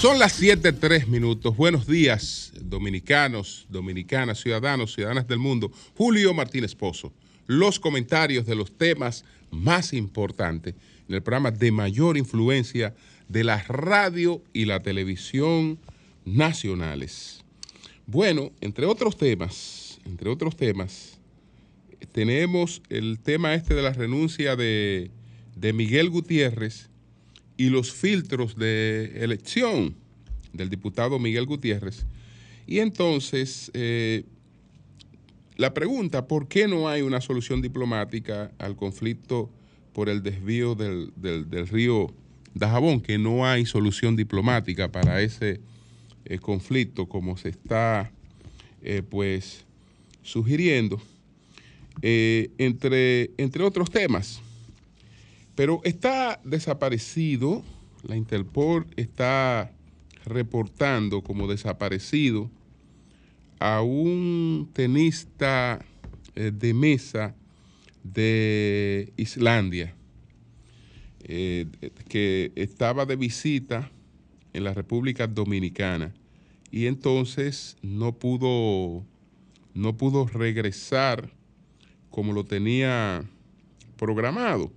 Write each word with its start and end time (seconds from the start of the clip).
Son 0.00 0.18
las 0.18 0.32
7, 0.32 0.72
3 0.72 1.08
minutos. 1.08 1.54
Buenos 1.54 1.86
días, 1.86 2.52
dominicanos, 2.58 3.66
dominicanas, 3.68 4.40
ciudadanos, 4.40 4.94
ciudadanas 4.94 5.28
del 5.28 5.38
mundo. 5.38 5.70
Julio 5.94 6.32
Martínez 6.32 6.74
Pozo. 6.74 7.12
Los 7.46 7.78
comentarios 7.78 8.46
de 8.46 8.54
los 8.54 8.72
temas 8.78 9.26
más 9.50 9.92
importantes 9.92 10.74
el 11.14 11.22
programa 11.22 11.50
de 11.50 11.72
mayor 11.72 12.16
influencia 12.16 12.94
de 13.28 13.44
la 13.44 13.62
radio 13.62 14.42
y 14.52 14.64
la 14.64 14.80
televisión 14.80 15.78
nacionales. 16.24 17.44
Bueno, 18.06 18.52
entre 18.60 18.86
otros 18.86 19.16
temas, 19.16 20.00
entre 20.04 20.30
otros 20.30 20.56
temas, 20.56 21.18
tenemos 22.12 22.82
el 22.88 23.18
tema 23.20 23.54
este 23.54 23.74
de 23.74 23.82
la 23.82 23.92
renuncia 23.92 24.56
de, 24.56 25.10
de 25.56 25.72
Miguel 25.72 26.10
Gutiérrez 26.10 26.88
y 27.56 27.68
los 27.68 27.92
filtros 27.92 28.56
de 28.56 29.12
elección 29.22 29.94
del 30.52 30.70
diputado 30.70 31.18
Miguel 31.18 31.46
Gutiérrez. 31.46 32.06
Y 32.66 32.78
entonces, 32.78 33.70
eh, 33.74 34.24
la 35.56 35.74
pregunta, 35.74 36.26
¿por 36.26 36.48
qué 36.48 36.66
no 36.66 36.88
hay 36.88 37.02
una 37.02 37.20
solución 37.20 37.60
diplomática 37.60 38.50
al 38.58 38.76
conflicto 38.76 39.50
por 39.92 40.08
el 40.08 40.22
desvío 40.22 40.74
del, 40.74 41.12
del- 41.16 41.48
del 41.50 41.68
río 41.68 42.12
Dajabón? 42.54 43.00
Que 43.00 43.18
no 43.18 43.46
hay 43.46 43.66
solución 43.66 44.16
diplomática 44.16 44.90
para 44.90 45.20
ese 45.22 45.60
eh, 46.24 46.38
conflicto 46.38 47.06
como 47.06 47.36
se 47.36 47.48
está 47.50 48.10
eh, 48.82 49.02
pues 49.08 49.64
sugiriendo, 50.22 51.00
eh, 52.02 52.50
entre, 52.58 53.30
entre 53.38 53.62
otros 53.64 53.90
temas. 53.90 54.40
Pero 55.54 55.80
está 55.84 56.40
desaparecido, 56.44 57.62
la 58.06 58.16
Interpol 58.16 58.86
está 58.96 59.72
reportando 60.24 61.22
como 61.22 61.48
desaparecido 61.48 62.50
a 63.58 63.82
un 63.82 64.70
tenista 64.72 65.84
de 66.34 66.72
mesa 66.72 67.34
de 68.02 69.12
Islandia, 69.16 69.94
eh, 71.22 71.66
que 72.08 72.52
estaba 72.56 73.06
de 73.06 73.16
visita 73.16 73.90
en 74.52 74.64
la 74.64 74.74
República 74.74 75.26
Dominicana 75.26 76.14
y 76.70 76.86
entonces 76.86 77.76
no 77.82 78.18
pudo, 78.18 79.04
no 79.74 79.96
pudo 79.96 80.26
regresar 80.26 81.30
como 82.10 82.32
lo 82.32 82.44
tenía 82.44 83.24
programado. 83.96 84.72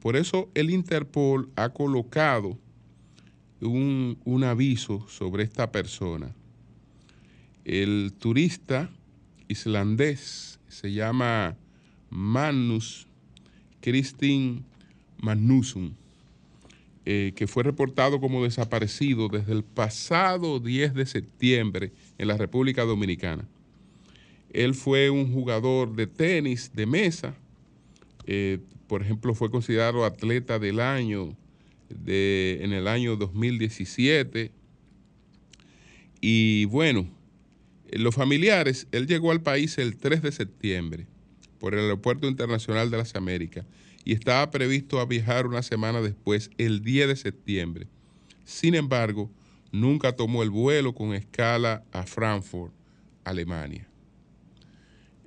Por 0.00 0.16
eso 0.16 0.50
el 0.54 0.70
Interpol 0.70 1.50
ha 1.56 1.70
colocado 1.70 2.58
un, 3.60 4.18
un 4.24 4.44
aviso 4.44 5.06
sobre 5.08 5.44
esta 5.44 5.70
persona. 5.70 6.34
El 7.64 8.12
turista 8.18 8.90
islandés 9.48 10.58
se 10.68 10.92
llama 10.92 11.56
Magnus 12.12 13.06
Kristin 13.80 14.64
Magnusson, 15.18 15.96
eh, 17.04 17.32
que 17.34 17.46
fue 17.46 17.62
reportado 17.62 18.20
como 18.20 18.44
desaparecido 18.44 19.28
desde 19.28 19.52
el 19.52 19.64
pasado 19.64 20.60
10 20.60 20.94
de 20.94 21.06
septiembre 21.06 21.92
en 22.18 22.28
la 22.28 22.36
República 22.36 22.84
Dominicana. 22.84 23.48
Él 24.52 24.74
fue 24.74 25.10
un 25.10 25.32
jugador 25.32 25.96
de 25.96 26.06
tenis 26.06 26.70
de 26.74 26.86
mesa, 26.86 27.34
eh, 28.26 28.58
por 28.86 29.02
ejemplo, 29.02 29.34
fue 29.34 29.50
considerado 29.50 30.04
atleta 30.04 30.58
del 30.58 30.80
año 30.80 31.34
de, 31.88 32.58
en 32.60 32.72
el 32.74 32.86
año 32.88 33.16
2017. 33.16 34.52
Y 36.20 36.66
bueno, 36.66 37.08
los 37.90 38.14
familiares, 38.14 38.86
él 38.92 39.06
llegó 39.06 39.30
al 39.30 39.40
país 39.40 39.78
el 39.78 39.96
3 39.96 40.20
de 40.20 40.32
septiembre 40.32 41.06
por 41.62 41.74
el 41.74 41.80
Aeropuerto 41.82 42.26
Internacional 42.26 42.90
de 42.90 42.96
las 42.96 43.14
Américas 43.14 43.64
y 44.04 44.14
estaba 44.14 44.50
previsto 44.50 45.06
viajar 45.06 45.46
una 45.46 45.62
semana 45.62 46.00
después, 46.00 46.50
el 46.58 46.82
10 46.82 47.06
de 47.06 47.14
septiembre. 47.14 47.86
Sin 48.44 48.74
embargo, 48.74 49.30
nunca 49.70 50.16
tomó 50.16 50.42
el 50.42 50.50
vuelo 50.50 50.92
con 50.92 51.14
escala 51.14 51.84
a 51.92 52.02
Frankfurt, 52.02 52.72
Alemania. 53.22 53.86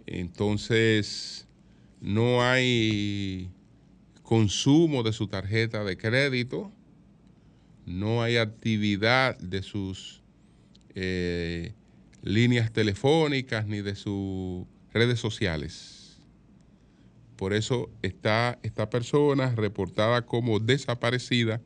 Entonces, 0.06 1.48
no 2.02 2.44
hay 2.44 3.50
consumo 4.22 5.04
de 5.04 5.14
su 5.14 5.28
tarjeta 5.28 5.86
de 5.86 5.96
crédito, 5.96 6.70
no 7.86 8.22
hay 8.22 8.36
actividad 8.36 9.38
de 9.38 9.62
sus 9.62 10.22
eh, 10.96 11.72
líneas 12.24 12.74
telefónicas 12.74 13.66
ni 13.68 13.82
de 13.82 13.96
sus 13.96 14.66
redes 14.92 15.18
sociales. 15.18 15.95
Por 17.36 17.54
eso 17.54 17.90
está 18.02 18.60
esta 18.64 18.90
persona 18.90 19.54
reportada 19.56 20.26
como 20.26 20.60
desaparecida 20.60 21.62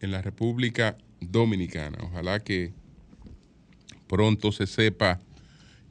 en 0.00 0.10
la 0.10 0.22
República 0.22 0.96
Dominicana. 1.20 1.98
Ojalá 2.02 2.40
que 2.40 2.72
pronto 4.06 4.52
se 4.52 4.66
sepa 4.66 5.20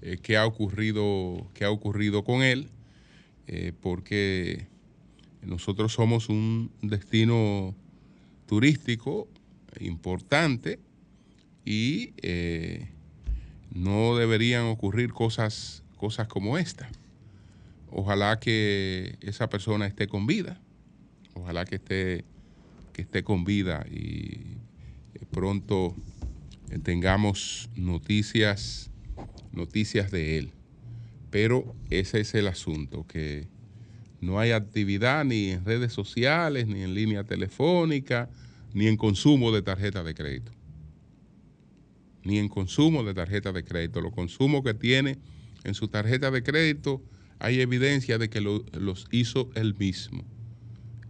eh, 0.01 0.17
qué 0.21 0.37
ha 0.37 0.45
ocurrido, 0.45 1.47
qué 1.53 1.65
ha 1.65 1.71
ocurrido 1.71 2.23
con 2.23 2.41
él, 2.43 2.69
eh, 3.47 3.73
porque 3.81 4.67
nosotros 5.41 5.93
somos 5.93 6.29
un 6.29 6.71
destino 6.81 7.75
turístico 8.45 9.27
importante 9.79 10.79
y 11.65 12.13
eh, 12.21 12.89
no 13.73 14.15
deberían 14.15 14.65
ocurrir 14.65 15.13
cosas, 15.13 15.83
cosas 15.97 16.27
como 16.27 16.57
esta. 16.57 16.89
Ojalá 17.91 18.39
que 18.39 19.17
esa 19.19 19.49
persona 19.49 19.85
esté 19.85 20.07
con 20.07 20.25
vida, 20.25 20.61
ojalá 21.33 21.65
que 21.65 21.75
esté, 21.75 22.23
que 22.93 23.01
esté 23.01 23.23
con 23.23 23.43
vida 23.43 23.85
y 23.91 24.57
eh, 25.13 25.25
pronto 25.29 25.93
eh, 26.69 26.79
tengamos 26.79 27.69
noticias, 27.75 28.89
noticias 29.51 30.09
de 30.09 30.37
él. 30.37 30.51
Pero 31.31 31.75
ese 31.89 32.21
es 32.21 32.33
el 32.33 32.47
asunto, 32.47 33.05
que 33.07 33.47
no 34.21 34.39
hay 34.39 34.51
actividad 34.51 35.25
ni 35.25 35.49
en 35.49 35.65
redes 35.65 35.91
sociales, 35.91 36.67
ni 36.67 36.83
en 36.83 36.93
línea 36.93 37.25
telefónica, 37.25 38.29
ni 38.73 38.87
en 38.87 38.95
consumo 38.95 39.51
de 39.51 39.61
tarjeta 39.63 40.01
de 40.03 40.13
crédito. 40.13 40.53
Ni 42.23 42.37
en 42.37 42.47
consumo 42.47 43.03
de 43.03 43.13
tarjeta 43.13 43.51
de 43.51 43.65
crédito. 43.65 43.99
Los 43.99 44.13
consumos 44.13 44.63
que 44.63 44.73
tiene 44.73 45.17
en 45.63 45.73
su 45.73 45.89
tarjeta 45.89 46.31
de 46.31 46.43
crédito 46.43 47.01
hay 47.41 47.59
evidencia 47.59 48.17
de 48.19 48.29
que 48.29 48.39
lo- 48.39 48.63
los 48.71 49.07
hizo 49.11 49.49
él 49.55 49.75
mismo. 49.77 50.23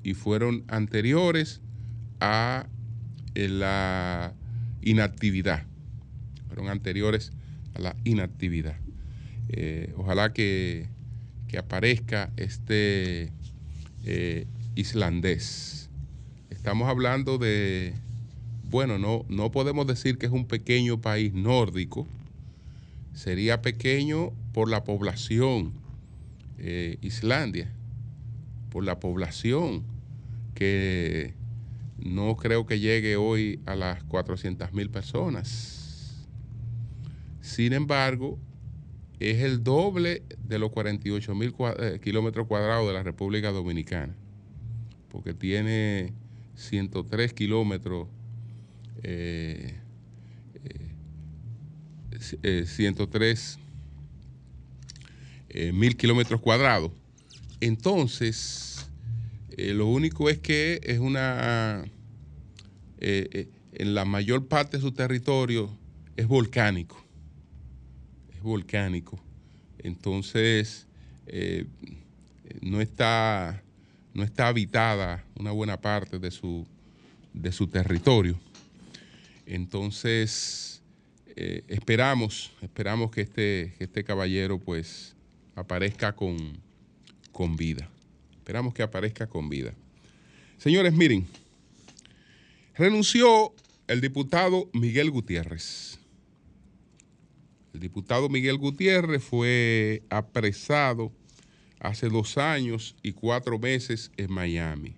Y 0.02 0.14
fueron 0.14 0.64
anteriores 0.68 1.60
a 2.22 2.68
eh, 3.36 3.50
la 3.50 4.34
inactividad. 4.82 5.66
Fueron 6.48 6.70
anteriores 6.70 7.34
a 7.76 7.80
la 7.80 7.96
inactividad. 8.06 8.78
Eh, 9.50 9.94
ojalá 9.98 10.32
que, 10.32 10.88
que 11.50 11.58
aparezca 11.58 12.32
este 12.38 13.30
eh, 14.06 14.48
islandés. 14.76 15.90
Estamos 16.50 16.88
hablando 16.88 17.38
de, 17.38 17.94
bueno, 18.70 18.98
no, 18.98 19.26
no 19.28 19.52
podemos 19.52 19.86
decir 19.86 20.18
que 20.18 20.28
es 20.28 20.32
un 20.32 20.46
pequeño 20.48 21.02
país 21.02 21.34
nórdico, 21.34 22.08
sería 23.14 23.62
pequeño 23.62 24.32
por 24.54 24.70
la 24.70 24.84
población, 24.86 25.74
eh, 26.64 26.98
Islandia, 27.02 27.74
por 28.70 28.84
la 28.84 29.00
población, 29.00 29.84
que 30.54 31.34
no 31.98 32.36
creo 32.36 32.66
que 32.66 32.80
llegue 32.80 33.16
hoy 33.16 33.60
a 33.66 33.76
las 33.76 34.04
400 34.04 34.72
mil 34.74 34.90
personas. 34.90 36.28
Sin 37.42 37.74
embargo, 37.74 38.38
es 39.20 39.42
el 39.44 39.64
doble 39.64 40.24
de 40.48 40.60
los 40.60 40.72
48 40.72 41.36
mil 41.36 41.54
kilómetros 42.02 42.48
cuadrados 42.48 42.88
de 42.88 42.94
la 42.94 43.04
República 43.04 43.52
Dominicana, 43.52 44.16
porque 45.10 45.34
tiene 45.34 46.14
103 46.56 47.34
kilómetros, 47.34 48.08
eh, 49.04 49.76
eh, 50.64 50.96
eh, 52.44 52.64
103 52.66 53.60
eh, 55.54 55.74
mil 55.74 55.98
kilómetros 55.98 56.40
cuadrados. 56.40 56.94
Entonces, 57.60 58.88
eh, 59.58 59.74
lo 59.74 59.88
único 59.88 60.30
es 60.30 60.40
que 60.40 60.80
es 60.82 61.00
una, 61.00 61.84
eh, 63.00 63.50
en 63.74 63.94
la 63.94 64.06
mayor 64.06 64.48
parte 64.48 64.78
de 64.78 64.82
su 64.82 64.94
territorio 64.94 65.70
es 66.16 66.26
volcánico. 66.26 67.04
Es 68.34 68.42
volcánico. 68.42 69.22
Entonces, 69.80 70.88
no, 72.62 72.80
está, 72.80 73.62
no 74.14 74.24
está 74.24 74.48
habitada 74.48 75.26
una 75.36 75.52
buena 75.52 75.82
parte 75.82 76.18
de 76.18 76.32
su, 76.32 76.66
de 77.34 77.52
su 77.52 77.68
territorio. 77.68 78.40
Entonces, 79.46 80.82
esperamos, 81.36 82.54
esperamos 82.62 83.12
que 83.12 83.22
este, 83.22 83.74
que 83.78 83.84
este 83.84 84.06
caballero 84.06 84.58
pues 84.58 85.16
aparezca 85.56 86.14
con, 86.16 86.38
con 87.32 87.56
vida. 87.56 87.90
Esperamos 88.38 88.74
que 88.74 88.84
aparezca 88.84 89.28
con 89.28 89.50
vida. 89.50 89.74
Señores, 90.58 90.94
miren, 90.94 91.28
renunció 92.76 93.54
el 93.88 94.02
diputado 94.02 94.70
Miguel 94.74 95.12
Gutiérrez. 95.12 96.00
El 97.74 97.80
diputado 97.80 98.30
Miguel 98.30 98.58
Gutiérrez 98.58 99.24
fue 99.24 100.04
apresado 100.10 101.12
hace 101.80 102.10
dos 102.10 102.38
años 102.38 102.96
y 103.02 103.14
cuatro 103.14 103.58
meses 103.60 104.12
en 104.18 104.32
Miami. 104.32 104.96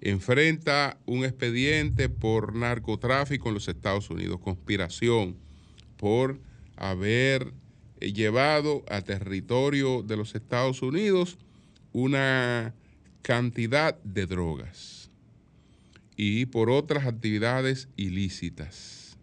Enfrenta 0.00 0.98
un 1.06 1.24
expediente 1.24 2.08
por 2.08 2.54
narcotráfico 2.54 3.48
en 3.48 3.54
los 3.54 3.68
Estados 3.68 4.10
Unidos, 4.10 4.40
conspiración 4.40 5.36
por 5.96 6.40
haber 6.76 7.52
llevado 8.10 8.84
a 8.88 9.02
territorio 9.02 10.02
de 10.02 10.16
los 10.16 10.34
Estados 10.34 10.82
Unidos 10.82 11.38
una 11.92 12.74
cantidad 13.22 13.98
de 14.02 14.26
drogas 14.26 15.10
y 16.16 16.46
por 16.46 16.70
otras 16.70 17.06
actividades 17.06 17.88
ilícitas. 17.96 19.16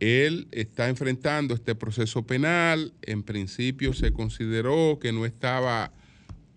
Él 0.00 0.48
está 0.50 0.88
enfrentando 0.88 1.54
este 1.54 1.74
proceso 1.74 2.26
penal. 2.26 2.94
En 3.02 3.22
principio 3.22 3.92
se 3.92 4.12
consideró 4.12 4.98
que 4.98 5.12
no 5.12 5.26
estaba 5.26 5.92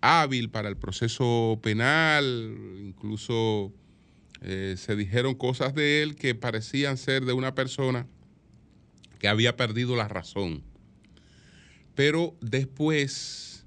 hábil 0.00 0.50
para 0.50 0.68
el 0.70 0.78
proceso 0.78 1.58
penal. 1.62 2.56
Incluso 2.80 3.72
eh, 4.40 4.76
se 4.78 4.96
dijeron 4.96 5.34
cosas 5.34 5.74
de 5.74 6.02
él 6.02 6.16
que 6.16 6.34
parecían 6.34 6.96
ser 6.96 7.26
de 7.26 7.34
una 7.34 7.54
persona 7.54 8.06
que 9.24 9.28
había 9.28 9.56
perdido 9.56 9.96
la 9.96 10.06
razón. 10.06 10.62
Pero 11.94 12.36
después 12.42 13.64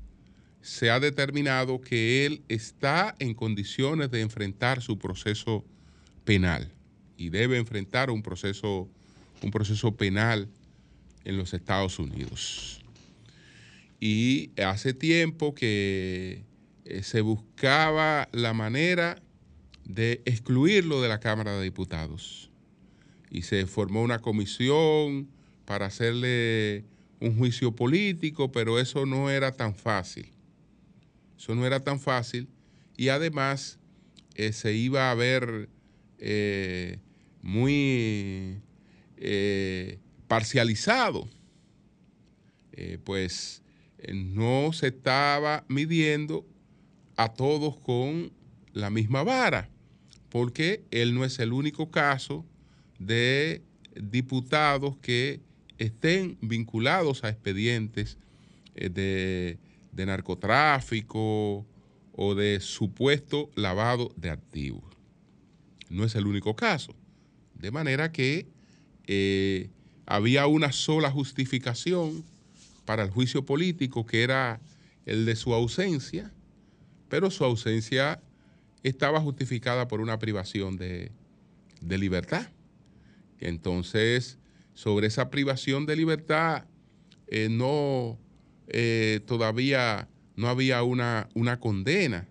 se 0.62 0.92
ha 0.92 1.00
determinado 1.00 1.82
que 1.82 2.28
él 2.28 2.44
está 2.48 3.16
en 3.18 3.34
condiciones 3.34 4.12
de 4.12 4.22
enfrentar 4.22 4.84
su 4.84 5.00
proceso 5.00 5.66
penal 6.26 6.72
y 7.18 7.30
debe 7.30 7.58
enfrentar 7.58 8.12
un 8.12 8.22
proceso, 8.22 8.88
un 9.42 9.50
proceso 9.50 9.98
penal 9.98 10.48
en 11.26 11.38
los 11.38 11.56
Estados 11.56 11.98
Unidos. 11.98 12.80
Y 14.00 14.52
hace 14.62 14.94
tiempo 14.94 15.56
que 15.56 16.44
eh, 16.86 17.02
se 17.02 17.22
buscaba 17.22 18.30
la 18.32 18.54
manera 18.54 19.24
de 19.86 20.22
excluirlo 20.26 21.02
de 21.02 21.10
la 21.10 21.20
Cámara 21.20 21.58
de 21.58 21.64
Diputados. 21.64 22.52
Y 23.32 23.42
se 23.42 23.66
formó 23.66 24.04
una 24.04 24.20
comisión 24.20 25.36
para 25.68 25.88
hacerle 25.88 26.86
un 27.20 27.38
juicio 27.38 27.76
político, 27.76 28.54
pero 28.54 28.80
eso 28.80 29.06
no 29.06 29.30
era 29.30 29.52
tan 29.52 29.76
fácil. 29.76 30.32
Eso 31.38 31.56
no 31.56 31.66
era 31.66 31.82
tan 31.82 32.00
fácil 32.00 32.48
y 32.96 33.10
además 33.10 33.78
eh, 34.36 34.54
se 34.54 34.72
iba 34.74 35.12
a 35.12 35.14
ver 35.14 35.68
eh, 36.20 37.00
muy 37.42 38.62
eh, 39.18 40.00
parcializado. 40.30 41.28
Pues 43.04 43.64
no 44.14 44.72
se 44.72 44.88
estaba 44.88 45.66
midiendo 45.68 46.46
a 47.16 47.34
todos 47.34 47.76
con 47.80 48.32
la 48.72 48.92
misma 48.92 49.24
vara, 49.24 49.68
porque 50.30 50.84
él 50.92 51.16
no 51.16 51.26
es 51.26 51.40
el 51.40 51.54
único 51.54 51.90
caso 51.90 52.46
de 53.00 53.64
diputados 53.96 54.96
que 54.98 55.42
estén 55.78 56.38
vinculados 56.42 57.24
a 57.24 57.30
expedientes 57.30 58.18
eh, 58.76 58.90
de, 58.90 59.58
de 59.92 60.06
narcotráfico 60.06 61.66
o 62.14 62.36
de 62.36 62.60
supuesto 62.60 63.50
lavado 63.56 64.12
de 64.16 64.30
activos. 64.30 64.84
No 65.90 66.04
es 66.04 66.16
el 66.16 66.28
único 66.28 66.56
caso. 66.56 66.94
De 67.54 67.72
manera 67.72 68.12
que 68.12 68.48
eh, 69.08 69.70
había 70.06 70.48
una 70.48 70.72
sola 70.72 71.12
justificación 71.12 72.24
para 72.86 73.04
el 73.04 73.10
juicio 73.10 73.46
político, 73.46 74.06
que 74.06 74.24
era 74.24 74.60
el 75.06 75.26
de 75.26 75.36
su 75.36 75.54
ausencia, 75.54 76.32
pero 77.10 77.32
su 77.32 77.44
ausencia 77.44 78.22
estaba 78.84 79.20
justificada 79.22 79.88
por 79.88 80.02
una 80.02 80.20
privación 80.20 80.78
de, 80.78 81.12
de 81.82 81.98
libertad. 81.98 82.48
Entonces, 83.40 84.38
sobre 84.78 85.08
esa 85.08 85.32
privación 85.32 85.88
de 85.88 85.96
libertad, 85.96 86.66
eh, 87.26 87.48
no 87.50 88.20
eh, 88.68 89.22
todavía 89.26 90.08
no 90.36 90.50
había 90.50 90.84
una, 90.84 91.30
una 91.34 91.60
condena. 91.60 92.28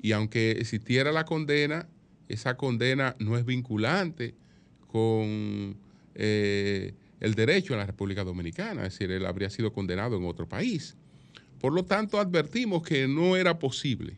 Y 0.00 0.12
aunque 0.12 0.52
existiera 0.52 1.10
la 1.10 1.24
condena, 1.24 1.88
esa 2.28 2.56
condena 2.56 3.16
no 3.18 3.36
es 3.36 3.44
vinculante 3.44 4.36
con 4.86 5.76
eh, 6.14 6.94
el 7.18 7.34
derecho 7.34 7.72
en 7.72 7.80
la 7.80 7.86
República 7.86 8.22
Dominicana, 8.22 8.86
es 8.86 8.92
decir, 8.92 9.10
él 9.10 9.26
habría 9.26 9.50
sido 9.50 9.72
condenado 9.72 10.16
en 10.16 10.24
otro 10.26 10.48
país. 10.48 10.96
Por 11.60 11.72
lo 11.72 11.84
tanto, 11.84 12.20
advertimos 12.20 12.84
que 12.84 13.08
no 13.08 13.34
era 13.34 13.58
posible, 13.58 14.16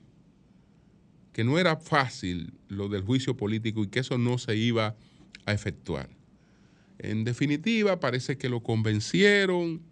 que 1.32 1.42
no 1.42 1.58
era 1.58 1.78
fácil 1.78 2.52
lo 2.68 2.90
del 2.90 3.00
juicio 3.00 3.34
político 3.34 3.82
y 3.82 3.88
que 3.88 4.00
eso 4.00 4.18
no 4.18 4.36
se 4.36 4.56
iba 4.56 4.94
a 5.46 5.52
efectuar. 5.54 6.10
En 7.02 7.25
definitiva, 7.25 7.99
parece 7.99 8.38
que 8.38 8.49
lo 8.49 8.62
convencieron 8.62 9.82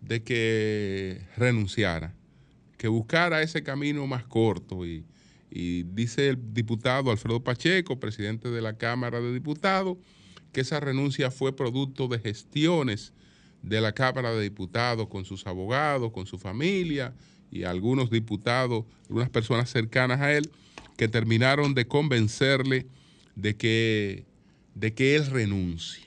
de 0.00 0.24
que 0.24 1.22
renunciara, 1.36 2.12
que 2.76 2.88
buscara 2.88 3.40
ese 3.40 3.62
camino 3.62 4.04
más 4.08 4.24
corto 4.24 4.84
y, 4.84 5.04
y 5.48 5.84
dice 5.84 6.30
el 6.30 6.52
diputado 6.52 7.12
Alfredo 7.12 7.44
Pacheco, 7.44 8.00
presidente 8.00 8.50
de 8.50 8.60
la 8.60 8.76
Cámara 8.76 9.20
de 9.20 9.32
Diputados, 9.32 9.96
que 10.50 10.62
esa 10.62 10.80
renuncia 10.80 11.30
fue 11.30 11.54
producto 11.54 12.08
de 12.08 12.18
gestiones 12.18 13.12
de 13.62 13.80
la 13.80 13.92
Cámara 13.92 14.32
de 14.32 14.42
Diputados 14.42 15.06
con 15.06 15.24
sus 15.24 15.46
abogados, 15.46 16.10
con 16.10 16.26
su 16.26 16.36
familia 16.36 17.14
y 17.48 17.62
algunos 17.62 18.10
diputados, 18.10 18.86
algunas 19.04 19.30
personas 19.30 19.70
cercanas 19.70 20.20
a 20.20 20.32
él, 20.32 20.50
que 20.96 21.06
terminaron 21.06 21.74
de 21.74 21.86
convencerle 21.86 22.88
de 23.36 23.56
que, 23.56 24.26
de 24.74 24.94
que 24.94 25.14
él 25.14 25.26
renuncie. 25.26 26.05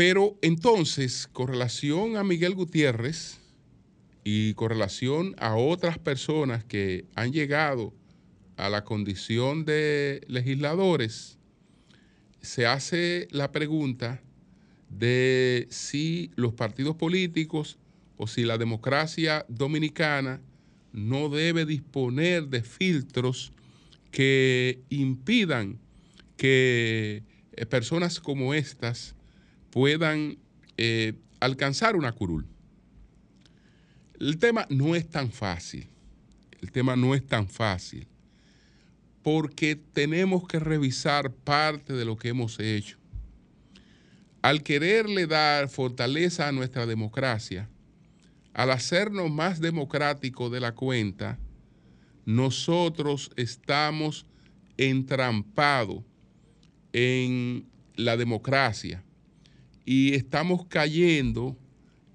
Pero 0.00 0.38
entonces, 0.40 1.28
con 1.30 1.48
relación 1.48 2.16
a 2.16 2.24
Miguel 2.24 2.54
Gutiérrez 2.54 3.38
y 4.24 4.54
con 4.54 4.70
relación 4.70 5.34
a 5.36 5.56
otras 5.56 5.98
personas 5.98 6.64
que 6.64 7.04
han 7.14 7.34
llegado 7.34 7.92
a 8.56 8.70
la 8.70 8.82
condición 8.82 9.66
de 9.66 10.22
legisladores, 10.26 11.36
se 12.40 12.64
hace 12.64 13.28
la 13.30 13.52
pregunta 13.52 14.22
de 14.88 15.66
si 15.68 16.30
los 16.34 16.54
partidos 16.54 16.96
políticos 16.96 17.76
o 18.16 18.26
si 18.26 18.44
la 18.44 18.56
democracia 18.56 19.44
dominicana 19.50 20.40
no 20.94 21.28
debe 21.28 21.66
disponer 21.66 22.48
de 22.48 22.62
filtros 22.62 23.52
que 24.10 24.80
impidan 24.88 25.78
que 26.38 27.22
eh, 27.52 27.66
personas 27.66 28.18
como 28.18 28.54
estas 28.54 29.14
puedan 29.70 30.38
eh, 30.76 31.14
alcanzar 31.40 31.96
una 31.96 32.12
curul. 32.12 32.46
El 34.18 34.38
tema 34.38 34.66
no 34.68 34.94
es 34.94 35.08
tan 35.08 35.30
fácil. 35.30 35.88
El 36.60 36.70
tema 36.72 36.96
no 36.96 37.14
es 37.14 37.26
tan 37.26 37.48
fácil. 37.48 38.06
Porque 39.22 39.76
tenemos 39.76 40.46
que 40.46 40.58
revisar 40.58 41.32
parte 41.32 41.92
de 41.92 42.04
lo 42.04 42.16
que 42.16 42.28
hemos 42.28 42.58
hecho. 42.60 42.98
Al 44.42 44.62
quererle 44.62 45.26
dar 45.26 45.68
fortaleza 45.68 46.48
a 46.48 46.52
nuestra 46.52 46.86
democracia, 46.86 47.68
al 48.54 48.70
hacernos 48.70 49.30
más 49.30 49.60
democráticos 49.60 50.50
de 50.50 50.60
la 50.60 50.72
cuenta, 50.72 51.38
nosotros 52.24 53.30
estamos 53.36 54.26
entrampados 54.76 56.02
en 56.92 57.66
la 57.96 58.16
democracia 58.16 59.04
y 59.84 60.14
estamos 60.14 60.66
cayendo 60.66 61.56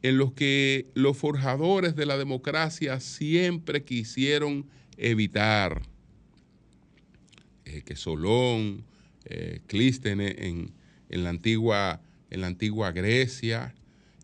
en 0.02 0.18
lo 0.18 0.36
que 0.36 0.92
los 0.94 1.18
forjadores 1.18 1.96
de 1.96 2.06
la 2.06 2.18
democracia 2.18 3.00
siempre 3.00 3.84
quisieron 3.84 4.68
evitar. 4.98 5.82
eh, 7.66 7.82
que 7.84 7.96
Solón, 7.96 8.86
eh, 9.26 9.62
Clístenes 9.68 10.36
en, 10.38 10.72
en 11.10 11.24
la 11.24 11.30
antigua, 11.30 12.02
en 12.30 12.42
la 12.42 12.48
antigua 12.48 12.92
Grecia, 12.92 13.74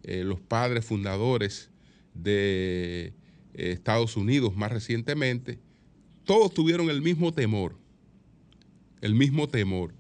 eh, 0.03 0.24
los 0.24 0.39
padres 0.39 0.86
fundadores 0.86 1.69
de 2.13 3.13
eh, 3.53 3.71
Estados 3.71 4.17
Unidos 4.17 4.55
más 4.55 4.71
recientemente, 4.71 5.60
todos 6.25 6.53
tuvieron 6.53 6.89
el 6.89 7.01
mismo 7.01 7.31
temor, 7.33 7.77
el 9.01 9.15
mismo 9.15 9.48
temor. 9.48 9.93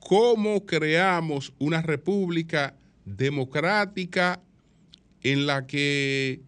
¿Cómo 0.00 0.64
creamos 0.64 1.52
una 1.58 1.82
república 1.82 2.74
democrática 3.04 4.40
en 5.22 5.46
la 5.46 5.66
que 5.66 6.40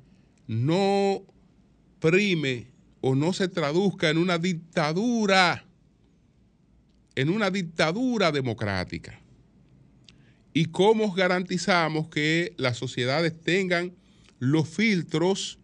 no 0.47 1.23
prime 2.01 2.69
o 3.01 3.15
no 3.15 3.33
se 3.33 3.49
traduzca 3.49 4.11
en 4.11 4.19
una 4.19 4.39
dictadura, 4.39 5.65
en 7.15 7.31
una 7.31 7.51
dictadura 7.51 8.33
democrática? 8.33 9.21
¿Y 10.53 10.67
cómo 10.67 11.13
garantizamos 11.13 12.09
que 12.09 12.55
las 12.57 12.77
sociedades 12.77 13.39
tengan 13.41 13.93
los 14.39 14.69
filtros 14.69 15.59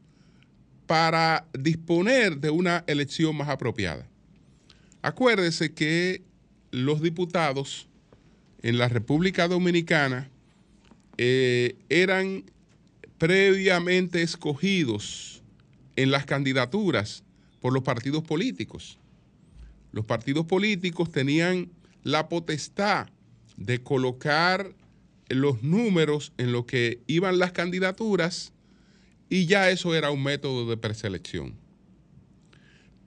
para 0.86 1.48
disponer 1.58 2.38
de 2.38 2.50
una 2.50 2.84
elección 2.86 3.36
más 3.36 3.48
apropiada? 3.48 4.06
Acuérdese 5.02 5.72
que 5.74 6.22
los 6.70 7.00
diputados 7.00 7.88
en 8.62 8.78
la 8.78 8.88
República 8.88 9.48
Dominicana 9.48 10.30
eh, 11.18 11.76
eran 11.88 12.44
previamente 13.18 14.22
escogidos 14.22 15.42
en 15.96 16.10
las 16.10 16.26
candidaturas 16.26 17.24
por 17.60 17.72
los 17.72 17.82
partidos 17.82 18.22
políticos. 18.22 18.98
Los 19.92 20.04
partidos 20.04 20.46
políticos 20.46 21.10
tenían 21.10 21.70
la 22.02 22.28
potestad 22.28 23.08
de 23.56 23.82
colocar 23.82 24.74
los 25.28 25.62
números 25.62 26.32
en 26.36 26.52
lo 26.52 26.66
que 26.66 27.00
iban 27.06 27.38
las 27.38 27.52
candidaturas 27.52 28.52
y 29.28 29.46
ya 29.46 29.70
eso 29.70 29.94
era 29.94 30.10
un 30.10 30.22
método 30.22 30.68
de 30.68 30.76
preselección. 30.76 31.54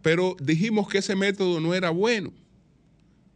Pero 0.01 0.36
dijimos 0.42 0.88
que 0.88 0.98
ese 1.00 1.16
método 1.16 1.60
no 1.60 1.74
era 1.74 1.92
bueno 1.92 2.34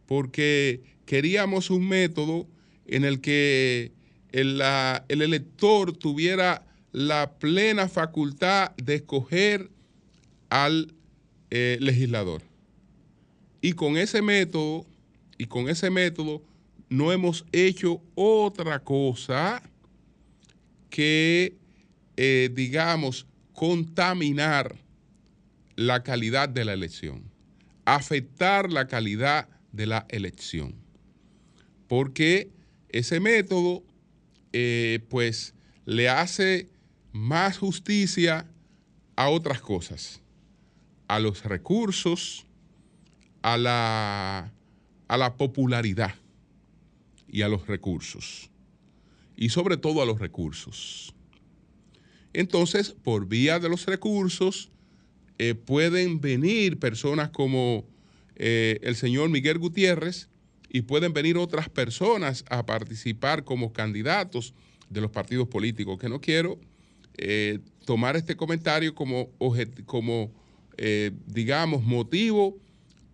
porque 0.06 0.82
queríamos 1.06 1.70
un 1.70 1.88
método 1.88 2.46
en 2.86 3.04
el 3.04 3.20
que 3.20 3.92
el, 4.32 4.60
el 5.08 5.22
elector 5.22 5.96
tuviera 5.96 6.66
la 6.92 7.38
plena 7.38 7.88
facultad 7.88 8.72
de 8.76 8.94
escoger 8.96 9.70
al 10.48 10.94
eh, 11.50 11.78
legislador. 11.80 12.42
Y 13.60 13.72
con 13.72 13.96
ese 13.96 14.22
método, 14.22 14.86
y 15.38 15.46
con 15.46 15.68
ese 15.68 15.90
método, 15.90 16.42
no 16.88 17.12
hemos 17.12 17.44
hecho 17.50 18.00
otra 18.14 18.78
cosa 18.78 19.62
que, 20.90 21.56
eh, 22.16 22.50
digamos, 22.52 23.26
contaminar 23.52 24.76
la 25.76 26.02
calidad 26.02 26.48
de 26.48 26.64
la 26.64 26.72
elección, 26.72 27.24
afectar 27.84 28.70
la 28.70 28.86
calidad 28.86 29.48
de 29.74 29.86
la 29.86 30.06
elección. 30.08 30.74
Porque 31.88 32.50
ese 32.88 33.20
método, 33.20 33.82
eh, 34.52 35.00
pues, 35.08 35.54
le 35.84 36.08
hace 36.08 36.70
más 37.12 37.58
justicia 37.58 38.46
a 39.16 39.28
otras 39.28 39.60
cosas, 39.60 40.20
a 41.08 41.18
los 41.18 41.44
recursos, 41.44 42.46
a 43.42 43.56
la, 43.56 44.52
a 45.08 45.16
la 45.16 45.36
popularidad 45.36 46.14
y 47.28 47.42
a 47.42 47.48
los 47.48 47.66
recursos. 47.66 48.50
Y 49.36 49.48
sobre 49.48 49.76
todo 49.76 50.02
a 50.02 50.06
los 50.06 50.20
recursos. 50.20 51.14
Entonces, 52.32 52.92
por 52.92 53.26
vía 53.26 53.58
de 53.58 53.68
los 53.68 53.86
recursos, 53.86 54.70
eh, 55.38 55.54
pueden 55.54 56.20
venir 56.20 56.78
personas 56.78 57.30
como 57.30 57.84
eh, 58.36 58.78
el 58.82 58.96
señor 58.96 59.30
Miguel 59.30 59.58
Gutiérrez 59.58 60.28
y 60.68 60.82
pueden 60.82 61.12
venir 61.12 61.36
otras 61.36 61.68
personas 61.68 62.44
a 62.48 62.66
participar 62.66 63.44
como 63.44 63.72
candidatos 63.72 64.54
de 64.90 65.00
los 65.00 65.10
partidos 65.10 65.48
políticos, 65.48 65.98
que 65.98 66.08
no 66.08 66.20
quiero 66.20 66.58
eh, 67.16 67.60
tomar 67.84 68.16
este 68.16 68.36
comentario 68.36 68.94
como, 68.94 69.30
como 69.86 70.32
eh, 70.76 71.12
digamos, 71.26 71.84
motivo 71.84 72.56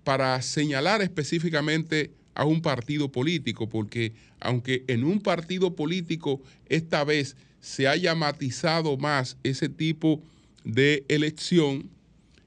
para 0.04 0.40
señalar 0.40 1.02
específicamente 1.02 2.12
a 2.34 2.46
un 2.46 2.62
partido 2.62 3.12
político, 3.12 3.68
porque 3.68 4.14
aunque 4.40 4.84
en 4.88 5.04
un 5.04 5.20
partido 5.20 5.76
político 5.76 6.40
esta 6.66 7.04
vez 7.04 7.36
se 7.60 7.86
haya 7.86 8.14
matizado 8.14 8.96
más 8.96 9.36
ese 9.42 9.68
tipo 9.68 10.22
de 10.64 11.04
elección, 11.08 11.90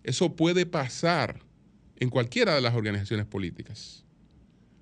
eso 0.03 0.36
puede 0.36 0.65
pasar 0.65 1.42
en 2.03 2.10
cualquiera 2.10 2.53
de 2.53 2.62
las 2.62 2.75
organizaciones 2.75 3.25
políticas. 3.25 4.03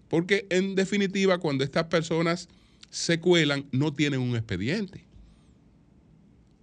Porque 0.10 0.48
en 0.50 0.74
definitiva, 0.74 1.38
cuando 1.38 1.64
estas 1.64 1.86
personas 1.86 2.50
se 2.90 3.20
cuelan, 3.20 3.68
no 3.72 3.94
tienen 3.94 4.20
un 4.20 4.36
expediente. 4.36 5.06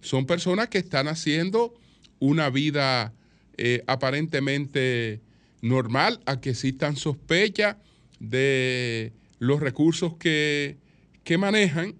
Son 0.01 0.25
personas 0.25 0.67
que 0.67 0.77
están 0.77 1.07
haciendo 1.07 1.73
una 2.19 2.49
vida 2.49 3.13
eh, 3.57 3.83
aparentemente 3.87 5.21
normal, 5.61 6.19
a 6.25 6.41
que 6.41 6.49
existan 6.51 6.97
sospechas 6.97 7.77
de 8.19 9.13
los 9.39 9.61
recursos 9.61 10.17
que, 10.17 10.77
que 11.23 11.37
manejan. 11.37 11.95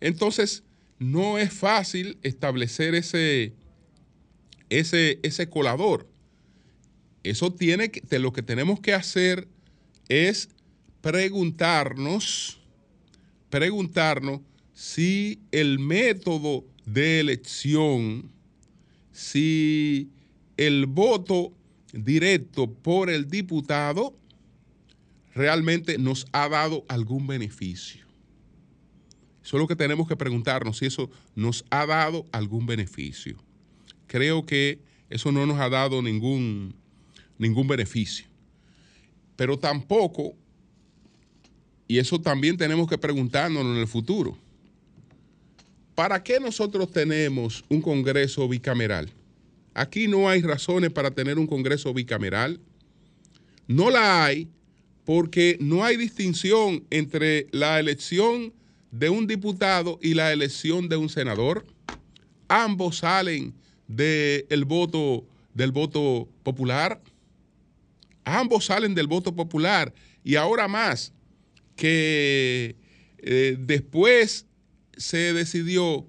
Entonces, 0.00 0.62
no 1.00 1.38
es 1.38 1.52
fácil 1.52 2.18
establecer 2.22 2.94
ese, 2.94 3.52
ese, 4.70 5.18
ese 5.24 5.48
colador. 5.48 6.08
Eso 7.30 7.52
tiene 7.52 7.90
que, 7.90 8.18
lo 8.18 8.32
que 8.32 8.42
tenemos 8.42 8.80
que 8.80 8.94
hacer 8.94 9.48
es 10.08 10.48
preguntarnos, 11.00 12.60
preguntarnos 13.50 14.40
si 14.72 15.40
el 15.50 15.78
método 15.78 16.64
de 16.84 17.20
elección, 17.20 18.30
si 19.10 20.10
el 20.56 20.86
voto 20.86 21.52
directo 21.92 22.70
por 22.70 23.10
el 23.10 23.28
diputado 23.28 24.16
realmente 25.34 25.98
nos 25.98 26.26
ha 26.32 26.48
dado 26.48 26.84
algún 26.88 27.26
beneficio. 27.26 28.06
Eso 29.42 29.56
es 29.56 29.60
lo 29.60 29.66
que 29.66 29.76
tenemos 29.76 30.08
que 30.08 30.16
preguntarnos, 30.16 30.78
si 30.78 30.86
eso 30.86 31.10
nos 31.34 31.64
ha 31.70 31.86
dado 31.86 32.26
algún 32.32 32.66
beneficio. 32.66 33.36
Creo 34.06 34.44
que 34.44 34.80
eso 35.08 35.30
no 35.30 35.46
nos 35.46 35.60
ha 35.60 35.68
dado 35.68 36.02
ningún, 36.02 36.74
ningún 37.38 37.66
beneficio. 37.66 38.26
Pero 39.36 39.58
tampoco, 39.58 40.34
y 41.86 41.98
eso 41.98 42.20
también 42.20 42.56
tenemos 42.56 42.88
que 42.88 42.98
preguntarnos 42.98 43.64
en 43.64 43.76
el 43.76 43.86
futuro, 43.86 44.36
¿para 45.94 46.22
qué 46.22 46.40
nosotros 46.40 46.90
tenemos 46.90 47.64
un 47.68 47.80
Congreso 47.80 48.48
bicameral? 48.48 49.10
Aquí 49.74 50.08
no 50.08 50.28
hay 50.28 50.40
razones 50.40 50.90
para 50.90 51.10
tener 51.10 51.38
un 51.38 51.46
Congreso 51.46 51.92
bicameral. 51.92 52.58
No 53.68 53.90
la 53.90 54.24
hay 54.24 54.48
porque 55.04 55.58
no 55.60 55.84
hay 55.84 55.96
distinción 55.96 56.84
entre 56.90 57.46
la 57.52 57.78
elección 57.78 58.54
de 58.90 59.10
un 59.10 59.26
diputado 59.26 59.98
y 60.02 60.14
la 60.14 60.32
elección 60.32 60.88
de 60.88 60.96
un 60.96 61.08
senador. 61.08 61.66
Ambos 62.48 62.98
salen 62.98 63.54
del 63.86 64.64
voto, 64.64 65.26
del 65.54 65.72
voto 65.72 66.28
popular. 66.42 67.00
Ambos 68.26 68.66
salen 68.66 68.94
del 68.94 69.06
voto 69.06 69.34
popular. 69.34 69.94
Y 70.24 70.34
ahora 70.34 70.66
más, 70.66 71.12
que 71.76 72.74
eh, 73.18 73.56
después 73.58 74.46
se 74.96 75.32
decidió 75.32 76.06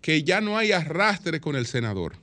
que 0.00 0.24
ya 0.24 0.40
no 0.40 0.56
hay 0.56 0.72
arrastre 0.72 1.40
con 1.40 1.56
el 1.56 1.66
senador. 1.66 2.16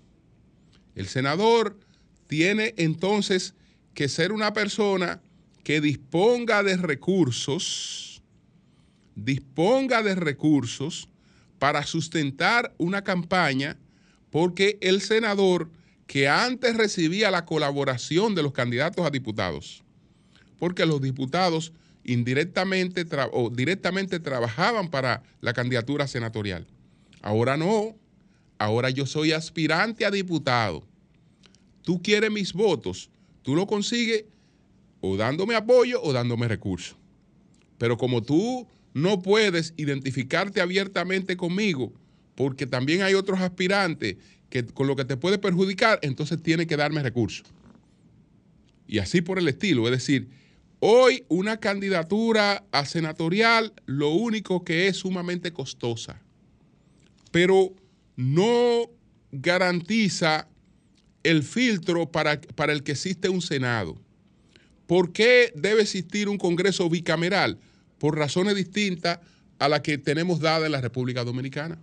El 0.95 1.07
senador 1.07 1.79
tiene 2.25 2.73
entonces 2.77 3.53
que 3.93 4.09
ser 4.09 4.31
una 4.31 4.51
persona 4.53 5.21
que 5.63 5.79
disponga 5.79 6.63
de 6.63 6.77
recursos, 6.77 8.23
disponga 9.13 10.01
de 10.01 10.15
recursos 10.15 11.07
para 11.59 11.83
sustentar 11.83 12.73
una 12.79 13.03
campaña, 13.03 13.77
porque 14.31 14.79
el 14.81 15.01
senador 15.01 15.69
que 16.07 16.27
antes 16.27 16.75
recibía 16.77 17.31
la 17.31 17.45
colaboración 17.45 18.35
de 18.35 18.43
los 18.43 18.53
candidatos 18.53 19.05
a 19.05 19.09
diputados, 19.09 19.83
porque 20.59 20.85
los 20.85 21.01
diputados 21.01 21.73
indirectamente 22.03 23.05
o 23.31 23.49
directamente 23.49 24.19
trabajaban 24.19 24.89
para 24.89 25.23
la 25.41 25.53
candidatura 25.53 26.07
senatorial. 26.07 26.67
Ahora 27.21 27.57
no, 27.57 27.95
ahora 28.59 28.91
yo 28.91 29.05
soy 29.05 29.31
aspirante 29.31 30.05
a 30.05 30.11
diputado. 30.11 30.83
Tú 31.81 32.01
quieres 32.01 32.31
mis 32.31 32.53
votos, 32.53 33.09
tú 33.41 33.55
lo 33.55 33.65
consigues 33.65 34.25
o 35.01 35.17
dándome 35.17 35.55
apoyo 35.55 36.01
o 36.01 36.13
dándome 36.13 36.47
recursos. 36.47 36.95
Pero 37.77 37.97
como 37.97 38.21
tú 38.21 38.67
no 38.93 39.21
puedes 39.21 39.73
identificarte 39.75 40.61
abiertamente 40.61 41.35
conmigo, 41.35 41.91
porque 42.35 42.67
también 42.67 43.01
hay 43.01 43.13
otros 43.13 43.39
aspirantes 43.39 44.17
que 44.49 44.65
con 44.65 44.87
lo 44.87 44.95
que 44.95 45.05
te 45.05 45.17
puede 45.17 45.37
perjudicar, 45.37 45.99
entonces 46.01 46.41
tiene 46.41 46.67
que 46.67 46.77
darme 46.77 47.03
recursos. 47.03 47.47
Y 48.87 48.99
así 48.99 49.21
por 49.21 49.39
el 49.39 49.47
estilo. 49.47 49.85
Es 49.87 49.91
decir, 49.91 50.29
hoy 50.79 51.25
una 51.27 51.57
candidatura 51.57 52.63
a 52.71 52.85
senatorial 52.85 53.73
lo 53.85 54.09
único 54.09 54.63
que 54.63 54.87
es 54.87 54.97
sumamente 54.97 55.51
costosa, 55.51 56.21
pero 57.31 57.73
no 58.15 58.89
garantiza 59.31 60.47
el 61.23 61.43
filtro 61.43 62.11
para, 62.11 62.39
para 62.39 62.71
el 62.71 62.83
que 62.83 62.93
existe 62.93 63.29
un 63.29 63.41
Senado. 63.41 63.97
¿Por 64.87 65.11
qué 65.11 65.51
debe 65.55 65.81
existir 65.81 66.29
un 66.29 66.37
Congreso 66.37 66.89
bicameral? 66.89 67.57
Por 67.97 68.17
razones 68.17 68.55
distintas 68.55 69.19
a 69.57 69.67
las 69.67 69.81
que 69.81 69.97
tenemos 69.97 70.39
dadas 70.39 70.67
en 70.67 70.71
la 70.73 70.81
República 70.81 71.23
Dominicana. 71.23 71.79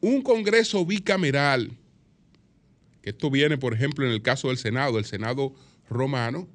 Un 0.00 0.22
Congreso 0.22 0.84
bicameral, 0.86 1.72
que 3.02 3.10
esto 3.10 3.30
viene, 3.30 3.58
por 3.58 3.74
ejemplo, 3.74 4.06
en 4.06 4.12
el 4.12 4.22
caso 4.22 4.48
del 4.48 4.58
Senado, 4.58 4.98
el 4.98 5.04
Senado 5.04 5.54
romano, 5.88 6.48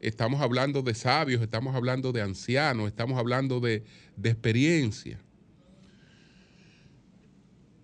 estamos 0.00 0.40
hablando 0.40 0.82
de 0.82 0.94
sabios, 0.94 1.42
estamos 1.42 1.74
hablando 1.74 2.12
de 2.12 2.22
ancianos, 2.22 2.88
estamos 2.88 3.18
hablando 3.18 3.60
de, 3.60 3.84
de 4.16 4.30
experiencia. 4.30 5.20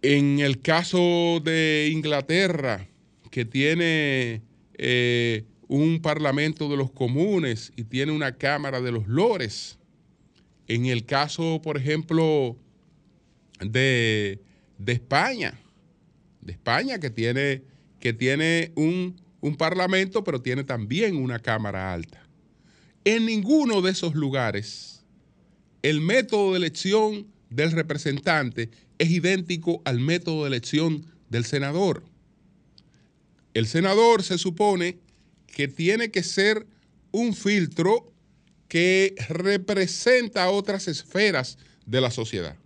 En 0.02 0.40
el 0.40 0.60
caso 0.60 1.40
de 1.44 1.90
Inglaterra, 1.92 2.88
que 3.30 3.44
tiene 3.44 4.42
eh, 4.74 5.44
un 5.68 6.02
parlamento 6.02 6.68
de 6.68 6.76
los 6.76 6.90
comunes 6.90 7.72
y 7.76 7.84
tiene 7.84 8.12
una 8.12 8.36
cámara 8.36 8.80
de 8.80 8.92
los 8.92 9.08
lores. 9.08 9.78
En 10.68 10.86
el 10.86 11.06
caso, 11.06 11.60
por 11.62 11.76
ejemplo, 11.76 12.56
de, 13.60 14.40
de 14.84 14.92
España, 14.92 15.58
de 16.40 16.52
España 16.52 16.98
que 16.98 17.10
tiene, 17.10 17.62
que 18.00 18.12
tiene 18.12 18.72
un, 18.74 19.20
un 19.40 19.56
parlamento, 19.56 20.24
pero 20.24 20.40
tiene 20.40 20.64
también 20.64 21.16
una 21.16 21.38
cámara 21.38 21.92
alta. 21.92 22.26
En 23.04 23.26
ninguno 23.26 23.82
de 23.82 23.90
esos 23.90 24.14
lugares 24.14 24.92
el 25.82 26.00
método 26.00 26.52
de 26.52 26.58
elección 26.58 27.26
del 27.50 27.72
representante 27.72 28.70
es 28.98 29.10
idéntico 29.10 29.82
al 29.84 29.98
método 29.98 30.42
de 30.42 30.48
elección 30.48 31.04
del 31.28 31.44
senador. 31.44 32.04
El 33.52 33.66
senador 33.66 34.22
se 34.22 34.38
supone 34.38 34.98
que 35.48 35.68
tiene 35.68 36.10
que 36.10 36.22
ser 36.22 36.66
un 37.10 37.34
filtro 37.34 38.12
que 38.68 39.14
representa 39.28 40.48
otras 40.50 40.88
esferas 40.88 41.58
de 41.84 42.00
la 42.00 42.10
sociedad. 42.10 42.56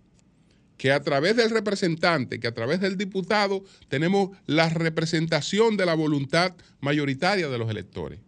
Que 0.77 0.91
a 0.91 1.01
través 1.01 1.35
del 1.35 1.49
representante, 1.49 2.39
que 2.39 2.47
a 2.47 2.53
través 2.53 2.79
del 2.79 2.97
diputado, 2.97 3.63
tenemos 3.87 4.37
la 4.45 4.69
representación 4.69 5.75
de 5.75 5.85
la 5.85 5.95
voluntad 5.95 6.55
mayoritaria 6.79 7.47
de 7.47 7.57
los 7.57 7.69
electores. 7.69 8.19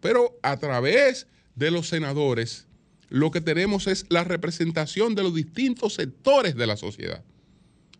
Pero 0.00 0.38
a 0.42 0.58
través 0.58 1.26
de 1.54 1.70
los 1.70 1.88
senadores, 1.88 2.66
lo 3.08 3.30
que 3.30 3.40
tenemos 3.40 3.86
es 3.86 4.06
la 4.08 4.24
representación 4.24 5.14
de 5.14 5.22
los 5.22 5.34
distintos 5.34 5.94
sectores 5.94 6.54
de 6.54 6.66
la 6.66 6.76
sociedad. 6.76 7.24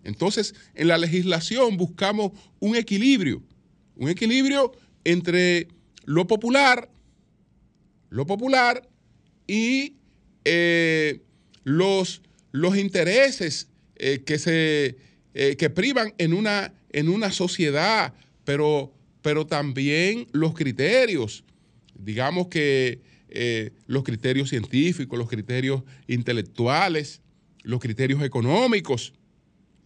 Entonces, 0.05 0.55
en 0.75 0.89
la 0.89 0.99
legislación 0.99 1.77
buscamos 1.77 2.33
un 2.59 2.77
equilibrio 2.77 3.43
un 4.01 4.09
equilibrio 4.09 4.73
entre 5.04 5.69
lo 6.07 6.26
popular, 6.26 6.91
lo 8.09 8.26
popular 8.26 8.89
y 9.47 9.97
eh, 10.45 11.21
los, 11.65 12.23
los, 12.50 12.78
intereses 12.78 13.69
eh, 14.02 14.23
que 14.25 14.39
se 14.39 14.97
eh, 15.34 15.56
que 15.56 15.71
privan 15.71 16.15
en 16.19 16.32
una, 16.32 16.73
en 16.91 17.08
una 17.08 17.30
sociedad, 17.30 18.15
pero, 18.45 18.93
pero 19.23 19.47
también 19.47 20.26
los 20.32 20.54
criterios, 20.54 21.45
digamos 21.95 22.49
que 22.49 23.00
los 23.86 24.02
criterios 24.02 24.49
científicos, 24.49 25.17
los 25.17 25.28
criterios 25.28 25.84
intelectuales, 26.08 27.21
los 27.63 27.78
criterios 27.78 28.25
económicos. 28.25 29.13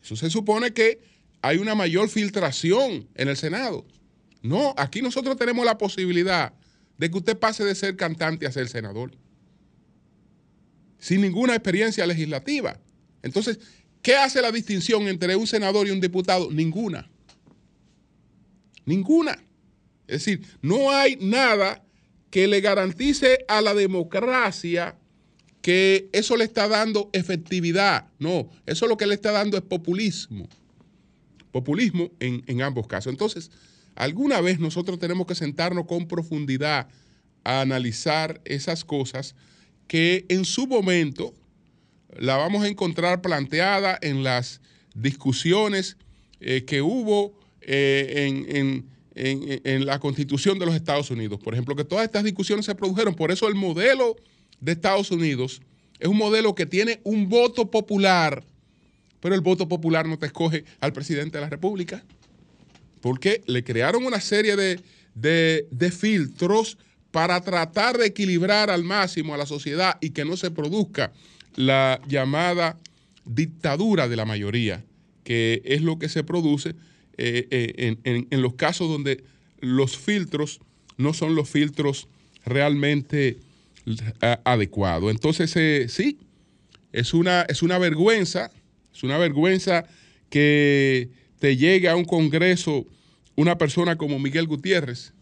Eso 0.03 0.17
se 0.17 0.31
supone 0.31 0.73
que 0.73 1.03
hay 1.43 1.59
una 1.59 1.75
mayor 1.75 2.09
filtración 2.09 3.07
en 3.15 3.29
el 3.29 3.37
Senado. 3.37 3.85
No, 4.41 4.75
aquí 4.79 5.03
nosotros 5.03 5.37
tenemos 5.37 5.67
la 5.67 5.77
posibilidad 5.77 6.55
de 6.99 7.11
que 7.11 7.19
usted 7.19 7.39
pase 7.39 7.65
de 7.65 7.75
ser 7.75 7.97
cantante 7.97 8.47
a 8.47 8.53
ser 8.53 8.69
senador. 8.69 9.13
Sin 10.99 11.21
ninguna 11.21 11.55
experiencia 11.55 12.07
legislativa. 12.07 12.81
Entonces, 13.23 13.59
¿qué 14.05 14.15
hace 14.15 14.41
la 14.41 14.53
distinción 14.53 15.09
entre 15.09 15.35
un 15.35 15.49
senador 15.49 15.89
y 15.89 15.91
un 15.91 16.01
diputado? 16.01 16.53
Ninguna. 16.53 17.11
Ninguna. 18.87 19.43
Es 20.07 20.25
decir, 20.25 20.47
no 20.63 20.93
hay 20.93 21.17
nada 21.17 21.85
que 22.31 22.47
le 22.47 22.61
garantice 22.61 23.45
a 23.49 23.61
la 23.61 23.75
democracia 23.75 24.97
que 25.61 26.09
eso 26.13 26.37
le 26.37 26.45
está 26.45 26.69
dando 26.69 27.11
efectividad. 27.13 28.07
No, 28.21 28.49
eso 28.67 28.87
lo 28.87 28.97
que 28.97 29.07
le 29.07 29.15
está 29.15 29.33
dando 29.33 29.57
es 29.57 29.65
populismo. 29.65 30.49
Populismo 31.51 32.13
en, 32.21 32.45
en 32.47 32.63
ambos 32.63 32.87
casos. 32.87 33.11
Entonces, 33.11 33.51
Alguna 33.95 34.41
vez 34.41 34.59
nosotros 34.59 34.99
tenemos 34.99 35.27
que 35.27 35.35
sentarnos 35.35 35.87
con 35.87 36.09
profundidad 36.09 36.89
a 37.45 37.61
analizar 37.61 38.41
esas 38.45 38.85
cosas 38.85 39.37
que 39.87 40.25
en 40.29 40.45
su 40.45 40.67
momento 40.67 41.35
la 42.19 42.37
vamos 42.37 42.65
a 42.65 42.69
encontrar 42.69 43.23
planteada 43.23 43.99
en 44.01 44.23
las 44.23 44.61
discusiones 44.95 45.97
eh, 46.41 46.65
que 46.65 46.83
hubo 46.83 47.39
eh, 47.61 48.45
en, 48.47 48.87
en, 49.15 49.87
la 49.87 50.01
constitución 50.01 50.59
de 50.59 50.67
los 50.67 50.75
Estados 50.75 51.11
Unidos. 51.11 51.41
Por 51.41 51.55
ejemplo, 51.55 51.77
que 51.77 51.85
todas 51.85 52.05
estas 52.05 52.25
discusiones 52.25 52.67
se 52.67 52.75
produjeron. 52.75 53.15
Por 53.15 53.31
eso 53.31 53.49
el 53.49 53.55
modelo 53.55 54.17
de 54.61 54.73
Estados 54.73 55.11
Unidos 55.11 55.63
es 55.99 56.09
un 56.09 56.17
modelo 56.17 56.55
que 56.55 56.67
tiene 56.67 57.01
un 57.05 57.29
voto 57.29 57.71
popular, 57.71 58.45
pero 59.21 59.35
el 59.35 59.41
voto 59.41 59.69
popular 59.69 60.07
no 60.07 60.19
te 60.19 60.27
escoge 60.27 60.65
al 60.81 60.93
presidente 60.93 61.39
de 61.39 61.43
la 61.43 61.51
República 61.51 62.05
porque 63.05 63.43
le 63.45 63.63
crearon 63.63 64.07
una 64.07 64.19
serie 64.19 64.57
de, 64.57 65.91
filtros 65.91 66.79
para 67.11 67.39
tratar 67.43 67.99
de 67.99 68.07
equilibrar 68.07 68.71
al 68.71 68.83
máximo 68.83 69.35
a 69.35 69.37
la 69.37 69.45
sociedad 69.45 69.99
y 70.01 70.09
que 70.09 70.25
no 70.25 70.39
se 70.39 70.51
produzca 70.51 71.13
la 71.57 72.01
llamada 72.09 72.79
dictadura 73.25 74.09
de 74.09 74.17
la 74.17 74.25
mayoría, 74.25 74.85
que 75.23 75.63
es 75.65 75.83
lo 75.83 75.99
que 75.99 76.09
se 76.09 76.25
produce 76.25 76.71
eh, 77.17 77.47
eh, 77.51 77.97
en, 78.05 78.43
los 78.43 78.55
casos 78.55 78.89
donde 78.89 79.25
los 79.61 79.97
filtros 79.97 80.61
no 80.97 81.15
son 81.15 81.35
los 81.35 81.49
filtros 81.49 82.09
realmente 82.45 83.39
eh, 83.87 84.37
adecuados. 84.45 85.11
Entonces, 85.11 85.51
sí, 85.93 86.19
es 86.93 87.15
una, 87.15 87.43
es 87.43 87.63
una 87.63 87.79
vergüenza, 87.79 88.51
es 88.95 89.03
una 89.03 89.19
vergüenza 89.19 89.85
que 90.29 91.11
te 91.39 91.57
llegue 91.57 91.89
a 91.89 91.97
un 91.97 92.05
Congreso 92.05 92.87
una 93.37 93.59
persona 93.59 93.97
como 93.97 94.19
Miguel 94.19 94.47
Gutiérrez, 94.47 95.13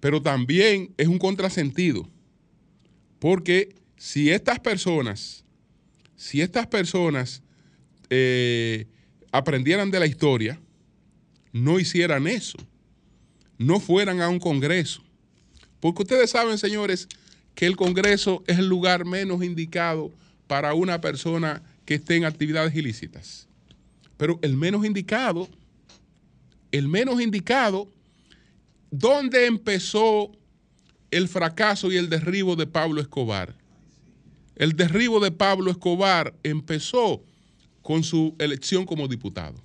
pero 0.00 0.22
también 0.22 0.92
es 0.96 1.08
un 1.08 1.18
contrasentido, 1.18 2.08
porque 3.18 3.74
si 3.96 4.30
estas 4.30 4.58
personas, 4.58 5.39
si 6.20 6.42
estas 6.42 6.66
personas 6.66 7.42
eh, 8.10 8.86
aprendieran 9.32 9.90
de 9.90 10.00
la 10.00 10.04
historia, 10.04 10.60
no 11.50 11.80
hicieran 11.80 12.26
eso, 12.26 12.58
no 13.56 13.80
fueran 13.80 14.20
a 14.20 14.28
un 14.28 14.38
Congreso. 14.38 15.02
Porque 15.80 16.02
ustedes 16.02 16.28
saben, 16.28 16.58
señores, 16.58 17.08
que 17.54 17.64
el 17.64 17.74
Congreso 17.74 18.44
es 18.46 18.58
el 18.58 18.66
lugar 18.68 19.06
menos 19.06 19.42
indicado 19.42 20.12
para 20.46 20.74
una 20.74 21.00
persona 21.00 21.62
que 21.86 21.94
esté 21.94 22.16
en 22.16 22.26
actividades 22.26 22.74
ilícitas. 22.74 23.48
Pero 24.18 24.38
el 24.42 24.58
menos 24.58 24.84
indicado 24.84 25.48
el 26.70 26.86
menos 26.86 27.18
indicado, 27.22 27.88
¿dónde 28.90 29.46
empezó 29.46 30.30
el 31.10 31.28
fracaso 31.28 31.90
y 31.90 31.96
el 31.96 32.10
derribo 32.10 32.56
de 32.56 32.66
Pablo 32.66 33.00
Escobar? 33.00 33.59
El 34.60 34.76
derribo 34.76 35.20
de 35.20 35.30
Pablo 35.30 35.70
Escobar 35.70 36.34
empezó 36.42 37.24
con 37.80 38.04
su 38.04 38.36
elección 38.38 38.84
como 38.84 39.08
diputado. 39.08 39.58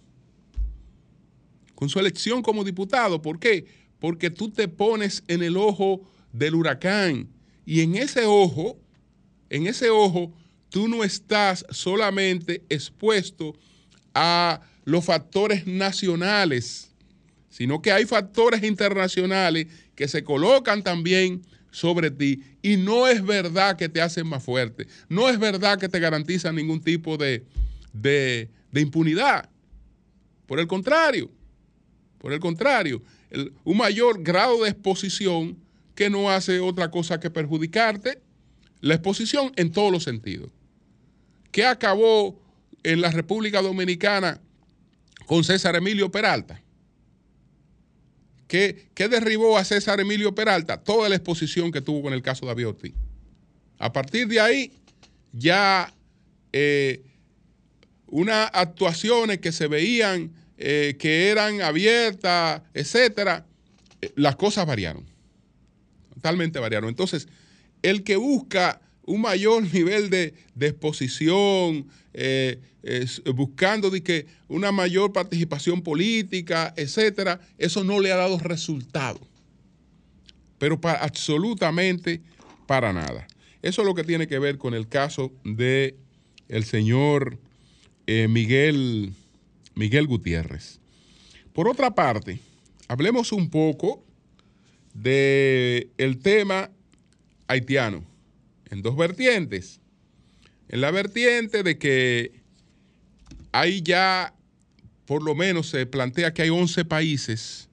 Con 1.76 1.90
su 1.90 2.00
elección 2.00 2.42
como 2.42 2.64
diputado. 2.64 3.22
¿Por 3.22 3.38
qué? 3.38 3.66
Porque 4.00 4.30
tú 4.30 4.52
te 4.52 4.70
pones 4.70 5.22
en 5.28 5.44
el 5.44 5.58
ojo 5.58 6.10
del 6.32 6.56
huracán 6.56 7.28
y 7.66 7.82
en 7.82 7.96
ese 7.96 8.24
ojo, 8.26 8.80
en 9.50 9.68
ese 9.68 9.90
ojo, 9.90 10.32
tú 10.70 10.88
no 10.88 11.04
estás 11.04 11.66
solamente 11.72 12.64
expuesto 12.70 13.54
a 14.14 14.62
los 14.86 15.04
factores 15.04 15.68
nacionales, 15.68 16.90
sino 17.50 17.82
que 17.82 17.92
hay 17.92 18.06
factores 18.06 18.64
internacionales 18.64 19.68
que 19.94 20.08
se 20.08 20.24
colocan 20.24 20.84
también 20.84 21.42
sobre 21.76 22.10
ti 22.10 22.42
y 22.62 22.78
no 22.78 23.06
es 23.06 23.24
verdad 23.24 23.76
que 23.76 23.90
te 23.90 24.02
hacen 24.02 24.26
más 24.28 24.42
fuerte, 24.42 24.88
no 25.10 25.28
es 25.28 25.38
verdad 25.38 25.78
que 25.78 25.90
te 25.90 26.00
garantizan 26.00 26.56
ningún 26.56 26.82
tipo 26.82 27.18
de, 27.18 27.44
de, 27.92 28.50
impunidad. 28.74 29.50
Por 30.46 30.62
el 30.62 30.68
contrario, 30.68 31.30
por 32.18 32.32
el 32.32 32.40
contrario, 32.40 33.02
un 33.66 33.78
mayor 33.78 34.24
grado 34.24 34.64
de 34.64 34.70
exposición 34.70 35.58
que 35.96 36.10
no 36.10 36.30
hace 36.30 36.62
otra 36.62 36.90
cosa 36.90 37.20
que 37.20 37.30
perjudicarte, 37.30 38.22
la 38.80 38.94
exposición 38.94 39.52
en 39.58 39.72
todos 39.72 39.92
los 39.92 40.04
sentidos. 40.04 40.50
¿Qué 41.52 41.66
acabó 41.66 42.40
en 42.84 43.02
la 43.02 43.12
República 43.12 43.62
Dominicana 43.62 44.40
con 45.26 45.44
César 45.44 45.76
Emilio 45.76 46.10
Peralta? 46.10 46.62
¿Qué, 48.48 48.90
qué 48.94 49.08
derribó 49.08 49.58
a 49.58 49.64
César 49.64 50.00
Emilio 50.00 50.36
Peralta? 50.36 50.84
Toda 50.84 51.10
la 51.10 51.16
exposición 51.16 51.72
que 51.72 51.82
tuvo 51.82 52.04
con 52.04 52.14
el 52.14 52.22
caso 52.22 52.46
de 52.46 52.48
David 52.48 52.68
Ortiz. 52.68 52.94
A 53.80 53.92
partir 53.92 54.28
de 54.28 54.40
ahí, 54.40 54.72
ya 55.34 55.94
eh, 56.54 57.04
unas 58.08 58.50
actuaciones 58.54 59.40
que 59.40 59.52
se 59.52 59.68
veían 59.68 60.32
eh, 60.58 60.96
que 60.98 61.30
eran 61.30 61.62
abiertas, 61.62 62.62
etcétera, 62.74 63.46
eh, 64.02 64.12
las 64.16 64.38
cosas 64.38 64.66
variaron. 64.66 65.06
Totalmente 66.14 66.60
variaron. 66.60 66.90
Entonces, 66.90 67.28
el 67.82 68.04
que 68.04 68.16
busca 68.16 68.80
un 69.06 69.22
mayor 69.22 69.64
nivel 69.74 70.10
de, 70.10 70.34
de 70.56 70.68
exposición, 70.68 71.88
eh, 72.14 72.60
buscando 73.34 73.90
de 73.90 74.02
que 74.04 74.28
una 74.48 74.72
mayor 74.72 75.12
participación 75.12 75.82
política, 75.82 76.74
etcétera, 76.78 77.40
eso 77.58 77.84
no 77.84 78.00
le 78.00 78.12
ha 78.12 78.16
dado 78.16 78.38
resultado. 78.40 79.20
Pero 80.58 80.80
para, 80.80 81.00
absolutamente 81.00 82.22
para 82.68 82.94
nada. 82.94 83.28
Eso 83.62 83.82
es 83.82 83.88
lo 83.88 83.96
que 83.96 84.04
tiene 84.04 84.28
que 84.28 84.40
ver 84.40 84.58
con 84.58 84.74
el 84.74 84.88
caso 84.88 85.32
de 85.44 85.96
el 86.48 86.64
señor 86.66 87.40
eh, 88.08 88.28
Miguel, 88.28 89.14
Miguel 89.74 90.08
Gutiérrez. 90.08 90.80
Por 91.54 91.68
otra 91.68 91.96
parte, 91.96 92.40
hablemos 92.88 93.32
un 93.32 93.50
poco 93.50 94.04
de 94.94 95.90
el 95.98 96.20
tema 96.20 96.70
haitiano 97.48 98.04
en 98.70 98.82
dos 98.82 98.96
vertientes. 98.96 99.82
En 100.68 100.82
la 100.82 100.92
vertiente 100.92 101.64
de 101.64 101.78
que 101.78 102.42
hay 103.52 103.82
ya, 103.82 104.34
por 105.06 105.24
lo 105.24 105.36
menos 105.36 105.70
se 105.70 105.86
plantea 105.86 106.34
que 106.34 106.42
hay 106.42 106.50
11 106.50 106.86
países 106.86 107.70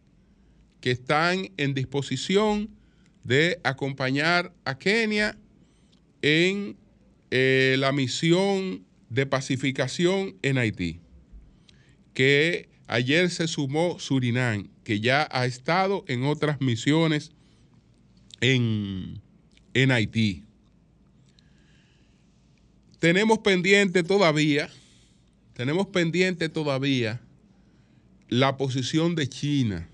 que 0.81 0.91
están 0.91 1.51
en 1.57 1.75
disposición 1.75 2.71
de 3.25 3.61
acompañar 3.63 4.53
a 4.65 4.79
Kenia 4.79 5.39
en 6.23 6.77
eh, 7.31 7.77
la 7.79 7.93
misión 7.93 8.85
de 9.09 9.27
pacificación 9.27 10.37
en 10.43 10.59
Haití, 10.59 11.01
que 12.15 12.69
ayer 12.87 13.31
se 13.31 13.49
sumó 13.49 13.99
Surinam, 13.99 14.69
que 14.85 15.01
ya 15.01 15.29
ha 15.31 15.47
estado 15.47 16.05
en 16.09 16.25
otras 16.25 16.61
misiones 16.61 17.33
en, 18.41 19.21
en 19.75 19.91
Haití. 19.93 20.45
Tenemos 23.03 23.39
pendiente 23.39 24.05
todavía, 24.05 24.71
tenemos 25.55 25.89
pendiente 25.89 26.49
todavía 26.49 27.21
la 28.29 28.57
posición 28.57 29.17
de 29.17 29.29
China, 29.29 29.89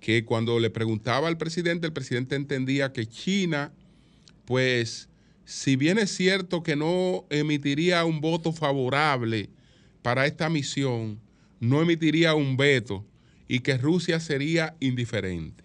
que 0.00 0.24
cuando 0.24 0.58
le 0.58 0.70
preguntaba 0.70 1.28
al 1.28 1.36
presidente, 1.36 1.86
el 1.86 1.92
presidente 1.92 2.34
entendía 2.34 2.94
que 2.94 3.04
China, 3.04 3.74
pues, 4.46 5.10
si 5.44 5.76
bien 5.76 5.98
es 5.98 6.10
cierto 6.10 6.62
que 6.62 6.76
no 6.76 7.26
emitiría 7.28 8.02
un 8.06 8.22
voto 8.22 8.54
favorable 8.54 9.50
para 10.00 10.24
esta 10.24 10.48
misión, 10.48 11.20
no 11.60 11.82
emitiría 11.82 12.32
un 12.32 12.56
veto 12.56 13.04
y 13.48 13.60
que 13.60 13.76
Rusia 13.76 14.18
sería 14.18 14.74
indiferente. 14.80 15.62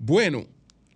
Bueno, 0.00 0.48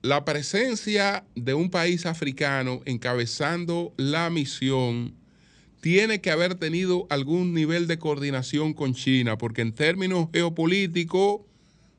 la 0.02 0.24
presencia 0.24 1.24
de 1.36 1.54
un 1.54 1.70
país 1.70 2.06
africano 2.06 2.82
encabezando 2.86 3.94
la 3.96 4.30
misión 4.30 5.14
tiene 5.80 6.20
que 6.20 6.30
haber 6.30 6.56
tenido 6.56 7.06
algún 7.08 7.54
nivel 7.54 7.86
de 7.86 7.98
coordinación 7.98 8.74
con 8.74 8.94
China, 8.94 9.38
porque 9.38 9.62
en 9.62 9.72
términos 9.72 10.28
geopolíticos, 10.32 11.42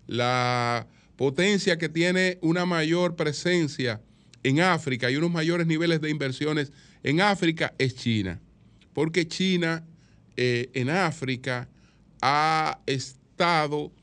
la 0.08 0.88
potencia 1.16 1.78
que 1.78 1.90
tiene 1.90 2.38
una 2.42 2.66
mayor 2.66 3.16
presencia 3.16 4.02
en 4.44 4.60
África 4.60 5.10
y 5.10 5.16
unos 5.16 5.32
mayores 5.32 5.66
niveles 5.66 6.02
de 6.02 6.10
inversiones 6.10 6.74
en 7.04 7.22
África 7.22 7.74
es 7.78 7.96
China, 7.96 8.42
porque 8.94 9.28
China 9.28 9.86
eh, 10.36 10.70
en 10.74 10.90
África 10.90 11.70
ha 12.22 12.80
estado 12.86 13.94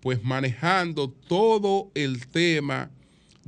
pues 0.00 0.22
manejando 0.22 1.10
todo 1.10 1.90
el 1.94 2.26
tema 2.26 2.90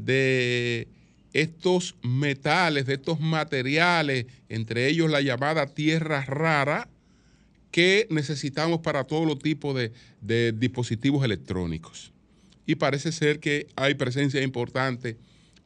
de 0.04 0.88
estos 1.32 1.96
metales, 2.02 2.86
de 2.86 2.94
estos 2.94 3.20
materiales, 3.20 4.26
entre 4.48 4.88
ellos 4.88 5.10
la 5.10 5.20
llamada 5.20 5.66
tierra 5.66 6.24
rara, 6.24 6.88
que 7.70 8.06
necesitamos 8.10 8.80
para 8.80 9.04
todo 9.04 9.24
los 9.24 9.38
tipos 9.38 9.74
de, 9.74 9.92
de 10.20 10.52
dispositivos 10.52 11.24
electrónicos. 11.24 12.12
Y 12.66 12.74
parece 12.74 13.12
ser 13.12 13.40
que 13.40 13.66
hay 13.76 13.94
presencia 13.94 14.42
importante 14.42 15.16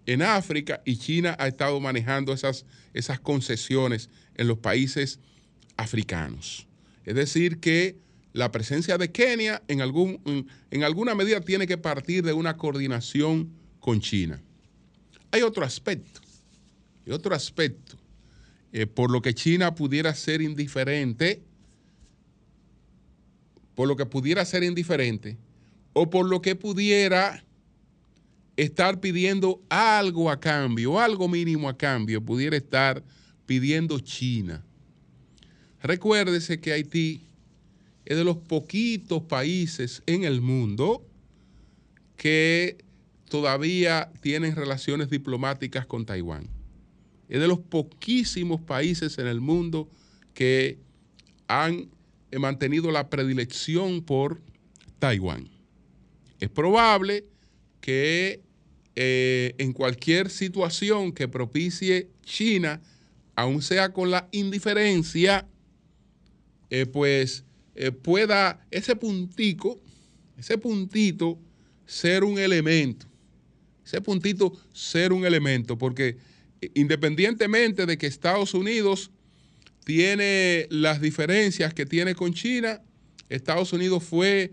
en 0.06 0.22
África 0.22 0.80
y 0.84 0.96
China 0.96 1.36
ha 1.38 1.48
estado 1.48 1.80
manejando 1.80 2.32
esas, 2.32 2.64
esas 2.94 3.20
concesiones 3.20 4.08
en 4.36 4.46
los 4.46 4.58
países 4.58 5.18
africanos. 5.76 6.66
Es 7.04 7.16
decir, 7.16 7.58
que 7.58 7.96
la 8.32 8.52
presencia 8.52 8.98
de 8.98 9.10
Kenia 9.10 9.62
en, 9.68 9.80
algún, 9.80 10.20
en, 10.24 10.46
en 10.70 10.84
alguna 10.84 11.14
medida 11.14 11.40
tiene 11.40 11.66
que 11.66 11.76
partir 11.76 12.24
de 12.24 12.32
una 12.32 12.56
coordinación 12.56 13.50
con 13.86 14.00
China. 14.00 14.42
Hay 15.30 15.42
otro 15.42 15.64
aspecto, 15.64 16.20
hay 17.06 17.12
otro 17.12 17.36
aspecto, 17.36 17.96
eh, 18.72 18.84
por 18.84 19.12
lo 19.12 19.22
que 19.22 19.32
China 19.32 19.76
pudiera 19.76 20.12
ser 20.12 20.42
indiferente, 20.42 21.40
por 23.76 23.86
lo 23.86 23.94
que 23.94 24.04
pudiera 24.04 24.44
ser 24.44 24.64
indiferente, 24.64 25.36
o 25.92 26.10
por 26.10 26.26
lo 26.26 26.42
que 26.42 26.56
pudiera 26.56 27.44
estar 28.56 28.98
pidiendo 28.98 29.62
algo 29.68 30.32
a 30.32 30.40
cambio, 30.40 30.98
algo 30.98 31.28
mínimo 31.28 31.68
a 31.68 31.78
cambio, 31.78 32.20
pudiera 32.20 32.56
estar 32.56 33.04
pidiendo 33.46 34.00
China. 34.00 34.64
Recuérdese 35.80 36.58
que 36.58 36.72
Haití 36.72 37.20
es 38.04 38.16
de 38.16 38.24
los 38.24 38.36
poquitos 38.36 39.22
países 39.22 40.02
en 40.06 40.24
el 40.24 40.40
mundo 40.40 41.06
que 42.16 42.84
todavía 43.28 44.10
tienen 44.20 44.56
relaciones 44.56 45.10
diplomáticas 45.10 45.86
con 45.86 46.06
Taiwán. 46.06 46.48
Es 47.28 47.40
de 47.40 47.48
los 47.48 47.58
poquísimos 47.58 48.60
países 48.60 49.18
en 49.18 49.26
el 49.26 49.40
mundo 49.40 49.88
que 50.34 50.78
han 51.48 51.90
mantenido 52.38 52.90
la 52.90 53.08
predilección 53.08 54.02
por 54.02 54.40
Taiwán. 54.98 55.48
Es 56.40 56.50
probable 56.50 57.24
que 57.80 58.42
eh, 58.94 59.54
en 59.58 59.72
cualquier 59.72 60.30
situación 60.30 61.12
que 61.12 61.28
propicie 61.28 62.08
China, 62.22 62.80
aun 63.34 63.62
sea 63.62 63.92
con 63.92 64.10
la 64.10 64.28
indiferencia, 64.32 65.46
eh, 66.70 66.86
pues 66.86 67.44
eh, 67.74 67.92
pueda 67.92 68.66
ese 68.70 68.96
puntico, 68.96 69.80
ese 70.36 70.58
puntito 70.58 71.38
ser 71.84 72.24
un 72.24 72.38
elemento, 72.38 73.06
ese 73.86 74.00
puntito 74.00 74.52
ser 74.72 75.12
un 75.12 75.24
elemento, 75.24 75.78
porque 75.78 76.18
eh, 76.60 76.70
independientemente 76.74 77.86
de 77.86 77.96
que 77.96 78.08
Estados 78.08 78.52
Unidos 78.52 79.12
tiene 79.84 80.66
las 80.70 81.00
diferencias 81.00 81.72
que 81.72 81.86
tiene 81.86 82.16
con 82.16 82.34
China, 82.34 82.82
Estados 83.28 83.72
Unidos 83.72 84.02
fue 84.02 84.52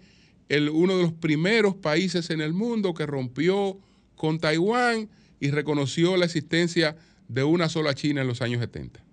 uno 0.72 0.98
de 0.98 1.04
los 1.04 1.14
primeros 1.14 1.74
países 1.74 2.30
en 2.30 2.42
el 2.42 2.54
mundo 2.54 2.94
que 2.94 3.08
rompió 3.08 3.80
con 4.16 4.40
Taiwán 4.40 5.10
y 5.40 5.50
reconoció 5.50 6.16
la 6.16 6.26
existencia 6.26 6.96
de 7.28 7.44
una 7.44 7.70
sola 7.70 7.96
China 7.96 8.22
en 8.22 8.28
los 8.28 8.44
años 8.44 8.60
70. 8.62 9.04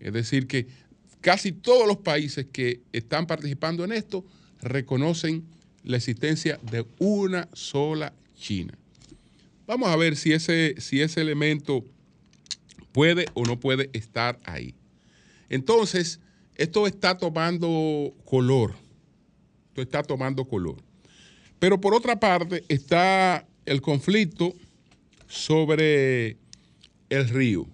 Es 0.00 0.12
decir, 0.14 0.46
que 0.46 0.68
casi 1.20 1.52
todos 1.52 1.86
los 1.86 1.98
países 1.98 2.46
que 2.50 2.80
están 2.92 3.26
participando 3.26 3.84
en 3.84 3.92
esto 3.92 4.24
reconocen 4.62 5.44
la 5.84 5.98
existencia 5.98 6.58
de 6.62 6.86
una 6.98 7.50
sola 7.52 8.14
China. 8.34 8.78
Vamos 9.72 9.88
a 9.88 9.96
ver 9.96 10.16
si 10.16 10.34
ese, 10.34 10.74
si 10.76 11.00
ese 11.00 11.22
elemento 11.22 11.82
puede 12.92 13.24
o 13.32 13.46
no 13.46 13.58
puede 13.58 13.88
estar 13.94 14.38
ahí. 14.44 14.74
Entonces, 15.48 16.20
esto 16.56 16.86
está 16.86 17.16
tomando 17.16 18.12
color. 18.26 18.74
Esto 19.68 19.80
está 19.80 20.02
tomando 20.02 20.44
color. 20.44 20.76
Pero 21.58 21.80
por 21.80 21.94
otra 21.94 22.20
parte, 22.20 22.66
está 22.68 23.48
el 23.64 23.80
conflicto 23.80 24.52
sobre 25.26 26.36
el 27.08 27.30
río. 27.30 27.66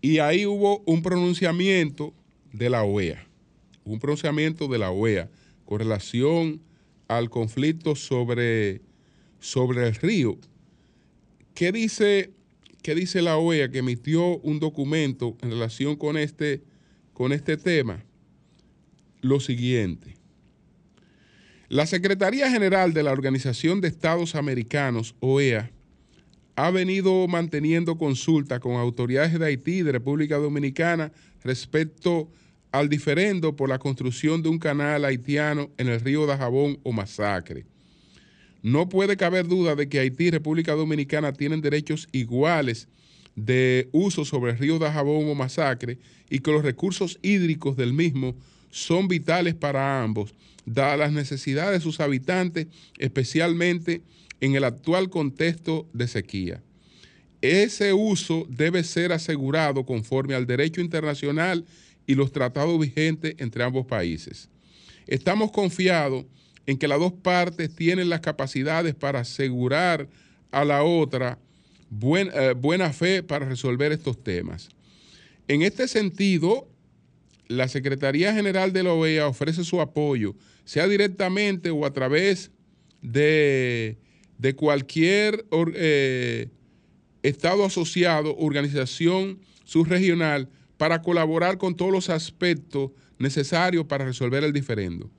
Y 0.00 0.20
ahí 0.20 0.46
hubo 0.46 0.82
un 0.86 1.02
pronunciamiento 1.02 2.14
de 2.50 2.70
la 2.70 2.82
OEA, 2.82 3.26
un 3.84 4.00
pronunciamiento 4.00 4.68
de 4.68 4.78
la 4.78 4.90
OEA 4.90 5.28
con 5.66 5.80
relación 5.80 6.62
al 7.08 7.28
conflicto 7.28 7.94
sobre, 7.94 8.80
sobre 9.38 9.86
el 9.86 9.94
río. 9.96 10.38
¿Qué 11.54 11.72
dice, 11.72 12.32
¿Qué 12.82 12.94
dice 12.94 13.22
la 13.22 13.36
OEA 13.36 13.70
que 13.70 13.78
emitió 13.78 14.38
un 14.38 14.58
documento 14.58 15.36
en 15.42 15.50
relación 15.50 15.96
con 15.96 16.16
este, 16.16 16.62
con 17.12 17.32
este 17.32 17.56
tema? 17.56 18.04
Lo 19.20 19.40
siguiente. 19.40 20.16
La 21.68 21.86
Secretaría 21.86 22.50
General 22.50 22.92
de 22.92 23.02
la 23.02 23.12
Organización 23.12 23.80
de 23.80 23.88
Estados 23.88 24.34
Americanos, 24.34 25.14
OEA, 25.20 25.70
ha 26.56 26.70
venido 26.70 27.28
manteniendo 27.28 27.96
consulta 27.96 28.60
con 28.60 28.74
autoridades 28.74 29.38
de 29.38 29.46
Haití 29.46 29.78
y 29.78 29.82
de 29.82 29.92
República 29.92 30.36
Dominicana 30.36 31.12
respecto 31.42 32.30
al 32.72 32.88
diferendo 32.88 33.56
por 33.56 33.68
la 33.68 33.78
construcción 33.78 34.42
de 34.42 34.48
un 34.48 34.58
canal 34.58 35.04
haitiano 35.04 35.70
en 35.76 35.88
el 35.88 36.00
río 36.00 36.26
Dajabón 36.26 36.78
o 36.82 36.92
Masacre. 36.92 37.66
No 38.62 38.88
puede 38.88 39.16
caber 39.16 39.46
duda 39.46 39.74
de 39.74 39.88
que 39.88 40.00
Haití 40.00 40.24
y 40.24 40.30
República 40.30 40.74
Dominicana 40.74 41.32
tienen 41.32 41.60
derechos 41.60 42.08
iguales 42.12 42.88
de 43.36 43.88
uso 43.92 44.24
sobre 44.24 44.52
el 44.52 44.58
río 44.58 44.78
Dajabón 44.78 45.28
o 45.28 45.34
Masacre 45.34 45.98
y 46.28 46.40
que 46.40 46.52
los 46.52 46.62
recursos 46.62 47.18
hídricos 47.22 47.76
del 47.76 47.92
mismo 47.92 48.34
son 48.70 49.08
vitales 49.08 49.54
para 49.54 50.02
ambos, 50.02 50.34
dadas 50.66 50.98
las 50.98 51.12
necesidades 51.12 51.78
de 51.78 51.82
sus 51.82 52.00
habitantes, 52.00 52.66
especialmente 52.98 54.02
en 54.40 54.54
el 54.54 54.64
actual 54.64 55.10
contexto 55.10 55.86
de 55.92 56.08
sequía. 56.08 56.62
Ese 57.40 57.94
uso 57.94 58.46
debe 58.50 58.84
ser 58.84 59.12
asegurado 59.12 59.86
conforme 59.86 60.34
al 60.34 60.46
derecho 60.46 60.80
internacional 60.80 61.64
y 62.06 62.14
los 62.14 62.32
tratados 62.32 62.78
vigentes 62.78 63.34
entre 63.38 63.64
ambos 63.64 63.86
países. 63.86 64.50
Estamos 65.06 65.50
confiados 65.50 66.26
en 66.70 66.78
que 66.78 66.88
las 66.88 66.98
dos 67.00 67.12
partes 67.12 67.74
tienen 67.74 68.08
las 68.08 68.20
capacidades 68.20 68.94
para 68.94 69.20
asegurar 69.20 70.08
a 70.50 70.64
la 70.64 70.82
otra 70.84 71.38
eh, 71.90 72.54
buena 72.56 72.92
fe 72.92 73.22
para 73.22 73.46
resolver 73.46 73.92
estos 73.92 74.22
temas. 74.22 74.68
En 75.48 75.62
este 75.62 75.88
sentido, 75.88 76.68
la 77.48 77.66
Secretaría 77.66 78.32
General 78.32 78.72
de 78.72 78.84
la 78.84 78.92
OEA 78.92 79.26
ofrece 79.26 79.64
su 79.64 79.80
apoyo, 79.80 80.36
sea 80.64 80.86
directamente 80.86 81.70
o 81.70 81.84
a 81.84 81.92
través 81.92 82.52
de 83.02 83.98
de 84.40 84.54
cualquier 84.56 85.44
eh, 85.74 86.48
Estado 87.22 87.66
asociado, 87.66 88.34
organización 88.38 89.40
subregional, 89.64 90.48
para 90.78 91.02
colaborar 91.02 91.58
con 91.58 91.76
todos 91.76 91.92
los 91.92 92.08
aspectos 92.08 92.92
necesarios 93.18 93.84
para 93.84 94.06
resolver 94.06 94.42
el 94.42 94.54
diferendo. 94.54 95.10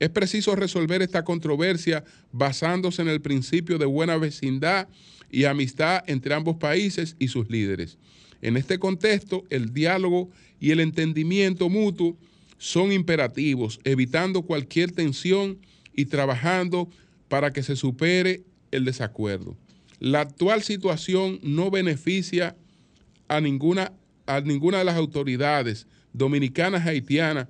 Es 0.00 0.08
preciso 0.08 0.56
resolver 0.56 1.02
esta 1.02 1.24
controversia 1.24 2.02
basándose 2.32 3.02
en 3.02 3.08
el 3.08 3.20
principio 3.20 3.78
de 3.78 3.84
buena 3.84 4.16
vecindad 4.16 4.88
y 5.30 5.44
amistad 5.44 6.02
entre 6.06 6.34
ambos 6.34 6.56
países 6.56 7.14
y 7.18 7.28
sus 7.28 7.48
líderes. 7.50 7.98
En 8.42 8.56
este 8.56 8.78
contexto, 8.78 9.44
el 9.50 9.72
diálogo 9.72 10.30
y 10.58 10.70
el 10.70 10.80
entendimiento 10.80 11.68
mutuo 11.68 12.16
son 12.56 12.92
imperativos, 12.92 13.78
evitando 13.84 14.42
cualquier 14.42 14.90
tensión 14.90 15.58
y 15.94 16.06
trabajando 16.06 16.88
para 17.28 17.52
que 17.52 17.62
se 17.62 17.76
supere 17.76 18.42
el 18.70 18.84
desacuerdo. 18.84 19.56
La 19.98 20.22
actual 20.22 20.62
situación 20.62 21.40
no 21.42 21.70
beneficia 21.70 22.56
a 23.28 23.40
ninguna, 23.40 23.92
a 24.26 24.40
ninguna 24.40 24.78
de 24.78 24.84
las 24.84 24.96
autoridades 24.96 25.86
dominicanas 26.12 26.86
haitianas. 26.86 27.48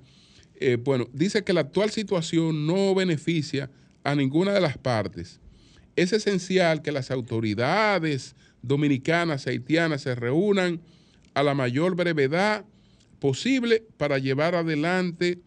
Eh, 0.63 0.75
bueno, 0.75 1.07
dice 1.11 1.43
que 1.43 1.53
la 1.53 1.61
actual 1.61 1.89
situación 1.89 2.67
no 2.67 2.93
beneficia 2.93 3.71
a 4.03 4.13
ninguna 4.13 4.53
de 4.53 4.61
las 4.61 4.77
partes. 4.77 5.39
Es 5.95 6.13
esencial 6.13 6.83
que 6.83 6.91
las 6.91 7.09
autoridades 7.09 8.35
dominicanas 8.61 9.47
haitianas 9.47 10.03
se 10.03 10.13
reúnan 10.13 10.79
a 11.33 11.41
la 11.41 11.55
mayor 11.55 11.95
brevedad 11.95 12.63
posible 13.19 13.83
para 13.97 14.19
llevar 14.19 14.53
adelante 14.53 15.39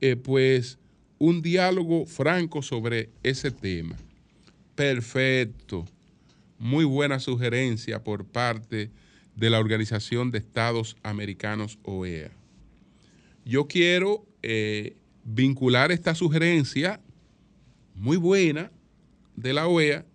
eh, 0.00 0.14
pues 0.14 0.78
un 1.18 1.42
diálogo 1.42 2.06
franco 2.06 2.62
sobre 2.62 3.10
ese 3.24 3.50
tema. 3.50 3.96
Perfecto. 4.76 5.84
Muy 6.60 6.84
buena 6.84 7.18
sugerencia 7.18 8.04
por 8.04 8.24
parte 8.24 8.90
de 9.34 9.50
la 9.50 9.58
Organización 9.58 10.30
de 10.30 10.38
Estados 10.38 10.96
Americanos 11.02 11.78
OEA. 11.82 12.30
Yo 13.44 13.66
quiero 13.66 14.26
eh, 14.42 14.96
vincular 15.24 15.92
esta 15.92 16.14
sugerencia 16.14 17.00
muy 17.94 18.16
buena 18.16 18.70
de 19.36 19.52
la 19.52 19.66
OEA 19.66 20.06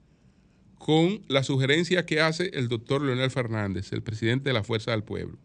con 0.78 1.24
la 1.28 1.44
sugerencia 1.44 2.06
que 2.06 2.22
hace 2.22 2.52
el 2.54 2.68
doctor 2.68 3.02
Leonel 3.02 3.32
Fernández, 3.32 3.92
el 3.92 4.04
presidente 4.04 4.50
de 4.50 4.54
la 4.54 4.64
Fuerza 4.64 4.92
del 4.92 5.04
Pueblo, 5.04 5.38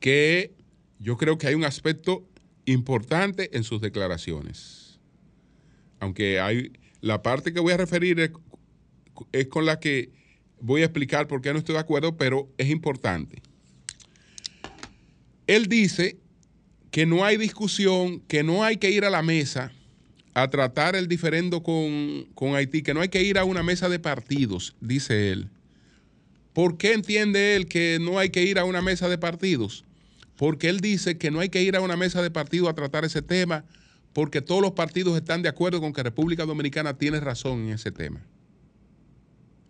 que 0.00 0.54
yo 0.98 1.16
creo 1.16 1.38
que 1.38 1.46
hay 1.46 1.54
un 1.54 1.64
aspecto 1.64 2.26
importante 2.64 3.56
en 3.56 3.62
sus 3.62 3.80
declaraciones, 3.80 4.98
aunque 6.00 6.40
hay 6.40 6.72
la 7.00 7.22
parte 7.22 7.52
que 7.52 7.60
voy 7.60 7.72
a 7.74 7.76
referir 7.76 8.18
es, 9.32 9.46
con 9.48 9.66
la 9.66 9.78
que 9.78 10.10
voy 10.60 10.82
a 10.82 10.86
explicar 10.86 11.28
por 11.28 11.42
qué 11.42 11.52
no 11.52 11.58
estoy 11.58 11.74
de 11.74 11.80
acuerdo, 11.80 12.16
pero 12.16 12.48
es 12.56 12.70
importante. 12.70 13.42
Él 15.46 15.66
dice 15.66 16.16
que 16.90 17.06
no 17.06 17.24
hay 17.24 17.36
discusión, 17.36 18.20
que 18.20 18.42
no 18.42 18.64
hay 18.64 18.76
que 18.76 18.90
ir 18.90 19.04
a 19.04 19.10
la 19.10 19.22
mesa 19.22 19.72
a 20.32 20.50
tratar 20.50 20.96
el 20.96 21.08
diferendo 21.08 21.62
con, 21.62 22.26
con, 22.34 22.54
Haití, 22.54 22.82
que 22.82 22.94
no 22.94 23.00
hay 23.00 23.08
que 23.08 23.22
ir 23.22 23.38
a 23.38 23.44
una 23.44 23.62
mesa 23.62 23.88
de 23.88 23.98
partidos, 23.98 24.74
dice 24.80 25.30
él. 25.30 25.48
¿Por 26.52 26.76
qué 26.76 26.92
entiende 26.92 27.56
él 27.56 27.66
que 27.66 27.98
no 28.00 28.18
hay 28.18 28.30
que 28.30 28.44
ir 28.44 28.58
a 28.58 28.64
una 28.64 28.80
mesa 28.80 29.08
de 29.08 29.18
partidos? 29.18 29.84
Porque 30.36 30.68
él 30.68 30.80
dice 30.80 31.18
que 31.18 31.30
no 31.30 31.40
hay 31.40 31.48
que 31.48 31.62
ir 31.62 31.76
a 31.76 31.80
una 31.80 31.96
mesa 31.96 32.22
de 32.22 32.30
partidos 32.30 32.68
a 32.68 32.74
tratar 32.74 33.04
ese 33.04 33.22
tema 33.22 33.64
porque 34.12 34.40
todos 34.40 34.62
los 34.62 34.72
partidos 34.72 35.16
están 35.16 35.42
de 35.42 35.48
acuerdo 35.48 35.80
con 35.80 35.92
que 35.92 36.02
República 36.02 36.46
Dominicana 36.46 36.96
tiene 36.96 37.20
razón 37.20 37.66
en 37.66 37.70
ese 37.70 37.90
tema. 37.90 38.24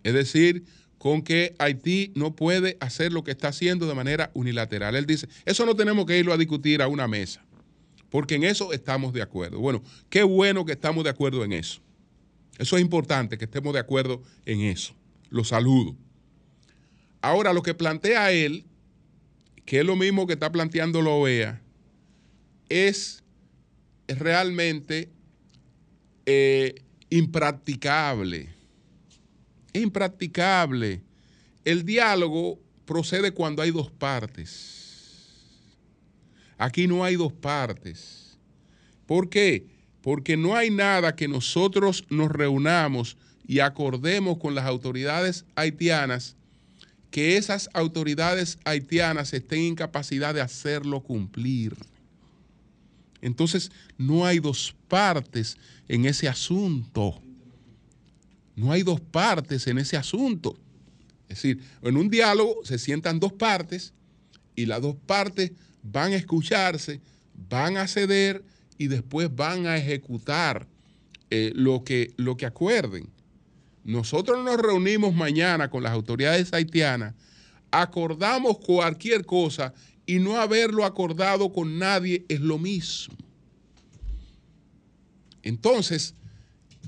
Es 0.02 0.12
decir, 0.12 0.64
con 1.04 1.20
que 1.20 1.54
Haití 1.58 2.12
no 2.14 2.34
puede 2.34 2.78
hacer 2.80 3.12
lo 3.12 3.24
que 3.24 3.30
está 3.30 3.48
haciendo 3.48 3.86
de 3.86 3.94
manera 3.94 4.30
unilateral. 4.32 4.96
Él 4.96 5.04
dice, 5.04 5.28
eso 5.44 5.66
no 5.66 5.76
tenemos 5.76 6.06
que 6.06 6.18
irlo 6.18 6.32
a 6.32 6.38
discutir 6.38 6.80
a 6.80 6.88
una 6.88 7.06
mesa, 7.06 7.44
porque 8.08 8.36
en 8.36 8.44
eso 8.44 8.72
estamos 8.72 9.12
de 9.12 9.20
acuerdo. 9.20 9.58
Bueno, 9.58 9.82
qué 10.08 10.22
bueno 10.22 10.64
que 10.64 10.72
estamos 10.72 11.04
de 11.04 11.10
acuerdo 11.10 11.44
en 11.44 11.52
eso. 11.52 11.82
Eso 12.56 12.78
es 12.78 12.82
importante, 12.82 13.36
que 13.36 13.44
estemos 13.44 13.74
de 13.74 13.80
acuerdo 13.80 14.22
en 14.46 14.62
eso. 14.62 14.94
Lo 15.28 15.44
saludo. 15.44 15.94
Ahora, 17.20 17.52
lo 17.52 17.60
que 17.60 17.74
plantea 17.74 18.32
él, 18.32 18.64
que 19.66 19.80
es 19.80 19.84
lo 19.84 19.96
mismo 19.96 20.26
que 20.26 20.32
está 20.32 20.50
planteando 20.50 21.02
la 21.02 21.10
OEA, 21.10 21.60
es 22.70 23.22
realmente 24.08 25.10
eh, 26.24 26.76
impracticable. 27.10 28.53
Impracticable. 29.74 31.02
El 31.64 31.84
diálogo 31.84 32.58
procede 32.86 33.32
cuando 33.32 33.60
hay 33.60 33.70
dos 33.70 33.90
partes. 33.90 34.84
Aquí 36.56 36.86
no 36.86 37.04
hay 37.04 37.16
dos 37.16 37.32
partes. 37.32 38.38
¿Por 39.06 39.28
qué? 39.28 39.66
Porque 40.00 40.36
no 40.36 40.56
hay 40.56 40.70
nada 40.70 41.14
que 41.14 41.28
nosotros 41.28 42.04
nos 42.08 42.30
reunamos 42.30 43.18
y 43.46 43.58
acordemos 43.60 44.38
con 44.38 44.54
las 44.54 44.64
autoridades 44.64 45.44
haitianas 45.54 46.36
que 47.14 47.36
esas 47.36 47.70
autoridades 47.74 48.58
haitianas 48.64 49.32
estén 49.34 49.60
en 49.60 49.74
capacidad 49.76 50.34
de 50.34 50.40
hacerlo 50.40 51.00
cumplir. 51.00 51.76
Entonces, 53.20 53.70
no 53.96 54.26
hay 54.26 54.40
dos 54.40 54.74
partes 54.88 55.56
en 55.86 56.06
ese 56.06 56.26
asunto. 56.26 57.22
No 58.56 58.72
hay 58.72 58.82
dos 58.82 59.00
partes 59.00 59.66
en 59.66 59.78
ese 59.78 59.96
asunto. 59.96 60.56
Es 61.28 61.42
decir, 61.42 61.60
en 61.82 61.96
un 61.96 62.08
diálogo 62.08 62.64
se 62.64 62.78
sientan 62.78 63.18
dos 63.18 63.32
partes 63.32 63.92
y 64.54 64.66
las 64.66 64.80
dos 64.80 64.96
partes 65.06 65.52
van 65.82 66.12
a 66.12 66.16
escucharse, 66.16 67.00
van 67.48 67.76
a 67.76 67.88
ceder 67.88 68.44
y 68.78 68.88
después 68.88 69.34
van 69.34 69.66
a 69.66 69.76
ejecutar 69.76 70.66
eh, 71.30 71.52
lo, 71.54 71.84
que, 71.84 72.12
lo 72.16 72.36
que 72.36 72.46
acuerden. 72.46 73.08
Nosotros 73.82 74.44
nos 74.44 74.56
reunimos 74.56 75.14
mañana 75.14 75.68
con 75.68 75.82
las 75.82 75.92
autoridades 75.92 76.52
haitianas, 76.52 77.14
acordamos 77.70 78.58
cualquier 78.58 79.26
cosa 79.26 79.74
y 80.06 80.18
no 80.18 80.36
haberlo 80.40 80.84
acordado 80.84 81.52
con 81.52 81.78
nadie 81.78 82.24
es 82.28 82.40
lo 82.40 82.58
mismo. 82.58 83.14
Entonces, 85.42 86.14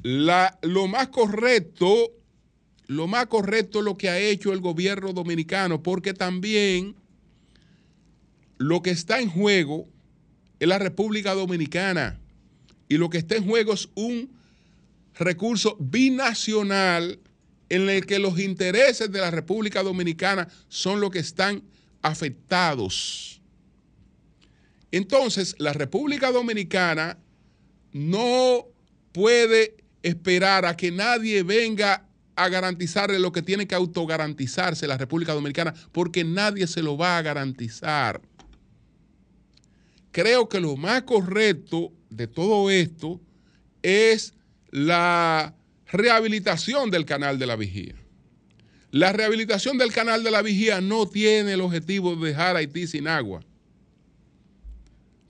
lo 0.06 0.86
más 0.86 1.08
correcto, 1.08 2.12
lo 2.86 3.08
más 3.08 3.26
correcto 3.26 3.80
es 3.80 3.84
lo 3.84 3.96
que 3.96 4.08
ha 4.08 4.20
hecho 4.20 4.52
el 4.52 4.60
gobierno 4.60 5.12
dominicano, 5.12 5.82
porque 5.82 6.14
también 6.14 6.94
lo 8.58 8.82
que 8.82 8.90
está 8.90 9.20
en 9.20 9.28
juego 9.28 9.88
es 10.60 10.68
la 10.68 10.78
República 10.78 11.34
Dominicana 11.34 12.20
y 12.88 12.98
lo 12.98 13.10
que 13.10 13.18
está 13.18 13.34
en 13.34 13.46
juego 13.46 13.72
es 13.72 13.88
un 13.96 14.30
recurso 15.18 15.76
binacional 15.80 17.18
en 17.68 17.90
el 17.90 18.06
que 18.06 18.20
los 18.20 18.38
intereses 18.38 19.10
de 19.10 19.20
la 19.20 19.32
República 19.32 19.82
Dominicana 19.82 20.46
son 20.68 21.00
los 21.00 21.10
que 21.10 21.18
están 21.18 21.64
afectados. 22.00 23.40
Entonces, 24.92 25.56
la 25.58 25.72
República 25.72 26.30
Dominicana 26.30 27.18
no 27.92 28.68
puede 29.10 29.74
esperar 30.06 30.64
a 30.64 30.76
que 30.76 30.92
nadie 30.92 31.42
venga 31.42 32.06
a 32.36 32.48
garantizarle 32.48 33.18
lo 33.18 33.32
que 33.32 33.42
tiene 33.42 33.66
que 33.66 33.74
autogarantizarse 33.74 34.86
la 34.86 34.98
República 34.98 35.34
Dominicana, 35.34 35.74
porque 35.90 36.22
nadie 36.22 36.66
se 36.66 36.82
lo 36.82 36.96
va 36.96 37.18
a 37.18 37.22
garantizar. 37.22 38.20
Creo 40.12 40.48
que 40.48 40.60
lo 40.60 40.76
más 40.76 41.02
correcto 41.02 41.92
de 42.08 42.26
todo 42.28 42.70
esto 42.70 43.20
es 43.82 44.34
la 44.70 45.54
rehabilitación 45.86 46.90
del 46.90 47.04
canal 47.04 47.38
de 47.38 47.46
la 47.46 47.56
vigía. 47.56 47.94
La 48.92 49.12
rehabilitación 49.12 49.76
del 49.76 49.92
canal 49.92 50.22
de 50.22 50.30
la 50.30 50.42
vigía 50.42 50.80
no 50.80 51.08
tiene 51.08 51.54
el 51.54 51.60
objetivo 51.60 52.14
de 52.14 52.28
dejar 52.28 52.54
a 52.56 52.60
Haití 52.60 52.86
sin 52.86 53.08
agua, 53.08 53.40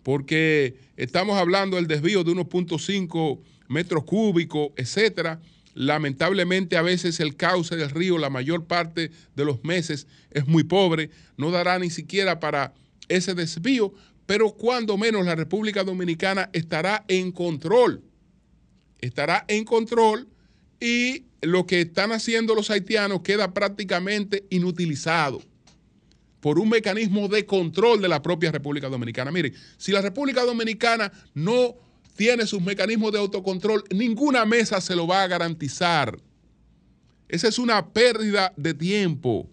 porque 0.03 0.77
estamos 0.97 1.39
hablando 1.39 1.77
del 1.77 1.87
desvío 1.87 2.23
de 2.23 2.33
1.5 2.33 3.41
metros 3.68 4.05
cúbicos, 4.05 4.70
etcétera. 4.76 5.40
Lamentablemente 5.74 6.76
a 6.76 6.83
veces 6.83 7.20
el 7.20 7.37
cauce 7.37 7.76
del 7.76 7.90
río, 7.90 8.18
la 8.18 8.31
mayor 8.31 8.64
parte 8.64 9.11
de 9.35 9.44
los 9.44 9.62
meses, 9.62 10.07
es 10.31 10.46
muy 10.46 10.64
pobre, 10.64 11.11
no 11.37 11.50
dará 11.50 11.79
ni 11.79 11.90
siquiera 11.90 12.40
para 12.40 12.74
ese 13.09 13.35
desvío, 13.35 13.92
pero 14.24 14.52
cuando 14.52 14.96
menos 14.96 15.24
la 15.24 15.35
República 15.35 15.85
Dominicana 15.85 16.50
estará 16.52 17.05
en 17.09 17.31
control, 17.31 18.02
estará 19.00 19.44
en 19.48 19.64
control 19.64 20.29
y 20.81 21.24
lo 21.42 21.66
que 21.66 21.83
están 21.83 22.12
haciendo 22.12 22.55
los 22.55 22.70
haitianos 22.70 23.20
queda 23.20 23.55
prácticamente 23.55 24.44
inutilizado 24.50 25.42
por 26.40 26.59
un 26.59 26.68
mecanismo 26.68 27.29
de 27.29 27.44
control 27.46 28.00
de 28.00 28.09
la 28.09 28.22
propia 28.22 28.52
República 28.52 28.88
Dominicana. 28.88 29.31
Miren, 29.31 29.55
si 29.76 29.92
la 29.92 30.00
República 30.00 30.44
Dominicana 30.44 31.12
no 31.35 31.76
tiene 32.16 32.46
sus 32.46 32.61
mecanismos 32.61 33.12
de 33.12 33.18
autocontrol, 33.18 33.85
ninguna 33.90 34.44
mesa 34.44 34.81
se 34.81 34.96
lo 34.96 35.07
va 35.07 35.22
a 35.22 35.29
garantizar. 35.29 36.18
Esa 37.29 37.48
es 37.48 37.59
una 37.59 37.87
pérdida 37.92 38.52
de 38.57 38.74
tiempo 38.74 39.48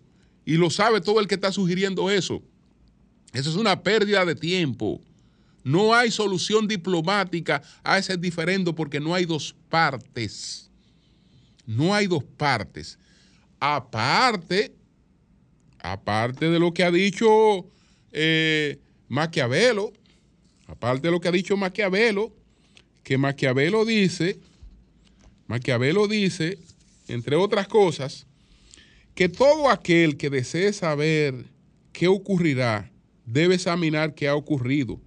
y 0.46 0.54
lo 0.54 0.70
sabe 0.70 1.02
todo 1.02 1.20
el 1.20 1.28
que 1.28 1.36
está 1.36 1.52
sugiriendo 1.52 2.10
eso. 2.10 2.42
Esa 3.34 3.50
es 3.50 3.56
una 3.56 3.82
pérdida 3.82 4.26
de 4.26 4.36
tiempo. 4.36 5.02
No 5.64 5.94
hay 5.94 6.12
solución 6.12 6.68
diplomática 6.68 7.62
a 7.84 7.98
ese 7.98 8.18
diferendo 8.18 8.76
porque 8.76 9.00
no 9.00 9.14
hay 9.14 9.26
dos 9.26 9.56
partes. 9.70 10.70
No 11.66 11.94
hay 11.96 12.08
dos 12.08 12.24
partes. 12.24 13.00
Aparte, 13.60 14.74
aparte 15.80 16.50
de 16.50 16.60
lo 16.60 16.74
que 16.74 16.84
ha 16.84 16.92
dicho 16.92 17.66
eh, 18.12 18.78
Maquiavelo, 19.08 19.94
aparte 20.68 21.08
de 21.08 21.12
lo 21.12 21.22
que 21.22 21.30
ha 21.30 21.32
dicho 21.32 21.56
Maquiavelo, 21.58 22.34
que 23.04 23.18
Maquiavelo 23.18 23.86
dice, 23.86 24.40
Maquiavelo 25.48 26.08
dice, 26.08 26.58
entre 27.08 27.36
otras 27.36 27.68
cosas, 27.68 28.26
que 29.14 29.30
todo 29.30 29.70
aquel 29.70 30.18
que 30.18 30.30
desee 30.30 30.74
saber 30.74 31.46
qué 31.92 32.08
ocurrirá 32.08 32.92
debe 33.26 33.56
examinar 33.56 34.16
qué 34.16 34.28
ha 34.28 34.36
ocurrido. 34.36 35.00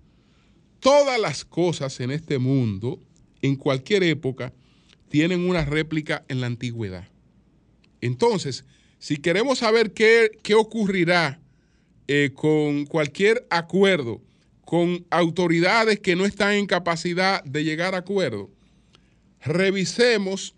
Todas 0.80 1.20
las 1.20 1.44
cosas 1.44 1.98
en 2.00 2.10
este 2.10 2.38
mundo, 2.38 3.00
en 3.42 3.56
cualquier 3.56 4.02
época, 4.04 4.52
tienen 5.08 5.48
una 5.48 5.64
réplica 5.64 6.24
en 6.28 6.40
la 6.40 6.46
antigüedad. 6.46 7.08
Entonces, 8.00 8.64
si 8.98 9.16
queremos 9.16 9.58
saber 9.58 9.92
qué, 9.92 10.30
qué 10.42 10.54
ocurrirá 10.54 11.40
eh, 12.08 12.30
con 12.34 12.86
cualquier 12.86 13.46
acuerdo, 13.50 14.20
con 14.66 15.06
autoridades 15.10 16.00
que 16.00 16.16
no 16.16 16.26
están 16.26 16.54
en 16.54 16.66
capacidad 16.66 17.42
de 17.44 17.62
llegar 17.62 17.94
a 17.94 17.98
acuerdo, 17.98 18.50
revisemos 19.40 20.56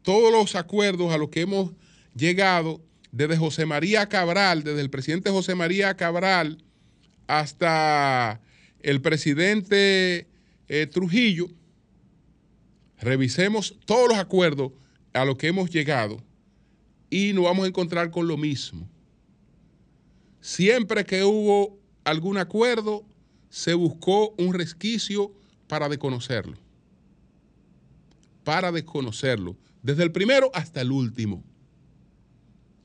todos 0.00 0.32
los 0.32 0.56
acuerdos 0.56 1.12
a 1.12 1.18
los 1.18 1.28
que 1.28 1.42
hemos 1.42 1.72
llegado 2.16 2.80
desde 3.12 3.36
José 3.36 3.66
María 3.66 4.08
Cabral, 4.08 4.64
desde 4.64 4.80
el 4.80 4.88
presidente 4.88 5.30
José 5.30 5.54
María 5.54 5.94
Cabral 5.94 6.64
hasta 7.26 8.40
el 8.80 9.02
presidente 9.02 10.26
eh, 10.68 10.86
Trujillo, 10.86 11.50
revisemos 12.98 13.76
todos 13.84 14.08
los 14.08 14.16
acuerdos 14.16 14.72
a 15.12 15.26
los 15.26 15.36
que 15.36 15.48
hemos 15.48 15.68
llegado 15.68 16.22
y 17.10 17.34
nos 17.34 17.44
vamos 17.44 17.66
a 17.66 17.68
encontrar 17.68 18.10
con 18.10 18.26
lo 18.26 18.38
mismo. 18.38 18.88
Siempre 20.40 21.04
que 21.04 21.24
hubo 21.24 21.78
algún 22.04 22.38
acuerdo, 22.38 23.04
se 23.50 23.74
buscó 23.74 24.30
un 24.38 24.54
resquicio 24.54 25.32
para 25.66 25.88
desconocerlo. 25.88 26.56
Para 28.44 28.72
desconocerlo. 28.72 29.56
Desde 29.82 30.04
el 30.04 30.12
primero 30.12 30.50
hasta 30.54 30.80
el 30.80 30.92
último. 30.92 31.42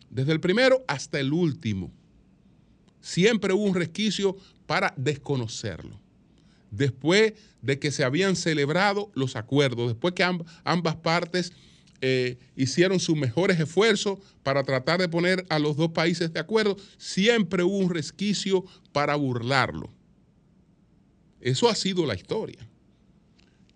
Desde 0.10 0.32
el 0.32 0.40
primero 0.40 0.84
hasta 0.88 1.20
el 1.20 1.32
último. 1.32 1.92
Siempre 3.00 3.54
hubo 3.54 3.64
un 3.64 3.76
resquicio 3.76 4.36
para 4.66 4.94
desconocerlo. 4.98 6.00
Después 6.72 7.34
de 7.62 7.80
que 7.80 7.92
se 7.92 8.04
habían 8.04 8.36
celebrado 8.36 9.12
los 9.14 9.36
acuerdos, 9.36 9.90
después 9.90 10.14
que 10.14 10.24
ambas 10.64 10.96
partes 10.96 11.54
eh, 12.02 12.38
hicieron 12.56 13.00
sus 13.00 13.16
mejores 13.16 13.60
esfuerzos 13.60 14.20
para 14.44 14.64
tratar 14.64 15.00
de 15.00 15.08
poner 15.08 15.46
a 15.50 15.60
los 15.60 15.78
dos 15.78 15.92
países 15.92 16.34
de 16.34 16.40
acuerdo, 16.40 16.76
siempre 16.98 17.64
hubo 17.64 17.78
un 17.78 17.90
resquicio 17.90 18.66
para 18.92 19.16
burlarlo. 19.16 19.95
Eso 21.46 21.70
ha 21.70 21.76
sido 21.76 22.08
la 22.08 22.16
historia. 22.16 22.58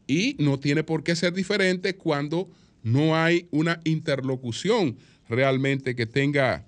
Y 0.08 0.36
no 0.39 0.60
tiene 0.60 0.84
por 0.84 1.03
qué 1.03 1.15
ser 1.15 1.34
diferente 1.34 1.95
cuando 1.95 2.49
no 2.82 3.15
hay 3.15 3.47
una 3.51 3.79
interlocución 3.84 4.97
realmente 5.29 5.95
que 5.95 6.08
tenga, 6.08 6.65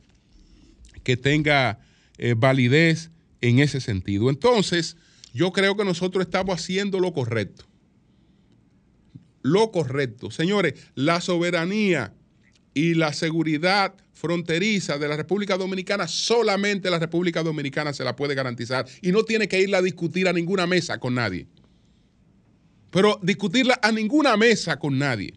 que 1.02 1.18
tenga 1.18 1.80
eh, 2.20 2.36
validez 2.38 3.10
en 3.42 3.58
ese 3.58 3.82
sentido. 3.82 4.30
Entonces, 4.30 4.96
yo 5.34 5.52
creo 5.52 5.76
que 5.76 5.86
nosotros 5.86 6.24
estamos 6.24 6.54
haciendo 6.54 7.00
lo 7.00 7.14
correcto. 7.14 7.66
Lo 9.42 9.72
correcto. 9.72 10.30
Señores, 10.30 10.76
la 10.94 11.20
soberanía 11.20 12.14
y 12.74 12.94
la 12.94 13.14
seguridad 13.14 13.94
fronteriza 14.14 14.98
de 14.98 15.08
la 15.08 15.18
República 15.18 15.58
Dominicana, 15.58 16.08
solamente 16.08 16.90
la 16.90 17.00
República 17.00 17.44
Dominicana 17.44 17.92
se 17.94 18.04
la 18.04 18.16
puede 18.16 18.36
garantizar 18.36 18.86
y 19.02 19.12
no 19.12 19.24
tiene 19.24 19.48
que 19.48 19.60
irla 19.60 19.80
a 19.80 19.82
discutir 19.82 20.28
a 20.28 20.34
ninguna 20.34 20.68
mesa 20.68 21.00
con 21.00 21.16
nadie. 21.16 21.48
Pero 22.92 23.20
discutirla 23.24 23.80
a 23.82 23.92
ninguna 23.92 24.38
mesa 24.38 24.78
con 24.78 25.00
nadie. 25.00 25.34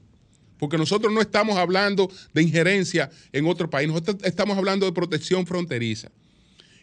Porque 0.59 0.77
nosotros 0.77 1.13
no 1.13 1.21
estamos 1.21 1.57
hablando 1.57 2.11
de 2.33 2.43
injerencia 2.43 3.11
en 3.33 3.47
otro 3.47 3.71
país, 3.71 3.89
nosotros 3.89 4.17
estamos 4.23 4.57
hablando 4.57 4.87
de 4.87 4.93
protección 4.93 5.47
fronteriza. 5.47 6.11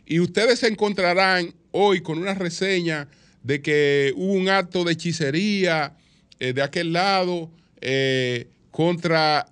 Y 0.06 0.20
ustedes 0.20 0.60
se 0.60 0.68
encontrarán 0.68 1.54
hoy 1.72 2.02
con 2.02 2.18
una 2.18 2.34
reseña 2.34 3.08
de 3.44 3.62
que 3.62 4.14
hubo 4.16 4.34
un 4.34 4.50
acto 4.50 4.84
de 4.84 4.94
hechicería 4.94 5.96
eh, 6.40 6.54
de 6.54 6.62
aquel 6.62 6.94
lado 6.94 7.52
eh, 7.80 8.50
contra 8.72 9.46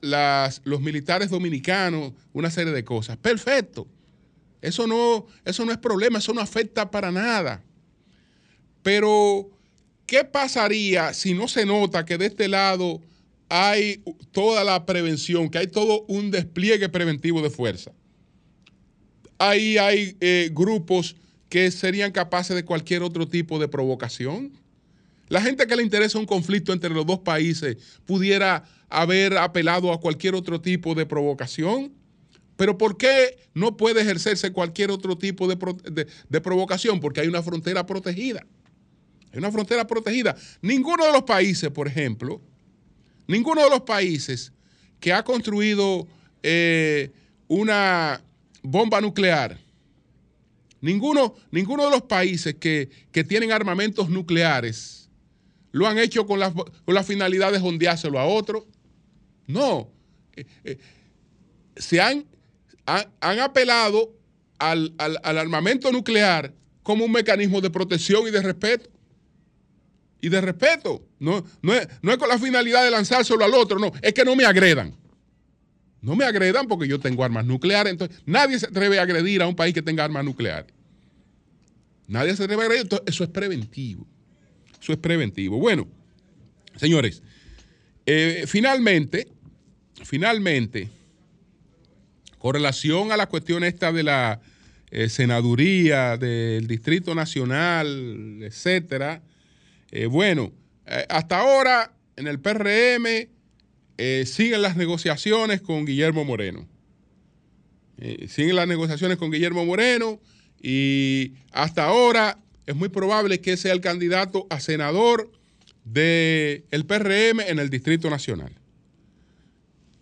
los 0.64 0.82
militares 0.82 1.30
dominicanos, 1.30 2.14
una 2.34 2.50
serie 2.50 2.74
de 2.74 2.84
cosas. 2.84 3.18
Perfecto. 3.18 3.86
Eso 4.62 4.88
no, 4.88 5.28
eso 5.46 5.66
no 5.66 5.72
es 5.72 5.78
problema, 5.78 6.20
eso 6.20 6.34
no 6.34 6.42
afecta 6.42 6.90
para 6.90 7.12
nada. 7.12 7.64
Pero, 8.82 9.50
¿qué 10.06 10.24
pasaría 10.24 11.14
si 11.14 11.34
no 11.34 11.48
se 11.48 11.66
nota 11.66 12.06
que 12.06 12.18
de 12.18 12.28
este 12.28 12.48
lado 12.48 13.02
hay 13.50 14.02
toda 14.32 14.64
la 14.64 14.86
prevención, 14.86 15.50
que 15.50 15.60
hay 15.60 15.68
todo 15.68 16.06
un 16.08 16.32
despliegue 16.32 16.90
preventivo 16.90 17.42
de 17.42 17.50
fuerza? 17.50 17.92
Ahí 19.38 19.78
hay 19.78 20.18
eh, 20.20 20.50
grupos 20.54 21.16
que 21.50 21.72
serían 21.72 22.12
capaces 22.12 22.56
de 22.56 22.64
cualquier 22.64 23.04
otro 23.04 23.28
tipo 23.28 23.60
de 23.60 23.68
provocación. 23.68 24.52
La 25.30 25.42
gente 25.42 25.68
que 25.68 25.76
le 25.76 25.84
interesa 25.84 26.20
un 26.20 26.26
conflicto 26.26 26.74
entre 26.74 26.90
los 26.90 27.06
dos 27.06 27.20
países 27.20 27.78
pudiera 28.06 28.64
haber 28.90 29.38
apelado 29.38 29.94
a 29.94 30.00
cualquier 30.00 30.36
otro 30.36 30.60
tipo 30.60 30.96
de 30.96 31.06
provocación. 31.06 31.94
Pero 32.58 32.78
¿por 32.78 32.98
qué 32.98 33.38
no 33.54 33.78
puede 33.78 34.02
ejercerse 34.02 34.52
cualquier 34.52 34.92
otro 34.92 35.18
tipo 35.18 35.48
de, 35.48 36.08
de, 36.28 36.42
provocación? 36.42 37.00
Porque 37.00 37.22
hay 37.22 37.28
una 37.28 37.42
frontera 37.42 37.86
protegida. 37.86 38.46
Hay 39.32 39.40
una 39.40 39.52
frontera 39.52 39.88
protegida. 39.88 40.36
Ninguno 40.62 41.06
de 41.06 41.14
los 41.14 41.24
países, 41.24 41.70
por 41.70 41.88
ejemplo, 41.88 42.42
ninguno 43.28 43.64
de 43.64 43.70
los 43.70 43.82
países 43.82 44.52
que 45.00 45.14
ha 45.14 45.24
construido 45.24 46.08
eh, 46.44 47.12
una 47.48 48.22
bomba 48.62 49.00
nuclear, 49.00 49.58
ninguno, 50.82 51.36
ninguno 51.52 51.86
de 51.86 51.92
los 51.92 52.02
países 52.02 52.56
que, 52.56 52.90
que 53.14 53.24
tienen 53.24 53.54
armamentos 53.54 54.10
nucleares 54.10 55.00
lo 55.72 55.88
han 55.88 55.98
hecho 55.98 56.26
con 56.26 56.40
la, 56.40 56.52
con 56.52 56.72
la 56.88 57.04
finalidad 57.04 57.52
de 57.52 57.60
jondeárselo 57.60 58.20
a 58.20 58.26
otro. 58.26 58.66
No. 59.50 59.92
Eh, 60.36 60.46
eh, 60.64 60.78
se 61.76 62.00
han, 62.00 62.24
han, 62.86 63.40
apelado 63.40 64.14
al, 64.60 64.94
al- 65.00 65.20
al 65.24 65.38
armamento 65.40 65.92
nuclear 65.92 66.54
como 66.84 67.06
un 67.06 67.12
mecanismo 67.12 67.60
de 67.60 67.72
protección 67.72 68.28
y 68.28 68.32
de 68.32 68.42
respeto. 68.44 68.90
Y 70.22 70.30
de 70.30 70.40
respeto. 70.40 71.04
No, 71.18 71.44
no, 71.64 71.74
es, 71.74 71.88
no 72.04 72.12
es 72.12 72.18
con 72.20 72.30
la 72.30 72.38
finalidad 72.38 72.84
de 72.84 72.92
lanzárselo 72.92 73.44
al 73.44 73.54
otro, 73.56 73.80
no. 73.80 73.92
Es 74.04 74.14
que 74.14 74.24
no 74.24 74.36
me 74.36 74.46
agredan. 74.46 74.94
No 76.02 76.16
me 76.16 76.26
agredan 76.26 76.68
porque 76.68 76.88
yo 76.88 77.00
tengo 77.00 77.24
armas 77.24 77.46
nucleares. 77.46 77.92
Entonces, 77.92 78.22
nadie 78.28 78.60
se 78.60 78.68
atreve 78.68 79.00
a 79.00 79.02
agredir 79.02 79.42
a 79.42 79.48
un 79.48 79.56
país 79.56 79.74
que 79.74 79.82
tenga 79.82 80.04
armas 80.04 80.24
nucleares. 80.24 80.72
Nadie 82.08 82.36
se 82.36 82.44
atreve 82.44 82.62
a 82.62 82.66
agredir. 82.66 82.84
Entonces, 82.84 83.08
eso 83.16 83.24
es 83.24 83.30
preventivo. 83.32 84.06
Eso 84.80 84.94
es 84.94 85.00
preventivo. 85.00 85.58
Bueno, 85.58 85.88
señores, 86.76 87.24
eh, 88.06 88.46
finalmente, 88.48 89.28
finalmente, 90.04 90.90
con 92.38 92.54
relación 92.54 93.12
a 93.12 93.18
la 93.18 93.28
cuestión 93.28 93.64
esta 93.64 93.92
de 93.92 94.04
la 94.04 94.42
eh, 94.92 95.10
senaduría, 95.10 96.18
del 96.18 96.66
Distrito 96.68 97.14
Nacional, 97.14 98.40
etcétera, 98.42 99.22
eh, 99.92 100.08
bueno, 100.08 100.52
eh, 100.88 101.06
hasta 101.10 101.40
ahora 101.40 101.94
en 102.16 102.28
el 102.28 102.40
PRM 102.40 103.28
siguen 104.26 104.62
las 104.62 104.78
negociaciones 104.78 105.62
con 105.62 105.86
Guillermo 105.86 106.24
Moreno. 106.24 106.66
Siguen 108.30 108.56
las 108.56 108.66
negociaciones 108.66 109.18
con 109.18 109.30
Guillermo 109.30 109.66
Moreno 109.66 110.22
y 110.62 111.34
hasta 111.52 111.84
ahora 111.84 112.38
es 112.66 112.76
muy 112.78 112.88
probable 112.88 113.42
que 113.42 113.58
sea 113.58 113.74
el 113.74 113.82
candidato 113.82 114.48
a 114.50 114.62
senador 114.62 115.30
del 115.84 116.86
PRM 116.88 117.42
en 117.42 117.60
el 117.60 117.70
Distrito 117.70 118.10
Nacional. 118.10 118.59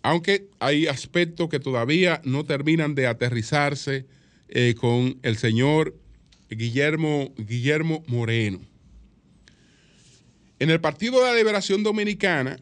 Aunque 0.08 0.47
hay 0.60 0.88
aspectos 0.88 1.49
que 1.49 1.60
todavía 1.60 2.22
no 2.24 2.45
terminan 2.45 2.95
de 2.95 3.08
aterrizarse 3.08 4.05
eh, 4.47 4.74
con 4.80 5.20
el 5.22 5.36
señor 5.36 5.99
Guillermo, 6.49 7.34
Guillermo 7.38 8.05
Moreno. 8.08 8.62
En 10.60 10.70
el 10.70 10.80
Partido 10.80 11.20
de 11.20 11.26
la 11.26 11.36
Liberación 11.36 11.84
Dominicana, 11.84 12.55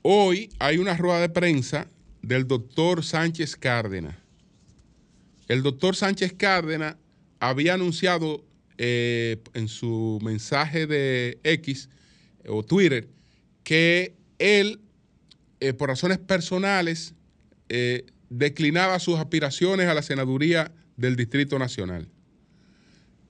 hoy 0.00 0.48
hay 0.58 0.78
una 0.78 0.96
rueda 0.96 1.20
de 1.20 1.28
prensa 1.28 1.90
del 2.22 2.48
doctor 2.48 3.04
Sánchez 3.04 3.54
Cárdenas. 3.54 4.16
El 5.46 5.62
doctor 5.62 5.94
Sánchez 5.94 6.32
Cárdenas 6.32 6.96
había 7.38 7.74
anunciado 7.74 8.42
eh, 8.78 9.42
en 9.52 9.68
su 9.68 10.18
mensaje 10.22 10.86
de 10.86 11.38
X 11.44 11.90
o 12.48 12.62
Twitter 12.62 13.10
que 13.62 14.14
él, 14.38 14.80
eh, 15.62 15.74
por 15.74 15.88
razones 15.88 16.18
personales, 16.18 17.14
eh, 17.68 18.06
declinaba 18.30 18.98
sus 18.98 19.20
aspiraciones 19.20 19.86
a 19.86 19.94
la 19.94 20.02
senaduría 20.02 20.72
del 20.96 21.14
Distrito 21.14 21.56
Nacional. 21.56 22.08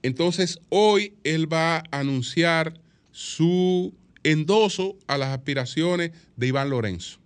Entonces, 0.03 0.59
hoy 0.71 1.13
él 1.25 1.53
va 1.53 1.77
a 1.77 1.83
anunciar 1.91 2.81
su 3.11 3.95
endoso 4.23 4.97
a 5.09 5.19
las 5.19 5.29
aspiraciones 5.29 6.13
de 6.37 6.47
Iván 6.47 6.71
Lorenzo. 6.71 7.19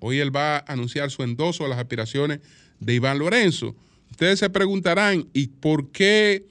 Hoy 0.00 0.18
él 0.18 0.36
va 0.36 0.58
a 0.58 0.64
anunciar 0.70 1.10
su 1.10 1.22
endoso 1.22 1.64
a 1.64 1.68
las 1.68 1.78
aspiraciones 1.78 2.40
de 2.80 2.92
Iván 2.92 3.18
Lorenzo. 3.18 3.74
Ustedes 4.10 4.38
se 4.38 4.50
preguntarán, 4.50 5.26
¿y 5.32 5.46
por 5.46 5.92
qué 5.92 6.44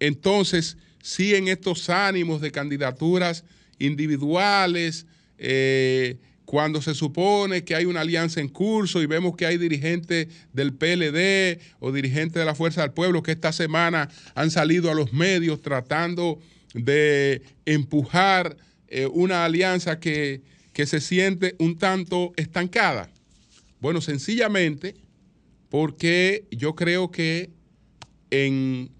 entonces 0.00 0.76
siguen 1.02 1.48
estos 1.48 1.88
ánimos 1.88 2.42
de 2.42 2.52
candidaturas 2.52 3.44
individuales 3.78 5.06
eh, 5.38 6.18
cuando 6.44 6.82
se 6.82 6.94
supone 6.94 7.64
que 7.64 7.74
hay 7.74 7.86
una 7.86 8.02
alianza 8.02 8.40
en 8.40 8.48
curso 8.48 9.02
y 9.02 9.06
vemos 9.06 9.36
que 9.36 9.46
hay 9.46 9.56
dirigentes 9.56 10.28
del 10.52 10.74
PLD 10.74 11.60
o 11.80 11.92
dirigentes 11.92 12.40
de 12.40 12.44
la 12.44 12.54
Fuerza 12.54 12.82
del 12.82 12.92
Pueblo 12.92 13.22
que 13.22 13.32
esta 13.32 13.52
semana 13.52 14.10
han 14.34 14.50
salido 14.50 14.90
a 14.90 14.94
los 14.94 15.12
medios 15.12 15.62
tratando 15.62 16.38
de 16.74 17.42
empujar 17.64 18.56
eh, 18.88 19.06
una 19.06 19.44
alianza 19.44 19.98
que, 20.00 20.42
que 20.72 20.86
se 20.86 21.00
siente 21.00 21.54
un 21.58 21.78
tanto 21.78 22.32
estancada? 22.36 23.10
Bueno, 23.80 24.00
sencillamente 24.00 24.94
porque 25.70 26.46
yo 26.50 26.74
creo 26.74 27.10
que 27.10 27.50
en 28.30 28.90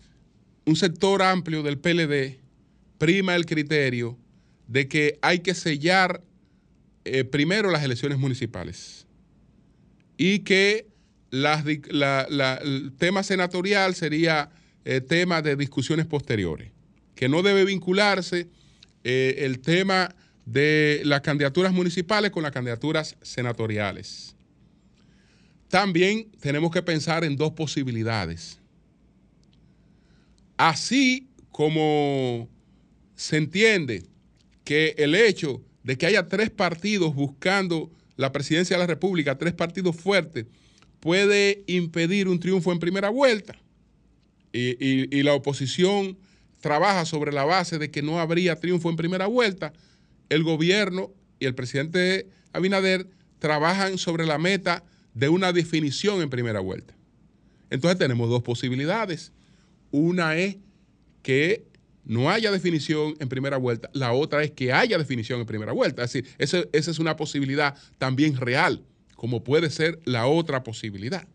un 0.64 0.76
sector 0.76 1.22
amplio 1.22 1.62
del 1.62 1.78
PLD 1.78 2.38
prima 2.98 3.36
el 3.36 3.44
criterio 3.44 4.16
de 4.66 4.88
que 4.88 5.18
hay 5.20 5.40
que 5.40 5.54
sellar 5.54 6.22
eh, 7.04 7.24
primero 7.24 7.70
las 7.70 7.82
elecciones 7.84 8.18
municipales 8.18 9.06
y 10.16 10.40
que 10.40 10.86
las 11.30 11.64
la- 11.90 12.60
el 12.62 12.92
tema 12.96 13.22
senatorial 13.22 13.94
sería 13.94 14.50
eh, 14.84 15.00
tema 15.00 15.42
de 15.42 15.56
discusiones 15.56 16.06
posteriores, 16.06 16.70
que 17.14 17.28
no 17.28 17.42
debe 17.42 17.64
vincularse 17.64 18.48
eh, 19.02 19.36
el 19.38 19.60
tema 19.60 20.14
de 20.46 21.00
las 21.04 21.22
candidaturas 21.22 21.72
municipales 21.72 22.30
con 22.30 22.42
las 22.42 22.52
candidaturas 22.52 23.16
senatoriales. 23.22 24.36
También 25.68 26.30
tenemos 26.40 26.70
que 26.70 26.82
pensar 26.82 27.24
en 27.24 27.36
dos 27.36 27.52
posibilidades. 27.52 28.58
Así 30.56 31.28
como 31.50 32.48
se 33.16 33.36
entiende 33.38 34.04
que 34.64 34.94
el 34.98 35.14
hecho 35.14 35.62
de 35.84 35.96
que 35.96 36.06
haya 36.06 36.26
tres 36.26 36.50
partidos 36.50 37.14
buscando 37.14 37.90
la 38.16 38.32
presidencia 38.32 38.76
de 38.76 38.80
la 38.80 38.86
República, 38.86 39.38
tres 39.38 39.52
partidos 39.52 39.94
fuertes, 39.96 40.46
puede 40.98 41.62
impedir 41.66 42.26
un 42.28 42.40
triunfo 42.40 42.72
en 42.72 42.78
primera 42.80 43.10
vuelta. 43.10 43.54
Y, 44.52 44.76
y- 45.18 45.22
la 45.22 45.34
oposición 45.34 46.16
trabaja 46.60 47.04
sobre 47.04 47.32
la 47.32 47.44
base 47.44 47.78
de 47.78 47.90
que 47.90 48.02
no 48.02 48.20
habría 48.20 48.56
triunfo 48.56 48.88
en 48.88 48.96
primera 48.96 49.26
vuelta. 49.26 49.72
El 50.28 50.42
gobierno 50.42 51.12
y 51.38 51.46
el 51.46 51.54
presidente 51.54 52.28
Abinader 52.52 53.08
trabajan 53.38 53.98
sobre 53.98 54.24
la 54.24 54.38
meta 54.38 54.84
de 55.12 55.28
una 55.28 55.52
definición 55.52 56.22
en 56.22 56.30
primera 56.30 56.60
vuelta. 56.60 56.94
Entonces 57.68 57.98
tenemos 57.98 58.30
dos 58.30 58.42
posibilidades. 58.42 59.32
Una 59.90 60.36
es 60.36 60.56
que 61.22 61.66
no 62.04 62.30
haya 62.30 62.50
definición 62.50 63.14
en 63.18 63.28
primera 63.28 63.56
vuelta, 63.56 63.88
la 63.92 64.12
otra 64.12 64.42
es 64.42 64.50
que 64.50 64.72
haya 64.72 64.98
definición 64.98 65.40
en 65.40 65.46
primera 65.46 65.72
vuelta. 65.72 66.04
Es 66.04 66.12
decir, 66.12 66.30
ese- 66.38 66.68
esa 66.72 66.90
es 66.90 66.98
una 66.98 67.16
posibilidad 67.16 67.74
también 67.98 68.36
real, 68.36 68.82
como 69.16 69.42
puede 69.42 69.70
ser 69.70 70.00
la 70.04 70.26
otra 70.26 70.62
posibilidad. 70.62 71.26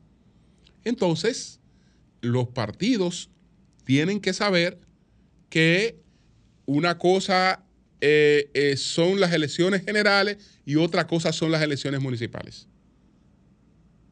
Entonces, 0.83 1.59
los 2.21 2.47
partidos 2.49 3.29
tienen 3.85 4.19
que 4.19 4.33
saber 4.33 4.77
que 5.49 5.97
una 6.65 6.97
cosa 6.97 7.63
eh, 8.01 8.49
eh, 8.53 8.77
son 8.77 9.19
las 9.19 9.33
elecciones 9.33 9.83
generales 9.83 10.37
y 10.65 10.75
otra 10.77 11.05
cosa 11.05 11.33
son 11.33 11.51
las 11.51 11.61
elecciones 11.61 11.99
municipales. 11.99 12.65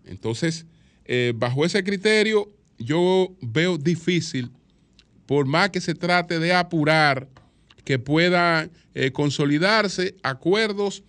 Entonces, 0.05 0.65
eh, 1.05 1.33
bajo 1.35 1.63
ese 1.65 1.83
criterio, 1.83 2.51
yo 2.77 3.33
veo 3.41 3.77
difícil, 3.77 4.49
por 5.27 5.45
más 5.45 5.69
que 5.69 5.81
se 5.81 5.93
trate 5.93 6.39
de 6.39 6.53
apurar, 6.53 7.27
que 7.83 7.99
puedan 7.99 8.71
eh, 8.95 9.11
consolidarse 9.11 10.15
acuerdos 10.23 11.03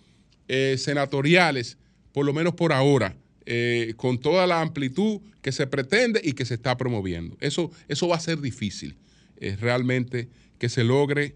eh, 0.47 0.75
senatoriales, 0.77 1.77
por 2.11 2.25
lo 2.25 2.33
menos 2.33 2.53
por 2.53 2.71
ahora, 2.71 3.15
eh, 3.45 3.93
con 3.97 4.19
toda 4.19 4.45
la 4.45 4.61
amplitud 4.61 5.21
que 5.41 5.51
se 5.51 5.65
pretende 5.65 6.21
y 6.23 6.33
que 6.33 6.45
se 6.45 6.53
está 6.53 6.77
promoviendo. 6.77 7.37
Eso, 7.39 7.71
eso 7.87 8.07
va 8.07 8.17
a 8.17 8.19
ser 8.19 8.39
difícil, 8.39 8.97
realmente, 9.59 10.29
que 10.57 10.69
se 10.69 10.83
logre 10.83 11.35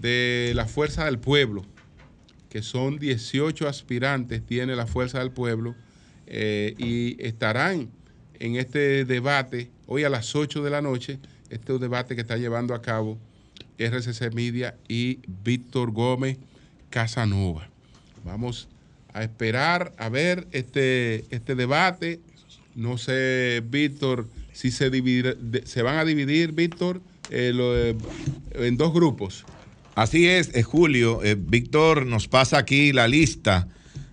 de 0.00 0.52
la 0.54 0.66
Fuerza 0.66 1.04
del 1.04 1.18
Pueblo, 1.18 1.64
que 2.50 2.62
son 2.62 2.98
18 2.98 3.68
aspirantes, 3.68 4.44
tiene 4.44 4.76
la 4.76 4.86
Fuerza 4.86 5.18
del 5.18 5.30
Pueblo, 5.30 5.74
eh, 6.26 6.74
y 6.78 7.22
estarán 7.24 7.88
en 8.38 8.56
este 8.56 9.04
debate 9.04 9.70
hoy 9.86 10.04
a 10.04 10.08
las 10.10 10.34
8 10.34 10.62
de 10.62 10.70
la 10.70 10.82
noche, 10.82 11.18
este 11.50 11.78
debate 11.78 12.14
que 12.14 12.22
está 12.22 12.36
llevando 12.36 12.74
a 12.74 12.82
cabo 12.82 13.18
RCC 13.78 14.32
Media 14.34 14.74
y 14.88 15.20
Víctor 15.44 15.90
Gómez 15.92 16.38
Casanova. 16.90 17.68
Vamos 18.24 18.68
a 19.12 19.22
esperar 19.22 19.92
a 19.98 20.08
ver 20.08 20.46
este, 20.52 21.24
este 21.30 21.54
debate. 21.54 22.20
No 22.74 22.98
sé, 22.98 23.62
Víctor, 23.68 24.26
si 24.52 24.70
se, 24.70 24.90
divide- 24.90 25.36
de- 25.40 25.66
se 25.66 25.82
van 25.82 25.96
a 25.98 26.04
dividir, 26.04 26.52
Víctor, 26.52 27.00
eh, 27.30 27.94
en 28.54 28.76
dos 28.76 28.92
grupos. 28.92 29.44
Así 29.96 30.28
es, 30.28 30.50
eh, 30.54 30.62
Julio. 30.62 31.24
Eh, 31.24 31.36
Víctor 31.38 32.04
nos 32.04 32.28
pasa 32.28 32.58
aquí 32.58 32.92
la 32.92 33.08
lista 33.08 33.68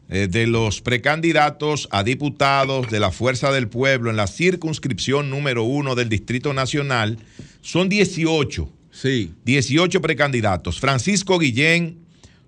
eh, 0.08 0.30
de 0.32 0.48
los 0.48 0.80
precandidatos 0.80 1.90
a 1.92 2.06
diputados 2.06 2.90
de 2.90 3.02
la 3.02 3.12
Fuerza 3.12 3.52
del 3.52 3.68
Pueblo 3.68 4.10
en 4.10 4.16
la 4.16 4.28
circunscripción 4.28 5.30
número 5.30 5.64
uno 5.64 5.96
del 5.96 6.08
Distrito 6.08 6.54
Nacional. 6.54 7.20
Son 7.62 7.90
18. 7.90 8.70
Sí. 8.92 9.34
18 9.44 10.02
precandidatos. 10.02 10.80
Francisco 10.80 11.38
Guillén, 11.38 11.98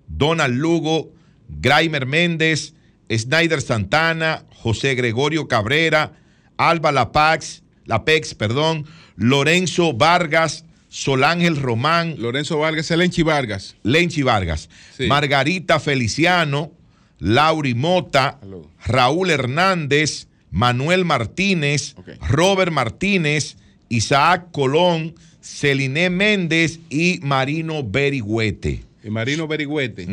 Donald 0.08 0.54
Lugo, 0.54 1.12
Graimer 1.60 2.06
Méndez, 2.06 2.72
Snyder 3.14 3.60
Santana, 3.60 4.46
José 4.54 4.94
Gregorio 4.94 5.46
Cabrera, 5.46 6.14
Alba 6.56 6.90
Lapax, 6.90 7.62
Lapex, 7.84 8.34
perdón, 8.34 8.86
Lorenzo 9.16 9.92
Vargas, 9.92 10.64
Solángel 10.96 11.56
Román, 11.56 12.14
Lorenzo 12.16 12.56
Vargas, 12.56 12.90
Elenchi 12.90 13.20
Vargas. 13.22 13.76
Lenchi 13.82 14.22
Vargas, 14.22 14.70
Sí. 14.96 15.06
Margarita 15.06 15.78
Feliciano, 15.78 16.72
Lauri 17.18 17.74
Mota. 17.74 18.40
Raúl 18.82 19.28
Hernández, 19.28 20.26
Manuel 20.50 21.04
Martínez. 21.04 21.96
Robert 22.26 22.72
Martínez, 22.72 23.58
Isaac 23.90 24.46
Colón, 24.52 25.14
Celine 25.42 26.08
Méndez 26.08 26.80
y 26.88 27.20
Marino 27.22 27.82
Berigüete. 27.84 28.82
Y 29.04 29.10
Marino 29.10 29.46
Berigüete. 29.46 30.06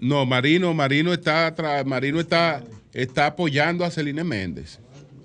No, 0.00 0.24
Marino, 0.24 0.72
Marino 0.72 1.12
está 1.12 1.54
Marino 1.84 2.20
está, 2.20 2.64
está 2.94 3.26
apoyando 3.26 3.84
a 3.84 3.90
Celine 3.90 4.24
Méndez. 4.24 4.78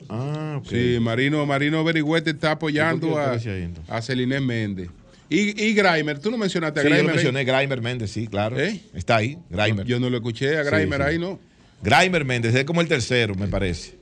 Ah, 0.09 0.40
Sí, 0.63 0.97
Marino, 0.99 1.45
Marino 1.45 1.83
Berigüete 1.83 2.31
está 2.31 2.51
apoyando 2.51 3.07
¿Y 3.07 3.09
por 3.11 3.39
qué 3.41 3.73
a, 3.87 3.95
a 3.97 4.01
Celine 4.01 4.39
Méndez. 4.39 4.89
Y, 5.29 5.63
y 5.63 5.73
Graimer, 5.73 6.19
tú 6.19 6.29
no 6.29 6.37
mencionaste 6.37 6.81
a 6.81 6.83
Sí, 6.83 6.89
yo 6.89 6.97
lo 6.97 7.03
mencioné, 7.09 7.45
Graimer 7.45 7.81
Méndez, 7.81 8.11
sí, 8.11 8.27
claro. 8.27 8.59
¿Eh? 8.59 8.81
Está 8.93 9.17
ahí, 9.17 9.37
Graimer. 9.49 9.85
Yo 9.85 9.99
no 9.99 10.09
lo 10.09 10.17
escuché 10.17 10.57
a 10.57 10.63
Sí, 10.65 10.69
sí. 10.87 11.01
ahí, 11.01 11.17
¿no? 11.17 11.39
Graimer 11.81 12.25
Méndez 12.25 12.53
es 12.53 12.65
como 12.65 12.81
el 12.81 12.87
tercero, 12.87 13.33
me 13.35 13.47
parece. 13.47 13.95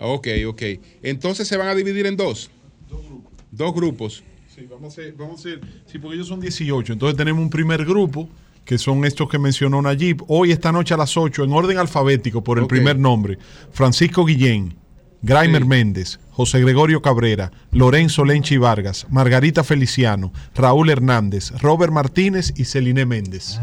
Ok, 0.00 0.28
ok. 0.46 0.62
Entonces 1.02 1.48
se 1.48 1.56
van 1.56 1.68
a 1.68 1.74
dividir 1.74 2.06
en 2.06 2.16
dos. 2.16 2.50
Dos 3.50 3.74
grupos. 3.74 4.22
Sí, 4.54 4.66
vamos 4.70 4.84
a 4.98 5.00
hacer, 5.00 5.14
vamos 5.14 5.36
a 5.36 5.48
hacer, 5.48 5.60
sí, 5.86 5.98
porque 5.98 6.16
ellos 6.16 6.28
son 6.28 6.40
18. 6.40 6.92
Entonces 6.92 7.16
tenemos 7.16 7.42
un 7.42 7.50
primer 7.50 7.84
grupo, 7.84 8.28
que 8.64 8.78
son 8.78 9.04
estos 9.04 9.28
que 9.28 9.38
mencionó 9.38 9.82
Nayib. 9.82 10.24
Hoy, 10.28 10.50
esta 10.52 10.72
noche 10.72 10.94
a 10.94 10.96
las 10.96 11.16
8, 11.16 11.44
en 11.44 11.52
orden 11.52 11.78
alfabético, 11.78 12.42
por 12.42 12.58
el 12.58 12.66
primer 12.66 12.98
nombre. 12.98 13.38
Francisco 13.72 14.24
Guillén, 14.24 14.76
Graimer 15.22 15.62
Sí. 15.62 15.68
Méndez, 15.68 16.20
José 16.30 16.60
Gregorio 16.60 17.00
Cabrera, 17.00 17.50
Lorenzo 17.72 18.24
Lenchi 18.24 18.58
Vargas, 18.58 19.06
Margarita 19.10 19.64
Feliciano, 19.64 20.32
Raúl 20.54 20.90
Hernández, 20.90 21.50
Robert 21.62 21.92
Martínez 21.92 22.52
y 22.56 22.64
Celine 22.64 23.06
Méndez. 23.06 23.58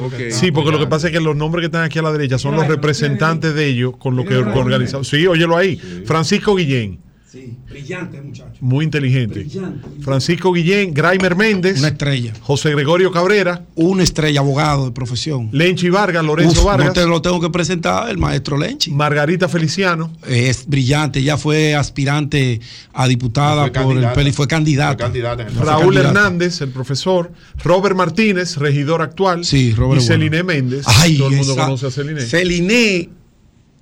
Ok. 0.00 0.14
Sí, 0.30 0.52
porque 0.52 0.70
lo 0.70 0.78
que 0.78 0.86
pasa 0.86 1.08
es 1.08 1.12
que 1.12 1.20
los 1.20 1.36
nombres 1.36 1.62
que 1.62 1.66
están 1.66 1.84
aquí 1.84 1.98
a 1.98 2.02
la 2.02 2.12
derecha 2.12 2.38
son 2.38 2.56
los 2.56 2.66
representantes 2.66 3.54
de 3.54 3.66
ellos 3.66 3.96
con 3.98 4.16
lo 4.16 4.24
que 4.24 4.36
organizamos. 4.36 5.08
Sí, 5.08 5.26
óyelo 5.26 5.56
ahí. 5.56 5.76
Francisco 6.06 6.54
Guillén, 6.54 7.00
Sí, 7.32 7.56
brillante 7.66 8.20
muchacho. 8.20 8.58
muy 8.60 8.84
inteligente. 8.84 9.40
Brillante. 9.40 9.88
Francisco 10.02 10.52
Guillén, 10.52 10.92
Graimer 10.92 11.34
Méndez, 11.34 11.78
Una 11.78 11.88
estrella. 11.88 12.34
José 12.42 12.72
Gregorio 12.72 13.10
Cabrera, 13.10 13.64
Una 13.74 14.02
estrella, 14.02 14.40
abogado 14.40 14.84
de 14.84 14.92
profesión. 14.92 15.48
Lenchi 15.50 15.88
Vargas, 15.88 16.22
Lorenzo 16.22 16.60
Uf, 16.60 16.66
Vargas, 16.66 16.88
No 16.88 16.92
te 16.92 17.06
lo 17.06 17.22
tengo 17.22 17.40
que 17.40 17.48
presentar, 17.48 18.10
el 18.10 18.18
maestro 18.18 18.58
Lenchi. 18.58 18.90
Margarita 18.90 19.48
Feliciano, 19.48 20.12
Es 20.28 20.66
brillante, 20.66 21.20
ella 21.20 21.38
fue 21.38 21.74
aspirante 21.74 22.60
a 22.92 23.08
diputada 23.08 23.62
Fue 23.62 23.70
por 23.70 23.80
el 23.80 23.86
candidata. 24.02 24.14
PEL 24.14 24.28
y 24.28 24.32
fue 24.32 24.46
candidata. 24.46 24.94
Fue 24.96 25.04
candidata 25.06 25.42
en 25.42 25.48
el- 25.48 25.54
Fue 25.54 25.64
Raúl 25.64 25.94
candidata. 25.94 26.08
Hernández, 26.08 26.60
el 26.60 26.68
profesor, 26.68 27.32
Robert 27.64 27.96
Martínez, 27.96 28.58
regidor 28.58 29.00
actual, 29.00 29.46
Sí, 29.46 29.72
Robert 29.72 30.02
y 30.02 30.04
bueno. 30.06 30.22
Celine 30.28 30.42
Méndez. 30.42 30.84
Ay, 30.86 31.16
Todo 31.16 31.28
el 31.30 31.36
mundo 31.36 31.52
esa- 31.54 31.64
conoce 31.64 31.86
a 31.86 31.90
Celine. 31.90 32.20
Celine, 32.20 33.08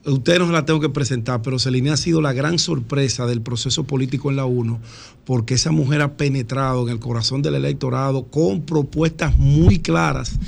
usted 0.04 0.38
no 0.38 0.46
se 0.46 0.52
la 0.52 0.64
tengo 0.64 0.80
que 0.80 0.88
presentar, 0.88 1.42
pero 1.42 1.58
Celine 1.58 1.90
ha 1.90 1.96
sido 1.96 2.20
la 2.20 2.32
gran 2.32 2.58
sorpresa 2.58 3.26
del 3.26 3.40
proceso 3.40 3.84
político 3.84 4.30
en 4.30 4.36
la 4.36 4.44
1, 4.46 4.80
porque 5.24 5.54
esa 5.54 5.70
mujer 5.70 6.00
ha 6.02 6.16
penetrado 6.16 6.86
en 6.86 6.92
el 6.92 7.00
corazón 7.00 7.42
del 7.42 7.54
electorado 7.54 8.24
con 8.24 8.62
propuestas 8.62 9.36
muy 9.38 9.78
claras 9.78 10.38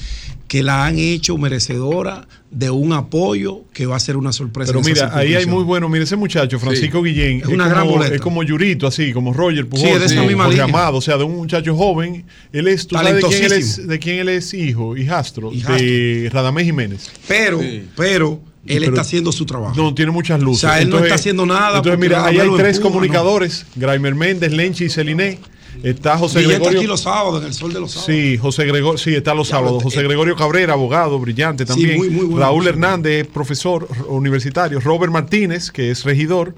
que 0.53 0.63
la 0.63 0.85
han 0.85 0.99
hecho 0.99 1.39
merecedora 1.39 2.29
de 2.51 2.69
un 2.69 2.93
apoyo 2.93 3.63
que 3.73 3.87
va 3.87 3.97
a 3.97 4.01
ser 4.01 4.19
una 4.19 4.33
sorpresa. 4.33 4.71
Pero 4.71 4.85
mira, 4.85 5.11
ahí 5.17 5.35
hay 5.35 5.47
muy 5.47 5.65
bueno. 5.65 5.89
Mira 5.89 6.05
ese 6.05 6.17
muchacho, 6.17 6.59
Francisco 6.59 7.03
Guillén. 7.03 7.41
Es 7.41 7.47
una 7.47 7.69
gran 7.69 7.85
como, 7.87 7.93
boleta. 7.97 8.15
es 8.15 8.21
como 8.21 8.43
Yurito, 8.43 8.87
así, 8.87 9.15
como 9.15 9.33
Roger 9.33 9.67
Pujol. 9.67 9.87
Sí, 9.87 9.93
es 9.95 10.01
de 10.01 10.07
esa 10.07 10.23
misma 10.25 10.49
o 10.91 11.01
sea, 11.01 11.17
de 11.17 11.25
un 11.25 11.37
muchacho 11.37 11.75
joven. 11.75 12.27
Él 12.53 12.69
es, 12.69 12.87
¿tú 12.87 12.97
sabes 12.97 13.15
de 13.15 13.23
quién 13.23 13.45
él 13.45 13.53
es, 13.53 13.87
de 13.89 13.99
quién 13.99 14.19
él 14.19 14.29
es 14.29 14.53
hijo, 14.53 14.95
hijastro? 14.95 15.55
Hijastro. 15.55 15.87
De 15.87 16.29
Radamés 16.31 16.67
Jiménez. 16.67 17.11
Pero, 17.27 17.59
Sí. 17.59 17.87
pero, 17.97 18.43
él 18.67 18.79
Pero- 18.79 18.93
está 18.93 19.01
haciendo 19.03 19.33
su 19.33 19.45
trabajo. 19.45 19.75
No, 19.77 19.95
tiene 19.95 20.13
muchas 20.13 20.41
luces. 20.41 20.65
O 20.65 20.69
sea, 20.69 20.81
él 20.81 20.89
no 20.89 20.99
está 20.99 21.17
haciendo 21.17 21.45
nada 21.47 21.79
Entonces, 21.79 21.99
mira, 21.99 22.25
ahí 22.25 22.39
hay 22.39 22.49
tres 22.57 22.77
empuja, 22.77 22.93
comunicadores: 22.93 23.67
Graimer 23.75 24.15
Méndez, 24.15 24.53
Lenchi 24.53 24.85
y 24.85 24.89
Celine. 24.91 25.41
Está 25.83 26.17
José 26.19 26.41
Guillén 26.41 26.53
está 26.53 26.59
Gregorio. 26.65 26.79
aquí 26.81 26.87
los 26.87 27.01
sábados, 27.01 27.41
en 27.41 27.47
el 27.49 27.55
sol 27.55 27.73
de 27.73 27.81
los 27.81 27.91
sábados. 27.91 28.07
Sí, 28.15 28.37
José 28.39 28.65
Gregorio, 28.65 28.99
sí, 28.99 29.15
está 29.15 29.35
los 29.35 29.49
Ya, 29.49 29.57
sábados. 29.57 29.81
eh, 29.81 29.85
José 29.85 30.03
Gregorio 30.03 30.37
Cabrera, 30.37 30.75
abogado, 30.75 31.19
brillante 31.19 31.65
Sí, 31.65 31.69
también. 31.69 31.97
muy, 31.97 32.11
muy 32.11 32.25
bueno. 32.27 32.41
Raúl 32.41 32.67
Hernández, 32.69 33.27
profesor 33.27 33.89
universitario. 34.09 34.79
Robert 34.81 35.13
Martínez, 35.13 35.71
que 35.71 35.91
es 35.91 36.05
regidor. 36.05 36.55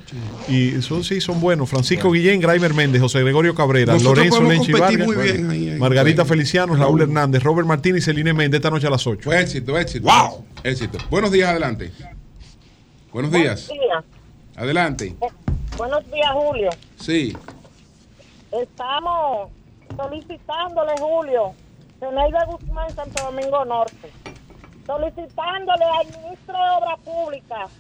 Y 0.49 0.83
son, 0.83 1.05
sí, 1.05 1.21
son 1.21 1.41
buenos. 1.41 1.69
Francisco 1.71 2.11
Guillén, 2.11 2.41
Graimer 2.41 2.75
Méndez, 2.75 3.01
José 3.01 3.21
Gregorio 3.23 3.55
Cabrera, 3.55 3.95
Nosotros 3.95 4.17
Lorenzo 4.19 4.43
Lenchi 4.43 4.73
Vargas, 4.73 5.07
muy 5.07 5.17
bien 5.17 5.51
ahí, 5.51 5.69
ahí. 5.71 5.79
Margarita 5.79 6.25
Feliciano, 6.25 6.75
Raúl 6.75 7.03
Hernández, 7.03 7.43
Robert 7.43 7.67
Martínez 7.69 8.03
y 8.03 8.05
Celine 8.07 8.33
Méndez 8.35 8.59
esta 8.59 8.71
noche 8.71 8.87
a 8.87 8.91
las 8.91 9.07
8. 9.07 9.21
Pues 9.25 9.41
éxito, 9.43 9.79
éxito. 9.79 10.07
¡Wow! 10.09 10.45
Éxito. 10.65 10.99
Buenos 11.11 11.31
días, 11.33 11.49
adelante. 11.51 11.91
Buenos 13.13 13.31
días. 13.33 13.69
Buenos 13.69 13.87
días. 13.89 14.05
Adelante. 14.57 15.15
Buenos 15.77 16.05
días, 16.13 16.31
Julio. 16.33 16.71
Sí. 17.01 17.37
Estamos 18.55 19.51
solicitándole, 19.97 20.93
Julio, 21.01 21.55
Zeneida 21.99 22.45
Guzmán, 22.45 22.89
Santo 22.95 23.25
Domingo 23.25 23.65
Norte, 23.65 24.13
solicitándole 24.87 25.85
al 25.85 26.07
ministro 26.07 26.55
de 26.55 26.71
Obras 26.71 27.01
Públicas, 27.01 27.71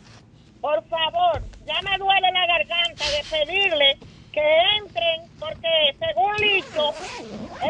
por 0.61 0.83
favor, 0.89 1.41
ya 1.65 1.81
me 1.89 1.97
duele 1.97 2.29
la 2.33 2.47
garganta 2.47 3.05
de 3.09 3.23
pedirle 3.31 3.99
que 4.33 4.43
entren, 4.81 5.31
porque 5.39 5.95
según 5.97 6.35
Licho, 6.39 6.91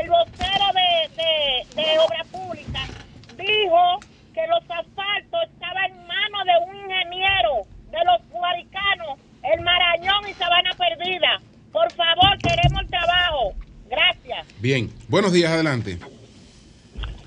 el 0.00 0.08
vocero 0.08 0.64
de, 0.72 1.82
de, 1.82 1.98
Obras 1.98 2.26
Públicas 2.28 2.88
dijo 3.36 4.00
que 4.32 4.46
los 4.46 4.62
asfaltos 4.62 5.42
estaban 5.52 5.90
en 5.90 6.06
manos 6.06 6.44
de 6.46 6.70
un 6.70 6.76
ingeniero 6.76 7.66
de 7.90 8.02
los 8.02 8.30
guaricanos, 8.30 9.18
el 9.42 9.60
Marañón 9.60 10.26
y 10.26 10.32
Sabana 10.32 10.70
Perdida. 10.78 11.42
Por 11.74 11.90
favor, 11.90 12.38
queremos 12.38 12.82
el 12.82 12.86
trabajo. 12.86 13.52
Gracias. 13.90 14.62
Bien. 14.62 14.88
Buenos 15.08 15.32
días, 15.32 15.50
adelante. 15.50 15.98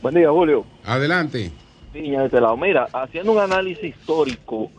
Buen 0.02 0.16
día, 0.16 0.32
Julio. 0.32 0.66
Adelante. 0.86 1.52
Piña 1.92 2.22
de 2.22 2.26
este 2.28 2.40
lado. 2.40 2.56
Mira, 2.56 2.88
haciendo 2.94 3.34
un 3.34 3.40
análisis 3.40 3.84
histórico, 3.84 4.72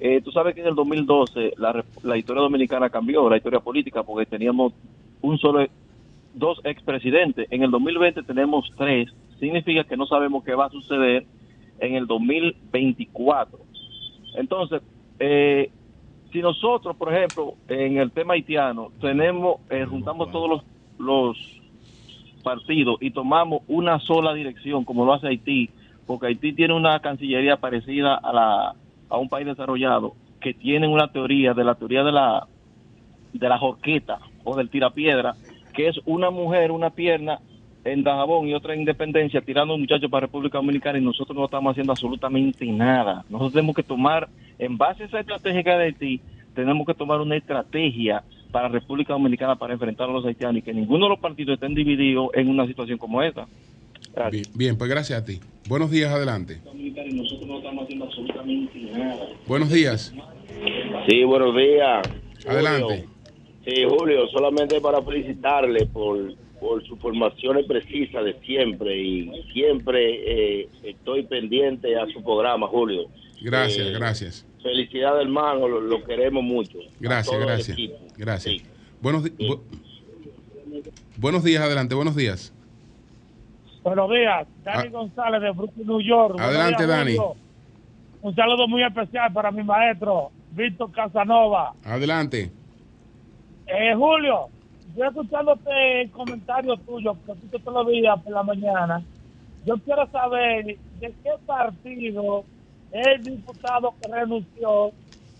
eh, 0.00 0.20
tú 0.20 0.32
sabes 0.32 0.56
que 0.56 0.62
en 0.62 0.66
el 0.66 0.74
2012 0.74 1.52
la, 1.58 1.84
la 2.02 2.16
historia 2.16 2.42
dominicana 2.42 2.90
cambió, 2.90 3.30
la 3.30 3.36
historia 3.36 3.60
política, 3.60 4.02
porque 4.02 4.26
teníamos 4.26 4.72
un 5.20 5.38
solo 5.38 5.64
dos 6.34 6.60
expresidentes. 6.64 7.46
En 7.52 7.62
el 7.62 7.70
2020 7.70 8.24
tenemos 8.24 8.68
tres. 8.76 9.10
Significa 9.38 9.84
que 9.84 9.96
no 9.96 10.06
sabemos 10.06 10.42
qué 10.42 10.56
va 10.56 10.66
a 10.66 10.70
suceder 10.70 11.24
en 11.78 11.94
el 11.94 12.08
2024. 12.08 13.60
Entonces, 14.34 14.82
eh, 15.20 15.70
si 16.32 16.40
nosotros, 16.40 16.96
por 16.96 17.14
ejemplo, 17.14 17.54
en 17.68 17.98
el 17.98 18.10
tema 18.10 18.34
haitiano, 18.34 18.90
tenemos, 19.00 19.60
eh, 19.70 19.84
juntamos 19.88 20.30
todos 20.30 20.48
los, 20.50 20.62
los 20.98 21.58
partidos 22.42 22.96
y 23.00 23.10
tomamos 23.10 23.62
una 23.68 23.98
sola 24.00 24.34
dirección, 24.34 24.84
como 24.84 25.04
lo 25.04 25.12
hace 25.12 25.28
Haití, 25.28 25.70
porque 26.06 26.26
Haití 26.26 26.52
tiene 26.52 26.74
una 26.74 27.00
cancillería 27.00 27.56
parecida 27.56 28.14
a, 28.14 28.32
la, 28.32 28.74
a 29.08 29.16
un 29.18 29.28
país 29.28 29.46
desarrollado, 29.46 30.14
que 30.40 30.54
tienen 30.54 30.90
una 30.90 31.08
teoría, 31.08 31.54
de 31.54 31.64
la 31.64 31.74
teoría 31.74 32.04
de 32.04 32.12
la, 32.12 32.46
de 33.32 33.48
la 33.48 33.58
jorqueta 33.58 34.18
o 34.44 34.56
del 34.56 34.70
tirapiedra, 34.70 35.34
que 35.74 35.88
es 35.88 36.00
una 36.06 36.30
mujer, 36.30 36.70
una 36.70 36.90
pierna 36.90 37.40
en 37.84 38.02
Dajabón 38.02 38.48
y 38.48 38.54
otra 38.54 38.74
en 38.74 38.80
Independencia, 38.80 39.40
tirando 39.40 39.72
a 39.72 39.76
un 39.76 39.82
muchacho 39.82 40.08
para 40.08 40.26
República 40.26 40.58
Dominicana 40.58 40.98
y 40.98 41.02
nosotros 41.02 41.36
no 41.36 41.44
estamos 41.44 41.72
haciendo 41.72 41.92
absolutamente 41.92 42.66
nada. 42.66 43.24
Nosotros 43.28 43.52
tenemos 43.52 43.74
que 43.74 43.82
tomar, 43.82 44.28
en 44.58 44.76
base 44.78 45.04
a 45.04 45.06
esa 45.06 45.20
estrategia 45.20 45.78
de 45.78 45.84
Haití, 45.84 46.20
tenemos 46.54 46.86
que 46.86 46.94
tomar 46.94 47.20
una 47.20 47.36
estrategia 47.36 48.22
para 48.50 48.68
República 48.68 49.12
Dominicana 49.12 49.56
para 49.56 49.74
enfrentar 49.74 50.08
a 50.08 50.12
los 50.12 50.24
haitianos 50.24 50.56
y 50.58 50.62
que 50.62 50.72
ninguno 50.72 51.06
de 51.06 51.10
los 51.10 51.20
partidos 51.20 51.54
estén 51.54 51.74
divididos 51.74 52.30
en 52.34 52.48
una 52.48 52.66
situación 52.66 52.98
como 52.98 53.22
esta. 53.22 53.46
Bien, 54.30 54.44
bien, 54.54 54.76
pues 54.78 54.90
gracias 54.90 55.22
a 55.22 55.24
ti. 55.24 55.38
Buenos 55.68 55.90
días, 55.90 56.10
adelante. 56.10 56.60
Y 56.74 56.90
nosotros 57.14 57.46
no 57.46 57.58
estamos 57.58 57.84
haciendo 57.84 58.06
absolutamente 58.06 58.80
nada. 58.96 59.28
Buenos 59.46 59.70
días. 59.70 60.12
Sí, 61.08 61.24
buenos 61.24 61.54
días. 61.54 62.08
Adelante. 62.46 63.06
Sí, 63.64 63.84
Julio, 63.88 64.26
solamente 64.28 64.80
para 64.80 65.02
felicitarle 65.02 65.86
por, 65.86 66.34
por 66.58 66.84
sus 66.86 66.98
formaciones 66.98 67.66
precisas 67.66 68.24
de 68.24 68.34
siempre 68.40 68.98
y 68.98 69.30
siempre 69.52 70.62
eh, 70.62 70.68
estoy 70.82 71.24
pendiente 71.24 71.96
a 71.96 72.06
su 72.06 72.22
programa, 72.22 72.66
Julio. 72.66 73.08
Gracias, 73.42 73.86
Eh, 73.86 73.92
gracias. 73.92 74.46
Felicidades, 74.62 75.22
hermano, 75.22 75.68
lo, 75.68 75.80
lo 75.80 76.04
queremos 76.04 76.42
mucho. 76.42 76.78
Gracias, 77.00 77.38
gracias. 77.40 77.76
Gracias. 78.16 78.62
Buenos, 79.00 79.24
bu- 79.24 79.60
buenos 81.16 81.44
días, 81.44 81.62
adelante, 81.62 81.94
buenos 81.94 82.16
días. 82.16 82.52
Buenos 83.82 84.10
días, 84.10 84.46
Dani 84.64 84.88
Ah. 84.88 84.90
González 84.90 85.40
de 85.40 85.50
Brooklyn, 85.52 85.86
New 85.86 86.00
York. 86.00 86.32
Buenos 86.34 86.48
Adelante, 86.50 86.84
días, 86.86 86.98
Dani. 86.98 87.16
Un 88.20 88.34
saludo 88.34 88.66
muy 88.66 88.82
especial 88.82 89.32
para 89.32 89.50
mi 89.52 89.62
maestro, 89.62 90.30
Víctor 90.50 90.90
Casanova. 90.90 91.72
Adelante. 91.84 92.50
Eh, 93.66 93.94
Julio, 93.94 94.48
yo 94.96 95.04
escuchándote 95.04 96.02
el 96.02 96.10
comentario 96.10 96.76
tuyo, 96.78 97.14
que 97.24 97.32
tú 97.34 97.58
todos 97.60 97.84
los 97.84 97.92
días 97.92 98.20
por 98.22 98.32
la 98.32 98.42
mañana, 98.42 99.02
yo 99.64 99.76
quiero 99.78 100.10
saber 100.10 100.64
de 100.66 100.76
qué 101.22 101.30
partido 101.46 102.44
el 102.92 103.24
diputado 103.24 103.94
que 104.00 104.08
renunció 104.08 104.92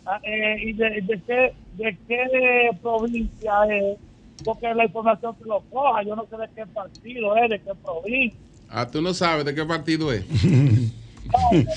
ah, 0.07 0.20
eh, 0.22 0.57
y 0.62 0.72
de, 0.72 0.90
de 1.03 1.22
qué, 1.26 1.55
de 1.72 1.99
qué 2.07 2.70
provincia 2.82 3.53
es, 3.70 3.99
porque 4.44 4.72
la 4.74 4.84
información 4.84 5.34
que 5.36 5.44
lo 5.44 5.62
coja, 5.70 6.03
yo 6.03 6.14
no 6.16 6.26
sé 6.26 6.36
de 6.36 6.49
qué 6.55 6.66
partido 6.66 7.36
es, 7.36 7.51
de 7.51 7.61
qué 7.61 7.72
provincia. 7.82 8.38
Ah, 8.68 8.90
tú 8.90 9.01
no 9.01 9.14
sabes 9.14 9.44
de 9.44 9.55
qué 9.55 9.64
partido 9.64 10.12
es. 10.12 10.24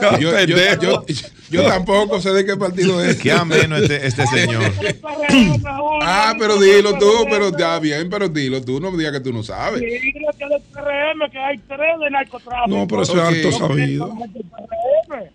No, 0.00 0.18
yo, 0.18 0.30
yo, 0.30 0.56
pendejo. 0.56 0.82
yo- 0.82 1.04
yo 1.48 1.62
tampoco 1.64 2.20
sé 2.20 2.30
de 2.32 2.44
qué 2.44 2.56
partido 2.56 3.02
es. 3.04 3.16
Qué 3.22 3.30
ameno 3.30 3.76
este, 3.76 4.04
este 4.06 4.26
señor. 4.34 4.64
Ah, 6.02 6.34
pero 6.38 6.58
dilo 6.58 6.98
tú, 6.98 7.24
pero 7.30 7.56
ya 7.56 7.78
bien, 7.78 8.10
pero 8.10 8.28
dilo 8.28 8.60
tú, 8.62 8.80
no 8.80 8.90
me 8.90 8.98
digas 8.98 9.12
que 9.12 9.20
tú 9.20 9.32
no 9.32 9.42
sabes. 9.44 9.80
Que 9.80 9.88
del 9.88 10.60
PRM, 10.72 11.30
que 11.30 11.38
hay 11.38 11.58
tres 11.58 12.00
de 12.00 12.10
narcotráfico. 12.10 12.76
No, 12.76 12.86
pero 12.88 13.02
eso 13.02 13.14
es 13.14 13.20
harto 13.46 13.52
sabido. 13.52 14.12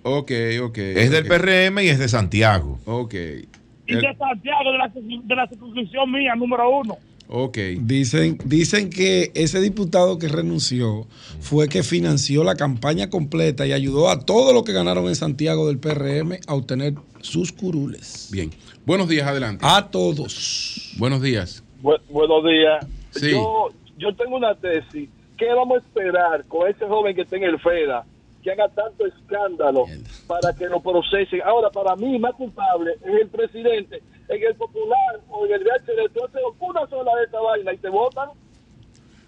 Ok, 0.04 0.32
ok. 0.64 0.78
Es 0.78 1.12
del. 1.12 1.26
PRM 1.28 1.80
y 1.84 1.88
es 1.90 2.00
de 2.00 2.10
Santiago. 2.10 2.80
Ok. 2.86 3.14
Y 3.14 3.96
de 3.96 4.16
Santiago, 4.18 4.72
de 4.72 4.78
la, 4.78 4.92
de 4.94 5.36
la 5.36 5.48
circunscripción 5.48 6.12
mía, 6.12 6.36
número 6.36 6.70
uno. 6.80 6.98
Ok. 7.34 7.58
Dicen, 7.80 8.38
dicen 8.44 8.90
que 8.90 9.32
ese 9.36 9.62
diputado 9.62 10.20
que 10.20 10.28
renunció 10.28 11.08
fue 11.40 11.70
que 11.70 11.82
financió 11.82 12.44
la 12.44 12.56
campaña 12.56 13.10
completa 13.10 13.66
y 13.66 13.72
ayudó 13.72 14.10
a 14.10 14.20
todos 14.26 14.54
los 14.54 14.64
que 14.64 14.74
ganaron 14.74 15.08
en 15.08 15.16
Santiago 15.16 15.68
del 15.68 15.78
PRM 15.80 16.40
a 16.46 16.54
obtener 16.56 16.96
sus 17.22 17.54
curules. 17.54 18.28
Bien. 18.32 18.52
Buenos 18.86 19.08
días, 19.08 19.26
adelante. 19.28 19.64
A 19.66 19.90
todos. 19.90 20.94
Buenos 20.98 21.22
días. 21.22 21.64
Bu- 21.82 22.02
buenos 22.10 22.44
días. 22.44 22.86
Sí. 23.12 23.32
Yo, 23.32 23.70
yo 23.98 24.14
tengo 24.16 24.36
una 24.36 24.54
tesis. 24.56 25.08
¿Qué 25.38 25.48
vamos 25.56 25.78
a 25.78 25.86
esperar 25.88 26.44
con 26.48 26.68
ese 26.70 26.86
joven 26.86 27.16
que 27.16 27.22
está 27.22 27.38
en 27.38 27.44
el 27.44 27.60
FEDA, 27.60 28.06
que 28.44 28.52
haga 28.52 28.68
tanto 28.70 29.06
escándalo 29.06 29.86
para 30.28 30.54
que 30.54 30.66
lo 30.68 30.82
procesen? 30.82 31.42
Ahora, 31.46 31.70
para 31.70 31.96
mí, 31.96 32.20
más 32.20 32.34
culpable 32.36 32.92
es 33.06 33.22
el 33.22 33.28
presidente. 33.30 34.02
En 34.32 34.42
el 34.44 34.56
Popular 34.56 35.20
o 35.30 35.46
en 35.46 35.52
el 35.54 35.60
VHD, 35.64 36.14
tú 36.14 36.24
haces 36.26 36.42
una 36.60 36.88
sola 36.88 37.12
de 37.20 37.24
esta 37.26 37.40
vaina 37.40 37.74
y 37.74 37.78
te 37.78 37.90
votan. 37.90 38.30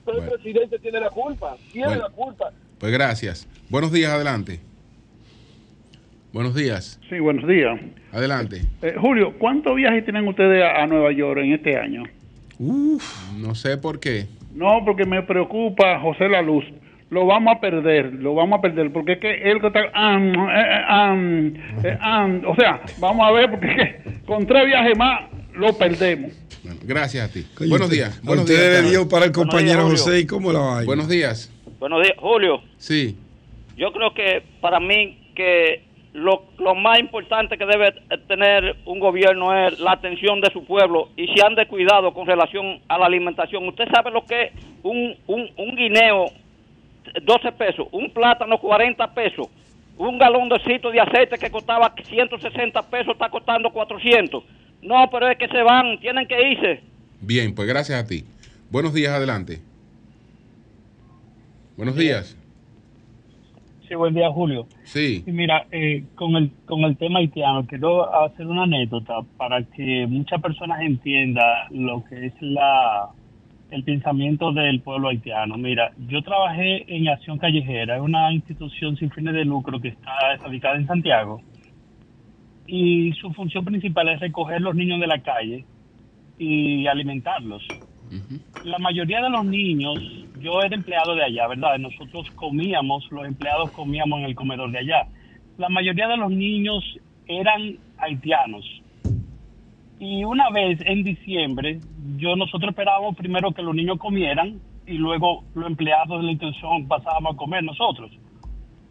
Pero 0.06 0.18
Bueno. 0.18 0.34
el 0.34 0.40
presidente 0.42 0.80
tiene 0.80 1.00
la 1.00 1.10
culpa. 1.10 1.56
Tiene 1.72 1.88
Bueno. 1.88 2.04
la 2.04 2.10
culpa. 2.10 2.52
Pues 2.80 2.92
gracias. 2.92 3.48
Buenos 3.70 3.92
días, 3.92 4.12
adelante. 4.12 4.60
Buenos 6.32 6.56
días. 6.56 7.00
Sí, 7.10 7.20
buenos 7.20 7.48
días. 7.48 7.80
Adelante. 8.12 8.62
Eh, 8.82 8.96
Julio, 9.00 9.38
¿cuántos 9.38 9.76
viajes 9.76 10.04
tienen 10.04 10.28
ustedes 10.28 10.64
a, 10.64 10.82
a 10.84 10.88
Nueva 10.88 11.12
York 11.12 11.40
en 11.44 11.54
este 11.54 11.78
año? 11.78 12.04
Uf, 12.60 13.34
no 13.38 13.54
sé 13.56 13.78
por 13.78 14.00
qué. 14.00 14.28
No, 14.54 14.84
porque 14.86 15.06
me 15.06 15.22
preocupa 15.24 16.00
José 16.00 16.28
La 16.30 16.42
Luz. 16.42 16.66
Lo 17.14 17.28
vamos 17.28 17.56
a 17.56 17.60
perder, 17.62 18.12
lo 18.16 18.34
vamos 18.34 18.58
a 18.58 18.62
perder, 18.64 18.92
porque 18.92 19.14
es 19.14 19.20
que 19.20 19.52
él 19.52 19.62
que 19.62 19.68
está... 19.68 19.82
am, 19.94 21.54
o 22.48 22.56
sea, 22.56 22.82
vamos 23.00 23.28
a 23.28 23.32
ver, 23.32 23.50
porque 23.52 23.68
es 23.68 23.76
que 23.78 24.26
con 24.26 24.46
tres 24.48 24.66
viajes 24.66 24.98
más 24.98 25.30
lo 25.54 25.74
perdemos. 25.78 26.32
Bueno, 26.64 26.80
gracias 26.84 27.30
a 27.30 27.32
ti. 27.34 27.46
Coño, 27.56 27.70
buenos 27.70 27.88
usted- 27.88 27.98
días. 27.98 28.18
a 28.18 28.26
Buenos 28.26 28.46
usted 28.46 28.56
días. 28.58 28.68
le 28.70 28.74
Carlos. 28.76 28.92
dio 28.92 29.10
para 29.10 29.26
el 29.26 29.32
compañero 29.32 29.82
Buenos 29.84 29.92
días, 29.92 30.02
José 30.06 30.20
y 30.22 30.26
cómo 30.28 30.52
la 30.54 30.60
vaina. 30.60 30.86
Buenos 30.86 31.08
días. 31.10 31.52
Buenos 31.80 32.02
días, 32.02 32.16
Julio. 32.18 32.62
Sí. 32.78 33.18
Yo 33.78 33.92
creo 33.92 34.14
que 34.14 34.42
para 34.62 34.80
mí 34.80 35.18
que 35.36 35.84
lo, 36.14 36.46
lo 36.60 36.74
más 36.76 37.00
importante 37.00 37.58
que 37.58 37.66
debe 37.66 37.92
tener 38.28 38.76
un 38.86 39.00
gobierno 39.00 39.54
es 39.68 39.80
la 39.80 39.92
atención 39.94 40.42
de 40.42 40.52
su 40.52 40.64
pueblo 40.66 41.10
y 41.18 41.28
si 41.28 41.42
han 41.46 41.56
descuidado 41.56 42.14
con 42.14 42.26
relación 42.26 42.80
a 42.88 42.98
la 42.98 43.06
alimentación. 43.08 43.68
Usted 43.68 43.86
sabe 43.94 44.12
lo 44.12 44.26
que 44.26 44.44
es 44.46 44.52
un, 44.84 45.16
un, 45.28 45.50
un 45.58 45.76
guineo, 45.76 46.26
12 47.22 47.52
pesos, 47.54 47.88
un 47.92 48.12
plátano, 48.12 48.58
40 48.58 49.14
pesos, 49.14 49.48
un 49.98 50.18
galón 50.18 50.50
de 50.50 50.60
cito 50.60 50.92
de 50.92 51.00
aceite 51.00 51.38
que 51.38 51.52
costaba 51.52 51.94
160 52.04 52.82
pesos 52.90 53.14
está 53.14 53.30
costando 53.30 53.70
400. 53.72 54.44
No, 54.82 55.10
pero 55.12 55.30
es 55.30 55.38
que 55.38 55.48
se 55.48 55.62
van, 55.62 56.00
tienen 56.00 56.28
que 56.28 56.52
irse. 56.52 56.82
Bien, 57.22 57.56
pues 57.56 57.68
gracias 57.68 58.04
a 58.04 58.08
ti. 58.08 58.26
Buenos 58.70 58.94
días, 58.94 59.14
adelante. 59.14 59.62
Buenos 61.78 61.96
días. 61.96 62.38
Sí, 63.88 63.96
buen 63.96 64.14
día, 64.14 64.30
Julio. 64.32 64.68
Sí. 64.84 65.24
Y 65.26 65.32
mira, 65.32 65.66
eh, 65.72 66.04
con, 66.16 66.36
el, 66.36 66.52
con 66.66 66.82
el 66.82 66.98
tema 66.98 67.20
haitiano, 67.20 67.66
quiero 67.66 68.14
hacer 68.24 68.48
una 68.48 68.64
anécdota 68.64 69.22
para 69.38 69.64
que 69.64 70.06
muchas 70.08 70.42
personas 70.42 70.82
entiendan 70.82 71.68
lo 71.72 72.04
que 72.06 72.28
es 72.28 72.34
la 72.42 73.10
el 73.74 73.84
pensamiento 73.84 74.52
del 74.52 74.82
pueblo 74.82 75.10
haitiano. 75.10 75.58
Mira, 75.58 75.92
yo 76.08 76.22
trabajé 76.22 76.86
en 76.96 77.08
Acción 77.10 77.40
Callejera, 77.40 77.96
es 77.96 78.02
una 78.02 78.32
institución 78.32 78.96
sin 78.98 79.10
fines 79.10 79.34
de 79.34 79.46
lucro 79.46 79.80
que 79.80 79.90
está 79.90 80.38
radicada 80.38 80.76
en 80.76 80.86
Santiago. 80.86 81.42
Y 82.68 83.12
su 83.14 83.34
función 83.34 83.66
principal 83.66 84.10
es 84.10 84.20
recoger 84.20 84.62
los 84.62 84.76
niños 84.76 85.00
de 85.00 85.08
la 85.08 85.20
calle 85.24 85.66
y 86.38 86.86
alimentarlos. 86.86 87.64
La 88.64 88.78
mayoría 88.78 89.22
de 89.22 89.30
los 89.32 89.44
niños, 89.44 90.00
yo 90.40 90.62
era 90.62 90.76
empleado 90.76 91.16
de 91.16 91.24
allá, 91.24 91.48
¿verdad? 91.48 91.80
Nosotros 91.80 92.30
comíamos, 92.36 93.12
los 93.12 93.26
empleados 93.26 93.72
comíamos 93.72 94.20
en 94.20 94.26
el 94.26 94.36
comedor 94.36 94.72
de 94.72 94.80
allá. 94.80 95.08
La 95.58 95.68
mayoría 95.68 96.08
de 96.08 96.18
los 96.18 96.32
niños 96.32 96.84
eran 97.28 97.78
haitianos. 97.98 98.83
Y 100.06 100.26
una 100.26 100.50
vez 100.50 100.80
en 100.86 101.02
diciembre, 101.04 101.80
yo 102.18 102.36
nosotros 102.36 102.72
esperábamos 102.72 103.16
primero 103.16 103.54
que 103.54 103.62
los 103.62 103.74
niños 103.74 103.98
comieran 104.00 104.60
y 104.86 104.94
luego 104.94 105.46
los 105.56 105.66
empleados 105.66 106.20
de 106.20 106.26
la 106.26 106.32
institución 106.34 106.88
pasábamos 106.90 107.36
a 107.36 107.38
comer 107.38 107.64
nosotros. 107.64 108.12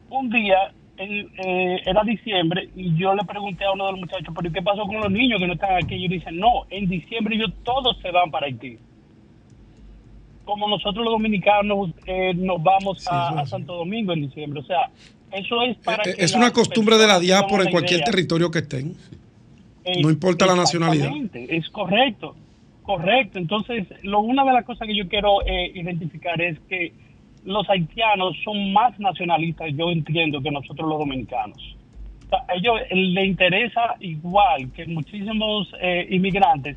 Un 0.09 0.31
día 0.31 0.73
en- 0.97 1.29
eh, 1.45 1.83
era 1.85 2.03
diciembre 2.03 2.71
y 2.75 2.95
yo 2.97 3.15
le 3.15 3.25
pregunté 3.25 3.65
a 3.65 3.73
uno 3.73 3.87
de 3.87 3.93
los 3.93 4.01
muchachos, 4.01 4.35
¿pero 4.35 4.51
qué 4.51 4.63
pasó 4.63 4.83
con 4.87 4.97
los 5.01 5.11
niños 5.11 5.39
que 5.39 5.47
no 5.47 5.53
están 5.53 5.77
aquí? 5.77 5.97
Y 5.97 6.07
ellos 6.07 6.13
dicen, 6.21 6.39
no, 6.39 6.65
en 6.71 6.89
diciembre 6.89 7.37
ellos 7.37 7.53
todos 7.63 7.99
se 8.01 8.11
van 8.11 8.31
para 8.31 8.47
Haití. 8.47 8.79
Como 10.47 10.67
nosotros 10.69 11.05
los 11.05 11.13
dominicanos 11.13 11.91
eh, 12.07 12.33
nos 12.35 12.63
vamos 12.63 13.07
a, 13.09 13.41
a 13.41 13.47
Santo 13.47 13.75
Domingo 13.77 14.15
en 14.15 14.23
diciembre. 14.23 14.61
O 14.61 14.65
sea, 14.65 14.91
eso 15.31 15.63
es 15.63 15.77
para 15.79 16.03
Eh, 16.05 16.15
que 16.17 16.25
Es 16.25 16.35
una 16.35 16.51
costumbre 16.53 16.97
de 16.97 17.07
la 17.07 17.21
diáspora 17.21 17.65
en 17.65 17.71
cualquier 17.71 18.01
idea. 18.01 18.07
territorio 18.11 18.51
que 18.51 18.61
estén. 18.61 18.95
Eh, 19.85 20.03
No 20.03 20.11
importa 20.11 20.47
la 20.47 20.55
nacionalidad. 20.55 21.07
exactamente, 21.07 21.57
Es 21.57 21.69
correcto. 21.71 22.37
Correcto, 22.83 23.39
entonces 23.39 23.87
lo, 24.03 24.21
una 24.21 24.45
de 24.45 24.53
las 24.53 24.65
cosas 24.65 24.89
que 24.89 24.97
yo 24.97 25.07
quiero 25.09 25.41
eh, 25.47 25.71
identificar 25.73 26.41
es 26.43 26.59
que 26.69 26.93
los 27.45 27.69
haitianos 27.71 28.37
son 28.45 28.73
más 28.73 28.99
nacionalistas, 28.99 29.69
yo 29.77 29.89
entiendo, 29.91 30.41
que 30.43 30.51
nosotros 30.51 30.89
los 30.89 30.99
dominicanos. 30.99 31.59
O 32.27 32.29
sea, 32.29 32.39
a 32.49 32.55
ellos 32.55 32.75
les 32.91 33.27
interesa 33.27 33.95
igual 34.01 34.73
que 34.73 34.87
muchísimos 34.87 35.73
eh, 35.81 36.09
inmigrantes 36.11 36.77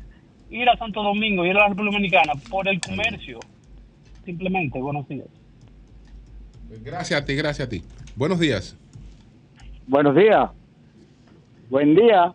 ir 0.50 0.68
a 0.68 0.76
Santo 0.76 1.02
Domingo, 1.02 1.44
ir 1.44 1.56
a 1.56 1.60
la 1.60 1.68
República 1.68 1.96
Dominicana 1.96 2.32
por 2.48 2.68
el 2.68 2.80
comercio. 2.80 3.40
Simplemente, 4.24 4.78
buenos 4.80 5.08
días. 5.08 5.26
Gracias 6.84 7.20
a 7.20 7.24
ti, 7.24 7.34
gracias 7.34 7.66
a 7.66 7.70
ti. 7.70 7.82
Buenos 8.14 8.38
días. 8.38 8.76
Buenos 9.86 10.14
días. 10.14 10.50
Buen 11.68 11.94
día. 11.94 12.32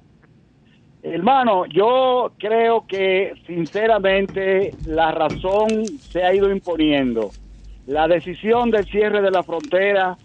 Hermano, 1.04 1.66
yo 1.66 2.32
creo 2.38 2.86
que 2.88 3.34
sinceramente 3.47 4.76
la 4.86 5.12
razón 5.12 5.86
se 6.12 6.24
ha 6.24 6.34
ido 6.34 6.52
imponiendo. 6.52 7.32
La 7.88 8.08
decisión 8.08 8.70
del 8.70 8.86
cierre 8.86 9.22
de 9.22 9.32
la 9.32 9.41
frontera 9.41 10.16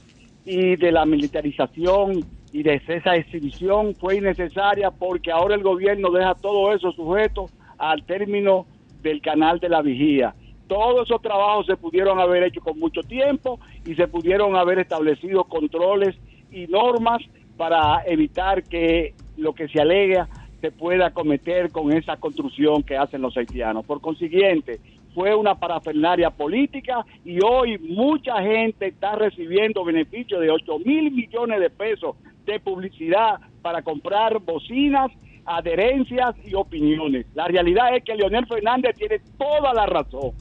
y 0.45 0.77
de 0.77 0.93
la 0.93 1.07
militarización 1.07 2.27
y 2.53 2.63
de 2.63 2.83
esa 2.87 3.17
exhibición 3.17 3.95
fue 3.99 4.17
innecesaria 4.17 4.91
porque 4.91 5.33
ahora 5.33 5.55
el 5.55 5.63
gobierno 5.63 6.11
deja 6.11 6.35
todo 6.35 6.75
eso 6.75 6.93
sujeto 6.93 7.47
al 7.79 8.05
término 8.05 8.67
del 9.03 9.23
canal 9.23 9.59
de 9.59 9.71
la 9.71 9.81
vigía. 9.81 10.35
Todos 10.69 11.07
esos 11.07 11.23
trabajos 11.23 11.67
se 11.67 11.77
pudieron 11.77 12.19
haber 12.19 12.43
hecho 12.43 12.61
con 12.61 12.79
mucho 12.79 13.03
tiempo 13.03 13.61
y 13.87 13.95
se 13.95 14.09
pudieron 14.09 14.57
haber 14.57 14.79
establecido 14.81 15.45
controles 15.45 16.17
y 16.51 16.67
normas 16.67 17.23
para 17.57 18.03
evitar 18.05 18.63
que 18.65 19.15
lo 19.39 19.55
que 19.55 19.69
se 19.69 19.81
alega 19.81 20.29
se 20.67 20.73
pueda 20.73 21.11
cometer 21.13 21.71
con 21.71 21.93
esa 21.93 22.17
construcción 22.17 22.83
que 22.83 22.97
hacen 22.97 23.23
los 23.23 23.37
haitianos. 23.37 23.87
Por 23.87 24.01
consiguiente, 24.01 24.81
fue 25.15 25.33
una 25.33 25.55
parafernaria 25.55 26.31
política 26.31 27.07
y 27.25 27.39
hoy 27.41 27.79
mucha 27.79 28.43
gente 28.43 28.89
está 28.89 29.15
recibiendo 29.15 29.85
beneficios 29.85 30.41
de 30.41 30.51
8 30.51 30.81
mil 30.81 31.13
millones 31.13 31.61
de 31.61 31.71
pesos 31.71 32.17
de 32.45 32.59
publicidad 32.59 33.37
para 33.63 33.83
comprar 33.83 34.41
bocinas, 34.41 35.13
adherencias 35.45 36.35
y 36.45 36.55
opiniones. 36.55 37.27
La 37.35 37.47
realidad 37.47 37.95
es 37.97 38.03
que 38.03 38.17
Leonel 38.17 38.47
Fernández 38.47 38.97
tiene 38.97 39.21
toda 39.39 39.73
la 39.73 39.87
razón. 39.87 40.33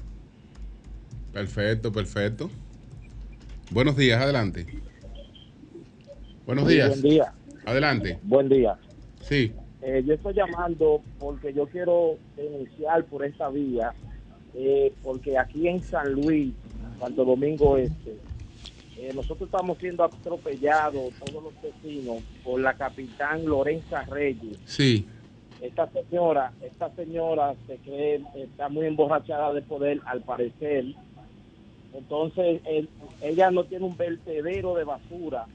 Perfecto, 1.34 1.92
perfecto. 1.92 2.50
Buenos 3.70 3.96
días, 3.96 4.20
adelante. 4.20 4.66
Buenos 6.48 6.68
Sí, 6.68 6.74
días. 6.74 6.90
buen 6.90 7.02
día. 7.14 7.34
Adelante. 7.66 8.20
Buen 8.24 8.50
día. 8.50 8.76
Sí. 9.22 9.52
Eh, 9.88 10.02
yo 10.04 10.16
estoy 10.16 10.34
llamando 10.34 11.02
porque 11.20 11.54
yo 11.54 11.68
quiero 11.68 12.16
denunciar 12.36 13.06
por 13.06 13.24
esta 13.24 13.50
vía, 13.50 13.94
eh, 14.56 14.92
porque 15.04 15.38
aquí 15.38 15.68
en 15.68 15.80
San 15.84 16.12
Luis, 16.14 16.54
Santo 17.00 17.24
Domingo 17.24 17.78
Este, 17.78 18.18
eh, 18.98 19.12
nosotros 19.14 19.48
estamos 19.48 19.78
siendo 19.78 20.04
atropellados, 20.04 21.14
todos 21.24 21.44
los 21.44 21.54
vecinos, 21.62 22.24
por 22.44 22.60
la 22.62 22.74
capitán 22.74 23.46
Lorenza 23.46 24.02
Reyes. 24.06 24.58
Sí. 24.66 25.08
Esta 25.62 25.88
señora, 25.92 26.52
esta 26.62 26.90
señora 26.96 27.54
se 27.68 27.76
cree, 27.78 28.22
está 28.38 28.70
muy 28.70 28.88
emborrachada 28.88 29.54
de 29.54 29.62
poder, 29.62 30.00
al 30.06 30.22
parecer. 30.22 30.86
Entonces, 31.94 32.60
él- 32.66 32.90
ella 33.22 33.52
no 33.52 33.66
tiene 33.66 33.86
un 33.86 33.96
vertedero 33.96 34.74
de 34.76 34.84
basura 34.84 35.46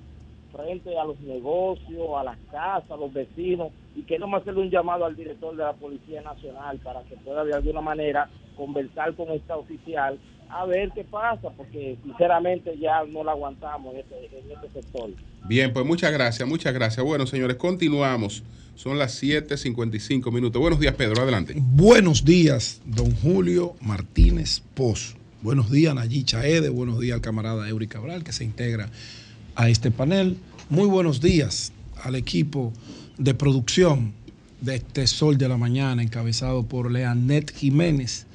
frente 0.52 0.96
a 0.96 1.04
los 1.04 1.18
negocios, 1.20 2.08
a 2.16 2.22
las 2.22 2.38
casas, 2.52 2.90
a 2.92 2.96
los 2.96 3.12
vecinos, 3.12 3.72
y 3.96 4.02
queremos 4.02 4.40
hacerle 4.40 4.62
un 4.62 4.70
llamado 4.70 5.04
al 5.04 5.16
director 5.16 5.56
de 5.56 5.64
la 5.64 5.72
Policía 5.72 6.22
Nacional 6.22 6.78
para 6.78 7.02
que 7.02 7.16
pueda 7.16 7.44
de 7.44 7.54
alguna 7.54 7.80
manera 7.80 8.30
conversar 8.56 9.14
con 9.14 9.30
esta 9.30 9.56
oficial 9.56 10.18
a 10.50 10.66
ver 10.66 10.90
qué 10.94 11.04
pasa, 11.04 11.50
porque 11.56 11.96
sinceramente 12.02 12.76
ya 12.78 13.04
no 13.04 13.22
la 13.22 13.32
aguantamos 13.32 13.94
en 13.94 14.00
este, 14.00 14.16
en 14.26 14.50
este 14.50 14.80
sector. 14.80 15.10
Bien, 15.46 15.72
pues 15.72 15.86
muchas 15.86 16.12
gracias, 16.12 16.48
muchas 16.48 16.74
gracias. 16.74 17.04
Bueno, 17.04 17.26
señores, 17.26 17.56
continuamos. 17.56 18.42
Son 18.74 18.98
las 18.98 19.22
7:55 19.22 20.32
minutos. 20.32 20.60
Buenos 20.60 20.80
días, 20.80 20.94
Pedro. 20.94 21.22
Adelante. 21.22 21.54
Buenos 21.56 22.24
días, 22.24 22.80
don 22.84 23.14
Julio 23.16 23.74
Martínez 23.80 24.62
Pozo. 24.74 25.16
Buenos 25.42 25.70
días, 25.70 25.94
Nayí 25.94 26.24
Chaede. 26.24 26.68
Buenos 26.68 26.98
días 26.98 27.14
al 27.14 27.20
camarada 27.20 27.68
Eury 27.68 27.86
Cabral, 27.86 28.24
que 28.24 28.32
se 28.32 28.44
integra 28.44 28.90
a 29.54 29.68
este 29.68 29.90
panel. 29.90 30.36
Muy 30.68 30.86
buenos 30.86 31.20
días 31.20 31.72
al 32.02 32.14
equipo 32.14 32.72
de 33.20 33.34
producción 33.34 34.14
de 34.62 34.76
este 34.76 35.06
Sol 35.06 35.36
de 35.36 35.46
la 35.46 35.58
Mañana, 35.58 36.02
encabezado 36.02 36.66
por 36.66 36.90
Leanet 36.90 37.54
Jiménez 37.54 38.26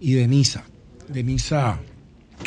y 0.00 0.14
Denisa. 0.14 0.64
Denisa 1.08 1.78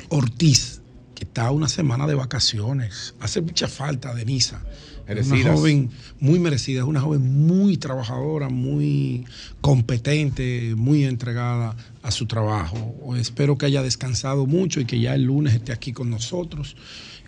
Ortiz, 0.09 0.81
que 1.13 1.25
está 1.25 1.51
una 1.51 1.69
semana 1.69 2.07
de 2.07 2.15
vacaciones. 2.15 3.13
Hace 3.19 3.41
mucha 3.41 3.67
falta, 3.67 4.15
Denisa. 4.15 4.63
Una 5.07 5.53
joven 5.53 5.91
muy 6.19 6.39
merecida, 6.39 6.79
es 6.79 6.87
una 6.87 7.01
joven 7.01 7.45
muy 7.45 7.77
trabajadora, 7.77 8.49
muy 8.49 9.23
competente, 9.61 10.73
muy 10.75 11.03
entregada 11.03 11.75
a 12.01 12.09
su 12.09 12.25
trabajo. 12.25 13.15
Espero 13.15 13.59
que 13.59 13.67
haya 13.67 13.83
descansado 13.83 14.47
mucho 14.47 14.79
y 14.79 14.85
que 14.85 14.99
ya 14.99 15.13
el 15.13 15.25
lunes 15.25 15.53
esté 15.53 15.71
aquí 15.71 15.93
con 15.93 16.09
nosotros. 16.09 16.75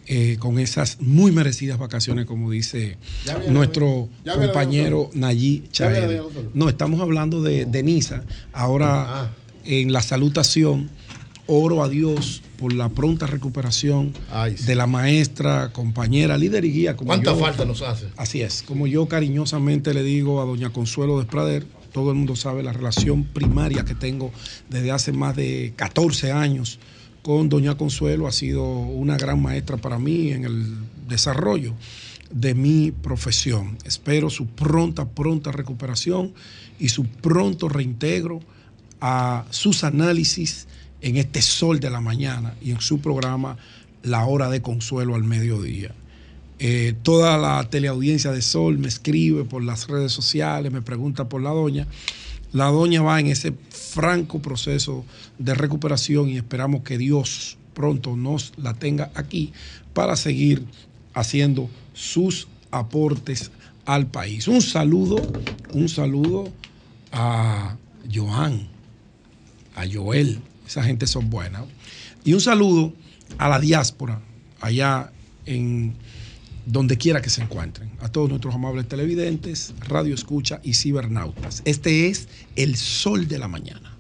Eh, 0.07 0.37
con 0.39 0.57
esas 0.59 1.01
muy 1.01 1.31
merecidas 1.31 1.77
vacaciones, 1.77 2.25
como 2.25 2.49
dice 2.49 2.97
viene, 3.25 3.49
nuestro 3.51 4.07
compañero 4.23 5.09
Nayí 5.13 5.63
Gonzalo. 5.77 6.51
No, 6.53 6.69
estamos 6.69 7.01
hablando 7.01 7.41
de 7.41 7.65
Denisa. 7.65 8.23
Ahora, 8.53 9.23
Ah. 9.23 9.31
en 9.65 9.91
la 9.91 10.01
salutación, 10.01 10.89
oro 11.45 11.83
a 11.83 11.89
Dios 11.89 12.41
por 12.57 12.73
la 12.73 12.89
pronta 12.89 13.27
recuperación 13.27 14.13
de 14.65 14.75
la 14.75 14.87
maestra, 14.87 15.71
compañera, 15.73 16.37
líder 16.37 16.65
y 16.65 16.71
guía. 16.71 16.95
Como 16.95 17.07
¿Cuánta 17.07 17.31
yo- 17.33 17.39
falta 17.39 17.65
nos 17.65 17.81
hace? 17.81 18.07
Así 18.17 18.41
es, 18.41 18.63
como 18.63 18.87
yo 18.87 19.07
cariñosamente 19.07 19.93
le 19.93 20.03
digo 20.03 20.41
a 20.41 20.45
doña 20.45 20.71
Consuelo 20.71 21.19
Desprader, 21.19 21.65
todo 21.93 22.11
el 22.11 22.17
mundo 22.17 22.35
sabe 22.35 22.63
la 22.63 22.73
relación 22.73 23.23
primaria 23.25 23.83
que 23.83 23.95
tengo 23.95 24.31
desde 24.69 24.91
hace 24.91 25.11
más 25.13 25.35
de 25.35 25.73
14 25.75 26.31
años 26.31 26.79
con 27.28 27.49
doña 27.49 27.75
Consuelo, 27.75 28.25
ha 28.25 28.32
sido 28.32 28.63
una 28.63 29.17
gran 29.17 29.41
maestra 29.41 29.75
para 29.75 29.99
mí 29.99 30.30
en 30.30 30.45
el 30.45 30.78
desarrollo 31.09 31.73
de 32.32 32.55
mi 32.55 32.91
profesión. 32.91 33.78
Espero 33.84 34.30
su 34.30 34.45
pronta, 34.47 35.09
pronta 35.09 35.51
recuperación 35.51 36.32
y 36.80 36.88
su 36.88 37.05
pronto 37.05 37.67
reintegro 37.67 38.39
a 39.01 39.43
sus 39.49 39.84
análisis 39.84 40.69
en 41.01 41.17
este 41.17 41.41
sol 41.41 41.82
de 41.82 41.89
la 41.89 41.99
mañana 41.99 42.55
y 42.61 42.71
en 42.71 42.80
su 42.80 43.01
programa 43.01 43.57
La 44.03 44.25
Hora 44.25 44.49
de 44.49 44.61
Consuelo 44.61 45.13
al 45.13 45.25
mediodía. 45.25 45.93
Eh, 46.59 46.93
toda 47.03 47.38
la 47.38 47.69
teleaudiencia 47.69 48.32
de 48.32 48.41
Sol 48.41 48.78
me 48.78 48.88
escribe 48.88 49.43
por 49.43 49.61
las 49.61 49.89
redes 49.89 50.13
sociales, 50.13 50.71
me 50.71 50.82
pregunta 50.82 51.28
por 51.28 51.41
la 51.41 51.49
doña. 51.49 51.88
La 52.57 52.71
doña 52.71 53.03
va 53.03 53.19
en 53.19 53.27
ese 53.27 53.53
franco 53.69 54.41
proceso 54.41 55.05
de 55.37 55.53
recuperación 55.53 56.29
y 56.29 56.37
esperamos 56.37 56.81
que 56.81 56.97
Dios 56.97 57.55
pronto 57.75 58.17
nos 58.17 58.53
la 58.57 58.73
tenga 58.73 59.11
aquí 59.13 59.53
para 59.93 60.15
seguir 60.15 60.65
haciendo 61.13 61.69
sus 61.93 62.47
aportes 62.71 63.51
al 63.85 64.07
país. 64.07 64.47
Un 64.47 64.63
saludo, 64.63 65.17
un 65.71 65.87
saludo 65.87 66.51
a 67.11 67.77
Joan, 68.11 68.67
a 69.75 69.83
Joel, 69.87 70.39
esa 70.65 70.81
gente 70.81 71.05
son 71.05 71.29
buenas. 71.29 71.61
Y 72.25 72.33
un 72.33 72.41
saludo 72.41 72.91
a 73.37 73.49
la 73.49 73.59
diáspora 73.59 74.19
allá 74.61 75.11
en 75.45 75.93
donde 76.68 76.97
quiera 76.97 77.22
que 77.22 77.30
se 77.30 77.41
encuentren, 77.41 77.89
a 78.01 78.09
todos 78.09 78.28
nuestros 78.30 78.53
amables 78.53 78.88
televidentes, 78.89 79.74
radio 79.88 80.13
escucha 80.13 80.59
y 80.63 80.74
cibernautas. 80.74 81.61
Este 81.63 82.09
es 82.09 82.28
el 82.57 82.76
sol 82.76 83.30
de 83.30 83.39
la 83.39 83.47
mañana. 83.47 83.97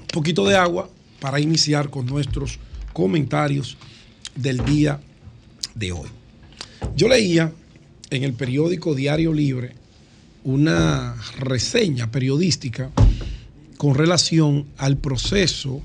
Un 0.00 0.06
poquito 0.12 0.44
de 0.44 0.56
agua 0.56 0.90
para 1.20 1.38
iniciar 1.38 1.88
con 1.88 2.04
nuestros 2.06 2.58
comentarios 2.92 3.76
del 4.34 4.64
día 4.64 5.00
de 5.76 5.92
hoy. 5.92 6.08
Yo 6.96 7.06
leía 7.06 7.52
en 8.10 8.24
el 8.24 8.32
periódico 8.32 8.96
Diario 8.96 9.32
Libre 9.32 9.74
una 10.42 11.14
reseña 11.38 12.10
periodística 12.10 12.90
con 13.76 13.94
relación 13.94 14.66
al 14.78 14.96
proceso 14.96 15.80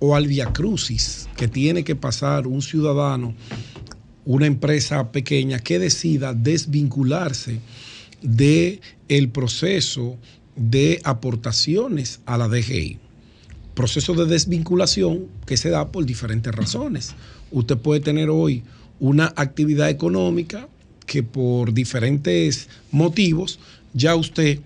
o 0.00 0.16
al 0.16 0.26
viacrucis 0.26 1.28
que 1.36 1.46
tiene 1.46 1.84
que 1.84 1.94
pasar 1.94 2.46
un 2.46 2.62
ciudadano, 2.62 3.34
una 4.24 4.46
empresa 4.46 5.12
pequeña 5.12 5.58
que 5.58 5.78
decida 5.78 6.34
desvincularse 6.34 7.60
de 8.22 8.80
el 9.08 9.28
proceso 9.28 10.16
de 10.56 11.00
aportaciones 11.04 12.20
a 12.26 12.38
la 12.38 12.48
DGI. 12.48 12.98
Proceso 13.74 14.14
de 14.14 14.26
desvinculación 14.26 15.26
que 15.46 15.56
se 15.56 15.70
da 15.70 15.90
por 15.90 16.06
diferentes 16.06 16.54
razones. 16.54 17.14
Usted 17.50 17.76
puede 17.76 18.00
tener 18.00 18.30
hoy 18.30 18.62
una 19.00 19.32
actividad 19.36 19.90
económica 19.90 20.68
que 21.06 21.22
por 21.22 21.74
diferentes 21.74 22.68
motivos 22.90 23.58
ya 23.92 24.14
usted 24.14 24.60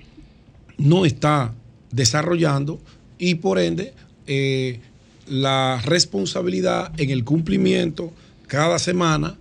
no 0.77 1.05
está 1.05 1.55
desarrollando 1.91 2.81
y 3.19 3.37
por 3.37 3.59
ende 3.59 3.95
eh, 4.27 4.81
la 5.27 5.81
responsabilidad 5.85 6.93
en 7.01 7.11
el 7.11 7.25
cumplimiento 7.25 8.13
cada 8.47 8.79
semana 8.79 9.37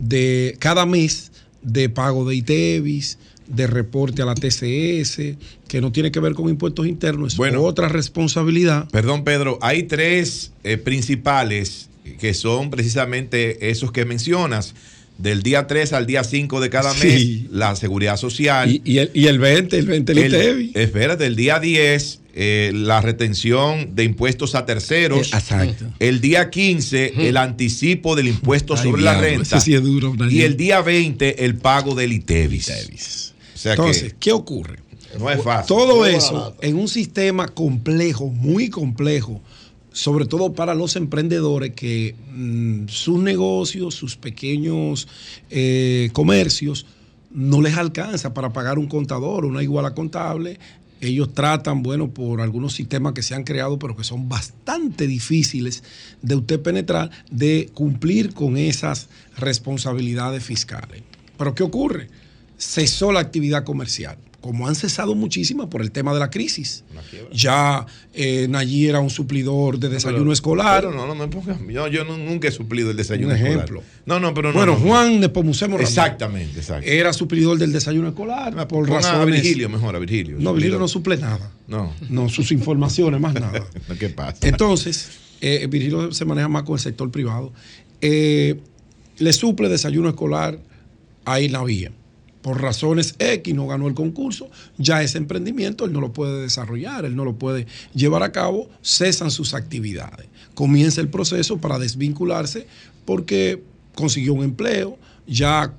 de 0.00 0.56
cada 0.58 0.86
mes 0.86 1.30
de 1.62 1.88
pago 1.88 2.28
de 2.28 2.34
ITEVIS, 2.36 3.18
de 3.46 3.66
reporte 3.66 4.22
a 4.22 4.24
la 4.24 4.34
TCS, 4.34 5.36
que 5.68 5.80
no 5.80 5.92
tiene 5.92 6.10
que 6.10 6.20
ver 6.20 6.34
con 6.34 6.48
impuestos 6.48 6.86
internos, 6.86 7.34
es 7.34 7.54
otra 7.56 7.88
responsabilidad. 7.88 8.88
Perdón, 8.90 9.24
Pedro, 9.24 9.58
hay 9.60 9.84
tres 9.84 10.52
eh, 10.64 10.76
principales 10.76 11.88
que 12.18 12.34
son 12.34 12.70
precisamente 12.70 13.70
esos 13.70 13.92
que 13.92 14.04
mencionas. 14.04 14.74
Del 15.22 15.42
día 15.42 15.66
3 15.66 15.92
al 15.92 16.06
día 16.06 16.24
5 16.24 16.60
de 16.60 16.70
cada 16.70 16.94
Sí. 16.94 17.06
mes, 17.48 17.52
la 17.52 17.76
seguridad 17.76 18.16
social. 18.16 18.70
Y, 18.70 18.80
y 18.84 18.98
el, 18.98 19.10
y 19.12 19.26
el 19.26 19.38
20, 19.38 19.78
el 19.78 19.86
20 19.86 20.12
el 20.12 20.18
El- 20.18 20.26
ITEVIS. 20.34 20.76
espérate, 20.76 21.26
el 21.26 21.36
día 21.36 21.60
10, 21.60 22.20
eh, 22.34 22.70
la 22.74 23.00
retención 23.02 23.94
de 23.94 24.04
impuestos 24.04 24.54
a 24.54 24.64
terceros. 24.64 25.32
Eh, 25.32 25.36
exacto. 25.36 25.84
El 25.98 26.20
día 26.20 26.48
15, 26.48 27.28
el 27.28 27.36
anticipo 27.36 28.16
del 28.16 28.28
impuesto 28.28 28.74
Ay, 28.76 28.82
sobre 28.84 29.02
la 29.02 29.20
renta. 29.20 29.60
sí 29.60 29.74
es 29.74 29.82
duro, 29.82 30.14
y 30.30 30.42
el 30.42 30.56
día 30.56 30.80
20, 30.80 31.44
el 31.44 31.56
pago 31.56 31.94
del 31.94 32.12
ITEVIS. 32.12 33.34
O 33.54 33.58
sea 33.58 33.72
Entonces, 33.72 34.12
que 34.14 34.18
¿qué 34.18 34.32
ocurre? 34.32 34.78
no 35.18 35.28
es 35.30 35.42
fácil. 35.42 35.66
Todo 35.68 35.96
No 35.98 36.06
eso 36.06 36.32
barato. 36.32 36.56
en 36.62 36.76
un 36.76 36.88
sistema 36.88 37.48
complejo, 37.48 38.28
muy 38.28 38.70
complejo, 38.70 39.42
sobre 39.92 40.24
todo 40.26 40.52
para 40.52 40.74
los 40.74 40.96
emprendedores 40.96 41.72
que 41.74 42.14
mm, 42.32 42.88
sus 42.88 43.18
negocios, 43.18 43.94
sus 43.94 44.16
pequeños 44.16 45.08
eh, 45.50 46.10
comercios, 46.12 46.86
no 47.30 47.60
les 47.60 47.76
alcanza 47.76 48.34
para 48.34 48.52
pagar 48.52 48.78
un 48.78 48.86
contador, 48.86 49.44
una 49.44 49.62
iguala 49.62 49.94
contable. 49.94 50.58
Ellos 51.00 51.32
tratan, 51.32 51.82
bueno, 51.82 52.10
por 52.10 52.40
algunos 52.40 52.74
sistemas 52.74 53.14
que 53.14 53.22
se 53.22 53.34
han 53.34 53.44
creado, 53.44 53.78
pero 53.78 53.96
que 53.96 54.04
son 54.04 54.28
bastante 54.28 55.06
difíciles 55.06 55.82
de 56.20 56.34
usted 56.34 56.60
penetrar, 56.60 57.10
de 57.30 57.70
cumplir 57.72 58.34
con 58.34 58.56
esas 58.56 59.08
responsabilidades 59.38 60.44
fiscales. 60.44 61.02
Pero 61.38 61.54
¿qué 61.54 61.62
ocurre? 61.62 62.08
Cesó 62.58 63.12
la 63.12 63.20
actividad 63.20 63.64
comercial, 63.64 64.18
como 64.40 64.66
han 64.66 64.74
cesado 64.74 65.14
muchísimas 65.14 65.66
por 65.66 65.82
el 65.82 65.90
tema 65.90 66.12
de 66.14 66.18
la 66.20 66.30
crisis. 66.30 66.82
Ya 67.32 67.84
eh, 68.14 68.46
Nayí 68.48 68.86
era 68.86 69.00
un 69.00 69.10
suplidor 69.10 69.78
de 69.78 69.88
desayuno 69.90 70.22
Pero- 70.24 70.32
escolar. 70.32 70.80
pero 70.82 70.94
no, 70.94 71.06
no 71.06 71.14
me 71.14 71.28
pongas. 71.28 71.58
Yo, 71.68 71.88
yo 71.88 72.04
nunca 72.04 72.48
he 72.48 72.50
suplido 72.50 72.90
el 72.90 72.96
desayuno 72.96 73.28
Un 73.28 73.34
escolar. 73.36 73.54
ejemplo. 73.56 73.82
No, 74.06 74.18
no, 74.18 74.32
pero 74.32 74.48
no. 74.48 74.54
bueno, 74.54 74.72
no. 74.72 74.78
Juan 74.80 75.20
Nepomucemo 75.20 75.78
Exactamente, 75.78 76.60
exacto. 76.60 76.88
era 76.88 77.12
suplidor 77.12 77.58
del 77.58 77.72
desayuno 77.72 78.08
escolar 78.08 78.54
por 78.66 78.88
Pon 78.88 79.04
a. 79.04 79.24
Virgilio 79.24 79.68
mejor, 79.68 79.94
a 79.94 79.98
Virgilio. 79.98 80.36
No, 80.38 80.54
Virgilio 80.54 80.78
no 80.78 80.88
suple 80.88 81.16
nada. 81.18 81.52
No. 81.68 81.92
No, 82.08 82.28
sus 82.28 82.50
informaciones, 82.52 83.20
más 83.20 83.34
nada. 83.34 83.64
¿Qué 83.98 84.08
pasa? 84.08 84.38
Entonces, 84.48 85.10
eh, 85.40 85.66
Virgilio 85.70 86.12
se 86.12 86.24
maneja 86.24 86.48
más 86.48 86.62
con 86.62 86.74
el 86.74 86.80
sector 86.80 87.10
privado. 87.10 87.52
Eh, 88.00 88.58
le 89.18 89.32
suple 89.34 89.68
desayuno 89.68 90.08
escolar 90.08 90.58
a 91.26 91.40
Isla 91.40 91.62
Vía. 91.64 91.92
Por 92.42 92.62
razones 92.62 93.14
X 93.18 93.54
no 93.54 93.66
ganó 93.66 93.86
el 93.86 93.94
concurso, 93.94 94.48
ya 94.78 95.02
ese 95.02 95.18
emprendimiento 95.18 95.84
él 95.84 95.92
no 95.92 96.00
lo 96.00 96.12
puede 96.12 96.40
desarrollar, 96.40 97.04
él 97.04 97.14
no 97.14 97.24
lo 97.24 97.34
puede 97.34 97.66
llevar 97.94 98.22
a 98.22 98.32
cabo, 98.32 98.70
cesan 98.82 99.30
sus 99.30 99.52
actividades. 99.52 100.26
Comienza 100.54 101.00
el 101.00 101.08
proceso 101.08 101.58
para 101.58 101.78
desvincularse 101.78 102.66
porque 103.04 103.62
consiguió 103.94 104.32
un 104.32 104.44
empleo, 104.44 104.98
ya 105.26 105.74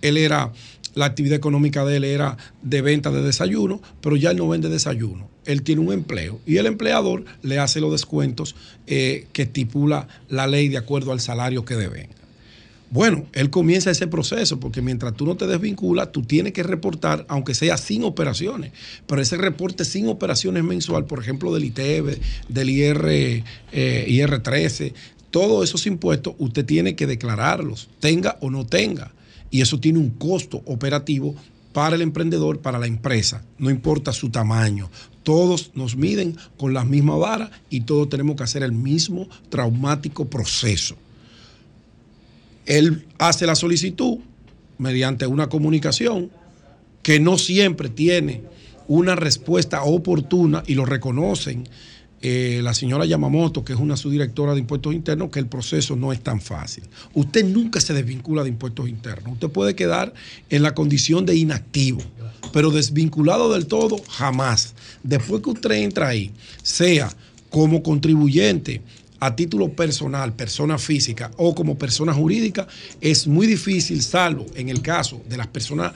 él 0.00 0.16
era, 0.16 0.52
la 0.94 1.06
actividad 1.06 1.36
económica 1.36 1.84
de 1.84 1.96
él 1.96 2.04
era 2.04 2.36
de 2.62 2.82
venta 2.82 3.10
de 3.10 3.22
desayuno, 3.22 3.82
pero 4.00 4.16
ya 4.16 4.30
él 4.30 4.38
no 4.38 4.48
vende 4.48 4.68
desayuno. 4.68 5.28
Él 5.44 5.62
tiene 5.62 5.82
un 5.82 5.92
empleo 5.92 6.40
y 6.46 6.56
el 6.56 6.66
empleador 6.66 7.24
le 7.42 7.58
hace 7.58 7.80
los 7.80 7.92
descuentos 7.92 8.54
eh, 8.86 9.26
que 9.32 9.42
estipula 9.42 10.08
la 10.28 10.46
ley 10.46 10.68
de 10.68 10.78
acuerdo 10.78 11.12
al 11.12 11.20
salario 11.20 11.64
que 11.64 11.76
deben. 11.76 12.17
Bueno, 12.90 13.26
él 13.34 13.50
comienza 13.50 13.90
ese 13.90 14.06
proceso 14.06 14.58
porque 14.58 14.80
mientras 14.80 15.14
tú 15.14 15.26
no 15.26 15.36
te 15.36 15.46
desvinculas, 15.46 16.10
tú 16.10 16.22
tienes 16.22 16.54
que 16.54 16.62
reportar, 16.62 17.26
aunque 17.28 17.54
sea 17.54 17.76
sin 17.76 18.02
operaciones, 18.02 18.72
pero 19.06 19.20
ese 19.20 19.36
reporte 19.36 19.84
sin 19.84 20.08
operaciones 20.08 20.64
mensual, 20.64 21.04
por 21.04 21.20
ejemplo, 21.20 21.52
del 21.52 21.64
ITEB, 21.64 22.18
del 22.48 22.70
IR, 22.70 23.44
eh, 23.72 24.06
IR13, 24.08 24.94
todos 25.30 25.68
esos 25.68 25.86
impuestos, 25.86 26.34
usted 26.38 26.64
tiene 26.64 26.96
que 26.96 27.06
declararlos, 27.06 27.90
tenga 28.00 28.38
o 28.40 28.48
no 28.48 28.64
tenga. 28.64 29.12
Y 29.50 29.60
eso 29.60 29.78
tiene 29.78 29.98
un 29.98 30.10
costo 30.10 30.62
operativo 30.64 31.34
para 31.74 31.96
el 31.96 32.02
emprendedor, 32.02 32.60
para 32.60 32.78
la 32.78 32.86
empresa, 32.86 33.44
no 33.58 33.68
importa 33.68 34.12
su 34.14 34.30
tamaño. 34.30 34.90
Todos 35.22 35.72
nos 35.74 35.94
miden 35.94 36.38
con 36.56 36.72
la 36.72 36.84
misma 36.84 37.16
vara 37.16 37.50
y 37.68 37.82
todos 37.82 38.08
tenemos 38.08 38.36
que 38.36 38.44
hacer 38.44 38.62
el 38.62 38.72
mismo 38.72 39.28
traumático 39.50 40.24
proceso. 40.24 40.96
Él 42.68 43.06
hace 43.18 43.46
la 43.46 43.54
solicitud 43.54 44.18
mediante 44.76 45.26
una 45.26 45.48
comunicación 45.48 46.30
que 47.02 47.18
no 47.18 47.38
siempre 47.38 47.88
tiene 47.88 48.42
una 48.86 49.16
respuesta 49.16 49.82
oportuna 49.82 50.62
y 50.66 50.74
lo 50.74 50.84
reconocen 50.84 51.66
eh, 52.20 52.60
la 52.62 52.74
señora 52.74 53.06
Yamamoto, 53.06 53.64
que 53.64 53.72
es 53.72 53.78
una 53.78 53.96
subdirectora 53.96 54.52
de 54.52 54.60
impuestos 54.60 54.92
internos, 54.92 55.30
que 55.30 55.38
el 55.38 55.46
proceso 55.46 55.96
no 55.96 56.12
es 56.12 56.20
tan 56.20 56.42
fácil. 56.42 56.84
Usted 57.14 57.44
nunca 57.44 57.80
se 57.80 57.94
desvincula 57.94 58.42
de 58.42 58.50
impuestos 58.50 58.88
internos. 58.88 59.34
Usted 59.34 59.48
puede 59.48 59.74
quedar 59.74 60.12
en 60.50 60.62
la 60.62 60.74
condición 60.74 61.24
de 61.24 61.36
inactivo, 61.36 62.00
pero 62.52 62.70
desvinculado 62.70 63.52
del 63.52 63.66
todo, 63.66 63.98
jamás. 64.10 64.74
Después 65.02 65.42
que 65.42 65.50
usted 65.50 65.70
entra 65.72 66.08
ahí, 66.08 66.32
sea 66.62 67.08
como 67.50 67.82
contribuyente 67.82 68.82
a 69.20 69.34
título 69.34 69.70
personal, 69.72 70.32
persona 70.34 70.78
física 70.78 71.30
o 71.36 71.54
como 71.54 71.76
persona 71.76 72.12
jurídica, 72.12 72.66
es 73.00 73.26
muy 73.26 73.46
difícil, 73.46 74.02
salvo 74.02 74.46
en 74.54 74.68
el 74.68 74.80
caso 74.80 75.22
de 75.28 75.36
las 75.36 75.48
personas 75.48 75.92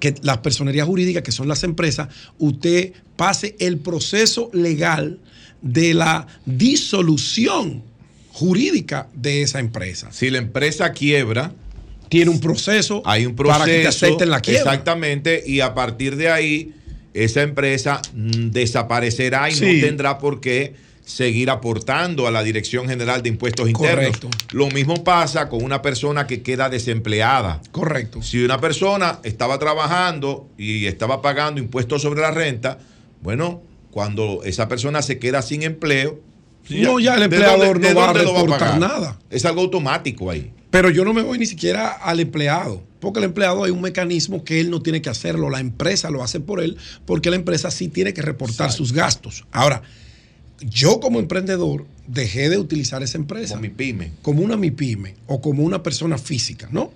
que 0.00 0.14
las 0.22 0.38
personerías 0.38 0.86
jurídicas, 0.86 1.22
que 1.22 1.32
son 1.32 1.48
las 1.48 1.64
empresas, 1.64 2.08
usted 2.38 2.92
pase 3.16 3.56
el 3.58 3.78
proceso 3.78 4.50
legal 4.52 5.18
de 5.60 5.92
la 5.92 6.26
disolución 6.46 7.82
jurídica 8.32 9.08
de 9.14 9.42
esa 9.42 9.58
empresa. 9.58 10.08
Si 10.12 10.30
la 10.30 10.38
empresa 10.38 10.92
quiebra, 10.92 11.52
tiene 12.08 12.30
un 12.30 12.40
proceso, 12.40 13.02
hay 13.04 13.26
un 13.26 13.34
proceso 13.34 13.58
para 13.58 13.70
que 13.70 13.80
te 13.82 13.88
acepten 13.88 14.30
la 14.30 14.40
quiebra. 14.40 14.60
Exactamente, 14.62 15.42
y 15.44 15.60
a 15.60 15.74
partir 15.74 16.16
de 16.16 16.30
ahí 16.30 16.72
esa 17.12 17.42
empresa 17.42 18.00
mm, 18.14 18.50
desaparecerá 18.50 19.50
y 19.50 19.54
Sí. 19.54 19.64
no 19.64 19.86
tendrá 19.86 20.18
por 20.18 20.40
qué 20.40 20.74
seguir 21.08 21.48
aportando 21.48 22.26
a 22.26 22.30
la 22.30 22.42
Dirección 22.42 22.86
General 22.86 23.22
de 23.22 23.30
Impuestos 23.30 23.66
Internos. 23.68 24.18
Correcto. 24.18 24.28
Lo 24.52 24.68
mismo 24.68 25.02
pasa 25.04 25.48
con 25.48 25.64
una 25.64 25.80
persona 25.80 26.26
que 26.26 26.42
queda 26.42 26.68
desempleada. 26.68 27.62
Correcto. 27.72 28.22
Si 28.22 28.44
una 28.44 28.60
persona 28.60 29.18
estaba 29.22 29.58
trabajando 29.58 30.50
y 30.58 30.84
estaba 30.84 31.22
pagando 31.22 31.60
impuestos 31.60 32.02
sobre 32.02 32.20
la 32.20 32.30
renta, 32.30 32.78
bueno, 33.22 33.62
cuando 33.90 34.42
esa 34.44 34.68
persona 34.68 35.00
se 35.00 35.18
queda 35.18 35.40
sin 35.40 35.62
empleo, 35.62 36.20
No, 36.68 37.00
ya 37.00 37.14
el 37.14 37.20
¿de 37.20 37.24
empleador 37.24 37.80
dónde- 37.80 37.94
no 37.94 38.00
va 38.00 38.10
a 38.10 38.12
reportar 38.12 38.78
nada. 38.78 39.18
Es 39.30 39.46
algo 39.46 39.62
automático 39.62 40.30
ahí. 40.30 40.52
Pero 40.70 40.90
yo 40.90 41.02
no 41.06 41.14
me 41.14 41.22
voy 41.22 41.38
ni 41.38 41.46
siquiera 41.46 41.88
al 41.92 42.20
empleado, 42.20 42.82
porque 43.00 43.20
el 43.20 43.24
empleado 43.24 43.64
hay 43.64 43.70
un 43.70 43.80
mecanismo 43.80 44.44
que 44.44 44.60
él 44.60 44.68
no 44.68 44.82
tiene 44.82 45.00
que 45.00 45.08
hacerlo, 45.08 45.48
la 45.48 45.60
empresa 45.60 46.10
lo 46.10 46.22
hace 46.22 46.40
por 46.40 46.60
él, 46.62 46.76
porque 47.06 47.30
la 47.30 47.36
empresa 47.36 47.70
sí 47.70 47.88
tiene 47.88 48.12
que 48.12 48.20
reportar 48.20 48.70
sus 48.70 48.92
gastos. 48.92 49.46
Ahora, 49.50 49.80
yo 50.60 51.00
como 51.00 51.18
emprendedor 51.18 51.86
dejé 52.06 52.48
de 52.48 52.58
utilizar 52.58 53.02
esa 53.02 53.18
empresa. 53.18 53.54
Como 53.54 53.62
mi 53.62 53.68
pyme. 53.68 54.12
Como 54.22 54.42
una 54.42 54.56
MIPYME 54.56 55.14
o 55.26 55.40
como 55.40 55.62
una 55.62 55.82
persona 55.82 56.18
física, 56.18 56.68
¿no? 56.72 56.92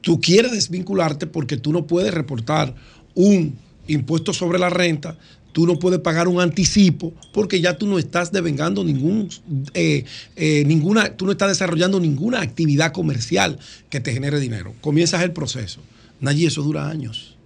Tú 0.00 0.20
quieres 0.20 0.52
desvincularte 0.52 1.26
porque 1.26 1.56
tú 1.56 1.72
no 1.72 1.86
puedes 1.86 2.14
reportar 2.14 2.74
un 3.14 3.56
impuesto 3.88 4.32
sobre 4.32 4.58
la 4.58 4.70
renta, 4.70 5.18
tú 5.52 5.66
no 5.66 5.78
puedes 5.78 6.00
pagar 6.00 6.28
un 6.28 6.40
anticipo 6.40 7.12
porque 7.32 7.60
ya 7.60 7.76
tú 7.76 7.86
no 7.86 7.98
estás 7.98 8.30
devengando 8.30 8.84
ningún, 8.84 9.28
eh, 9.74 10.04
eh, 10.36 10.64
ninguna, 10.64 11.16
tú 11.16 11.24
no 11.24 11.32
estás 11.32 11.48
desarrollando 11.48 11.98
ninguna 11.98 12.40
actividad 12.40 12.92
comercial 12.92 13.58
que 13.90 14.00
te 14.00 14.12
genere 14.12 14.38
dinero. 14.38 14.74
Comienzas 14.80 15.22
el 15.22 15.32
proceso. 15.32 15.80
Nayi, 16.20 16.46
eso 16.46 16.62
dura 16.62 16.88
años. 16.88 17.36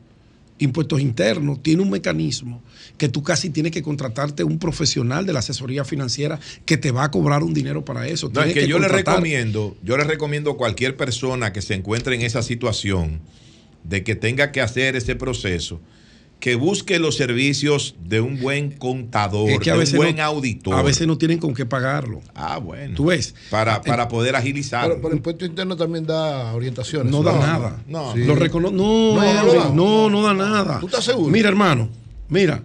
Impuestos 0.59 1.01
internos, 1.01 1.63
tiene 1.63 1.83
un 1.83 1.91
mecanismo 1.91 2.61
que 3.01 3.09
tú 3.09 3.23
casi 3.23 3.49
tienes 3.49 3.73
que 3.73 3.81
contratarte 3.83 4.45
un 4.45 4.59
profesional 4.59 5.25
de 5.25 5.33
la 5.33 5.39
asesoría 5.39 5.87
financiera 5.87 6.39
que 6.67 6.77
te 6.77 6.91
va 6.91 7.05
a 7.05 7.11
cobrar 7.11 7.43
un 7.43 7.55
dinero 7.55 7.83
para 7.83 8.07
eso. 8.07 8.31
No, 8.31 8.43
es 8.43 8.53
que, 8.53 8.69
yo 8.69 8.79
le 8.79 8.89
recomiendo, 8.89 9.75
yo 9.83 9.97
le 9.97 10.05
recomiendo 10.05 10.51
a 10.51 10.57
cualquier 10.59 10.99
persona 10.99 11.51
que 11.51 11.63
se 11.63 11.73
encuentre 11.73 12.15
en 12.15 12.21
esa 12.21 12.43
situación 12.43 13.21
de 13.85 14.05
que 14.05 14.17
tenga 14.17 14.53
que 14.53 14.61
hacer 14.61 14.97
ese 14.97 15.17
proceso, 15.17 15.81
que 16.41 16.57
busque 16.57 16.99
los 16.99 17.17
servicios 17.17 17.95
de 18.05 18.21
un 18.21 18.39
buen 18.39 18.73
contador, 18.73 19.49
Es 19.49 19.61
que 19.61 19.71
a 19.71 19.75
de 19.75 19.79
veces 19.79 19.95
un 19.95 20.01
buen 20.05 20.17
no- 20.17 20.23
auditor. 20.25 20.75
A 20.75 20.83
veces 20.83 21.07
no 21.07 21.17
tienen 21.17 21.39
con 21.39 21.55
qué 21.55 21.65
pagarlo. 21.65 22.21
Ah, 22.35 22.59
bueno. 22.59 22.97
Tú 22.97 23.07
ves. 23.07 23.35
Para, 23.49 23.81
para 23.81 24.09
poder 24.09 24.37
agilizar. 24.37 24.83
Pero, 24.89 24.97
pero 24.97 25.09
el 25.13 25.17
impuesto 25.17 25.47
interno 25.47 25.75
también 25.75 26.05
da 26.05 26.53
orientaciones. 26.53 27.11
No 27.11 27.23
da 27.23 27.33
nada. 27.39 27.83
No, 27.89 28.15
Lo 28.15 28.37
recono- 28.37 28.71
no, 28.71 29.15
No, 29.15 29.25
Henry, 29.25 29.59
no, 29.75 30.11
no, 30.11 30.11
no 30.11 30.23
da 30.23 30.35
nada. 30.35 30.81
¿Tú 30.81 30.87
estás 30.87 31.03
seguro? 31.05 31.33
Mira, 31.33 31.49
hermano, 31.49 31.89
Mira, 32.29 32.63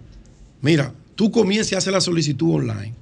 mira, 0.60 0.92
tú 1.14 1.30
comienzas 1.30 1.72
y 1.72 1.74
haces 1.76 1.92
la 1.92 2.00
solicitud 2.00 2.54
online. 2.54 2.94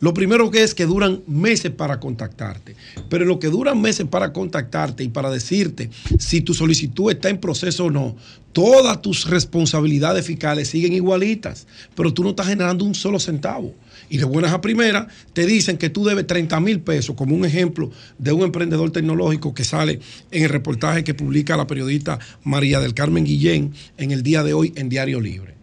Lo 0.00 0.14
primero 0.14 0.50
que 0.50 0.62
es 0.62 0.74
que 0.74 0.86
duran 0.86 1.20
meses 1.26 1.70
para 1.70 2.00
contactarte. 2.00 2.74
Pero 3.10 3.26
lo 3.26 3.38
que 3.38 3.48
duran 3.48 3.80
meses 3.80 4.06
para 4.06 4.32
contactarte 4.32 5.04
y 5.04 5.08
para 5.08 5.30
decirte 5.30 5.90
si 6.18 6.40
tu 6.40 6.54
solicitud 6.54 7.10
está 7.12 7.28
en 7.28 7.38
proceso 7.38 7.84
o 7.84 7.90
no, 7.90 8.16
todas 8.52 9.02
tus 9.02 9.28
responsabilidades 9.28 10.24
fiscales 10.24 10.68
siguen 10.68 10.94
igualitas, 10.94 11.66
pero 11.94 12.14
tú 12.14 12.24
no 12.24 12.30
estás 12.30 12.48
generando 12.48 12.86
un 12.86 12.94
solo 12.94 13.20
centavo. 13.20 13.74
Y 14.08 14.16
de 14.16 14.24
buenas 14.24 14.52
a 14.52 14.62
primeras 14.62 15.06
te 15.34 15.44
dicen 15.44 15.76
que 15.76 15.90
tú 15.90 16.04
debes 16.04 16.26
30 16.26 16.58
mil 16.60 16.80
pesos, 16.80 17.14
como 17.14 17.36
un 17.36 17.44
ejemplo 17.44 17.90
de 18.18 18.32
un 18.32 18.42
emprendedor 18.42 18.90
tecnológico 18.90 19.52
que 19.52 19.64
sale 19.64 20.00
en 20.30 20.44
el 20.44 20.48
reportaje 20.48 21.04
que 21.04 21.12
publica 21.12 21.58
la 21.58 21.66
periodista 21.66 22.18
María 22.42 22.80
del 22.80 22.94
Carmen 22.94 23.24
Guillén 23.24 23.74
en 23.98 24.12
el 24.12 24.22
día 24.22 24.42
de 24.42 24.54
hoy 24.54 24.72
en 24.76 24.88
Diario 24.88 25.20
Libre. 25.20 25.54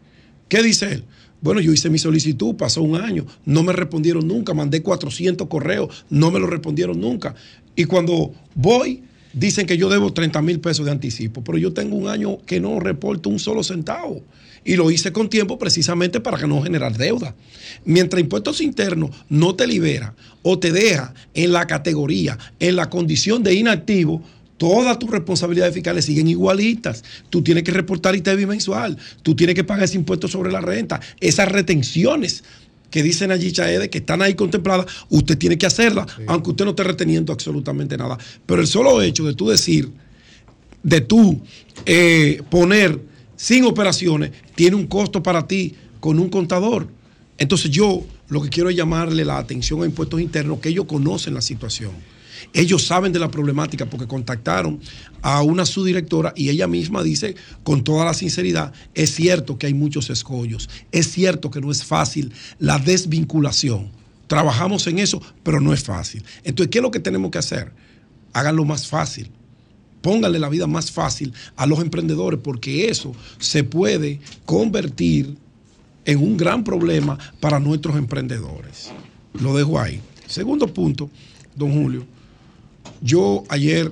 ¿Qué 0.47 0.61
dice 0.61 0.93
él? 0.93 1.03
Bueno, 1.41 1.61
yo 1.61 1.71
hice 1.71 1.89
mi 1.89 1.99
solicitud, 1.99 2.55
pasó 2.55 2.81
un 2.81 2.99
año, 2.99 3.25
no 3.45 3.61
me 3.63 3.73
respondieron 3.73 4.27
nunca, 4.27 4.53
mandé 4.53 4.81
400 4.81 5.47
correos, 5.47 6.05
no 6.09 6.31
me 6.31 6.39
lo 6.39 6.47
respondieron 6.47 6.99
nunca. 6.99 7.35
Y 7.75 7.85
cuando 7.85 8.33
voy, 8.55 9.03
dicen 9.33 9.67
que 9.67 9.77
yo 9.77 9.87
debo 9.87 10.11
30 10.11 10.41
mil 10.41 10.59
pesos 10.59 10.85
de 10.85 10.91
anticipo, 10.91 11.43
pero 11.43 11.59
yo 11.59 11.73
tengo 11.73 11.95
un 11.95 12.07
año 12.07 12.39
que 12.45 12.59
no 12.59 12.79
reporto 12.79 13.29
un 13.29 13.39
solo 13.39 13.63
centavo. 13.63 14.23
Y 14.65 14.75
lo 14.75 14.89
hice 14.91 15.13
con 15.13 15.29
tiempo 15.29 15.59
precisamente 15.59 16.19
para 16.19 16.37
que 16.37 16.47
no 16.47 16.61
generar 16.61 16.97
deuda. 16.97 17.35
Mientras 17.85 18.19
impuestos 18.19 18.59
internos 18.59 19.11
no 19.29 19.55
te 19.55 19.67
libera 19.67 20.15
o 20.41 20.59
te 20.59 20.71
deja 20.71 21.13
en 21.35 21.53
la 21.53 21.67
categoría, 21.67 22.37
en 22.59 22.75
la 22.75 22.89
condición 22.89 23.43
de 23.43 23.53
inactivo, 23.53 24.23
Todas 24.57 24.97
tus 24.97 25.09
responsabilidades 25.11 25.73
fiscales 25.73 26.05
siguen 26.05 26.27
igualitas. 26.27 27.03
Tú 27.29 27.43
tienes 27.43 27.63
que 27.63 27.71
reportar 27.71 28.15
ITV 28.15 28.47
mensual. 28.47 28.97
Tú 29.21 29.35
tienes 29.35 29.55
que 29.55 29.63
pagar 29.63 29.83
ese 29.83 29.97
impuesto 29.97 30.27
sobre 30.27 30.51
la 30.51 30.61
renta. 30.61 30.99
Esas 31.19 31.51
retenciones 31.51 32.43
que 32.89 33.03
dicen 33.03 33.31
allí 33.31 33.51
Chaede 33.51 33.89
que 33.89 33.99
están 33.99 34.21
ahí 34.21 34.33
contempladas, 34.33 34.87
usted 35.09 35.37
tiene 35.37 35.57
que 35.57 35.65
hacerlas, 35.65 36.07
aunque 36.27 36.51
usted 36.51 36.65
no 36.65 36.71
esté 36.71 36.83
reteniendo 36.83 37.33
absolutamente 37.33 37.97
nada. 37.97 38.17
Pero 38.45 38.61
el 38.61 38.67
solo 38.67 39.01
hecho 39.01 39.25
de 39.25 39.33
tú 39.33 39.49
decir, 39.49 39.91
de 40.83 41.01
tú 41.01 41.41
eh, 41.85 42.41
poner 42.49 42.99
sin 43.35 43.65
operaciones, 43.65 44.31
tiene 44.55 44.75
un 44.75 44.87
costo 44.87 45.21
para 45.21 45.47
ti 45.47 45.75
con 45.99 46.17
un 46.17 46.29
contador. 46.29 46.87
Entonces 47.37 47.69
yo 47.69 48.03
lo 48.29 48.41
que 48.41 48.49
quiero 48.49 48.69
es 48.69 48.75
llamarle 48.75 49.23
la 49.25 49.37
atención 49.37 49.83
a 49.83 49.85
impuestos 49.85 50.19
internos, 50.21 50.59
que 50.59 50.69
ellos 50.69 50.85
conocen 50.85 51.33
la 51.33 51.41
situación. 51.41 51.91
Ellos 52.53 52.85
saben 52.85 53.13
de 53.13 53.19
la 53.19 53.29
problemática 53.29 53.85
porque 53.85 54.07
contactaron 54.07 54.79
a 55.21 55.41
una 55.41 55.65
subdirectora 55.65 56.33
y 56.35 56.49
ella 56.49 56.67
misma 56.67 57.03
dice 57.03 57.35
con 57.63 57.83
toda 57.83 58.05
la 58.05 58.13
sinceridad, 58.13 58.73
es 58.93 59.13
cierto 59.13 59.57
que 59.57 59.67
hay 59.67 59.73
muchos 59.73 60.09
escollos, 60.09 60.69
es 60.91 61.11
cierto 61.11 61.51
que 61.51 61.61
no 61.61 61.71
es 61.71 61.83
fácil 61.83 62.33
la 62.59 62.79
desvinculación. 62.79 63.91
Trabajamos 64.27 64.85
en 64.87 64.99
eso, 64.99 65.21
pero 65.43 65.61
no 65.61 65.73
es 65.73 65.83
fácil. 65.83 66.23
Entonces, 66.43 66.69
¿qué 66.69 66.79
es 66.79 66.81
lo 66.81 66.91
que 66.91 66.99
tenemos 66.99 67.31
que 67.31 67.37
hacer? 67.37 67.71
Háganlo 68.33 68.65
más 68.65 68.87
fácil. 68.87 69.31
Pónganle 70.01 70.39
la 70.39 70.49
vida 70.49 70.67
más 70.67 70.91
fácil 70.91 71.33
a 71.55 71.65
los 71.65 71.79
emprendedores 71.79 72.39
porque 72.43 72.89
eso 72.89 73.13
se 73.39 73.63
puede 73.63 74.19
convertir 74.45 75.37
en 76.05 76.19
un 76.19 76.37
gran 76.37 76.63
problema 76.63 77.17
para 77.39 77.59
nuestros 77.59 77.97
emprendedores. 77.97 78.91
Lo 79.33 79.55
dejo 79.55 79.79
ahí. 79.79 80.01
Segundo 80.25 80.67
punto, 80.67 81.09
don 81.55 81.71
Julio, 81.73 82.05
yo 83.01 83.43
ayer 83.49 83.91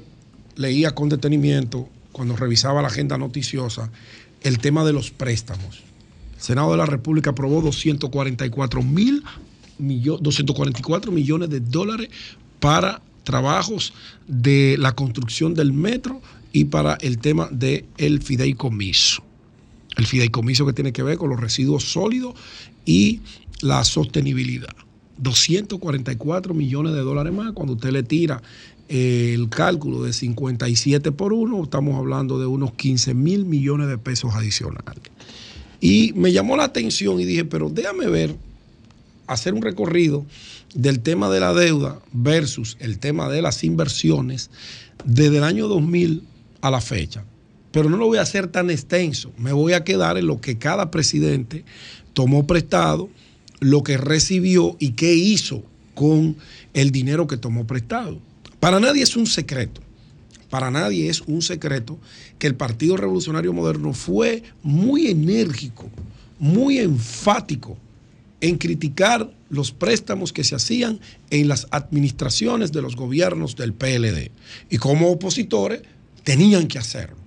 leía 0.56 0.96
con 0.96 1.10
detenimiento, 1.10 1.90
cuando 2.12 2.36
revisaba 2.36 2.82
la 2.82 2.88
agenda 2.88 3.18
noticiosa, 3.18 3.92
el 4.42 4.60
tema 4.60 4.86
de 4.86 4.94
los 4.94 5.12
préstamos. 5.12 5.84
El 6.36 6.42
Senado 6.42 6.72
de 6.72 6.78
la 6.78 6.86
República 6.86 7.32
aprobó 7.32 7.62
244 7.62 8.82
mil 8.84 9.24
244 9.78 11.12
millones 11.12 11.50
de 11.50 11.60
dólares 11.60 12.10
para 12.60 13.02
trabajos 13.24 13.94
de 14.28 14.78
la 14.80 14.94
construcción 14.94 15.54
del 15.54 15.74
metro 15.74 16.22
y 16.54 16.66
para 16.66 16.94
el 17.02 17.18
tema 17.18 17.50
del 17.52 17.86
el 17.98 18.22
fideicomiso. 18.22 19.24
El 19.98 20.06
fideicomiso 20.06 20.66
que 20.66 20.74
tiene 20.74 20.94
que 20.94 21.04
ver 21.04 21.18
con 21.18 21.30
los 21.30 21.40
residuos 21.40 21.84
sólidos 21.84 22.36
y 22.86 23.22
la 23.62 23.84
sostenibilidad. 23.84 24.76
244 25.18 26.54
millones 26.54 26.94
de 26.94 27.00
dólares 27.00 27.34
más 27.34 27.54
cuando 27.54 27.74
usted 27.74 27.92
le 27.92 28.04
tira 28.04 28.42
el 28.88 29.50
cálculo 29.50 30.04
de 30.04 30.14
57 30.14 31.12
por 31.12 31.34
1, 31.34 31.64
estamos 31.64 31.98
hablando 31.98 32.40
de 32.40 32.46
unos 32.46 32.74
15 32.74 33.14
mil 33.14 33.46
millones 33.46 33.88
de 33.88 33.98
pesos 33.98 34.36
adicionales. 34.36 35.04
Y 35.82 36.14
me 36.16 36.32
llamó 36.32 36.56
la 36.58 36.66
atención 36.66 37.20
y 37.20 37.26
dije, 37.26 37.46
pero 37.46 37.70
déjame 37.70 38.08
ver, 38.08 38.36
hacer 39.28 39.54
un 39.54 39.62
recorrido 39.62 40.26
del 40.74 41.00
tema 41.00 41.30
de 41.30 41.40
la 41.40 41.54
deuda 41.54 42.00
versus 42.12 42.78
el 42.80 43.00
tema 43.00 43.30
de 43.30 43.42
las 43.42 43.64
inversiones 43.64 44.50
desde 45.04 45.38
el 45.38 45.44
año 45.44 45.68
2000 45.68 46.24
a 46.62 46.72
la 46.72 46.82
fecha. 46.82 47.24
Pero 47.72 47.90
no 47.90 47.98
lo 47.98 48.08
voy 48.08 48.20
a 48.20 48.22
hacer 48.22 48.48
tan 48.48 48.70
extenso, 48.70 49.32
me 49.38 49.52
voy 49.52 49.74
a 49.74 49.84
quedar 49.84 50.18
en 50.18 50.28
lo 50.28 50.40
que 50.40 50.58
cada 50.58 50.92
presidente 50.92 51.66
tomó 52.14 52.48
prestado, 52.48 53.10
lo 53.60 53.84
que 53.84 53.98
recibió 53.98 54.78
y 54.80 54.92
qué 54.92 55.14
hizo 55.14 55.64
con 55.94 56.38
el 56.74 56.92
dinero 56.92 57.28
que 57.28 57.38
tomó 57.38 57.68
prestado. 57.68 58.20
Para 58.66 58.80
nadie 58.80 59.04
es 59.04 59.16
un 59.16 59.28
secreto, 59.28 59.80
para 60.50 60.72
nadie 60.72 61.08
es 61.08 61.22
un 61.22 61.44
secreto 61.44 62.00
que 62.40 62.48
el 62.48 62.56
Partido 62.56 62.98
Revolucionario 62.98 63.54
Moderno 63.54 63.94
fue 63.94 64.42
muy 64.64 65.06
enérgico, 65.06 65.88
muy 66.40 66.80
enfático 66.80 67.78
en 68.42 68.58
criticar 68.58 69.32
los 69.50 69.72
préstamos 69.72 70.34
que 70.34 70.44
se 70.44 70.56
hacían 70.56 71.00
en 71.30 71.48
las 71.48 71.68
administraciones 71.70 72.72
de 72.72 72.82
los 72.82 72.96
gobiernos 72.96 73.56
del 73.56 73.72
PLD. 73.72 74.32
Y 74.72 74.80
como 74.80 75.12
opositores 75.12 75.82
tenían 76.24 76.68
que 76.68 76.80
hacerlo. 76.80 77.18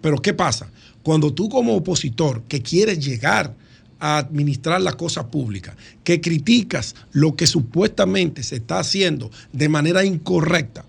Pero 0.00 0.22
¿qué 0.22 0.32
pasa? 0.32 0.70
Cuando 1.02 1.34
tú 1.34 1.50
como 1.50 1.76
opositor 1.76 2.44
que 2.44 2.62
quieres 2.62 3.04
llegar 3.04 3.54
a 4.00 4.18
administrar 4.18 4.80
la 4.80 4.92
cosa 4.92 5.30
pública, 5.30 5.76
que 6.04 6.20
criticas 6.20 6.94
lo 7.12 7.36
que 7.36 7.46
supuestamente 7.46 8.42
se 8.42 8.56
está 8.56 8.78
haciendo 8.78 9.30
de 9.52 9.68
manera 9.68 10.04
incorrecta, 10.04 10.84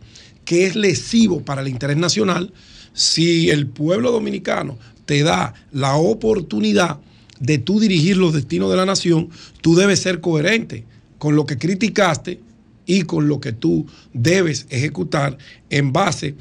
que 0.45 0.65
es 0.65 0.75
lesivo 0.75 1.41
para 1.41 1.61
el 1.61 1.67
interés 1.67 1.97
nacional, 1.97 2.53
si 2.93 3.49
el 3.49 3.67
pueblo 3.67 4.11
dominicano 4.11 4.77
te 5.05 5.23
da 5.23 5.53
la 5.71 5.95
oportunidad 5.95 6.99
de 7.39 7.57
tú 7.57 7.79
dirigir 7.79 8.17
los 8.17 8.33
destinos 8.33 8.69
de 8.69 8.77
la 8.77 8.85
nación, 8.85 9.29
tú 9.61 9.75
debes 9.75 9.99
ser 9.99 10.21
coherente 10.21 10.85
con 11.17 11.35
lo 11.35 11.45
que 11.45 11.57
criticaste 11.57 12.39
y 12.85 13.03
con 13.03 13.27
lo 13.27 13.39
que 13.39 13.51
tú 13.51 13.85
debes 14.13 14.65
ejecutar 14.69 15.37
en 15.69 15.93
base 15.93 16.35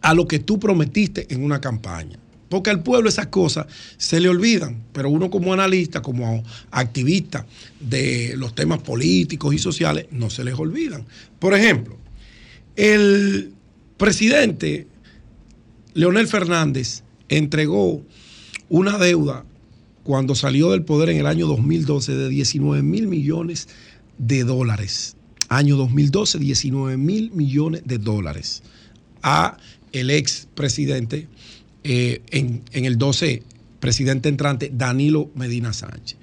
a 0.00 0.14
lo 0.14 0.26
que 0.26 0.38
tú 0.38 0.58
prometiste 0.58 1.26
en 1.32 1.44
una 1.44 1.60
campaña. 1.60 2.18
Porque 2.48 2.70
al 2.70 2.82
pueblo 2.82 3.08
esas 3.08 3.26
cosas 3.26 3.66
se 3.96 4.20
le 4.20 4.28
olvidan, 4.28 4.82
pero 4.92 5.10
uno 5.10 5.30
como 5.30 5.52
analista, 5.52 6.00
como 6.00 6.42
activista 6.70 7.46
de 7.80 8.34
los 8.36 8.54
temas 8.54 8.80
políticos 8.80 9.54
y 9.54 9.58
sociales, 9.58 10.06
no 10.10 10.30
se 10.30 10.44
les 10.44 10.54
olvidan. 10.54 11.04
Por 11.38 11.54
ejemplo, 11.54 11.98
el 12.76 13.52
presidente 13.96 14.86
Leonel 15.94 16.28
Fernández 16.28 17.02
entregó 17.28 18.02
una 18.68 18.98
deuda 18.98 19.44
cuando 20.04 20.34
salió 20.34 20.70
del 20.70 20.84
poder 20.84 21.10
en 21.10 21.18
el 21.18 21.26
año 21.26 21.46
2012 21.46 22.16
de 22.16 22.28
19 22.28 22.82
mil 22.82 23.08
millones 23.08 23.68
de 24.16 24.44
dólares. 24.44 25.16
Año 25.50 25.76
2012, 25.76 26.38
19 26.38 26.96
mil 26.96 27.30
millones 27.32 27.82
de 27.84 27.98
dólares 27.98 28.62
a 29.22 29.56
el 29.92 30.10
ex 30.10 30.48
presidente 30.54 31.26
eh, 31.90 32.20
en, 32.32 32.60
en 32.72 32.84
el 32.84 32.98
12, 32.98 33.42
presidente 33.80 34.28
entrante 34.28 34.70
Danilo 34.70 35.30
Medina 35.34 35.72
Sánchez. 35.72 36.18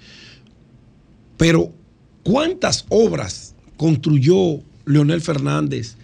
Pero, 1.37 1.73
¿cuántas 2.21 2.85
obras 2.89 3.55
construyó 3.75 4.61
Leonel 4.85 5.21
Fernández 5.21 5.95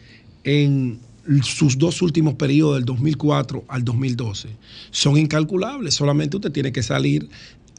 en 0.43 0.99
sus 1.43 1.77
dos 1.77 2.01
últimos 2.01 2.33
periodos, 2.33 2.77
del 2.77 2.85
2004 2.85 3.65
al 3.67 3.85
2012? 3.85 4.49
Son 4.89 5.15
incalculables. 5.15 5.93
Solamente 5.93 6.37
usted 6.37 6.51
tiene 6.51 6.71
que 6.71 6.81
salir 6.81 7.29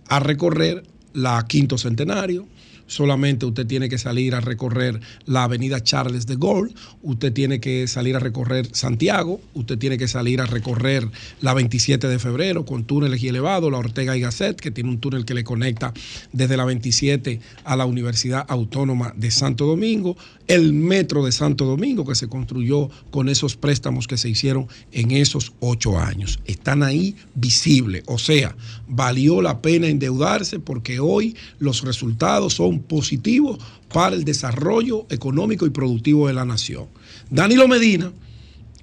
a 0.06 0.20
recorrer 0.20 0.84
la 1.14 1.44
Quinto 1.48 1.78
Centenario, 1.78 2.46
solamente 2.86 3.46
usted 3.46 3.66
tiene 3.66 3.88
que 3.88 3.98
salir 3.98 4.34
a 4.34 4.40
recorrer 4.40 5.00
la 5.26 5.44
avenida 5.44 5.82
Charles 5.82 6.26
de 6.26 6.36
Gaulle, 6.36 6.74
usted 7.02 7.32
tiene 7.32 7.60
que 7.60 7.86
salir 7.88 8.16
a 8.16 8.18
recorrer 8.18 8.68
Santiago, 8.72 9.40
usted 9.54 9.78
tiene 9.78 9.98
que 9.98 10.08
salir 10.08 10.40
a 10.40 10.46
recorrer 10.46 11.08
la 11.40 11.54
27 11.54 12.08
de 12.08 12.18
febrero 12.18 12.64
con 12.64 12.84
túneles 12.84 13.22
y 13.22 13.28
elevados, 13.28 13.70
la 13.70 13.78
Ortega 13.78 14.16
y 14.16 14.20
Gasset, 14.20 14.60
que 14.60 14.70
tiene 14.70 14.90
un 14.90 14.98
túnel 14.98 15.24
que 15.24 15.34
le 15.34 15.44
conecta 15.44 15.92
desde 16.32 16.56
la 16.56 16.64
27 16.64 17.40
a 17.64 17.76
la 17.76 17.86
Universidad 17.86 18.44
Autónoma 18.48 19.12
de 19.16 19.30
Santo 19.30 19.66
Domingo, 19.66 20.16
el 20.48 20.72
metro 20.72 21.24
de 21.24 21.32
Santo 21.32 21.64
Domingo 21.64 22.04
que 22.04 22.14
se 22.14 22.28
construyó 22.28 22.90
con 23.10 23.28
esos 23.28 23.56
préstamos 23.56 24.06
que 24.06 24.18
se 24.18 24.28
hicieron 24.28 24.66
en 24.92 25.10
esos 25.12 25.52
ocho 25.60 25.98
años. 25.98 26.40
Están 26.44 26.82
ahí 26.82 27.16
visibles, 27.34 28.02
o 28.06 28.18
sea, 28.18 28.56
valió 28.88 29.40
la 29.42 29.62
pena 29.62 29.88
endeudarse 29.88 30.58
porque 30.58 31.00
hoy 31.00 31.36
los 31.58 31.82
resultados 31.82 32.54
son 32.54 32.80
positivos 32.80 33.58
para 33.92 34.16
el 34.16 34.24
desarrollo 34.24 35.06
económico 35.10 35.66
y 35.66 35.70
productivo 35.70 36.26
de 36.26 36.34
la 36.34 36.44
nación. 36.44 36.86
Danilo 37.30 37.68
Medina, 37.68 38.12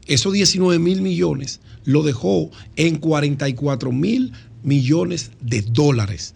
esos 0.08 0.34
19 0.34 0.80
mil 0.80 1.02
millones, 1.02 1.60
lo 1.86 2.04
dejó 2.04 2.50
en 2.76 2.98
44 2.98 3.92
mil 3.92 4.34
millones 4.64 5.32
de 5.42 5.62
dólares. 5.62 6.36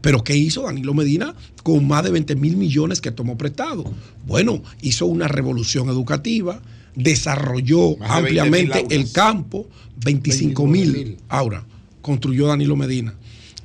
Pero 0.00 0.22
¿qué 0.22 0.36
hizo 0.36 0.62
Danilo 0.62 0.94
Medina 0.94 1.34
con 1.62 1.86
más 1.86 2.04
de 2.04 2.10
20 2.10 2.36
mil 2.36 2.56
millones 2.56 3.00
que 3.00 3.10
tomó 3.10 3.36
prestado? 3.36 3.84
Bueno, 4.26 4.62
hizo 4.82 5.06
una 5.06 5.28
revolución 5.28 5.88
educativa, 5.88 6.62
desarrolló 6.94 7.96
Más 7.96 8.22
de 8.22 8.30
20.000 8.30 8.40
ampliamente 8.40 8.86
el 8.94 9.10
campo, 9.12 9.68
25 10.04 10.66
mil 10.66 11.16
ahora 11.28 11.64
construyó 12.08 12.46
Danilo 12.46 12.74
Medina. 12.74 13.14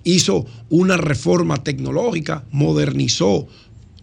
Hizo 0.04 0.46
una 0.70 0.98
reforma 0.98 1.64
tecnológica, 1.64 2.44
modernizó 2.52 3.48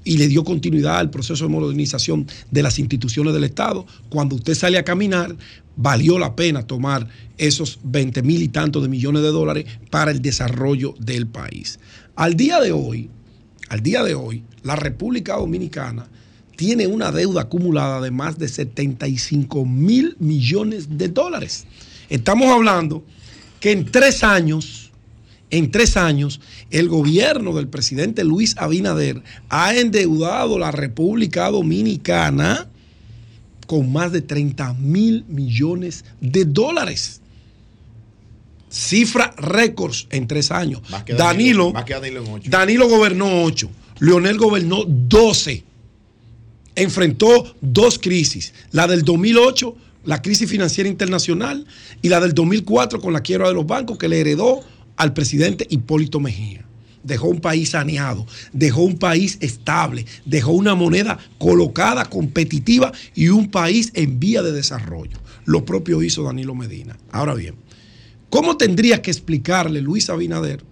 y 0.02 0.16
le 0.16 0.28
dio 0.28 0.44
continuidad 0.44 0.98
al 0.98 1.10
proceso 1.10 1.44
de 1.44 1.50
modernización 1.50 2.26
de 2.50 2.62
las 2.62 2.78
instituciones 2.78 3.34
del 3.34 3.44
Estado. 3.44 3.84
Cuando 4.08 4.36
usted 4.36 4.54
sale 4.54 4.78
a 4.78 4.82
caminar, 4.82 5.36
valió 5.76 6.18
la 6.18 6.34
pena 6.36 6.66
tomar 6.66 7.06
esos 7.36 7.78
20 7.84 8.22
mil 8.22 8.40
y 8.40 8.48
tantos 8.48 8.82
de 8.82 8.88
millones 8.88 9.22
de 9.22 9.28
dólares 9.28 9.66
para 9.90 10.10
el 10.10 10.22
desarrollo 10.22 10.94
del 10.98 11.26
país. 11.26 11.78
Al 12.16 12.34
día 12.34 12.60
de 12.60 12.72
hoy, 12.72 13.10
al 13.68 13.82
día 13.82 14.02
de 14.02 14.14
hoy, 14.14 14.42
la 14.62 14.76
República 14.76 15.36
Dominicana 15.36 16.08
tiene 16.56 16.86
una 16.86 17.10
deuda 17.10 17.42
acumulada 17.42 18.00
de 18.00 18.10
más 18.10 18.38
de 18.38 18.48
75 18.48 19.64
mil 19.64 20.16
millones 20.18 20.98
de 20.98 21.08
dólares. 21.08 21.66
Estamos 22.10 22.48
hablando 22.48 23.04
que 23.60 23.72
en 23.72 23.90
tres 23.90 24.22
años, 24.24 24.90
en 25.50 25.70
tres 25.70 25.96
años, 25.96 26.40
el 26.70 26.88
gobierno 26.88 27.54
del 27.54 27.68
presidente 27.68 28.24
Luis 28.24 28.56
Abinader 28.58 29.22
ha 29.48 29.74
endeudado 29.74 30.58
la 30.58 30.70
República 30.70 31.48
Dominicana 31.50 32.68
con 33.66 33.92
más 33.92 34.12
de 34.12 34.20
30 34.20 34.74
mil 34.74 35.24
millones 35.28 36.04
de 36.20 36.44
dólares. 36.44 37.19
Cifra 38.70 39.34
récords 39.36 40.06
en 40.10 40.26
tres 40.28 40.50
años. 40.50 40.80
Más 40.90 41.02
que 41.02 41.14
Danilo, 41.14 41.72
más 41.72 41.84
que 41.84 41.94
Danilo 41.94 42.22
en 42.24 42.32
ocho. 42.32 42.50
Danilo 42.50 42.88
gobernó 42.88 43.42
8, 43.42 43.70
Leonel 43.98 44.38
gobernó 44.38 44.84
12. 44.86 45.64
Enfrentó 46.76 47.56
dos 47.60 47.98
crisis, 47.98 48.54
la 48.70 48.86
del 48.86 49.02
2008, 49.02 49.76
la 50.04 50.22
crisis 50.22 50.48
financiera 50.48 50.88
internacional, 50.88 51.66
y 52.00 52.08
la 52.08 52.20
del 52.20 52.32
2004 52.32 53.00
con 53.00 53.12
la 53.12 53.22
quiebra 53.22 53.48
de 53.48 53.54
los 53.54 53.66
bancos 53.66 53.98
que 53.98 54.08
le 54.08 54.20
heredó 54.20 54.60
al 54.96 55.12
presidente 55.12 55.66
Hipólito 55.68 56.20
Mejía. 56.20 56.64
Dejó 57.02 57.28
un 57.28 57.40
país 57.40 57.70
saneado, 57.70 58.26
dejó 58.52 58.82
un 58.82 58.98
país 58.98 59.38
estable, 59.40 60.04
dejó 60.26 60.52
una 60.52 60.74
moneda 60.74 61.18
colocada, 61.38 62.04
competitiva 62.04 62.92
y 63.14 63.28
un 63.30 63.50
país 63.50 63.90
en 63.94 64.20
vía 64.20 64.42
de 64.42 64.52
desarrollo. 64.52 65.18
Lo 65.46 65.64
propio 65.64 66.02
hizo 66.02 66.22
Danilo 66.22 66.54
Medina. 66.54 66.98
Ahora 67.10 67.34
bien, 67.34 67.54
¿Cómo 68.30 68.56
tendría 68.56 69.02
que 69.02 69.10
explicarle 69.10 69.80
Luis 69.80 70.08
Abinader 70.08 70.62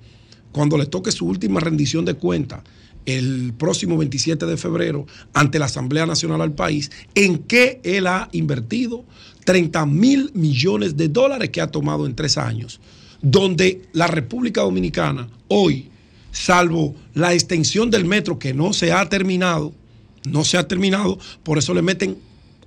cuando 0.52 0.78
le 0.78 0.86
toque 0.86 1.10
su 1.10 1.26
última 1.26 1.60
rendición 1.60 2.04
de 2.04 2.14
cuentas 2.14 2.62
el 3.04 3.52
próximo 3.54 3.96
27 3.96 4.46
de 4.46 4.56
febrero 4.56 5.06
ante 5.34 5.58
la 5.58 5.64
Asamblea 5.64 6.06
Nacional 6.06 6.40
al 6.40 6.52
país 6.52 6.90
en 7.14 7.38
qué 7.38 7.80
él 7.82 8.06
ha 8.06 8.28
invertido 8.32 9.04
30 9.44 9.86
mil 9.86 10.30
millones 10.34 10.96
de 10.96 11.08
dólares 11.08 11.50
que 11.50 11.60
ha 11.60 11.70
tomado 11.70 12.06
en 12.06 12.14
tres 12.14 12.38
años? 12.38 12.80
Donde 13.22 13.82
la 13.92 14.06
República 14.06 14.60
Dominicana 14.60 15.28
hoy, 15.48 15.88
salvo 16.30 16.94
la 17.14 17.32
extensión 17.32 17.90
del 17.90 18.04
metro 18.04 18.38
que 18.38 18.54
no 18.54 18.72
se 18.72 18.92
ha 18.92 19.08
terminado, 19.08 19.72
no 20.30 20.44
se 20.44 20.58
ha 20.58 20.68
terminado, 20.68 21.18
por 21.42 21.58
eso 21.58 21.74
le 21.74 21.82
meten 21.82 22.18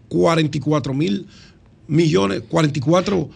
44 0.10 0.94
mil 0.94 1.28
millones, 1.88 2.44
44 2.50 3.30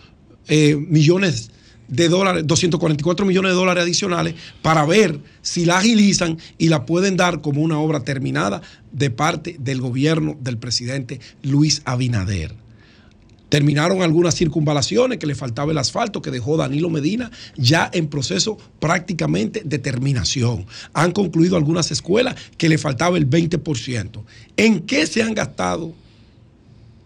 eh, 0.47 0.75
millones 0.75 1.51
de 1.87 2.09
dólares, 2.09 2.43
244 2.47 3.25
millones 3.25 3.51
de 3.51 3.55
dólares 3.55 3.83
adicionales 3.83 4.35
para 4.61 4.85
ver 4.85 5.19
si 5.41 5.65
la 5.65 5.77
agilizan 5.77 6.37
y 6.57 6.69
la 6.69 6.85
pueden 6.85 7.17
dar 7.17 7.41
como 7.41 7.61
una 7.61 7.79
obra 7.79 8.01
terminada 8.01 8.61
de 8.91 9.09
parte 9.11 9.55
del 9.59 9.81
gobierno 9.81 10.37
del 10.41 10.57
presidente 10.57 11.19
Luis 11.43 11.81
Abinader. 11.85 12.55
Terminaron 13.49 14.01
algunas 14.01 14.35
circunvalaciones 14.35 15.19
que 15.19 15.27
le 15.27 15.35
faltaba 15.35 15.71
el 15.71 15.77
asfalto 15.77 16.21
que 16.21 16.31
dejó 16.31 16.57
Danilo 16.57 16.89
Medina 16.89 17.29
ya 17.55 17.89
en 17.93 18.07
proceso 18.07 18.57
prácticamente 18.79 19.61
de 19.63 19.77
terminación. 19.77 20.65
Han 20.93 21.11
concluido 21.11 21.55
algunas 21.55 21.91
escuelas 21.91 22.35
que 22.57 22.69
le 22.69 22.79
faltaba 22.79 23.17
el 23.17 23.29
20%. 23.29 24.23
¿En 24.57 24.81
qué 24.81 25.05
se 25.05 25.21
han 25.21 25.35
gastado 25.35 25.93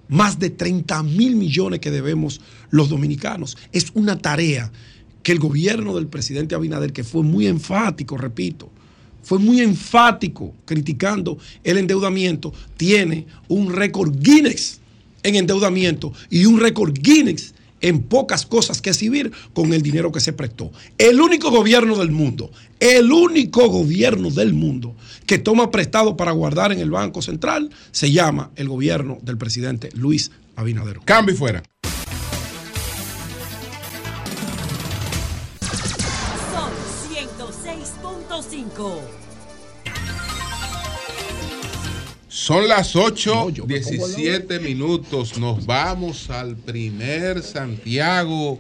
más 0.10 0.40
de 0.40 0.50
30 0.50 1.04
mil 1.04 1.38
millones 1.38 1.80
que 1.80 1.92
debemos 1.92 2.42
los 2.70 2.90
dominicanos. 2.90 3.58
Es 3.72 3.88
una 3.94 4.18
tarea 4.18 4.72
que 5.24 5.32
el 5.32 5.40
gobierno 5.40 5.96
del 5.96 6.08
presidente 6.08 6.56
Abinader, 6.56 6.92
que 6.92 7.04
fue 7.04 7.24
muy 7.24 7.48
enfático, 7.48 8.18
repito, 8.18 8.70
fue 9.22 9.40
muy 9.40 9.62
enfático 9.62 10.54
criticando 10.66 11.38
el 11.64 11.78
endeudamiento, 11.78 12.54
tiene 12.78 13.28
un 13.48 13.72
récord 13.72 14.14
Guinness 14.20 14.80
en 15.24 15.36
endeudamiento 15.36 16.14
y 16.30 16.46
un 16.46 16.60
récord 16.60 16.94
Guinness 16.94 17.54
en 17.82 18.04
pocas 18.04 18.46
cosas 18.46 18.82
que 18.82 18.90
exhibir 18.90 19.32
con 19.54 19.74
el 19.74 19.82
dinero 19.82 20.12
que 20.12 20.20
se 20.20 20.34
prestó. 20.34 20.72
El 20.98 21.22
único 21.22 21.52
gobierno 21.52 21.96
del 21.98 22.12
mundo, 22.12 22.52
el 22.80 23.12
único 23.12 23.68
gobierno 23.70 24.30
del 24.30 24.54
mundo 24.54 24.96
que 25.26 25.38
toma 25.38 25.72
prestado 25.72 26.18
para 26.18 26.32
guardar 26.32 26.72
en 26.72 26.80
el 26.80 26.92
Banco 26.92 27.22
Central 27.22 27.70
se 27.92 28.12
llama 28.12 28.52
el 28.56 28.68
gobierno 28.68 29.18
del 29.22 29.38
presidente 29.38 29.90
Luis 29.94 30.32
Abinader. 30.56 31.00
Cambio 31.06 31.36
y 31.36 31.38
fuera. 31.38 31.64
Son 42.50 42.68
las 42.68 42.96
8, 42.96 43.52
17 43.68 44.60
minutos. 44.60 45.38
Nos 45.38 45.68
vamos 45.68 46.32
al 46.32 46.58
primer 46.58 47.44
Santiago 47.44 48.60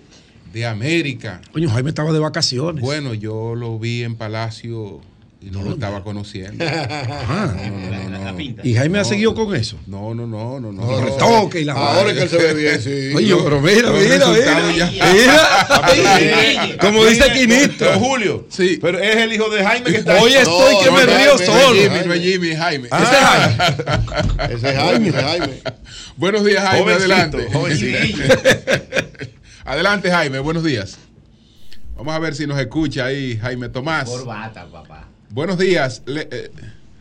de 0.54 0.68
América. 0.68 1.42
Coño, 1.52 1.72
Jaime 1.72 1.90
estaba 1.90 2.14
de 2.14 2.20
vacaciones. 2.20 2.84
Bueno, 2.84 3.16
yo 3.16 3.56
lo 3.56 3.80
vi 3.80 4.04
en 4.04 4.16
Palacio 4.16 5.02
y 5.42 5.52
no 5.52 5.62
lo 5.64 5.72
estaba 5.72 6.04
conociendo. 6.04 6.66
Ajá. 6.66 7.56
No, 7.70 8.10
no, 8.10 8.10
no, 8.10 8.32
no. 8.34 8.64
¿Y 8.64 8.74
Jaime 8.76 9.00
ha 9.00 9.04
seguido 9.04 9.34
con 9.34 9.56
eso? 9.56 9.78
No, 9.88 10.14
no, 10.14 10.28
no, 10.28 10.60
no. 10.60 10.72
no. 10.72 11.02
Retoque 11.02 11.62
y 11.62 11.64
la 11.66 11.74
Ahora 11.74 12.12
es 12.12 12.18
que 12.18 12.24
él 12.24 12.30
se 12.30 12.38
ve 12.38 12.54
bien, 12.54 12.82
sí. 12.82 13.14
Oye, 13.16 13.36
pero 13.44 13.62
mira, 13.62 13.92
mira, 13.92 14.28
mira. 14.28 14.92
Mira. 15.14 16.78
Como 16.82 17.06
dice 17.06 17.32
Quinito. 17.34 17.74
Pero 17.80 18.00
Julio, 18.00 18.48
Sí. 18.50 18.80
pero 18.82 19.00
es 19.00 19.16
el 19.16 19.34
hijo 19.34 19.50
de 19.50 19.64
Jaime 19.64 19.92
que 19.92 19.98
está 19.98 20.22
Hoy 20.22 20.34
estoy 20.34 20.76
que 20.84 20.86
No, 20.86 20.92
me 20.98 21.06
no, 21.06 21.18
río 21.18 21.38
Jaime, 21.38 21.46
solo. 21.46 21.82
Jimmy, 21.82 22.00
no 22.06 22.14
es 22.14 22.22
Jimmy, 22.22 22.50
es 22.50 22.58
Jaime. 22.60 22.88
Ese 22.92 23.04
es 23.04 23.10
Jaime, 23.20 23.56
ese 24.56 24.70
es 25.18 25.24
Jaime. 25.24 25.54
Buenos 26.18 26.44
días, 26.46 26.64
Jaime. 26.64 26.82
Jovencito, 26.84 27.14
adelante. 27.14 27.48
jovencito. 27.52 28.34
adelante, 29.66 30.12
Jaime. 30.12 30.40
Buenos 30.40 30.64
días. 30.64 30.98
Vamos 31.98 32.14
a 32.14 32.20
ver 32.20 32.36
si 32.36 32.48
nos 32.48 32.60
escucha 32.60 33.06
ahí, 33.06 33.38
Jaime 33.38 33.70
Tomás. 33.70 34.10
Corbata, 34.10 34.66
papá. 34.72 35.09
Buenos 35.30 35.58
días, 35.58 36.02
Le- 36.06 36.28
eh, 36.32 36.52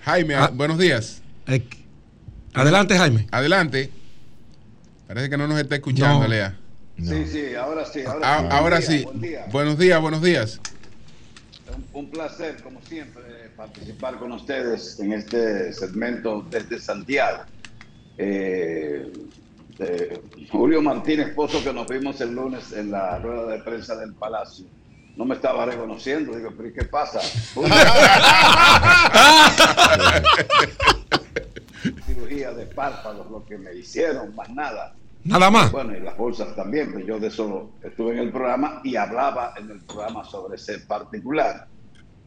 Jaime. 0.03 0.35
Ah. 0.35 0.51
Buenos 0.53 0.79
días. 0.79 1.23
Eh, 1.47 1.63
Adelante, 2.55 2.97
Jaime. 2.97 3.27
Adelante. 3.31 3.91
Parece 5.07 5.31
que 5.31 5.37
no 5.39 5.47
nos 5.49 5.59
está 5.61 5.77
escuchando, 5.77 6.23
No. 6.23 6.29
Lea. 6.29 6.57
Sí, 6.99 7.27
sí, 7.27 7.55
ahora 7.55 7.85
sí. 7.85 8.01
Ahora, 8.05 8.21
Ah, 8.23 8.41
sí. 8.41 8.47
Ahora 8.51 8.79
día, 8.79 8.87
sí. 8.87 9.05
buen 9.05 9.21
día. 9.21 9.47
Buenos 9.51 9.79
días, 9.79 10.01
buenos 10.01 10.23
días. 10.23 10.61
Un, 11.75 11.85
un 12.05 12.11
placer, 12.11 12.57
como 12.63 12.83
siempre, 12.83 13.23
participar 13.57 14.19
con 14.19 14.33
ustedes 14.33 14.99
en 15.01 15.13
este 15.13 15.73
segmento 15.73 16.45
desde 16.51 16.81
Santiago. 16.81 17.45
Eh, 18.19 19.11
eh, 19.79 20.21
Julio 20.51 20.83
Martínez 20.83 21.33
Pozo, 21.35 21.63
que 21.63 21.73
nos 21.73 21.87
vimos 21.87 22.21
el 22.21 22.35
lunes 22.35 22.73
en 22.73 22.91
la 22.91 23.19
rueda 23.21 23.47
de 23.53 23.59
prensa 23.63 23.95
del 23.97 24.13
Palacio, 24.15 24.67
no 25.19 25.25
me 25.25 25.35
estaba 25.35 25.67
reconociendo. 25.67 26.37
Digo, 26.37 26.53
pero 26.57 26.69
¿y 26.69 26.73
qué 26.73 26.85
pasa? 26.85 27.21
cirugía 32.07 32.53
de 32.53 32.67
párpados, 32.67 33.29
lo 33.31 33.45
que 33.45 33.59
me 33.59 33.75
hicieron, 33.75 34.37
más 34.37 34.49
nada. 34.51 34.95
Nada 35.25 35.51
más. 35.51 35.73
Bueno, 35.73 35.97
y 35.97 36.01
las 36.01 36.17
bolsas 36.17 36.55
también, 36.55 36.93
pues 36.93 37.05
yo 37.05 37.19
de 37.19 37.27
eso 37.27 37.73
estuve 37.83 38.13
en 38.13 38.19
el 38.19 38.31
programa 38.31 38.81
y 38.85 38.95
hablaba 38.95 39.55
en 39.59 39.69
el 39.71 39.81
programa 39.81 40.23
sobre 40.25 40.55
ese 40.55 40.79
particular. 40.81 41.67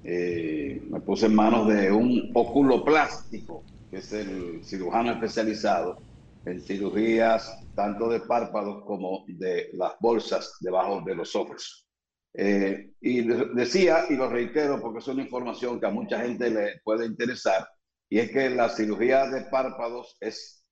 Eh, 0.04 0.82
me 0.90 1.00
puse 1.00 1.28
en 1.28 1.36
manos 1.36 1.70
de 1.70 1.90
un 1.92 2.32
oculoplástico, 2.34 3.64
que 3.90 3.98
es 3.98 4.12
el 4.12 4.66
cirujano 4.66 5.14
especializado 5.14 6.00
en 6.46 6.60
cirugías 6.60 7.58
tanto 7.74 8.10
de 8.10 8.20
párpados 8.20 8.84
como 8.84 9.24
de 9.28 9.70
las 9.74 9.94
bolsas 10.02 10.58
debajo 10.60 11.02
de 11.06 11.16
los 11.16 11.34
ojos. 11.38 11.88
Eh, 12.34 12.92
y 13.02 13.22
de- 13.28 13.48
decía, 13.54 14.06
y 14.10 14.16
lo 14.16 14.30
reitero 14.30 14.80
porque 14.82 15.00
es 15.00 15.08
una 15.08 15.24
información 15.24 15.80
que 15.80 15.88
a 15.88 15.92
mucha 15.92 16.20
gente 16.22 16.50
le 16.50 16.80
puede 16.84 17.06
interesar, 17.06 17.68
y 18.10 18.20
es 18.20 18.32
que 18.32 18.50
la 18.50 18.70
cirugía 18.70 19.28
de 19.28 19.42
párpados 19.46 20.18
es 20.20 20.66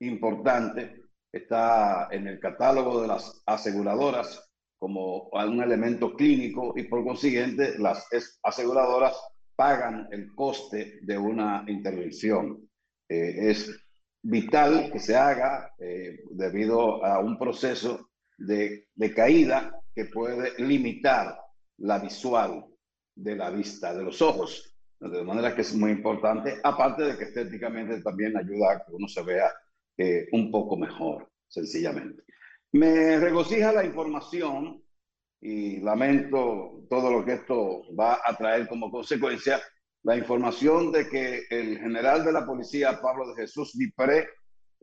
importante, 0.00 1.02
está 1.32 2.08
en 2.10 2.26
el 2.28 2.38
catálogo 2.40 3.00
de 3.02 3.08
las 3.08 3.42
aseguradoras 3.46 4.48
como 4.78 5.28
un 5.28 5.62
elemento 5.62 6.12
clínico 6.14 6.72
y 6.76 6.84
por 6.84 7.04
consiguiente 7.04 7.78
las 7.78 8.06
aseguradoras 8.42 9.16
pagan 9.54 10.08
el 10.10 10.34
coste 10.34 10.98
de 11.02 11.16
una 11.16 11.64
intervención. 11.68 12.68
Eh, 13.08 13.50
es 13.50 13.70
vital 14.22 14.90
que 14.92 14.98
se 14.98 15.16
haga 15.16 15.72
eh, 15.78 16.18
debido 16.30 17.04
a 17.04 17.20
un 17.20 17.38
proceso 17.38 18.10
de, 18.36 18.86
de 18.94 19.14
caída 19.14 19.81
que 19.94 20.06
puede 20.06 20.52
limitar 20.58 21.38
la 21.78 21.98
visual 21.98 22.64
de 23.14 23.36
la 23.36 23.50
vista, 23.50 23.94
de 23.94 24.04
los 24.04 24.22
ojos. 24.22 24.74
De 25.00 25.24
manera 25.24 25.54
que 25.54 25.62
es 25.62 25.74
muy 25.74 25.90
importante, 25.90 26.60
aparte 26.62 27.02
de 27.02 27.18
que 27.18 27.24
estéticamente 27.24 28.00
también 28.02 28.36
ayuda 28.36 28.72
a 28.72 28.84
que 28.84 28.92
uno 28.92 29.08
se 29.08 29.22
vea 29.22 29.50
eh, 29.98 30.28
un 30.32 30.50
poco 30.50 30.76
mejor, 30.76 31.28
sencillamente. 31.48 32.22
Me 32.72 33.18
regocija 33.18 33.72
la 33.72 33.84
información 33.84 34.82
y 35.40 35.80
lamento 35.80 36.86
todo 36.88 37.10
lo 37.10 37.24
que 37.24 37.32
esto 37.34 37.82
va 37.98 38.20
a 38.24 38.36
traer 38.36 38.68
como 38.68 38.92
consecuencia, 38.92 39.60
la 40.04 40.16
información 40.16 40.92
de 40.92 41.08
que 41.08 41.42
el 41.50 41.78
general 41.78 42.24
de 42.24 42.32
la 42.32 42.46
policía, 42.46 43.00
Pablo 43.02 43.28
de 43.28 43.42
Jesús 43.42 43.76
Dipré, 43.76 44.28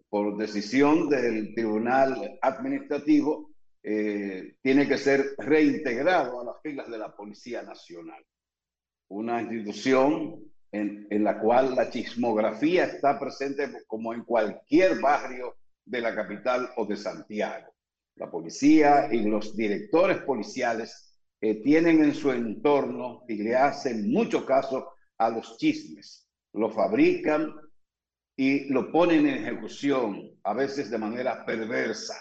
por 0.10 0.38
decisión 0.38 1.08
del 1.08 1.54
Tribunal 1.56 2.38
Administrativo, 2.42 3.49
eh, 3.82 4.56
tiene 4.62 4.88
que 4.88 4.98
ser 4.98 5.36
reintegrado 5.38 6.42
a 6.42 6.46
las 6.46 6.62
filas 6.62 6.90
de 6.90 6.98
la 6.98 7.16
Policía 7.16 7.62
Nacional. 7.62 8.24
Una 9.08 9.42
institución 9.42 10.52
en, 10.72 11.08
la 11.24 11.40
cual 11.40 11.76
la 11.76 11.90
chismografía 11.90 12.86
está 12.86 13.20
presente 13.20 13.70
como 13.88 14.14
en 14.14 14.24
cualquier 14.24 15.00
barrio 15.00 15.56
de 15.86 16.02
la 16.02 16.14
capital 16.14 16.70
o 16.78 16.86
de 16.86 16.96
Santiago. 16.96 17.74
La 18.16 18.30
policía 18.30 19.08
y 19.12 19.24
los 19.24 19.56
directores 19.56 20.20
policiales 20.22 21.16
eh, 21.42 21.56
tienen 21.64 22.04
en 22.04 22.14
su 22.14 22.32
entorno 22.32 23.24
y 23.28 23.36
le 23.42 23.56
hacen 23.56 24.12
mucho 24.12 24.46
caso 24.46 24.92
a 25.18 25.30
los 25.30 25.58
chismes. 25.58 26.28
Lo 26.54 26.70
fabrican 26.70 27.56
y 28.36 28.72
lo 28.72 28.92
ponen 28.92 29.26
en 29.26 29.46
ejecución, 29.46 30.38
a 30.44 30.54
veces 30.54 30.90
de 30.90 30.98
manera 30.98 31.46
perversa. 31.46 32.16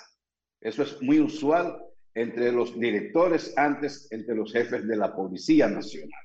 Eso 0.60 0.82
es 0.82 1.00
muy 1.02 1.20
usual 1.20 1.80
entre 2.14 2.50
los 2.52 2.78
directores, 2.78 3.56
antes 3.56 4.08
entre 4.10 4.34
los 4.34 4.52
jefes 4.52 4.86
de 4.86 4.96
la 4.96 5.14
Policía 5.14 5.68
Nacional. 5.68 6.20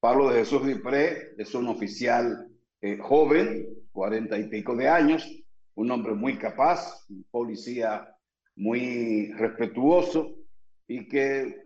Pablo 0.00 0.30
de 0.30 0.40
Jesús 0.40 0.66
Dipré 0.66 1.34
es 1.38 1.54
un 1.54 1.68
oficial 1.68 2.46
eh, 2.82 2.98
joven, 2.98 3.66
cuarenta 3.90 4.38
y 4.38 4.48
pico 4.48 4.76
de 4.76 4.88
años, 4.88 5.26
un 5.76 5.90
hombre 5.90 6.14
muy 6.14 6.36
capaz, 6.38 7.04
un 7.08 7.24
policía 7.30 8.14
muy 8.56 9.32
respetuoso 9.32 10.36
y 10.86 11.08
que 11.08 11.64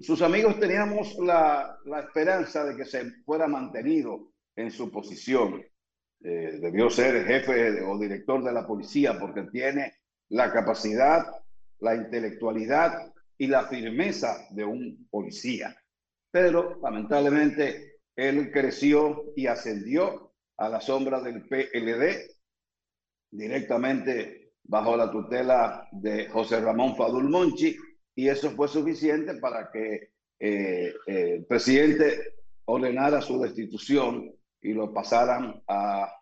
sus 0.00 0.22
amigos 0.22 0.58
teníamos 0.60 1.16
la, 1.18 1.76
esperanza 2.06 2.64
de 2.64 2.76
que 2.76 2.84
se 2.84 3.10
fuera 3.24 3.48
mantenido 3.48 4.32
en 4.56 4.70
su 4.70 4.90
posición. 4.90 5.62
Eh, 6.24 6.58
debió 6.60 6.88
ser 6.88 7.26
jefe 7.26 7.82
o 7.82 7.98
director 7.98 8.44
de 8.44 8.52
la 8.52 8.64
policía 8.64 9.18
porque 9.18 9.42
tiene 9.50 9.92
la 10.28 10.52
capacidad, 10.52 11.24
la 11.82 11.94
intelectualidad 11.94 13.12
y 13.36 13.48
la 13.48 13.66
firmeza 13.66 14.46
de 14.50 14.64
un 14.64 15.08
policía. 15.10 15.76
Pero 16.30 16.80
lamentablemente 16.80 18.00
él 18.16 18.50
creció 18.52 19.32
y 19.36 19.46
ascendió 19.46 20.32
a 20.56 20.68
la 20.68 20.80
sombra 20.80 21.20
del 21.20 21.46
PLD 21.48 22.30
directamente 23.30 24.52
bajo 24.64 24.96
la 24.96 25.10
tutela 25.10 25.88
de 25.90 26.28
José 26.28 26.60
Ramón 26.60 26.96
Fadul 26.96 27.28
Monchi 27.28 27.76
y 28.14 28.28
eso 28.28 28.50
fue 28.52 28.68
suficiente 28.68 29.34
para 29.34 29.70
que 29.72 30.12
eh, 30.38 30.94
el 31.06 31.44
presidente 31.46 32.36
ordenara 32.66 33.20
su 33.20 33.40
destitución 33.40 34.32
y 34.60 34.72
lo 34.72 34.92
pasaran 34.92 35.62
a 35.66 36.12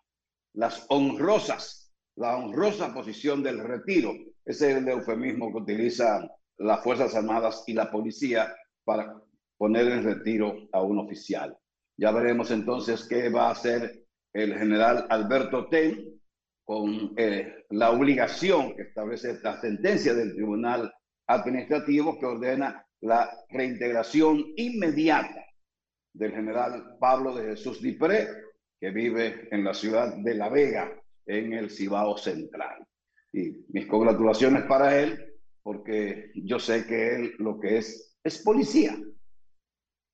las 0.53 0.85
honrosas, 0.89 1.93
la 2.15 2.37
honrosa 2.37 2.93
posición 2.93 3.43
del 3.43 3.59
retiro. 3.59 4.13
Ese 4.51 4.71
es 4.71 4.77
el 4.79 4.89
eufemismo 4.89 5.49
que 5.49 5.59
utilizan 5.59 6.29
las 6.57 6.83
Fuerzas 6.83 7.15
Armadas 7.15 7.63
y 7.67 7.73
la 7.73 7.89
policía 7.89 8.53
para 8.83 9.15
poner 9.57 9.87
en 9.87 10.03
retiro 10.03 10.67
a 10.73 10.81
un 10.81 10.99
oficial. 10.99 11.57
Ya 11.97 12.11
veremos 12.11 12.51
entonces 12.51 13.07
qué 13.07 13.29
va 13.29 13.47
a 13.47 13.51
hacer 13.51 14.03
el 14.33 14.57
general 14.57 15.07
Alberto 15.09 15.69
Ten 15.69 16.19
con 16.65 17.13
eh, 17.15 17.63
la 17.69 17.91
obligación 17.91 18.75
que 18.75 18.81
establece 18.81 19.39
la 19.41 19.61
sentencia 19.61 20.13
del 20.13 20.33
Tribunal 20.33 20.93
Administrativo 21.27 22.19
que 22.19 22.25
ordena 22.25 22.85
la 22.99 23.31
reintegración 23.51 24.43
inmediata 24.57 25.45
del 26.11 26.33
general 26.33 26.97
Pablo 26.99 27.33
de 27.35 27.51
Jesús 27.51 27.81
Dipré, 27.81 28.27
que 28.81 28.91
vive 28.91 29.47
en 29.49 29.63
la 29.63 29.73
ciudad 29.73 30.13
de 30.13 30.35
La 30.35 30.49
Vega, 30.49 30.91
en 31.25 31.53
el 31.53 31.69
Cibao 31.69 32.17
Central. 32.17 32.85
Y 33.33 33.65
mis 33.69 33.87
congratulaciones 33.87 34.63
para 34.63 34.99
él, 34.99 35.33
porque 35.63 36.31
yo 36.35 36.59
sé 36.59 36.85
que 36.85 37.15
él 37.15 37.35
lo 37.37 37.59
que 37.59 37.77
es 37.77 38.11
es 38.23 38.39
policía 38.39 38.97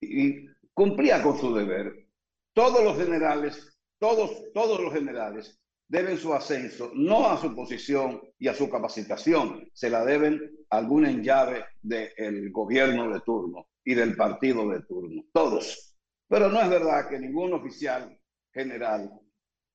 y 0.01 0.45
cumplía 0.73 1.21
con 1.21 1.37
su 1.37 1.53
deber. 1.53 2.07
Todos 2.53 2.83
los 2.83 2.97
generales, 2.97 3.77
todos, 3.99 4.51
todos 4.53 4.79
los 4.79 4.93
generales 4.93 5.59
deben 5.89 6.17
su 6.17 6.33
ascenso 6.33 6.91
no 6.93 7.29
a 7.29 7.37
su 7.37 7.55
posición 7.55 8.21
y 8.37 8.47
a 8.47 8.53
su 8.53 8.69
capacitación, 8.69 9.69
se 9.73 9.89
la 9.89 10.03
deben 10.03 10.51
a 10.69 10.77
alguna 10.77 11.11
llave 11.11 11.65
del 11.81 12.51
gobierno 12.51 13.11
de 13.11 13.21
turno 13.21 13.67
y 13.85 13.93
del 13.93 14.15
partido 14.15 14.69
de 14.69 14.81
turno, 14.81 15.23
todos. 15.31 15.95
Pero 16.27 16.49
no 16.49 16.61
es 16.61 16.69
verdad 16.69 17.09
que 17.09 17.19
ningún 17.19 17.53
oficial 17.53 18.19
general 18.53 19.09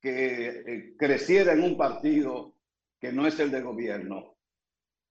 que 0.02 0.48
eh, 0.48 0.94
creciera 0.98 1.52
en 1.52 1.62
un 1.62 1.78
partido 1.78 2.56
que 3.02 3.12
no 3.12 3.26
es 3.26 3.38
el 3.40 3.50
de 3.50 3.60
gobierno 3.60 4.36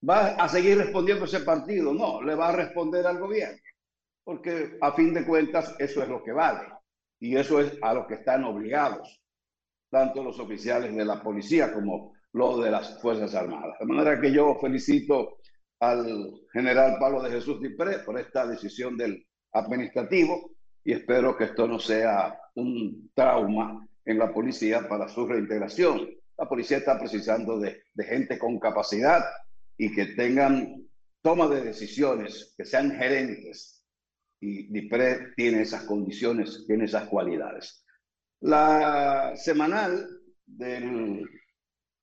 va 0.08 0.30
a 0.30 0.48
seguir 0.48 0.78
respondiendo 0.78 1.26
ese 1.26 1.42
partido, 1.42 1.94
no, 1.94 2.22
le 2.22 2.36
va 2.36 2.50
a 2.50 2.56
responder 2.56 3.06
al 3.06 3.20
gobierno, 3.20 3.60
porque 4.24 4.78
a 4.80 4.94
fin 4.94 5.14
de 5.14 5.26
cuentas 5.26 5.76
eso 5.78 6.02
es 6.02 6.08
lo 6.08 6.24
que 6.24 6.32
vale 6.32 6.68
y 7.20 7.36
eso 7.36 7.60
es 7.60 7.78
a 7.82 7.94
lo 7.94 8.08
que 8.08 8.16
están 8.16 8.46
obligados 8.46 9.22
tanto 9.90 10.24
los 10.24 10.40
oficiales 10.40 10.96
de 10.96 11.04
la 11.04 11.22
policía 11.22 11.74
como 11.74 12.14
los 12.32 12.64
de 12.64 12.72
las 12.72 13.02
Fuerzas 13.02 13.36
Armadas. 13.36 13.78
De 13.78 13.86
manera 13.86 14.22
que 14.22 14.32
yo 14.32 14.58
felicito 14.62 15.40
al 15.82 16.34
general 16.54 16.96
Pablo 16.98 17.22
de 17.22 17.32
Jesús 17.32 17.60
Dipré 17.60 18.00
por 18.00 18.18
esta 18.18 18.48
decisión 18.48 18.96
del 18.96 19.28
administrativo 19.52 20.52
y 20.86 20.94
espero 20.94 21.36
que 21.36 21.44
esto 21.44 21.68
no 21.68 21.78
sea 21.78 22.40
un 22.56 23.12
trauma 23.14 23.86
en 24.06 24.18
la 24.18 24.32
policía 24.32 24.88
para 24.88 25.10
su 25.10 25.28
reintegración. 25.28 26.08
La 26.42 26.50
policía 26.50 26.78
está 26.78 26.98
precisando 26.98 27.60
de, 27.60 27.84
gente 28.00 28.40
con 28.40 28.58
capacidad 28.58 29.24
y 29.78 29.94
que 29.94 30.08
tengan 30.08 30.88
toma 31.22 31.48
de 31.48 31.62
decisiones, 31.62 32.56
que 32.58 32.66
sean 32.66 32.98
gerentes. 32.98 33.86
Y 34.40 34.74
Dipré 34.74 35.34
tiene 35.36 35.62
esas 35.62 35.84
condiciones, 35.84 36.64
tiene 36.66 36.86
esas 36.86 37.08
cualidades. 37.08 37.86
La 38.40 39.34
semanal 39.36 40.04
del 40.48 41.30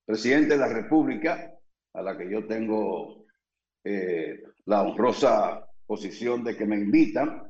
presidente 0.05 0.51
de 0.51 0.61
la 0.61 0.69
República, 0.69 1.53
a 1.95 2.03
la 2.03 2.17
que 2.17 2.31
yo 2.31 2.47
tengo 2.47 3.27
eh, 3.83 4.41
la 4.67 4.83
honrosa 4.83 5.67
posición 5.85 6.45
de 6.45 6.57
que 6.57 6.65
me 6.65 6.77
invitan, 6.77 7.43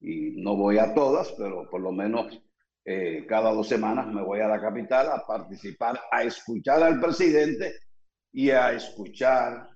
y 0.00 0.42
no 0.42 0.56
voy 0.56 0.78
a 0.78 0.94
todas, 0.94 1.32
pero 1.32 1.68
por 1.68 1.82
lo 1.82 1.92
menos 1.92 2.42
eh, 2.84 3.26
cada 3.28 3.52
dos 3.52 3.68
semanas 3.68 4.06
me 4.06 4.22
voy 4.22 4.40
a 4.40 4.48
la 4.48 4.60
capital 4.60 5.10
a 5.12 5.26
participar, 5.26 6.00
a 6.10 6.22
escuchar 6.22 6.82
al 6.82 7.00
presidente 7.00 7.74
y 8.32 8.50
a 8.50 8.72
escuchar 8.72 9.68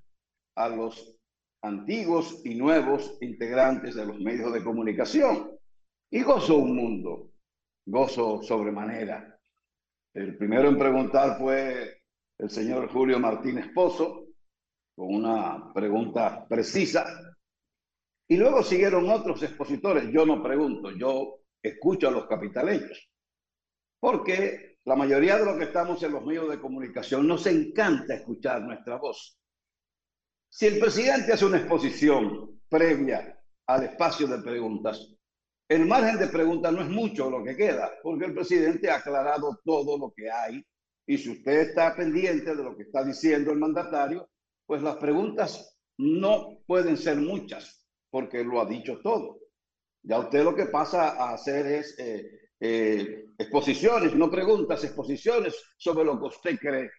a 0.56 0.68
los 0.68 1.16
antiguos 1.62 2.40
y 2.44 2.54
nuevos 2.54 3.18
integrantes 3.20 3.94
de 3.94 4.06
los 4.06 4.18
medios 4.20 4.52
de 4.52 4.62
comunicación. 4.62 5.50
Y 6.10 6.22
gozo 6.22 6.56
un 6.56 6.76
mundo, 6.76 7.32
gozo 7.86 8.42
sobremanera. 8.42 9.38
El 10.14 10.36
primero 10.36 10.68
en 10.68 10.78
preguntar 10.78 11.38
fue 11.38 12.02
el 12.38 12.50
señor 12.50 12.90
Julio 12.90 13.18
Martínez 13.18 13.66
Pozo, 13.74 14.26
con 14.94 15.14
una 15.14 15.72
pregunta 15.72 16.46
precisa. 16.46 17.04
Y 18.28 18.36
luego 18.36 18.62
siguieron 18.62 19.10
otros 19.10 19.42
expositores. 19.42 20.10
Yo 20.12 20.24
no 20.24 20.42
pregunto, 20.42 20.92
yo 20.92 21.43
escucho 21.64 22.08
a 22.08 22.12
los 22.12 22.26
capitaleños. 22.26 23.10
Porque 23.98 24.78
la 24.84 24.96
mayoría 24.96 25.38
de 25.38 25.46
los 25.46 25.56
que 25.56 25.64
estamos 25.64 26.02
en 26.02 26.12
los 26.12 26.24
medios 26.24 26.50
de 26.50 26.60
comunicación 26.60 27.26
nos 27.26 27.46
encanta 27.46 28.14
escuchar 28.14 28.62
nuestra 28.62 28.96
voz. 28.96 29.38
Si 30.50 30.66
el 30.66 30.78
presidente 30.78 31.32
hace 31.32 31.46
una 31.46 31.58
exposición 31.58 32.60
previa 32.68 33.40
al 33.66 33.84
espacio 33.84 34.26
de 34.26 34.42
preguntas, 34.42 35.10
el 35.68 35.86
margen 35.86 36.18
de 36.18 36.26
preguntas 36.26 36.72
no 36.72 36.82
es 36.82 36.88
mucho 36.90 37.30
lo 37.30 37.42
que 37.42 37.56
queda, 37.56 37.90
porque 38.02 38.26
el 38.26 38.34
presidente 38.34 38.90
ha 38.90 38.96
aclarado 38.96 39.58
todo 39.64 39.98
lo 39.98 40.12
que 40.14 40.30
hay. 40.30 40.62
Y 41.06 41.16
si 41.16 41.30
usted 41.30 41.68
está 41.68 41.96
pendiente 41.96 42.54
de 42.54 42.62
lo 42.62 42.76
que 42.76 42.82
está 42.82 43.02
diciendo 43.02 43.52
el 43.52 43.58
mandatario, 43.58 44.28
pues 44.66 44.82
las 44.82 44.96
preguntas 44.96 45.78
no 45.96 46.58
pueden 46.66 46.98
ser 46.98 47.16
muchas, 47.16 47.82
porque 48.10 48.44
lo 48.44 48.60
ha 48.60 48.66
dicho 48.66 49.00
todo. 49.02 49.38
Ya 50.04 50.18
usted 50.18 50.44
lo 50.44 50.54
que 50.54 50.66
pasa 50.66 51.12
a 51.12 51.32
hacer 51.32 51.66
es 51.66 51.98
eh, 51.98 52.50
eh, 52.60 53.24
exposiciones, 53.38 54.14
no 54.14 54.30
preguntas, 54.30 54.84
exposiciones 54.84 55.54
sobre 55.78 56.04
lo 56.04 56.18
que 56.20 56.26
usted 56.26 56.58
cree. 56.58 56.90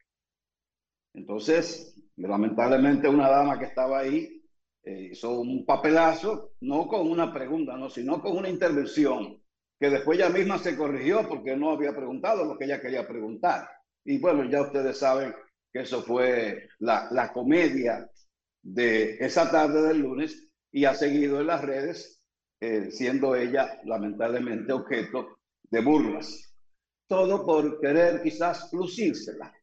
Entonces, 1.13 1.95
lamentablemente 2.17 3.07
una 3.07 3.29
dama 3.29 3.59
que 3.59 3.65
estaba 3.65 3.99
ahí 3.99 4.43
eh, 4.83 5.09
hizo 5.11 5.39
un 5.39 5.65
papelazo, 5.65 6.53
no 6.61 6.87
con 6.87 7.07
una 7.09 7.31
pregunta, 7.31 7.77
no, 7.77 7.89
sino 7.89 8.21
con 8.21 8.37
una 8.37 8.49
intervención, 8.49 9.39
que 9.79 9.89
después 9.89 10.17
ella 10.17 10.29
misma 10.29 10.57
se 10.57 10.75
corrigió 10.75 11.27
porque 11.27 11.55
no 11.55 11.71
había 11.71 11.95
preguntado 11.95 12.43
lo 12.43 12.57
que 12.57 12.65
ella 12.65 12.81
quería 12.81 13.07
preguntar. 13.07 13.69
Y 14.03 14.17
bueno, 14.17 14.49
ya 14.49 14.61
ustedes 14.61 14.97
saben 14.97 15.33
que 15.71 15.81
eso 15.81 16.01
fue 16.01 16.69
la, 16.79 17.07
la 17.11 17.31
comedia 17.31 18.09
de 18.63 19.17
esa 19.19 19.51
tarde 19.51 19.83
del 19.83 19.99
lunes 19.99 20.49
y 20.71 20.85
ha 20.85 20.93
seguido 20.95 21.39
en 21.39 21.47
las 21.47 21.61
redes, 21.61 22.14
eh, 22.67 22.89
siendo 22.89 23.35
ella 23.35 23.79
lamentablemente 23.83 24.73
objeto 24.73 25.37
de 25.69 25.81
burlas. 25.81 26.51
Todo 27.07 27.45
por 27.45 27.79
querer 27.79 28.23
quizás 28.23 28.73
lucírsela. 28.73 29.53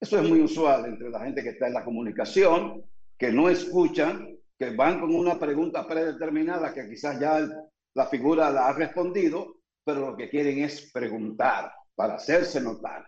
Eso 0.00 0.20
es 0.20 0.28
muy 0.28 0.40
usual 0.40 0.84
entre 0.86 1.10
la 1.10 1.18
gente 1.24 1.42
que 1.42 1.48
está 1.48 1.66
en 1.66 1.74
la 1.74 1.84
comunicación, 1.84 2.84
que 3.18 3.32
no 3.32 3.48
escuchan 3.48 4.38
que 4.56 4.70
van 4.70 5.00
con 5.00 5.12
una 5.12 5.36
pregunta 5.36 5.84
predeterminada 5.84 6.72
que 6.72 6.88
quizás 6.88 7.18
ya 7.18 7.44
la 7.92 8.06
figura 8.06 8.50
la 8.50 8.68
ha 8.68 8.72
respondido, 8.72 9.56
pero 9.84 10.12
lo 10.12 10.16
que 10.16 10.30
quieren 10.30 10.60
es 10.60 10.92
preguntar 10.92 11.72
para 11.96 12.14
hacerse 12.14 12.60
notar. 12.60 13.04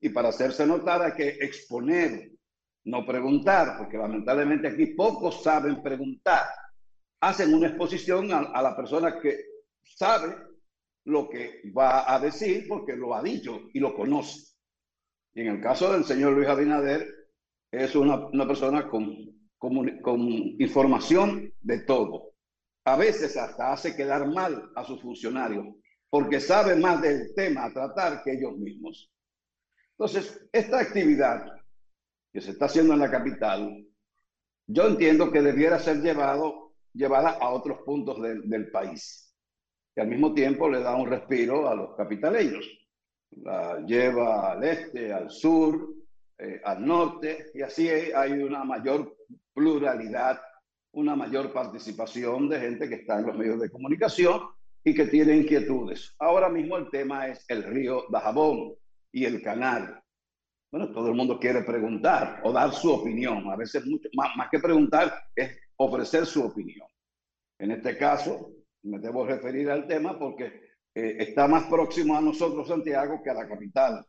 Y 0.00 0.08
para 0.08 0.30
hacerse 0.30 0.66
notar 0.66 1.02
hay 1.02 1.12
que 1.12 1.28
exponer, 1.28 2.32
no 2.86 3.06
preguntar, 3.06 3.78
porque 3.78 3.96
lamentablemente 3.96 4.66
aquí 4.66 4.86
pocos 4.86 5.40
saben 5.44 5.80
preguntar. 5.84 6.48
Hacen 7.20 7.54
una 7.54 7.68
exposición 7.68 8.32
a, 8.32 8.38
a 8.38 8.62
la 8.62 8.76
persona 8.76 9.20
que 9.20 9.38
sabe 9.82 10.36
lo 11.04 11.28
que 11.28 11.62
va 11.76 12.12
a 12.12 12.18
decir 12.20 12.66
porque 12.68 12.94
lo 12.94 13.14
ha 13.14 13.22
dicho 13.22 13.68
y 13.72 13.80
lo 13.80 13.94
conoce. 13.94 14.54
Y 15.34 15.42
en 15.42 15.48
el 15.48 15.60
caso 15.60 15.92
del 15.92 16.04
señor 16.04 16.32
Luis 16.32 16.48
Abinader, 16.48 17.06
es 17.70 17.94
una, 17.94 18.26
una 18.26 18.46
persona 18.46 18.88
con 18.88 19.38
con, 19.58 20.26
información 20.58 21.52
de 21.60 21.80
todo. 21.80 22.32
A 22.84 22.96
veces 22.96 23.36
hasta 23.36 23.72
hace 23.72 23.94
quedar 23.96 24.26
mal 24.28 24.70
a 24.74 24.84
sus 24.84 25.02
funcionarios 25.02 25.66
porque 26.08 26.40
sabe 26.40 26.74
más 26.76 27.02
del 27.02 27.34
tema 27.34 27.64
a 27.64 27.72
tratar 27.72 28.22
que 28.22 28.32
ellos 28.32 28.56
mismos. 28.56 29.12
Entonces, 29.98 30.48
esta 30.52 30.80
actividad 30.80 31.44
que 32.32 32.40
se 32.40 32.52
está 32.52 32.66
haciendo 32.66 32.94
en 32.94 33.00
la 33.00 33.10
capital, 33.10 33.84
yo 34.66 34.86
entiendo 34.86 35.30
que 35.30 35.42
debiera 35.42 35.78
ser 35.78 36.00
llevado, 36.00 36.67
llevada 36.92 37.38
a 37.40 37.50
otros 37.50 37.78
puntos 37.84 38.20
del 38.20 38.70
país, 38.70 39.34
que 39.94 40.02
al 40.02 40.08
mismo 40.08 40.34
tiempo 40.34 40.68
le 40.68 40.80
da 40.80 40.96
un 40.96 41.08
respiro 41.08 41.68
a 41.68 41.74
los 41.74 41.96
capitaleños. 41.96 42.66
La 43.30 43.80
lleva 43.86 44.52
al 44.52 44.64
este, 44.64 45.12
al 45.12 45.30
sur, 45.30 45.94
eh, 46.38 46.60
al 46.64 46.86
norte, 46.86 47.50
y 47.54 47.62
así 47.62 47.88
hay 47.88 48.32
una 48.32 48.64
mayor 48.64 49.16
pluralidad, 49.52 50.40
una 50.92 51.14
mayor 51.14 51.52
participación 51.52 52.48
de 52.48 52.60
gente 52.60 52.88
que 52.88 52.96
está 52.96 53.18
en 53.18 53.26
los 53.26 53.36
medios 53.36 53.60
de 53.60 53.70
comunicación 53.70 54.40
y 54.84 54.94
que 54.94 55.06
tiene 55.06 55.36
inquietudes. 55.36 56.14
Ahora 56.18 56.48
mismo 56.48 56.76
el 56.76 56.88
tema 56.90 57.28
es 57.28 57.44
el 57.48 57.62
río 57.64 58.04
Dajabón 58.10 58.74
y 59.12 59.24
el 59.24 59.42
canal. 59.42 60.00
Bueno, 60.70 60.92
todo 60.92 61.08
el 61.08 61.14
mundo 61.14 61.38
quiere 61.38 61.62
preguntar 61.62 62.40
o 62.44 62.52
dar 62.52 62.72
su 62.72 62.92
opinión. 62.92 63.50
A 63.50 63.56
veces 63.56 63.84
mucho, 63.86 64.08
más, 64.14 64.36
más 64.36 64.48
que 64.50 64.58
preguntar 64.58 65.12
es 65.34 65.58
ofrecer 65.78 66.26
su 66.26 66.44
opinión. 66.44 66.86
En 67.58 67.72
este 67.72 67.96
caso, 67.96 68.52
me 68.82 68.98
debo 68.98 69.26
referir 69.26 69.70
al 69.70 69.86
tema 69.86 70.18
porque 70.18 70.68
eh, 70.94 71.16
está 71.20 71.48
más 71.48 71.64
próximo 71.64 72.16
a 72.16 72.20
nosotros 72.20 72.68
Santiago 72.68 73.20
que 73.22 73.30
a 73.30 73.34
la 73.34 73.48
capital 73.48 74.04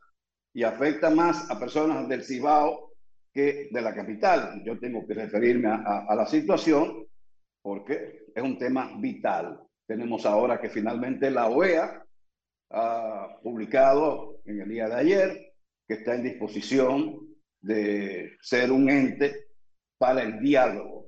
y 0.52 0.62
afecta 0.62 1.10
más 1.10 1.50
a 1.50 1.58
personas 1.58 2.08
del 2.08 2.24
Cibao 2.24 2.92
que 3.32 3.68
de 3.70 3.80
la 3.80 3.94
capital. 3.94 4.62
Yo 4.64 4.78
tengo 4.78 5.06
que 5.06 5.14
referirme 5.14 5.68
a, 5.68 6.14
la 6.14 6.26
situación 6.26 7.06
porque 7.62 8.24
es 8.34 8.42
un 8.42 8.58
tema 8.58 8.92
vital. 8.98 9.60
Tenemos 9.86 10.26
ahora 10.26 10.60
que 10.60 10.68
finalmente 10.68 11.30
la 11.30 11.48
OEA 11.48 12.04
ha 12.72 13.38
publicado 13.42 14.40
en 14.44 14.60
el 14.60 14.68
día 14.68 14.88
de 14.88 14.94
ayer 14.94 15.52
que 15.86 15.94
está 15.94 16.14
en 16.14 16.22
disposición 16.24 17.20
de 17.60 18.36
ser 18.40 18.72
un 18.72 18.88
ente 18.88 19.48
para 19.98 20.22
el 20.22 20.40
diálogo. 20.40 20.99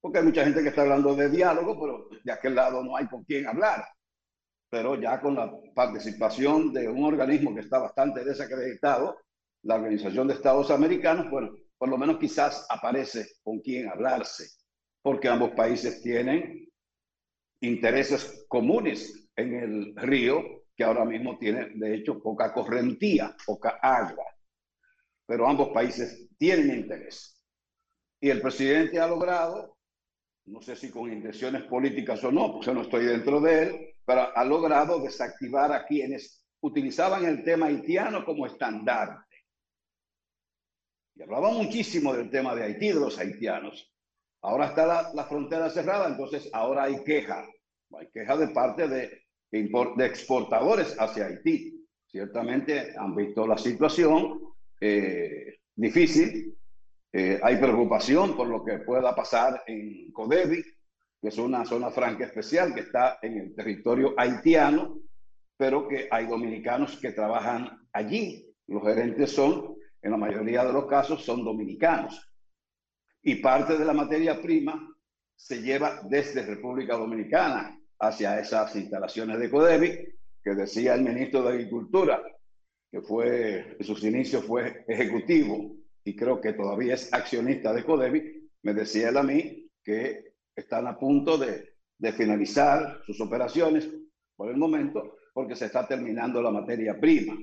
Porque 0.00 0.18
hay 0.18 0.24
mucha 0.24 0.44
gente 0.44 0.62
que 0.62 0.68
está 0.68 0.82
hablando 0.82 1.14
de 1.14 1.28
diálogo, 1.28 1.80
pero 1.80 2.08
de 2.22 2.32
aquel 2.32 2.54
lado 2.54 2.82
no 2.84 2.96
hay 2.96 3.06
con 3.06 3.24
quién 3.24 3.46
hablar. 3.46 3.84
Pero 4.68 5.00
ya 5.00 5.20
con 5.20 5.34
la 5.34 5.52
participación 5.74 6.72
de 6.72 6.88
un 6.88 7.04
organismo 7.04 7.54
que 7.54 7.60
está 7.60 7.78
bastante 7.78 8.24
desacreditado, 8.24 9.16
la 9.62 9.76
Organización 9.76 10.28
de 10.28 10.34
Estados 10.34 10.70
Americanos, 10.70 11.30
bueno, 11.30 11.50
por 11.78 11.88
lo 11.88 11.98
menos 11.98 12.18
quizás 12.18 12.66
aparece 12.70 13.26
con 13.42 13.60
quién 13.60 13.88
hablarse, 13.88 14.48
porque 15.02 15.28
ambos 15.28 15.50
países 15.52 16.02
tienen 16.02 16.68
intereses 17.60 18.44
comunes 18.48 19.28
en 19.36 19.54
el 19.54 19.96
río, 19.96 20.42
que 20.76 20.84
ahora 20.84 21.04
mismo 21.04 21.38
tiene, 21.38 21.70
de 21.74 21.94
hecho, 21.94 22.20
poca 22.22 22.52
correntía, 22.52 23.34
poca 23.46 23.78
agua. 23.82 24.24
Pero 25.26 25.48
ambos 25.48 25.70
países 25.70 26.28
tienen 26.38 26.80
interés. 26.80 27.42
Y 28.20 28.30
el 28.30 28.40
presidente 28.40 29.00
ha 29.00 29.06
logrado, 29.06 29.75
no 30.46 30.62
sé 30.62 30.76
si 30.76 30.90
con 30.90 31.12
intenciones 31.12 31.62
políticas 31.64 32.22
o 32.24 32.32
no, 32.32 32.52
porque 32.52 32.72
no 32.72 32.82
estoy 32.82 33.04
dentro 33.04 33.40
de 33.40 33.62
él, 33.62 33.94
pero 34.04 34.28
ha 34.34 34.44
logrado 34.44 35.00
desactivar 35.00 35.72
a 35.72 35.84
quienes 35.84 36.44
utilizaban 36.60 37.24
el 37.24 37.44
tema 37.44 37.66
haitiano 37.66 38.24
como 38.24 38.46
estandarte 38.46 39.26
y 41.16 41.22
hablaba 41.22 41.50
muchísimo 41.50 42.14
del 42.14 42.30
tema 42.30 42.54
de 42.54 42.64
Haití, 42.64 42.88
de 42.88 43.00
los 43.00 43.18
haitianos. 43.18 43.90
Ahora 44.42 44.66
está 44.66 45.12
la, 45.14 45.24
frontera 45.24 45.70
cerrada, 45.70 46.08
entonces 46.08 46.50
ahora 46.52 46.84
hay 46.84 47.02
queja. 47.04 47.46
Hay 47.98 48.08
queja 48.12 48.36
de 48.36 48.48
parte 48.48 48.86
de, 48.86 49.22
exportadores 49.50 50.94
hacia 50.98 51.26
Haití. 51.26 51.86
Ciertamente 52.06 52.94
han 52.98 53.14
visto 53.14 53.46
la 53.46 53.56
situación 53.56 54.40
eh, 54.80 55.56
difícil. 55.74 56.54
Eh, 57.18 57.40
hay 57.42 57.56
preocupación 57.56 58.36
por 58.36 58.46
lo 58.46 58.62
que 58.62 58.80
pueda 58.80 59.14
pasar 59.14 59.62
en 59.66 60.12
Codevi, 60.12 60.62
que 60.62 61.28
es 61.28 61.38
una 61.38 61.64
zona 61.64 61.90
franca 61.90 62.26
especial 62.26 62.74
que 62.74 62.80
está 62.80 63.18
en 63.22 63.38
el 63.38 63.54
territorio 63.54 64.12
haitiano, 64.18 64.98
pero 65.56 65.88
que 65.88 66.08
hay 66.10 66.26
dominicanos 66.26 66.98
que 66.98 67.12
trabajan 67.12 67.88
allí. 67.94 68.54
Los 68.66 68.82
gerentes 68.82 69.30
son 69.30 69.76
en 70.02 70.10
la 70.10 70.18
mayoría 70.18 70.62
de 70.62 70.74
los 70.74 70.84
casos 70.88 71.24
son 71.24 71.42
dominicanos. 71.42 72.30
Y 73.22 73.36
parte 73.36 73.78
de 73.78 73.86
la 73.86 73.94
materia 73.94 74.42
prima 74.42 74.94
se 75.34 75.62
lleva 75.62 76.02
desde 76.10 76.44
República 76.44 76.98
Dominicana 76.98 77.80
hacia 77.98 78.38
esas 78.38 78.76
instalaciones 78.76 79.38
de 79.38 79.50
Codevi, 79.50 80.06
que 80.44 80.54
decía 80.54 80.92
el 80.92 81.00
ministro 81.00 81.42
de 81.44 81.48
Agricultura, 81.48 82.22
que 82.90 83.00
fue, 83.00 83.74
en 83.78 83.86
sus 83.86 84.04
inicios 84.04 84.44
fue 84.44 84.84
ejecutivo 84.86 85.76
y 86.06 86.14
creo 86.14 86.40
que 86.40 86.52
todavía 86.52 86.94
es 86.94 87.12
accionista 87.12 87.72
de 87.74 87.84
Codevi, 87.84 88.48
me 88.62 88.72
decía 88.72 89.08
él 89.08 89.16
a 89.16 89.24
mí 89.24 89.68
que 89.82 90.34
están 90.54 90.86
a 90.86 90.96
punto 90.96 91.36
de, 91.36 91.74
de 91.98 92.12
finalizar 92.12 93.00
sus 93.04 93.20
operaciones 93.20 93.90
por 94.36 94.48
el 94.48 94.56
momento 94.56 95.16
porque 95.34 95.56
se 95.56 95.66
está 95.66 95.86
terminando 95.86 96.40
la 96.40 96.52
materia 96.52 96.98
prima 96.98 97.36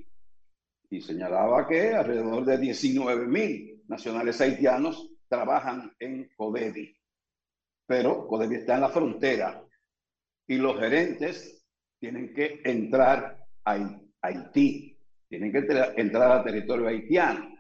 y 0.90 1.02
señalaba 1.02 1.68
que 1.68 1.94
alrededor 1.94 2.46
de 2.46 2.58
19 2.58 3.28
mil 3.28 3.84
nacionales 3.88 4.40
haitianos 4.40 5.10
trabajan 5.28 5.92
en 6.00 6.30
CODEDI. 6.36 6.96
pero 7.86 8.26
Codevi 8.28 8.56
está 8.56 8.76
en 8.76 8.82
la 8.82 8.90
frontera 8.90 9.62
y 10.48 10.56
los 10.58 10.80
gerentes 10.80 11.66
tienen 12.00 12.34
que 12.34 12.62
entrar 12.64 13.38
a 13.66 14.00
Haití, 14.22 14.98
tienen 15.28 15.52
que 15.52 15.58
entrar- 15.60 16.32
al 16.32 16.44
territorio 16.44 16.88
haitiano, 16.88 17.53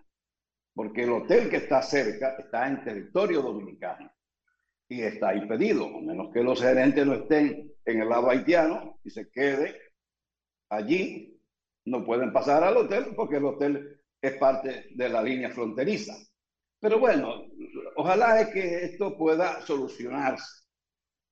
porque 0.73 1.03
el 1.03 1.11
hotel 1.11 1.49
que 1.49 1.57
está 1.57 1.81
cerca 1.81 2.35
está 2.37 2.67
en 2.67 2.83
territorio 2.83 3.41
dominicano 3.41 4.11
y 4.87 5.01
está 5.01 5.33
impedido, 5.35 5.85
a 5.85 6.01
menos 6.01 6.31
que 6.33 6.43
los 6.43 6.61
gerentes 6.61 7.05
no 7.05 7.13
estén 7.13 7.71
en 7.85 8.01
el 8.01 8.09
lado 8.09 8.29
haitiano 8.29 8.99
y 9.03 9.09
se 9.09 9.29
quede 9.29 9.75
allí, 10.69 11.39
no 11.85 12.05
pueden 12.05 12.31
pasar 12.31 12.63
al 12.63 12.77
hotel 12.77 13.13
porque 13.15 13.37
el 13.37 13.45
hotel 13.45 14.01
es 14.21 14.33
parte 14.37 14.87
de 14.95 15.09
la 15.09 15.21
línea 15.21 15.49
fronteriza. 15.49 16.13
Pero 16.79 16.99
bueno, 16.99 17.45
ojalá 17.95 18.41
es 18.41 18.49
que 18.49 18.83
esto 18.85 19.17
pueda 19.17 19.61
solucionarse. 19.61 20.63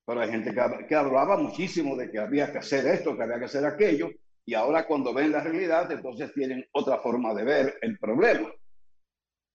Pero 0.05 0.21
hay 0.21 0.31
gente 0.31 0.53
que, 0.53 0.87
que 0.87 0.95
hablaba 0.95 1.37
muchísimo 1.37 1.95
de 1.95 2.09
que 2.09 2.19
había 2.19 2.51
que 2.51 2.57
hacer 2.59 2.85
esto, 2.87 3.15
que 3.15 3.23
había 3.23 3.39
que 3.39 3.45
hacer 3.45 3.65
aquello, 3.65 4.09
y 4.45 4.53
ahora 4.53 4.87
cuando 4.87 5.13
ven 5.13 5.31
la 5.31 5.41
realidad, 5.41 5.91
entonces 5.91 6.33
tienen 6.33 6.65
otra 6.71 6.97
forma 6.99 7.33
de 7.33 7.43
ver 7.43 7.75
el 7.81 7.97
problema. 7.99 8.49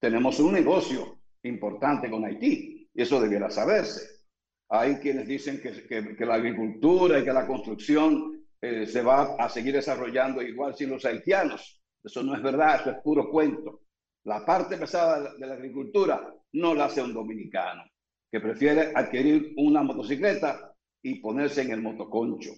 Tenemos 0.00 0.38
un 0.40 0.52
negocio 0.52 1.18
importante 1.42 2.10
con 2.10 2.24
Haití, 2.24 2.88
y 2.94 3.02
eso 3.02 3.20
debiera 3.20 3.50
saberse. 3.50 4.24
Hay 4.68 4.96
quienes 4.96 5.26
dicen 5.28 5.60
que, 5.60 5.86
que- 5.86 6.16
que 6.16 6.26
la 6.26 6.34
agricultura 6.34 7.18
y 7.18 7.24
que 7.24 7.32
la 7.32 7.46
construcción 7.46 8.44
eh, 8.60 8.86
se 8.86 9.02
va 9.02 9.36
a 9.38 9.48
seguir 9.48 9.74
desarrollando 9.74 10.42
igual 10.42 10.74
sin 10.74 10.90
los 10.90 11.04
haitianos. 11.04 11.80
Eso 12.02 12.22
no 12.22 12.34
es 12.34 12.42
verdad, 12.42 12.80
eso 12.80 12.90
es 12.90 12.96
puro 13.02 13.30
cuento. 13.30 13.82
La 14.24 14.44
parte 14.44 14.76
pesada 14.76 15.34
de 15.34 15.46
la, 15.46 15.54
agricultura 15.54 16.34
no 16.54 16.74
la 16.74 16.86
hace 16.86 17.02
un 17.02 17.12
dominicano, 17.14 17.84
que 18.30 18.40
prefiere 18.40 18.92
adquirir 18.94 19.52
una 19.56 19.82
motocicleta 19.82 20.72
y 21.02 21.20
ponerse 21.20 21.62
en 21.62 21.70
el 21.72 21.82
motoconcho 21.82 22.50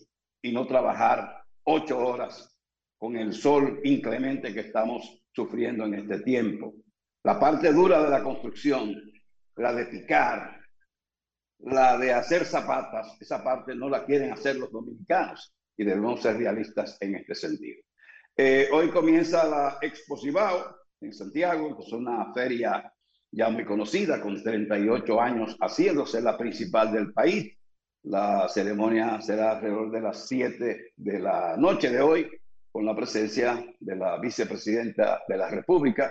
y 0.43 0.52
no 0.52 0.66
trabajar 0.66 1.43
ocho 1.65 1.98
horas 1.98 2.55
con 2.97 3.16
el 3.16 3.32
sol 3.35 3.81
inclemente 3.85 4.55
que 4.55 4.60
estamos 4.60 5.20
sufriendo 5.35 5.85
en 5.85 5.94
este 5.94 6.20
tiempo. 6.20 6.73
La 7.28 7.38
parte 7.38 7.70
dura 7.74 8.02
de 8.02 8.09
la 8.09 8.22
construcción, 8.22 8.90
la 9.56 9.74
de 9.74 9.84
picar, 9.84 10.59
la 11.59 11.98
de 11.98 12.14
hacer 12.14 12.46
zapatas, 12.46 13.18
esa 13.20 13.44
parte 13.44 13.74
no 13.74 13.90
la 13.90 14.06
quieren 14.06 14.32
hacer 14.32 14.56
los 14.56 14.72
dominicanos 14.72 15.55
y 15.76 15.84
debemos 15.84 16.22
ser 16.22 16.38
realistas 16.38 16.96
en 17.02 17.16
este 17.16 17.34
sentido. 17.34 17.82
Eh, 18.34 18.70
hoy 18.72 18.88
comienza 18.88 19.46
la 19.46 19.76
Expo 19.82 20.16
Cibao 20.16 20.74
en 21.02 21.12
Santiago, 21.12 21.76
que 21.76 21.84
es 21.84 21.92
una 21.92 22.32
feria 22.32 22.90
ya 23.30 23.50
muy 23.50 23.66
conocida, 23.66 24.22
con 24.22 24.42
38 24.42 25.20
años 25.20 25.55
haciéndose 25.60 26.22
la 26.22 26.38
principal 26.38 26.90
del 26.90 27.12
país. 27.12 27.59
La 28.05 28.48
ceremonia 28.48 29.20
será 29.20 29.50
alrededor 29.50 29.90
de 29.90 30.00
las 30.00 30.26
7 30.26 30.92
de 30.96 31.18
la 31.18 31.59
noche 31.59 31.90
de 31.90 32.00
hoy, 32.00 32.26
con 32.72 32.86
la 32.86 32.96
presencia 32.96 33.62
de 33.80 33.96
la 33.96 34.18
vicepresidenta 34.18 35.20
de 35.28 35.36
la 35.36 35.50
República, 35.50 36.10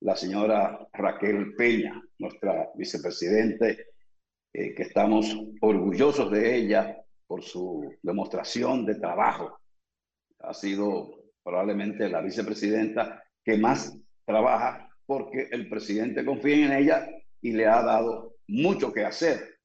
la 0.00 0.16
señora 0.16 0.86
Raquel 0.92 1.54
Peña, 1.54 2.02
nuestra 2.18 2.70
vicepresidente, 2.74 3.86
eh, 4.52 4.74
que 4.74 4.82
estamos 4.82 5.36
orgullosos 5.60 6.30
de 6.30 6.56
ella 6.56 6.96
por 7.26 7.42
su 7.42 7.94
demostración 8.02 8.86
de 8.86 8.96
trabajo. 8.96 9.58
Ha 10.40 10.54
sido 10.54 11.24
probablemente 11.42 12.08
la 12.08 12.20
vicepresidenta 12.20 13.22
que 13.44 13.56
más 13.56 13.96
trabaja 14.24 14.88
porque 15.06 15.48
el 15.50 15.68
presidente 15.68 16.24
confía 16.24 16.66
en 16.66 16.72
ella 16.72 17.08
y 17.40 17.52
le 17.52 17.66
ha 17.66 17.82
dado 17.82 18.36
mucho 18.48 18.92
que 18.92 19.04
hacer. 19.04 19.58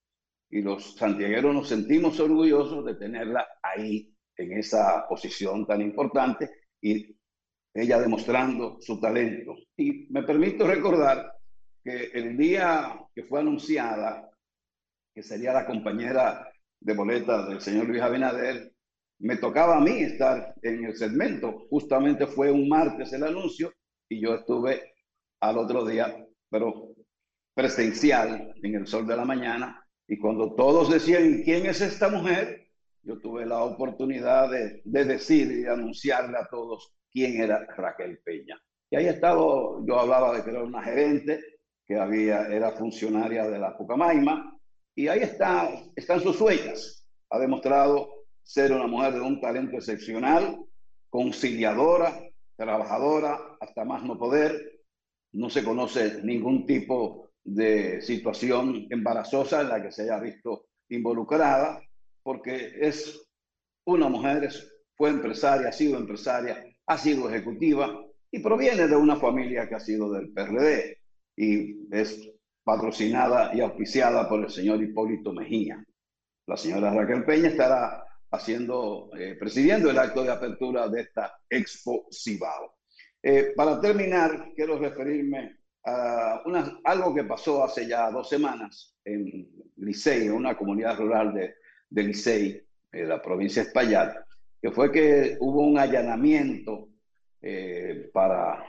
Y 0.49 0.61
los 0.61 0.95
santiagueros 0.95 1.53
nos 1.53 1.69
sentimos 1.69 2.19
orgullosos 2.19 2.85
de 2.85 2.95
tenerla 2.95 3.47
ahí 3.63 4.13
en 4.37 4.57
esa 4.57 5.05
posición 5.07 5.65
tan 5.65 5.81
importante 5.81 6.49
y 6.81 7.15
ella 7.73 7.99
demostrando 7.99 8.77
su 8.81 8.99
talento. 8.99 9.55
Y 9.77 10.07
me 10.11 10.23
permito 10.23 10.67
recordar 10.67 11.33
que 11.83 12.11
el 12.13 12.37
día 12.37 12.99
que 13.13 13.23
fue 13.23 13.39
anunciada 13.39 14.29
que 15.13 15.23
sería 15.23 15.53
la 15.53 15.65
compañera 15.65 16.49
de 16.79 16.93
boleta 16.93 17.47
del 17.47 17.61
señor 17.61 17.87
Luis 17.87 18.01
Abinader, 18.01 18.73
me 19.19 19.37
tocaba 19.37 19.77
a 19.77 19.81
mí 19.81 20.01
estar 20.01 20.55
en 20.61 20.85
el 20.85 20.95
segmento. 20.95 21.67
Justamente 21.69 22.27
fue 22.27 22.51
un 22.51 22.67
martes 22.67 23.13
el 23.13 23.23
anuncio 23.23 23.73
y 24.09 24.21
yo 24.21 24.35
estuve 24.35 24.93
al 25.41 25.57
otro 25.57 25.85
día, 25.85 26.25
pero 26.49 26.89
presencial 27.53 28.53
en 28.63 28.75
el 28.75 28.87
sol 28.87 29.05
de 29.05 29.15
la 29.15 29.25
mañana. 29.25 29.85
Y 30.07 30.17
cuando 30.17 30.55
todos 30.55 30.91
decían, 30.91 31.39
"¿Y 31.39 31.43
¿quién 31.43 31.65
es 31.65 31.81
esta 31.81 32.09
mujer? 32.09 32.67
Yo 33.03 33.19
tuve 33.19 33.45
la 33.45 33.63
oportunidad 33.63 34.49
de, 34.49 34.81
de 34.83 35.05
decir 35.05 35.51
y 35.51 35.61
de 35.63 35.69
anunciarle 35.69 36.37
a 36.37 36.47
todos 36.47 36.93
quién 37.11 37.41
era 37.41 37.65
Raquel 37.75 38.19
Peña. 38.19 38.59
Y 38.89 38.95
ahí 38.95 39.07
estado, 39.07 39.85
yo 39.85 39.99
hablaba 39.99 40.35
de 40.35 40.43
que 40.43 40.49
era 40.49 40.63
una 40.63 40.83
gerente, 40.83 41.39
que 41.85 41.95
había, 41.97 42.47
era 42.47 42.71
funcionaria 42.71 43.47
de 43.49 43.59
la 43.59 43.77
Pucamaima, 43.77 44.57
y 44.95 45.07
ahí 45.07 45.19
está, 45.19 45.69
están 45.95 46.19
sus 46.19 46.39
huellas. 46.39 47.07
Ha 47.29 47.39
demostrado 47.39 48.25
ser 48.43 48.71
una 48.73 48.87
mujer 48.87 49.13
de 49.13 49.21
un 49.21 49.39
talento 49.39 49.77
excepcional, 49.77 50.57
conciliadora, 51.09 52.13
trabajadora, 52.55 53.39
hasta 53.59 53.85
más 53.85 54.03
no 54.03 54.17
poder. 54.17 54.81
No 55.33 55.49
se 55.49 55.63
conoce 55.63 56.21
ningún 56.23 56.65
tipo 56.65 57.31
de 57.43 58.01
situación 58.01 58.87
embarazosa 58.89 59.61
en 59.61 59.69
la 59.69 59.81
que 59.81 59.91
se 59.91 60.03
haya 60.03 60.19
visto 60.19 60.65
involucrada, 60.89 61.81
porque 62.23 62.73
es 62.79 63.27
una 63.85 64.09
mujer, 64.09 64.49
fue 64.95 65.09
empresaria, 65.09 65.69
ha 65.69 65.71
sido 65.71 65.97
empresaria, 65.97 66.63
ha 66.91 66.97
sido 66.97 67.29
ejecutiva 67.29 68.05
y 68.29 68.39
proviene 68.39 68.85
de 68.85 68.95
una 68.97 69.15
familia 69.15 69.67
que 69.67 69.75
ha 69.75 69.79
sido 69.79 70.11
del 70.11 70.33
PRD 70.33 70.97
y 71.37 71.87
es 71.89 72.29
patrocinada 72.65 73.55
y 73.55 73.61
auspiciada 73.61 74.27
por 74.27 74.41
el 74.43 74.49
señor 74.49 74.83
Hipólito 74.83 75.31
Mejía. 75.31 75.81
La 76.47 76.57
señora 76.57 76.93
Raquel 76.93 77.23
Peña 77.23 77.47
estará 77.47 78.03
haciendo, 78.31 79.09
eh, 79.17 79.37
presidiendo 79.39 79.89
el 79.89 79.97
acto 79.97 80.23
de 80.23 80.31
apertura 80.31 80.89
de 80.89 81.01
esta 81.01 81.39
Expo 81.49 82.07
Cibao. 82.11 82.75
Eh, 83.23 83.53
para 83.55 83.79
terminar, 83.79 84.51
quiero 84.53 84.77
referirme 84.77 85.59
a 85.85 86.43
algo 86.83 87.15
que 87.15 87.23
pasó 87.23 87.63
hace 87.63 87.87
ya 87.87 88.11
dos 88.11 88.27
semanas 88.27 88.97
en 89.05 89.49
Licey, 89.77 90.27
en 90.27 90.33
una 90.33 90.57
comunidad 90.57 90.97
rural 90.97 91.33
de, 91.33 91.55
de 91.89 92.03
Licey, 92.03 92.61
en 92.91 93.07
la 93.07 93.21
provincia 93.21 93.63
de 93.63 93.69
que 94.61 94.71
fue 94.71 94.91
que 94.91 95.37
hubo 95.39 95.61
un 95.61 95.79
allanamiento 95.79 96.89
eh, 97.41 98.09
para 98.13 98.63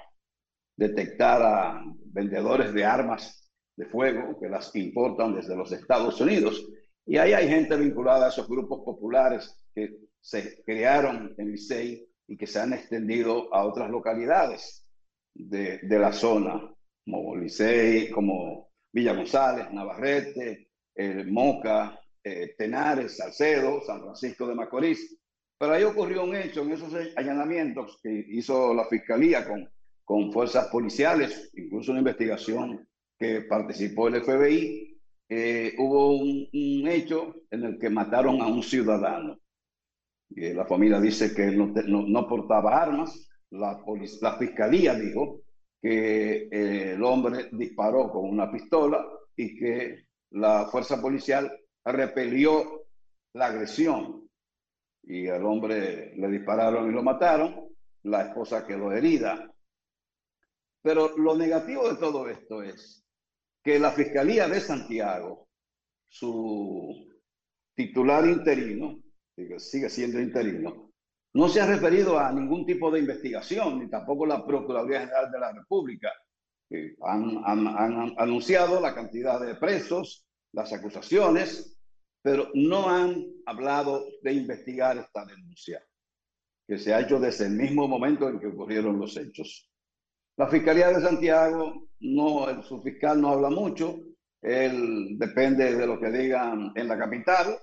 detectar 0.77 1.43
a 1.43 1.85
vendedores 2.07 2.73
de 2.73 2.85
armas 2.85 3.51
de 3.77 3.87
fuego 3.87 4.39
que 4.41 4.49
las 4.49 4.75
importan 4.77 5.35
desde 5.35 5.57
los 5.57 5.71
Estados 5.73 6.21
Unidos. 6.21 6.67
Y 7.05 7.19
ahí 7.19 7.33
hay 7.33 7.49
gente 7.49 7.77
vinculada 7.77 8.27
a 8.27 8.29
esos 8.31 8.49
grupos 8.49 8.83
populares 8.85 9.63
que 9.75 9.97
se 10.21 10.63
crearon 10.63 11.35
en 11.37 11.51
Licey 11.51 12.07
y 12.29 12.37
que 12.37 12.47
se 12.47 12.61
han 12.61 12.73
extendido 12.73 13.53
a 13.53 13.65
otras 13.65 13.91
localidades 13.91 14.87
de, 15.35 15.79
de 15.79 15.99
la 15.99 16.13
zona, 16.13 16.73
como 17.05 17.37
Licey, 17.37 18.11
como 18.11 18.71
Villa 18.93 19.15
González, 19.15 19.71
Navarrete, 19.73 20.69
eh, 20.95 21.25
Moca, 21.25 21.99
eh, 22.23 22.55
Tenares, 22.57 23.17
Salcedo, 23.17 23.83
San 23.83 24.01
Francisco 24.03 24.47
de 24.47 24.55
Macorís. 24.55 25.19
Pero 25.63 25.75
ahí 25.75 25.85
ocurrió 25.85 26.25
un 26.25 26.35
hecho 26.35 26.63
en 26.63 26.73
esos 26.73 26.93
allanamientos 27.15 28.01
que 28.03 28.27
hizo 28.31 28.75
la 28.75 28.85
fiscalía 28.87 29.47
con, 29.47 29.71
con 30.05 30.33
fuerzas 30.33 30.67
policiales, 30.67 31.53
incluso 31.55 31.93
una 31.93 32.01
investigación 32.01 32.85
que 33.17 33.43
participó 33.43 34.09
el 34.09 34.25
FBI. 34.25 35.01
eh, 35.29 35.73
hubo 35.79 36.17
un, 36.17 36.89
hecho 36.89 37.37
en 37.49 37.63
el 37.63 37.79
que 37.79 37.91
mataron 37.91 38.43
a 38.43 38.49
un 38.49 38.61
ciudadano. 38.61 39.39
Y 40.31 40.53
la 40.53 40.67
familia 40.67 41.01
dice 41.01 41.33
que 41.33 41.53
no, 41.53 41.73
no, 41.87 42.27
portaba 42.27 42.83
armas. 42.83 43.31
La 43.51 44.37
fiscalía 44.41 44.97
dijo 44.97 45.43
que 45.81 46.49
eh, 46.51 46.95
el 46.95 47.05
hombre 47.05 47.51
disparó 47.53 48.11
con 48.11 48.29
una 48.29 48.51
pistola 48.51 49.07
y 49.37 49.57
que 49.61 50.07
la 50.31 50.67
fuerza 50.73 51.01
policial 51.01 51.57
repelió 51.85 52.83
la 53.35 53.47
agresión 53.47 54.23
y 55.05 55.29
al 55.29 55.45
hombre 55.45 56.15
le 56.17 56.29
dispararon 56.29 56.89
y 56.89 56.93
lo 56.93 57.03
mataron, 57.03 57.69
la 58.05 58.23
esposa 58.29 58.67
quedó 58.67 58.93
herida. 58.93 59.53
Pero 60.83 61.17
lo 61.17 61.37
negativo 61.37 61.89
de 61.89 61.97
todo 61.97 62.29
esto 62.29 62.63
es 62.63 63.05
que 63.63 63.79
la 63.79 63.93
Fiscalía 63.93 64.49
de 64.49 64.61
Santiago, 64.61 65.49
su 66.09 67.09
titular 67.75 68.27
interino, 68.27 69.01
que 69.37 69.59
sigue 69.59 69.89
siendo 69.89 70.21
interino, 70.21 70.91
no 71.35 71.49
se 71.49 71.61
ha 71.61 71.67
referido 71.67 72.19
a 72.19 72.31
ningún 72.33 72.67
tipo 72.67 72.91
de 72.91 73.01
investigación, 73.01 73.79
ni 73.79 73.89
tampoco 73.89 74.27
la 74.27 74.45
Procuraduría 74.45 75.01
General 75.01 75.31
de 75.31 75.39
la 75.41 75.53
República. 75.53 76.11
que 76.69 76.95
han, 77.03 77.39
han- 77.45 77.67
han 77.69 78.15
anunciado 78.17 78.81
la 78.81 78.95
cantidad 78.95 79.39
de 79.39 79.57
presos 79.57 80.25
las 80.53 80.73
acusaciones, 80.73 81.79
pero 82.23 82.49
no 82.55 82.89
han 82.89 83.27
hablado 83.47 84.07
de 84.23 84.33
investigar 84.33 84.97
esta 84.97 85.27
denuncia, 85.27 85.83
que 86.67 86.79
se 86.79 86.95
ha 86.95 87.01
hecho 87.01 87.19
desde 87.19 87.47
el 87.47 87.53
mismo 87.55 87.89
momento 87.89 88.29
en 88.29 88.39
que 88.39 88.47
ocurrieron 88.47 88.99
los 88.99 89.17
hechos. 89.17 89.69
La 90.37 90.47
Fiscalía 90.47 90.89
de 90.89 91.03
Santiago, 91.03 91.89
no, 92.01 92.49
el 92.49 92.63
subfiscal 92.63 93.21
no 93.21 93.31
habla 93.31 93.51
mucho, 93.51 93.99
él 94.41 95.19
depende 95.19 95.75
de 95.75 95.87
lo 95.87 96.01
que 96.01 96.11
digan 96.11 96.73
en 96.75 96.89
la 96.89 96.99
capital. 96.99 97.59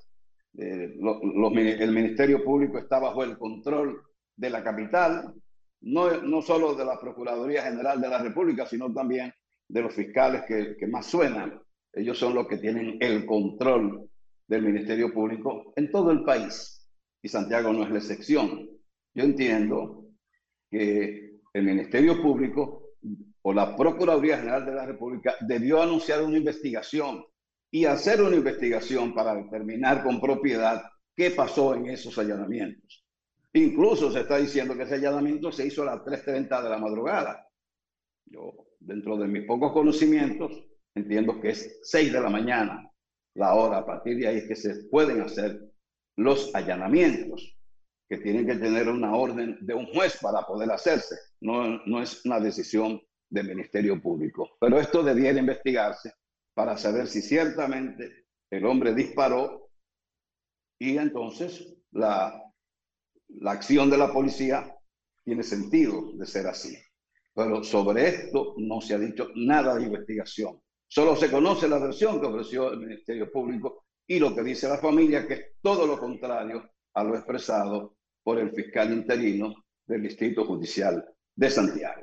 Eh, 0.57 0.95
el 0.99 1.91
Ministerio 1.91 2.43
Público 2.43 2.77
está 2.77 2.99
bajo 2.99 3.23
el 3.23 3.37
control 3.37 4.01
de 4.35 4.49
la 4.49 4.63
capital, 4.63 5.33
no, 5.81 6.21
no 6.21 6.41
solo 6.41 6.75
de 6.75 6.85
la 6.85 6.99
Procuraduría 6.99 7.63
General 7.63 7.99
de 7.99 8.09
la 8.09 8.21
República, 8.21 8.65
sino 8.65 8.93
también 8.93 9.33
de 9.67 9.81
los 9.81 9.93
fiscales 9.93 10.43
que 10.45 10.87
más 10.87 11.05
suenan. 11.05 11.61
Ellos 11.93 12.17
son 12.17 12.35
los 12.35 12.47
que 12.47 12.57
tienen 12.57 12.97
el 12.99 13.25
control 13.25 14.08
del 14.49 14.63
Ministerio 14.63 15.13
Público 15.13 15.71
en 15.75 15.91
todo 15.91 16.11
el 16.11 16.23
país. 16.23 16.87
Y 17.21 17.29
Santiago 17.29 17.71
no 17.71 17.83
es 17.83 17.91
la 17.91 17.99
excepción. 17.99 18.67
Yo 19.13 19.23
entiendo 19.23 20.05
que 20.69 21.39
el 21.53 21.63
Ministerio 21.63 22.21
Público 22.21 22.93
o 23.43 23.53
la 23.53 23.75
Procuraduría 23.75 24.39
General 24.39 24.65
de 24.65 24.73
la 24.73 24.85
República 24.85 25.35
debió 25.41 25.81
anunciar 25.81 26.23
una 26.23 26.37
investigación 26.37 27.23
y 27.71 27.85
hacer 27.85 28.21
una 28.21 28.35
investigación 28.35 29.13
para 29.13 29.35
determinar 29.35 30.03
con 30.03 30.19
propiedad 30.19 30.81
qué 31.15 31.31
pasó 31.31 31.75
en 31.75 31.87
esos 31.87 32.17
allanamientos. 32.17 33.05
Incluso 33.53 34.11
se 34.11 34.21
está 34.21 34.37
diciendo 34.37 34.75
que 34.75 34.83
ese 34.83 34.95
allanamiento 34.95 35.51
se 35.51 35.67
hizo 35.67 35.83
a 35.83 35.95
las 35.95 35.99
3.30 35.99 36.63
de 36.63 36.69
la 36.69 36.77
madrugada. 36.77 37.47
Yo, 38.25 38.53
dentro 38.79 39.17
de 39.17 39.27
mis 39.27 39.45
pocos 39.45 39.71
conocimientos, 39.73 40.51
entiendo 40.95 41.39
que 41.39 41.49
es 41.49 41.79
6 41.83 42.13
de 42.13 42.21
la 42.21 42.29
mañana 42.29 42.88
la 43.39 43.55
hora. 43.55 43.77
A 43.77 43.85
partir 43.85 44.17
de 44.17 44.27
ahí 44.27 44.37
es 44.37 44.47
que 44.47 44.55
se 44.55 44.83
pueden 44.89 45.21
hacer 45.21 45.59
los 46.17 46.53
allanamientos, 46.53 47.57
que 48.07 48.17
tienen 48.17 48.45
que 48.45 48.55
tener 48.55 48.89
una 48.89 49.15
orden 49.15 49.57
de 49.61 49.73
un 49.73 49.85
juez 49.87 50.17
para 50.21 50.41
poder 50.41 50.69
hacerse. 50.71 51.15
No, 51.39 51.79
no 51.85 52.01
es 52.01 52.25
una 52.25 52.39
decisión 52.39 53.01
del 53.29 53.47
Ministerio 53.47 54.01
Público. 54.01 54.49
Pero 54.59 54.79
esto 54.79 55.01
debiera 55.01 55.39
investigarse 55.39 56.13
para 56.53 56.77
saber 56.77 57.07
si 57.07 57.21
ciertamente 57.21 58.25
el 58.51 58.65
hombre 58.65 58.93
disparó 58.93 59.69
y 60.77 60.97
entonces 60.97 61.77
la, 61.91 62.41
la 63.29 63.51
acción 63.51 63.89
de 63.89 63.97
la 63.97 64.11
policía 64.11 64.75
tiene 65.23 65.43
sentido 65.43 66.11
de 66.13 66.25
ser 66.25 66.47
así. 66.47 66.77
Pero 67.33 67.63
sobre 67.63 68.07
esto 68.07 68.55
no 68.57 68.81
se 68.81 68.95
ha 68.95 68.99
dicho 68.99 69.29
nada 69.35 69.75
de 69.75 69.83
investigación. 69.83 70.59
Solo 70.91 71.15
se 71.15 71.29
conoce 71.29 71.67
la 71.67 71.77
versión 71.77 72.19
que 72.19 72.25
ofreció 72.25 72.73
el 72.73 72.79
Ministerio 72.79 73.31
Público 73.31 73.85
y 74.07 74.17
lo 74.17 74.33
que 74.35 74.41
dice 74.41 74.67
la 74.67 74.79
familia, 74.79 75.27
que 75.27 75.33
es 75.35 75.41
todo 75.61 75.85
lo 75.85 75.99
contrario 75.99 76.67
a 76.95 77.03
lo 77.03 77.15
expresado 77.15 77.95
por 78.23 78.39
el 78.39 78.49
fiscal 78.51 78.91
interino 78.91 79.53
del 79.85 80.01
Distrito 80.01 80.45
Judicial 80.45 81.05
de 81.35 81.49
Santiago. 81.51 82.01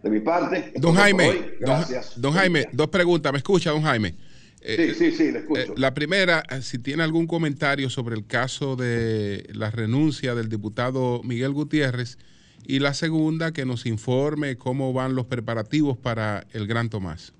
De 0.00 0.08
mi 0.08 0.20
parte, 0.20 0.72
Don 0.76 0.94
Jaime, 0.94 1.28
hoy. 1.28 1.44
gracias. 1.58 2.20
don 2.20 2.32
Jaime, 2.32 2.66
dos 2.72 2.86
preguntas. 2.86 3.32
¿Me 3.32 3.38
escucha, 3.38 3.70
don 3.72 3.82
Jaime? 3.82 4.14
Sí, 4.62 4.94
sí, 4.94 5.10
sí, 5.10 5.32
le 5.32 5.40
escucho. 5.40 5.72
Eh, 5.72 5.74
la 5.76 5.92
primera, 5.92 6.44
eh, 6.50 6.62
si 6.62 6.78
tiene 6.78 7.02
algún 7.02 7.26
comentario 7.26 7.90
sobre 7.90 8.14
el 8.14 8.26
caso 8.26 8.76
de 8.76 9.48
la 9.52 9.72
renuncia 9.72 10.36
del 10.36 10.48
diputado 10.48 11.20
Miguel 11.24 11.52
Gutiérrez. 11.52 12.16
Y 12.64 12.78
la 12.78 12.94
segunda, 12.94 13.52
que 13.52 13.64
nos 13.64 13.86
informe 13.86 14.56
cómo 14.56 14.92
van 14.92 15.16
los 15.16 15.26
preparativos 15.26 15.98
para 15.98 16.46
el 16.52 16.68
Gran 16.68 16.90
Tomás. 16.90 17.34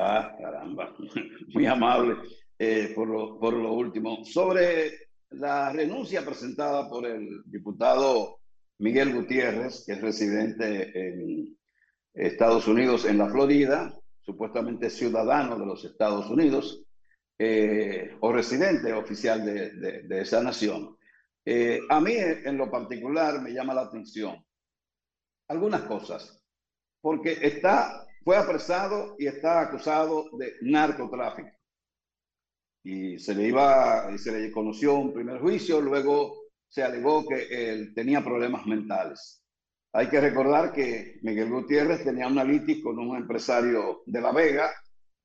Ah, 0.00 0.32
caramba. 0.40 0.94
Muy 1.54 1.66
amable 1.66 2.16
eh, 2.58 2.92
por, 2.94 3.08
lo, 3.08 3.38
por 3.38 3.54
lo 3.54 3.72
último. 3.72 4.24
Sobre 4.24 5.08
la 5.30 5.72
renuncia 5.72 6.24
presentada 6.24 6.88
por 6.88 7.04
el 7.06 7.42
diputado 7.46 8.38
Miguel 8.78 9.12
Gutiérrez, 9.14 9.82
que 9.84 9.92
es 9.94 10.00
residente 10.00 11.08
en 11.08 11.56
Estados 12.14 12.68
Unidos, 12.68 13.04
en 13.06 13.18
la 13.18 13.28
Florida, 13.28 13.92
supuestamente 14.20 14.88
ciudadano 14.90 15.58
de 15.58 15.66
los 15.66 15.84
Estados 15.84 16.30
Unidos, 16.30 16.84
eh, 17.38 18.16
o 18.20 18.32
residente 18.32 18.92
oficial 18.92 19.44
de, 19.44 19.70
de- 19.72 20.02
de 20.02 20.20
esa 20.20 20.42
nación. 20.42 20.96
Eh, 21.44 21.80
a 21.88 22.00
mí, 22.00 22.12
en 22.14 22.56
lo 22.56 22.70
particular, 22.70 23.40
me 23.40 23.50
llama 23.52 23.74
la 23.74 23.82
atención 23.82 24.36
algunas 25.48 25.82
cosas, 25.82 26.44
porque 27.00 27.38
está, 27.40 28.06
fue 28.28 28.36
apresado 28.36 29.16
y 29.18 29.26
está 29.26 29.62
acusado 29.62 30.26
de 30.36 30.56
narcotráfico. 30.60 31.48
Y 32.84 33.18
se 33.18 33.34
le 33.34 33.44
iba, 33.44 34.10
y 34.14 34.18
se 34.18 34.38
le 34.38 34.52
conoció 34.52 34.96
un 34.96 35.14
primer 35.14 35.40
juicio, 35.40 35.80
luego 35.80 36.34
se 36.68 36.82
alegó 36.82 37.26
que 37.26 37.46
él 37.48 37.94
tenía 37.94 38.22
problemas 38.22 38.66
mentales. 38.66 39.42
Hay 39.94 40.10
que 40.10 40.20
recordar 40.20 40.74
que 40.74 41.18
Miguel 41.22 41.48
Gutiérrez 41.48 42.04
tenía 42.04 42.26
una 42.26 42.44
litis 42.44 42.82
con 42.82 42.98
un 42.98 43.16
empresario 43.16 44.02
de 44.04 44.20
La 44.20 44.32
Vega, 44.32 44.72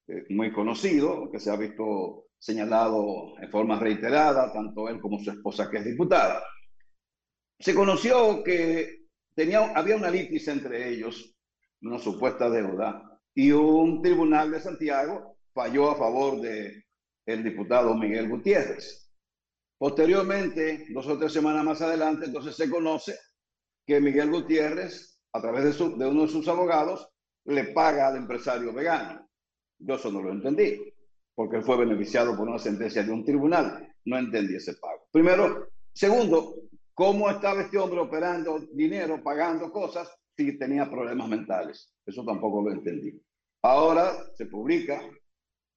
eh, 0.07 0.23
muy 0.29 0.53
conocido, 0.53 1.29
que 1.29 1.41
se 1.41 1.51
ha 1.51 1.57
visto 1.57 2.27
señalado 2.39 3.37
en 3.37 3.51
forma 3.51 3.77
reiterada, 3.77 4.53
tanto 4.53 4.87
él 4.87 5.01
como 5.01 5.19
su 5.19 5.29
esposa, 5.29 5.69
que 5.69 5.79
es 5.79 5.83
diputada. 5.83 6.41
Se 7.59 7.75
conoció 7.75 8.41
que 8.45 9.07
tenía, 9.35 9.73
había 9.75 9.97
una 9.97 10.09
litis 10.09 10.47
entre 10.47 10.87
ellos, 10.87 11.32
una 11.83 11.99
supuesta 11.99 12.49
deuda, 12.49 13.19
y 13.35 13.51
un 13.51 14.01
tribunal 14.01 14.51
de 14.51 14.59
Santiago 14.59 15.37
falló 15.53 15.91
a 15.91 15.95
favor 15.95 16.41
de 16.41 16.85
el 17.25 17.43
diputado 17.43 17.95
Miguel 17.95 18.29
Gutiérrez. 18.29 19.11
Posteriormente, 19.77 20.85
dos 20.93 21.07
o 21.07 21.17
tres 21.17 21.33
semanas 21.33 21.63
más 21.63 21.81
adelante, 21.81 22.25
entonces 22.25 22.55
se 22.55 22.69
conoce 22.69 23.17
que 23.85 23.99
Miguel 23.99 24.31
Gutiérrez, 24.31 25.19
a 25.33 25.41
través 25.41 25.77
de, 25.77 25.89
de 25.97 26.07
uno 26.07 26.23
de 26.23 26.27
sus 26.27 26.47
abogados, 26.47 27.09
le 27.45 27.65
paga 27.65 28.07
al 28.07 28.17
empresario 28.17 28.73
vegano. 28.73 29.27
Yo 29.79 29.95
eso 29.95 30.11
no 30.11 30.21
lo 30.21 30.31
entendí, 30.31 30.93
porque 31.35 31.61
fue 31.61 31.77
beneficiado 31.77 32.37
por 32.37 32.47
una 32.47 32.59
sentencia 32.59 33.03
de 33.03 33.11
un 33.11 33.25
tribunal. 33.25 33.93
No 34.05 34.17
entendí 34.17 34.55
ese 34.55 34.75
pago. 34.75 35.07
Primero. 35.11 35.67
Segundo, 35.95 36.55
¿cómo 36.93 37.29
estaba 37.29 37.61
este 37.61 37.77
hombre 37.77 37.99
operando 37.99 38.59
dinero, 38.73 39.21
pagando 39.21 39.71
cosas, 39.71 40.09
si 40.35 40.57
tenía 40.57 40.89
problemas 40.89 41.29
mentales? 41.29 41.93
Eso 42.05 42.23
tampoco 42.25 42.61
lo 42.61 42.71
entendí. 42.71 43.21
Ahora 43.61 44.11
se 44.35 44.45
publica 44.45 45.01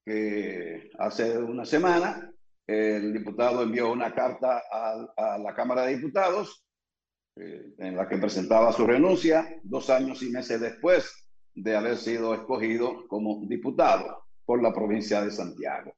que 0.04 0.90
hace 0.98 1.38
una 1.38 1.64
semana 1.64 2.32
el 2.66 3.12
diputado 3.12 3.62
envió 3.62 3.92
una 3.92 4.12
carta 4.12 4.62
a, 4.70 5.38
la 5.38 5.54
Cámara 5.54 5.82
de 5.82 5.96
Diputados 5.96 6.64
eh, 7.36 7.74
en 7.78 7.96
la 7.96 8.08
que 8.08 8.18
presentaba 8.18 8.72
su 8.72 8.86
renuncia 8.86 9.60
dos 9.62 9.88
años 9.90 10.22
y 10.22 10.30
meses 10.30 10.60
después 10.60 11.28
de 11.54 11.76
haber 11.76 11.96
sido 11.96 12.34
escogido 12.34 13.06
como 13.08 13.40
diputado 13.46 14.24
por 14.44 14.62
la 14.62 14.72
provincia 14.72 15.22
de 15.22 15.30
Santiago. 15.30 15.94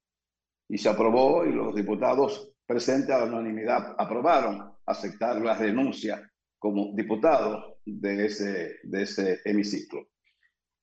Y 0.69 0.77
se 0.79 0.89
aprobó 0.91 1.47
y 1.47 1.53
los 1.53 1.75
diputados 1.75 2.51
presentes 2.67 3.11
a 3.11 3.21
la 3.21 3.25
unanimidad 3.25 3.95
aprobaron 3.99 4.73
aceptar 4.85 5.41
la 5.41 5.55
renuncia 5.55 6.31
como 6.59 6.93
diputado 6.95 7.79
de 7.85 8.27
ese, 8.27 8.77
de 8.83 9.03
ese 9.03 9.41
hemiciclo. 9.45 10.09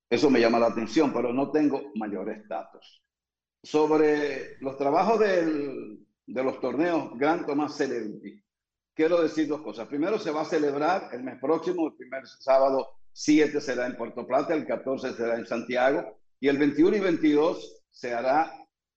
Eso 0.10 0.30
me 0.30 0.40
llama 0.40 0.60
la 0.60 0.68
atención, 0.68 1.12
pero 1.14 1.34
no 1.34 1.52
tengo 1.52 1.92
mayores 1.96 2.48
datos. 2.48 3.04
Sobre 3.64 4.58
los 4.62 4.78
trabajos 4.78 5.20
del- 5.20 6.06
de 6.28 6.44
los 6.44 6.60
torneos 6.60 7.18
Gran 7.18 7.46
Tomás 7.46 7.76
Celebrity, 7.76 8.42
quiero 8.94 9.22
decir 9.22 9.48
dos 9.48 9.62
cosas. 9.62 9.88
Primero, 9.88 10.18
se 10.20 10.32
va 10.32 10.42
a 10.42 10.46
celebrar 10.46 11.10
el 11.14 11.24
mes 11.24 11.40
próximo, 11.40 11.88
el 11.88 11.94
primer 11.96 12.26
sábado 12.28 12.88
7 13.12 13.60
será 13.62 13.88
en 13.88 13.96
Puerto 13.98 14.26
Plata, 14.26 14.54
el 14.54 14.66
14 14.66 15.14
será 15.14 15.36
en 15.36 15.46
Santiago 15.46 16.18
y 16.40 16.48
el 16.48 16.58
21 16.58 16.96
y 16.98 17.00
22 17.00 17.84
se 17.90 18.14
hará 18.14 18.52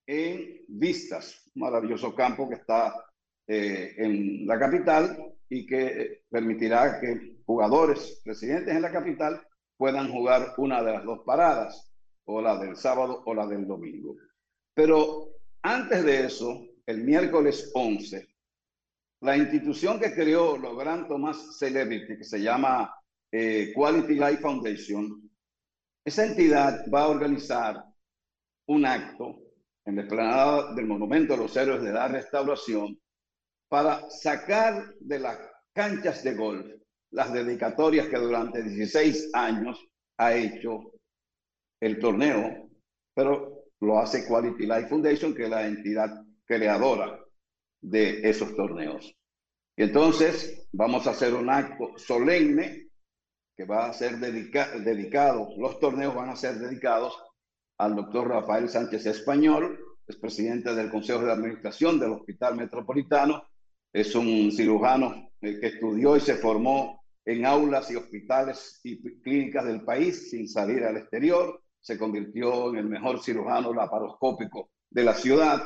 en 0.06 0.64
Vistas, 0.68 1.50
un 1.54 1.62
maravilloso 1.62 2.14
campo 2.14 2.48
que 2.48 2.56
está 2.56 2.94
eh, 3.48 3.94
en 3.96 4.46
la 4.46 4.58
capital 4.58 5.34
y 5.48 5.66
que 5.66 6.24
permitirá 6.28 7.00
que 7.00 7.38
jugadores 7.46 8.20
residentes 8.24 8.74
en 8.74 8.82
la 8.82 8.92
capital 8.92 9.40
puedan 9.76 10.12
jugar 10.12 10.52
una 10.58 10.82
de 10.82 10.92
las 10.92 11.04
dos 11.04 11.20
paradas, 11.24 11.90
o 12.26 12.42
la 12.42 12.58
del 12.58 12.76
sábado 12.76 13.22
o 13.24 13.34
la 13.34 13.46
del 13.46 13.66
domingo. 13.66 14.16
Pero 14.74 15.30
antes 15.62 16.04
de 16.04 16.26
eso, 16.26 16.62
el 16.84 17.02
miércoles 17.04 17.70
11, 17.74 18.28
la 19.22 19.36
institución 19.36 19.98
que 19.98 20.12
creó 20.12 20.58
los 20.58 20.76
Gran 20.76 21.08
Tomás 21.08 21.58
Celebrity, 21.58 22.18
que 22.18 22.24
se 22.24 22.42
llama 22.42 22.94
eh, 23.32 23.72
Quality 23.74 24.14
Life 24.14 24.42
Foundation, 24.42 25.30
esa 26.04 26.26
entidad 26.26 26.84
va 26.92 27.04
a 27.04 27.08
organizar 27.08 27.82
un 28.66 28.84
acto 28.84 29.40
en 29.86 29.96
la 29.96 30.02
explanada 30.02 30.74
del 30.74 30.86
Monumento 30.86 31.32
a 31.32 31.38
los 31.38 31.56
Héroes 31.56 31.82
de 31.82 31.92
la 31.92 32.08
Restauración 32.08 32.98
para 33.68 34.08
sacar 34.10 34.94
de 35.00 35.18
las 35.18 35.38
canchas 35.72 36.22
de 36.24 36.34
golf 36.34 36.66
las 37.10 37.32
dedicatorias 37.32 38.08
que 38.08 38.18
durante 38.18 38.62
16 38.62 39.30
años 39.32 39.82
ha 40.18 40.34
hecho 40.34 40.92
el 41.80 41.98
torneo, 41.98 42.68
pero 43.14 43.64
lo 43.80 43.98
hace 43.98 44.26
Quality 44.26 44.66
Life 44.66 44.88
Foundation, 44.88 45.34
que 45.34 45.44
es 45.44 45.50
la 45.50 45.66
entidad 45.66 46.22
creadora 46.44 47.18
de 47.80 48.28
esos 48.28 48.54
torneos. 48.56 49.14
Y 49.76 49.84
entonces 49.84 50.66
vamos 50.72 51.06
a 51.06 51.10
hacer 51.10 51.34
un 51.34 51.48
acto 51.48 51.96
solemne 51.96 52.88
que 53.56 53.64
va 53.64 53.86
a 53.86 53.92
ser 53.92 54.18
dedica- 54.18 54.78
dedicado, 54.78 55.48
los 55.56 55.78
torneos 55.78 56.14
van 56.14 56.30
a 56.30 56.36
ser 56.36 56.56
dedicados 56.58 57.16
al 57.78 57.94
doctor 57.96 58.28
Rafael 58.28 58.68
Sánchez 58.68 59.06
Español, 59.06 59.78
es 60.06 60.16
presidente 60.16 60.74
del 60.74 60.90
Consejo 60.90 61.24
de 61.24 61.32
Administración 61.32 61.98
del 62.00 62.12
Hospital 62.12 62.56
Metropolitano, 62.56 63.47
es 63.92 64.14
un 64.14 64.52
cirujano 64.52 65.30
que 65.40 65.58
estudió 65.62 66.16
y 66.16 66.20
se 66.20 66.36
formó 66.36 66.98
en 67.24 67.44
aulas 67.44 67.90
y 67.90 67.96
hospitales 67.96 68.80
y 68.82 69.00
clínicas 69.20 69.66
del 69.66 69.84
país 69.84 70.30
sin 70.30 70.48
salir 70.48 70.84
al 70.84 70.96
exterior, 70.96 71.62
se 71.80 71.98
convirtió 71.98 72.70
en 72.70 72.76
el 72.76 72.86
mejor 72.86 73.22
cirujano 73.22 73.72
laparoscópico 73.72 74.70
de 74.90 75.04
la 75.04 75.14
ciudad 75.14 75.62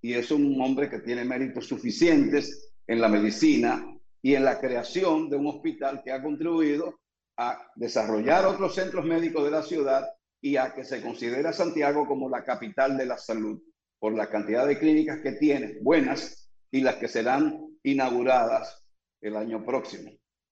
y 0.00 0.14
es 0.14 0.30
un 0.30 0.60
hombre 0.60 0.88
que 0.88 1.00
tiene 1.00 1.24
méritos 1.24 1.66
suficientes 1.66 2.72
en 2.86 3.00
la 3.00 3.08
medicina 3.08 3.84
y 4.22 4.34
en 4.34 4.44
la 4.44 4.60
creación 4.60 5.28
de 5.28 5.36
un 5.36 5.48
hospital 5.48 6.02
que 6.04 6.12
ha 6.12 6.22
contribuido 6.22 7.00
a 7.36 7.58
desarrollar 7.74 8.46
otros 8.46 8.74
centros 8.74 9.04
médicos 9.04 9.44
de 9.44 9.50
la 9.50 9.62
ciudad 9.62 10.06
y 10.40 10.56
a 10.56 10.74
que 10.74 10.84
se 10.84 11.02
considera 11.02 11.52
Santiago 11.52 12.06
como 12.06 12.28
la 12.28 12.44
capital 12.44 12.96
de 12.96 13.06
la 13.06 13.18
salud 13.18 13.60
por 13.98 14.14
la 14.14 14.28
cantidad 14.28 14.66
de 14.66 14.78
clínicas 14.78 15.20
que 15.20 15.32
tiene, 15.32 15.78
buenas, 15.82 16.39
y 16.70 16.80
las 16.80 16.96
que 16.96 17.08
serán 17.08 17.78
inauguradas 17.82 18.84
el 19.20 19.36
año 19.36 19.64
próximo. 19.64 20.10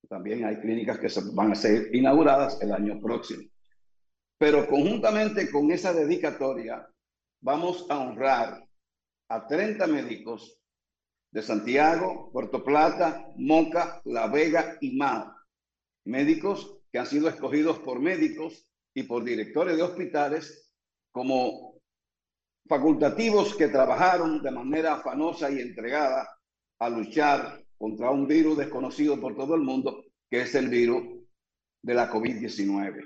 También 0.08 0.44
hay 0.44 0.60
clínicas 0.60 0.98
que 0.98 1.08
van 1.34 1.52
a 1.52 1.54
ser 1.54 1.94
inauguradas 1.94 2.60
el 2.62 2.72
año 2.72 3.00
próximo. 3.00 3.42
Pero 4.38 4.66
conjuntamente 4.68 5.50
con 5.50 5.70
esa 5.70 5.92
dedicatoria, 5.92 6.88
vamos 7.40 7.86
a 7.90 7.98
honrar 7.98 8.64
a 9.28 9.46
30 9.46 9.86
médicos 9.86 10.58
de 11.30 11.42
Santiago, 11.42 12.30
Puerto 12.32 12.64
Plata, 12.64 13.26
Moca, 13.36 14.00
La 14.04 14.28
Vega 14.28 14.78
y 14.80 14.96
Mao. 14.96 15.34
Médicos 16.04 16.78
que 16.90 16.98
han 16.98 17.06
sido 17.06 17.28
escogidos 17.28 17.80
por 17.80 18.00
médicos 18.00 18.66
y 18.94 19.02
por 19.02 19.24
directores 19.24 19.76
de 19.76 19.82
hospitales 19.82 20.72
como 21.12 21.67
facultativos 22.68 23.54
que 23.54 23.68
trabajaron 23.68 24.42
de 24.42 24.50
manera 24.50 24.94
afanosa 24.94 25.50
y 25.50 25.60
entregada 25.60 26.28
a 26.78 26.88
luchar 26.90 27.64
contra 27.76 28.10
un 28.10 28.26
virus 28.26 28.58
desconocido 28.58 29.20
por 29.20 29.36
todo 29.36 29.54
el 29.54 29.62
mundo, 29.62 30.04
que 30.30 30.42
es 30.42 30.54
el 30.54 30.68
virus 30.68 31.02
de 31.82 31.94
la 31.94 32.10
COVID-19. 32.10 33.02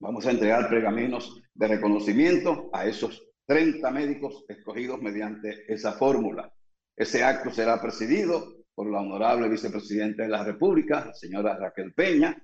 Vamos 0.00 0.26
a 0.26 0.30
entregar 0.30 0.68
pergaminos 0.68 1.42
de 1.54 1.68
reconocimiento 1.68 2.70
a 2.72 2.86
esos 2.86 3.22
30 3.46 3.90
médicos 3.90 4.44
escogidos 4.48 5.00
mediante 5.02 5.64
esa 5.72 5.92
fórmula. 5.92 6.52
Ese 6.96 7.22
acto 7.22 7.50
será 7.50 7.80
presidido 7.80 8.64
por 8.74 8.90
la 8.90 9.00
honorable 9.00 9.48
vicepresidenta 9.48 10.22
de 10.22 10.28
la 10.28 10.44
República, 10.44 11.12
señora 11.12 11.56
Raquel 11.56 11.92
Peña. 11.92 12.36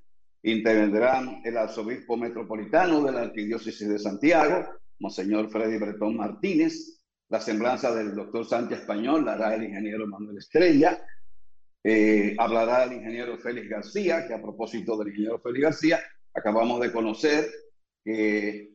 Intervendrán 0.42 1.42
el 1.44 1.56
arzobispo 1.56 2.16
metropolitano 2.16 3.02
de 3.02 3.12
la 3.12 3.22
Arquidiócesis 3.22 3.88
de 3.88 3.98
Santiago, 3.98 4.66
Monseñor 5.00 5.50
Freddy 5.50 5.78
Bretón 5.78 6.16
Martínez. 6.16 7.00
La 7.28 7.40
semblanza 7.40 7.94
del 7.94 8.14
doctor 8.14 8.46
Sánchez 8.46 8.80
Español 8.80 9.24
la 9.24 9.32
hará 9.32 9.54
el 9.54 9.64
ingeniero 9.64 10.06
Manuel 10.06 10.38
Estrella. 10.38 11.00
Eh, 11.82 12.34
hablará 12.38 12.84
el 12.84 12.92
ingeniero 12.92 13.38
Félix 13.38 13.68
García, 13.68 14.26
que 14.26 14.34
a 14.34 14.42
propósito 14.42 14.96
del 14.98 15.08
ingeniero 15.08 15.40
Félix 15.40 15.62
García, 15.62 16.00
acabamos 16.34 16.80
de 16.80 16.92
conocer 16.92 17.48
que 18.04 18.74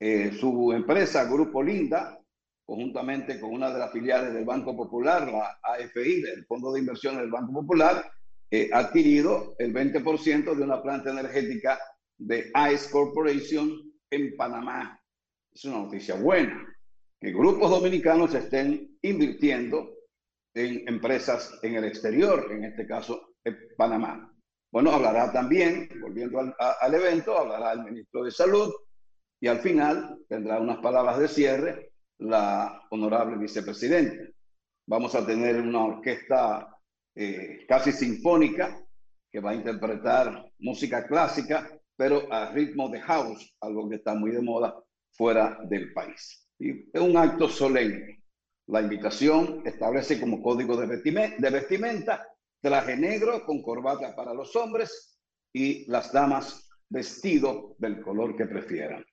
eh, 0.00 0.32
su 0.32 0.72
empresa, 0.72 1.24
Grupo 1.24 1.62
Linda, 1.62 2.18
conjuntamente 2.64 3.38
con 3.40 3.52
una 3.52 3.70
de 3.72 3.78
las 3.78 3.92
filiales 3.92 4.34
del 4.34 4.44
Banco 4.44 4.76
Popular, 4.76 5.30
la 5.30 5.58
AFI, 5.62 6.22
del 6.22 6.44
Fondo 6.46 6.72
de 6.72 6.80
Inversiones 6.80 7.20
del 7.20 7.30
Banco 7.30 7.52
Popular, 7.52 8.04
eh, 8.50 8.70
ha 8.72 8.78
adquirido 8.78 9.54
el 9.58 9.72
20% 9.72 10.54
de 10.54 10.62
una 10.62 10.82
planta 10.82 11.10
energética 11.10 11.78
de 12.18 12.50
ICE 12.72 12.90
Corporation 12.90 13.70
en 14.10 14.36
Panamá. 14.36 15.00
Es 15.56 15.64
una 15.64 15.78
noticia 15.78 16.16
buena, 16.16 16.66
que 17.18 17.32
grupos 17.32 17.70
dominicanos 17.70 18.34
estén 18.34 18.98
invirtiendo 19.00 19.88
en 20.54 20.86
empresas 20.86 21.58
en 21.62 21.76
el 21.76 21.84
exterior, 21.86 22.52
en 22.52 22.64
este 22.64 22.86
caso 22.86 23.30
en 23.42 23.56
Panamá. 23.74 24.30
Bueno, 24.70 24.90
hablará 24.90 25.32
también, 25.32 25.88
volviendo 25.98 26.40
al, 26.40 26.54
a- 26.60 26.76
al 26.82 26.94
evento, 26.94 27.38
hablará 27.38 27.72
el 27.72 27.84
ministro 27.84 28.22
de 28.24 28.32
Salud 28.32 28.70
y 29.40 29.48
al 29.48 29.60
final 29.60 30.18
tendrá 30.28 30.60
unas 30.60 30.76
palabras 30.80 31.18
de 31.20 31.28
cierre 31.28 31.90
la 32.18 32.82
honorable 32.90 33.38
vicepresidenta. 33.38 34.24
Vamos 34.86 35.14
a 35.14 35.24
tener 35.24 35.58
una 35.58 35.86
orquesta 35.86 36.68
eh, 37.14 37.64
casi 37.66 37.92
sinfónica 37.92 38.78
que 39.32 39.40
va 39.40 39.52
a 39.52 39.54
interpretar 39.54 40.50
música 40.58 41.06
clásica, 41.06 41.66
pero 41.96 42.30
a 42.30 42.50
ritmo 42.52 42.90
de 42.90 43.00
house, 43.00 43.56
algo 43.62 43.88
que 43.88 43.96
está 43.96 44.14
muy 44.14 44.32
de 44.32 44.42
moda 44.42 44.82
fuera 45.16 45.58
del 45.64 45.92
país. 45.92 46.48
Es 46.58 47.00
un 47.00 47.16
acto 47.16 47.48
solemne. 47.48 48.22
La 48.68 48.80
invitación 48.80 49.62
establece 49.64 50.20
como 50.20 50.42
código 50.42 50.76
de 50.76 50.86
vestimenta 50.86 52.26
traje 52.60 52.96
negro 52.96 53.44
con 53.44 53.62
corbata 53.62 54.14
para 54.16 54.34
los 54.34 54.56
hombres 54.56 55.20
y 55.52 55.88
las 55.90 56.12
damas 56.12 56.68
vestido 56.88 57.76
del 57.78 58.00
color 58.00 58.36
que 58.36 58.46
prefieran. 58.46 59.04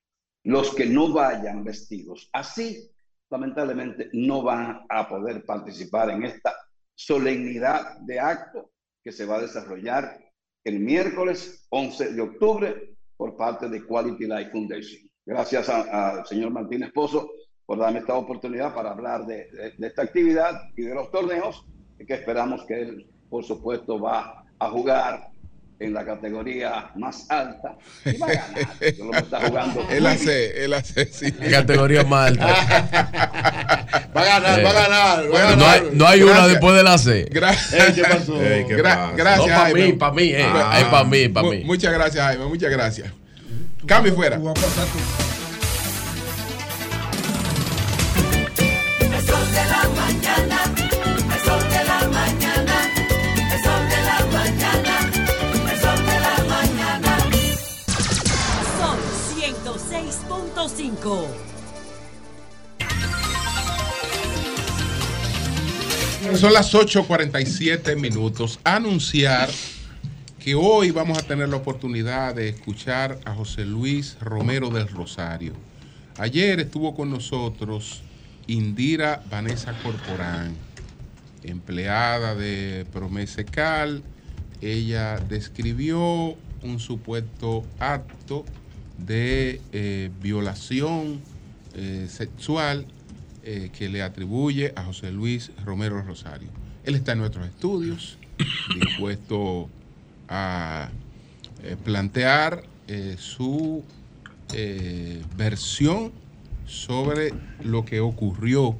Los 0.44 0.74
que 0.74 0.86
no 0.86 1.12
vayan 1.12 1.64
vestidos 1.64 2.28
así, 2.32 2.90
lamentablemente 3.30 4.10
no 4.12 4.42
van 4.42 4.84
a 4.88 5.08
poder 5.08 5.44
participar 5.44 6.10
en 6.10 6.24
esta 6.24 6.54
solemnidad 6.94 7.98
de 8.00 8.20
acto 8.20 8.72
que 9.02 9.12
se 9.12 9.24
va 9.24 9.36
a 9.36 9.42
desarrollar 9.42 10.18
el 10.64 10.80
miércoles 10.80 11.66
11 11.70 12.12
de 12.12 12.20
octubre 12.22 12.96
por 13.16 13.36
parte 13.36 13.68
de 13.68 13.84
Quality 13.86 14.24
Life 14.24 14.50
Foundation. 14.50 15.10
Gracias 15.26 15.68
a- 15.68 16.10
al 16.18 16.26
señor 16.26 16.50
Martínez 16.50 16.90
Pozo 16.92 17.28
por 17.66 17.78
darme 17.78 18.00
esta 18.00 18.14
oportunidad 18.14 18.74
para 18.74 18.90
hablar 18.90 19.24
de, 19.26 19.46
de- 19.50 19.72
de 19.78 19.86
esta 19.86 20.02
actividad 20.02 20.52
y 20.76 20.82
de 20.82 20.94
los 20.94 21.10
torneos 21.10 21.64
que 22.06 22.12
esperamos 22.14 22.62
que 22.66 22.74
él, 22.82 23.06
por 23.30 23.42
supuesto, 23.44 23.98
va 23.98 24.44
a 24.58 24.68
jugar 24.68 25.28
en 25.80 25.92
la 25.94 26.04
categoría 26.04 26.90
más 26.96 27.28
alta 27.30 27.76
y 28.04 28.16
va 28.18 28.26
a 28.26 28.34
ganar. 28.34 28.94
Yo 28.96 29.04
lo 29.06 29.14
está 29.18 29.40
jugando. 29.48 29.86
Él 29.90 30.06
hace, 30.06 30.64
él 30.64 30.72
hace, 30.74 31.06
sí. 31.06 31.32
Categoría 31.32 32.04
más 32.04 32.28
alta. 32.30 32.46
Va 34.16 34.20
a 34.20 34.24
ganar, 34.24 34.64
va 34.64 34.70
a 34.70 34.72
ganar. 34.72 35.32
Va 35.34 35.48
a 35.52 35.56
No 35.56 35.66
hay, 35.66 35.80
no 35.92 36.06
hay 36.06 36.22
una 36.22 36.32
Gracias. 36.32 36.50
después 36.52 36.76
de 36.76 36.82
la 36.84 36.98
C. 36.98 37.26
Gracias. 37.30 37.72
Ey, 37.88 37.94
¿qué 37.94 38.02
pasó? 38.02 38.40
Ey, 38.42 38.64
¿qué 38.66 38.76
Gra- 38.76 38.82
pasa? 38.94 39.12
gracias, 39.16 39.48
No, 39.48 39.54
pa' 39.54 39.60
Jaime. 39.64 39.86
mí, 39.86 39.92
pa' 39.94 40.12
mí, 40.12 40.22
eh. 40.30 40.46
Ah, 40.46 40.78
Es 40.78 40.84
pa' 40.84 41.04
mí, 41.04 41.28
pa' 41.28 41.42
mu- 41.42 41.50
mí. 41.50 41.64
Muchas 41.64 41.92
gracias, 41.92 42.24
Jaime. 42.24 42.44
Muchas 42.46 42.70
gracias. 42.70 43.12
Cambio 43.86 44.14
fuera. 44.14 44.36
Tú 44.38 44.44
vas 44.44 44.58
a 44.58 44.60
pasar 44.62 44.86
tu- 44.86 44.98
El 49.04 49.26
sol 49.26 49.46
de 49.52 49.64
la 49.70 49.82
mañana, 50.00 50.58
el 51.34 51.40
sol 51.44 51.62
de 51.70 51.84
la 51.84 52.08
mañana, 52.08 52.76
el 53.52 53.58
sol 53.62 53.82
de 53.88 54.00
la 54.02 54.18
mañana, 54.32 54.94
el 55.70 55.78
sol 55.80 56.00
de 56.06 56.16
la 56.20 56.36
mañana. 56.48 57.12
Sol 58.78 58.98
106.5. 59.36 61.28
Son 66.38 66.52
las 66.52 66.74
8.47 66.74 67.96
minutos. 67.96 68.58
Anunciar 68.64 69.50
que 70.44 70.54
hoy 70.54 70.90
vamos 70.90 71.16
a 71.16 71.22
tener 71.22 71.48
la 71.48 71.56
oportunidad 71.56 72.34
de 72.34 72.50
escuchar 72.50 73.18
a 73.24 73.32
José 73.32 73.64
Luis 73.64 74.18
Romero 74.20 74.68
del 74.68 74.88
Rosario. 74.88 75.54
Ayer 76.18 76.60
estuvo 76.60 76.94
con 76.94 77.08
nosotros 77.08 78.02
Indira 78.46 79.22
Vanessa 79.30 79.72
Corporán, 79.82 80.54
empleada 81.44 82.34
de 82.34 82.84
Promesecal. 82.92 84.02
Ella 84.60 85.16
describió 85.16 86.36
un 86.62 86.78
supuesto 86.78 87.64
acto 87.78 88.44
de 88.98 89.62
eh, 89.72 90.10
violación 90.20 91.22
eh, 91.74 92.06
sexual 92.10 92.84
eh, 93.44 93.70
que 93.72 93.88
le 93.88 94.02
atribuye 94.02 94.74
a 94.76 94.84
José 94.84 95.10
Luis 95.10 95.52
Romero 95.64 96.02
Rosario. 96.02 96.50
Él 96.84 96.96
está 96.96 97.12
en 97.12 97.20
nuestros 97.20 97.46
estudios, 97.46 98.18
dispuesto 98.78 99.70
a 100.28 100.88
eh, 101.62 101.76
plantear 101.82 102.64
eh, 102.88 103.16
su 103.18 103.82
eh, 104.52 105.22
versión 105.36 106.12
sobre 106.66 107.32
lo 107.62 107.84
que 107.84 108.00
ocurrió 108.00 108.76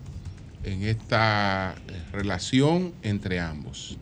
en 0.65 0.83
esta 0.83 1.75
relación 2.13 2.93
entre 3.03 3.41
ambos. 3.41 3.99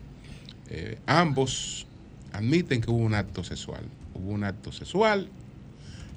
Ambos 1.05 1.85
admiten 2.31 2.81
que 2.81 2.89
hubo 2.89 3.03
un 3.03 3.13
acto 3.13 3.43
sexual. 3.43 3.83
Hubo 4.15 4.31
un 4.31 4.43
acto 4.43 4.71
sexual. 4.71 5.29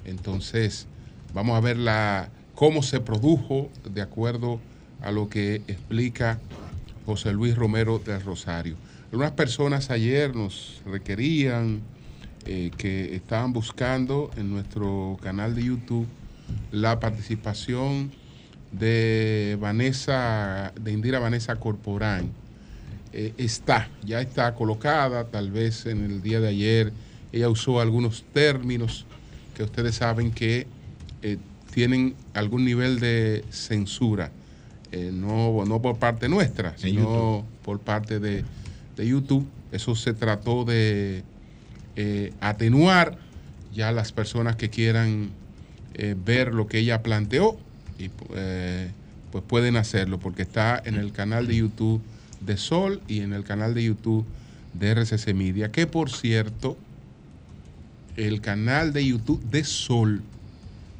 Entonces, 0.05 0.87
vamos 1.33 1.57
a 1.57 1.59
ver 1.59 1.77
la 1.77 2.29
cómo 2.55 2.81
se 2.81 2.99
produjo, 2.99 3.69
de 3.87 4.01
acuerdo 4.01 4.59
a 5.01 5.11
lo 5.11 5.29
que 5.29 5.61
explica 5.67 6.39
José 7.07 7.31
Luis 7.31 7.55
Romero 7.55 7.99
del 7.99 8.21
Rosario. 8.21 8.75
Algunas 9.11 9.31
personas 9.31 9.89
ayer 9.91 10.35
nos 10.35 10.81
requerían 10.85 11.79
eh, 12.45 12.69
que 12.77 13.15
estaban 13.15 13.53
buscando 13.53 14.29
en 14.35 14.51
nuestro 14.51 15.17
canal 15.23 15.55
de 15.55 15.63
YouTube 15.63 16.05
la 16.73 16.99
participación 16.99 18.11
de 18.73 19.57
Vanessa, 19.61 20.73
de 20.79 20.91
Indira 20.91 21.19
Vanessa 21.19 21.55
Corporán. 21.55 22.29
Eh, 23.13 23.33
está, 23.37 23.89
ya 24.03 24.19
está 24.19 24.53
colocada, 24.53 25.23
tal 25.27 25.49
vez 25.49 25.85
en 25.85 26.03
el 26.03 26.21
día 26.21 26.41
de 26.41 26.49
ayer 26.49 26.91
ella 27.31 27.47
usó 27.49 27.79
algunos 27.79 28.25
términos 28.33 29.05
que 29.55 29.63
ustedes 29.63 29.95
saben 29.95 30.31
que 30.31 30.67
eh, 31.21 31.37
tienen 31.73 32.15
algún 32.33 32.65
nivel 32.65 32.99
de 32.99 33.45
censura, 33.49 34.29
eh, 34.91 35.11
no, 35.13 35.65
no 35.65 35.81
por 35.81 35.97
parte 35.97 36.29
nuestra, 36.29 36.77
sino 36.77 37.45
por 37.63 37.79
parte 37.79 38.19
de, 38.19 38.43
de 38.95 39.07
YouTube. 39.07 39.45
Eso 39.71 39.95
se 39.95 40.13
trató 40.13 40.63
de 40.63 41.23
eh, 41.95 42.33
atenuar 42.39 43.17
ya 43.73 43.91
las 43.91 44.11
personas 44.11 44.55
que 44.55 44.69
quieran 44.69 45.31
eh, 45.93 46.15
ver 46.17 46.53
lo 46.53 46.67
que 46.67 46.79
ella 46.79 47.03
planteó 47.03 47.57
y 47.99 48.09
pues 48.09 49.43
pueden 49.47 49.75
hacerlo 49.75 50.19
porque 50.19 50.43
está 50.43 50.81
en 50.85 50.95
el 50.95 51.11
canal 51.11 51.47
de 51.47 51.57
YouTube 51.57 52.01
de 52.41 52.57
Sol 52.57 53.01
y 53.07 53.21
en 53.21 53.33
el 53.33 53.43
canal 53.43 53.73
de 53.73 53.83
YouTube 53.83 54.25
de 54.73 54.91
RCC 54.93 55.33
Media, 55.33 55.71
que 55.71 55.87
por 55.87 56.11
cierto, 56.11 56.77
el 58.15 58.41
canal 58.41 58.93
de 58.93 59.05
YouTube 59.05 59.43
de 59.49 59.63
Sol 59.63 60.21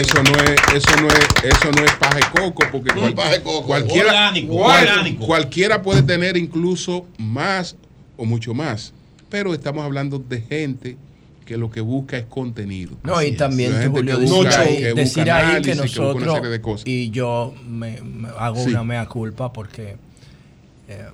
eso 0.00 0.22
no 0.22 0.32
es, 0.42 0.60
eso 0.74 0.96
no 1.00 1.08
es, 1.08 1.28
eso 1.44 1.70
no 1.70 1.84
es 1.84 1.92
paje 1.96 2.20
coco, 2.34 2.62
porque 2.72 2.94
No 2.94 3.06
es 3.08 3.14
paje 3.14 3.42
coco, 3.42 3.66
cualquiera, 3.66 4.08
orgánico, 4.08 4.54
cual- 4.56 4.88
orgánico. 4.88 5.26
cualquiera 5.26 5.82
puede 5.82 6.02
tener 6.02 6.36
incluso 6.36 7.06
más 7.18 7.76
o 8.16 8.24
mucho 8.24 8.54
más, 8.54 8.92
pero 9.28 9.52
estamos 9.54 9.84
hablando 9.84 10.18
de 10.18 10.40
gente 10.40 10.96
que 11.44 11.56
lo 11.58 11.70
que 11.70 11.80
busca 11.82 12.16
es 12.16 12.24
contenido. 12.24 12.92
No, 13.02 13.20
y 13.22 13.32
también, 13.32 13.72
gente 13.72 13.88
Julio, 13.90 14.14
que 14.16 14.20
decir, 14.22 14.36
busca- 14.36 14.64
que 14.64 14.94
decir 14.94 15.30
ahí 15.30 15.62
que 15.62 15.72
análisis, 15.72 15.98
una 15.98 16.06
nosotros, 16.06 16.34
serie 16.34 16.50
de 16.50 16.60
cosas. 16.60 16.86
y 16.86 17.10
yo 17.10 17.52
me, 17.68 18.00
me 18.00 18.28
hago 18.38 18.62
Sí. 18.64 18.70
una 18.70 18.84
mea 18.84 19.06
culpa 19.06 19.52
porque 19.52 19.96
eh, 20.88 21.04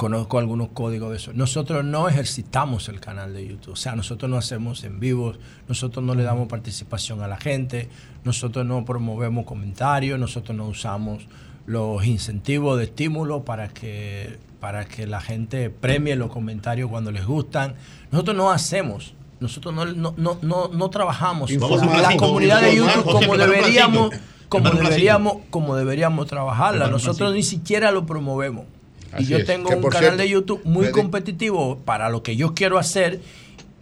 conozco 0.00 0.38
algunos 0.38 0.68
códigos 0.68 1.10
de 1.10 1.18
eso. 1.18 1.34
Nosotros 1.34 1.84
no 1.84 2.08
ejercitamos 2.08 2.88
el 2.88 3.00
canal 3.00 3.34
de 3.34 3.46
YouTube, 3.46 3.74
o 3.74 3.76
sea, 3.76 3.94
nosotros 3.94 4.30
no 4.30 4.38
hacemos 4.38 4.82
en 4.82 4.98
vivos, 4.98 5.38
nosotros 5.68 6.02
no 6.02 6.14
le 6.14 6.22
damos 6.22 6.48
participación 6.48 7.20
a 7.20 7.28
la 7.28 7.36
gente, 7.36 7.90
nosotros 8.24 8.64
no 8.64 8.82
promovemos 8.86 9.44
comentarios, 9.44 10.18
nosotros 10.18 10.56
no 10.56 10.68
usamos 10.68 11.26
los 11.66 12.06
incentivos 12.06 12.78
de 12.78 12.84
estímulo 12.84 13.44
para 13.44 13.68
que, 13.68 14.38
para 14.58 14.86
que 14.86 15.06
la 15.06 15.20
gente 15.20 15.68
premie 15.68 16.16
los 16.16 16.30
comentarios 16.30 16.88
cuando 16.88 17.12
les 17.12 17.26
gustan. 17.26 17.74
Nosotros 18.10 18.34
no 18.38 18.50
hacemos. 18.50 19.12
Nosotros 19.38 19.74
no, 19.74 19.84
no, 19.84 20.14
no, 20.16 20.38
no, 20.40 20.68
no 20.68 20.88
trabajamos 20.88 21.50
la 21.50 22.16
comunidad 22.16 22.62
de 22.62 22.74
YouTube 22.74 23.04
como 23.04 23.36
deberíamos, 23.36 24.12
como 24.48 24.70
deberíamos, 24.70 25.34
como 25.50 25.76
deberíamos 25.76 26.26
trabajarla. 26.26 26.88
Nosotros 26.88 27.34
ni 27.34 27.42
siquiera 27.42 27.90
lo 27.90 28.06
promovemos. 28.06 28.64
Así 29.12 29.24
y 29.24 29.26
yo 29.26 29.38
es. 29.38 29.46
tengo 29.46 29.68
Que, 29.68 29.74
un 29.76 29.82
canal 29.82 30.00
cierto, 30.00 30.16
de 30.22 30.28
YouTube 30.28 30.60
muy 30.64 30.90
competitivo 30.90 31.78
para 31.84 32.08
lo 32.08 32.22
que 32.22 32.36
yo 32.36 32.54
quiero 32.54 32.78
hacer. 32.78 33.20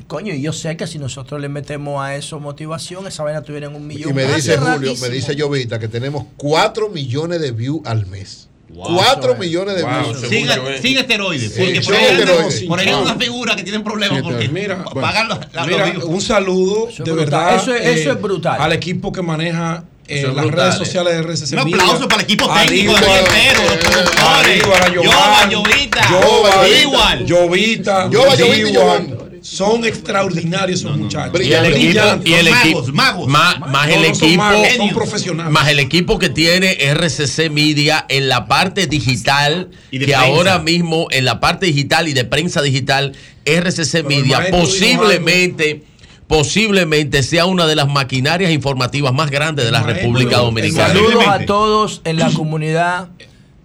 Coño, 0.06 0.32
y 0.32 0.40
yo 0.40 0.54
sé 0.54 0.76
que 0.78 0.86
si 0.86 0.98
nosotros 0.98 1.38
le 1.40 1.48
metemos 1.50 2.02
a 2.02 2.14
eso 2.16 2.40
motivación, 2.40 3.06
esa 3.06 3.22
vaina 3.24 3.42
tuviera 3.42 3.68
un 3.68 3.86
millón. 3.86 4.10
Y 4.10 4.14
me 4.14 4.24
Hace 4.24 4.36
dice 4.36 4.56
Julio, 4.56 4.94
me 5.02 5.08
dice 5.10 5.38
Jovita 5.38 5.78
que 5.78 5.88
tenemos 5.88 6.24
4 6.38 6.88
millones 6.88 7.40
de 7.42 7.52
views 7.52 7.82
al 7.84 8.06
mes. 8.06 8.48
4 8.74 9.34
millones 9.36 9.76
de 9.76 9.84
views. 9.84 10.20
Sin, 10.20 10.46
sin 10.82 10.98
esteroides. 10.98 11.52
Sí, 11.52 11.60
Porque 11.62 11.80
por 11.82 11.94
ahí 11.94 12.04
esteroides. 12.04 12.62
por 12.64 12.78
ahí 12.78 12.86
hay 12.88 12.94
Wow. 12.94 13.02
una 13.02 13.14
figura 13.16 13.56
que 13.56 13.62
tienen 13.62 13.82
problemas 13.84 14.22
porque 14.22 14.48
Mira, 14.48 14.84
pagan 14.84 15.28
los, 15.28 15.38
Mira, 15.66 15.66
los 15.86 15.90
views. 15.92 16.04
un 16.04 16.20
saludo 16.20 16.88
Eso 16.88 17.02
de 17.04 17.12
brutal. 17.12 17.30
verdad. 17.30 17.56
Eso 17.56 17.74
es- 17.74 17.98
eso 18.00 18.12
es 18.12 18.20
brutal. 18.22 18.60
Al 18.60 18.72
equipo 18.72 19.10
que 19.12 19.22
maneja 19.22 19.84
eh, 20.08 20.22
las 20.22 20.34
brutal, 20.44 20.50
redes 20.52 20.74
eh. 20.74 20.78
sociales 20.78 21.12
de 21.16 21.22
RCC 21.22 21.52
Un 21.58 21.64
Media. 21.64 21.76
aplauso 21.82 22.08
para 22.08 22.22
el 22.22 22.24
equipo 22.24 22.52
técnico 22.52 22.92
de 22.94 23.06
Entero, 23.18 23.62
los 23.64 23.76
productores. 23.76 24.62
Aníbal, 24.64 24.82
a 24.82 24.88
Yoba, 24.94 25.04
Yovan, 25.04 25.50
Llovita, 25.50 26.10
Yoba, 26.10 26.68
igual. 26.68 27.26
Jovita, 27.28 28.10
Yoba, 28.10 28.30
Jovita 28.36 28.56
y 28.68 28.72
Yovan. 28.72 29.18
Son 29.40 29.84
extraordinarios 29.84 30.80
esos 30.80 30.96
muchachos. 30.96 31.40
Y 31.40 31.52
el 31.52 31.66
equipo, 31.66 32.00
y 32.24 32.32
el 32.34 32.48
equipo 32.48 32.82
más, 32.92 33.14
más 33.28 33.58
No, 33.88 33.94
el 33.94 34.08
no 34.08 34.14
son 34.14 34.24
equipo, 34.26 34.42
magos, 34.42 34.68
son 34.76 34.90
profesionales. 34.90 35.52
más 35.52 35.68
el 35.68 35.78
equipo 35.78 36.18
que 36.18 36.28
tiene 36.28 36.76
RCC 36.92 37.48
Media 37.48 38.04
en 38.08 38.28
la 38.28 38.46
parte 38.46 38.88
digital, 38.88 39.70
Y 39.92 40.00
que 40.00 40.06
prensa. 40.06 40.20
ahora 40.22 40.58
mismo 40.58 41.06
en 41.12 41.24
la 41.24 41.38
parte 41.38 41.66
digital 41.66 42.08
y 42.08 42.14
de 42.14 42.24
prensa 42.24 42.62
digital, 42.62 43.14
RCC 43.46 43.94
el 43.94 44.04
Media 44.06 44.46
posiblemente 44.50 45.82
posiblemente 46.28 47.22
sea 47.22 47.46
una 47.46 47.66
de 47.66 47.74
las 47.74 47.88
maquinarias 47.88 48.52
informativas 48.52 49.12
más 49.12 49.30
grandes 49.30 49.64
de 49.64 49.72
la 49.72 49.82
República 49.82 50.38
Dominicana. 50.38 50.88
Saludos 50.88 51.26
a 51.26 51.44
todos 51.46 52.00
en 52.04 52.18
la 52.18 52.30
comunidad 52.32 53.08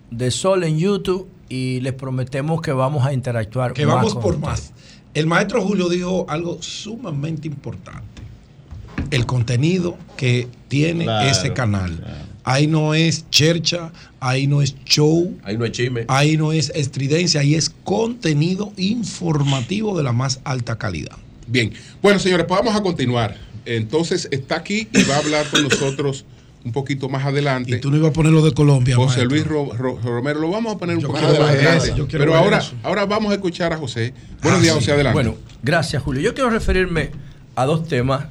de 0.10 0.32
Sol 0.32 0.64
en 0.64 0.80
YouTube 0.80 1.28
y 1.50 1.82
les 1.82 1.94
prometemos 1.94 2.62
que 2.62 2.72
vamos 2.72 3.06
a 3.06 3.14
interactuar 3.14 3.74
que 3.74 3.86
más 3.86 3.96
vamos 3.96 4.14
con 4.14 4.22
por 4.24 4.36
ustedes. 4.36 4.50
más. 4.50 4.74
El 5.14 5.28
maestro 5.28 5.62
Julio 5.62 5.90
dijo 5.90 6.26
algo 6.30 6.58
sumamente 6.62 7.48
importante. 7.48 8.02
El 9.12 9.26
contenido 9.26 9.98
que 10.18 10.48
tiene 10.70 11.04
Claro, 11.04 11.30
ese 11.30 11.54
canal. 11.54 12.04
Ahí 12.46 12.68
no 12.68 12.94
es 12.94 13.30
chercha, 13.30 13.92
ahí 14.20 14.48
no 14.48 14.62
es 14.62 14.76
show, 14.86 15.34
Ahí 15.44 15.58
no 15.58 15.66
es 15.66 15.72
chisme. 15.72 16.06
ahí 16.08 16.36
no 16.38 16.52
es 16.52 16.72
estridencia, 16.76 17.42
ahí 17.42 17.56
es 17.56 17.70
contenido 17.70 18.74
informativo 18.78 19.98
de 19.98 20.04
la 20.04 20.12
más 20.14 20.40
alta 20.44 20.78
calidad. 20.78 21.18
Bien, 21.48 21.74
bueno 22.02 22.20
señores, 22.20 22.46
pues 22.48 22.60
vamos 22.60 22.76
a 22.76 22.82
continuar. 22.84 23.36
Entonces 23.66 24.28
está 24.32 24.56
aquí 24.58 24.88
y 24.94 25.04
va 25.04 25.16
a 25.16 25.20
hablar 25.20 25.46
con 25.50 25.64
nosotros 25.64 26.26
un 26.66 26.72
poquito 26.72 27.10
más 27.10 27.26
adelante. 27.26 27.78
Tú 27.80 27.92
no 27.92 27.98
ibas 27.98 28.12
a 28.12 28.14
poner 28.14 28.32
lo 28.32 28.42
de 28.42 28.54
Colombia. 28.54 28.96
José 28.96 29.26
maestro. 29.26 29.30
Luis 29.30 29.46
Ro- 29.48 29.74
Ro- 29.74 30.00
Romero, 30.02 30.40
lo 30.40 30.50
vamos 30.50 30.76
a 30.76 30.78
poner 30.78 30.96
un 30.96 31.02
Yo 31.02 31.08
poquito 31.10 31.28
más 31.28 31.40
adelante. 31.50 31.94
Pero 32.10 32.36
ahora, 32.36 32.60
eso. 32.60 32.74
ahora 32.84 33.06
vamos 33.06 33.32
a 33.32 33.36
escuchar 33.36 33.74
a 33.74 33.78
José. 33.78 34.14
Buenos 34.42 34.62
días, 34.62 34.72
Ah, 34.74 34.76
José, 34.76 34.86
sí. 34.86 34.92
adelante. 34.92 35.14
Bueno, 35.14 35.36
gracias, 35.62 36.02
Julio. 36.02 36.22
Yo 36.22 36.34
quiero 36.34 36.50
referirme 36.50 37.12
a 37.56 37.66
dos 37.66 37.88
temas 37.88 38.28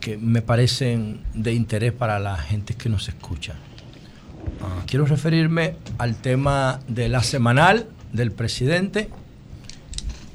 que 0.00 0.16
me 0.18 0.42
parecen 0.42 1.20
de 1.34 1.52
interés 1.54 1.92
para 1.92 2.18
la 2.18 2.36
gente 2.36 2.74
que 2.74 2.88
nos 2.88 3.08
escucha. 3.08 3.54
Ah, 4.62 4.82
quiero 4.86 5.04
referirme 5.06 5.76
al 5.98 6.16
tema 6.16 6.80
de 6.88 7.08
la 7.08 7.22
semanal 7.22 7.86
del 8.12 8.32
presidente. 8.32 9.08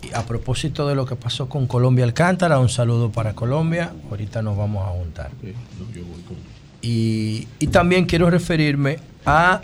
Y 0.05 0.13
a 0.13 0.23
propósito 0.25 0.87
de 0.87 0.95
lo 0.95 1.05
que 1.05 1.15
pasó 1.15 1.47
con 1.49 1.67
Colombia 1.67 2.05
Alcántara, 2.05 2.59
un 2.59 2.69
saludo 2.69 3.11
para 3.11 3.33
Colombia. 3.33 3.93
Ahorita 4.09 4.41
nos 4.41 4.57
vamos 4.57 4.85
a 4.85 4.91
juntar. 4.91 5.31
Y, 6.81 7.47
y 7.59 7.67
también 7.67 8.05
quiero 8.05 8.29
referirme 8.29 8.99
a 9.25 9.61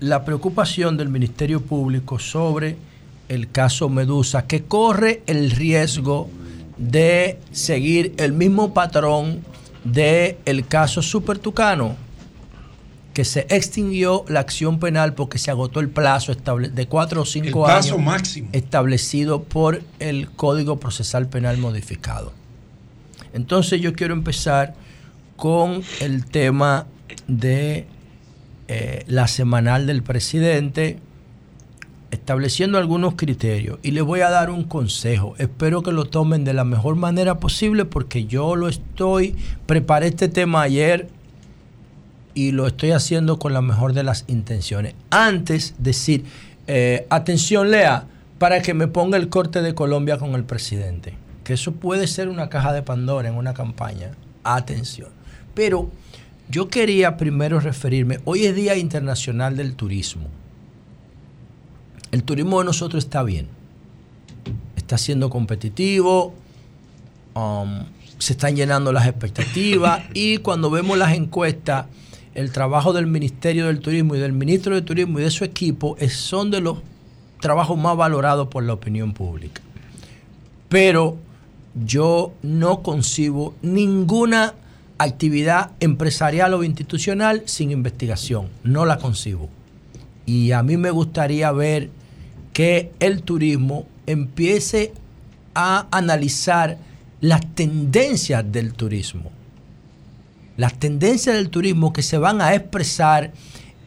la 0.00 0.24
preocupación 0.24 0.96
del 0.96 1.08
Ministerio 1.08 1.60
Público 1.60 2.18
sobre 2.18 2.76
el 3.28 3.50
caso 3.50 3.88
Medusa, 3.88 4.46
que 4.46 4.64
corre 4.64 5.22
el 5.26 5.50
riesgo 5.50 6.30
de 6.78 7.38
seguir 7.50 8.14
el 8.16 8.32
mismo 8.32 8.74
patrón 8.74 9.40
del 9.84 10.36
el 10.44 10.66
caso 10.66 11.02
Super 11.02 11.38
Tucano, 11.38 11.96
que 13.14 13.24
se 13.24 13.40
extinguió 13.50 14.24
la 14.28 14.40
acción 14.40 14.78
penal 14.78 15.14
porque 15.14 15.38
se 15.38 15.50
agotó 15.50 15.80
el 15.80 15.88
plazo 15.90 16.32
estable- 16.32 16.70
de 16.70 16.86
cuatro 16.86 17.22
o 17.22 17.24
cinco 17.26 17.66
El 17.66 17.72
años 17.72 17.86
plazo 17.86 17.98
máximo. 17.98 18.48
establecido 18.52 19.42
por 19.42 19.82
el 19.98 20.30
Código 20.30 20.80
Procesal 20.80 21.28
Penal 21.28 21.58
modificado. 21.58 22.32
Entonces 23.34 23.80
yo 23.80 23.92
quiero 23.92 24.14
empezar 24.14 24.74
con 25.36 25.82
el 26.00 26.24
tema 26.26 26.86
de 27.28 27.86
eh, 28.68 29.04
la 29.06 29.28
semanal 29.28 29.86
del 29.86 30.02
presidente, 30.02 30.98
estableciendo 32.10 32.78
algunos 32.78 33.14
criterios. 33.14 33.78
Y 33.82 33.90
les 33.92 34.02
voy 34.04 34.20
a 34.20 34.30
dar 34.30 34.50
un 34.50 34.64
consejo. 34.64 35.34
Espero 35.38 35.82
que 35.82 35.92
lo 35.92 36.04
tomen 36.06 36.44
de 36.44 36.52
la 36.54 36.64
mejor 36.64 36.96
manera 36.96 37.38
posible 37.38 37.84
porque 37.84 38.26
yo 38.26 38.54
lo 38.56 38.68
estoy, 38.68 39.34
preparé 39.66 40.08
este 40.08 40.28
tema 40.28 40.62
ayer 40.62 41.08
y 42.34 42.52
lo 42.52 42.66
estoy 42.66 42.92
haciendo 42.92 43.38
con 43.38 43.52
la 43.52 43.60
mejor 43.60 43.92
de 43.92 44.02
las 44.02 44.24
intenciones. 44.28 44.94
Antes 45.10 45.74
decir, 45.78 46.24
eh, 46.66 47.06
atención 47.10 47.70
Lea, 47.70 48.06
para 48.38 48.62
que 48.62 48.74
me 48.74 48.88
ponga 48.88 49.16
el 49.16 49.28
corte 49.28 49.62
de 49.62 49.74
Colombia 49.74 50.18
con 50.18 50.34
el 50.34 50.44
presidente. 50.44 51.14
Que 51.44 51.54
eso 51.54 51.72
puede 51.72 52.06
ser 52.06 52.28
una 52.28 52.48
caja 52.48 52.72
de 52.72 52.82
Pandora 52.82 53.28
en 53.28 53.34
una 53.34 53.54
campaña. 53.54 54.12
Atención. 54.44 55.10
Pero 55.54 55.90
yo 56.48 56.68
quería 56.68 57.16
primero 57.16 57.60
referirme, 57.60 58.20
hoy 58.24 58.46
es 58.46 58.54
Día 58.54 58.76
Internacional 58.76 59.56
del 59.56 59.74
Turismo. 59.74 60.28
El 62.10 62.24
turismo 62.24 62.58
de 62.58 62.66
nosotros 62.66 63.04
está 63.04 63.22
bien. 63.22 63.48
Está 64.76 64.98
siendo 64.98 65.30
competitivo. 65.30 66.34
um, 67.34 67.84
se 68.18 68.34
están 68.34 68.54
llenando 68.54 68.92
las 68.92 69.06
expectativas 69.08 70.04
y 70.14 70.38
cuando 70.38 70.70
vemos 70.70 70.96
las 70.96 71.14
encuestas, 71.14 71.86
el 72.34 72.50
trabajo 72.52 72.92
del 72.92 73.06
Ministerio 73.06 73.66
del 73.66 73.80
Turismo 73.80 74.14
y 74.14 74.18
del 74.20 74.32
Ministro 74.32 74.74
de 74.74 74.82
Turismo 74.82 75.18
y 75.18 75.22
de 75.22 75.30
su 75.30 75.44
equipo 75.44 75.96
es- 75.98 76.14
son 76.16 76.50
de 76.50 76.60
los 76.60 76.78
trabajos 77.40 77.76
más 77.78 77.96
valorados 77.96 78.48
por 78.48 78.62
la 78.62 78.72
opinión 78.72 79.12
pública. 79.12 79.60
Pero 80.68 81.16
yo 81.86 82.32
no 82.42 82.82
concibo 82.82 83.54
ninguna 83.62 84.54
actividad 84.98 85.72
empresarial 85.80 86.54
o 86.54 86.64
institucional 86.64 87.42
sin 87.46 87.70
investigación. 87.70 88.48
No 88.62 88.86
la 88.86 88.98
concibo. 88.98 89.48
Y 90.26 90.52
a 90.52 90.62
mí 90.62 90.76
me 90.76 90.90
gustaría 90.90 91.50
ver 91.52 91.90
que 92.52 92.92
el 93.00 93.22
turismo 93.22 93.86
empiece 94.06 94.92
a 95.54 95.86
analizar 95.90 96.78
las 97.20 97.44
tendencias 97.54 98.44
del 98.50 98.72
turismo. 98.74 99.30
Las 100.62 100.74
tendencias 100.74 101.34
del 101.34 101.50
turismo 101.50 101.92
que 101.92 102.02
se 102.02 102.18
van 102.18 102.40
a 102.40 102.54
expresar 102.54 103.32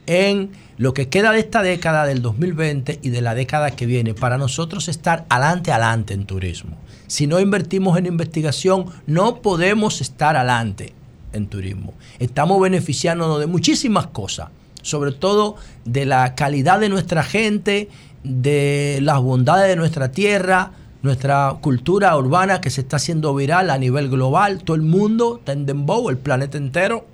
en 0.07 0.51
lo 0.75 0.93
que 0.93 1.07
queda 1.07 1.31
de 1.31 1.39
esta 1.39 1.61
década 1.61 2.05
del 2.05 2.21
2020 2.21 2.99
y 3.01 3.11
de 3.11 3.21
la 3.21 3.33
década 3.33 3.71
que 3.71 3.85
viene 3.85 4.13
para 4.13 4.37
nosotros 4.37 4.89
estar 4.89 5.25
adelante, 5.29 5.71
adelante 5.71 6.13
en 6.13 6.25
turismo. 6.25 6.75
Si 7.07 7.27
no 7.27 7.39
invertimos 7.39 7.97
en 7.97 8.07
investigación, 8.07 8.87
no 9.07 9.41
podemos 9.41 10.01
estar 10.01 10.35
adelante 10.35 10.91
en 11.31 11.47
turismo. 11.47 11.93
Estamos 12.19 12.59
beneficiándonos 12.59 13.39
de 13.39 13.47
muchísimas 13.47 14.07
cosas, 14.07 14.49
sobre 14.81 15.13
todo 15.13 15.55
de 15.85 16.05
la 16.05 16.35
calidad 16.35 16.81
de 16.81 16.89
nuestra 16.89 17.23
gente, 17.23 17.87
de 18.25 18.99
las 19.01 19.21
bondades 19.21 19.69
de 19.69 19.77
nuestra 19.77 20.11
tierra, 20.11 20.73
nuestra 21.05 21.55
cultura 21.61 22.17
urbana 22.17 22.59
que 22.59 22.69
se 22.69 22.81
está 22.81 22.97
haciendo 22.97 23.33
viral 23.35 23.69
a 23.69 23.77
nivel 23.77 24.09
global, 24.09 24.63
todo 24.63 24.75
el 24.75 24.81
mundo 24.81 25.37
está 25.37 25.53
en 25.53 25.65
dembow, 25.65 26.09
el 26.09 26.17
planeta 26.17 26.57
entero. 26.57 27.05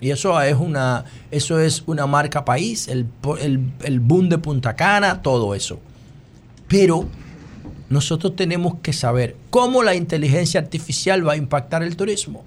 Y 0.00 0.10
eso 0.10 0.40
es 0.40 0.56
una, 0.56 1.04
eso 1.30 1.60
es 1.60 1.84
una 1.86 2.06
marca 2.06 2.44
país, 2.44 2.88
el, 2.88 3.06
el, 3.40 3.70
el 3.82 4.00
boom 4.00 4.28
de 4.28 4.38
Punta 4.38 4.74
Cana, 4.74 5.22
todo 5.22 5.54
eso. 5.54 5.78
Pero 6.68 7.06
nosotros 7.88 8.34
tenemos 8.34 8.76
que 8.82 8.92
saber 8.92 9.36
cómo 9.50 9.82
la 9.82 9.94
inteligencia 9.94 10.60
artificial 10.60 11.26
va 11.26 11.34
a 11.34 11.36
impactar 11.36 11.82
el 11.82 11.96
turismo. 11.96 12.44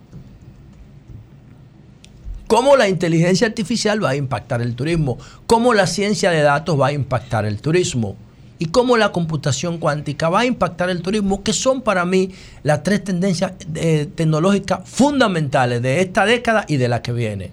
Cómo 2.48 2.76
la 2.76 2.90
inteligencia 2.90 3.48
artificial 3.48 4.04
va 4.04 4.12
a 4.12 4.16
impactar 4.16 4.62
el 4.62 4.76
turismo. 4.76 5.18
Cómo 5.46 5.74
la 5.74 5.86
ciencia 5.86 6.32
de 6.32 6.42
datos 6.42 6.80
va 6.80 6.88
a 6.88 6.92
impactar 6.94 7.46
el 7.46 7.62
turismo. 7.62 8.16
Y 8.60 8.68
cómo 8.68 8.98
la 8.98 9.12
computación 9.12 9.78
cuántica 9.78 10.30
va 10.30 10.42
a 10.42 10.46
impactar 10.46 10.90
el 10.90 11.02
turismo, 11.02 11.44
que 11.44 11.54
son 11.54 11.82
para 11.82 12.06
mí 12.06 12.32
las 12.64 12.84
tres 12.84 13.04
tendencias 13.04 13.54
eh, 13.76 14.08
tecnológicas 14.16 14.82
fundamentales 14.90 15.82
de 15.82 16.02
esta 16.02 16.26
década 16.26 16.66
y 16.68 16.78
de 16.78 16.88
la 16.88 17.02
que 17.02 17.12
viene. 17.12 17.52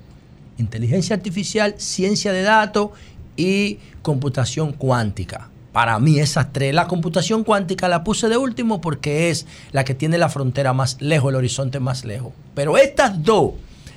Inteligencia 0.56 1.16
artificial, 1.16 1.74
ciencia 1.78 2.32
de 2.32 2.42
datos 2.42 2.90
y 3.36 3.78
computación 4.02 4.72
cuántica. 4.72 5.50
Para 5.72 5.98
mí 5.98 6.20
esas 6.20 6.52
tres, 6.52 6.72
la 6.72 6.86
computación 6.86 7.42
cuántica 7.42 7.88
la 7.88 8.04
puse 8.04 8.28
de 8.28 8.36
último 8.36 8.80
porque 8.80 9.30
es 9.30 9.46
la 9.72 9.84
que 9.84 9.94
tiene 9.94 10.18
la 10.18 10.28
frontera 10.28 10.72
más 10.72 11.02
lejos, 11.02 11.30
el 11.30 11.36
horizonte 11.36 11.80
más 11.80 12.04
lejos. 12.04 12.32
Pero 12.54 12.78
estas 12.78 13.24
dos, 13.24 13.54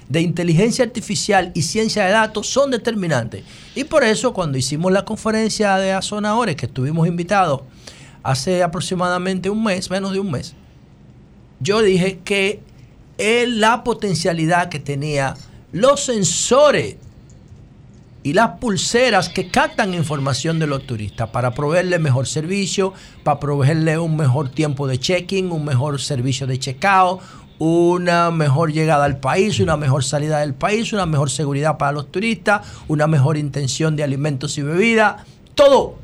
de 0.09 0.21
inteligencia 0.21 0.85
artificial 0.85 1.51
y 1.53 1.63
ciencia 1.63 2.05
de 2.05 2.11
datos, 2.11 2.47
son 2.47 2.71
determinantes. 2.71 3.43
Y 3.75 3.83
por 3.83 4.03
eso 4.03 4.33
cuando 4.33 4.57
hicimos 4.57 4.91
la 4.91 5.05
conferencia 5.05 5.77
de 5.77 5.91
Azonadores, 5.91 6.55
que 6.55 6.65
estuvimos 6.65 7.07
invitados 7.07 7.61
hace 8.23 8.63
aproximadamente 8.63 9.49
un 9.49 9.63
mes, 9.63 9.89
menos 9.89 10.13
de 10.13 10.19
un 10.19 10.31
mes, 10.31 10.55
yo 11.59 11.81
dije 11.81 12.19
que 12.23 12.61
es 13.17 13.49
la 13.49 13.83
potencialidad 13.83 14.69
que 14.69 14.79
tenía 14.79 15.35
los 15.71 16.05
sensores 16.05 16.97
y 18.23 18.33
las 18.33 18.59
pulseras 18.59 19.29
que 19.29 19.49
captan 19.49 19.93
información 19.93 20.59
de 20.59 20.67
los 20.67 20.85
turistas 20.85 21.29
para 21.29 21.51
proveerle 21.51 21.97
mejor 21.97 22.27
servicio, 22.27 22.93
para 23.23 23.39
proveerle 23.39 23.97
un 23.97 24.17
mejor 24.17 24.49
tiempo 24.49 24.85
de 24.87 24.99
check-in, 24.99 25.51
un 25.51 25.63
mejor 25.63 26.01
servicio 26.01 26.45
de 26.45 26.59
check-out, 26.59 27.21
una 27.59 28.29
mejor 28.31 28.71
llegada 28.71 29.05
al 29.05 29.17
país, 29.19 29.59
una 29.59 29.77
mejor 29.77 30.03
salida 30.03 30.39
del 30.39 30.53
país, 30.53 30.93
una 30.93 31.05
mejor 31.05 31.29
seguridad 31.29 31.77
para 31.77 31.91
los 31.91 32.11
turistas, 32.11 32.61
una 32.87 33.07
mejor 33.07 33.37
intención 33.37 33.95
de 33.95 34.03
alimentos 34.03 34.57
y 34.57 34.61
bebidas, 34.61 35.23
todo. 35.55 35.95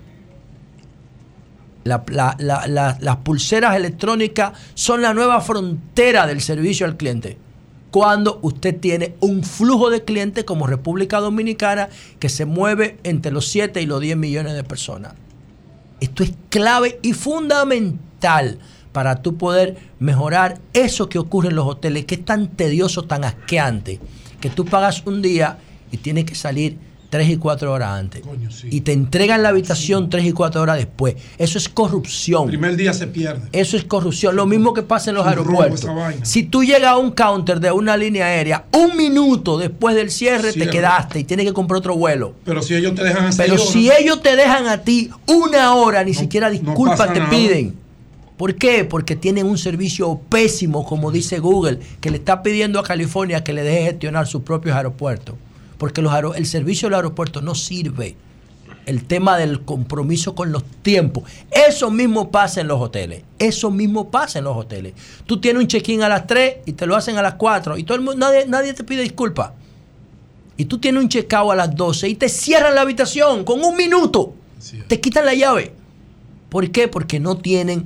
La- 1.84 2.04
la- 2.08 2.36
la- 2.40 2.66
la- 2.68 2.98
las 3.02 3.18
pulseras 3.18 3.76
electrónicas 3.76 4.54
son 4.74 5.02
la 5.02 5.14
nueva 5.14 5.42
frontera 5.42 6.26
del 6.26 6.42
servicio 6.42 6.86
al 6.86 6.96
cliente. 6.98 7.38
Cuando 7.92 8.40
usted 8.42 8.80
tiene 8.80 9.16
un 9.20 9.44
flujo 9.44 9.90
de 9.92 10.04
clientes 10.04 10.46
como 10.46 10.66
República 10.66 11.20
Dominicana 11.20 11.90
que 12.20 12.30
se 12.30 12.46
mueve 12.46 12.98
entre 13.04 13.32
los 13.32 13.48
7 13.50 13.82
y 13.82 13.86
los 13.86 14.00
10 14.02 14.18
millones 14.18 14.54
de 14.54 14.64
personas. 14.64 15.14
Esto 16.00 16.24
es 16.24 16.34
clave 16.50 17.00
y 17.04 17.14
fundamental 17.14 18.58
para 18.94 19.22
tú 19.22 19.36
poder 19.36 19.76
mejorar 20.00 20.60
eso 20.72 21.10
que 21.10 21.20
ocurre 21.20 21.50
en 21.50 21.56
los 21.56 21.68
hoteles, 21.68 22.06
que 22.06 22.16
es 22.16 22.24
tan 22.24 22.48
tedioso, 22.48 23.04
tan 23.04 23.26
asqueante, 23.26 24.00
que 24.40 24.50
tú 24.50 24.64
pagas 24.64 25.04
un 25.06 25.22
día 25.22 25.58
y 25.92 25.98
tienes 25.98 26.24
que 26.26 26.36
salir 26.36 26.78
tres 27.14 27.30
y 27.30 27.38
cuatro 27.38 27.72
horas 27.72 27.92
antes. 27.92 28.24
Y 28.72 28.82
te 28.82 28.92
entregan 28.92 29.44
la 29.44 29.50
habitación 29.50 30.10
tres 30.10 30.26
y 30.26 30.32
cuatro 30.32 30.64
horas 30.64 30.78
después. 30.78 31.14
Eso 31.38 31.60
es 31.60 31.70
corrupción. 31.70 32.46
El 32.46 32.50
primer 32.50 32.76
día 32.76 32.92
se 32.92 33.06
pierde. 33.06 33.50
Eso 33.52 33.78
es 33.78 33.84
corrupción. 33.84 34.36
Lo 34.36 34.48
mismo 34.48 34.74
que 34.74 34.82
pasa 34.82 35.12
en 35.12 35.18
los 35.18 35.28
aeropuertos. 35.28 35.86
Si 36.24 36.42
tú 36.42 36.64
llegas 36.64 36.90
a 36.94 36.98
un 36.98 37.12
counter 37.12 37.60
de 37.60 37.72
una 37.72 37.98
línea 37.98 38.26
aérea, 38.26 38.66
un 38.72 38.98
minuto 38.98 39.60
después 39.60 39.96
del 39.96 40.10
cierre 40.10 40.54
te 40.54 40.68
quedaste 40.68 41.20
y 41.20 41.24
tienes 41.24 41.46
que 41.46 41.54
comprar 41.54 41.78
otro 41.78 41.96
vuelo. 41.96 42.34
Pero 42.46 42.64
si 42.64 42.74
ellos 42.74 42.96
te 42.96 43.04
dejan 43.04 43.26
hacer 43.26 43.46
Pero 43.46 43.60
si 43.60 43.92
ellos 43.92 44.24
te 44.24 44.36
dejan 44.36 44.66
a 44.66 44.80
ti 44.80 45.12
una 45.28 45.76
hora, 45.76 46.04
ni 46.04 46.16
siquiera 46.16 46.50
disculpas 46.50 47.14
te 47.14 47.20
nada. 47.20 47.30
piden. 47.30 47.83
¿Por 48.44 48.56
qué? 48.56 48.84
Porque 48.84 49.16
tienen 49.16 49.46
un 49.46 49.58
servicio 49.58 50.20
pésimo, 50.28 50.86
como 50.86 51.12
dice 51.12 51.40
Google, 51.40 51.80
que 52.02 52.12
le 52.12 52.18
está 52.18 52.44
pidiendo 52.44 52.78
a 52.78 52.84
California 52.84 53.42
que 53.42 53.54
le 53.54 53.64
deje 53.64 53.92
gestionar 53.92 54.28
sus 54.28 54.42
propios 54.42 54.76
aeropuertos. 54.76 55.36
Porque 55.78 56.02
los 56.02 56.14
el 56.36 56.46
servicio 56.46 56.90
del 56.90 56.96
aeropuerto 56.96 57.42
no 57.42 57.56
sirve. 57.56 58.18
El 58.86 59.06
tema 59.06 59.38
del 59.38 59.62
compromiso 59.62 60.36
con 60.36 60.52
los 60.52 60.66
tiempos. 60.82 61.24
Eso 61.52 61.90
mismo 61.90 62.32
pasa 62.32 62.60
en 62.60 62.68
los 62.68 62.82
hoteles. 62.82 63.24
Eso 63.40 63.72
mismo 63.72 64.12
pasa 64.12 64.40
en 64.40 64.44
los 64.44 64.58
hoteles. 64.58 64.92
Tú 65.26 65.40
tienes 65.40 65.62
un 65.62 65.70
check-in 65.70 66.04
a 66.04 66.10
las 66.10 66.28
3 66.28 66.56
y 66.66 66.74
te 66.74 66.86
lo 66.86 66.98
hacen 66.98 67.16
a 67.16 67.22
las 67.22 67.36
4 67.36 67.78
y 67.78 67.86
todo 67.86 67.96
el 67.96 68.04
mundo, 68.04 68.28
nadie, 68.28 68.46
nadie 68.46 68.74
te 68.74 68.84
pide 68.84 69.04
disculpas. 69.04 69.52
Y 70.58 70.66
tú 70.66 70.80
tienes 70.80 71.02
un 71.02 71.08
check-out 71.08 71.54
a 71.54 71.56
las 71.56 71.74
12 71.74 72.10
y 72.10 72.16
te 72.16 72.28
cierran 72.28 72.76
la 72.76 72.82
habitación 72.82 73.46
con 73.46 73.64
un 73.64 73.78
minuto. 73.78 74.34
Te 74.90 75.00
quitan 75.00 75.26
la 75.26 75.34
llave. 75.34 75.72
¿Por 76.50 76.70
qué? 76.70 76.88
Porque 76.88 77.20
no 77.20 77.38
tienen 77.38 77.86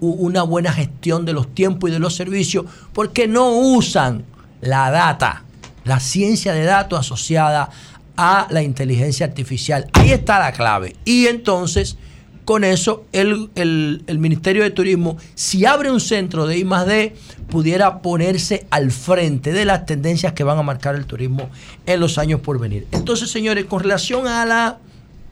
una 0.00 0.42
buena 0.42 0.72
gestión 0.72 1.24
de 1.24 1.32
los 1.32 1.54
tiempos 1.54 1.90
y 1.90 1.92
de 1.92 1.98
los 1.98 2.14
servicios, 2.14 2.64
porque 2.92 3.26
no 3.26 3.50
usan 3.50 4.24
la 4.60 4.90
data, 4.90 5.44
la 5.84 6.00
ciencia 6.00 6.52
de 6.52 6.64
datos 6.64 6.98
asociada 7.00 7.70
a 8.16 8.46
la 8.50 8.62
inteligencia 8.62 9.26
artificial. 9.26 9.86
Ahí 9.92 10.12
está 10.12 10.38
la 10.38 10.52
clave. 10.52 10.96
Y 11.04 11.26
entonces, 11.26 11.96
con 12.44 12.62
eso, 12.62 13.04
el, 13.12 13.50
el- 13.54 14.04
el 14.06 14.18
Ministerio 14.18 14.62
de 14.62 14.70
Turismo, 14.70 15.16
si 15.34 15.64
abre 15.64 15.90
un 15.90 16.00
centro 16.00 16.46
de 16.46 16.58
I 16.58 16.64
D, 16.64 17.16
pudiera 17.50 18.00
ponerse 18.02 18.66
al 18.70 18.90
frente 18.90 19.52
de 19.52 19.64
las 19.64 19.86
tendencias 19.86 20.32
que 20.32 20.44
van 20.44 20.58
a 20.58 20.62
marcar 20.62 20.94
el 20.94 21.06
turismo 21.06 21.48
en 21.86 22.00
los 22.00 22.18
años 22.18 22.40
por 22.40 22.58
venir. 22.58 22.86
Entonces, 22.92 23.30
señores, 23.30 23.64
con 23.64 23.80
relación 23.80 24.26
a 24.26 24.44
la 24.44 24.78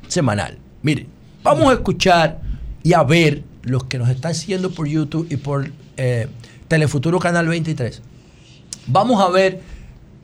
semanal, 0.08 0.58
miren, 0.82 1.06
vamos 1.42 1.70
a 1.70 1.74
escuchar 1.74 2.40
y 2.82 2.92
a 2.94 3.02
ver 3.02 3.44
los 3.62 3.84
que 3.84 3.98
nos 3.98 4.08
están 4.08 4.34
siguiendo 4.34 4.70
por 4.70 4.86
YouTube 4.86 5.26
y 5.30 5.36
por 5.36 5.70
eh, 5.96 6.28
Telefuturo 6.68 7.18
Canal 7.18 7.48
23. 7.48 8.02
Vamos 8.86 9.20
a 9.22 9.28
ver 9.30 9.60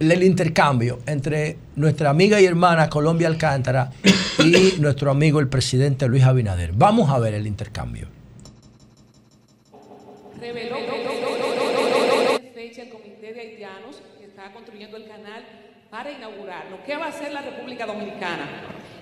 el 0.01 0.23
intercambio 0.23 1.01
entre 1.07 1.59
nuestra 1.77 2.11
amiga 2.11 2.41
y 2.41 2.45
hermana 2.45 2.89
Colombia 2.89 3.29
Alcántara 3.29 3.91
y 4.39 4.81
nuestro 4.81 5.11
amigo 5.11 5.41
el 5.41 5.49
presidente 5.49 6.07
Luis 6.09 6.25
Abinader. 6.25 6.73
Vamos 6.73 7.11
a 7.11 7.19
ver 7.19 7.35
el 7.35 7.47
intercambio. 7.47 8.09
reveló 10.41 10.77
fecha 12.55 12.83
el 12.83 12.89
Comité 12.91 13.33
de 13.33 13.41
Haitianos 13.41 13.97
que 14.19 14.27
está 14.27 14.53
construyendo 14.53 14.97
el 14.97 15.07
canal 15.09 15.45
para 15.91 16.11
inaugurarlo. 16.13 16.79
¿Qué 16.85 16.97
va 16.97 17.07
a 17.07 17.09
hacer 17.09 17.33
la 17.33 17.41
República 17.41 17.87
Dominicana? 17.87 18.47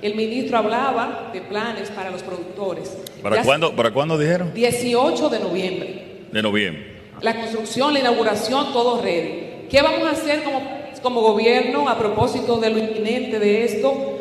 El 0.00 0.14
ministro 0.14 0.58
hablaba 0.58 1.30
de 1.32 1.40
planes 1.40 1.90
para 1.90 2.10
los 2.10 2.22
productores. 2.22 2.96
¿Para 3.22 3.36
Ya- 3.36 3.42
cuándo, 3.42 3.74
¿Para 3.74 3.90
cuándo 3.90 4.16
dijeron? 4.16 4.52
18 4.54 5.28
de 5.28 5.40
noviembre. 5.40 6.26
De 6.30 6.42
noviembre. 6.42 6.96
La 7.22 7.34
construcción, 7.34 7.92
la 7.92 8.00
inauguración, 8.00 8.72
todo 8.72 9.02
ready. 9.02 9.66
¿Qué 9.70 9.82
vamos 9.82 10.06
a 10.06 10.10
hacer 10.12 10.44
como, 10.44 10.60
como 11.02 11.22
gobierno 11.22 11.88
a 11.88 11.98
propósito 11.98 12.58
de 12.58 12.70
lo 12.70 12.78
inminente 12.78 13.38
de 13.40 13.64
esto? 13.64 14.12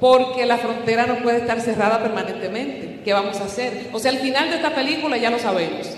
Porque 0.00 0.46
la 0.46 0.56
frontera 0.56 1.06
no 1.06 1.16
puede 1.22 1.38
estar 1.38 1.60
cerrada 1.60 2.00
permanentemente. 2.00 3.00
¿Qué 3.04 3.12
vamos 3.12 3.38
a 3.40 3.44
hacer? 3.44 3.88
O 3.92 3.98
sea, 3.98 4.12
al 4.12 4.18
final 4.18 4.48
de 4.48 4.56
esta 4.56 4.74
película 4.74 5.16
ya 5.18 5.28
lo 5.30 5.38
sabemos. 5.38 5.88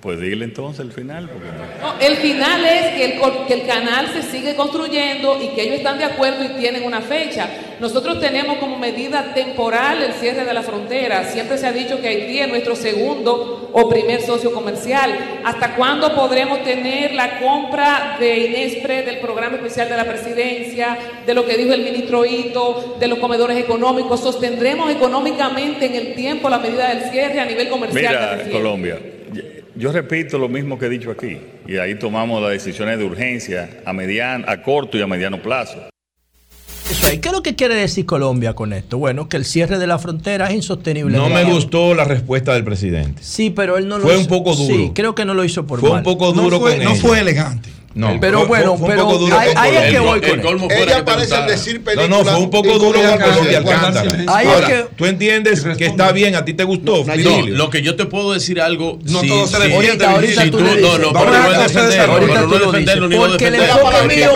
Pues 0.00 0.20
dile 0.20 0.44
entonces 0.44 0.78
el 0.86 0.92
final. 0.92 1.28
Porque 1.28 1.48
no- 1.48 1.98
el 2.00 2.16
final 2.18 2.64
es 2.64 2.86
que 2.94 3.04
el, 3.04 3.20
que 3.48 3.54
el 3.54 3.66
canal 3.66 4.06
se 4.12 4.22
sigue 4.22 4.54
construyendo 4.54 5.42
y 5.42 5.48
que 5.48 5.62
ellos 5.62 5.74
están 5.78 5.98
de 5.98 6.04
acuerdo 6.04 6.44
y 6.44 6.48
tienen 6.60 6.84
una 6.84 7.00
fecha. 7.00 7.48
Nosotros 7.80 8.20
tenemos 8.20 8.58
como 8.58 8.78
medida 8.78 9.34
temporal 9.34 10.00
el 10.02 10.12
cierre 10.12 10.44
de 10.44 10.54
la 10.54 10.62
frontera. 10.62 11.24
Siempre 11.24 11.58
se 11.58 11.66
ha 11.66 11.72
dicho 11.72 12.00
que 12.00 12.06
Haití 12.08 12.38
es 12.38 12.48
nuestro 12.48 12.76
segundo 12.76 13.70
o 13.72 13.88
primer 13.88 14.22
socio 14.22 14.52
comercial. 14.52 15.10
¿Hasta 15.44 15.74
cuándo 15.74 16.14
podremos 16.14 16.62
tener 16.62 17.12
la 17.14 17.40
compra 17.40 18.16
de 18.20 18.38
Inespre, 18.46 19.02
del 19.02 19.18
programa 19.18 19.56
especial 19.56 19.88
de 19.88 19.96
la 19.96 20.04
presidencia, 20.04 20.96
de 21.26 21.34
lo 21.34 21.44
que 21.44 21.56
dijo 21.56 21.72
el 21.72 21.82
ministro 21.82 22.24
Ito, 22.24 22.96
de 23.00 23.08
los 23.08 23.18
comedores 23.18 23.58
económicos? 23.58 24.20
¿Sostendremos 24.20 24.92
económicamente 24.92 25.86
en 25.86 25.94
el 25.96 26.14
tiempo 26.14 26.48
la 26.48 26.58
medida 26.58 26.94
del 26.94 27.10
cierre 27.10 27.40
a 27.40 27.44
nivel 27.44 27.68
comercial? 27.68 28.36
me 28.38 28.44
Mira? 28.44 28.52
Colombia, 28.58 28.98
yo 29.78 29.92
repito 29.92 30.38
lo 30.38 30.48
mismo 30.48 30.78
que 30.78 30.86
he 30.86 30.88
dicho 30.88 31.10
aquí. 31.10 31.38
Y 31.66 31.76
ahí 31.78 31.94
tomamos 31.98 32.42
las 32.42 32.50
decisiones 32.50 32.98
de 32.98 33.04
urgencia 33.04 33.80
a, 33.84 33.92
mediano, 33.92 34.44
a 34.48 34.62
corto 34.62 34.98
y 34.98 35.02
a 35.02 35.06
mediano 35.06 35.40
plazo. 35.40 35.78
Eso 36.90 37.06
ahí. 37.06 37.18
¿Qué 37.18 37.28
es 37.28 37.34
lo 37.34 37.42
que 37.42 37.54
quiere 37.54 37.74
decir 37.74 38.06
Colombia 38.06 38.54
con 38.54 38.72
esto? 38.72 38.96
Bueno, 38.98 39.28
que 39.28 39.36
el 39.36 39.44
cierre 39.44 39.78
de 39.78 39.86
la 39.86 39.98
frontera 39.98 40.48
es 40.48 40.54
insostenible. 40.54 41.16
No 41.16 41.28
me 41.28 41.44
gustó 41.44 41.94
la 41.94 42.04
respuesta 42.04 42.54
del 42.54 42.64
presidente. 42.64 43.22
Sí, 43.22 43.50
pero 43.50 43.76
él 43.76 43.86
no 43.88 43.98
lo 43.98 44.04
Fue 44.04 44.14
hizo. 44.14 44.22
un 44.22 44.28
poco 44.28 44.54
duro. 44.56 44.74
Sí, 44.74 44.92
creo 44.94 45.14
que 45.14 45.24
no 45.24 45.34
lo 45.34 45.44
hizo 45.44 45.66
por 45.66 45.80
Fue 45.80 45.90
mal. 45.90 45.98
un 45.98 46.04
poco 46.04 46.32
duro 46.32 46.58
con 46.60 46.72
ella. 46.72 47.20
elegante. 47.20 47.68
No, 47.94 48.16
Pero 48.20 48.40
fue- 48.40 48.48
bueno, 48.48 48.76
fue- 48.76 48.78
fue 48.78 48.86
un 48.86 48.90
pero 48.92 49.04
poco 49.06 49.18
duro 49.18 49.38
ahí- 49.38 49.76
es 49.76 49.90
que 49.90 49.98
voy 49.98 50.20
con. 50.20 50.70
Ella 50.70 51.04
parece 51.04 51.34
al 51.34 51.46
decir 51.48 51.78
No, 51.78 51.84
película. 51.84 52.08
no, 52.08 52.24
fue 52.24 52.36
un 52.38 52.50
poco 52.50 52.78
duro 52.78 53.00
con 53.00 53.18
Colombia 53.18 53.58
Alcántara. 53.58 54.00
Alcántara. 54.00 54.36
Ahí 54.36 54.46
es 54.46 54.52
Ahora, 54.54 54.66
que- 54.68 54.86
tú 54.96 55.06
entiendes 55.06 55.64
que 55.76 55.86
está 55.86 56.12
bien, 56.12 56.36
a 56.36 56.44
ti 56.44 56.52
te 56.54 56.64
gustó. 56.64 57.04
No, 57.04 57.46
lo 57.46 57.70
que 57.70 57.82
yo 57.82 57.96
te 57.96 58.04
puedo 58.04 58.32
decir 58.34 58.60
algo. 58.60 58.98
No 59.04 59.20
si- 59.20 59.28
todo 59.28 59.46
se 59.46 59.56
si- 59.66 59.72
ahorita, 59.72 60.10
ahorita 60.12 60.44
tú 60.44 60.50
tú 60.50 60.60
no, 60.60 60.74
le 60.74 60.80
no, 60.80 60.86
dices. 60.88 61.00
no, 61.00 61.12
pero 61.12 61.26
a 61.34 61.38
no 61.40 61.52
es 61.52 61.58
defenderlo, 61.72 62.14
pero 62.14 62.46
no 62.46 62.54
es 62.54 62.60
defenderlo 62.72 63.08
no 63.08 63.16
Porque 63.16 63.46
el 63.48 63.54
enfoque, 63.54 64.06
mío, 64.06 64.30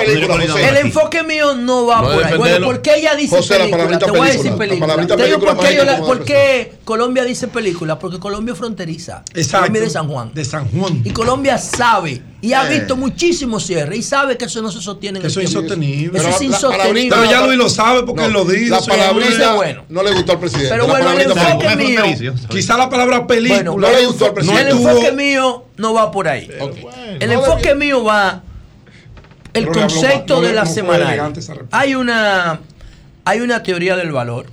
el 0.68 0.76
enfoque 0.78 1.22
mío 1.22 1.54
no 1.54 1.86
va 1.86 2.02
No 2.02 2.10
por 2.14 2.24
ahí. 2.24 2.38
Bueno. 2.38 2.66
¿por 2.66 2.82
qué 2.82 2.94
ella 2.96 3.14
dice 3.14 3.36
película? 3.42 3.98
Te 3.98 4.10
voy 4.10 4.28
a 4.28 4.32
decir 4.32 4.52
película. 4.54 5.06
Te 5.06 5.24
digo 5.26 5.38
por 6.06 6.24
qué, 6.24 6.72
Colombia 6.84 7.22
dice 7.24 7.48
película. 7.48 7.98
Porque 7.98 8.18
Colombia 8.18 8.52
es 8.52 8.58
fronteriza. 8.58 9.22
Exacto. 9.34 9.58
Colombia 9.58 9.78
es 9.82 9.84
de 9.88 9.90
San 9.92 10.08
Juan. 10.08 10.30
De 10.34 10.44
San 10.44 10.68
Juan. 10.70 11.02
Y 11.04 11.10
Colombia 11.10 11.58
sabe 11.58 12.22
y 12.40 12.54
ha 12.54 12.64
visto 12.64 12.96
cierres 13.60 13.98
y 13.98 14.02
sabe 14.02 14.36
que 14.36 14.44
eso 14.46 14.60
no 14.62 14.70
se 14.70 14.80
sostiene 14.80 15.18
en 15.20 15.26
Eso 15.26 15.40
el 15.40 15.46
es 15.46 15.50
tiempo. 15.52 15.66
insostenible. 15.74 16.18
Eso 16.18 16.26
Pero 16.26 16.36
es 16.36 16.42
insostenible. 16.42 17.08
Pero 17.16 17.30
ya 17.30 17.46
Luis 17.46 17.58
lo 17.58 17.68
sabe 17.68 18.02
porque 18.04 18.24
él 18.24 18.32
lo. 18.32 18.44
La 18.44 18.52
eso 18.78 18.86
palabrita 18.86 19.28
dice, 19.30 19.52
bueno. 19.54 19.84
no 19.88 20.02
le 20.02 20.12
gustó 20.12 20.32
al 20.32 20.38
presidente. 20.40 20.70
Pero 20.70 20.86
bueno, 20.86 21.10
el 21.12 21.20
enfoque 21.20 21.76
mío. 21.76 22.02
Quizá 22.48 22.76
la 22.78 22.88
palabra 22.88 23.26
película 23.26 23.70
Bueno, 23.70 23.88
no 23.88 23.96
le 23.98 24.06
gustó 24.06 24.24
al 24.24 24.30
el 24.30 24.34
presidente. 24.34 24.70
enfoque 24.70 25.12
mío 25.12 25.64
no 25.76 25.94
va 25.94 26.10
por 26.10 26.28
ahí. 26.28 26.48
El 27.20 27.28
No 27.28 27.34
enfoque 27.34 27.74
mío 27.74 28.04
va. 28.04 28.42
El 29.54 29.64
Pero 29.66 29.74
le 29.74 29.82
habló- 29.82 29.92
concepto 29.94 30.34
no 30.36 30.40
de 30.48 30.52
la 30.54 30.64
respuesta. 30.64 31.32
Hay 31.72 31.94
una, 31.94 32.60
hay 33.24 33.40
una 33.40 33.62
teoría 33.62 33.96
del 33.96 34.10
valor 34.12 34.46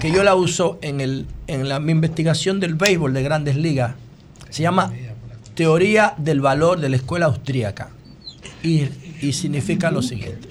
que 0.00 0.10
yo 0.10 0.22
la 0.24 0.34
uso 0.34 0.78
en, 0.82 1.00
el, 1.00 1.26
en 1.46 1.68
la, 1.68 1.78
mi 1.80 1.92
investigación 1.92 2.60
del 2.60 2.74
béisbol 2.74 3.14
de 3.14 3.22
grandes 3.22 3.56
ligas. 3.56 3.94
Se 4.50 4.62
llama 4.62 4.92
Teoría 5.54 6.14
del 6.18 6.40
Valor 6.40 6.80
de 6.80 6.88
la 6.90 6.96
Escuela 6.96 7.26
Austríaca. 7.26 7.88
Y, 8.62 8.88
y 9.20 9.32
significa 9.32 9.90
lo 9.90 10.02
siguiente. 10.02 10.48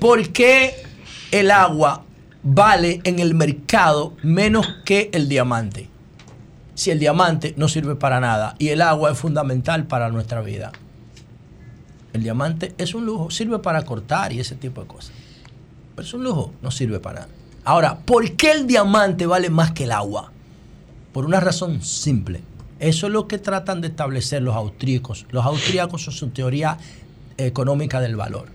¿Por 0.00 0.30
qué 0.30 0.74
el 1.30 1.50
agua 1.50 2.04
vale 2.42 3.00
en 3.04 3.18
el 3.18 3.34
mercado 3.34 4.14
menos 4.22 4.66
que 4.84 5.10
el 5.12 5.28
diamante? 5.28 5.88
Si 6.74 6.90
el 6.90 6.98
diamante 6.98 7.54
no 7.56 7.68
sirve 7.68 7.96
para 7.96 8.20
nada 8.20 8.54
y 8.58 8.68
el 8.68 8.82
agua 8.82 9.10
es 9.10 9.18
fundamental 9.18 9.86
para 9.86 10.10
nuestra 10.10 10.40
vida. 10.42 10.72
El 12.12 12.22
diamante 12.22 12.74
es 12.78 12.94
un 12.94 13.04
lujo, 13.04 13.30
sirve 13.30 13.58
para 13.58 13.82
cortar 13.82 14.32
y 14.32 14.40
ese 14.40 14.54
tipo 14.54 14.80
de 14.80 14.86
cosas. 14.86 15.12
Pero 15.94 16.06
es 16.06 16.14
un 16.14 16.24
lujo, 16.24 16.52
no 16.62 16.70
sirve 16.70 17.00
para 17.00 17.20
nada. 17.20 17.32
Ahora, 17.64 17.98
¿por 17.98 18.32
qué 18.32 18.52
el 18.52 18.66
diamante 18.66 19.26
vale 19.26 19.50
más 19.50 19.72
que 19.72 19.84
el 19.84 19.92
agua? 19.92 20.32
Por 21.12 21.24
una 21.24 21.40
razón 21.40 21.82
simple. 21.82 22.40
Eso 22.80 23.06
es 23.06 23.12
lo 23.12 23.26
que 23.26 23.38
tratan 23.38 23.80
de 23.80 23.88
establecer 23.88 24.42
los 24.42 24.54
austríacos. 24.54 25.26
Los 25.30 25.44
austríacos 25.44 26.04
son 26.04 26.14
su 26.14 26.28
teoría 26.28 26.78
económica 27.36 28.00
del 28.00 28.16
valor. 28.16 28.48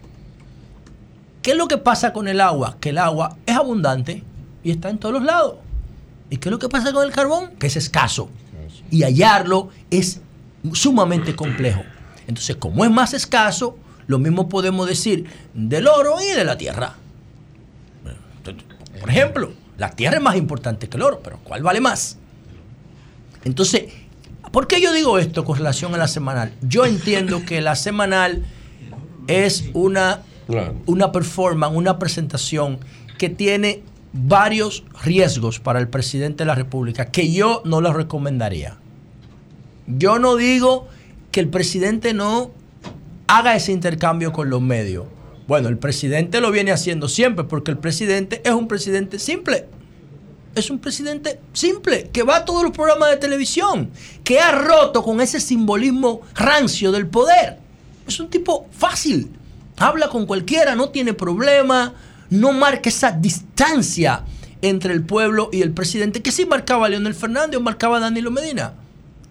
¿Qué 1.41 1.51
es 1.51 1.57
lo 1.57 1.67
que 1.67 1.77
pasa 1.77 2.13
con 2.13 2.27
el 2.27 2.39
agua? 2.39 2.77
Que 2.79 2.89
el 2.89 2.97
agua 2.97 3.35
es 3.45 3.55
abundante 3.55 4.23
y 4.63 4.71
está 4.71 4.89
en 4.89 4.97
todos 4.97 5.13
los 5.13 5.23
lados. 5.23 5.55
¿Y 6.29 6.37
qué 6.37 6.49
es 6.49 6.51
lo 6.51 6.59
que 6.59 6.69
pasa 6.69 6.93
con 6.93 7.03
el 7.03 7.11
carbón? 7.11 7.51
Que 7.59 7.67
es 7.67 7.75
escaso. 7.75 8.29
Y 8.89 9.03
hallarlo 9.03 9.69
es 9.91 10.21
sumamente 10.73 11.35
complejo. 11.35 11.83
Entonces, 12.27 12.55
como 12.55 12.85
es 12.85 12.91
más 12.91 13.13
escaso, 13.13 13.77
lo 14.07 14.19
mismo 14.19 14.47
podemos 14.47 14.87
decir 14.87 15.25
del 15.53 15.87
oro 15.87 16.15
y 16.21 16.33
de 16.33 16.45
la 16.45 16.57
tierra. 16.57 16.95
Por 18.99 19.09
ejemplo, 19.09 19.51
la 19.77 19.91
tierra 19.91 20.17
es 20.17 20.23
más 20.23 20.37
importante 20.37 20.87
que 20.87 20.95
el 20.95 21.03
oro, 21.03 21.19
pero 21.21 21.39
¿cuál 21.43 21.61
vale 21.61 21.81
más? 21.81 22.17
Entonces, 23.43 23.91
¿por 24.53 24.67
qué 24.67 24.79
yo 24.79 24.93
digo 24.93 25.17
esto 25.17 25.43
con 25.43 25.57
relación 25.57 25.93
a 25.95 25.97
la 25.97 26.07
semanal? 26.07 26.53
Yo 26.61 26.85
entiendo 26.85 27.43
que 27.43 27.59
la 27.59 27.75
semanal 27.75 28.45
es 29.27 29.65
una, 29.73 30.21
una 30.85 31.11
performance, 31.11 31.75
una 31.75 31.97
presentación 31.99 32.77
que 33.17 33.29
tiene 33.29 33.81
varios 34.13 34.83
riesgos 35.03 35.59
para 35.59 35.79
el 35.79 35.89
presidente 35.89 36.43
de 36.43 36.45
la 36.45 36.55
República 36.55 37.07
que 37.07 37.33
yo 37.33 37.63
no 37.65 37.81
lo 37.81 37.91
recomendaría. 37.93 38.77
Yo 39.87 40.19
no 40.19 40.35
digo 40.35 40.87
que 41.31 41.39
el 41.39 41.49
presidente 41.49 42.13
no 42.13 42.51
haga 43.27 43.55
ese 43.55 43.71
intercambio 43.71 44.31
con 44.31 44.51
los 44.51 44.61
medios. 44.61 45.05
Bueno, 45.47 45.67
el 45.67 45.79
presidente 45.79 46.39
lo 46.41 46.51
viene 46.51 46.71
haciendo 46.71 47.09
siempre 47.09 47.43
porque 47.43 47.71
el 47.71 47.79
presidente 47.79 48.41
es 48.45 48.51
un 48.51 48.67
presidente 48.67 49.17
simple. 49.17 49.65
Es 50.55 50.69
un 50.69 50.79
presidente 50.79 51.39
simple, 51.51 52.09
que 52.13 52.23
va 52.23 52.37
a 52.37 52.45
todos 52.45 52.63
los 52.63 52.71
programas 52.71 53.09
de 53.09 53.17
televisión, 53.17 53.89
que 54.23 54.39
ha 54.39 54.51
roto 54.51 55.03
con 55.03 55.19
ese 55.19 55.39
simbolismo 55.39 56.21
rancio 56.35 56.91
del 56.91 57.07
poder. 57.07 57.57
Es 58.07 58.19
un 58.19 58.29
tipo 58.29 58.67
fácil, 58.71 59.31
habla 59.77 60.09
con 60.09 60.25
cualquiera, 60.25 60.75
no 60.75 60.89
tiene 60.89 61.13
problema, 61.13 61.93
no 62.29 62.51
marca 62.51 62.89
esa 62.89 63.11
distancia 63.11 64.23
entre 64.61 64.93
el 64.93 65.03
pueblo 65.03 65.49
y 65.51 65.61
el 65.61 65.71
presidente, 65.71 66.21
que 66.21 66.31
sí 66.31 66.45
marcaba 66.45 66.87
Leonel 66.87 67.15
Fernández 67.15 67.57
o 67.57 67.61
marcaba 67.61 67.99
Danilo 67.99 68.31
Medina. 68.31 68.73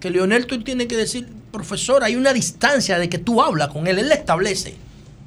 Que 0.01 0.11
Leonel 0.11 0.47
tú 0.47 0.62
tienes 0.62 0.89
que 0.89 0.97
decir, 0.97 1.28
profesor, 1.53 2.03
hay 2.03 2.16
una 2.16 2.32
distancia 2.32 2.99
de 2.99 3.09
que 3.09 3.19
tú 3.19 3.40
hablas 3.40 3.69
con 3.69 3.86
él, 3.86 3.99
él 3.99 4.09
la 4.09 4.15
establece. 4.16 4.74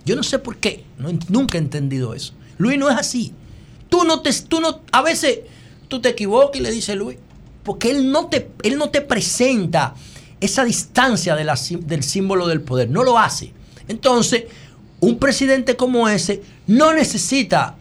Yo 0.06 0.16
no 0.16 0.24
sé 0.24 0.40
por 0.40 0.58
qué, 0.58 0.84
nunca 1.30 1.58
he 1.58 1.62
entendido 1.62 2.14
eso. 2.14 2.34
Luis 2.58 2.78
no 2.78 2.90
es 2.90 2.98
así. 2.98 3.34
Tú 3.90 4.04
no 4.04 4.22
te, 4.22 4.32
tú 4.48 4.60
no, 4.60 4.82
a 4.92 5.02
veces 5.02 5.40
tú 5.88 6.02
te 6.02 6.10
equivocas 6.10 6.60
y 6.60 6.64
le 6.64 6.72
dices 6.72 6.96
Luis, 6.96 7.18
porque 7.64 7.92
él 7.92 8.12
no 8.12 8.28
te, 8.28 8.52
él 8.64 8.78
no 8.78 8.90
te 8.90 9.02
presenta 9.02 9.96
esa 10.40 10.64
distancia 10.64 11.36
del 11.36 12.04
símbolo 12.04 12.48
del 12.48 12.62
poder, 12.62 12.90
no 12.90 13.04
lo 13.04 13.18
hace. 13.18 13.54
Entonces, 13.88 14.46
un 15.00 15.18
presidente 15.18 15.76
como 15.76 16.08
ese 16.08 16.42
no 16.68 16.94
necesita 16.94 17.76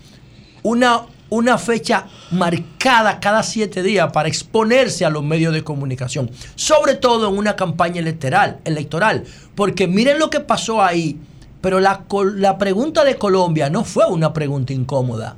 una, 0.63 1.03
una 1.31 1.59
fecha 1.59 2.07
marcada 2.31 3.21
cada 3.21 3.43
siete 3.43 3.83
días 3.83 4.11
para 4.13 4.29
exponerse 4.29 5.05
a 5.05 5.11
los 5.11 5.23
medios 5.23 5.53
de 5.53 5.63
comunicación, 5.65 6.31
sobre 6.55 6.95
todo 6.95 7.29
en 7.29 7.39
una 7.39 7.57
campaña 7.57 8.01
electoral, 8.01 8.61
electoral 8.65 9.25
porque 9.55 9.87
miren 9.87 10.19
lo 10.19 10.31
que 10.31 10.41
pasó 10.41 10.83
ahí, 10.83 11.19
pero 11.61 11.81
la, 11.81 12.05
la 12.37 12.59
pregunta 12.59 13.05
de 13.05 13.17
Colombia 13.17 13.71
no 13.71 13.85
fue 13.85 14.07
una 14.07 14.33
pregunta 14.33 14.73
incómoda. 14.73 15.37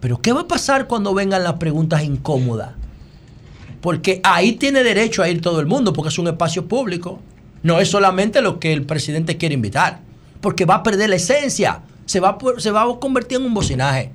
Pero 0.00 0.20
¿qué 0.22 0.32
va 0.32 0.42
a 0.42 0.48
pasar 0.48 0.86
cuando 0.86 1.12
vengan 1.14 1.42
las 1.42 1.54
preguntas 1.54 2.02
incómodas? 2.04 2.70
Porque 3.80 4.20
ahí 4.24 4.52
tiene 4.52 4.82
derecho 4.82 5.22
a 5.22 5.28
ir 5.28 5.40
todo 5.40 5.60
el 5.60 5.66
mundo, 5.66 5.92
porque 5.92 6.08
es 6.08 6.18
un 6.18 6.28
espacio 6.28 6.66
público. 6.66 7.20
No 7.62 7.80
es 7.80 7.88
solamente 7.88 8.40
lo 8.42 8.58
que 8.60 8.72
el 8.72 8.84
presidente 8.84 9.36
quiere 9.36 9.54
invitar, 9.54 10.00
porque 10.40 10.64
va 10.64 10.76
a 10.76 10.82
perder 10.82 11.10
la 11.10 11.16
esencia, 11.16 11.80
se 12.06 12.20
va, 12.20 12.30
a- 12.30 12.60
se 12.60 12.70
va 12.70 12.82
a 12.82 12.86
convertir 13.00 13.38
en 13.38 13.44
un 13.46 13.54
bocinaje. 13.54 14.10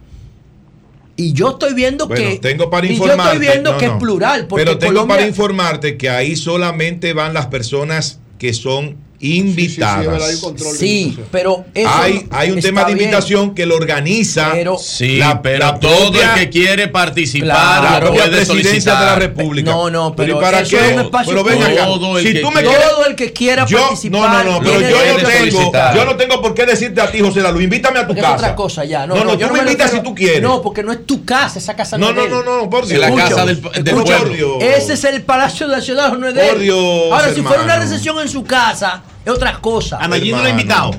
Y 1.15 1.33
yo 1.33 1.51
estoy 1.51 1.73
viendo 1.73 2.07
Bueno, 2.07 2.29
que. 2.31 2.39
tengo 2.39 2.69
para 2.69 2.85
y 2.87 2.89
yo 2.89 3.03
informarte. 3.03 3.33
estoy 3.35 3.47
viendo 3.47 3.71
no, 3.73 3.77
que 3.77 3.87
no. 3.87 3.93
es 3.93 3.99
plural. 3.99 4.47
Porque 4.47 4.65
Pero 4.65 4.77
tengo 4.77 4.93
Colombia- 4.93 5.15
para 5.17 5.27
informarte 5.27 5.97
que 5.97 6.09
ahí 6.09 6.35
solamente 6.35 7.13
van 7.13 7.33
las 7.33 7.47
personas 7.47 8.19
que 8.39 8.53
son 8.53 8.97
invitadas. 9.23 10.05
verdad, 10.05 10.27
hay 10.29 10.35
un 10.35 10.41
control 10.41 10.71
de 10.73 10.77
Sí, 10.79 11.17
pero 11.31 11.65
eso 11.73 11.89
hay, 11.93 12.13
no- 12.29 12.37
hay 12.37 12.51
un 12.51 12.59
tema 12.61 12.81
de 12.85 12.93
bien. 12.93 13.07
invitación 13.07 13.55
que 13.55 13.65
lo 13.65 13.75
organiza 13.75 14.49
Pero- 14.51 14.77
Sí, 14.77 15.17
la, 15.17 15.41
pero 15.41 15.59
la 15.59 15.79
todo 15.79 16.11
propia- 16.11 16.33
el 16.33 16.39
que 16.39 16.49
quiere 16.49 16.87
participar 16.89 17.83
la 17.83 17.99
lo 17.99 18.05
propia 18.07 18.25
puede 18.25 18.45
solicitar. 18.45 18.99
de 18.99 19.05
la 19.05 19.15
República. 19.15 19.71
No, 19.71 19.89
no, 19.89 20.15
pero 20.15 20.37
¿y 20.37 20.41
para 20.41 20.59
eso 20.61 20.77
qué? 20.77 20.87
es 20.89 20.93
un 20.93 20.99
espacio 21.05 21.31
pero 21.33 21.43
ven 21.43 21.63
acá, 21.63 21.85
Todo 21.85 22.17
el 22.17 22.25
si 22.27 22.33
que 22.33 22.39
tú 22.41 22.51
me 22.51 22.63
Todo 22.63 23.05
el 23.07 23.15
que 23.15 23.33
quiera 23.33 23.65
yo, 23.65 23.77
participar. 23.79 24.19
no, 24.19 24.43
no, 24.43 24.59
no, 24.59 24.59
pero 24.59 24.81
yo 24.81 24.89
no 24.89 25.27
tengo, 25.29 25.29
solicitar. 25.57 25.95
yo 25.95 26.05
no 26.05 26.15
tengo 26.17 26.41
por 26.41 26.53
qué 26.53 26.65
decirte 26.65 27.01
a 27.01 27.11
ti, 27.11 27.19
José 27.21 27.41
Lalu, 27.41 27.61
invítame 27.61 27.99
a 27.99 28.01
tu 28.03 28.07
Porque 28.07 28.21
casa. 28.21 28.35
es 28.35 28.41
otra 28.41 28.55
cosa 28.55 28.85
ya. 28.85 29.05
No, 29.07 29.15
No, 29.15 29.23
no, 29.23 29.33
yo 29.37 29.47
tú 29.47 29.53
me 29.53 29.61
me 29.63 29.71
invitas 29.71 29.91
si 29.91 30.01
tú 30.01 30.13
quieres. 30.15 30.41
No, 30.41 30.61
porque 30.61 30.83
no 30.83 30.91
es 30.91 31.05
tu 31.05 31.23
casa, 31.25 31.59
esa 31.59 31.75
casa 31.75 31.97
no, 31.97 32.11
No, 32.11 32.21
es 32.23 32.29
no, 32.29 32.39
de 32.39 32.45
no, 32.45 32.57
no, 32.63 32.69
por 32.69 32.83
En 32.91 32.99
la 33.01 33.07
Dios. 33.07 33.19
casa 33.29 33.45
del, 33.45 33.57
pueblo. 33.59 34.59
Ese 34.59 34.93
es 34.93 35.03
el 35.05 35.21
Palacio 35.23 35.67
Nacional, 35.67 36.19
no 36.19 36.27
es 36.27 36.33
de 36.35 36.41
Por 36.45 36.55
él. 36.57 36.61
Dios, 36.63 36.77
Ahora, 37.11 37.33
si 37.33 37.41
fuera 37.41 37.63
una 37.63 37.77
recesión 37.79 38.19
en 38.19 38.27
su 38.29 38.43
casa, 38.43 39.01
es 39.25 39.31
otra 39.31 39.59
cosa. 39.59 39.97
A 39.99 40.07
Nayib 40.07 40.35
no 40.35 40.41
lo 40.41 40.47
ha 40.47 40.49
invitado. 40.49 40.91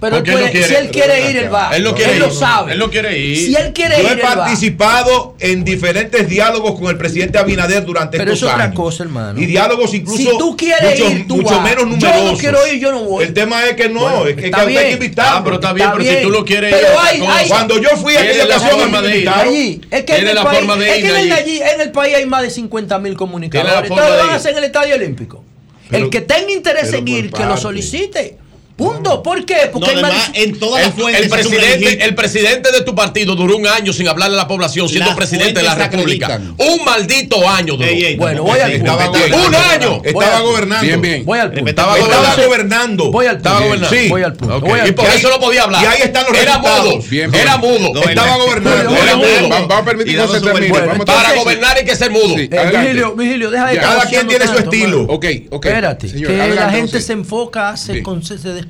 Pero 0.00 0.16
él 0.16 0.22
él 0.26 0.32
no 0.32 0.38
puede- 0.40 0.50
quiere- 0.50 0.66
si 0.66 0.74
él 0.74 0.90
quiere 0.90 1.30
ir, 1.30 1.36
él 1.36 1.54
va. 1.54 1.76
Él 1.76 1.84
no 1.84 1.94
quiere 1.94 2.18
lo 2.18 2.26
ir. 2.26 2.32
sabe. 2.32 2.72
Él 2.72 2.78
no 2.80 2.90
quiere 2.90 3.16
ir. 3.16 3.36
Si 3.46 3.54
él 3.54 3.72
quiere 3.72 3.94
Yo 3.98 4.02
ir, 4.02 4.08
he 4.08 4.12
él 4.14 4.20
va. 4.24 4.34
participado 4.34 5.36
en 5.38 5.62
diferentes 5.62 6.28
diálogos 6.28 6.76
con 6.80 6.90
el 6.90 6.98
presidente 6.98 7.38
Abinader 7.38 7.84
durante 7.84 8.18
Pero 8.18 8.32
es 8.32 8.38
estos 8.38 8.50
otra 8.50 8.64
años. 8.64 8.74
cosa, 8.74 9.04
hermano. 9.04 9.40
Y 9.40 9.46
diálogos 9.46 9.94
incluso 9.94 10.16
Si 10.20 10.38
tú 10.38 10.56
quieres 10.56 10.98
mucho, 10.98 11.12
ir, 11.12 11.28
tú 11.28 11.36
mucho 11.36 11.54
vas. 11.54 11.62
menos 11.62 11.78
Yo 11.84 11.86
no 11.86 11.94
numerosos. 12.14 12.38
quiero 12.40 12.66
ir, 12.66 12.80
yo 12.80 12.90
no 12.90 13.04
voy. 13.04 13.24
El 13.26 13.32
tema 13.32 13.64
es 13.64 13.76
que 13.76 13.88
no, 13.88 14.00
Bueno, 14.00 14.26
es 14.26 14.34
que, 14.34 14.44
está 14.46 14.56
que 14.56 14.62
hay 14.62 14.74
que 14.74 14.80
bien. 14.82 14.92
invitarlo. 14.94 15.36
Ah, 15.38 15.42
pero 15.44 15.54
está 15.54 15.72
bien, 15.72 15.86
Está 15.86 15.92
pero 15.98 16.04
si 16.04 16.10
bien. 16.16 16.22
tú 16.24 16.30
lo 16.30 16.44
quieres 16.44 16.74
Pero 16.74 16.88
ir, 16.92 16.98
hay- 17.00 17.20
hay- 17.24 17.48
Cuando 17.48 17.78
yo 17.80 17.90
fui 17.90 18.16
a 18.16 18.20
aquella 18.22 18.44
la 18.46 18.56
ocasión 18.56 18.90
me 18.90 18.98
invitaron. 19.08 19.48
Allí, 19.54 19.80
es 19.88 20.02
que, 20.04 20.16
en 20.16 20.26
el, 20.28 20.34
la 20.34 20.42
país, 20.42 20.58
forma 20.58 20.76
de 20.78 20.90
es 20.90 20.96
ir, 20.98 21.02
que 21.04 21.08
en, 21.10 21.16
el, 21.16 21.28
Nayib. 21.28 21.44
allí, 21.44 21.60
en 21.74 21.80
el 21.80 21.92
país 21.92 22.14
hay 22.16 22.26
más 22.26 22.42
de 22.42 22.50
50 22.50 22.98
mil 22.98 23.14
comunicadores. 23.16 23.82
Entonces 23.88 24.10
de 24.10 24.18
van 24.18 24.30
a 24.30 24.34
hacer 24.34 24.50
en 24.50 24.58
el 24.58 24.64
Estadio 24.64 24.96
Olímpico. 24.96 25.44
Pero- 25.92 26.04
el 26.06 26.10
que 26.10 26.20
tenga 26.22 26.50
interés 26.50 26.92
en 26.92 27.06
ir, 27.06 27.30
que 27.30 27.44
lo 27.44 27.56
solicite. 27.56 28.38
Punto. 28.76 29.22
¿Por 29.22 29.44
qué? 29.44 29.68
Porque 29.72 29.94
No, 29.94 30.00
además, 30.00 30.32
de- 30.32 30.42
en 30.44 30.58
todas 30.58 30.84
las 30.86 30.94
fuentes 30.94 31.22
el 31.24 31.28
presidente, 31.30 32.04
el 32.04 32.14
presidente 32.14 32.72
de 32.72 32.80
tu 32.82 32.94
partido 32.94 33.34
duró 33.34 33.56
un 33.56 33.66
año 33.66 33.92
sin 33.92 34.08
hablarle 34.08 34.36
a 34.36 34.38
la 34.38 34.48
población 34.48 34.88
siendo 34.88 35.06
Las 35.08 35.16
presidente 35.16 35.60
de 35.60 35.62
la 35.62 35.74
República. 35.74 36.26
acreditan. 36.26 36.54
Un 36.58 36.84
maldito 36.84 37.48
año 37.48 37.76
duró. 37.76 37.88
Ey, 37.88 38.04
ey, 38.04 38.16
Bueno, 38.16 38.42
voy 38.44 38.58
al 38.60 38.72
punto. 38.72 38.92
Estaba 38.92 39.46
Un 39.46 39.54
año. 39.54 40.00
Estaba 40.04 40.40
gobernando. 40.40 40.86
Bien, 40.86 41.00
bien. 41.00 41.24
Voy 41.24 41.38
al 41.38 41.52
punto. 41.52 41.68
Estaba 41.70 41.98
Estaba 41.98 42.16
gobernando. 42.16 42.46
gobernando. 42.46 43.10
Voy 43.10 43.26
al 43.26 43.34
punto. 43.36 43.48
Estaba 43.48 43.66
gobernando. 43.66 43.96
Sí. 43.96 44.08
Voy 44.08 44.22
al 44.22 44.32
punto. 44.34 44.56
Ok, 44.56 44.64
Voy 44.68 44.80
al 44.80 44.88
Y 44.88 44.92
por 44.92 45.06
eso 45.06 45.28
no 45.28 45.40
podía 45.40 45.62
hablar. 45.64 45.82
y 45.82 45.86
ahí 45.86 46.02
están 46.02 46.24
los 46.24 46.34
Era 46.38 46.44
resultados. 46.52 46.84
mudo. 46.84 47.04
Bien, 47.10 47.30
bien. 47.30 47.42
Era 47.42 47.56
mudo. 47.58 47.94
No, 47.94 48.02
Estaba 48.02 48.36
gobernando. 48.36 48.96
Era 48.96 49.16
mudo. 49.16 49.48
Vamos, 49.48 49.70
a 49.70 49.84
permitir 49.84 50.18
que 50.18 50.28
se 50.28 50.40
termine. 50.40 50.74
Para 51.04 51.34
gobernar 51.34 51.76
hay 51.76 51.84
que 51.84 51.96
ser 51.96 52.10
mudo. 52.10 52.38
Eh. 52.38 52.48
Vigilio, 52.48 53.14
Vigilio, 53.14 53.50
deja 53.50 53.66
de 53.68 53.76
Cada 53.78 54.06
quien 54.06 54.26
tiene 54.26 54.46
su 54.46 54.56
estilo. 54.58 55.02
Ok, 55.02 55.26
ok. 55.50 55.66
Espérate, 55.66 56.12
que 56.12 56.36
la 56.54 56.70
gente 56.70 57.00
se 57.00 57.12
enfoca, 57.12 57.76
se, 57.76 57.92
Bien. 57.92 58.04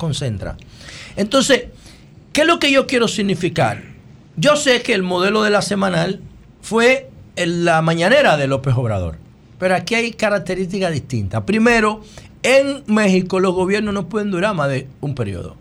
Con- 0.02 0.14
se 0.14 0.24
desconcentra. 0.26 0.56
Entonces, 1.16 1.64
¿qué 2.32 2.42
es 2.42 2.46
lo 2.46 2.58
que 2.58 2.70
yo 2.72 2.86
quiero 2.86 3.08
significar? 3.08 3.82
Yo 4.36 4.56
sé 4.56 4.82
que 4.82 4.94
el 4.94 5.02
modelo 5.02 5.42
de 5.42 5.50
la 5.50 5.62
semanal 5.62 6.20
fue 6.60 7.10
en 7.36 7.64
la 7.64 7.82
mañanera 7.82 8.36
de 8.36 8.46
López 8.46 8.74
Obrador, 8.76 9.16
pero 9.58 9.74
aquí 9.74 9.94
hay 9.94 10.12
características 10.12 10.92
distintas. 10.92 11.42
Primero, 11.44 12.02
en 12.42 12.82
México 12.86 13.40
los 13.40 13.54
gobiernos 13.54 13.94
no 13.94 14.08
pueden 14.08 14.30
durar 14.30 14.54
más 14.54 14.68
de 14.70 14.88
un 15.00 15.14
periodo. 15.14 15.56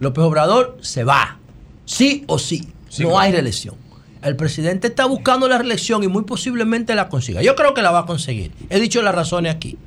López 0.00 0.22
Obrador 0.24 0.76
se 0.80 1.04
va, 1.04 1.38
sí 1.84 2.24
o 2.26 2.38
sí, 2.38 2.68
no 3.00 3.18
hay 3.18 3.32
reelección. 3.32 3.74
El 4.22 4.34
presidente 4.34 4.88
está 4.88 5.06
buscando 5.06 5.48
la 5.48 5.58
reelección 5.58 6.02
y 6.02 6.08
muy 6.08 6.24
posiblemente 6.24 6.94
la 6.96 7.08
consiga. 7.08 7.40
Yo 7.40 7.54
creo 7.54 7.72
que 7.72 7.82
la 7.82 7.92
va 7.92 8.00
a 8.00 8.06
conseguir. 8.06 8.50
He 8.68 8.80
dicho 8.80 9.00
las 9.00 9.14
razones 9.14 9.54
aquí 9.54 9.78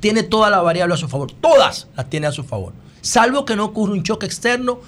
tiene 0.00 0.22
todas 0.22 0.50
las 0.50 0.62
variables 0.62 0.94
a 0.96 1.00
su 1.00 1.08
favor. 1.08 1.30
Todas 1.32 1.88
las 1.96 2.08
tiene 2.10 2.26
a 2.26 2.32
su 2.32 2.42
favor. 2.44 2.72
Salvo 3.02 3.44
que 3.44 3.56
no 3.56 3.66
ocurra 3.66 3.92
un 3.92 4.02
choque 4.02 4.26
externo, 4.26 4.80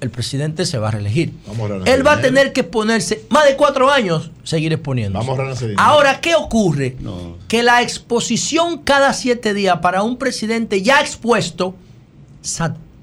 el 0.00 0.10
presidente 0.10 0.66
se 0.66 0.78
va 0.78 0.88
a 0.88 0.90
reelegir. 0.92 1.32
Vamos 1.46 1.70
a 1.70 1.74
ahorrar 1.74 1.88
Él 1.88 2.06
va 2.06 2.12
a 2.12 2.20
tener 2.20 2.52
que 2.52 2.60
exponerse 2.60 3.24
más 3.30 3.46
de 3.46 3.56
cuatro 3.56 3.90
años, 3.90 4.30
seguir 4.44 4.72
exponiendo. 4.72 5.20
Ahora, 5.78 6.20
¿qué 6.20 6.34
ocurre? 6.34 6.96
Que 7.48 7.62
la 7.62 7.82
exposición 7.82 8.78
cada 8.82 9.12
siete 9.14 9.54
días 9.54 9.78
para 9.78 10.02
un 10.02 10.18
presidente 10.18 10.82
ya 10.82 11.00
expuesto 11.00 11.74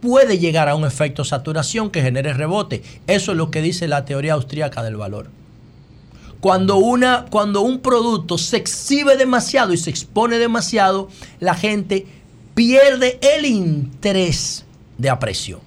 puede 0.01 0.38
llegar 0.38 0.69
a 0.69 0.76
un 0.76 0.85
efecto 0.85 1.23
saturación 1.23 1.89
que 1.89 2.01
genere 2.01 2.34
rebote. 2.34 2.84
Eso 3.07 3.31
es 3.31 3.38
lo 3.38 3.49
que 3.49 3.61
dice 3.61 3.88
la 3.88 4.05
teoría 4.05 4.34
austríaca 4.34 4.84
del 4.84 4.97
valor. 4.97 5.30
Cuando, 6.41 6.76
una, 6.76 7.26
cuando 7.30 7.61
un 7.61 7.80
producto 7.80 8.38
se 8.38 8.57
exhibe 8.57 9.15
demasiado 9.15 9.72
y 9.72 9.77
se 9.77 9.89
expone 9.89 10.39
demasiado, 10.39 11.07
la 11.39 11.55
gente 11.55 12.05
pierde 12.53 13.19
el 13.21 13.45
interés 13.45 14.65
de 14.97 15.09
aprecio. 15.09 15.61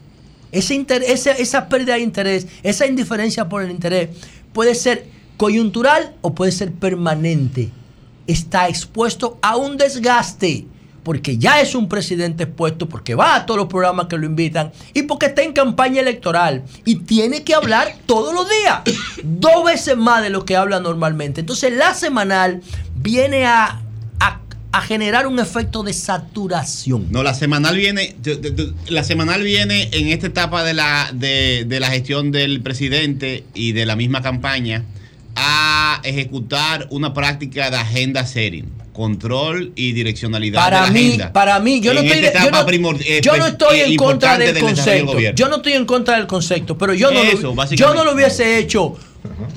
Ese 0.53 0.87
esa, 1.07 1.33
esa 1.33 1.69
pérdida 1.69 1.95
de 1.95 2.01
interés, 2.01 2.47
esa 2.63 2.87
indiferencia 2.87 3.49
por 3.49 3.63
el 3.63 3.71
interés, 3.71 4.11
puede 4.53 4.75
ser 4.75 5.07
coyuntural 5.37 6.15
o 6.23 6.35
puede 6.35 6.53
ser 6.53 6.73
permanente. 6.73 7.71
Está 8.27 8.69
expuesto 8.69 9.39
a 9.43 9.57
un 9.57 9.77
desgaste, 9.77 10.67
porque 11.03 11.39
ya 11.39 11.61
es 11.61 11.75
un 11.75 11.89
presidente 11.89 12.45
expuesto, 12.45 12.89
porque 12.89 13.15
va 13.15 13.37
a 13.37 13.47
todos 13.47 13.59
los 13.59 13.69
programas 13.69 14.07
que 14.07 14.19
lo 14.19 14.27
invitan 14.27 14.73
y 14.93 15.03
porque 15.03 15.27
está 15.27 15.43
en 15.43 15.53
campaña 15.53 16.01
electoral 16.01 16.65
y 16.85 16.97
tiene 16.97 17.45
que 17.45 17.55
hablar 17.55 17.95
todos 18.07 18.35
los 18.35 18.49
días, 18.49 18.81
dos 19.23 19.65
veces 19.65 19.97
más 19.97 20.23
de 20.23 20.31
lo 20.31 20.45
que 20.45 20.57
habla 20.57 20.81
normalmente. 20.81 21.41
Entonces 21.41 21.73
la 21.73 21.95
semanal 21.95 22.63
viene 22.97 23.47
a, 23.47 23.83
a- 24.79 24.81
generar 24.83 25.27
un 25.27 25.39
efecto 25.39 25.83
de 25.83 25.93
saturación. 25.93 27.07
No, 27.11 27.23
la 27.23 27.35
semanal 27.35 27.77
viene, 27.77 28.17
la 28.89 29.05
semanal 29.05 29.43
viene 29.43 29.89
en 29.93 30.09
esta 30.09 30.27
etapa 30.27 30.65
de 30.65 30.75
la, 30.75 31.11
de, 31.13 31.65
de 31.67 31.81
la 31.81 31.89
gestión 31.91 32.31
del 32.33 32.61
presidente 32.61 33.45
y 33.55 33.73
de 33.73 33.87
la 33.87 33.97
misma 33.97 34.23
campaña 34.23 34.85
a 35.35 36.01
ejecutar 36.05 36.87
una 36.91 37.13
práctica 37.13 37.71
de 37.71 37.77
agenda 37.77 38.25
setting, 38.27 38.65
control 38.93 39.73
y 39.77 39.93
direccionalidad 39.93 40.61
de 40.61 40.65
Para 40.71 40.81
la 40.87 40.91
mí, 40.91 41.07
agenda. 41.09 41.33
para 41.33 41.61
mí, 41.61 41.81
yo 41.81 41.93
no 41.93 42.01
estoy, 42.01 42.23
yo 42.23 42.51
no, 42.51 42.93
eh, 43.01 43.21
yo 43.23 43.33
no 43.33 43.39
pues, 43.41 43.53
estoy 43.53 43.79
eh, 43.81 43.85
en 43.87 43.97
contra 43.97 44.35
importante 44.35 44.53
del 44.53 44.63
concepto. 44.63 45.21
Yo 45.35 45.49
no 45.49 45.57
estoy 45.57 45.73
en 45.75 45.85
contra 45.85 46.17
del 46.17 46.27
concepto, 46.27 46.79
pero 46.79 46.95
yo 46.95 47.11
no, 47.11 47.23
Eso, 47.23 47.43
lo, 47.43 47.55
básicamente. 47.55 47.77
yo 47.77 47.95
no 47.95 48.05
lo 48.11 48.15
hubiese 48.17 48.59
hecho 48.59 48.97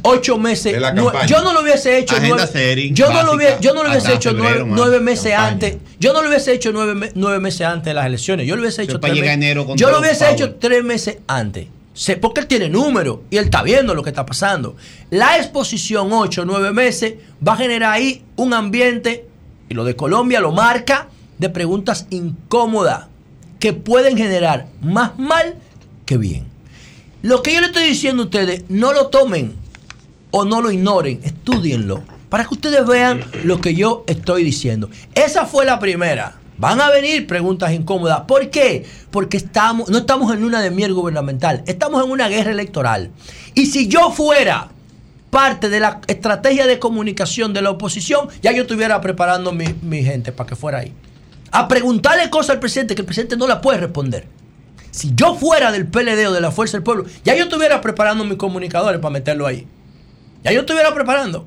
ocho 0.04 0.38
meses. 0.38 0.74
De 0.74 0.80
la 0.80 0.94
nue- 0.94 1.06
campaña. 1.12 1.26
yo 1.28 1.42
no 1.44 1.54
lo 1.54 1.62
hubiese 1.62 1.98
hecho 2.00 2.16
Agenda 2.16 2.36
nueve, 2.38 2.52
setting, 2.52 2.96
yo 2.96 3.12
no 3.12 3.24
lo 3.24 3.34
hubiese, 3.34 3.58
yo 3.62 3.74
no 3.74 3.84
lo 3.84 3.90
hubiese 3.90 4.14
hecho 4.14 4.32
febrero, 4.32 4.66
nueve, 4.68 5.00
meses 5.00 5.32
campaña. 5.32 5.48
antes. 5.48 5.78
Yo 6.00 6.14
no 6.14 6.22
lo 6.22 6.30
hubiese 6.30 6.54
hecho 6.54 6.72
nueve, 6.72 7.12
nueve 7.16 7.40
meses 7.40 7.62
antes 7.62 7.86
de 7.86 7.94
las 7.94 8.06
elecciones. 8.06 8.48
Yo 8.48 8.56
lo 8.56 8.62
hubiese 8.62 8.84
hecho 8.84 9.00
tres 9.00 9.14
meses- 9.14 9.30
enero 9.30 9.66
con 9.66 9.78
Yo 9.78 9.90
lo 9.92 10.00
hubiese 10.00 10.30
hecho 10.32 10.56
tres 10.56 10.84
meses 10.84 11.18
antes. 11.28 11.68
Sé- 11.94 12.16
Porque 12.18 12.40
él 12.42 12.48
tiene 12.48 12.70
número 12.70 13.24
y 13.30 13.38
él 13.38 13.46
está 13.46 13.62
viendo 13.64 13.94
lo 13.94 14.04
que 14.04 14.10
está 14.10 14.26
pasando. 14.26 14.76
La 15.10 15.38
exposición, 15.38 16.14
ocho, 16.14 16.46
nueve 16.46 16.72
meses, 16.72 17.16
va 17.46 17.54
a 17.54 17.58
generar 17.58 17.94
ahí 17.94 18.24
un 18.38 18.54
ambiente, 18.54 19.26
y 19.68 19.74
lo 19.74 19.84
de 19.84 19.96
Colombia 19.98 20.40
lo 20.40 20.52
marca, 20.54 21.08
de 21.38 21.50
preguntas 21.50 22.06
incómodas 22.10 23.08
que 23.60 23.74
pueden 23.74 24.16
generar 24.18 24.68
más 24.82 25.18
mal 25.20 25.56
que 26.06 26.18
bien. 26.18 26.46
Lo 27.22 27.42
que 27.44 27.54
yo 27.54 27.60
le 27.60 27.68
estoy 27.68 27.84
diciendo 27.84 28.24
a 28.24 28.26
ustedes, 28.26 28.64
no 28.70 28.94
lo 28.94 29.08
tomen 29.08 29.54
o 30.32 30.46
no 30.46 30.62
lo 30.62 30.72
ignoren, 30.72 31.20
estudienlo, 31.24 32.04
para 32.30 32.46
que 32.46 32.54
ustedes 32.54 32.86
vean 32.86 33.24
lo 33.44 33.60
que 33.62 33.76
yo 33.76 34.04
estoy 34.08 34.44
diciendo. 34.44 34.90
Esa 35.16 35.46
fue 35.46 35.66
la 35.66 35.80
primera. 35.80 36.36
Van 36.58 36.82
a 36.82 36.90
venir 36.90 37.26
preguntas 37.26 37.72
incómodas. 37.72 38.22
¿Por 38.22 38.50
qué? 38.50 38.86
Porque 39.12 39.38
estamos, 39.38 39.90
no 39.90 40.00
estamos 40.00 40.34
en 40.34 40.44
una 40.44 40.62
de 40.62 40.72
miel 40.72 40.94
gubernamental, 40.94 41.64
estamos 41.66 42.04
en 42.04 42.12
una 42.12 42.28
guerra 42.28 42.52
electoral. 42.52 43.12
Y 43.56 43.68
si 43.68 43.88
yo 43.88 44.12
fuera 44.12 44.70
parte 45.30 45.70
de 45.70 45.80
la 45.80 46.02
estrategia 46.08 46.68
de 46.68 46.80
comunicación 46.80 47.54
de 47.54 47.62
la 47.62 47.70
oposición, 47.70 48.28
ya 48.42 48.52
yo 48.52 48.64
estuviera 48.64 49.00
preparando 49.00 49.54
mi, 49.54 49.66
mi 49.82 50.04
gente 50.04 50.32
para 50.32 50.50
que 50.50 50.56
fuera 50.56 50.80
ahí. 50.80 50.94
A 51.52 51.68
preguntarle 51.68 52.30
cosas 52.30 52.52
al 52.52 52.60
presidente 52.60 52.94
que 52.94 53.02
el 53.02 53.06
presidente 53.06 53.38
no 53.38 53.48
la 53.48 53.62
puede 53.62 53.80
responder. 53.80 54.28
Si 54.92 55.12
yo 55.16 55.36
fuera 55.36 55.72
del 55.72 55.88
PLD 55.88 56.28
o 56.28 56.34
de 56.34 56.42
la 56.42 56.52
Fuerza 56.52 56.78
del 56.78 56.84
Pueblo, 56.84 57.06
ya 57.24 57.36
yo 57.36 57.44
estuviera 57.44 57.80
preparando 57.80 58.26
mis 58.26 58.38
comunicadores 58.38 59.00
para 59.00 59.14
meterlo 59.14 59.48
ahí. 59.48 59.68
Ya 60.44 60.52
yo 60.52 60.62
estuviera 60.62 60.94
preparando. 60.94 61.46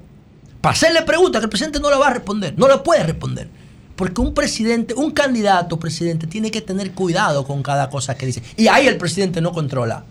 Para 0.60 0.74
hacerle 0.74 1.02
preguntas 1.02 1.40
que 1.40 1.44
el 1.44 1.51
presidente 1.51 1.81
no 1.81 1.90
la 1.90 1.98
va 1.98 2.09
a 2.09 2.14
responder, 2.14 2.55
no 2.56 2.69
la 2.69 2.82
puede 2.82 3.02
responder. 3.02 3.48
Porque 3.97 4.20
un 4.20 4.32
presidente, 4.32 4.94
un 4.94 5.10
candidato 5.10 5.78
presidente 5.78 6.27
tiene 6.27 6.51
que 6.51 6.60
tener 6.60 6.93
cuidado 6.93 7.44
con 7.44 7.62
cada 7.62 7.90
cosa 7.90 8.16
que 8.16 8.27
dice. 8.27 8.43
Y 8.56 8.69
ahí 8.69 8.86
el 8.86 8.97
presidente 8.97 9.40
no 9.40 9.52
controla. 9.52 10.05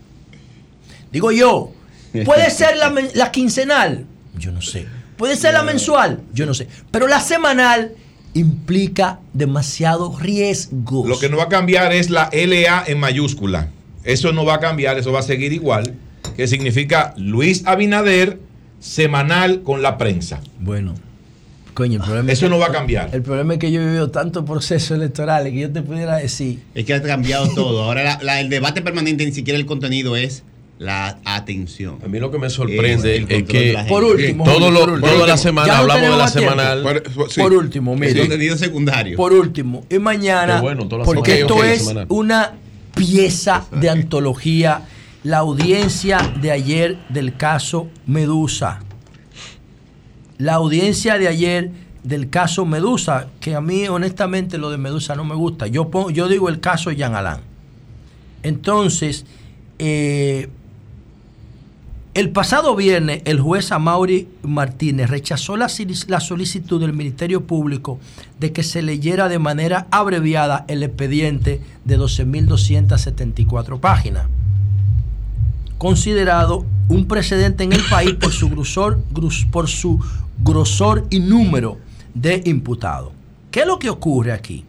Digo 1.12 1.32
yo, 1.32 1.72
puede 2.26 2.49
ser 2.49 2.78
la, 2.78 2.94
la 3.14 3.32
quincenal, 3.32 4.06
yo 4.38 4.52
no 4.52 4.62
sé. 4.62 4.88
Puede 5.18 5.36
ser 5.36 5.53
la 5.53 5.64
mensual, 5.64 6.22
yo 6.34 6.45
no 6.45 6.53
sé. 6.53 6.68
Pero 6.90 7.08
la 7.08 7.20
semanal 7.20 7.94
implica 8.34 9.20
demasiado 9.34 10.18
riesgo. 10.18 11.08
Lo 11.08 11.20
que 11.20 11.30
no 11.30 11.38
va 11.38 11.44
a 11.44 11.49
cambiar 11.49 11.94
es 11.94 12.10
la 12.10 12.30
LA 12.34 12.86
en 12.88 12.99
mayúscula. 12.99 13.70
Eso 14.03 14.32
no 14.32 14.45
va 14.45 14.56
a 14.56 14.60
cambiar, 14.60 14.98
eso 14.98 15.12
va 15.12 15.20
a 15.20 15.24
seguir 15.24 15.53
igual. 15.53 15.95
Que 16.36 16.48
significa 16.48 17.14
Luis 17.18 17.64
Abinader 17.66 18.40
semanal 18.82 19.62
con 19.62 19.82
la 19.82 19.98
prensa. 19.98 20.41
Bueno. 20.60 20.95
Coño, 21.74 21.99
el 21.99 22.03
problema 22.03 22.32
Eso 22.34 22.45
es 22.45 22.49
que- 22.49 22.49
no 22.49 22.60
va 22.60 22.68
a 22.68 22.72
cambiar. 22.74 23.10
El 23.14 23.22
problema 23.22 23.53
es 23.53 23.60
que 23.60 23.72
yo 23.72 23.82
he 23.82 23.86
vivido 23.86 24.12
tantos 24.12 24.44
procesos 24.44 24.91
electorales 24.98 25.53
que 25.53 25.60
yo 25.62 25.72
te 25.72 25.82
pudiera 25.82 26.18
decir. 26.18 26.60
Es 26.76 26.84
que 26.84 26.94
ha 26.94 27.02
cambiado 27.02 27.48
todo. 27.56 27.84
Ahora 27.84 28.03
la- 28.03 28.20
la- 28.22 28.41
el 28.41 28.49
debate 28.49 28.82
permanente 28.82 29.26
ni 29.26 29.32
siquiera 29.32 29.58
el 29.58 29.66
contenido 29.66 30.18
es 30.18 30.44
la 30.80 31.20
atención. 31.24 31.99
A 32.03 32.10
mí 32.10 32.20
lo 32.20 32.30
que 32.30 32.40
me 32.40 32.49
sorprende 32.49 33.16
el 33.16 33.26
es 33.32 33.44
que. 33.44 33.78
Por 33.88 34.03
último, 34.03 34.44
todo 34.44 34.56
Julio, 34.56 34.72
lo- 34.72 34.80
por 34.82 34.90
último. 34.95 35.14
toda 35.14 35.28
la 35.28 35.38
semana 35.38 35.68
no 35.68 35.80
hablamos 35.80 36.10
de 36.12 36.18
la 36.18 36.28
semanal. 36.28 36.82
Por, 36.84 37.32
sí. 37.32 37.40
Por 37.40 37.53
último, 37.53 37.94
El 37.94 37.99
mire. 37.99 38.20
contenido 38.20 38.58
secundario. 38.58 39.16
Por 39.16 39.32
último, 39.32 39.86
y 39.90 39.98
mañana, 39.99 40.60
bueno, 40.60 40.88
toda 40.90 40.99
la 40.99 41.06
porque 41.06 41.38
semana. 41.38 41.53
esto 41.56 41.64
es 41.64 41.80
semanal. 41.88 42.06
una 42.10 42.52
pieza 42.95 43.64
de 43.72 43.90
antología, 43.90 44.82
la 45.23 45.38
audiencia 45.39 46.18
de 46.41 46.52
ayer 46.52 46.98
del 47.10 47.35
caso 47.38 47.88
Medusa. 48.07 48.80
La 50.38 50.56
audiencia 50.56 51.18
de 51.19 51.27
ayer 51.27 51.72
del 52.03 52.30
caso 52.31 52.65
Medusa, 52.65 53.27
que 53.39 53.53
a 53.56 53.61
mí 53.61 53.88
honestamente 53.88 54.57
lo 54.57 54.72
de 54.72 54.77
Medusa 54.80 55.15
no 55.15 55.23
me 55.23 55.35
gusta. 55.35 55.68
Yo, 55.68 55.91
pongo- 55.91 56.10
yo 56.10 56.27
digo 56.27 56.49
el 56.49 56.60
caso 56.60 56.91
Jean 56.91 57.14
Alain. 57.14 57.41
Entonces, 58.41 59.26
eh, 59.77 60.49
el 62.15 62.31
pasado 62.31 62.76
viernes, 62.76 63.22
el 63.26 63.39
juez 63.39 63.72
Amaury 63.72 64.27
Martínez 64.41 65.10
rechazó 65.11 65.56
la, 65.56 65.68
la 66.07 66.19
solicitud 66.19 66.81
del 66.81 66.93
Ministerio 66.93 67.45
Público 67.45 67.99
de 68.39 68.52
que 68.52 68.64
se 68.64 68.81
leyera 68.81 69.30
de 69.30 69.38
manera 69.39 69.85
abreviada 69.91 70.65
el 70.68 70.81
expediente 70.81 71.61
de 71.85 71.99
12.274 71.99 73.80
páginas, 73.80 74.26
considerado 75.82 76.64
un 76.90 77.08
precedente 77.08 77.64
en 77.64 77.74
el 77.74 77.82
país 77.90 78.14
por 78.14 78.32
su 78.32 78.49
grosor, 78.49 79.02
por 79.49 79.68
su 79.68 79.99
grosor 80.44 81.08
y 81.10 81.20
número 81.20 81.80
de 82.14 82.44
imputados. 82.45 83.14
¿Qué 83.49 83.62
es 83.62 83.66
lo 83.66 83.80
que 83.80 83.90
ocurre 83.90 84.32
aquí? 84.32 84.64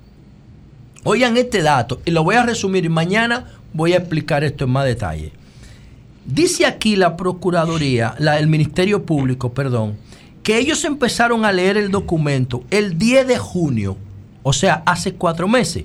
Oigan 1.05 1.37
este 1.37 1.61
dato 1.61 2.01
y 2.07 2.13
lo 2.13 2.25
voy 2.25 2.37
a 2.37 2.45
resumir 2.45 2.87
y 2.87 2.89
mañana 2.89 3.45
voy 3.75 3.93
a 3.93 3.99
explicar 3.99 4.43
esto 4.43 4.65
en 4.65 4.71
más 4.71 4.87
detalle. 4.87 5.33
Dice 6.25 6.65
aquí 6.65 6.97
la 6.97 7.15
Procuraduría, 7.15 8.15
la, 8.19 8.39
el 8.39 8.47
Ministerio 8.47 9.05
Público, 9.05 9.53
perdón, 9.53 9.99
que 10.43 10.57
ellos 10.57 10.83
empezaron 10.83 11.45
a 11.45 11.53
leer 11.53 11.77
el 11.77 11.91
documento 11.91 12.65
el 12.71 12.97
10 12.97 13.29
de 13.29 13.37
junio, 13.37 13.99
o 14.43 14.55
sea, 14.55 14.83
hace 14.87 15.13
cuatro 15.13 15.47
meses, 15.47 15.85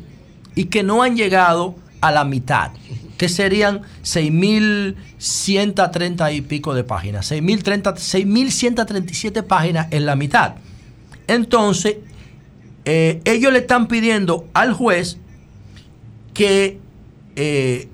y 0.56 0.66
que 0.66 0.84
no 0.84 1.04
han 1.04 1.18
llegado 1.18 1.76
a 2.00 2.14
la 2.14 2.24
mitad, 2.24 2.72
que 3.18 3.30
serían 3.30 3.82
6.130 4.04 6.36
y 6.36 6.42
pico 6.42 6.74
de 6.74 6.84
páginas, 6.84 7.32
6.030 7.32 7.96
6.137 7.96 9.44
páginas 9.44 9.88
en 9.92 10.06
la 10.06 10.16
mitad. 10.16 10.56
Entonces, 11.28 11.98
eh, 12.86 13.22
ellos 13.26 13.52
le 13.52 13.60
están 13.60 13.88
pidiendo 13.88 14.48
al 14.54 14.74
juez 14.74 15.18
que 16.34 16.80
eh, 17.36 17.90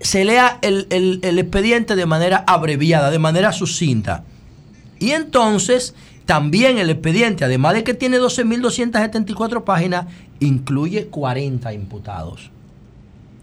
se 0.00 0.24
lea 0.24 0.58
el, 0.62 0.86
el- 0.90 1.20
el 1.22 1.38
expediente 1.38 1.96
de 1.96 2.06
manera 2.06 2.44
abreviada, 2.46 3.10
de 3.10 3.18
manera 3.18 3.52
sucinta. 3.52 4.24
Y 4.98 5.10
entonces, 5.12 5.94
también 6.26 6.78
el 6.78 6.90
expediente, 6.90 7.44
además 7.44 7.74
de 7.74 7.84
que 7.84 7.94
tiene 7.94 8.18
12.274 8.18 9.64
páginas, 9.64 10.06
incluye 10.40 11.06
40 11.06 11.72
imputados. 11.72 12.50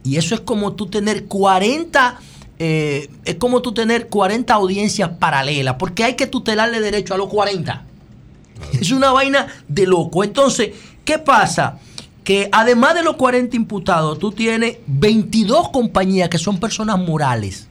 Y 0.03 0.17
eso 0.17 0.35
es 0.35 0.41
como 0.41 0.73
tú 0.73 0.87
tener 0.87 1.25
40, 1.25 2.19
eh, 2.59 3.09
es 3.25 3.35
como 3.35 3.61
tú 3.61 3.73
tener 3.73 4.09
40 4.09 4.53
audiencias 4.53 5.09
paralelas, 5.19 5.75
porque 5.79 6.03
hay 6.03 6.15
que 6.15 6.27
tutelarle 6.27 6.81
derecho 6.81 7.13
a 7.13 7.17
los 7.17 7.29
40. 7.29 7.85
Es 8.79 8.91
una 8.91 9.11
vaina 9.11 9.47
de 9.67 9.87
loco. 9.87 10.23
Entonces, 10.23 10.71
¿qué 11.05 11.19
pasa? 11.19 11.79
Que 12.23 12.49
además 12.51 12.95
de 12.95 13.03
los 13.03 13.15
40 13.15 13.55
imputados, 13.55 14.19
tú 14.19 14.31
tienes 14.31 14.77
22 14.87 15.69
compañías 15.69 16.29
que 16.29 16.37
son 16.37 16.59
personas 16.59 16.99
morales. 16.99 17.67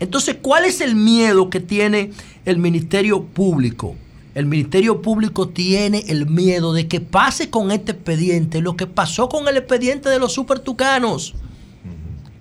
Entonces, 0.00 0.36
¿cuál 0.40 0.64
es 0.64 0.80
el 0.80 0.94
miedo 0.94 1.50
que 1.50 1.60
tiene 1.60 2.10
el 2.44 2.58
Ministerio 2.58 3.24
Público? 3.24 3.94
El 4.34 4.46
Ministerio 4.46 5.00
Público 5.00 5.48
tiene 5.48 6.04
el 6.08 6.26
miedo 6.26 6.72
de 6.72 6.88
que 6.88 7.00
pase 7.00 7.50
con 7.50 7.70
este 7.70 7.92
expediente 7.92 8.60
lo 8.60 8.76
que 8.76 8.88
pasó 8.88 9.28
con 9.28 9.46
el 9.46 9.56
expediente 9.56 10.08
de 10.08 10.18
los 10.18 10.32
supertucanos. 10.32 11.34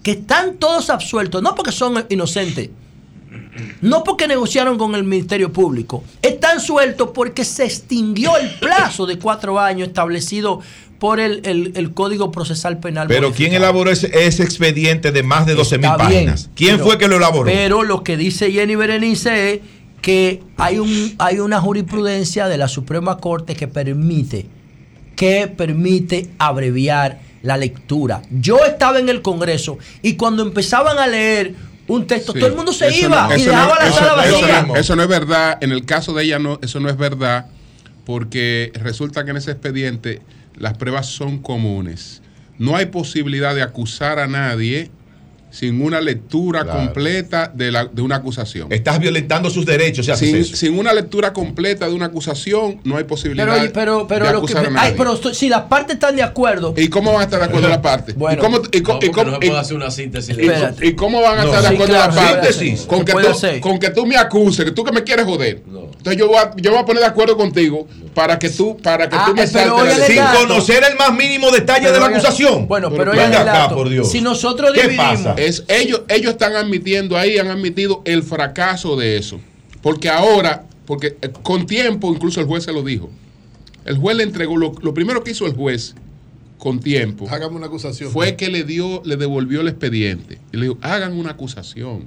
Que 0.04 0.12
están 0.12 0.58
todos 0.58 0.90
absueltos, 0.90 1.42
no 1.42 1.56
porque 1.56 1.72
son 1.72 2.06
inocentes, 2.10 2.70
no 3.82 4.04
porque 4.04 4.28
negociaron 4.28 4.78
con 4.78 4.94
el 4.96 5.04
Ministerio 5.04 5.52
Público, 5.52 6.04
están 6.22 6.60
sueltos 6.60 7.10
porque 7.14 7.46
se 7.46 7.64
extinguió 7.66 8.38
el 8.38 8.50
plazo 8.60 9.06
de 9.06 9.18
cuatro 9.18 9.60
años 9.60 9.88
establecido 9.88 10.60
por 11.00 11.20
el, 11.20 11.42
el- 11.46 11.72
el 11.76 11.94
Código 11.94 12.32
Procesal 12.32 12.80
Penal. 12.80 13.08
Pero 13.08 13.28
modificado. 13.30 13.50
¿quién 13.50 13.54
elaboró 13.62 13.92
ese, 13.92 14.12
ese 14.26 14.44
expediente 14.44 15.12
de 15.12 15.24
más 15.24 15.46
de 15.46 15.56
12 15.56 15.78
mil 15.78 15.90
páginas? 15.98 16.50
¿Quién 16.56 16.76
pero- 16.78 16.86
fue 16.86 16.98
que 16.98 17.08
lo 17.08 17.18
elaboró? 17.18 17.46
Pero 17.52 17.84
lo 17.84 18.04
que 18.04 18.16
dice 18.18 18.52
Jenny 18.52 18.76
Berenice 18.76 19.54
es 19.54 19.60
que 20.02 20.42
hay, 20.58 20.80
un, 20.80 21.16
hay 21.18 21.40
una 21.40 21.60
jurisprudencia 21.62 22.48
de 22.48 22.58
la 22.58 22.68
Suprema 22.68 23.18
Corte 23.18 23.56
que 23.56 23.68
permite, 23.70 24.46
que 25.16 25.48
permite 25.48 26.30
abreviar 26.40 27.20
la 27.44 27.56
lectura. 27.58 28.22
Yo 28.32 28.66
estaba 28.66 29.00
en 29.00 29.10
el 29.10 29.22
Congreso 29.22 29.78
y 30.02 30.16
cuando 30.16 30.42
empezaban 30.44 30.98
a 30.98 31.06
leer 31.08 31.54
un 31.88 32.08
texto, 32.08 32.32
Sí. 32.34 32.40
todo 32.40 32.50
el 32.50 32.56
mundo 32.56 32.74
se 32.74 32.88
Eso 32.88 33.06
iba 33.08 33.28
no- 33.28 33.34
y 33.38 33.42
eso 33.42 33.50
dejaba 33.52 33.76
no- 33.76 33.80
la 33.82 33.88
eso- 33.88 33.98
sala 34.00 34.26
eso 34.26 34.40
vacía. 34.42 34.62
no- 34.64 34.76
Eso 34.78 34.96
no 34.96 35.02
es 35.04 35.08
verdad. 35.10 35.58
En 35.62 35.72
el 35.72 35.86
caso 35.86 36.14
de 36.14 36.24
ella, 36.24 36.40
no, 36.40 36.58
eso 36.62 36.80
no 36.80 36.90
es 36.90 36.98
verdad, 36.98 37.46
porque 38.06 38.72
resulta 38.76 39.24
que 39.26 39.32
en 39.32 39.38
ese 39.38 39.52
expediente 39.52 40.22
las 40.58 40.78
pruebas 40.78 41.08
son 41.08 41.40
comunes. 41.40 42.22
No 42.58 42.76
hay 42.76 42.86
posibilidad 42.88 43.54
de 43.56 43.62
acusar 43.62 44.20
a 44.20 44.28
nadie 44.28 44.92
sin 45.54 45.80
una 45.84 46.02
lectura 46.02 46.64
Claro. 46.64 46.80
completa 46.80 47.52
de, 47.54 47.72
la- 47.72 47.86
de 47.86 48.02
una 48.02 48.16
acusación. 48.16 48.74
Estás 48.74 48.98
violentando 49.00 49.52
sus 49.52 49.66
derechos. 49.68 50.04
si 50.06 50.12
haces 50.12 50.28
sin, 50.30 50.38
eso. 50.38 50.56
sin 50.56 50.78
una 50.80 50.92
lectura 50.94 51.32
completa 51.32 51.88
de 51.88 51.94
una 51.94 52.08
acusación, 52.08 52.82
no 52.84 52.98
hay 52.98 53.04
posibilidad 53.04 53.46
Pero, 53.46 53.72
pero, 53.74 54.08
pero 54.08 54.26
de 54.26 54.32
lo 54.34 54.40
que 54.40 54.54
acusar 54.54 54.66
ay, 54.66 54.74
nadie. 54.74 54.96
pero 54.98 55.34
si 55.34 55.50
las 55.50 55.62
partes 55.64 55.94
están 55.96 56.16
de 56.16 56.24
acuerdo. 56.24 56.74
¿Y 56.76 56.88
cómo 56.88 57.12
van 57.14 57.22
a 57.22 57.24
estar 57.26 57.40
de 57.40 57.46
acuerdo 57.46 57.68
las 57.70 57.78
partes? 57.78 58.16
Bueno. 58.16 58.40
¿Y 58.40 58.44
cómo, 58.44 58.58
y 58.58 58.62
No, 58.62 59.00
y 59.08 59.10
cómo- 59.12 59.32
no 59.32 59.40
se 59.40 59.46
y- 59.46 59.50
puede 59.50 59.62
hacer 59.62 59.76
una 59.78 59.92
síntesis. 59.92 60.36
y- 60.38 60.42
Espérate. 60.42 60.88
¿Y 60.88 60.94
cómo 60.96 61.22
van 61.22 61.38
a 61.40 61.44
No. 61.44 61.50
estar 61.50 61.62
de 61.62 61.68
Sí, 61.70 61.74
acuerdo 61.76 61.94
claro, 61.94 62.16
las 62.16 62.24
partes? 62.32 62.56
hacer. 62.56 62.88
Con 62.88 63.06
que, 63.06 63.12
tú, 63.14 63.60
con 63.62 63.80
que 63.80 63.90
tú 63.92 64.06
me 64.08 64.18
acuses, 64.18 64.66
que 64.66 64.72
tú 64.72 64.84
que 64.84 64.92
me 64.92 65.04
quieres 65.04 65.26
joder. 65.26 65.62
Entonces 65.98 66.18
yo 66.20 66.28
voy, 66.28 66.38
a, 66.38 66.52
yo 66.58 66.72
voy 66.72 66.80
a 66.80 66.86
poner 66.86 67.02
de 67.02 67.08
acuerdo 67.08 67.38
contigo 67.38 67.88
para 68.14 68.38
que 68.40 68.50
tú, 68.50 68.76
para 68.78 69.08
que 69.08 69.16
Ah, 69.16 69.26
tú 69.28 69.34
me 69.36 69.44
eh, 69.44 69.48
saltes 69.48 70.06
Sin 70.06 70.22
conocer 70.40 70.84
el 70.90 70.98
más 70.98 71.14
mínimo 71.14 71.50
detalle 71.52 71.82
Pero 71.84 71.94
de 71.94 72.00
la 72.00 72.06
acusación. 72.08 72.68
Bueno, 72.68 72.92
pero, 72.92 73.12
venga 73.12 73.42
acá, 73.42 73.70
por 73.74 73.88
Dios. 73.88 74.10
Si 74.12 74.20
nosotros 74.20 74.72
¿Qué 74.74 74.82
dividimos. 74.90 75.38
Es, 75.46 75.64
ellos, 75.68 76.02
ellos 76.10 76.34
están 76.34 76.56
admitiendo 76.56 77.18
ahí, 77.18 77.38
han 77.38 77.48
admitido 77.48 78.02
el 78.06 78.24
fracaso 78.24 78.96
de 78.96 79.18
eso. 79.18 79.40
Porque 79.82 80.10
ahora, 80.10 80.66
porque 80.86 81.18
eh, 81.22 81.30
con 81.44 81.66
tiempo, 81.66 82.14
incluso 82.14 82.40
el 82.40 82.48
juez 82.48 82.64
se 82.64 82.74
lo 82.74 82.84
dijo. 82.84 83.10
El 83.86 83.98
juez 83.98 84.18
le 84.18 84.24
entregó, 84.24 84.58
lo, 84.58 84.74
lo 84.82 84.94
primero 84.94 85.24
que 85.24 85.32
hizo 85.32 85.46
el 85.46 85.54
juez 85.54 85.96
con 86.58 86.80
tiempo 86.80 87.28
Hágame 87.30 87.58
una 87.58 87.66
acusación. 87.66 88.10
fue 88.10 88.38
que 88.38 88.50
le 88.50 88.64
dio, 88.64 89.02
le 89.04 89.18
devolvió 89.18 89.60
el 89.60 89.68
expediente. 89.68 90.40
Y 90.54 90.58
le 90.58 90.64
dijo, 90.68 90.78
hagan 90.82 91.14
una 91.14 91.32
acusación. 91.32 92.06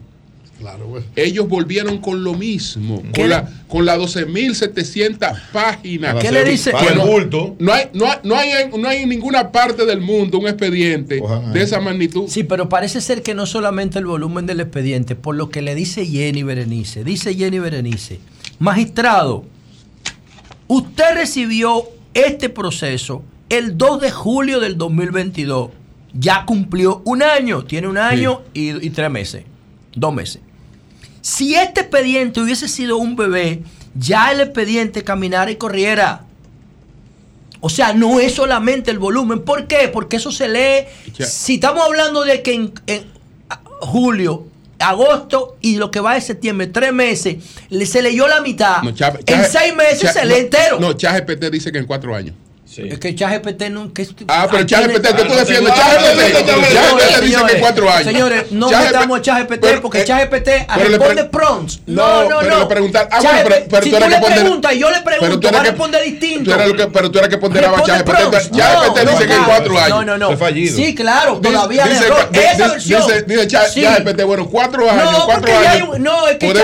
Claro. 0.59 1.03
Ellos 1.15 1.49
volvieron 1.49 1.99
con 1.99 2.25
lo 2.25 2.33
mismo, 2.33 3.03
¿Qué 3.13 3.23
con, 3.23 3.31
la, 3.31 3.51
con 3.69 3.85
las 3.85 3.99
12.700 3.99 5.51
páginas. 5.53 6.17
¿Qué 6.23 6.33
le 6.33 6.45
dice? 6.45 6.73
Bueno, 6.73 7.07
bulto. 7.07 7.57
No 7.59 7.73
hay, 7.73 7.91
no, 7.93 8.07
hay, 8.07 8.19
no, 8.23 8.37
hay, 8.37 8.51
no 8.77 8.89
hay 8.89 9.03
en 9.03 9.11
ninguna 9.11 9.53
parte 9.53 9.85
del 9.85 10.01
mundo 10.01 10.39
un 10.39 10.49
expediente 10.49 11.23
de 11.53 11.63
esa 11.63 11.81
magnitud. 11.81 12.25
Sí, 12.29 12.43
pero 12.43 12.71
parece 12.71 13.03
ser 13.03 13.23
que 13.23 13.35
no 13.35 13.45
solamente 13.45 13.99
el 13.99 14.07
volumen 14.07 14.47
del 14.47 14.61
expediente, 14.61 15.15
por 15.15 15.35
lo 15.35 15.51
que 15.51 15.61
le 15.61 15.75
dice 15.75 16.07
Jenny 16.07 16.43
Berenice. 16.43 17.05
Dice 17.05 17.35
Jenny 17.35 17.59
Berenice, 17.59 18.19
magistrado, 18.59 19.45
usted 20.69 21.15
recibió 21.17 21.85
este 22.15 22.49
proceso 22.49 23.23
el 23.51 23.77
2 23.77 24.01
de 24.01 24.11
julio 24.11 24.61
del 24.61 24.79
2022. 24.79 25.71
Ya 26.15 26.47
cumplió 26.47 27.03
un 27.05 27.23
año, 27.23 27.65
tiene 27.65 27.89
un 27.89 27.99
año 27.99 28.41
y, 28.55 28.71
y 28.87 28.89
tres 28.89 29.11
meses, 29.11 29.45
dos 29.95 30.15
meses. 30.15 30.41
Si 31.27 31.57
este 31.57 31.81
expediente 31.81 32.39
hubiese 32.41 32.69
sido 32.69 32.99
un 32.99 33.17
bebé, 33.17 33.65
ya 33.99 34.31
el 34.31 34.39
expediente 34.41 35.03
caminara 35.03 35.51
y 35.51 35.57
corriera. 35.57 36.21
O 37.59 37.69
sea, 37.69 37.93
no 37.93 38.21
es 38.21 38.35
solamente 38.35 38.93
el 38.93 39.01
volumen. 39.01 39.41
¿Por 39.43 39.67
qué? 39.67 39.89
Porque 39.89 40.19
eso 40.19 40.31
se 40.31 40.47
lee. 40.47 40.87
Ya. 41.19 41.27
Si 41.27 41.55
estamos 41.55 41.85
hablando 41.85 42.23
de 42.23 42.43
que 42.43 42.55
en, 42.55 42.73
julio, 43.81 44.47
agosto 44.79 45.57
y 45.61 45.79
lo 45.79 45.91
que 45.91 45.99
va 45.99 46.15
de 46.15 46.21
septiembre, 46.21 46.69
tres 46.69 46.93
meses, 46.93 47.39
le- 47.71 47.87
se 47.87 48.03
leyó 48.03 48.29
la 48.29 48.41
mitad. 48.41 48.83
No, 48.83 48.93
Cha- 48.95 49.19
en 49.27 49.45
seis 49.51 49.75
meses 49.75 50.03
Cha- 50.03 50.13
se 50.13 50.23
no, 50.23 50.29
lee 50.29 50.41
entero. 50.43 50.79
No, 50.79 50.93
ChatGPT 50.93 51.47
dice 51.51 51.73
que 51.73 51.79
en 51.79 51.87
cuatro 51.87 52.15
años. 52.15 52.37
Es 52.79 52.99
que 52.99 53.15
ChatGPT 53.15 53.63
no. 53.71 53.93
Que, 53.93 54.07
Ah, 54.29 54.47
pero 54.51 54.65
ChatGPT, 54.67 55.07
¿qué 55.17 55.23
tú 55.25 55.35
defiendes? 55.35 55.73
Ah, 55.77 55.97
ChatGPT, 55.97 56.75
ChatGPT 56.75 57.23
dice 57.25 57.43
que 57.55 57.61
cuatro 57.61 57.91
años. 57.91 58.05
Señores, 58.05 58.53
no 58.53 58.69
metamos 58.71 59.19
a 59.19 59.23
ChatGPT 59.23 59.67
porque 59.83 60.01
eh, 60.01 60.05
ChatGPT 60.05 60.49
responde 60.77 61.25
prompts. 61.25 61.81
No, 61.87 62.25
No, 62.29 62.29
no, 62.29 62.39
pero 62.41 62.59
le 62.61 62.67
preguntar- 62.67 63.09
ah, 63.11 63.21
bueno, 63.21 63.31
ChatGPT, 63.39 63.49
pero- 63.55 63.67
pero 63.71 63.83
si 63.85 63.91
tú 63.91 63.99
le 64.09 64.21
preguntas 64.21 64.73
y 64.75 64.79
yo 64.79 64.91
le 64.91 64.97
pero 65.01 65.17
tú 65.17 65.21
pregunto, 65.21 65.49
eres 65.49 65.57
va 65.57 65.61
a 65.61 65.65
que- 65.65 65.71
responder 65.71 66.03
distinto. 66.05 66.55
eres 66.55 66.67
el 66.67 66.77
que- 66.77 66.87
pero 66.89 67.11
tú 67.11 67.19
eres 67.19 67.31
que 67.31 67.39
ponderaba 67.39 67.83
ChatGPT. 67.83 68.53
ChatGPT 68.57 69.11
dice 69.11 69.27
que 69.27 69.37
cuatro 69.47 69.79
años. 69.79 69.89
No, 69.91 70.05
no, 70.19 70.19
no. 70.19 70.47
Sí, 70.69 70.95
claro, 70.95 71.41
todavía 71.41 71.87
dice 71.87 72.07
Esa 72.33 72.69
versión. 72.69 73.03
Dice. 73.27 73.47
ChatGPT, 73.47 74.23
bueno, 74.25 74.47
cuatro 74.49 74.85
No, 74.85 74.91
años, 74.91 75.25
cuatro 75.25 75.53
años. 75.57 75.99
no, 75.99 76.29
es 76.29 76.37
que 76.37 76.55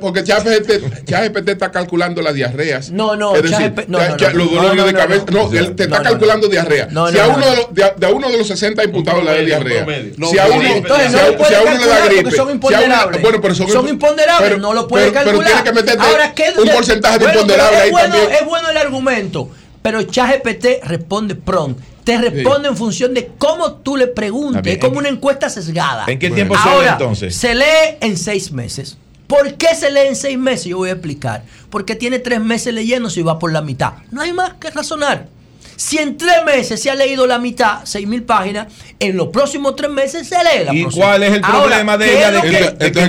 porque 0.00 0.24
ChatGPT, 0.24 1.48
está 1.48 1.70
calculando 1.70 2.22
las 2.22 2.34
diarreas. 2.34 2.90
No, 2.90 3.16
no, 3.16 3.34
es 3.36 3.42
decir, 3.42 3.58
ChatGPT 3.58 3.88
los 4.34 4.50
dolores 4.50 4.84
de 4.86 4.94
cabeza. 4.94 5.24
no, 5.30 5.43
No, 5.46 5.52
no, 5.52 5.58
él 5.58 5.74
te 5.76 5.86
no, 5.88 5.94
está 5.94 5.98
no, 6.04 6.10
calculando 6.10 6.48
diarrea. 6.48 6.88
No, 6.90 7.08
si 7.08 7.14
no, 7.16 7.22
a 7.22 7.26
no, 7.26 7.34
uno 7.34 7.44
no. 7.44 7.50
de 7.50 7.56
los, 7.56 7.74
de, 7.74 7.84
a- 7.84 7.94
de 7.96 8.06
a 8.06 8.10
uno 8.10 8.30
de 8.30 8.38
los 8.38 8.46
60 8.48 8.84
imputados 8.84 9.24
le 9.24 9.30
da 9.30 9.36
diarrea. 9.38 9.86
No, 10.16 10.28
si 10.28 10.38
a 10.38 10.46
uno, 10.46 10.62
entonces 10.62 11.06
si 11.08 11.12
no 11.12 11.18
a- 11.18 11.26
lo 11.28 11.36
puede 11.36 11.48
si 11.50 11.54
a 11.54 11.60
uno 11.62 11.70
le 11.70 11.76
da 11.78 11.84
calcular 11.86 12.12
gripe. 12.14 12.30
son 12.32 12.50
imponderables. 12.50 13.22
bueno, 13.22 13.40
pero 13.40 13.54
son, 13.54 13.68
Son 13.68 13.88
imponderables, 13.88 14.48
pero- 14.50 14.60
no 14.60 14.72
lo 14.74 14.88
puede 14.88 15.10
pero- 15.10 15.24
calcular. 15.24 15.38
Pero 15.46 15.48
tiene 15.48 15.64
que 15.64 15.72
meterte 15.72 16.02
Ahora, 16.10 16.34
¿qué 16.34 16.44
un 16.58 16.68
porcentaje 16.68 17.18
de 17.18 17.24
bueno, 17.24 17.40
imponderable 17.40 17.76
ahí 17.78 17.86
es 17.88 17.92
bueno, 17.92 18.14
también. 18.14 18.32
Es 18.40 18.46
bueno 18.46 18.68
el 18.70 18.76
argumento, 18.76 19.50
pero 19.82 20.02
ChatGPT 20.02 20.66
responde 20.84 21.34
prompt. 21.34 21.80
Te 22.04 22.18
responde 22.18 22.68
en 22.68 22.76
función 22.76 23.14
de 23.14 23.30
cómo 23.38 23.76
tú 23.76 23.96
le 23.96 24.06
preguntes. 24.08 24.74
Es 24.74 24.78
como 24.78 24.98
una 24.98 25.08
encuesta 25.08 25.48
sesgada. 25.48 26.04
¿En 26.06 26.18
qué 26.18 26.28
tiempo 26.30 26.54
se 26.54 26.68
Ahora, 26.68 26.82
lee 26.82 26.92
entonces? 26.92 27.34
Se 27.34 27.54
lee 27.54 27.96
en 28.00 28.18
seis 28.18 28.52
meses. 28.52 28.98
¿Por 29.26 29.54
qué 29.54 29.74
se 29.74 29.90
lee 29.90 30.08
en 30.08 30.14
seis 30.16 30.36
meses? 30.36 30.66
Yo 30.66 30.76
voy 30.76 30.90
a 30.90 30.92
explicar. 30.92 31.44
Porque 31.70 31.94
tiene 31.94 32.18
tres 32.18 32.40
meses 32.40 32.74
leyendo 32.74 33.08
si 33.08 33.22
va 33.22 33.38
por 33.38 33.52
la 33.54 33.62
mitad. 33.62 33.94
No 34.10 34.20
hay 34.20 34.34
más 34.34 34.52
que 34.60 34.68
razonar. 34.70 35.28
Si 35.76 35.98
en 35.98 36.16
tres 36.16 36.44
meses 36.44 36.80
se 36.80 36.90
ha 36.90 36.94
leído 36.94 37.26
la 37.26 37.38
mitad, 37.38 37.80
seis 37.84 38.06
mil 38.06 38.22
páginas, 38.22 38.68
en 39.00 39.16
los 39.16 39.28
próximos 39.28 39.74
tres 39.76 39.90
meses 39.90 40.28
se 40.28 40.36
lee 40.36 40.64
la 40.64 40.74
¿Y 40.74 40.82
próxima. 40.82 41.04
cuál 41.06 41.22
es 41.24 41.32
el 41.34 41.44
Ahora, 41.44 41.58
problema 41.60 41.98
de 41.98 42.04
¿qué 42.06 42.16
ella 42.16 42.28
es 42.28 42.34
lo 42.34 42.42
que- 42.42 42.48
que- 42.50 42.76
que 42.78 42.92
¿Qué 42.92 43.02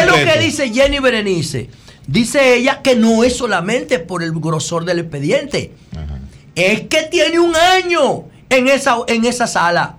es 0.00 0.06
lo 0.06 0.14
que 0.14 0.38
dice 0.40 0.70
Jenny 0.70 0.98
Berenice? 0.98 1.68
Dice 2.06 2.56
ella 2.56 2.82
que 2.82 2.96
no 2.96 3.24
es 3.24 3.36
solamente 3.36 3.98
por 4.00 4.22
el 4.22 4.32
grosor 4.32 4.84
del 4.84 4.98
expediente. 4.98 5.72
Es 6.54 6.82
que 6.82 7.04
tiene 7.04 7.38
un 7.38 7.54
año 7.56 8.24
en 8.48 8.68
esa, 8.68 8.96
en 9.06 9.24
esa 9.24 9.46
sala. 9.46 9.96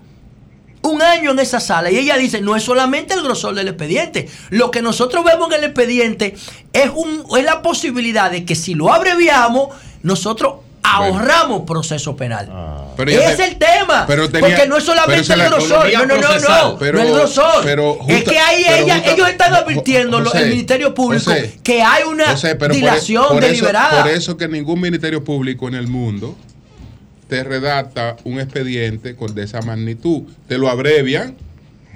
Un 0.83 1.01
año 1.01 1.31
en 1.31 1.39
esa 1.39 1.59
sala. 1.59 1.89
Y 1.91 1.97
ella 1.97 2.17
dice, 2.17 2.41
no 2.41 2.55
es 2.55 2.63
solamente 2.63 3.13
el 3.13 3.21
grosor 3.23 3.55
del 3.55 3.67
expediente. 3.69 4.27
Lo 4.49 4.71
que 4.71 4.81
nosotros 4.81 5.23
vemos 5.23 5.47
en 5.51 5.59
el 5.59 5.63
expediente 5.65 6.35
es, 6.73 6.89
un, 6.93 7.23
es 7.37 7.45
la 7.45 7.61
posibilidad 7.61 8.29
de 8.31 8.43
que 8.45 8.55
si 8.55 8.73
lo 8.73 8.91
abreviamos, 8.91 9.69
nosotros 10.03 10.55
ahorramos 10.83 11.61
proceso 11.61 12.15
penal. 12.15 12.49
Pero 12.97 13.11
ella 13.11 13.31
es 13.31 13.37
te- 13.37 13.45
el 13.47 13.57
tema. 13.57 14.05
pero 14.07 14.29
tenía- 14.29 14.49
porque 14.49 14.67
no 14.67 14.77
es 14.77 14.83
pero 14.83 15.23
solamente 15.23 15.33
el 15.33 15.39
grosor. 15.49 15.91
No, 15.93 16.05
no, 16.05 16.17
no, 16.17 16.39
no. 16.39 16.77
Pero- 16.79 16.97
no 16.99 17.03
el 17.07 17.13
grosor. 17.13 17.63
pero 17.63 17.97
es 18.07 18.23
que 18.23 18.37
ahí 18.39 18.63
pero 18.67 18.83
ella, 18.83 18.95
justa- 18.95 19.11
ellos 19.13 19.29
están 19.29 19.53
advirtiendo, 19.53 20.23
José, 20.23 20.39
el 20.43 20.49
Ministerio 20.49 20.93
Público, 20.93 21.31
José, 21.31 21.59
que 21.63 21.81
hay 21.81 22.03
una 22.03 22.31
José, 22.31 22.55
pero 22.55 22.69
por 22.69 22.71
e- 22.71 22.75
dilación 22.79 23.25
eso- 23.25 23.39
deliberada. 23.39 24.01
por 24.03 24.11
eso 24.11 24.37
que 24.37 24.47
ningún 24.47 24.79
ministerio 24.81 25.23
público 25.23 25.67
en 25.67 25.75
el 25.75 25.87
mundo 25.87 26.35
te 27.27 27.43
redacta 27.43 28.17
un 28.25 28.39
expediente 28.39 29.15
con 29.15 29.33
de 29.33 29.43
esa 29.43 29.61
magnitud. 29.61 30.23
Te 30.47 30.57
lo 30.57 30.69
abrevian 30.69 31.35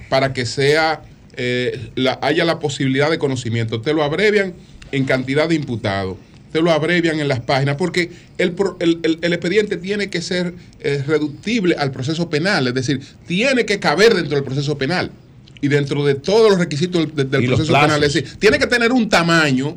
para 0.10 0.32
que 0.34 0.46
sea 0.46 1.02
eh, 1.38 1.90
la- 1.96 2.18
haya 2.22 2.46
la 2.46 2.60
posibilidad 2.60 3.10
de 3.10 3.18
conocimiento. 3.20 3.82
Te 3.82 3.94
lo 3.94 4.04
abrevian 4.04 4.54
en 4.94 5.04
cantidad 5.04 5.50
de 5.50 5.56
imputados. 5.56 6.16
Te 6.56 6.62
lo 6.62 6.72
abrevian 6.72 7.20
en 7.20 7.28
las 7.28 7.42
páginas, 7.42 7.76
porque 7.76 8.10
el, 8.38 8.56
el- 8.80 9.00
el- 9.04 9.20
el 9.22 9.34
expediente 9.34 9.76
tiene 9.76 10.10
que 10.10 10.22
ser 10.22 10.54
eh, 10.80 11.04
reductible 11.06 11.76
al 11.78 11.92
proceso 11.92 12.30
penal, 12.30 12.66
es 12.70 12.74
decir, 12.74 13.02
tiene 13.28 13.66
que 13.66 13.78
caber 13.78 14.14
dentro 14.16 14.36
del 14.36 14.46
proceso 14.46 14.78
penal 14.78 15.12
y 15.60 15.68
dentro 15.68 16.06
de 16.06 16.16
todos 16.16 16.50
los 16.52 16.58
requisitos 16.58 17.14
del, 17.14 17.30
del 17.30 17.44
Y 17.44 17.48
los 17.48 17.58
proceso 17.58 17.78
penal. 17.78 18.02
Es 18.06 18.14
decir, 18.14 18.38
tiene 18.40 18.58
que 18.58 18.68
tener 18.68 18.94
un 18.94 19.10
tamaño 19.10 19.76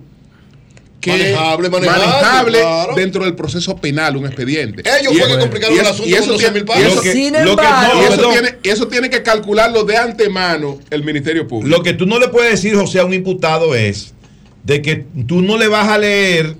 que 1.01 1.11
Manejable, 1.11 1.69
manejable, 1.69 2.07
manejable 2.07 2.59
claro. 2.61 2.95
dentro 2.95 3.25
del 3.25 3.35
proceso 3.35 3.77
penal, 3.77 4.17
un 4.17 4.27
expediente. 4.27 4.83
Ellos 5.01 5.19
fue 5.19 5.27
que 5.29 5.39
complicaron 5.41 5.77
el 5.81 5.85
asunto 5.87 6.09
y 6.09 6.15
eso 6.15 6.21
con 6.27 6.29
12 6.35 6.39
tiene- 6.45 6.55
mil 6.55 6.63
y 6.63 6.67
páginas. 6.67 6.93
eso- 6.93 7.03
Sin 7.03 7.33
lo 7.33 7.39
que- 7.57 7.65
embargo- 7.65 8.01
y 8.01 8.05
eso 8.05 8.11
perdón. 8.15 8.33
tiene- 8.35 8.59
eso 8.63 8.87
tiene 8.87 9.11
que 9.11 9.23
calcularlo 9.25 9.83
de 9.83 9.97
antemano 9.97 10.79
el 10.91 11.03
Ministerio 11.03 11.49
Público. 11.49 11.77
Lo 11.77 11.83
que 11.83 11.95
tú 11.95 12.07
no 12.07 12.21
le 12.21 12.29
puedes 12.29 12.53
decir, 12.53 12.77
José, 12.77 13.01
a 13.01 13.05
un 13.05 13.15
imputado 13.15 13.75
es 13.75 14.15
de 14.65 14.83
que 14.83 15.07
tú 15.27 15.41
no 15.41 15.57
le 15.57 15.67
vas 15.69 15.89
a 15.89 15.97
leer 15.97 16.55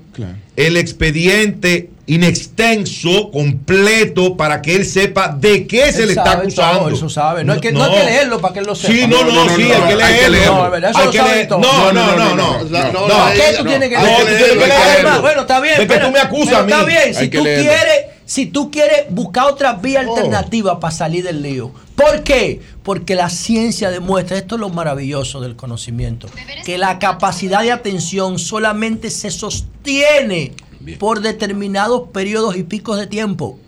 el 0.57 0.77
expediente 0.77 1.91
inextenso, 2.07 3.31
completo, 3.31 4.37
para 4.37 4.63
que 4.63 4.75
él 4.77 4.85
sepa 4.87 5.29
de 5.29 5.67
qué 5.67 5.93
se 5.93 6.01
Él 6.03 6.07
le 6.09 6.13
está 6.15 6.25
todo, 6.33 6.43
acusando. 6.43 6.89
eso 6.91 7.09
sabe. 7.09 7.45
No 7.45 7.53
hay 7.53 7.61
que- 7.61 7.73
no 7.73 7.85
hay 7.85 7.91
que 7.99 8.05
leerlo 8.05 8.41
para 8.41 8.55
que 8.55 8.61
él 8.61 8.67
lo 8.67 8.75
sepa. 8.75 8.93
Sí, 8.95 9.07
no, 9.07 9.25
no, 9.25 9.33
No, 9.33 9.45
no, 9.45 9.57
sí, 9.57 9.63
no, 9.69 9.75
hay 9.75 9.81
que 9.89 9.95
no, 9.95 10.05
hay 10.05 10.15
que 10.19 10.29
leerlo. 10.31 10.55
No, 10.71 10.75
es 10.77 10.83
leer-. 11.15 11.49
No, 11.51 11.93
no, 11.93 11.93
no, 11.93 12.17
no. 12.17 12.35
no, 12.37 12.63
No, 12.65 13.09
¿Por 13.09 13.33
qué 13.35 13.55
tú 13.59 13.65
tienes 13.65 13.89
que 13.89 13.97
además, 13.97 15.21
Bueno, 15.21 15.41
está 15.43 15.61
bien. 15.61 15.79
De 15.79 15.87
que 15.87 15.99
tú 15.99 16.11
me 16.11 16.19
acusas 16.21 16.55
a 16.55 16.63
mí. 16.63 16.73
Está 16.73 16.85
bien, 16.85 17.15
si 17.15 17.29
tú 17.29 17.43
quieres, 17.43 18.07
si 18.25 18.47
tú 18.47 18.71
quieres 18.71 19.05
buscar 19.11 19.45
otra 19.47 19.75
vía 19.75 20.03
Oh. 20.07 20.15
alternativa 20.17 20.79
para 20.81 20.95
salir 20.95 21.25
del 21.25 21.43
lío. 21.43 21.71
¿Por 21.95 22.23
qué? 22.23 22.61
Porque 22.89 23.15
la 23.15 23.29
ciencia 23.29 23.91
demuestra, 23.91 24.39
esto 24.39 24.55
es 24.55 24.63
lo 24.63 24.71
maravilloso 24.71 25.43
del 25.43 25.57
conocimiento, 25.57 26.27
que 26.65 26.79
la 26.79 26.99
capacidad 26.99 27.61
de 27.61 27.71
atención 27.71 28.39
solamente 28.39 29.11
se 29.11 29.31
sostiene 29.31 30.55
por 30.99 31.21
determinados 31.21 32.09
periodos 32.15 32.57
y 32.57 32.63
picos 32.63 32.99
de 32.99 33.07
tiempo. 33.07 33.59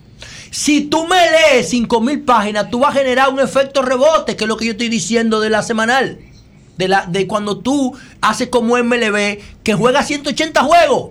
Si 0.51 0.87
tú 0.87 1.07
me 1.07 1.17
lees 1.17 1.69
5000 1.69 2.23
páginas, 2.23 2.71
tú 2.71 2.79
vas 2.79 2.97
a 2.97 2.99
generar 2.99 3.29
un 3.29 3.41
efecto 3.41 3.83
rebote, 3.83 4.37
que 4.37 4.45
es 4.45 4.49
lo 4.49 4.57
que 4.57 4.65
yo 4.65 4.73
estoy 4.73 4.89
diciendo 4.89 5.39
de 5.39 5.51
la 5.51 5.63
semanal. 5.63 6.19
De, 6.79 6.89
la, 6.89 7.05
de 7.05 7.27
cuando 7.27 7.59
tú 7.59 7.93
haces 8.23 8.49
como 8.49 8.79
MLB, 8.83 9.39
que 9.63 9.75
juega 9.75 10.03
180 10.03 10.63
juegos. 10.63 11.11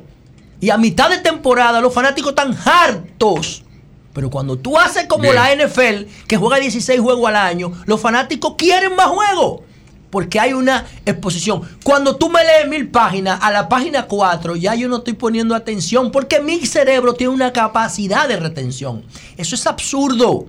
Y 0.60 0.72
a 0.72 0.80
mitad 0.80 1.12
de 1.12 1.20
temporada 1.20 1.80
los 1.80 1.94
fanáticos 1.94 2.32
están 2.32 2.58
hartos. 2.66 3.66
Pero 4.14 4.30
cuando 4.30 4.58
tú 4.58 4.78
haces 4.78 5.06
como 5.06 5.24
Bien. 5.24 5.36
la 5.36 5.56
NFL, 5.56 6.06
que 6.28 6.38
juega 6.38 6.58
16 6.58 7.00
juegos 7.00 7.28
al 7.30 7.36
año, 7.36 7.72
los 7.86 8.02
fanáticos 8.02 8.56
quieren 8.58 8.96
más 8.96 9.08
juegos. 9.08 9.62
Porque 10.10 10.40
hay 10.40 10.54
una 10.54 10.88
exposición. 11.06 11.62
Cuando 11.84 12.16
tú 12.16 12.30
me 12.30 12.44
lees 12.44 12.68
mil 12.68 12.90
páginas, 12.90 13.40
a 13.44 13.52
la 13.52 13.70
página 13.70 14.08
4 14.08 14.56
ya 14.56 14.74
yo 14.74 14.90
no 14.90 14.98
estoy 14.98 15.14
poniendo 15.14 15.54
atención 15.54 16.12
porque 16.12 16.40
mi 16.40 16.66
cerebro 16.66 17.14
tiene 17.14 17.32
una 17.34 17.54
capacidad 17.54 18.28
de 18.28 18.38
retención. 18.38 19.04
Eso 19.38 19.54
es 19.54 19.68
absurdo. 19.68 20.48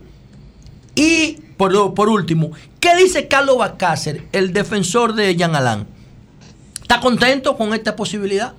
Y 0.95 1.33
por, 1.59 1.93
por 1.93 2.09
último, 2.09 2.53
¿qué 2.81 2.97
dice 2.97 3.29
Carlos 3.29 3.59
Bacácer, 3.59 4.27
el 4.33 4.55
defensor 4.55 5.15
de 5.15 5.37
Jean 5.37 5.55
Alain? 5.55 5.87
¿Está 6.81 7.01
contento 7.01 7.57
con 7.57 7.75
esta 7.75 7.95
posibilidad? 7.95 8.55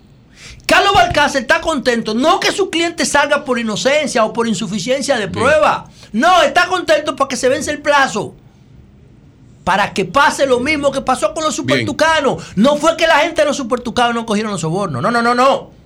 Carlos 0.66 0.94
Balcácer 0.94 1.42
está 1.42 1.62
contento, 1.62 2.14
no 2.14 2.40
que 2.40 2.52
su 2.52 2.70
cliente 2.70 3.06
salga 3.06 3.44
por 3.44 3.60
inocencia 3.60 4.24
o 4.24 4.34
por 4.34 4.48
insuficiencia 4.48 5.18
de 5.18 5.28
prueba. 5.28 5.90
No, 6.14 6.42
está 6.42 6.68
contento 6.68 7.16
porque 7.16 7.36
se 7.36 7.50
vence 7.50 7.72
el 7.72 7.82
plazo. 7.82 8.36
Para 9.64 9.94
que 9.94 10.06
pase 10.06 10.46
lo 10.46 10.60
mismo 10.60 10.92
que 10.92 11.02
pasó 11.02 11.34
con 11.34 11.44
los 11.44 11.56
supertucanos. 11.56 12.44
No 12.56 12.78
fue 12.78 12.98
que 12.98 13.06
la 13.06 13.20
gente 13.20 13.42
de 13.42 13.48
los 13.48 13.58
supertucanos 13.58 14.16
no 14.16 14.26
cogieron 14.26 14.52
los 14.52 14.62
sobornos. 14.62 15.02
No, 15.02 15.12
no, 15.12 15.22
no, 15.22 15.36
no. 15.36 15.81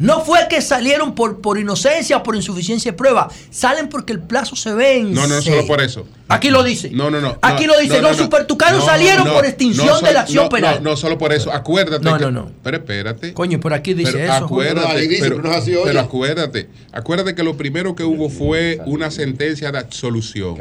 No 0.00 0.24
fue 0.24 0.38
que 0.48 0.62
salieron 0.62 1.14
por, 1.14 1.42
por 1.42 1.58
inocencia 1.58 2.16
o 2.16 2.22
por 2.22 2.34
insuficiencia 2.34 2.92
de 2.92 2.96
prueba. 2.96 3.28
Salen 3.50 3.90
porque 3.90 4.14
el 4.14 4.20
plazo 4.20 4.56
se 4.56 4.72
vence. 4.72 5.12
No, 5.12 5.26
no, 5.26 5.42
solo 5.42 5.66
por 5.66 5.82
eso. 5.82 6.06
Aquí 6.26 6.48
lo 6.48 6.62
dice. 6.62 6.88
No, 6.90 7.10
no, 7.10 7.20
no. 7.20 7.38
Aquí 7.42 7.66
no, 7.66 7.74
lo 7.74 7.80
dice. 7.80 7.96
no, 7.96 8.00
no, 8.00 8.08
los 8.08 8.16
no. 8.16 8.24
supertucanos 8.24 8.80
No, 8.80 8.86
salieron 8.86 9.26
no, 9.26 9.34
por 9.34 9.44
extinción 9.44 9.86
no, 9.86 10.00
de 10.00 10.14
la 10.14 10.22
acción 10.22 10.44
no, 10.44 10.48
penal. 10.48 10.82
No, 10.82 10.92
no, 10.92 10.96
solo 10.96 11.18
por 11.18 11.34
eso. 11.34 11.52
Acuérdate. 11.52 12.02
No, 12.02 12.16
que- 12.16 12.24
no, 12.24 12.30
no. 12.30 12.50
Pero 12.62 12.78
espérate. 12.78 13.34
Coño, 13.34 13.60
por 13.60 13.74
aquí 13.74 13.92
dice 13.92 14.12
Pero 14.12 14.24
eso. 14.24 14.44
acuérdate, 14.46 15.06
pero, 15.20 15.36
pero 15.36 15.42
no 15.42 15.50
es 15.50 15.56
así, 15.58 15.74
oye. 15.74 15.84
pero 15.84 16.00
acuérdate, 16.00 16.68
acuérdate 16.92 17.34
que 17.34 17.42
lo 17.42 17.58
primero 17.58 17.94
que 17.94 18.04
hubo 18.04 18.30
fue 18.30 18.80
una 18.86 19.10
sentencia 19.10 19.70
de 19.70 19.80
absolución. 19.80 20.56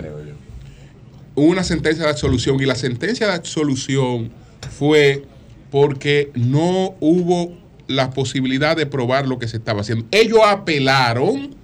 Hubo 1.36 1.46
una 1.46 1.64
sentencia 1.64 2.04
de 2.04 2.10
absolución 2.10 2.62
y 2.62 2.66
la 2.66 2.76
sentencia 2.76 3.26
de 3.28 3.34
absolución 3.36 4.32
fue 4.78 5.24
porque 5.72 6.30
no 6.36 6.96
hubo 7.00 7.54
la 7.90 8.12
posibilidad 8.12 8.78
de 8.78 8.86
probar 8.86 9.28
lo 9.28 9.40
que 9.40 9.48
se 9.48 9.58
estaba 9.58 9.82
haciendo. 9.82 10.06
Ellos 10.12 10.40
apelaron, 10.46 11.56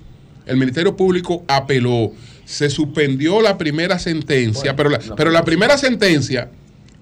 el 0.45 0.57
Ministerio 0.57 0.97
Público 0.97 1.45
apeló, 1.47 2.11
se 2.45 2.69
suspendió 2.69 3.41
la 3.41 3.57
primera 3.57 3.99
sentencia, 3.99 4.75
pero, 4.75 4.89
la, 4.89 4.99
pero 5.15 5.29
la 5.29 5.45
primera 5.45 5.77
sentencia 5.77 6.49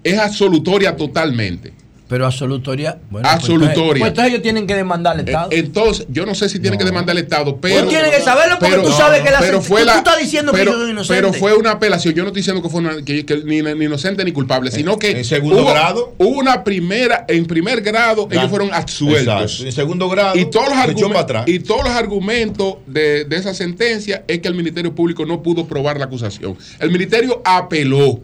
es 0.04 0.18
absolutoria 0.18 0.94
totalmente. 0.94 1.72
Pero 2.06 2.26
absolutoria. 2.26 2.98
Bueno, 3.10 3.26
pues 3.26 3.34
Absolutoria. 3.34 4.00
Pues 4.00 4.08
entonces 4.10 4.30
ellos 4.32 4.42
tienen 4.42 4.66
que 4.66 4.74
demandar 4.74 5.14
al 5.14 5.20
Estado. 5.26 5.48
Eh, 5.50 5.58
Entonces, 5.60 6.06
yo 6.10 6.26
no 6.26 6.34
sé 6.34 6.50
si 6.50 6.58
tiene 6.58 6.76
que 6.76 6.84
demandar 6.84 7.16
al 7.16 7.22
Estado, 7.22 7.56
pero. 7.58 7.84
Tú 7.84 7.88
tienes 7.88 8.10
que 8.10 8.20
saberlo 8.20 8.58
porque 8.58 8.76
tú 8.76 8.92
sabes 8.92 9.22
que 9.22 9.30
la 9.30 9.38
pero 9.40 9.62
fue 9.62 9.80
tú 9.80 9.86
la- 9.86 9.96
estás 9.96 10.18
diciendo 10.18 10.52
que 10.52 10.58
pero, 10.58 10.72
yo 10.72 10.78
soy 10.82 10.90
inocente. 10.90 11.14
Pero 11.22 11.32
fue 11.32 11.54
una 11.54 11.70
apelación. 11.72 12.12
Yo 12.14 12.22
no 12.22 12.28
estoy 12.28 12.40
diciendo 12.40 12.62
que 12.62 12.68
fue 12.68 12.80
una- 12.80 13.02
que- 13.02 13.24
que 13.24 13.38
ni, 13.38 13.62
ni 13.62 13.84
inocente 13.86 14.22
ni 14.22 14.32
culpable, 14.32 14.70
sino 14.70 14.98
que. 14.98 15.12
en 15.12 15.24
segundo 15.24 15.62
hubo, 15.62 15.70
grado. 15.70 16.14
Hubo 16.18 16.38
una 16.38 16.62
primera. 16.62 17.24
En 17.26 17.46
primer 17.46 17.80
grado, 17.80 18.28
ellos 18.30 18.50
fueron 18.50 18.72
absueltos. 18.74 19.22
Exacto. 19.52 19.64
En 19.66 19.72
segundo 19.72 20.08
grado, 20.10 20.36
Y 20.38 20.44
todos 20.50 20.68
los, 20.68 20.76
se 20.84 20.90
echó 20.90 21.06
argumen- 21.06 21.12
para 21.12 21.20
atrás. 21.22 21.44
y 21.46 21.58
todos 21.60 21.84
los 21.84 21.92
argumentos 21.94 22.74
de, 22.86 23.24
de 23.24 23.36
esa 23.36 23.54
sentencia 23.54 24.24
es 24.28 24.40
que 24.40 24.48
el 24.48 24.54
Ministerio 24.54 24.94
Público 24.94 25.24
no 25.24 25.42
pudo 25.42 25.66
probar 25.66 25.98
la 25.98 26.04
acusación. 26.04 26.56
El 26.80 26.90
Ministerio 26.90 27.40
apeló. 27.46 28.20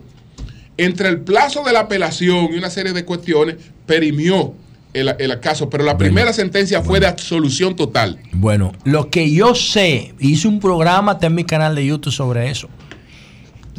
Entre 0.81 1.11
el 1.11 1.21
plazo 1.21 1.63
de 1.63 1.75
la 1.75 1.81
apelación 1.81 2.49
y 2.55 2.57
una 2.57 2.71
serie 2.71 2.95
de 2.95 3.05
cuestiones, 3.05 3.57
perimió 3.85 4.55
el, 4.95 5.15
el 5.19 5.39
caso, 5.39 5.69
pero 5.69 5.85
la 5.85 5.99
primera 5.99 6.33
sentencia 6.33 6.81
fue 6.81 7.01
de 7.01 7.07
absolución 7.07 7.77
total. 7.77 8.19
Bueno, 8.33 8.73
lo 8.85 9.11
que 9.11 9.31
yo 9.31 9.55
sé, 9.55 10.15
hice 10.19 10.49
un 10.49 10.59
programa 10.59 11.13
está 11.13 11.27
en 11.27 11.35
mi 11.35 11.45
canal 11.45 11.75
de 11.75 11.85
YouTube 11.85 12.15
sobre 12.15 12.51
eso. 12.51 12.69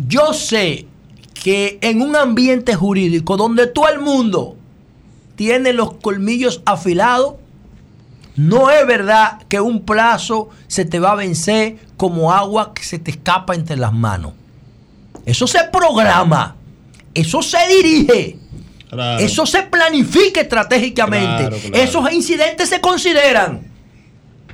Yo 0.08 0.32
sé 0.34 0.86
que 1.34 1.80
en 1.82 2.04
un 2.04 2.16
ambiente 2.16 2.76
jurídico 2.76 3.36
donde 3.36 3.66
todo 3.66 3.90
el 3.90 4.00
mundo 4.00 4.56
tiene 5.36 5.74
los 5.74 5.96
colmillos 5.96 6.62
afilados, 6.66 7.34
no 8.36 8.70
es 8.70 8.86
verdad 8.86 9.42
que 9.50 9.60
un 9.60 9.86
plazo 9.86 10.50
se 10.68 10.86
te 10.86 11.00
va 11.00 11.14
a 11.14 11.16
vencer 11.16 11.78
como 11.98 12.32
agua 12.32 12.76
que 12.76 12.84
se 12.84 13.00
te 13.00 13.10
escapa 13.10 13.56
entre 13.56 13.76
las 13.76 13.92
manos. 13.92 14.34
Eso 15.26 15.48
se 15.48 15.64
programa, 15.72 16.56
eso 17.14 17.42
se 17.42 17.58
dirige, 17.68 18.38
eso 19.20 19.46
se 19.46 19.64
planifica 19.64 20.42
estratégicamente, 20.42 21.48
Claro, 21.48 21.58
claro. 21.58 21.76
esos 21.76 22.12
incidentes 22.14 22.70
se 22.70 22.82
consideran. 22.82 23.70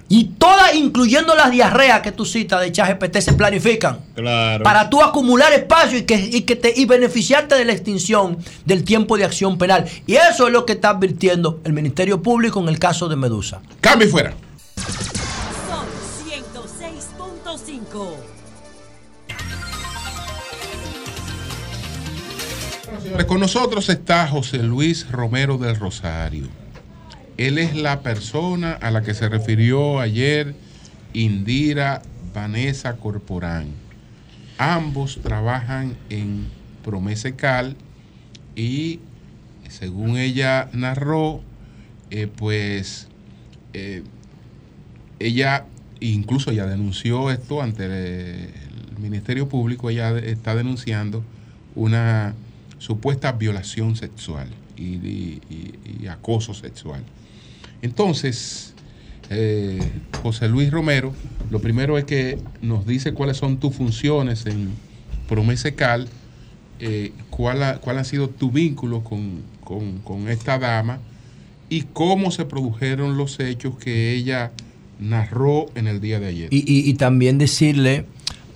Y 0.10 0.24
todas, 0.38 0.74
incluyendo 0.74 1.36
las 1.36 1.52
diarreas 1.52 2.00
que 2.02 2.14
tú 2.14 2.24
citas 2.24 2.62
de 2.62 2.72
ChatGPT, 2.72 3.18
se 3.18 3.34
planifican 3.34 4.00
Claro. 4.16 4.64
para 4.64 4.90
tú 4.90 5.02
acumular 5.04 5.52
espacio 5.52 5.98
y 5.98 6.04
que, 6.04 6.16
y 6.16 6.42
que 6.44 6.56
te 6.56 6.72
y 6.74 6.86
beneficiarte 6.86 7.56
de 7.56 7.66
la 7.66 7.74
extinción 7.74 8.38
del 8.64 8.86
tiempo 8.86 9.18
de 9.18 9.26
acción 9.26 9.58
penal. 9.58 9.84
Y 10.06 10.16
eso 10.16 10.48
es 10.48 10.54
lo 10.54 10.66
que 10.66 10.74
está 10.74 10.92
advirtiendo 10.92 11.60
el 11.66 11.74
Ministerio 11.74 12.22
Público 12.22 12.62
en 12.62 12.70
el 12.70 12.80
caso 12.80 13.10
de 13.10 13.18
Medusa. 13.18 13.60
Cambio 13.82 14.08
fuera. 14.08 14.34
Son 15.68 15.86
106.5. 16.26 18.08
Con 23.28 23.40
nosotros 23.40 23.90
está 23.90 24.28
José 24.28 24.64
Luis 24.64 25.10
Romero 25.12 25.58
del 25.58 25.76
Rosario. 25.76 26.48
Él 27.38 27.58
es 27.58 27.76
la 27.76 28.02
persona 28.02 28.74
a 28.74 28.92
la 28.92 29.02
que 29.02 29.14
se 29.14 29.30
refirió 29.30 30.00
ayer 30.00 30.56
Indira 31.14 32.02
Vanessa 32.34 32.98
Corporán. 32.98 33.68
Ambos 34.58 35.20
trabajan 35.22 35.96
en 36.10 36.48
Promesecal 36.84 37.76
y 38.56 39.00
según 39.70 40.18
ella 40.18 40.70
narró, 40.74 41.42
eh, 42.10 42.28
pues 42.28 43.08
eh, 43.74 44.04
ella 45.20 45.66
incluso 46.00 46.52
ya 46.52 46.66
denunció 46.66 47.32
esto 47.32 47.62
ante 47.62 47.86
el 47.86 48.50
Ministerio 49.00 49.50
Público, 49.50 49.90
ella 49.90 50.18
está 50.18 50.56
denunciando 50.56 51.24
una 51.76 52.34
supuesta 52.80 53.32
violación 53.32 53.96
sexual 53.96 54.48
y, 54.78 55.40
acoso 56.10 56.54
sexual. 56.54 57.04
Entonces, 57.82 58.74
eh, 59.30 59.80
José 60.24 60.48
Luis 60.48 60.72
Romero, 60.72 61.14
lo 61.52 61.60
primero 61.60 61.98
es 61.98 62.06
que 62.06 62.40
nos 62.62 62.86
dice 62.88 63.14
cuáles 63.14 63.38
son 63.38 63.58
tus 63.58 63.76
funciones 63.76 64.46
en 64.46 64.70
Promesecal, 65.28 66.08
eh, 66.80 67.12
cuál, 67.30 67.64
ha, 67.64 67.80
cuál 67.80 67.98
ha 67.98 68.04
sido 68.06 68.30
tu 68.30 68.52
vínculo 68.52 69.04
con, 69.04 69.42
con- 69.64 70.30
esta 70.30 70.58
dama 70.58 71.00
y 71.70 71.82
cómo 71.82 72.32
se 72.32 72.46
produjeron 72.46 73.18
los 73.18 73.40
hechos 73.42 73.78
que 73.78 74.14
ella 74.14 74.52
narró 75.00 75.66
en 75.76 75.88
el 75.88 76.00
día 76.00 76.20
de 76.22 76.28
ayer. 76.28 76.48
Y- 76.54 76.90
y 76.90 76.94
también 76.94 77.38
decirle 77.38 78.06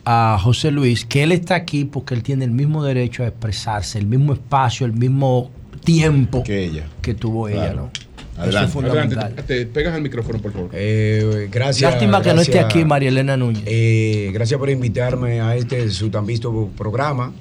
a 0.05 0.37
José 0.41 0.71
Luis 0.71 1.05
que 1.05 1.23
él 1.23 1.31
está 1.31 1.55
aquí 1.55 1.85
porque 1.85 2.13
él 2.13 2.23
tiene 2.23 2.45
el 2.45 2.51
mismo 2.51 2.83
derecho 2.83 3.23
a 3.23 3.27
expresarse, 3.27 3.99
el 3.99 4.07
mismo 4.07 4.33
espacio, 4.33 4.85
el 4.85 4.93
mismo 4.93 5.51
tiempo 5.83 6.43
que 6.43 6.65
ella 6.65 6.87
que 7.01 7.13
tuvo 7.13 7.47
ella. 7.47 7.73
¿no? 7.73 7.91
Eso 7.93 8.41
Adelante, 8.41 8.65
es 8.67 8.73
fundamental. 8.73 9.19
adelante. 9.19 9.43
Te 9.43 9.65
pegas 9.67 9.93
al 9.93 10.01
micrófono, 10.01 10.39
por 10.39 10.51
favor. 10.53 10.69
Eh, 10.73 11.47
gracias. 11.51 11.91
Lástima 11.91 12.21
que 12.21 12.33
no 12.33 12.41
esté 12.41 12.59
aquí 12.59 12.85
María 12.85 13.09
Elena 13.09 13.37
Núñez. 13.37 13.63
Eh, 13.65 14.31
gracias 14.33 14.57
por 14.57 14.69
invitarme 14.69 15.41
a 15.41 15.55
este 15.55 15.89
su 15.91 16.09
tan 16.09 16.25
visto 16.25 16.69
programa, 16.77 17.33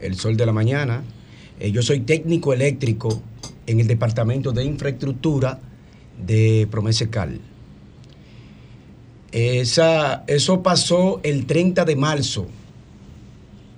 El 0.00 0.16
Sol 0.16 0.36
de 0.36 0.46
la 0.46 0.52
Mañana. 0.52 1.02
Eh, 1.58 1.72
yo 1.72 1.82
soy 1.82 2.00
técnico 2.00 2.54
eléctrico 2.54 3.20
en 3.66 3.80
el 3.80 3.86
Departamento 3.86 4.52
de 4.52 4.64
Infraestructura 4.64 5.58
de 6.24 6.66
Promesecal. 6.70 7.40
Esa, 9.32 10.24
eso 10.26 10.62
pasó 10.62 11.20
el 11.22 11.46
30 11.46 11.84
de 11.84 11.96
marzo 11.96 12.46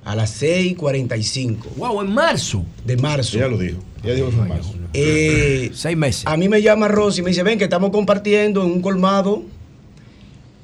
a 0.04 0.16
las 0.16 0.42
6:45. 0.42 1.56
¡Wow! 1.76 2.02
En 2.02 2.12
marzo. 2.14 2.64
De 2.84 2.96
marzo. 2.96 3.36
Ella 3.36 3.48
lo 3.48 3.58
dijo. 3.58 3.78
Ella 4.02 4.14
dijo 4.14 4.26
que 4.26 4.32
fue 4.32 4.42
en 4.42 4.48
marzo. 4.48 4.74
Eh, 4.94 5.70
Seis 5.74 5.96
meses. 5.96 6.26
A 6.26 6.36
mí 6.36 6.48
me 6.48 6.60
llama 6.62 6.88
Rosy 6.88 7.20
y 7.20 7.24
me 7.24 7.30
dice, 7.30 7.42
ven 7.42 7.58
que 7.58 7.64
estamos 7.64 7.90
compartiendo 7.90 8.62
en 8.62 8.70
un 8.72 8.82
colmado. 8.82 9.42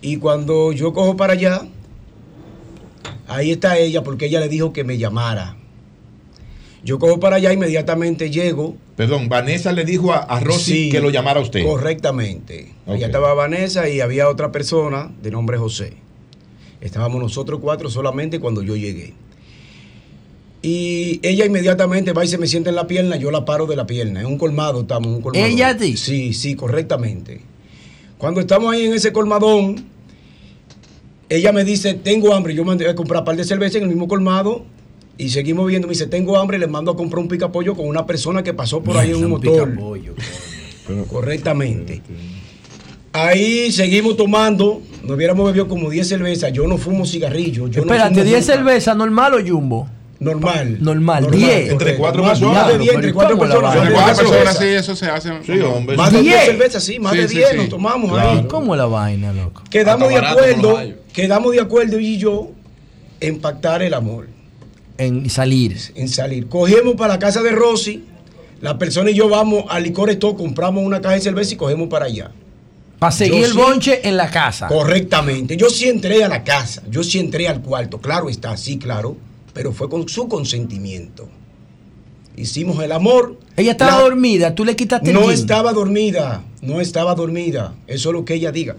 Y 0.01 0.17
cuando 0.17 0.73
yo 0.73 0.93
cojo 0.93 1.17
para 1.17 1.33
allá, 1.33 1.63
ahí 3.27 3.51
está 3.51 3.79
ella 3.79 4.03
porque 4.03 4.27
ella 4.27 4.41
le 4.41 4.49
dijo 4.49 4.73
que 4.73 4.85
me 4.85 4.97
llamara. 4.99 5.57
Yo 6.85 6.99
cojo 6.99 7.21
para 7.21 7.37
allá, 7.37 7.53
inmediatamente 7.53 8.31
llego. 8.31 8.77
Perdón, 8.99 9.29
Vanessa 9.29 9.71
le 9.71 9.85
dijo 9.85 10.13
a, 10.13 10.17
a 10.17 10.41
Rosy 10.41 10.73
Sí, 10.73 10.91
que 10.91 11.01
lo 11.01 11.11
llamara 11.11 11.39
a 11.39 11.43
usted. 11.45 11.65
Correctamente. 11.65 12.73
Allá 12.85 13.07
estaba 13.07 13.33
Vanessa 13.33 13.89
y 13.89 14.01
había 14.01 14.29
otra 14.29 14.51
persona 14.51 15.13
de 15.23 15.31
nombre 15.31 15.57
José. 15.57 15.93
Estábamos 16.81 17.23
nosotros 17.23 17.61
cuatro 17.63 17.91
solamente 17.91 18.41
cuando 18.41 18.61
yo 18.61 18.75
llegué. 18.75 19.15
Y 20.63 21.21
ella 21.23 21.47
inmediatamente 21.47 22.13
va 22.13 22.25
y 22.25 22.29
se 22.29 22.39
me 22.39 22.49
sienta 22.49 22.71
en 22.71 22.75
la 22.75 22.89
pierna, 22.89 23.15
yo 23.15 23.31
la 23.31 23.45
paro 23.45 23.67
de 23.67 23.77
la 23.77 23.87
pierna. 23.87 24.19
En 24.19 24.27
un 24.27 24.37
colmado 24.37 24.81
estamos, 24.81 25.07
en 25.07 25.15
un 25.15 25.23
colmadón. 25.23 25.49
¿Ella 25.49 25.69
a 25.69 25.77
ti? 25.77 25.97
Sí, 25.97 26.33
sí, 26.33 26.57
correctamente. 26.57 27.41
Cuando 28.19 28.41
estamos 28.41 28.75
ahí 28.75 28.87
en 28.87 28.95
ese 28.95 29.13
colmadón, 29.13 29.87
ella 31.29 31.53
me 31.53 31.63
dice, 31.63 31.95
tengo 31.95 32.35
hambre. 32.35 32.53
Yo 32.53 32.65
mandé 32.65 32.89
a 32.89 32.97
comprar 32.97 33.21
un 33.21 33.27
par 33.27 33.37
de 33.37 33.45
cerveza 33.45 33.79
en 33.79 33.85
el 33.85 33.91
mismo 33.91 34.09
colmado 34.09 34.67
y 35.19 35.29
seguimos 35.31 35.67
viendo. 35.67 35.87
Me 35.89 35.93
dice, 35.93 36.07
tengo 36.07 36.39
hambre. 36.39 36.59
Le 36.59 36.67
mando 36.67 36.93
a 36.93 36.97
comprar 36.97 37.21
un 37.21 37.29
picapollo 37.29 37.75
con 37.75 37.87
una 37.87 38.07
persona 38.07 38.43
que 38.43 38.55
pasó 38.55 38.83
por 38.83 38.97
ahí 38.97 39.11
en 39.11 39.17
un 39.17 39.25
Un 39.25 39.31
motor. 39.33 39.69
picapollo. 39.71 40.15
Correctamente. 41.11 42.03
Ahí 43.13 43.73
seguimos 43.73 44.17
tomando. 44.17 44.83
Nos 45.03 45.17
hubiéramos 45.17 45.47
bebido 45.47 45.67
como 45.69 45.91
10 45.91 46.07
cervezas. 46.09 46.53
Yo 46.53 46.67
no 46.67 46.79
fumo 46.79 47.07
cigarrillos. 47.07 47.71
Yo 47.71 47.81
no 47.85 47.87
Espérate, 47.93 48.15
fumo 48.15 48.25
10 48.25 48.41
nunca. 48.41 48.55
cervezas, 48.55 48.97
normal 48.97 49.35
o 49.35 49.39
jumbo? 49.47 49.89
Normal. 50.21 50.79
Normal, 50.81 51.31
10. 51.31 51.71
Entre 51.73 51.97
cuatro 51.97 52.25
personas. 52.25 52.55
Más 52.55 52.69
de 52.73 52.79
10, 52.79 52.95
entre 52.95 53.13
cuatro 53.13 53.37
¿Cómo 53.39 53.47
la 53.49 53.55
personas. 53.55 53.77
Entre 53.87 53.95
Cuatro 53.95 54.29
personas, 54.31 54.59
sí, 54.59 54.65
eso 54.67 54.97
se 54.97 55.07
hace. 55.07 55.31
Sí, 55.47 55.61
hombre. 55.61 55.97
Más 55.97 56.13
de 56.13 56.23
10 56.23 56.35
10. 56.35 56.45
cervezas, 56.47 56.83
sí, 56.85 56.99
más 56.99 57.13
Sí, 57.13 57.19
de 57.19 57.29
sí, 57.29 57.37
10 57.37 57.51
sí. 57.51 57.57
nos 57.57 57.69
tomamos 57.69 58.11
Claro. 58.13 58.31
ahí. 58.31 58.45
¿Cómo 58.49 58.75
la 58.77 58.87
vaina, 58.87 59.33
loco? 59.33 59.63
Quedamos 59.71 60.09
de 60.09 60.17
Hasta 60.17 60.35
barato 60.35 60.49
acuerdo, 60.71 60.83
no 60.89 60.95
quedamos 61.13 61.53
de 61.53 61.61
acuerdo 61.61 62.01
y 62.01 62.19
yo 62.19 62.51
en 63.21 63.41
pactar 63.41 63.83
el 63.83 63.95
amor, 63.95 64.29
En 64.99 65.31
salir. 65.31 65.77
en 65.95 66.09
salir. 66.09 66.49
Cogemos 66.49 66.95
para 66.97 67.15
la 67.15 67.19
casa 67.19 67.41
de 67.43 67.53
Rosy, 67.53 68.05
la 68.61 68.77
persona 68.79 69.11
y 69.11 69.15
yo 69.15 69.29
vamos 69.29 69.65
al 69.69 69.85
licor 69.85 70.11
store, 70.11 70.37
compramos 70.37 70.85
una 70.85 71.01
caja 71.01 71.15
de 71.15 71.21
cerveza 71.21 71.55
y 71.55 71.57
cogemos 71.57 71.89
para 71.89 72.07
allá. 72.07 72.33
Para 72.99 73.13
seguir 73.13 73.39
Yo 73.41 73.45
el 73.47 73.53
sí. 73.53 73.57
bonche 73.57 74.09
en 74.09 74.17
la 74.17 74.29
casa. 74.31 74.67
Correctamente. 74.67 75.57
Yo 75.57 75.71
sí 75.71 75.89
entré 75.89 76.25
a 76.25 76.29
la 76.29 76.43
casa, 76.43 76.83
yo 76.91 77.05
sí 77.05 77.21
entré 77.21 77.47
al 77.47 77.63
cuarto, 77.63 77.99
claro 78.01 78.29
está, 78.29 78.57
sí, 78.57 78.77
claro, 78.77 79.17
pero 79.55 79.73
fue 79.73 79.89
con 79.89 80.09
su 80.09 80.27
consentimiento. 80.27 81.29
Hicimos 82.37 82.83
el 82.83 82.93
amor. 82.93 83.39
Ella 83.57 83.73
estaba 83.73 83.97
La- 83.99 84.03
dormida, 84.03 84.55
tú 84.55 84.65
le 84.65 84.77
quitaste 84.77 85.13
No 85.13 85.31
estaba 85.31 85.73
dormida, 85.73 86.43
no 86.63 86.81
estaba 86.81 87.15
dormida. 87.15 87.75
Eso 87.87 88.11
es 88.11 88.13
lo 88.13 88.25
que 88.25 88.35
ella 88.35 88.53
diga. 88.53 88.77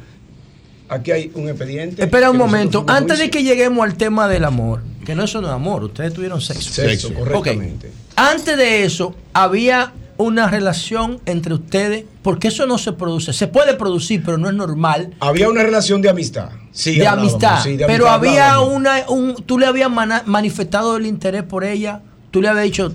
Aquí 0.88 1.12
hay 1.12 1.32
un 1.36 1.48
expediente. 1.50 2.04
Espera 2.04 2.32
un 2.32 2.38
momento, 2.38 2.84
a 2.88 2.98
antes 2.98 3.20
de 3.20 3.30
que 3.30 3.44
lleguemos 3.44 3.86
al 3.86 3.96
tema 3.96 4.28
del 4.28 4.44
amor, 4.46 4.82
que 5.10 5.16
no 5.16 5.24
eso 5.24 5.42
no 5.42 5.48
es 5.48 5.54
amor, 5.56 5.84
ustedes 5.84 6.14
tuvieron 6.14 6.40
sexo. 6.40 6.72
Sexo, 6.72 7.12
correctamente. 7.12 7.92
Antes 8.16 8.56
de 8.56 8.84
eso, 8.84 9.16
había 9.34 9.92
una 10.18 10.48
relación 10.48 11.20
entre 11.26 11.56
ustedes, 11.56 12.06
porque 12.22 12.50
eso 12.50 12.68
no 12.68 12.78
se 12.78 12.94
produce. 12.94 13.34
Se 13.34 13.48
puede 13.48 13.74
producir, 13.74 14.22
pero 14.24 14.38
no 14.38 14.50
es 14.50 14.54
normal. 14.54 15.16
Había 15.20 15.50
una 15.50 15.64
relación 15.64 16.04
de 16.04 16.10
amistad. 16.10 16.50
Sí, 16.72 17.00
de 17.00 17.08
amistad. 17.08 17.64
sí, 17.64 17.76
de 17.76 17.88
pero 17.88 18.08
había 18.08 18.54
hablábamos. 18.54 18.76
una, 18.76 19.10
un, 19.10 19.36
tú 19.48 19.58
le 19.58 19.66
habías 19.66 19.90
manifestado 19.90 20.96
el 20.98 21.08
interés 21.08 21.42
por 21.42 21.64
ella, 21.64 22.02
tú 22.30 22.44
le 22.44 22.50
habías 22.50 22.66
dicho, 22.66 22.94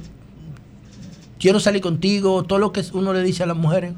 quiero 1.41 1.59
salir 1.59 1.83
contigo, 1.83 2.45
todo 2.45 2.61
lo 2.61 2.71
que 2.73 2.85
uno 2.93 3.13
le 3.13 3.25
dice 3.25 3.43
a 3.43 3.47
las 3.47 3.57
mujeres. 3.57 3.93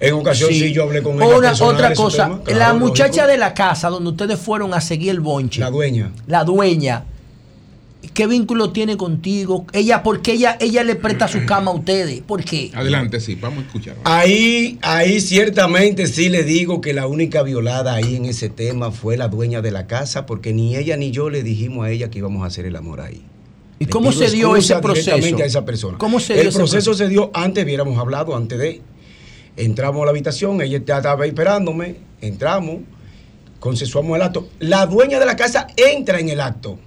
En 0.00 0.14
ocasión 0.14 0.50
sí, 0.50 0.72
yo 0.72 0.82
hablé 0.82 1.04
con 1.04 1.22
ella. 1.22 1.36
Una, 1.36 1.48
personal 1.50 1.74
otra 1.74 1.88
de 1.90 1.94
cosa, 1.94 2.40
la 2.48 2.74
muchacha 2.74 3.22
lógico. 3.22 3.26
de 3.28 3.38
la 3.38 3.54
casa 3.54 3.88
donde 3.90 4.10
ustedes 4.10 4.40
fueron 4.40 4.74
a 4.74 4.80
seguir 4.80 5.10
el 5.10 5.20
bonche. 5.20 5.60
La 5.60 5.70
dueña. 5.70 6.10
La 6.26 6.42
dueña. 6.42 7.04
¿Qué 8.14 8.26
vínculo 8.26 8.72
tiene 8.72 8.96
contigo? 8.98 9.66
Ella, 9.72 10.02
¿por 10.02 10.20
qué 10.20 10.32
ella, 10.32 10.58
ella 10.60 10.84
le 10.84 10.96
presta 10.96 11.28
su 11.28 11.46
cama 11.46 11.70
a 11.70 11.74
ustedes? 11.74 12.20
¿Por 12.20 12.44
qué? 12.44 12.70
Adelante, 12.74 13.20
sí, 13.20 13.36
vamos 13.36 13.64
a 13.64 13.66
escuchar. 13.66 13.96
Ahí, 14.04 14.78
ahí 14.82 15.20
ciertamente 15.20 16.06
sí 16.06 16.28
le 16.28 16.44
digo 16.44 16.82
que 16.82 16.92
la 16.92 17.06
única 17.06 17.42
violada 17.42 17.94
ahí 17.94 18.16
en 18.16 18.26
ese 18.26 18.50
tema 18.50 18.90
fue 18.90 19.16
la 19.16 19.28
dueña 19.28 19.62
de 19.62 19.70
la 19.70 19.86
casa, 19.86 20.26
porque 20.26 20.52
ni 20.52 20.76
ella 20.76 20.96
ni 20.98 21.10
yo 21.10 21.30
le 21.30 21.42
dijimos 21.42 21.86
a 21.86 21.90
ella 21.90 22.10
que 22.10 22.18
íbamos 22.18 22.44
a 22.44 22.46
hacer 22.46 22.66
el 22.66 22.76
amor 22.76 23.00
ahí. 23.00 23.22
¿Y 23.78 23.86
cómo 23.86 24.12
se 24.12 24.30
dio 24.30 24.56
ese 24.56 24.76
proceso? 24.76 25.14
a 25.14 25.44
esa 25.44 25.64
persona. 25.64 25.96
¿Cómo 25.98 26.20
se 26.20 26.34
dio 26.34 26.42
El 26.42 26.48
ese 26.48 26.58
proceso 26.58 26.94
se 26.94 27.08
dio 27.08 27.30
antes, 27.32 27.64
hubiéramos 27.64 27.98
hablado, 27.98 28.36
antes 28.36 28.58
de. 28.58 28.82
Entramos 29.56 30.02
a 30.02 30.04
la 30.04 30.10
habitación, 30.10 30.60
ella 30.60 30.78
estaba 30.78 31.26
esperándome, 31.26 31.96
entramos, 32.20 32.80
consensuamos 33.58 34.16
el 34.16 34.22
acto. 34.22 34.48
La 34.60 34.86
dueña 34.86 35.18
de 35.18 35.26
la 35.26 35.36
casa 35.36 35.66
entra 35.76 36.20
en 36.20 36.28
el 36.28 36.40
acto. 36.40 36.78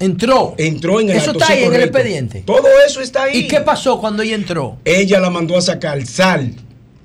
Entró. 0.00 0.54
Entró 0.58 1.00
en 1.00 1.10
el 1.10 1.16
Eso 1.16 1.32
está 1.32 1.48
ahí 1.48 1.64
en 1.64 1.74
el 1.74 1.82
expediente. 1.82 2.42
Todo 2.46 2.68
eso 2.86 3.00
está 3.00 3.24
ahí. 3.24 3.38
¿Y 3.38 3.48
qué 3.48 3.60
pasó 3.60 4.00
cuando 4.00 4.22
ella 4.22 4.34
entró? 4.34 4.78
Ella 4.84 5.20
la 5.20 5.30
mandó 5.30 5.56
a 5.56 5.60
sacar 5.60 6.04
sal. 6.06 6.54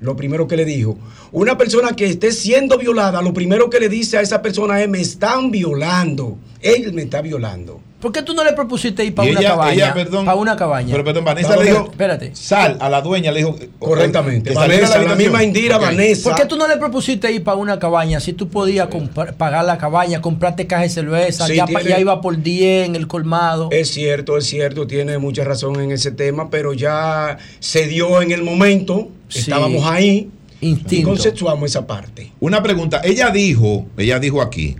Lo 0.00 0.16
primero 0.16 0.46
que 0.46 0.56
le 0.56 0.64
dijo. 0.64 0.98
Una 1.32 1.56
persona 1.56 1.94
que 1.94 2.06
esté 2.06 2.32
siendo 2.32 2.78
violada, 2.78 3.22
lo 3.22 3.32
primero 3.32 3.70
que 3.70 3.78
le 3.78 3.88
dice 3.88 4.18
a 4.18 4.20
esa 4.20 4.42
persona 4.42 4.82
es, 4.82 4.88
me 4.88 5.00
están 5.00 5.50
violando. 5.50 6.38
Él 6.60 6.92
me 6.92 7.02
está 7.02 7.20
violando. 7.20 7.80
¿Por 8.00 8.12
qué 8.12 8.22
tú 8.22 8.32
no 8.32 8.42
le 8.42 8.52
propusiste 8.54 9.04
ir 9.04 9.14
para 9.14 9.28
Y 9.28 9.32
una 9.32 9.40
ella- 9.40 9.48
cabaña? 9.50 9.72
ella, 9.74 9.94
perdón, 9.94 10.24
para 10.24 10.36
una 10.38 10.56
cabaña. 10.56 10.88
Pero 10.90 11.04
perdón, 11.04 11.24
Vanessa 11.24 11.54
le 11.56 11.64
dijo, 11.70 11.88
espérate. 11.90 12.30
sal 12.34 12.78
a 12.80 12.88
la 12.88 13.02
dueña, 13.02 13.30
le 13.30 13.40
dijo. 13.40 13.56
Correctamente. 13.78 14.48
que 14.50 14.54
saliera 14.54 14.82
Vanessa, 14.88 14.94
la 14.94 15.10
habitación. 15.12 15.18
misma 15.32 15.44
Indira, 15.44 15.76
Ok. 15.76 15.82
Vanessa. 15.82 16.30
¿Por 16.30 16.38
qué 16.40 16.46
tú 16.46 16.56
no 16.56 16.66
le 16.66 16.76
propusiste 16.78 17.30
ir 17.30 17.44
para 17.44 17.58
una 17.58 17.78
cabaña 17.78 18.18
si 18.20 18.32
tú 18.32 18.48
podías 18.48 18.88
comprar- 18.88 19.34
pagar 19.34 19.64
la 19.66 19.76
cabaña, 19.76 20.20
comprarte 20.22 20.66
caja 20.66 20.82
de 20.82 20.88
cerveza, 20.88 21.46
Sí, 21.46 21.56
ya, 21.56 21.66
pa- 21.66 21.80
tiene- 21.80 21.90
ya 21.90 22.00
iba 22.00 22.20
por 22.22 22.40
10 22.42 22.86
en 22.86 22.96
el 22.96 23.06
colmado? 23.06 23.68
Es 23.70 23.90
cierto, 23.90 24.38
es 24.38 24.46
cierto, 24.46 24.86
tiene 24.86 25.18
mucha 25.18 25.44
razón 25.44 25.78
en 25.80 25.90
ese 25.92 26.10
tema, 26.10 26.48
pero 26.48 26.72
ya 26.72 27.36
se 27.58 27.86
dio 27.86 28.22
en 28.22 28.30
el 28.30 28.42
momento, 28.42 29.08
Sí. 29.28 29.40
estábamos 29.40 29.84
ahí 29.84 30.30
y 30.62 30.70
Instinto. 30.70 31.08
consensuamos 31.10 31.70
esa 31.70 31.86
parte. 31.86 32.32
Una 32.40 32.62
pregunta. 32.62 33.00
Ella 33.04 33.28
dijo, 33.30 33.86
ella 33.98 34.18
dijo 34.18 34.40
aquí, 34.40 34.76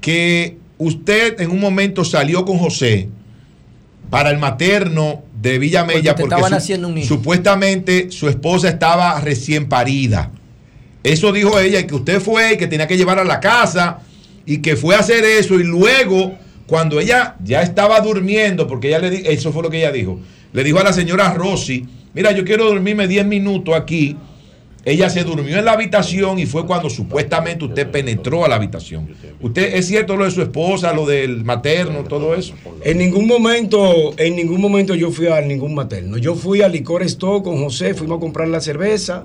que 0.00 0.56
usted 0.80 1.40
en 1.40 1.50
un 1.50 1.60
momento 1.60 2.04
salió 2.04 2.44
con 2.44 2.58
José 2.58 3.08
para 4.10 4.30
el 4.30 4.38
materno 4.38 5.22
de 5.40 5.58
Villamella 5.58 6.14
Porque 6.16 6.22
te 6.24 6.28
porque, 6.28 6.42
su- 6.48 6.54
un 6.54 7.04
supuestamente 7.06 8.10
su 8.10 8.28
esposa 8.28 8.68
estaba 8.68 9.20
recién 9.20 9.68
parida. 9.68 10.32
Eso 11.04 11.32
dijo 11.32 11.58
ella, 11.60 11.80
y 11.80 11.84
que 11.86 11.94
usted 11.94 12.20
fue 12.20 12.54
y 12.54 12.56
que 12.58 12.66
tenía 12.66 12.86
que 12.86 12.96
llevar 12.96 13.18
a 13.18 13.24
la 13.24 13.40
casa 13.40 14.00
y 14.44 14.58
que 14.58 14.74
fue 14.76 14.96
a 14.96 14.98
hacer 14.98 15.24
eso 15.24 15.54
y 15.60 15.62
luego 15.64 16.34
cuando 16.66 16.98
ella 17.00 17.36
ya 17.44 17.62
estaba 17.62 18.00
durmiendo, 18.00 18.66
porque 18.66 18.88
ella 18.88 18.98
le 18.98 19.32
eso 19.32 19.52
fue 19.52 19.62
lo 19.62 19.70
que 19.70 19.78
ella 19.78 19.92
dijo, 19.92 20.20
le 20.52 20.64
dijo 20.64 20.78
a 20.78 20.84
la 20.84 20.92
señora 20.92 21.32
Rosy, 21.34 21.86
mira, 22.14 22.32
yo 22.32 22.44
quiero 22.44 22.66
dormirme 22.66 23.06
10 23.08 23.26
minutos 23.26 23.74
aquí. 23.74 24.16
Ella 24.84 25.10
se 25.10 25.24
durmió 25.24 25.58
en 25.58 25.64
la 25.66 25.72
habitación 25.72 26.38
y 26.38 26.46
fue 26.46 26.66
cuando 26.66 26.88
supuestamente 26.88 27.66
usted 27.66 27.90
penetró 27.90 28.44
a 28.44 28.48
la 28.48 28.56
habitación. 28.56 29.10
¿Usted 29.40 29.74
es 29.74 29.86
cierto 29.86 30.16
lo 30.16 30.24
de 30.24 30.30
su 30.30 30.40
esposa, 30.40 30.92
lo 30.94 31.04
del 31.04 31.44
materno, 31.44 32.04
todo 32.04 32.34
eso? 32.34 32.54
En 32.82 32.96
ningún 32.96 33.26
momento, 33.26 34.14
en 34.16 34.36
ningún 34.36 34.60
momento 34.60 34.94
yo 34.94 35.10
fui 35.10 35.26
a 35.26 35.40
ningún 35.42 35.74
materno. 35.74 36.16
Yo 36.16 36.34
fui 36.34 36.62
al 36.62 36.72
licor 36.72 37.02
store 37.02 37.42
con 37.42 37.62
José, 37.62 37.92
fuimos 37.92 38.16
a 38.16 38.20
comprar 38.20 38.48
la 38.48 38.60
cerveza, 38.60 39.24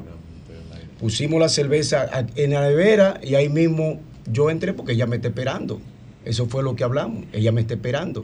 pusimos 0.99 1.39
la 1.39 1.49
cerveza 1.49 2.01
a- 2.11 2.25
en 2.35 2.51
la 2.51 2.61
nevera 2.67 3.19
y 3.23 3.35
ahí 3.35 3.49
mismo 3.49 3.99
yo 4.31 4.49
entré 4.49 4.73
porque 4.73 4.93
ella 4.93 5.05
me 5.05 5.17
está 5.17 5.29
esperando. 5.29 5.79
Eso 6.25 6.47
fue 6.47 6.63
lo 6.63 6.75
que 6.75 6.83
hablamos. 6.83 7.23
Ella 7.33 7.51
me 7.51 7.61
está 7.61 7.75
esperando. 7.75 8.21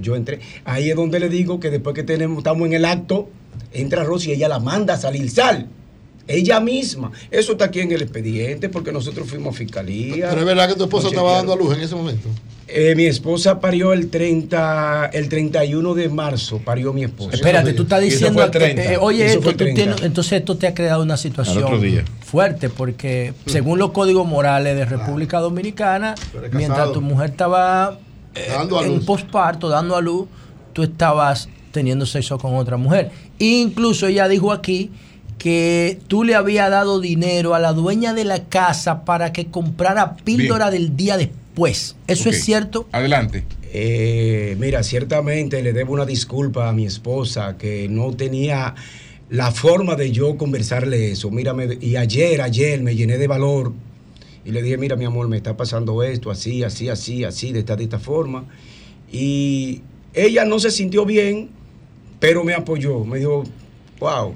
Yo 0.00 0.14
entré. 0.16 0.38
Ahí 0.64 0.88
es 0.88 0.96
donde 0.96 1.18
le 1.18 1.28
digo 1.28 1.58
que 1.58 1.68
después 1.70 1.94
que 1.94 2.04
tenemos, 2.04 2.38
estamos 2.38 2.64
en 2.66 2.74
el 2.74 2.84
acto, 2.84 3.28
entra 3.72 4.04
Rosy 4.04 4.30
y 4.30 4.34
ella 4.34 4.48
la 4.48 4.60
manda 4.60 4.94
a 4.94 4.96
salir 4.96 5.28
sal. 5.30 5.66
Ella 6.30 6.60
misma. 6.60 7.10
Eso 7.30 7.52
está 7.52 7.66
aquí 7.66 7.80
en 7.80 7.92
el 7.92 8.02
expediente 8.02 8.68
porque 8.68 8.92
nosotros 8.92 9.28
fuimos 9.28 9.54
a 9.54 9.58
fiscalía. 9.58 10.28
Pero 10.28 10.40
es 10.40 10.46
verdad 10.46 10.68
que 10.68 10.74
tu 10.74 10.84
esposa 10.84 11.08
estaba 11.08 11.32
dando 11.34 11.52
a 11.52 11.56
luz 11.56 11.74
en 11.76 11.80
ese 11.82 11.94
momento. 11.94 12.28
Eh, 12.72 12.94
mi 12.94 13.06
esposa 13.06 13.58
parió 13.58 13.92
el 13.92 14.10
30, 14.10 15.06
el 15.12 15.28
31 15.28 15.94
de 15.94 16.08
marzo, 16.08 16.60
parió 16.64 16.92
mi 16.92 17.02
esposa. 17.02 17.34
Espérate, 17.34 17.72
tú 17.72 17.82
estás 17.82 18.00
diciendo 18.00 18.34
fue 18.34 18.44
el 18.44 18.50
que, 18.52 18.58
30. 18.60 18.92
eh, 18.92 18.96
oye, 18.96 19.24
Eso 19.26 19.38
esto, 19.38 19.42
fue 19.42 19.50
el 19.52 19.56
tú 19.56 19.64
30. 19.64 19.82
tienes- 19.82 20.02
entonces 20.02 20.32
esto 20.34 20.56
te 20.56 20.68
ha 20.68 20.74
creado 20.74 21.02
una 21.02 21.16
situación 21.16 21.64
fuerte 22.20 22.68
porque 22.68 23.34
según 23.46 23.80
los 23.80 23.90
códigos 23.90 24.24
morales 24.26 24.76
de 24.76 24.84
República 24.84 25.40
Dominicana, 25.40 26.14
mientras 26.52 26.92
tu 26.92 27.00
mujer 27.00 27.30
estaba 27.30 27.98
eh, 28.36 28.46
Dando 28.48 28.78
a 28.78 28.84
en 28.86 28.94
luz. 28.96 29.04
posparto, 29.04 29.68
dando 29.68 29.96
a 29.96 30.00
luz, 30.00 30.28
tú 30.72 30.84
estabas 30.84 31.48
teniendo 31.72 32.06
sexo 32.06 32.38
con 32.38 32.54
otra 32.54 32.76
mujer. 32.76 33.10
Incluso 33.40 34.06
ella 34.06 34.28
dijo 34.28 34.52
aquí 34.52 34.92
que 35.40 35.98
tú 36.06 36.22
le 36.22 36.34
habías 36.34 36.70
dado 36.70 37.00
dinero 37.00 37.54
a 37.54 37.58
la 37.58 37.72
dueña 37.72 38.12
de 38.12 38.24
la 38.24 38.44
casa 38.44 39.06
para 39.06 39.32
que 39.32 39.46
comprara 39.46 40.16
píldora 40.16 40.70
del 40.70 40.98
día 40.98 41.16
después. 41.16 41.96
¿Eso 42.06 42.28
es 42.28 42.44
cierto? 42.44 42.86
Adelante. 42.92 43.44
Eh, 43.72 44.54
mira, 44.60 44.82
ciertamente 44.82 45.62
le 45.62 45.72
debo 45.72 45.94
una 45.94 46.04
disculpa 46.04 46.68
a 46.68 46.74
mi 46.74 46.84
esposa 46.84 47.56
que 47.56 47.88
no 47.88 48.12
tenía 48.12 48.74
la 49.30 49.50
forma 49.50 49.96
de 49.96 50.12
yo 50.12 50.36
conversarle 50.36 51.10
eso. 51.10 51.30
Mírame, 51.30 51.78
y 51.80 51.96
ayer, 51.96 52.42
ayer 52.42 52.82
me 52.82 52.94
llené 52.94 53.16
de 53.16 53.26
valor 53.26 53.72
y 54.44 54.50
le 54.50 54.60
dije, 54.60 54.76
mira 54.76 54.96
mi 54.96 55.06
amor, 55.06 55.26
me 55.28 55.38
está 55.38 55.56
pasando 55.56 56.02
esto, 56.02 56.30
así, 56.30 56.62
así, 56.64 56.90
así, 56.90 57.24
así, 57.24 57.52
de 57.52 57.60
esta, 57.60 57.76
de 57.76 57.84
esta 57.84 57.98
forma. 57.98 58.44
Y 59.10 59.80
ella 60.12 60.44
no 60.44 60.58
se 60.58 60.70
sintió 60.70 61.06
bien, 61.06 61.48
pero 62.18 62.44
me 62.44 62.52
apoyó. 62.52 63.06
Me 63.06 63.20
dijo, 63.20 63.44
wow, 64.00 64.34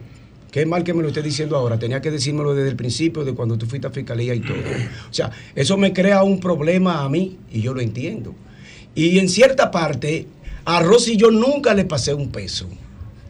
qué 0.54 0.64
mal 0.66 0.84
que 0.84 0.94
me 0.94 1.02
lo 1.02 1.08
esté 1.08 1.20
diciendo 1.20 1.56
ahora. 1.56 1.80
Tenía 1.80 2.00
que 2.00 2.12
decírmelo 2.12 2.54
desde 2.54 2.70
el 2.70 2.76
principio, 2.76 3.24
de 3.24 3.34
cuando 3.34 3.58
tú 3.58 3.66
fuiste 3.66 3.88
a 3.88 3.90
fiscalía 3.90 4.36
y 4.36 4.40
todo. 4.40 4.58
O 5.10 5.12
sea, 5.12 5.32
eso 5.56 5.76
me 5.76 5.92
crea 5.92 6.22
un 6.22 6.38
problema 6.38 7.02
a 7.02 7.08
mí 7.08 7.38
y 7.50 7.60
yo 7.60 7.74
lo 7.74 7.80
entiendo. 7.80 8.36
Y 8.94 9.18
en 9.18 9.28
cierta 9.28 9.72
parte, 9.72 10.28
a 10.64 10.80
Rosy 10.80 11.16
yo 11.16 11.32
nunca 11.32 11.74
le 11.74 11.84
pasé 11.84 12.14
un 12.14 12.30
peso. 12.30 12.68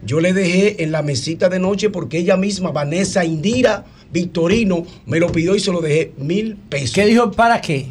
Yo 0.05 0.19
le 0.19 0.33
dejé 0.33 0.83
en 0.83 0.91
la 0.91 1.01
mesita 1.01 1.49
de 1.49 1.57
noche 1.57 1.89
porque 1.89 2.19
ella 2.19 2.37
misma, 2.37 2.69
Vanessa 2.69 3.25
Indira 3.25 3.85
Victorino, 4.13 4.85
me 5.07 5.19
lo 5.19 5.31
pidió 5.31 5.55
y 5.55 5.59
se 5.59 5.71
lo 5.71 5.81
dejé 5.81 6.13
mil 6.17 6.57
pesos. 6.69 6.93
¿Qué 6.93 7.07
dijo? 7.07 7.31
¿Para 7.31 7.59
qué? 7.59 7.87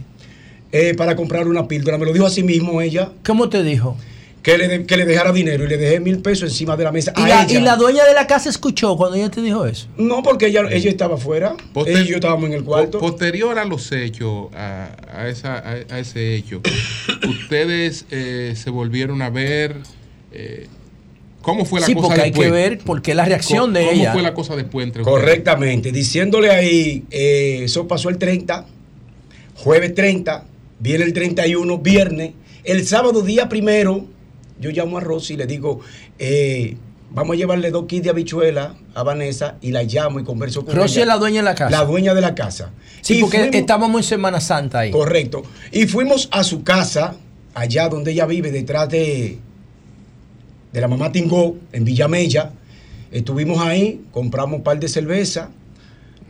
Eh, 0.71 0.95
para 0.95 1.17
comprar 1.17 1.49
una 1.49 1.67
píldora. 1.67 1.99
Me 1.99 2.07
lo 2.07 2.13
dijo 2.13 2.27
así 2.27 2.45
mismo 2.45 2.81
ella. 2.81 3.11
¿Cómo 3.27 3.49
te 3.49 3.65
dijo? 3.65 3.97
Que 4.45 4.59
le, 4.59 4.69
de- 4.69 4.85
que 4.87 4.97
le 4.99 5.07
dejara 5.07 5.33
dinero 5.33 5.65
y 5.65 5.69
le 5.69 5.79
dejé 5.79 6.01
mil 6.01 6.19
pesos 6.21 6.51
encima 6.51 6.77
de 6.77 6.85
la 6.85 6.93
mesa. 6.93 7.13
¿Y 7.17 7.23
a 7.23 7.27
la, 7.29 7.43
ella. 7.45 7.59
y 7.59 7.63
la 7.63 7.77
dueña 7.77 8.05
de 8.05 8.13
la 8.13 8.27
casa 8.27 8.51
escuchó 8.51 8.95
cuando 8.97 9.17
ella 9.17 9.31
te 9.31 9.41
dijo 9.41 9.65
eso? 9.67 9.89
No, 9.97 10.23
porque 10.23 10.49
ella, 10.49 10.61
ella 10.71 10.91
estaba 10.91 11.15
afuera. 11.15 11.57
Poster- 11.73 11.93
Ella 11.97 12.03
y 12.03 12.09
yo 12.09 12.15
estábamos 12.17 12.45
en 12.51 12.53
el 12.53 12.63
cuarto. 12.63 12.99
Po- 13.01 13.09
Posterior 13.11 13.59
a 13.59 13.65
los 13.65 13.91
hechos, 13.91 14.53
a, 14.55 14.91
a 15.13 15.29
esa, 15.29 15.55
a, 15.59 15.71
a 15.95 15.99
ese 15.99 16.35
hecho, 16.37 16.61
ustedes 17.29 18.05
eh, 18.11 18.53
se 18.57 18.71
volvieron 18.71 19.23
a 19.23 19.31
ver. 19.31 19.77
eh, 20.33 20.67
¿Cómo 21.43 21.65
fue 21.67 21.81
la 21.81 21.87
Sí, 21.87 21.95
cosa 21.95 22.07
porque 22.09 22.21
hay 22.23 22.31
después? 22.31 22.47
que 22.49 22.53
ver 22.53 22.79
porque 22.85 23.15
la 23.15 23.25
reacción 23.27 23.73
de 23.75 23.81
¿Cómo 23.87 23.93
ella. 23.93 24.13
fue 24.13 24.23
la 24.23 24.33
cosa 24.35 24.57
después 24.57 24.87
entre 24.87 25.03
ustedes? 25.03 25.19
Correctamente, 25.21 25.93
diciéndole 25.93 26.51
ahí, 26.51 27.05
eh, 27.11 27.61
eso 27.65 27.87
pasó 27.87 28.09
el 28.09 28.17
30, 28.19 28.65
jueves 29.57 29.95
30, 29.95 30.45
viene 30.81 31.05
el 31.05 31.13
31, 31.13 31.79
viernes, 31.79 32.33
el 32.65 32.87
sábado 32.87 33.21
día 33.21 33.49
primero, 33.51 34.07
yo 34.61 34.71
llamo 34.71 34.99
a 34.99 35.01
Rosy 35.01 35.35
y 35.35 35.37
le 35.37 35.47
digo, 35.47 35.81
eh, 36.19 36.77
vamos 37.13 37.35
a 37.35 37.37
llevarle 37.37 37.71
dos 37.71 37.87
kits 37.87 38.05
de 38.05 38.11
habichuela 38.11 38.75
a 38.95 39.03
Vanessa 39.03 39.57
y 39.61 39.71
la 39.73 39.83
llamo 39.83 40.21
y 40.21 40.25
converso 40.25 40.65
con 40.65 40.75
Rosy 40.75 40.95
ella. 40.95 41.03
es 41.03 41.07
la 41.09 41.17
dueña 41.19 41.39
de 41.41 41.45
la 41.45 41.55
casa. 41.55 41.71
La 41.79 41.85
dueña 41.85 42.15
de 42.15 42.21
la 42.21 42.35
casa. 42.35 42.71
Sí, 43.01 43.19
Y 43.19 43.21
porque 43.21 43.39
fuimos- 43.39 43.55
estábamos 43.57 44.01
en 44.01 44.05
Semana 44.05 44.41
Santa 44.41 44.81
ahí. 44.81 44.91
Correcto. 44.91 45.43
Y 45.73 45.87
fuimos 45.87 46.29
a 46.33 46.43
su 46.45 46.63
casa, 46.63 47.17
allá 47.55 47.89
donde 47.89 48.13
ella 48.13 48.27
vive, 48.27 48.51
detrás 48.51 48.89
de, 48.89 49.39
de 50.73 50.81
la 50.81 50.89
mamá 50.89 51.13
Tingó, 51.13 51.57
en 51.73 51.85
Villamella. 51.85 52.53
Estuvimos 53.13 53.61
ahí, 53.61 54.01
compramos 54.11 54.57
un 54.59 54.65
par 54.65 54.81
de 54.81 54.89
cerveza, 54.89 55.51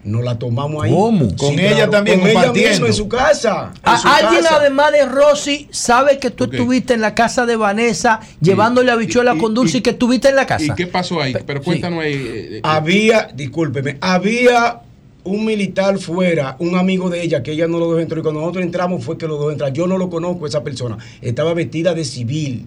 nos 0.05 0.23
la 0.23 0.39
tomamos 0.39 0.85
ahí. 0.85 0.91
¿Cómo? 0.93 1.35
Con 1.37 1.59
ella 1.59 1.89
también, 1.89 2.21
Con 2.21 2.29
ella 2.29 2.53
misma 2.53 2.87
en 2.89 2.93
su 2.93 3.09
casa. 3.09 3.73
en 3.75 3.81
A- 3.89 3.99
su 3.99 4.07
alguien 4.09 4.43
casa. 4.43 4.57
además 4.57 4.93
de 4.93 5.07
Rosy 5.07 5.69
sabe 5.71 6.19
que 6.19 6.31
tú 6.31 6.45
estuviste 6.45 6.95
en 6.95 7.01
la 7.01 7.15
casa 7.15 7.47
de 7.47 7.57
Vanessa 7.57 8.21
llevándole 8.41 8.93
habichuela 8.93 9.37
con 9.37 9.55
dulce 9.55 9.79
y, 9.79 9.81
que 9.81 9.91
estuviste 9.91 10.29
en 10.29 10.37
la 10.37 10.47
casa. 10.47 10.65
¿Y 10.65 10.75
qué 10.75 10.87
pasó 10.87 11.21
ahí? 11.21 11.35
Pero 11.47 11.63
cuéntanos 11.63 12.01
ahí. 12.05 12.13
eh, 12.15 12.49
eh, 12.57 12.61
Había, 12.63 13.31
discúlpeme, 13.35 13.97
había 14.01 14.81
un 15.25 15.45
militar 15.47 15.99
fuera, 15.99 16.55
un 16.59 16.77
amigo 16.77 17.09
de 17.09 17.23
ella, 17.23 17.43
que 17.43 17.53
ella 17.53 17.67
no 17.67 17.79
lo 17.79 17.89
dejó 17.89 18.01
entrar. 18.01 18.19
Y 18.19 18.23
cuando 18.23 18.41
nosotros 18.41 18.63
entramos 18.65 19.03
fue 19.03 19.17
que 19.17 19.27
lo 19.27 19.39
dejó 19.39 19.51
entrar. 19.53 19.73
Yo 19.73 19.87
no 19.87 19.97
lo 19.97 20.11
conozco, 20.11 20.47
esa 20.47 20.63
persona. 20.63 20.99
Estaba 21.23 21.55
vestida 21.55 21.95
de 21.95 22.05
civil. 22.05 22.67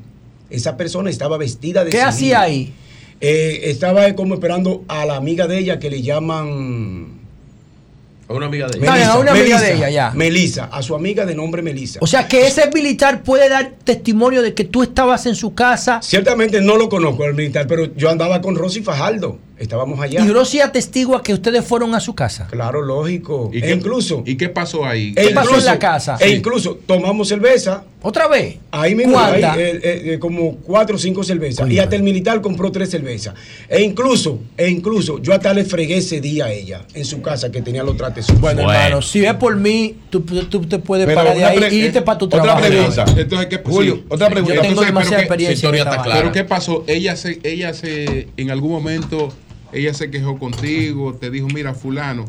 Esa 0.49 0.75
persona 0.75 1.09
estaba 1.11 1.37
vestida 1.37 1.83
de 1.83 1.91
¿Qué 1.91 1.97
civil. 1.97 2.09
hacía 2.09 2.41
ahí? 2.41 2.73
Eh, 3.21 3.61
estaba 3.69 4.11
como 4.15 4.33
esperando 4.35 4.83
a 4.87 5.05
la 5.05 5.15
amiga 5.17 5.45
de 5.47 5.59
ella 5.59 5.77
que 5.77 5.89
le 5.91 6.01
llaman... 6.01 7.16
A 8.29 8.33
una 8.33 8.47
amiga 8.47 8.67
de 8.67 8.79
bien, 8.79 8.91
a 8.91 9.17
una 9.17 9.31
amiga 9.31 9.61
de 9.61 9.73
ella, 9.75 9.89
ya. 9.89 10.11
Melissa, 10.13 10.65
a 10.65 10.81
su 10.81 10.95
amiga 10.95 11.25
de 11.25 11.33
nombre 11.33 11.61
Melissa. 11.61 11.99
O 12.01 12.07
sea 12.07 12.27
que 12.27 12.45
ese 12.45 12.69
militar 12.73 13.23
puede 13.23 13.47
dar 13.47 13.71
testimonio 13.83 14.41
de 14.41 14.53
que 14.53 14.65
tú 14.65 14.83
estabas 14.83 15.25
en 15.25 15.35
su 15.35 15.53
casa 15.53 16.01
Ciertamente 16.01 16.61
no 16.61 16.75
lo 16.75 16.89
conozco 16.89 17.23
al 17.23 17.33
militar, 17.33 17.67
pero 17.67 17.93
yo 17.95 18.09
andaba 18.09 18.41
con 18.41 18.55
Rosy 18.55 18.81
Fajardo. 18.81 19.39
Estábamos 19.59 19.99
allá. 19.99 20.23
y 20.23 20.29
Rosy 20.29 20.59
atestigua 20.59 21.23
que 21.23 21.33
ustedes 21.33 21.65
fueron 21.65 21.95
a 21.95 21.99
su 21.99 22.13
casa. 22.13 22.47
Claro, 22.49 22.81
lógico. 22.81 23.49
¿Y 23.53 23.57
e 23.57 23.61
qué- 23.61 23.71
incluso. 23.71 24.23
¿Y 24.25 24.35
qué 24.37 24.49
pasó 24.49 24.85
ahí? 24.85 25.13
e 25.15 25.27
¿Qué 25.27 25.33
pasó 25.33 25.57
en 25.57 25.65
la 25.65 25.79
casa? 25.79 26.17
E 26.19 26.29
incluso 26.29 26.77
tomamos 26.85 27.27
cerveza. 27.27 27.83
¿Otra 28.03 28.27
vez? 28.27 28.57
Ahí 28.69 28.93
mismo, 28.93 29.19
ahí, 29.19 29.41
eh, 29.43 29.49
eh, 29.57 30.01
eh, 30.13 30.19
como 30.19 30.57
cuatro 30.57 30.95
o 30.95 30.99
cinco 30.99 31.23
cervezas. 31.23 31.67
Y 31.69 31.79
hasta 31.79 31.95
el 31.95 32.03
militar 32.03 32.39
compró 32.41 32.71
tres 32.71 32.91
cervezas. 32.91 33.33
E 33.67 33.81
incluso, 33.81 34.39
e 34.55 34.69
incluso, 34.69 35.19
yo 35.19 35.33
hasta 35.33 35.51
le 35.53 35.65
fregué 35.65 35.97
ese 35.97 36.21
día 36.21 36.45
a 36.45 36.51
ella 36.51 36.85
en 36.93 37.03
su 37.03 37.21
casa 37.23 37.51
que 37.51 37.61
tenía 37.63 37.81
los 37.83 37.97
trates 37.97 38.25
sucios. 38.25 38.39
Bueno, 38.39 38.61
hermano, 38.61 39.01
si 39.01 39.25
es 39.25 39.33
por 39.33 39.55
mí, 39.57 39.95
tú, 40.11 40.21
tú 40.21 40.61
te 40.67 40.77
puedes 40.77 41.07
Pero 41.07 41.17
parar 41.19 41.35
de 41.35 41.43
ahí 41.45 41.57
y 41.71 41.85
irte 41.85 42.03
para 42.03 42.19
tu 42.19 42.25
otra 42.25 42.43
trabajo. 42.43 42.67
pregunta. 42.67 43.05
Entonces, 43.17 43.47
¿qué 43.47 43.57
pasó? 43.57 43.75
Julio, 43.75 44.03
otra 44.07 44.29
pregunta. 44.29 44.55
Yo 44.55 44.61
tengo 44.61 44.73
Entonces, 44.83 44.93
demasiada 44.93 45.23
pero 45.27 45.37
¿qué- 45.39 45.51
experiencia. 45.51 46.03
Pero 46.13 46.31
¿qué 46.31 46.43
pasó? 46.43 46.83
Ella 46.87 47.15
se, 47.15 47.39
ella 47.43 47.73
se, 47.73 48.27
en 48.37 48.51
algún 48.51 48.71
momento, 48.71 49.33
ella 49.77 49.93
se 49.93 50.09
quejó 50.11 50.37
contigo, 50.39 51.13
te 51.13 51.29
dijo, 51.31 51.47
mira, 51.47 51.73
fulano, 51.73 52.25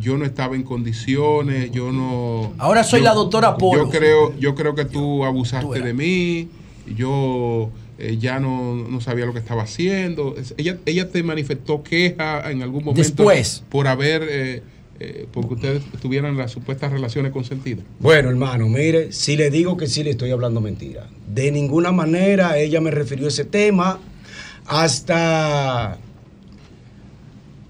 yo 0.00 0.18
no 0.18 0.24
estaba 0.24 0.56
en 0.56 0.62
condiciones, 0.62 1.70
yo 1.70 1.92
no... 1.92 2.52
Ahora 2.58 2.84
soy 2.84 3.00
yo- 3.00 3.04
la 3.06 3.14
doctora 3.14 3.56
Polo. 3.56 3.84
Yo 3.84 3.90
creo, 3.90 4.38
yo 4.38 4.54
creo 4.54 4.74
que 4.74 4.84
tú 4.84 5.24
abusaste 5.24 5.80
de 5.80 5.92
mí, 5.94 6.48
yo 6.94 7.70
eh, 7.98 8.18
ya 8.20 8.38
no, 8.40 8.74
no 8.74 9.00
sabía 9.00 9.24
lo 9.26 9.32
que 9.32 9.38
estaba 9.38 9.62
haciendo. 9.62 10.34
Ella, 10.58 10.78
ella 10.84 11.08
te 11.10 11.22
manifestó 11.22 11.82
queja 11.82 12.50
en 12.50 12.62
algún 12.62 12.84
momento 12.84 13.02
Después. 13.02 13.62
por 13.70 13.88
haber, 13.88 14.22
eh, 14.28 14.62
eh, 15.00 15.26
porque 15.32 15.54
ustedes 15.54 15.82
tuvieran 16.02 16.36
las 16.36 16.50
supuestas 16.52 16.92
relaciones 16.92 17.32
consentidas. 17.32 17.84
Bueno, 17.98 18.28
hermano, 18.28 18.68
mire, 18.68 19.12
si 19.12 19.36
le 19.36 19.50
digo 19.50 19.76
que 19.78 19.86
sí 19.86 20.04
le 20.04 20.10
estoy 20.10 20.30
hablando 20.30 20.60
mentira. 20.60 21.08
De 21.26 21.50
ninguna 21.50 21.90
manera 21.92 22.58
ella 22.58 22.80
me 22.82 22.90
refirió 22.90 23.26
a 23.26 23.28
ese 23.28 23.44
tema 23.46 23.98
hasta 24.66 25.98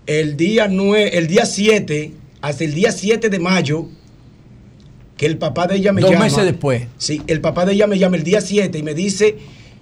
el 0.07 0.37
día 0.37 0.69
9, 0.69 1.19
el 1.19 1.27
día 1.27 1.47
7, 1.47 2.13
hasta 2.41 2.65
el 2.65 2.75
día 2.75 2.93
7 2.93 3.29
de 3.29 3.39
mayo, 3.39 3.87
que 5.17 5.27
el 5.27 5.39
papá 5.39 5.67
de 5.67 5.77
ella 5.77 5.93
me 5.93 6.01
Dos 6.01 6.11
llama. 6.11 6.25
meses 6.25 6.45
después. 6.45 6.87
Sí, 6.99 7.23
el 7.27 7.41
papá 7.41 7.65
de 7.67 7.73
ella 7.73 7.87
me 7.87 7.99
llama 7.99 8.17
el 8.17 8.23
día 8.23 8.41
7 8.41 8.79
y 8.79 8.83
me 8.83 8.95
dice 8.95 9.37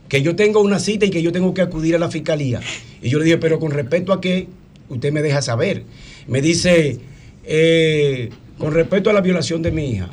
que 0.09 0.23
yo 0.23 0.37
tengo 0.37 0.61
una 0.61 0.79
cita 0.79 1.07
y 1.07 1.11
que 1.11 1.23
yo 1.23 1.33
tengo 1.33 1.53
que 1.55 1.63
acudir 1.63 1.95
a 1.97 1.99
la 1.99 2.11
fiscalía. 2.11 2.61
Y 3.03 3.11
yo 3.11 3.19
le 3.19 3.25
dije, 3.25 3.39
pero 3.39 3.59
con 3.59 3.71
respecto 3.73 4.13
a 4.13 4.21
qué, 4.21 4.49
usted 4.89 5.13
me 5.13 5.23
deja 5.23 5.43
saber. 5.43 5.85
Me 6.29 6.41
dice, 6.41 7.01
eh, 7.45 8.31
con 8.59 8.73
respecto 8.73 9.11
a 9.11 9.13
la 9.13 9.21
violación 9.21 9.61
de 9.63 9.73
mi 9.73 9.91
hija. 9.91 10.09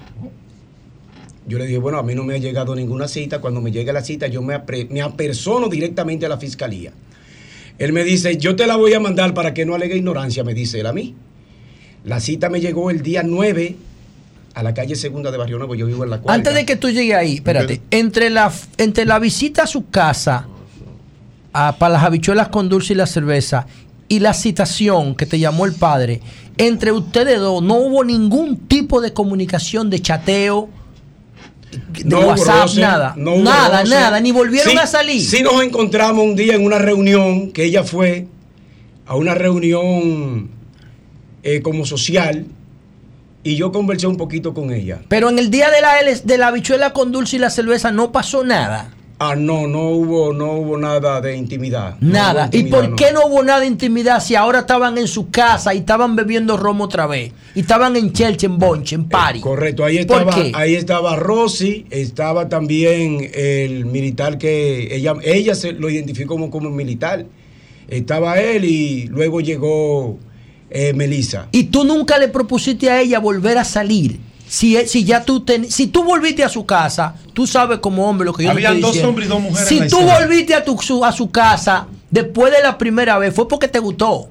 Yo 1.47 1.57
le 1.57 1.65
dije, 1.65 1.77
bueno, 1.79 1.97
a 1.97 2.03
mí 2.03 2.15
no 2.15 2.23
me 2.23 2.35
ha 2.35 2.37
llegado 2.37 2.75
ninguna 2.75 3.07
cita. 3.07 3.39
Cuando 3.41 3.61
me 3.61 3.71
llegue 3.71 3.91
la 3.93 4.03
cita, 4.03 4.27
yo 4.27 4.41
me 4.41 4.55
apersono 5.01 5.67
directamente 5.69 6.25
a 6.25 6.29
la 6.29 6.37
fiscalía. 6.37 6.93
Él 7.77 7.93
me 7.93 8.03
dice, 8.03 8.37
yo 8.37 8.55
te 8.55 8.67
la 8.67 8.75
voy 8.75 8.93
a 8.93 8.99
mandar 8.99 9.33
para 9.33 9.53
que 9.53 9.65
no 9.65 9.75
alegue 9.75 9.97
ignorancia, 9.97 10.43
me 10.43 10.53
dice 10.53 10.79
él 10.79 10.85
a 10.87 10.93
mí. 10.93 11.15
La 12.05 12.19
cita 12.19 12.49
me 12.49 12.59
llegó 12.59 12.89
el 12.91 13.01
día 13.01 13.23
9 13.23 13.75
a 14.53 14.63
la 14.63 14.73
calle 14.73 14.95
segunda 14.95 15.31
de 15.31 15.37
Barrio 15.37 15.57
Nuevo. 15.57 15.75
Yo 15.75 15.85
vivo 15.85 16.03
en 16.03 16.09
la 16.09 16.17
cuarta. 16.19 16.33
Antes 16.33 16.53
de 16.53 16.65
que 16.65 16.75
tú 16.75 16.89
llegues 16.89 17.15
ahí, 17.15 17.35
espérate, 17.35 17.81
entre 17.91 18.29
la, 18.29 18.51
entre 18.77 19.05
la 19.05 19.17
visita 19.19 19.63
a 19.63 19.67
su 19.67 19.89
casa 19.89 20.47
a- 21.53 21.75
para 21.77 21.93
las 21.93 22.03
habichuelas 22.03 22.49
con 22.49 22.69
dulce 22.69 22.93
y 22.93 22.95
la 22.97 23.05
cerveza 23.07 23.65
y 24.07 24.19
la 24.19 24.33
citación 24.33 25.15
que 25.15 25.25
te 25.25 25.39
llamó 25.39 25.65
el 25.65 25.73
padre, 25.73 26.21
entre 26.57 26.91
ustedes 26.91 27.39
dos 27.39 27.63
no 27.63 27.75
hubo 27.75 28.03
ningún 28.03 28.57
tipo 28.67 28.99
de 28.99 29.13
comunicación, 29.13 29.89
de 29.89 29.99
chateo, 30.01 30.69
de 31.71 32.03
No 32.03 32.19
WhatsApp, 32.19 32.69
nada, 32.75 33.13
no 33.17 33.37
nada, 33.37 33.83
nada, 33.83 34.19
ni 34.19 34.31
volvieron 34.31 34.71
Sí, 34.71 34.77
a 34.77 34.85
salir. 34.87 35.21
Sí 35.21 35.41
nos 35.41 35.61
encontramos 35.63 36.23
un 36.23 36.35
día 36.35 36.55
en 36.55 36.65
una 36.65 36.77
reunión 36.77 37.51
que 37.51 37.63
ella 37.63 37.83
fue 37.83 38.27
a 39.05 39.15
una 39.15 39.33
reunión 39.35 40.49
eh, 41.43 41.61
como 41.61 41.85
social 41.85 42.45
y 43.43 43.55
yo 43.55 43.71
conversé 43.71 44.07
un 44.07 44.17
poquito 44.17 44.53
con 44.53 44.71
ella. 44.71 44.99
Pero 45.07 45.29
en 45.29 45.39
el 45.39 45.49
día 45.49 45.69
de 45.69 45.81
la, 45.81 45.93
de 46.23 46.37
la 46.37 46.47
habichuela 46.47 46.93
con 46.93 47.11
dulce 47.11 47.37
y 47.37 47.39
la 47.39 47.49
cerveza 47.49 47.91
no 47.91 48.11
pasó 48.11 48.43
nada. 48.43 48.91
Ah, 49.23 49.35
no, 49.35 49.67
no 49.67 49.89
hubo, 49.89 50.33
no 50.33 50.53
hubo 50.53 50.79
nada 50.79 51.21
de 51.21 51.37
intimidad. 51.37 51.95
No 51.99 52.11
Nada. 52.11 52.49
¿Y 52.51 52.63
por 52.63 52.95
qué 52.95 53.11
no 53.13 53.27
hubo 53.27 53.43
nada 53.43 53.59
de 53.59 53.67
intimidad 53.67 54.19
si 54.19 54.33
ahora 54.33 54.61
estaban 54.61 54.97
en 54.97 55.07
su 55.07 55.29
casa 55.29 55.75
y 55.75 55.77
estaban 55.77 56.15
bebiendo 56.15 56.57
romo 56.57 56.85
otra 56.85 57.05
vez? 57.05 57.31
Y 57.53 57.59
estaban 57.59 57.95
en 57.95 58.13
Church, 58.13 58.45
en 58.45 58.57
Bonche, 58.57 58.95
en 58.95 59.07
Party. 59.07 59.39
Correcto, 59.39 59.85
ahí 59.85 60.03
¿Por 60.05 60.21
estaba, 60.23 60.33
qué? 60.33 60.51
ahí 60.55 60.73
estaba 60.73 61.17
Rosy, 61.17 61.85
estaba 61.91 62.49
también 62.49 63.29
el 63.35 63.85
militar 63.85 64.39
que 64.39 64.95
ella, 64.95 65.13
ella 65.23 65.53
se 65.53 65.73
lo 65.73 65.91
identificó 65.91 66.29
como, 66.33 66.49
como 66.49 66.71
militar. 66.71 67.27
Estaba 67.89 68.39
él 68.41 68.65
y 68.65 69.05
luego 69.05 69.39
llegó 69.39 70.17
eh, 70.71 70.93
Melissa. 70.93 71.47
Y 71.51 71.65
tú 71.65 71.83
nunca 71.83 72.17
le 72.17 72.27
propusiste 72.27 72.89
a 72.89 72.99
ella 72.99 73.19
volver 73.19 73.59
a 73.59 73.65
salir. 73.65 74.30
Si, 74.53 74.75
si 74.85 75.05
ya 75.05 75.23
tú 75.23 75.39
ten- 75.45 75.71
si 75.71 75.87
tú 75.87 76.03
volviste 76.03 76.43
a 76.43 76.49
su 76.49 76.65
casa, 76.65 77.15
tú 77.31 77.47
sabes 77.47 77.79
como 77.79 78.09
hombre 78.09 78.25
lo 78.25 78.33
que 78.33 78.43
yo 78.43 78.49
te 78.49 78.51
Habían 78.51 78.75
estoy 78.75 78.97
dos 78.99 79.03
hombres 79.07 79.27
y 79.27 79.29
dos 79.29 79.41
mujeres 79.41 79.65
Si 79.69 79.75
en 79.77 79.83
la 79.85 79.87
tú 79.89 80.01
volviste 80.01 80.53
a, 80.53 80.65
tu, 80.65 80.77
su, 80.77 81.05
a 81.05 81.13
su 81.13 81.31
casa 81.31 81.87
después 82.09 82.51
de 82.51 82.61
la 82.61 82.77
primera 82.77 83.17
vez, 83.17 83.33
fue 83.33 83.47
porque 83.47 83.69
te 83.69 83.79
gustó. 83.79 84.27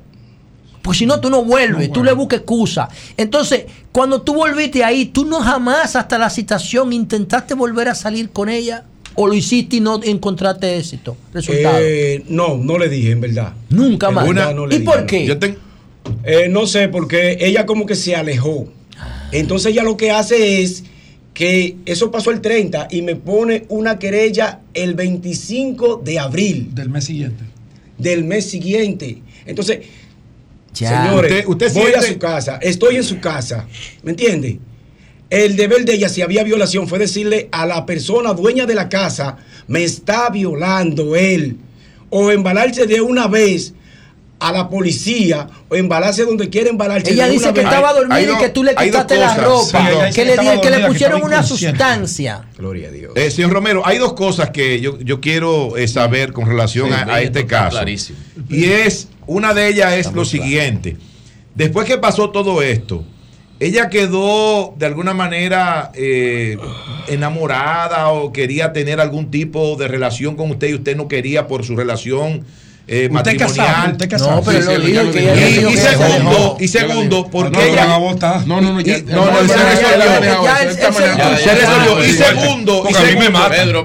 Pues 0.82 0.98
si 0.98 1.06
no, 1.06 1.20
tú 1.20 1.30
no 1.30 1.42
vuelves, 1.42 1.90
tú 1.90 2.04
le 2.04 2.12
buscas 2.12 2.40
excusa. 2.40 2.90
Entonces, 3.16 3.64
cuando 3.92 4.20
tú 4.20 4.34
volviste 4.34 4.84
ahí, 4.84 5.06
tú 5.06 5.24
no 5.24 5.40
jamás 5.40 5.96
hasta 5.96 6.18
la 6.18 6.28
citación 6.28 6.92
intentaste 6.92 7.54
volver 7.54 7.88
a 7.88 7.94
salir 7.94 8.28
con 8.28 8.50
ella 8.50 8.84
o 9.14 9.26
lo 9.26 9.32
hiciste 9.32 9.76
y 9.76 9.80
no 9.80 10.00
encontraste 10.02 10.76
éxito, 10.76 11.16
resultado. 11.32 11.78
Eh, 11.80 12.24
no, 12.28 12.58
no 12.58 12.76
le 12.76 12.90
dije, 12.90 13.10
en 13.12 13.22
verdad. 13.22 13.54
Nunca 13.70 14.08
En 14.08 14.14
más. 14.16 14.28
verdad 14.28 14.54
no 14.54 14.66
le 14.66 14.74
¿Y 14.76 14.78
dije, 14.80 14.90
por 14.90 15.00
no. 15.00 15.06
qué? 15.06 15.38
Eh, 16.24 16.48
no 16.50 16.66
sé, 16.66 16.88
porque 16.88 17.38
ella 17.40 17.64
como 17.64 17.86
que 17.86 17.94
se 17.94 18.14
alejó. 18.16 18.68
Entonces 19.32 19.72
ella 19.72 19.82
lo 19.82 19.96
que 19.96 20.10
hace 20.10 20.62
es 20.62 20.84
que 21.34 21.76
eso 21.86 22.10
pasó 22.10 22.30
el 22.30 22.40
30 22.40 22.88
y 22.90 23.02
me 23.02 23.16
pone 23.16 23.64
una 23.68 23.98
querella 23.98 24.60
el 24.74 24.94
25 24.94 26.02
de 26.04 26.18
abril. 26.18 26.70
Del 26.74 26.88
mes 26.90 27.04
siguiente. 27.04 27.44
Del 27.98 28.24
mes 28.24 28.46
siguiente. 28.50 29.22
Entonces, 29.46 29.80
Ya. 30.74 31.06
señores, 31.06 31.32
Usted- 31.46 31.48
usted 31.68 31.72
voy 31.74 31.92
a 31.92 32.02
su 32.02 32.18
casa, 32.18 32.58
estoy 32.60 32.96
en 32.96 33.04
su 33.04 33.20
casa, 33.20 33.66
¿me 34.02 34.10
entiende? 34.12 34.58
El 35.30 35.54
deber 35.56 35.84
de 35.84 35.94
ella, 35.94 36.08
si 36.08 36.22
había 36.22 36.42
violación, 36.42 36.88
fue 36.88 36.98
decirle 36.98 37.48
a 37.52 37.64
la 37.66 37.86
persona 37.86 38.32
dueña 38.32 38.66
de 38.66 38.74
la 38.74 38.88
casa, 38.88 39.36
me 39.68 39.84
está 39.84 40.28
violando 40.30 41.14
él. 41.14 41.56
O 42.10 42.32
embalarse 42.32 42.86
de 42.88 43.00
una 43.00 43.28
vez 43.28 43.72
a 44.40 44.52
la 44.52 44.68
policía, 44.70 45.46
o 45.68 45.76
embalarse 45.76 46.24
donde 46.24 46.48
quiera 46.48 46.70
embalarse. 46.70 47.12
Ella 47.12 47.28
dice 47.28 47.48
que 47.52 47.60
vez. 47.60 47.64
estaba 47.64 47.92
dormida 47.92 48.22
y 48.22 48.38
que 48.38 48.48
tú 48.48 48.64
le 48.64 48.74
quitaste 48.74 49.18
la 49.18 49.34
ropa, 49.36 49.86
que, 50.14 50.24
le, 50.24 50.36
di- 50.38 50.60
que 50.62 50.70
le 50.70 50.86
pusieron 50.86 51.22
una 51.22 51.42
sustancia. 51.42 52.46
Gloria 52.56 52.88
a 52.88 52.90
Dios. 52.90 53.12
Eh, 53.16 53.30
señor 53.30 53.50
Romero, 53.52 53.82
hay 53.84 53.98
dos 53.98 54.14
cosas 54.14 54.48
que 54.50 54.80
yo, 54.80 54.98
yo 55.00 55.20
quiero 55.20 55.76
eh, 55.76 55.86
saber 55.86 56.32
con 56.32 56.46
relación 56.46 56.88
Sí, 56.88 56.94
a, 56.94 57.20
este 57.20 57.46
caso. 57.46 57.76
clarísimo. 57.76 58.18
Y 58.48 58.64
es, 58.64 59.08
una 59.26 59.52
de 59.52 59.68
ellas 59.68 59.92
es 59.94 60.12
lo 60.12 60.24
siguiente. 60.24 60.96
Después 61.54 61.86
que 61.86 61.98
pasó 61.98 62.30
todo 62.30 62.62
esto, 62.62 63.04
ella 63.58 63.90
quedó 63.90 64.74
de 64.78 64.86
alguna 64.86 65.12
manera 65.12 65.90
eh, 65.94 66.56
enamorada 67.08 68.08
o 68.10 68.32
quería 68.32 68.72
tener 68.72 69.00
algún 69.00 69.30
tipo 69.30 69.76
de 69.76 69.86
relación 69.88 70.34
con 70.36 70.50
usted 70.50 70.68
y 70.68 70.74
usted 70.74 70.96
no 70.96 71.08
quería 71.08 71.46
por 71.46 71.64
su 71.64 71.76
relación 71.76 72.44
eh, 72.92 73.08
Usted 73.08 73.38
casado, 73.38 73.56
matrimonial. 73.68 73.92
usted 73.92 74.08
casado. 74.10 74.34
No, 74.36 74.42
pero 74.42 74.60
Sí, 74.60 74.66
lo 74.66 74.80
sí, 74.84 74.90
dijo 74.92 75.04
y- 75.04 75.10
que 75.12 75.18
ella 75.20 75.32
segundo, 75.80 76.56
y 76.58 76.66
segundo, 76.68 77.28
porque 77.30 77.56
No, 77.56 77.62
ella 77.62 77.86
no, 77.86 78.00
no, 78.00 78.16
No, 78.46 78.60
no, 78.60 78.72
no, 78.74 78.80
ya, 78.80 78.98
y- 78.98 79.02
no, 79.02 79.26
no, 79.30 79.38
se 79.48 79.56
resolvió. 79.56 80.42
Se. 82.02 82.08
Y 82.08 82.12
segundo, 82.12 82.84
y 82.88 82.94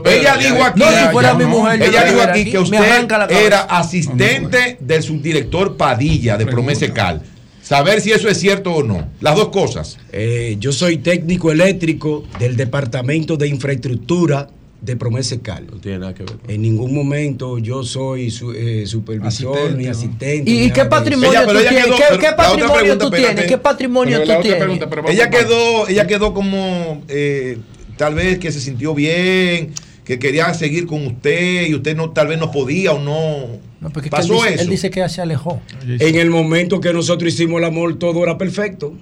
ella 0.09 0.37
dijo 0.37 0.63
aquí, 0.63 0.79
no, 0.79 0.85
si 0.89 1.05
fuera 1.11 1.33
mi 1.35 1.45
mujer, 1.45 1.79
yo 1.79 1.85
ella 1.85 1.99
la 1.99 2.05
dijo 2.05 2.13
tuviera 2.17 2.31
aquí 2.31 2.41
aquí, 2.41 2.51
que 2.51 2.59
usted 2.59 3.07
era 3.29 3.61
asistente 3.61 4.77
del 4.79 5.03
subdirector 5.03 5.77
Padilla 5.77 6.37
de 6.37 6.45
Promesecal. 6.45 7.21
Saber 7.61 7.99
si 7.99 8.11
eso 8.11 8.29
es 8.29 8.39
cierto 8.39 8.73
o 8.75 8.83
no. 8.83 9.07
Las 9.21 9.35
dos 9.35 9.49
cosas. 9.49 9.97
Eh, 10.11 10.55
yo 10.59 10.71
soy 10.71 10.97
técnico 10.97 11.51
eléctrico 11.51 12.23
del 12.37 12.55
Departamento 12.55 13.37
de 13.37 13.47
Infraestructura 13.47 14.47
de 14.81 14.95
Promese 14.95 15.39
Cal. 15.41 15.67
No 15.71 15.79
tiene 15.79 15.99
nada 15.99 16.13
que 16.13 16.23
ver. 16.23 16.37
En 16.47 16.61
ningún 16.61 16.93
momento 16.93 17.57
yo 17.57 17.83
soy 17.83 18.29
su, 18.31 18.51
eh, 18.51 18.85
supervisor 18.85 19.57
asistente, 19.57 19.77
ni 19.83 19.87
asistente. 19.87 20.51
¿Y, 20.51 20.59
ni 20.59 20.71
qué, 20.71 20.85
patrimonio 20.85 21.31
ella, 21.31 21.45
tú 21.45 21.57
tienes? 21.57 21.85
Quedó, 21.85 22.19
¿Qué, 22.19 22.27
patrimonio 22.35 22.73
pregunta, 22.73 23.05
tú 23.05 23.11
tienes? 23.11 23.45
¿Qué 23.45 23.57
patrimonio 23.57 24.23
tú 24.23 24.31
tienes? 24.41 24.79
Ella, 25.09 25.29
quedó, 25.29 25.87
ella 25.87 26.07
quedó 26.07 26.33
como 26.33 27.03
eh, 27.07 27.57
tal 27.97 28.15
vez 28.15 28.39
que 28.39 28.51
se 28.51 28.59
sintió 28.59 28.93
bien, 28.93 29.73
que 30.03 30.19
quería 30.19 30.53
seguir 30.53 30.85
con 30.85 31.05
usted 31.07 31.67
y 31.67 31.73
usted 31.75 31.95
no 31.95 32.11
tal 32.11 32.27
vez 32.27 32.39
no 32.39 32.51
podía 32.51 32.93
o 32.93 32.99
no. 32.99 33.59
no 33.79 33.89
pasó 34.09 34.45
él, 34.45 34.53
eso. 34.53 34.63
Él 34.63 34.69
dice 34.69 34.89
que 34.91 34.99
ella 34.99 35.09
se 35.09 35.21
alejó. 35.21 35.61
En 35.87 36.15
el 36.15 36.29
momento 36.29 36.79
que 36.79 36.93
nosotros 36.93 37.33
hicimos 37.33 37.59
el 37.59 37.65
amor 37.65 37.97
todo 37.97 38.23
era 38.23 38.37
perfecto. 38.37 38.93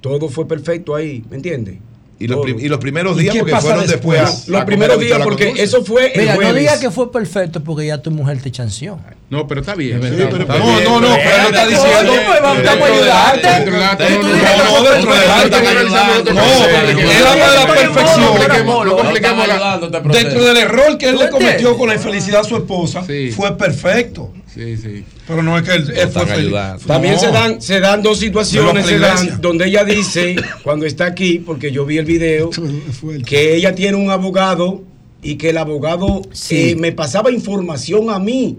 Todo 0.00 0.28
fue 0.28 0.48
perfecto 0.48 0.96
ahí, 0.96 1.24
¿me 1.30 1.36
entiendes? 1.36 1.78
Y, 2.22 2.26
y, 2.26 2.68
los 2.68 2.78
primeros 2.78 3.16
días, 3.16 3.36
porque 3.36 3.56
fueron 3.56 3.86
después. 3.86 4.48
los 4.48 4.64
primeros 4.64 5.00
días, 5.00 5.20
porque 5.22 5.54
eso 5.56 5.84
fue. 5.84 6.12
Mira, 6.16 6.36
no 6.36 6.80
que 6.80 6.90
fue 6.90 7.10
perfecto 7.10 7.62
porque 7.62 7.86
ya 7.86 7.98
tu 8.00 8.10
mujer 8.10 8.40
te 8.40 8.50
chanció. 8.50 8.98
No, 9.28 9.46
pero 9.46 9.60
está 9.60 9.74
bien. 9.74 9.98
Pero, 10.00 10.30
no, 10.30 10.80
no, 10.80 11.00
no, 11.00 11.16
pero 11.16 11.38
no 11.38 11.48
está 11.48 11.66
diciendo. 11.66 12.12
No, 12.42 12.54
dentro 14.12 14.36
del. 15.16 15.86
No, 16.34 16.42
era 16.68 17.34
de 17.34 17.56
la 17.56 17.66
perfección. 17.66 18.32
Dentro 20.12 20.44
del 20.44 20.56
error 20.58 20.98
que 20.98 21.08
él 21.08 21.18
le 21.18 21.30
cometió 21.30 21.76
con 21.76 21.88
la 21.88 21.94
infelicidad 21.94 22.42
a 22.42 22.44
su 22.44 22.56
esposa, 22.56 23.02
fue 23.34 23.56
perfecto. 23.56 24.30
Sí, 24.54 24.76
sí. 24.76 25.04
Pero 25.26 25.42
no 25.42 25.56
es 25.56 25.62
que 25.62 25.74
él 25.74 25.84
fue. 26.10 26.26
También 26.86 27.18
se, 27.18 27.30
dan, 27.30 27.62
se 27.62 27.80
dan 27.80 28.02
dos 28.02 28.18
situaciones 28.18 28.86
donde 29.40 29.66
ella 29.66 29.84
dice, 29.84 30.36
cuando 30.62 30.84
está 30.84 31.06
aquí, 31.06 31.38
porque 31.38 31.72
yo 31.72 31.86
vi 31.86 31.98
el 31.98 32.04
video, 32.04 32.50
que 33.26 33.54
ella 33.56 33.74
tiene 33.74 33.96
un 33.96 34.10
abogado 34.10 34.82
y 35.22 35.36
que 35.36 35.50
el 35.50 35.58
abogado 35.58 36.22
sí. 36.32 36.70
Eh, 36.70 36.76
me 36.76 36.92
pasaba 36.92 37.30
información 37.30 38.10
a 38.10 38.18
mí. 38.18 38.58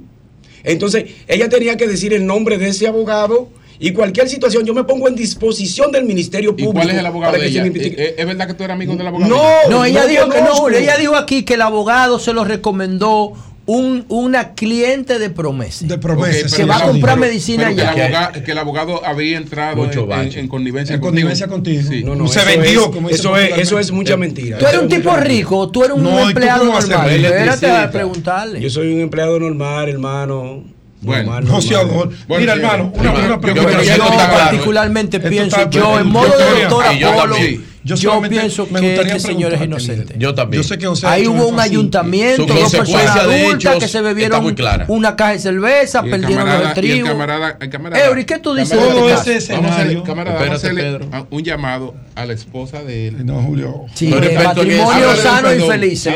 Entonces, 0.64 1.06
ella 1.28 1.50
tenía 1.50 1.78
que 1.78 1.88
decir 1.88 2.14
el 2.14 2.26
nombre 2.26 2.58
de 2.58 2.70
ese 2.70 2.88
abogado. 2.88 3.50
Y 3.80 3.92
cualquier 3.92 4.30
situación, 4.30 4.66
yo 4.66 4.74
me 4.74 4.86
pongo 4.86 5.10
en 5.10 5.16
disposición 5.16 5.92
del 5.92 6.06
Ministerio 6.06 6.52
Público. 6.52 6.72
¿Y 6.72 6.74
¿Cuál 6.74 6.90
es 6.92 6.98
el 6.98 7.06
abogado 7.06 7.38
de 7.38 7.48
ella? 7.48 7.66
Eh, 7.66 7.74
eh, 7.76 8.16
¿Es, 8.18 8.26
verdad 8.26 8.48
que 8.48 8.54
tú 8.54 8.64
eres 8.64 8.76
amigo 8.76 8.96
del 8.96 9.08
abogado? 9.08 9.30
No, 9.30 9.42
ella? 9.42 9.70
no, 9.70 9.86
ella 9.86 10.06
dijo 10.06 10.30
que 10.30 10.42
no, 10.42 10.70
ella 10.70 10.98
dijo 10.98 11.16
aquí 11.16 11.44
que 11.44 11.56
el 11.56 11.62
abogado 11.62 12.18
se 12.18 12.34
lo 12.34 12.46
recomendó 12.46 13.34
un, 13.66 14.06
una 14.10 14.54
cliente 14.54 15.20
de 15.20 15.30
promesa. 15.30 15.86
De 15.86 15.98
promesa. 15.98 16.48
Okay, 16.48 16.58
que 16.58 16.66
va 16.66 16.78
a 16.78 16.84
comprar 16.84 17.16
pero, 17.16 17.28
medicina 17.28 17.72
pero 17.76 17.90
allá. 17.90 17.94
Que, 17.94 18.02
el 18.02 18.14
abogado, 18.16 18.44
que 18.44 18.52
el, 18.52 18.58
abogado, 18.58 19.06
había 19.06 19.38
entrado 19.38 19.84
en, 19.86 19.92
en, 19.92 20.40
en, 20.40 20.48
connivencia 20.48 20.96
en 20.96 21.02
contigo. 21.02 21.12
Connivencia 21.12 21.48
contigo. 21.48 21.82
Sí. 21.90 22.04
No, 22.04 22.16
no, 22.16 22.28
se 22.28 22.44
vendió. 22.44 22.86
Es, 22.86 22.90
como 22.90 23.10
eso, 23.10 23.38
es, 23.38 23.58
eso 23.58 23.80
es 23.80 23.92
mucha 23.92 24.18
mentira. 24.18 24.58
Tú 24.58 24.66
eres 24.66 24.82
un 24.82 24.90
tipo 24.90 25.16
rico, 25.16 25.70
tú 25.70 25.84
eres 25.84 25.96
un 25.96 26.04
no, 26.04 26.28
empleado 26.28 26.66
normal. 26.66 27.10
Espérate 27.10 27.72
a 27.72 27.92
preguntarle. 27.92 28.60
Yo 28.60 28.70
soy 28.70 28.94
un 28.94 29.02
empleado 29.02 29.40
normal, 29.40 29.90
hermano. 29.90 30.64
Bueno, 31.02 31.32
normal, 31.32 31.46
no 31.46 31.62
sea 31.62 31.84
Bueno, 31.84 32.12
Mira, 32.30 32.54
hermano, 32.54 32.94
una, 32.96 33.40
pregunta. 33.40 33.84
Yo, 33.84 33.94
¿eh? 33.94 33.98
particularmente 34.32 35.20
pienso, 35.20 35.70
yo 35.70 36.00
en 36.00 36.08
modo 36.08 36.30
doctora 36.30 36.92
Polo 37.14 37.36
yo, 37.84 37.96
yo 37.96 38.22
pienso 38.22 38.66
me 38.72 38.80
que 38.80 38.96
este 38.96 39.20
señor 39.20 39.54
es 39.54 39.62
inocente. 39.62 40.16
Yo 40.18 40.34
también. 40.34 40.64
Yo 40.64 40.68
sé 40.68 40.78
que 40.78 40.88
José 40.88 41.06
Ahí 41.06 41.28
hubo 41.28 41.48
un 41.48 41.60
ayuntamiento, 41.60 42.46
dos 42.46 42.72
personas 42.72 43.16
adultas 43.18 43.78
que 43.78 43.88
se 43.88 44.02
bebieron 44.02 44.56
una 44.88 45.16
caja 45.16 45.34
de 45.34 45.40
cerveza, 45.40 46.02
perdieron 46.04 46.48
el, 46.48 46.62
el 46.62 46.74
trigo. 46.74 47.08
camarada, 47.08 47.58
el 47.60 47.70
camarada 47.70 48.06
Eury, 48.06 48.26
¿qué 48.26 48.40
tú 48.40 48.54
dices? 48.54 48.78
Todo 48.78 49.10
ese 49.10 49.38
escenario. 49.38 50.04
Camarada, 50.04 50.56
Espérate, 50.56 51.08
un 51.30 51.44
llamado 51.44 51.96
a 52.16 52.26
la 52.26 52.34
esposa 52.34 52.84
de 52.84 53.08
él. 53.08 53.26
No, 53.26 53.42
Julio. 53.42 53.86
Sí, 53.94 54.08
matrimonio 54.08 55.16
sano 55.16 55.54
y 55.54 55.60
feliz. 55.60 56.08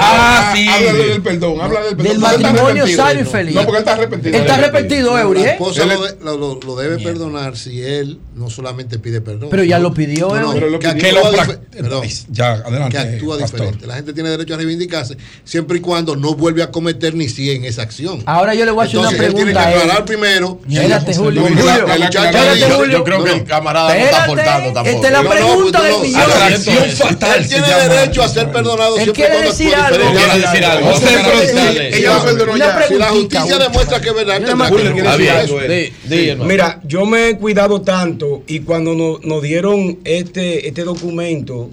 Ah, 0.00 0.52
sí. 0.54 0.66
Habla 0.68 0.92
del 0.92 1.22
perdón, 1.22 1.60
habla 1.60 1.80
del 1.80 1.96
perdón. 1.96 2.12
Del 2.12 2.18
matrimonio 2.18 2.86
sano 2.86 3.20
y 3.20 3.24
feliz. 3.24 3.54
No, 3.54 3.62
porque 3.62 3.78
él 3.78 3.82
está 3.82 3.92
arrepentido. 3.92 4.38
Está 4.38 4.54
arrepentido, 4.54 5.18
Eury. 5.18 5.42
La 5.42 5.52
esposa 5.52 5.82
lo 6.22 6.76
debe 6.76 6.98
perdonar 6.98 7.56
si 7.56 7.82
él 7.82 8.20
no 8.34 8.48
solamente 8.48 8.98
pide 8.98 9.20
perdón. 9.20 9.48
Pero 9.50 9.64
ya 9.64 9.78
lo 9.78 9.92
pidió, 9.92 10.34
Eury 10.36 10.93
que, 10.98 11.12
lo. 11.12 11.22
Perdón, 11.70 12.06
ya, 12.30 12.52
adelante, 12.52 12.90
que 12.90 12.98
actúa 12.98 13.38
pastor. 13.38 13.60
diferente. 13.60 13.86
La 13.86 13.94
gente 13.96 14.12
tiene 14.12 14.30
derecho 14.30 14.54
a 14.54 14.56
reivindicarse 14.56 15.16
siempre 15.44 15.78
y 15.78 15.80
cuando 15.80 16.16
no 16.16 16.34
vuelve 16.34 16.62
a 16.62 16.70
cometer 16.70 17.14
ni 17.14 17.28
100 17.28 17.64
esa 17.64 17.82
acción. 17.82 18.22
Ahora 18.26 18.54
yo 18.54 18.64
le 18.64 18.70
voy 18.70 18.84
a 18.84 18.88
hacer 18.88 18.96
Entonces, 18.96 19.18
una 19.18 19.28
pregunta. 19.28 19.60
Tiene 19.60 19.74
que 19.74 19.80
aclarar 19.80 20.04
primero. 20.04 20.60
Espérate, 20.68 21.14
Julio. 21.14 21.48
Yo 22.90 23.04
creo 23.04 23.24
que 23.24 23.32
el 23.32 23.44
camarada 23.44 23.94
no 23.94 24.04
está 24.04 24.24
aportando 24.24 24.72
tampoco. 24.72 24.96
Esta 24.96 25.06
es 25.06 25.12
la 25.12 25.30
pregunta 25.30 25.82
del 25.82 26.00
millón. 26.00 26.30
Él 27.36 27.48
tiene 27.48 27.66
derecho 27.88 28.22
a 28.22 28.28
ser 28.28 28.50
perdonado 28.52 28.96
siempre 28.96 29.26
cuando 29.26 29.50
actúa 29.50 30.34
diferente. 30.36 31.98
Ella 31.98 32.14
lo 32.14 32.24
perdonó 32.24 32.56
ya. 32.56 32.88
Si 32.88 32.94
la 32.94 33.08
justicia 33.08 33.58
demuestra 33.58 34.00
que 34.00 34.08
es 34.08 34.14
verdad, 34.14 34.40
Mira, 36.44 36.80
yo 36.84 37.06
me 37.06 37.30
he 37.30 37.38
cuidado 37.38 37.80
tanto 37.82 38.42
y 38.46 38.60
cuando 38.60 39.20
nos 39.22 39.42
dieron 39.42 39.98
este 40.04 40.68
documento 40.84 41.70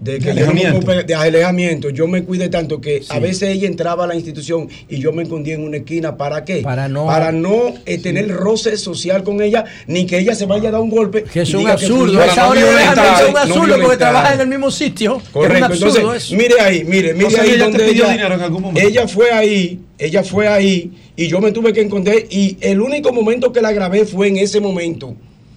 de, 0.00 0.18
que 0.18 0.32
de, 0.32 1.14
alejamiento. 1.14 1.90
Yo, 1.90 2.08
me 2.08 2.24
cuidé 2.24 2.48
tanto 2.48 2.80
que 2.80 3.02
a 3.08 3.18
veces 3.18 3.50
ella 3.50 3.68
entraba 3.68 4.04
a 4.04 4.06
la 4.06 4.14
institución 4.14 4.68
y 4.88 4.98
yo 4.98 5.12
me 5.12 5.24
escondía 5.24 5.54
en 5.54 5.62
una 5.62 5.78
esquina. 5.78 6.16
¿Para 6.16 6.44
qué? 6.44 6.62
Para 6.62 6.88
no, 6.88 7.06
Para 7.06 7.32
no 7.32 7.74
eh, 7.84 7.98
tener 7.98 8.28
roce 8.28 8.76
social 8.76 9.22
con 9.22 9.42
ella, 9.42 9.64
ni 9.86 10.06
que 10.06 10.18
ella 10.18 10.34
se 10.34 10.46
vaya 10.46 10.70
a 10.70 10.72
dar 10.72 10.80
un 10.80 10.90
golpe. 10.90 11.24
Que 11.24 11.42
es 11.42 11.54
un 11.54 11.68
absurdo. 11.68 12.18
Que 12.18 12.24
es 12.26 13.28
un 13.28 13.36
absurdo 13.36 13.76
porque 13.80 13.96
trabaja 13.98 14.34
en 14.34 14.40
el 14.40 14.48
mismo 14.48 14.70
sitio. 14.70 15.20
Correcto. 15.32 15.74
Entonces, 15.74 16.32
mire 16.32 16.60
ahí, 16.60 16.84
mire, 16.84 17.12
mire 17.12 17.38
ahí 17.38 17.50
ella 17.50 17.64
donde 17.64 17.90
ella, 17.90 18.72
ella 18.76 19.08
fue 19.08 19.30
ahí, 19.30 19.80
ella 19.98 20.24
fue 20.24 20.48
ahí 20.48 20.90
y 21.14 21.28
yo 21.28 21.40
me 21.40 21.52
tuve 21.52 21.72
que 21.72 21.82
encontrar 21.82 22.16
y 22.30 22.56
el 22.60 22.80
único 22.80 23.12
momento 23.12 23.52
que 23.52 23.60
la 23.60 23.72
grabé 23.72 24.06
fue 24.06 24.28
en 24.28 24.38
ese 24.38 24.60
momento. 24.60 25.14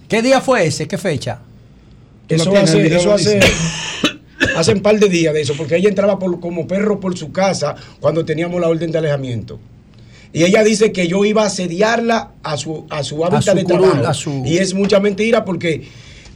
¿Qué 0.08 0.20
día 0.20 0.42
fue 0.42 0.66
ese? 0.66 0.86
¿Qué 0.86 0.98
fecha? 0.98 1.40
Eso, 2.28 2.56
hace, 2.56 2.86
eso 2.86 3.12
hace, 3.12 3.40
hace 4.56 4.72
un 4.72 4.80
par 4.80 4.98
de 4.98 5.08
días 5.08 5.34
de 5.34 5.42
eso, 5.42 5.54
porque 5.56 5.76
ella 5.76 5.88
entraba 5.88 6.18
por, 6.18 6.40
como 6.40 6.66
perro 6.66 7.00
por 7.00 7.16
su 7.16 7.32
casa 7.32 7.74
cuando 8.00 8.24
teníamos 8.24 8.60
la 8.60 8.68
orden 8.68 8.90
de 8.90 8.98
alejamiento. 8.98 9.58
Y 10.32 10.42
ella 10.42 10.64
dice 10.64 10.90
que 10.90 11.06
yo 11.06 11.24
iba 11.24 11.44
a 11.44 11.46
asediarla 11.46 12.30
a 12.42 12.56
su, 12.56 12.86
a 12.90 13.04
su 13.04 13.24
hábitat 13.24 13.54
de 13.54 13.64
trabajo. 13.64 14.42
Y 14.44 14.58
es 14.58 14.74
mucha 14.74 14.98
mentira 14.98 15.44
porque 15.44 15.86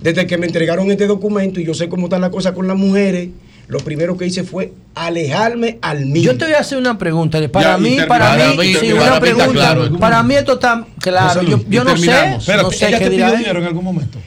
desde 0.01 0.27
que 0.27 0.39
me 0.39 0.47
entregaron 0.47 0.89
este 0.91 1.09
documento 1.09 1.59
y 1.59 1.65
yo 1.65 1.75
sé 1.75 1.89
cómo 1.89 2.07
está 2.07 2.19
la 2.21 2.31
cosa 2.31 2.55
con 2.55 2.69
las 2.69 2.77
mujeres, 2.77 3.31
lo 3.67 3.81
primero 3.81 4.17
que 4.17 4.27
hice 4.27 4.45
fue 4.45 4.73
alejarme 4.95 5.79
al 5.83 6.07
mío. 6.07 6.33
Yo 6.33 6.39
te 6.39 6.45
voy 6.45 6.55
a 6.55 6.61
hacer 6.61 6.79
una 6.79 6.97
pregunta. 6.97 7.41
Para 7.49 7.77
mí, 7.77 7.99
para 8.07 8.55
mí, 8.55 8.57
mí. 8.57 8.73
Claro, 9.53 9.99
para 9.99 10.23
mí 10.23 10.35
esto 10.37 10.55
está 10.55 10.87
claro. 11.01 11.43
Yo, 11.43 11.61
yo 11.69 11.83
no 11.83 11.97
sé. 11.97 12.39
Pero 12.47 12.63
no 12.63 12.71
sé 12.71 12.89
ella 12.89 12.99
qué 12.99 13.05
te 13.07 13.11
pidió 13.11 13.37
dinero 13.37 13.59
en 13.59 13.67
algún 13.67 13.85
momento. 13.85 14.19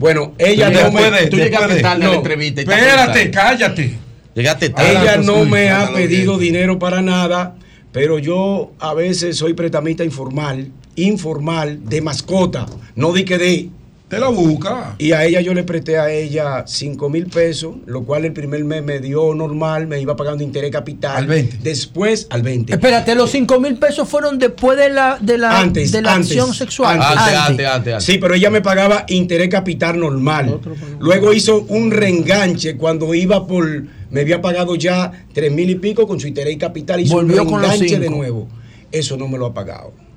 Bueno, 0.00 0.32
ella 0.38 0.70
no 0.70 0.90
me. 0.90 1.10
De, 1.10 1.26
tú 1.26 1.36
llegaste 1.36 1.82
tarde 1.82 2.04
no, 2.04 2.12
la 2.12 2.16
entrevista. 2.16 2.62
Espérate, 2.62 3.30
cállate. 3.30 3.98
Llegaste 4.34 4.70
tarde. 4.70 4.92
Ella 4.92 5.18
no 5.18 5.44
me 5.44 5.68
ha 5.68 5.92
pedido 5.92 6.38
dinero 6.38 6.78
para 6.78 7.02
nada, 7.02 7.56
pero 7.92 8.18
yo 8.18 8.72
a 8.78 8.94
veces 8.94 9.36
soy 9.36 9.52
prestamista 9.52 10.02
informal, 10.02 10.72
informal, 10.96 11.80
de 11.86 12.00
mascota. 12.00 12.64
No 12.94 13.12
di 13.12 13.26
que 13.26 13.36
de. 13.36 13.68
Te 14.10 14.18
la 14.18 14.26
busca. 14.26 14.96
Y 14.98 15.12
a 15.12 15.24
ella 15.24 15.40
yo 15.40 15.54
le 15.54 15.62
presté 15.62 15.96
a 15.96 16.10
ella 16.10 16.64
5 16.66 17.08
mil 17.08 17.26
pesos, 17.26 17.76
lo 17.86 18.02
cual 18.02 18.24
el 18.24 18.32
primer 18.32 18.64
mes 18.64 18.82
me 18.82 18.98
dio 18.98 19.32
normal, 19.36 19.86
me 19.86 20.00
iba 20.00 20.16
pagando 20.16 20.42
interés 20.42 20.72
capital. 20.72 21.16
Al 21.16 21.26
20. 21.28 21.58
Después 21.62 22.26
al 22.28 22.42
20. 22.42 22.72
Espérate, 22.72 23.14
los 23.14 23.30
5 23.30 23.60
mil 23.60 23.76
pesos 23.76 24.08
fueron 24.08 24.40
después 24.40 24.76
de 24.76 24.90
la, 24.90 25.16
de 25.20 25.38
la, 25.38 25.60
antes, 25.60 25.92
de 25.92 26.02
la 26.02 26.14
antes, 26.14 26.32
acción 26.32 26.52
sexual. 26.52 27.00
Antes 27.00 27.18
antes, 27.20 27.66
antes 27.68 27.94
antes, 27.94 28.04
Sí, 28.04 28.18
pero 28.18 28.34
ella 28.34 28.50
me 28.50 28.60
pagaba 28.60 29.04
interés 29.06 29.48
capital 29.48 30.00
normal. 30.00 30.60
Luego 30.98 31.32
hizo 31.32 31.64
un 31.68 31.92
reenganche 31.92 32.76
cuando 32.76 33.14
iba 33.14 33.46
por. 33.46 33.84
Me 34.10 34.22
había 34.22 34.42
pagado 34.42 34.74
ya 34.74 35.12
3 35.32 35.52
mil 35.52 35.70
y 35.70 35.76
pico 35.76 36.08
con 36.08 36.18
su 36.18 36.26
interés 36.26 36.58
capital 36.58 36.98
y 36.98 37.08
volvió 37.08 37.44
un 37.44 37.60
reenganche 37.62 38.00
de 38.00 38.10
nuevo. 38.10 38.48
Eso 38.90 39.16
no 39.16 39.28
me 39.28 39.38
lo 39.38 39.46
ha 39.46 39.54
pagado 39.54 40.09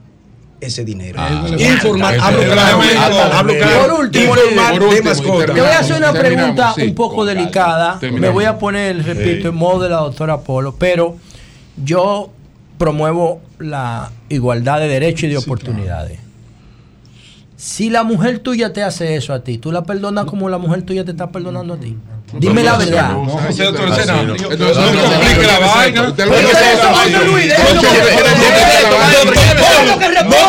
ese 0.65 0.83
dinero. 0.85 1.19
Informar, 1.57 2.17
hablo 2.19 2.41
claro. 2.43 3.87
Por 3.87 3.99
último, 4.01 4.35
Yo 4.35 5.63
voy 5.63 5.71
a 5.71 5.79
hacer 5.79 5.97
una 5.97 6.13
pregunta 6.13 6.73
un 6.81 6.95
poco 6.95 7.25
delicada. 7.25 7.99
Me 8.01 8.29
voy 8.29 8.45
a 8.45 8.57
poner, 8.57 9.03
repito, 9.03 9.49
en 9.49 9.55
modo 9.55 9.83
de 9.83 9.89
la 9.89 9.97
doctora 9.97 10.41
Polo, 10.41 10.75
pero 10.77 11.17
yo 11.83 12.31
promuevo 12.77 13.41
la 13.59 14.11
igualdad 14.29 14.79
de 14.79 14.87
derechos 14.87 15.23
y 15.23 15.27
de 15.29 15.37
oportunidades. 15.37 16.19
Si 17.55 17.89
la 17.89 18.03
mujer 18.03 18.39
tuya 18.39 18.73
te 18.73 18.83
hace 18.83 19.15
eso 19.15 19.33
a 19.33 19.43
ti, 19.43 19.57
¿tú 19.57 19.71
la 19.71 19.83
perdonas 19.85 20.25
como 20.25 20.49
la 20.49 20.57
mujer 20.57 20.81
tuya 20.81 21.05
te 21.05 21.11
está 21.11 21.31
perdonando 21.31 21.75
a 21.75 21.77
ti? 21.77 21.95
Dime 22.33 22.63
la 22.63 22.77
verdad. 22.77 23.09
No. 23.11 23.25
No 23.25 23.33
complique 23.33 23.57
la 25.47 25.59
vaina. 25.59 26.01
No 26.01 26.15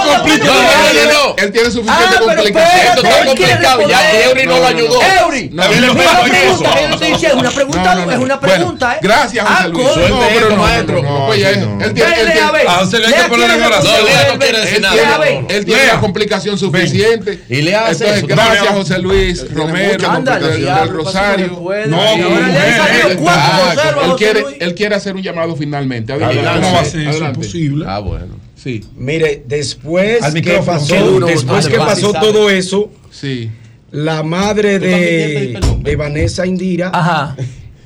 complique 0.07 0.45
la 0.45 0.55
vaina. 0.55 1.11
Él 1.37 1.53
tiene 1.53 1.71
suficiente 1.71 2.17
complicación. 2.19 2.99
Está 3.05 3.25
complicado. 3.27 3.89
Ya 3.89 4.21
Eury 4.23 4.47
no 4.47 4.59
lo 4.59 4.67
ayudó. 4.67 5.01
Eury. 5.21 5.51
Una 5.53 5.69
pregunta. 5.69 6.71
Yo 6.91 6.97
te 6.99 7.05
dije, 7.07 7.33
una 7.35 7.51
pregunta. 7.51 8.07
Es 8.11 8.19
una 8.19 8.41
pregunta. 8.41 8.99
Gracias, 9.03 9.47
José 9.47 9.69
Luis. 9.69 10.11
No, 10.11 10.21
pero 10.33 10.57
maestro. 10.57 11.33
Él 11.35 11.95
tiene. 11.95 12.41
A 12.67 12.73
José 12.79 12.99
le 13.01 13.07
hay 13.07 13.13
que 13.13 13.29
ponerle 13.29 13.63
corazón. 13.63 13.93
No 14.33 14.39
quiere 14.39 14.61
decir 14.61 14.81
nada. 14.81 15.29
Él 15.49 15.65
tiene 15.65 15.87
la 15.87 16.01
complicación 16.01 16.59
suficiente. 16.59 17.45
Y 17.49 17.63
le 17.63 17.75
hace. 17.75 18.23
Gracias, 18.23 18.69
José 18.73 18.99
Luis 18.99 19.53
Romero. 19.53 19.99
Del 20.35 20.89
Rosario 20.89 21.74
puede. 21.75 21.87
No, 21.89 21.97
ahora 22.01 22.17
mujer, 22.17 22.53
le 22.53 22.59
han 22.59 22.87
salido 22.87 23.09
él- 23.09 23.17
cuatro 23.19 23.65
conservas, 23.65 24.05
él, 24.05 24.11
José 24.11 24.25
quiere, 24.25 24.45
él 24.61 24.75
quiere 24.75 24.95
hacer 24.95 25.15
un 25.17 25.23
llamado 25.23 25.57
finalmente. 25.57 26.13
Adelante. 26.13 26.61
¿Cómo 26.61 26.73
va 26.75 26.81
a 26.81 26.85
ser 26.85 27.01
eso 27.01 27.11
Adelante. 27.11 27.39
posible? 27.39 27.85
Ah, 27.89 27.99
bueno. 28.01 28.41
Sí. 28.57 28.83
Mire, 28.97 29.43
después 29.47 30.23
Al 30.23 30.33
que 30.41 30.61
pasó, 30.65 30.97
duro, 30.97 31.27
después 31.27 31.69
que 31.69 31.77
pasó 31.77 32.13
todo 32.13 32.49
eso, 32.49 32.91
sí. 33.11 33.51
la 33.91 34.23
madre 34.23 34.79
¿Tú 34.79 34.85
también 34.87 35.53
quieres 35.53 35.53
de, 35.83 35.91
de 35.91 35.97
Vanessa 35.97 36.47
Indira 36.47 37.37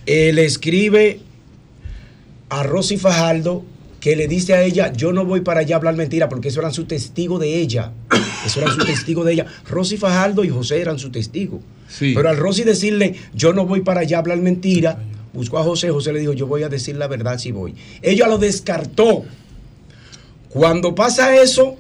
eh, 0.07 0.33
le 0.33 0.44
escribe 0.44 1.20
a 2.49 2.62
Rosy 2.62 2.97
Fajardo 2.97 3.65
que 4.08 4.16
le 4.16 4.26
dice 4.26 4.54
a 4.54 4.62
ella, 4.62 4.90
yo 4.90 5.12
no 5.12 5.26
voy 5.26 5.42
para 5.42 5.60
allá 5.60 5.76
a 5.76 5.78
hablar 5.78 5.94
mentira, 5.94 6.30
porque 6.30 6.48
eso 6.48 6.60
eran 6.60 6.72
su 6.72 6.86
testigo 6.86 7.38
de 7.38 7.56
ella. 7.56 7.92
Eso 8.46 8.58
eran 8.58 8.74
su 8.74 8.82
testigo 8.86 9.22
de 9.22 9.34
ella. 9.34 9.44
Rosy 9.68 9.98
Fajardo 9.98 10.44
y 10.44 10.48
José 10.48 10.80
eran 10.80 10.98
su 10.98 11.10
testigo. 11.10 11.60
Sí. 11.88 12.14
Pero 12.16 12.30
al 12.30 12.38
Rosy 12.38 12.64
decirle, 12.64 13.16
yo 13.34 13.52
no 13.52 13.66
voy 13.66 13.82
para 13.82 14.00
allá 14.00 14.16
a 14.16 14.20
hablar 14.20 14.38
mentira, 14.38 14.98
buscó 15.34 15.58
a 15.58 15.62
José, 15.62 15.90
José 15.90 16.14
le 16.14 16.20
dijo, 16.20 16.32
yo 16.32 16.46
voy 16.46 16.62
a 16.62 16.70
decir 16.70 16.96
la 16.96 17.06
verdad 17.06 17.36
si 17.36 17.52
voy. 17.52 17.74
Ella 18.00 18.28
lo 18.28 18.38
descartó. 18.38 19.26
Cuando 20.48 20.94
pasa 20.94 21.36
eso, 21.36 21.76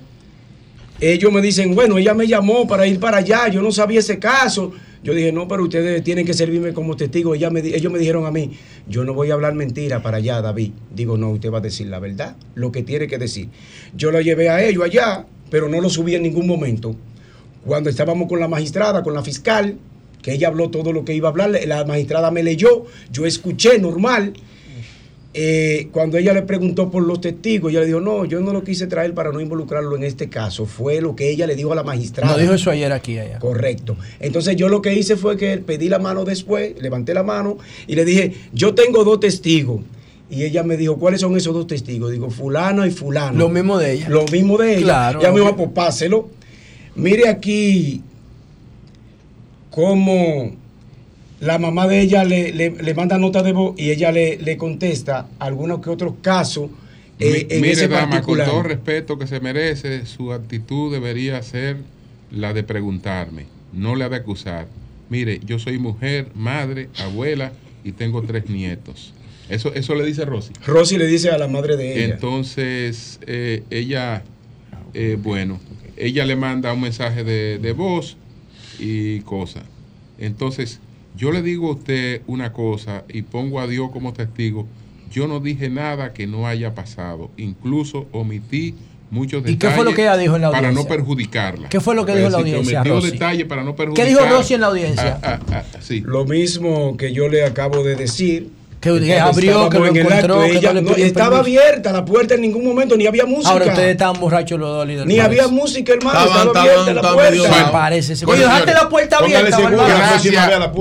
ellos 1.00 1.32
me 1.32 1.40
dicen, 1.40 1.74
bueno, 1.74 1.96
ella 1.96 2.12
me 2.12 2.26
llamó 2.26 2.68
para 2.68 2.86
ir 2.86 3.00
para 3.00 3.16
allá, 3.16 3.48
yo 3.48 3.62
no 3.62 3.72
sabía 3.72 4.00
ese 4.00 4.18
caso. 4.18 4.72
Yo 5.02 5.14
dije, 5.14 5.32
no, 5.32 5.46
pero 5.46 5.62
ustedes 5.62 6.02
tienen 6.02 6.26
que 6.26 6.34
servirme 6.34 6.72
como 6.72 6.96
testigo. 6.96 7.34
Ella 7.34 7.50
me 7.50 7.60
ellos 7.60 7.92
me 7.92 7.98
dijeron 7.98 8.26
a 8.26 8.30
mí, 8.30 8.52
yo 8.88 9.04
no 9.04 9.14
voy 9.14 9.30
a 9.30 9.34
hablar 9.34 9.54
mentira 9.54 10.02
para 10.02 10.16
allá, 10.18 10.40
David. 10.40 10.72
Digo, 10.94 11.16
no, 11.16 11.30
usted 11.30 11.52
va 11.52 11.58
a 11.58 11.62
decir 11.62 11.86
la 11.86 11.98
verdad, 11.98 12.36
lo 12.54 12.72
que 12.72 12.82
tiene 12.82 13.06
que 13.06 13.18
decir. 13.18 13.48
Yo 13.96 14.10
lo 14.10 14.20
llevé 14.20 14.48
a 14.48 14.62
ellos 14.62 14.84
allá, 14.84 15.26
pero 15.50 15.68
no 15.68 15.80
lo 15.80 15.88
subí 15.88 16.14
en 16.14 16.22
ningún 16.22 16.46
momento. 16.46 16.96
Cuando 17.64 17.90
estábamos 17.90 18.28
con 18.28 18.40
la 18.40 18.48
magistrada, 18.48 19.02
con 19.02 19.14
la 19.14 19.22
fiscal, 19.22 19.76
que 20.22 20.32
ella 20.32 20.48
habló 20.48 20.70
todo 20.70 20.92
lo 20.92 21.04
que 21.04 21.14
iba 21.14 21.28
a 21.28 21.30
hablar, 21.30 21.50
la 21.66 21.84
magistrada 21.84 22.30
me 22.30 22.42
leyó, 22.42 22.86
yo 23.12 23.26
escuché 23.26 23.78
normal. 23.78 24.32
Eh, 25.40 25.90
cuando 25.92 26.18
ella 26.18 26.34
le 26.34 26.42
preguntó 26.42 26.90
por 26.90 27.04
los 27.04 27.20
testigos, 27.20 27.70
ella 27.70 27.78
le 27.82 27.86
dijo, 27.86 28.00
no, 28.00 28.24
yo 28.24 28.40
no 28.40 28.52
lo 28.52 28.64
quise 28.64 28.88
traer 28.88 29.14
para 29.14 29.30
no 29.30 29.40
involucrarlo 29.40 29.94
en 29.94 30.02
este 30.02 30.28
caso. 30.28 30.66
Fue 30.66 31.00
lo 31.00 31.14
que 31.14 31.30
ella 31.30 31.46
le 31.46 31.54
dijo 31.54 31.70
a 31.70 31.76
la 31.76 31.84
magistrada. 31.84 32.32
No 32.32 32.38
dijo 32.40 32.54
eso 32.54 32.72
ayer 32.72 32.90
aquí, 32.90 33.20
allá. 33.20 33.38
Correcto. 33.38 33.96
Entonces 34.18 34.56
yo 34.56 34.68
lo 34.68 34.82
que 34.82 34.94
hice 34.94 35.14
fue 35.14 35.36
que 35.36 35.58
pedí 35.58 35.88
la 35.88 36.00
mano 36.00 36.24
después, 36.24 36.74
levanté 36.82 37.14
la 37.14 37.22
mano 37.22 37.56
y 37.86 37.94
le 37.94 38.04
dije, 38.04 38.34
yo 38.52 38.74
tengo 38.74 39.04
dos 39.04 39.20
testigos. 39.20 39.82
Y 40.28 40.42
ella 40.42 40.64
me 40.64 40.76
dijo, 40.76 40.96
¿cuáles 40.96 41.20
son 41.20 41.36
esos 41.36 41.54
dos 41.54 41.68
testigos? 41.68 42.10
Digo, 42.10 42.30
fulano 42.30 42.84
y 42.84 42.90
fulano. 42.90 43.38
Lo 43.38 43.48
mismo 43.48 43.78
de 43.78 43.92
ella. 43.92 44.08
Lo 44.08 44.24
mismo 44.26 44.58
de 44.58 44.72
ella. 44.72 44.82
Claro. 44.82 45.22
Ya 45.22 45.30
me 45.30 45.38
dijo, 45.38 45.54
pues 45.54 45.70
páselo. 45.70 46.30
Mire 46.96 47.28
aquí 47.28 48.02
cómo 49.70 50.50
la 51.40 51.58
mamá 51.58 51.86
de 51.86 52.00
ella 52.00 52.24
le, 52.24 52.52
le- 52.52 52.70
le 52.82 52.94
manda 52.94 53.18
nota 53.18 53.42
de 53.42 53.52
voz 53.52 53.74
y 53.78 53.90
ella 53.90 54.10
le, 54.12 54.38
le 54.38 54.56
contesta 54.56 55.28
algunos 55.38 55.80
que 55.80 55.90
otros 55.90 56.14
casos 56.22 56.70
eh, 57.20 57.46
en 57.50 57.60
Mire, 57.60 57.72
ese 57.72 57.88
dama, 57.88 58.02
con 58.06 58.10
particular. 58.10 58.46
todo 58.48 58.62
respeto 58.62 59.18
que 59.18 59.26
se 59.26 59.40
merece, 59.40 60.06
su 60.06 60.32
actitud 60.32 60.92
debería 60.92 61.42
ser 61.42 61.76
la 62.30 62.52
de 62.52 62.62
preguntarme, 62.62 63.46
no 63.72 63.96
la 63.96 64.08
de 64.08 64.16
acusar. 64.16 64.66
Mire, 65.10 65.40
yo 65.44 65.58
soy 65.58 65.78
mujer, 65.78 66.28
madre, 66.34 66.88
abuela 66.98 67.52
y 67.84 67.92
tengo 67.92 68.22
tres 68.22 68.48
nietos. 68.50 69.14
Eso, 69.48 69.72
eso 69.74 69.94
le 69.94 70.04
dice 70.04 70.24
Rosy. 70.26 70.52
Rosy 70.66 70.98
le 70.98 71.06
dice 71.06 71.30
a 71.30 71.38
la 71.38 71.48
madre 71.48 71.76
de 71.76 72.04
ella. 72.04 72.14
Entonces, 72.14 73.18
eh, 73.26 73.62
ella, 73.70 74.22
eh, 74.94 75.16
bueno, 75.20 75.58
ella 75.96 76.24
le 76.26 76.36
manda 76.36 76.72
un 76.72 76.82
mensaje 76.82 77.24
de, 77.24 77.58
de 77.58 77.72
voz 77.72 78.16
y 78.78 79.20
cosas. 79.20 79.64
Entonces, 80.18 80.80
yo 81.18 81.32
le 81.32 81.42
digo 81.42 81.68
a 81.68 81.72
usted 81.74 82.22
una 82.28 82.52
cosa 82.52 83.04
y 83.08 83.22
pongo 83.22 83.60
a 83.60 83.66
Dios 83.66 83.90
como 83.92 84.12
testigo. 84.12 84.66
Yo 85.10 85.26
no 85.26 85.40
dije 85.40 85.68
nada 85.68 86.12
que 86.12 86.26
no 86.26 86.46
haya 86.46 86.74
pasado. 86.74 87.30
Incluso 87.36 88.06
omití 88.12 88.74
muchos 89.10 89.40
¿Y 89.40 89.52
detalles. 89.54 89.58
qué 89.58 89.70
fue 89.70 89.84
lo 89.84 89.94
que 89.94 90.02
ella 90.02 90.16
dijo 90.16 90.36
en 90.36 90.42
la 90.42 90.50
Para 90.50 90.68
no 90.70 90.80
audiencia? 90.80 90.96
perjudicarla. 90.96 91.68
¿Qué 91.70 91.80
fue 91.80 91.94
lo 91.96 92.06
que 92.06 92.12
dijo 92.14 92.26
en 92.26 92.32
la 92.32 92.38
audiencia, 92.38 92.80
omitió 92.82 92.94
Rosy? 92.94 93.10
detalles 93.10 93.46
para 93.46 93.64
no 93.64 93.72
¿Qué 93.72 93.76
perjudicar. 93.78 94.06
dijo 94.06 94.20
Rosy 94.26 94.54
en 94.54 94.60
la 94.60 94.66
audiencia? 94.68 95.18
Ah, 95.22 95.40
ah, 95.50 95.62
ah, 95.74 95.78
sí. 95.80 96.02
Lo 96.06 96.24
mismo 96.24 96.96
que 96.96 97.12
yo 97.12 97.28
le 97.28 97.44
acabo 97.44 97.82
de 97.82 97.96
decir. 97.96 98.50
Que 98.80 98.90
Cuando 98.90 99.24
abrió, 99.24 99.68
que 99.68 99.78
lo 99.80 99.86
encontró, 99.86 100.14
acto, 100.14 100.40
que 100.42 100.56
ella 100.56 100.72
no 100.72 100.90
estaba 100.94 101.42
permiso. 101.42 101.60
abierta 101.60 101.90
la 101.92 102.04
puerta 102.04 102.34
en 102.34 102.42
ningún 102.42 102.64
momento, 102.64 102.96
ni 102.96 103.08
había 103.08 103.26
música. 103.26 103.50
Ahora 103.50 103.66
ustedes 103.66 103.90
estaban 103.90 104.20
borrachos 104.20 104.56
los 104.56 104.68
dos 104.68 104.86
líderes. 104.86 105.06
Ni 105.06 105.18
había 105.18 105.48
música, 105.48 105.94
hermano. 105.94 106.16
Estaban- 106.16 106.46
estaba 106.46 106.64
estaban- 106.64 106.68
abierta 106.68 106.92
la 106.94 107.00
estaban 107.00 107.14
puerta. 107.16 107.30
medio- 107.50 107.66
Me 107.66 107.72
parece. 107.72 108.12
ese- 108.12 108.24
Bueno, 108.24 108.44
Oye, 108.44 108.52
dejaste 108.52 108.74
la 108.74 108.88
puerta 108.88 109.16
abierta, 109.18 109.56
seguro. 109.56 109.76
Bárbara. 109.78 109.98
Gracias, 110.10 110.34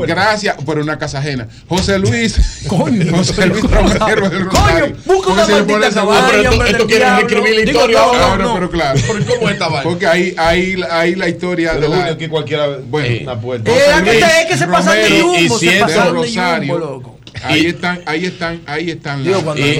gracias, 0.07 0.55
pero 0.63 0.81
una 0.83 0.97
casa 0.99 1.17
ajena. 1.17 1.47
José 1.67 1.97
Luis, 1.97 2.35
José 2.69 3.45
Luis 3.47 3.67
Trabajero 3.67 4.29
del 4.29 4.45
Rosario. 4.45 4.95
busca 5.03 5.31
una 5.31 5.47
maldita 5.47 5.89
cabaña, 5.89 6.49
hombre 6.51 6.69
esto- 6.69 6.85
quiere 6.85 7.05
reescribir 7.15 7.55
la 7.55 7.61
historia 7.71 7.97
no, 7.97 8.03
ahora. 8.13 8.53
pero 8.53 8.69
claro. 8.69 8.99
¿Pero 9.07 9.25
cómo 9.25 9.47
es 9.49 9.53
esta? 9.53 9.81
Porque 9.81 10.05
ahí, 10.07 11.15
la 11.15 11.27
historia 11.27 11.73
de 11.73 11.89
la. 11.89 12.05
aquí 12.05 12.27
cualquiera 12.27 12.67
bueno, 12.87 13.17
una 13.23 13.41
puerta. 13.41 13.71
Eh, 13.71 13.75
que 14.03 14.19
es 14.19 14.45
que 14.49 14.57
se 14.57 14.67
pasan 14.67 14.93
de 14.97 15.09
Romero 15.09 15.39
y 15.39 15.49
se 15.49 15.79
pasan 15.79 16.05
de 16.05 16.11
Rosario. 16.11 16.73
yumbo, 16.73 16.77
loco. 16.85 17.16
Ahí 17.43 17.65
están, 17.67 18.01
ahí 18.05 18.25
están, 18.25 18.61
ahí 18.65 18.89
están. 18.89 19.23
Digo, 19.23 19.53
Y, 19.57 19.79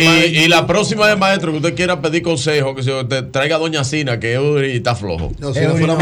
y- 0.00 0.38
y 0.44 0.48
la 0.48 0.66
próxima 0.66 1.06
vez, 1.06 1.18
maestro, 1.18 1.50
que 1.52 1.58
usted 1.58 1.74
quiera 1.74 2.00
pedir 2.00 2.22
consejo, 2.22 2.74
que 2.74 2.82
se 2.82 3.04
te 3.04 3.22
traiga 3.22 3.56
a 3.56 3.58
Doña 3.58 3.84
Sina, 3.84 4.18
que 4.20 4.38
hoy 4.38 4.76
está 4.76 4.94
flojo. 4.94 5.32
No, 5.38 5.52
si 5.52 5.60
Es 5.60 5.68
no 5.80 5.96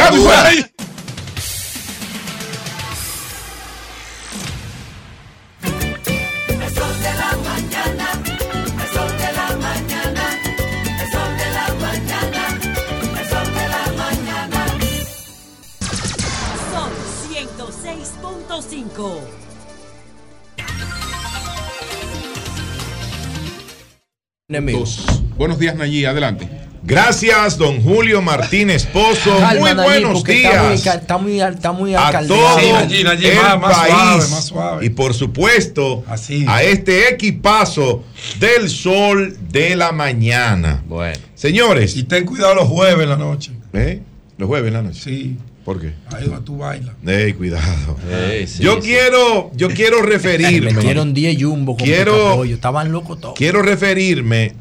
Dos. 24.60 25.04
Buenos 25.36 25.58
días, 25.58 25.74
Nayí, 25.76 26.04
adelante. 26.04 26.48
Gracias, 26.84 27.58
don 27.58 27.80
Julio 27.80 28.20
Martínez 28.20 28.86
Pozo. 28.86 29.38
Calma, 29.38 29.60
Muy 29.60 29.70
Nayib, 29.74 29.84
buenos 29.84 30.12
porque 30.18 30.42
Está 30.42 30.62
muy, 30.62 30.68
días. 30.76 30.86
está 30.96 31.18
muy, 31.18 31.40
está 31.40 31.72
muy 31.72 31.94
a 31.94 32.24
todo 32.26 32.56
Nayib, 32.56 33.04
Nayib, 33.04 33.30
el 33.30 33.36
más- 33.36 33.60
más 33.60 33.78
país 33.78 33.94
suave, 33.94 34.28
más 34.30 34.44
suave. 34.44 34.86
y 34.86 34.90
por 34.90 35.14
supuesto 35.14 36.04
Así. 36.08 36.44
a 36.48 36.62
este 36.64 37.08
equipazo 37.08 38.02
del 38.40 38.68
sol 38.68 39.36
de 39.50 39.76
la 39.76 39.92
mañana. 39.92 40.82
Bueno. 40.88 41.18
Señores, 41.36 41.96
Y 41.96 42.02
ten 42.02 42.24
cuidado 42.26 42.56
los 42.56 42.68
jueves 42.68 43.02
en 43.04 43.08
la 43.10 43.16
noche. 43.16 43.52
¿eh? 43.74 44.02
los 44.38 44.48
jueves 44.48 44.68
en 44.68 44.74
la 44.74 44.82
noche. 44.82 45.00
Sí, 45.02 45.36
¿Por 45.64 45.80
qué? 45.80 45.94
ahí 46.12 46.24
donde 46.24 46.44
tú 46.44 46.58
bailas. 46.58 46.94
Ey, 47.06 47.32
cuidado. 47.34 47.96
Ey, 48.10 48.46
sí, 48.46 48.62
yo 48.62 48.76
sí. 48.76 48.88
quiero, 48.88 49.50
yo 49.54 49.68
quiero 49.68 50.02
referirme. 50.02 50.72
Metieron 50.72 51.14
10 51.14 51.42
jumbo 51.42 51.76
con 51.76 51.86
Quiero-. 51.86 52.44
Estaban 52.44 52.90
locos 52.90 53.20
todos. 53.20 53.34
Quiero 53.36 53.62
referirme 53.62 54.54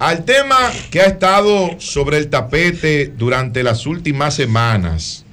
al 0.00 0.24
tema 0.24 0.56
que 0.90 1.00
ha 1.02 1.04
estado 1.06 1.78
sobre 1.78 2.16
el 2.18 2.28
tapete 2.28 3.12
durante 3.16 3.62
las 3.62 3.86
últimas 3.86 4.34
semanas, 4.34 5.24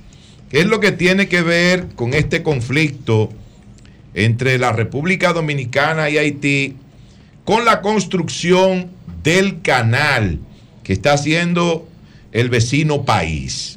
que 0.49 0.59
es 0.59 0.67
lo 0.67 0.80
que 0.80 0.91
tiene 0.91 1.27
que 1.27 1.41
ver 1.41 1.88
con 1.95 2.14
este 2.14 2.43
conflicto 2.43 3.30
entre 4.14 4.57
la 4.57 4.73
República 4.73 5.33
Dominicana 5.33 6.09
y 6.09 6.17
Haití, 6.17 6.75
con 7.45 7.65
la 7.65 7.81
construcción 7.81 8.91
del 9.23 9.61
canal 9.61 10.39
que 10.83 10.93
está 10.93 11.14
haciendo 11.14 11.88
el 12.31 12.49
vecino 12.49 13.06
país. 13.06 13.76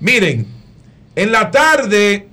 Miren, 0.00 0.46
en 1.14 1.32
la 1.32 1.50
tarde 1.50 2.28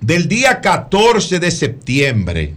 del 0.00 0.28
día 0.28 0.60
14 0.60 1.40
de 1.40 1.50
septiembre, 1.50 2.54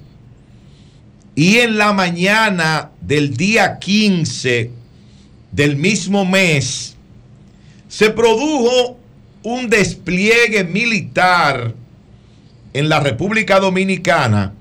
y 1.35 1.57
en 1.57 1.77
la 1.77 1.93
mañana 1.93 2.91
del 2.99 3.35
día 3.35 3.79
15 3.79 4.69
del 5.51 5.75
mismo 5.75 6.25
mes 6.25 6.95
se 7.87 8.09
produjo 8.09 8.99
un 9.43 9.69
despliegue 9.69 10.63
militar 10.63 11.73
en 12.73 12.89
la 12.89 12.99
República 12.99 13.59
Dominicana 13.59 14.53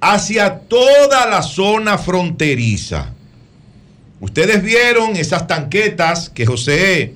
hacia 0.00 0.58
toda 0.60 1.26
la 1.26 1.42
zona 1.42 1.98
fronteriza. 1.98 3.14
Ustedes 4.20 4.62
vieron 4.62 5.16
esas 5.16 5.46
tanquetas 5.46 6.28
que 6.28 6.46
José 6.46 7.14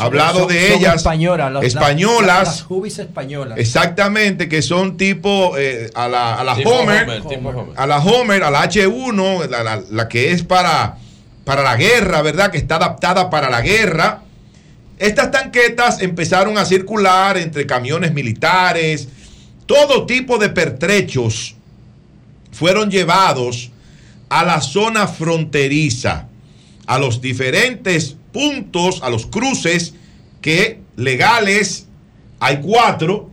hablado 0.00 0.40
Son- 0.40 0.48
de 0.48 0.68
son 0.70 0.78
ellas, 0.80 0.94
Españolas. 0.96 1.52
las- 1.52 1.64
españolas, 1.64 2.26
Las, 2.26 2.46
las 2.60 2.66
Hubis 2.70 2.98
españolas. 2.98 3.58
exactamente, 3.58 4.48
que 4.48 4.62
son 4.62 4.96
tipo 4.96 5.56
eh, 5.58 5.90
a 5.94 6.08
la, 6.08 6.34
a 6.36 6.44
la 6.44 6.54
Tipo 6.56 6.70
Homer, 6.70 7.04
Homer, 7.04 7.22
tipo 7.24 7.48
Homer. 7.48 7.74
a 7.76 7.86
la 7.86 7.98
Homer, 7.98 8.42
a 8.44 8.50
la 8.50 8.62
H1, 8.68 9.48
la, 9.48 9.62
la- 9.62 9.82
la 9.90 10.08
que 10.08 10.32
es 10.32 10.42
para, 10.42 10.96
para 11.44 11.62
la 11.62 11.76
guerra, 11.76 12.22
¿verdad? 12.22 12.50
Que 12.50 12.58
está 12.58 12.76
adaptada 12.76 13.30
para 13.30 13.48
la 13.50 13.60
guerra. 13.60 14.22
Estas 14.98 15.30
tanquetas 15.30 16.02
empezaron 16.02 16.58
a 16.58 16.64
circular 16.64 17.38
entre 17.38 17.66
camiones 17.66 18.12
militares, 18.12 19.08
todo 19.66 20.06
tipo 20.06 20.38
de 20.38 20.48
pertrechos 20.48 21.54
fueron 22.52 22.90
llevados 22.90 23.70
a 24.28 24.44
la 24.44 24.60
zona 24.60 25.06
fronteriza, 25.06 26.26
a 26.86 26.98
los 26.98 27.20
diferentes 27.20 28.16
puntos, 28.32 29.02
a 29.02 29.10
los 29.10 29.26
cruces 29.26 29.94
que 30.40 30.80
legales 30.96 31.86
hay 32.40 32.60
cuatro, 32.60 33.30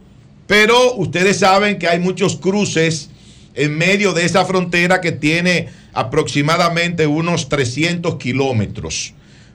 pero 0.47 0.95
ustedes 0.95 1.39
saben 1.39 1.79
que 1.79 1.87
hay 1.87 1.99
muchos 1.99 2.37
cruces 2.37 3.09
en 3.53 3.77
medio 3.77 4.13
de 4.13 4.25
esa 4.25 4.45
frontera 4.45 5.01
que 5.01 5.11
tiene 5.11 5.69
aproximadamente 5.93 7.07
unos 7.07 7.49
300 7.49 8.15
kilómetros. 8.15 9.13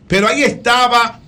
Pero 0.09 0.27
ahí 0.27 0.43
estaba 0.43 1.20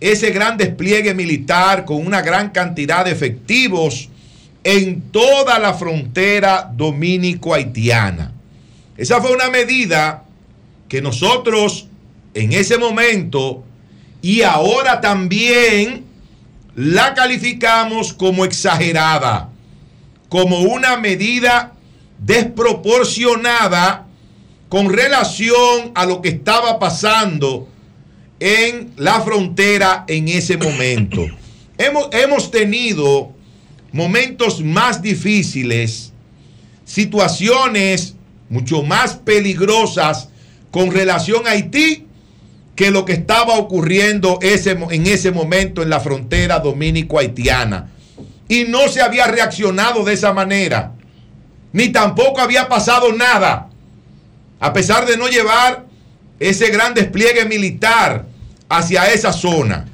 ese 0.00 0.30
gran 0.30 0.56
despliegue 0.56 1.14
militar 1.14 1.84
con 1.84 2.04
una 2.04 2.22
gran 2.22 2.50
cantidad 2.50 3.04
de 3.04 3.12
efectivos 3.12 4.08
en 4.64 5.02
toda 5.12 5.58
la 5.58 5.74
frontera 5.74 6.70
dominico-haitiana. 6.74 8.32
Esa 8.96 9.20
fue 9.20 9.32
una 9.32 9.50
medida 9.50 10.24
que 10.88 11.02
nosotros 11.02 11.88
en 12.34 12.52
ese 12.52 12.78
momento 12.78 13.64
y 14.20 14.42
ahora 14.42 15.00
también 15.00 16.04
la 16.74 17.14
calificamos 17.14 18.12
como 18.12 18.44
exagerada, 18.44 19.50
como 20.28 20.60
una 20.60 20.96
medida 20.96 21.74
desproporcionada 22.18 24.06
con 24.68 24.92
relación 24.92 25.92
a 25.94 26.04
lo 26.06 26.20
que 26.20 26.30
estaba 26.30 26.78
pasando 26.78 27.68
en 28.40 28.92
la 28.96 29.20
frontera 29.20 30.04
en 30.08 30.28
ese 30.28 30.56
momento. 30.56 31.22
hemos, 31.78 32.08
hemos 32.12 32.50
tenido 32.50 33.32
momentos 33.92 34.60
más 34.60 35.00
difíciles, 35.00 36.12
situaciones 36.84 38.14
mucho 38.48 38.82
más 38.82 39.14
peligrosas 39.14 40.28
con 40.70 40.90
relación 40.90 41.46
a 41.46 41.50
Haití 41.50 42.03
que 42.74 42.90
lo 42.90 43.04
que 43.04 43.12
estaba 43.12 43.54
ocurriendo 43.54 44.38
en 44.40 45.06
ese 45.06 45.30
momento 45.30 45.82
en 45.82 45.90
la 45.90 46.00
frontera 46.00 46.58
dominico-haitiana. 46.58 47.90
Y 48.48 48.64
no 48.64 48.88
se 48.88 49.00
había 49.00 49.26
reaccionado 49.26 50.04
de 50.04 50.14
esa 50.14 50.32
manera, 50.32 50.92
ni 51.72 51.88
tampoco 51.88 52.40
había 52.40 52.68
pasado 52.68 53.12
nada, 53.12 53.68
a 54.60 54.72
pesar 54.72 55.06
de 55.06 55.16
no 55.16 55.28
llevar 55.28 55.86
ese 56.40 56.70
gran 56.70 56.94
despliegue 56.94 57.44
militar 57.46 58.26
hacia 58.68 59.12
esa 59.12 59.32
zona. 59.32 59.86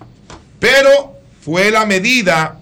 Pero 0.58 1.14
fue 1.40 1.70
la 1.70 1.86
medida 1.86 2.58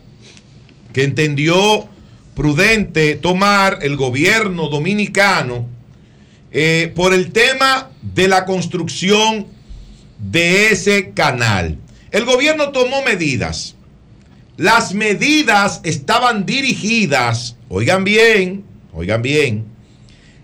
que 0.92 1.04
entendió 1.04 1.88
prudente 2.34 3.16
tomar 3.16 3.78
el 3.82 3.96
gobierno 3.96 4.68
dominicano 4.68 5.66
eh, 6.50 6.92
por 6.94 7.12
el 7.12 7.32
tema 7.32 7.90
de 8.00 8.28
la 8.28 8.44
construcción 8.44 9.46
de 10.18 10.70
ese 10.70 11.10
canal. 11.10 11.78
El 12.10 12.24
gobierno 12.24 12.70
tomó 12.70 13.02
medidas. 13.02 13.74
Las 14.56 14.92
medidas 14.92 15.80
estaban 15.84 16.44
dirigidas, 16.44 17.56
oigan 17.68 18.02
bien, 18.02 18.64
oigan 18.92 19.22
bien, 19.22 19.66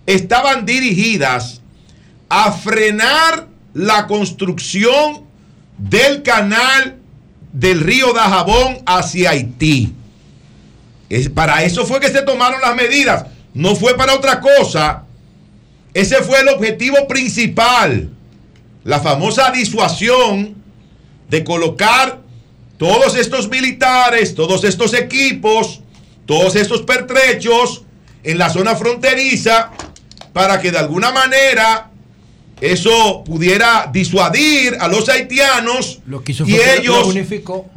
estaban 0.06 0.64
dirigidas 0.66 1.60
a 2.28 2.52
frenar 2.52 3.48
la 3.72 4.06
construcción 4.06 5.24
del 5.78 6.22
canal 6.22 6.96
del 7.52 7.80
río 7.80 8.12
Dajabón 8.12 8.78
hacia 8.86 9.30
Haití. 9.30 9.92
Es, 11.08 11.28
para 11.28 11.64
eso 11.64 11.84
fue 11.84 11.98
que 11.98 12.08
se 12.08 12.22
tomaron 12.22 12.60
las 12.60 12.76
medidas, 12.76 13.26
no 13.52 13.74
fue 13.74 13.96
para 13.96 14.14
otra 14.14 14.40
cosa. 14.40 15.04
Ese 15.92 16.22
fue 16.22 16.40
el 16.40 16.48
objetivo 16.48 17.08
principal, 17.08 18.13
la 18.84 19.00
famosa 19.00 19.50
disuasión 19.50 20.54
de 21.28 21.42
colocar 21.42 22.20
todos 22.78 23.16
estos 23.16 23.48
militares, 23.48 24.34
todos 24.34 24.64
estos 24.64 24.94
equipos, 24.94 25.80
todos 26.26 26.54
estos 26.56 26.82
pertrechos 26.82 27.82
en 28.22 28.38
la 28.38 28.50
zona 28.50 28.76
fronteriza 28.76 29.70
para 30.32 30.60
que 30.60 30.70
de 30.70 30.78
alguna 30.78 31.12
manera 31.12 31.90
eso 32.60 33.24
pudiera 33.24 33.90
disuadir 33.92 34.76
a 34.80 34.88
los 34.88 35.08
haitianos 35.08 36.00
y, 36.46 36.56
ellos, 36.56 37.14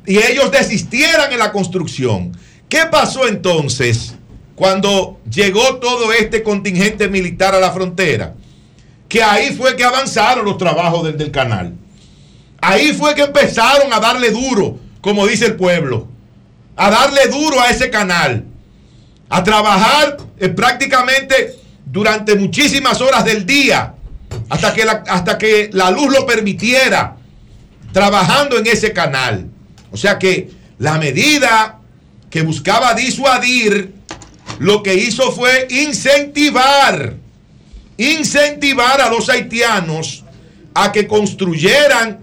y 0.05 0.17
ellos 0.17 0.51
desistieran 0.51 1.31
en 1.31 1.39
la 1.39 1.51
construcción. 1.51 2.37
¿Qué 2.69 2.85
pasó 2.91 3.27
entonces 3.27 4.15
cuando 4.55 5.19
llegó 5.29 5.77
todo 5.77 6.11
este 6.13 6.43
contingente 6.43 7.07
militar 7.07 7.55
a 7.55 7.59
la 7.59 7.71
frontera? 7.71 8.35
Que 9.07 9.23
ahí 9.23 9.55
fue 9.55 9.75
que 9.75 9.83
avanzaron 9.83 10.45
los 10.45 10.57
trabajos 10.57 11.03
del, 11.05 11.17
del 11.17 11.31
canal. 11.31 11.73
Ahí 12.61 12.93
fue 12.93 13.15
que 13.15 13.23
empezaron 13.23 13.93
a 13.93 13.99
darle 13.99 14.31
duro, 14.31 14.79
como 15.01 15.25
dice 15.27 15.45
el 15.45 15.55
pueblo, 15.55 16.07
a 16.75 16.89
darle 16.89 17.27
duro 17.27 17.61
a 17.61 17.69
ese 17.69 17.89
canal, 17.89 18.45
a 19.29 19.43
trabajar 19.43 20.17
eh, 20.39 20.49
prácticamente 20.49 21.55
durante 21.85 22.35
muchísimas 22.35 22.99
horas 23.01 23.23
del 23.23 23.45
día, 23.45 23.93
hasta 24.49 24.73
que, 24.73 24.83
hasta 24.83 25.37
que 25.37 25.69
la 25.71 25.91
luz 25.91 26.11
lo 26.11 26.25
permitiera, 26.25 27.17
trabajando 27.91 28.57
en 28.57 28.67
ese 28.67 28.93
canal. 28.93 29.47
O 29.91 29.97
sea 29.97 30.19
que 30.19 30.49
la 30.79 30.97
medida 30.97 31.79
que 32.29 32.41
buscaba 32.41 32.93
disuadir, 32.93 33.93
lo 34.59 34.83
que 34.83 34.95
hizo 34.95 35.31
fue 35.31 35.67
incentivar, 35.69 37.15
incentivar 37.97 39.01
a 39.01 39.09
los 39.09 39.29
haitianos 39.29 40.23
a 40.73 40.91
que 40.91 41.07
construyeran 41.07 42.19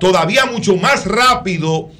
todavía 0.00 0.46
mucho 0.46 0.76
más 0.76 1.04
rápido 1.04 1.90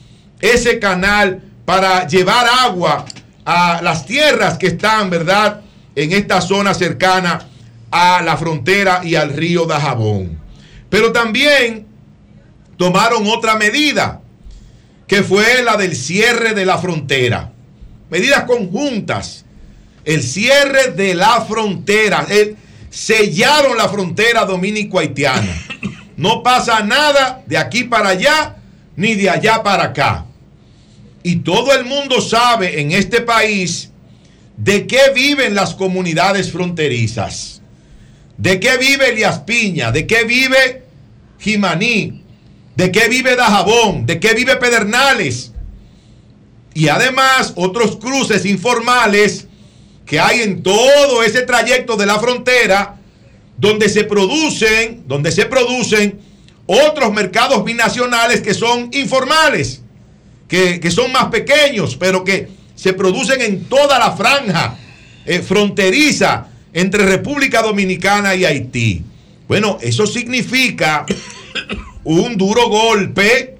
ese 0.41 0.79
canal 0.79 1.43
para 1.65 2.07
llevar 2.07 2.47
agua 2.47 3.05
a 3.45 3.81
las 3.83 4.07
tierras 4.07 4.59
que 4.59 4.69
están, 4.69 5.11
¿verdad?, 5.11 5.61
en 5.95 6.13
esta 6.13 6.41
zona 6.41 6.75
cercana 6.75 7.49
a 7.91 8.23
la 8.23 8.37
frontera 8.37 9.03
y 9.05 9.15
al 9.15 9.35
río 9.35 9.67
Dajabón. 9.67 10.41
Pero 10.89 11.13
también 11.13 11.87
tomaron 12.77 13.27
otra 13.27 13.57
medida, 13.57 14.21
que 15.07 15.23
fue 15.23 15.63
la 15.63 15.77
del 15.77 15.95
cierre 15.95 16.55
de 16.55 16.65
la 16.65 16.79
frontera. 16.79 17.53
Medidas 18.11 18.45
conjuntas. 18.45 19.45
El 20.05 20.23
cierre 20.23 20.93
de 20.93 21.15
la 21.15 21.43
frontera. 21.43 22.27
Sellaron 22.93 23.79
la 23.79 23.89
frontera 23.89 24.45
dominico-haitiana. 24.45 25.67
No 26.17 26.43
pasa 26.43 26.83
nada 26.83 27.43
de 27.47 27.57
aquí 27.57 27.85
para 27.85 28.11
allá, 28.11 28.57
ni 28.97 29.15
de 29.15 29.31
allá 29.31 29.63
para 29.63 29.85
acá. 29.85 30.27
Y 31.23 31.37
todo 31.37 31.73
el 31.73 31.87
mundo 31.87 32.21
sabe 32.21 32.81
en 32.81 32.93
este 32.93 33.23
país 33.23 33.91
de 34.59 34.87
qué 34.87 35.11
viven 35.15 35.55
las 35.55 35.75
comunidades 35.75 36.53
fronterizas. 36.53 37.63
¿De 38.37 38.61
qué 38.61 38.77
vive 38.77 39.11
Elias 39.11 39.41
Piña? 39.41 39.91
¿De 39.91 40.07
qué 40.07 40.25
vive 40.25 40.85
Jimaní? 41.39 42.23
¿De 42.77 42.93
qué 42.93 43.09
vive 43.09 43.37
Dajabón? 43.37 44.05
¿De 44.05 44.21
qué 44.21 44.35
vive 44.35 44.57
Pedernales? 44.57 45.53
Y 46.75 46.89
además 46.89 47.55
otros 47.57 47.97
cruces 47.97 48.45
informales 48.45 49.47
que 50.07 50.21
hay 50.21 50.43
en 50.43 50.63
todo 50.63 51.23
ese 51.23 51.43
trayecto 51.43 51.97
de 51.97 52.07
la 52.07 52.19
frontera 52.19 52.97
donde 53.57 53.89
se 53.89 54.05
producen, 54.05 55.05
donde 55.07 55.33
se 55.33 55.47
producen 55.47 56.21
otros 56.67 57.13
mercados 57.13 57.65
binacionales 57.65 58.41
que 58.41 58.55
son 58.55 58.89
informales, 58.93 59.83
que, 60.49 60.81
que 60.81 60.91
son 60.91 61.13
más 61.13 61.27
pequeños, 61.27 61.97
pero 61.97 62.25
que 62.25 62.49
se 62.75 62.93
producen 62.93 63.41
en 63.41 63.65
toda 63.65 63.99
la 63.99 64.13
franja 64.13 64.77
eh, 65.25 65.41
fronteriza 65.41 66.49
entre 66.73 67.07
República 67.07 67.63
Dominicana 67.63 68.35
y 68.35 68.45
Haití. 68.45 69.03
Bueno, 69.47 69.79
eso 69.81 70.07
significa 70.07 71.07
un 72.05 72.37
duro 72.37 72.69
golpe 72.69 73.57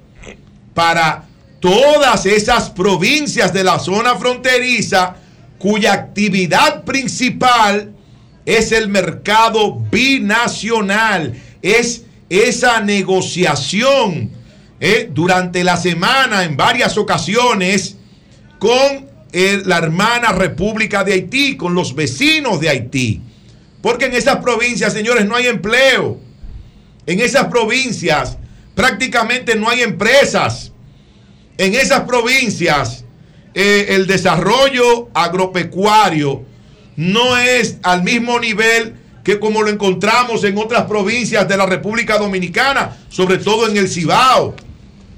para 0.73 1.25
todas 1.59 2.25
esas 2.25 2.69
provincias 2.71 3.53
de 3.53 3.63
la 3.63 3.79
zona 3.79 4.15
fronteriza 4.15 5.15
cuya 5.63 5.93
actividad 5.93 6.83
principal 6.83 7.93
es 8.45 8.73
el 8.73 8.89
mercado 8.89 9.75
binacional, 9.89 11.41
es 11.61 12.03
esa 12.29 12.81
negociación 12.81 14.29
eh, 14.81 15.09
durante 15.09 15.63
la 15.63 15.77
semana 15.77 16.43
en 16.43 16.57
varias 16.57 16.97
ocasiones 16.97 17.95
con 18.59 19.07
la 19.31 19.77
hermana 19.77 20.33
República 20.33 21.05
de 21.05 21.13
Haití, 21.13 21.55
con 21.55 21.73
los 21.73 21.95
vecinos 21.95 22.59
de 22.59 22.67
Haití. 22.67 23.21
Porque 23.81 24.07
en 24.07 24.15
esas 24.15 24.39
provincias, 24.39 24.91
señores, 24.91 25.25
no 25.25 25.37
hay 25.37 25.47
empleo. 25.47 26.19
En 27.05 27.21
esas 27.21 27.45
provincias 27.45 28.37
prácticamente 28.75 29.55
no 29.55 29.69
hay 29.69 29.81
empresas. 29.81 30.73
En 31.57 31.73
esas 31.73 32.01
provincias 32.01 33.02
eh, 33.53 33.87
el 33.89 34.07
desarrollo 34.07 35.09
agropecuario 35.13 36.43
no 36.95 37.37
es 37.37 37.77
al 37.83 38.03
mismo 38.03 38.39
nivel 38.39 38.95
que 39.23 39.39
como 39.39 39.61
lo 39.61 39.69
encontramos 39.69 40.43
en 40.43 40.57
otras 40.57 40.83
provincias 40.83 41.47
de 41.47 41.57
la 41.57 41.65
República 41.65 42.17
Dominicana, 42.17 42.97
sobre 43.09 43.37
todo 43.37 43.69
en 43.69 43.77
el 43.77 43.87
Cibao. 43.87 44.55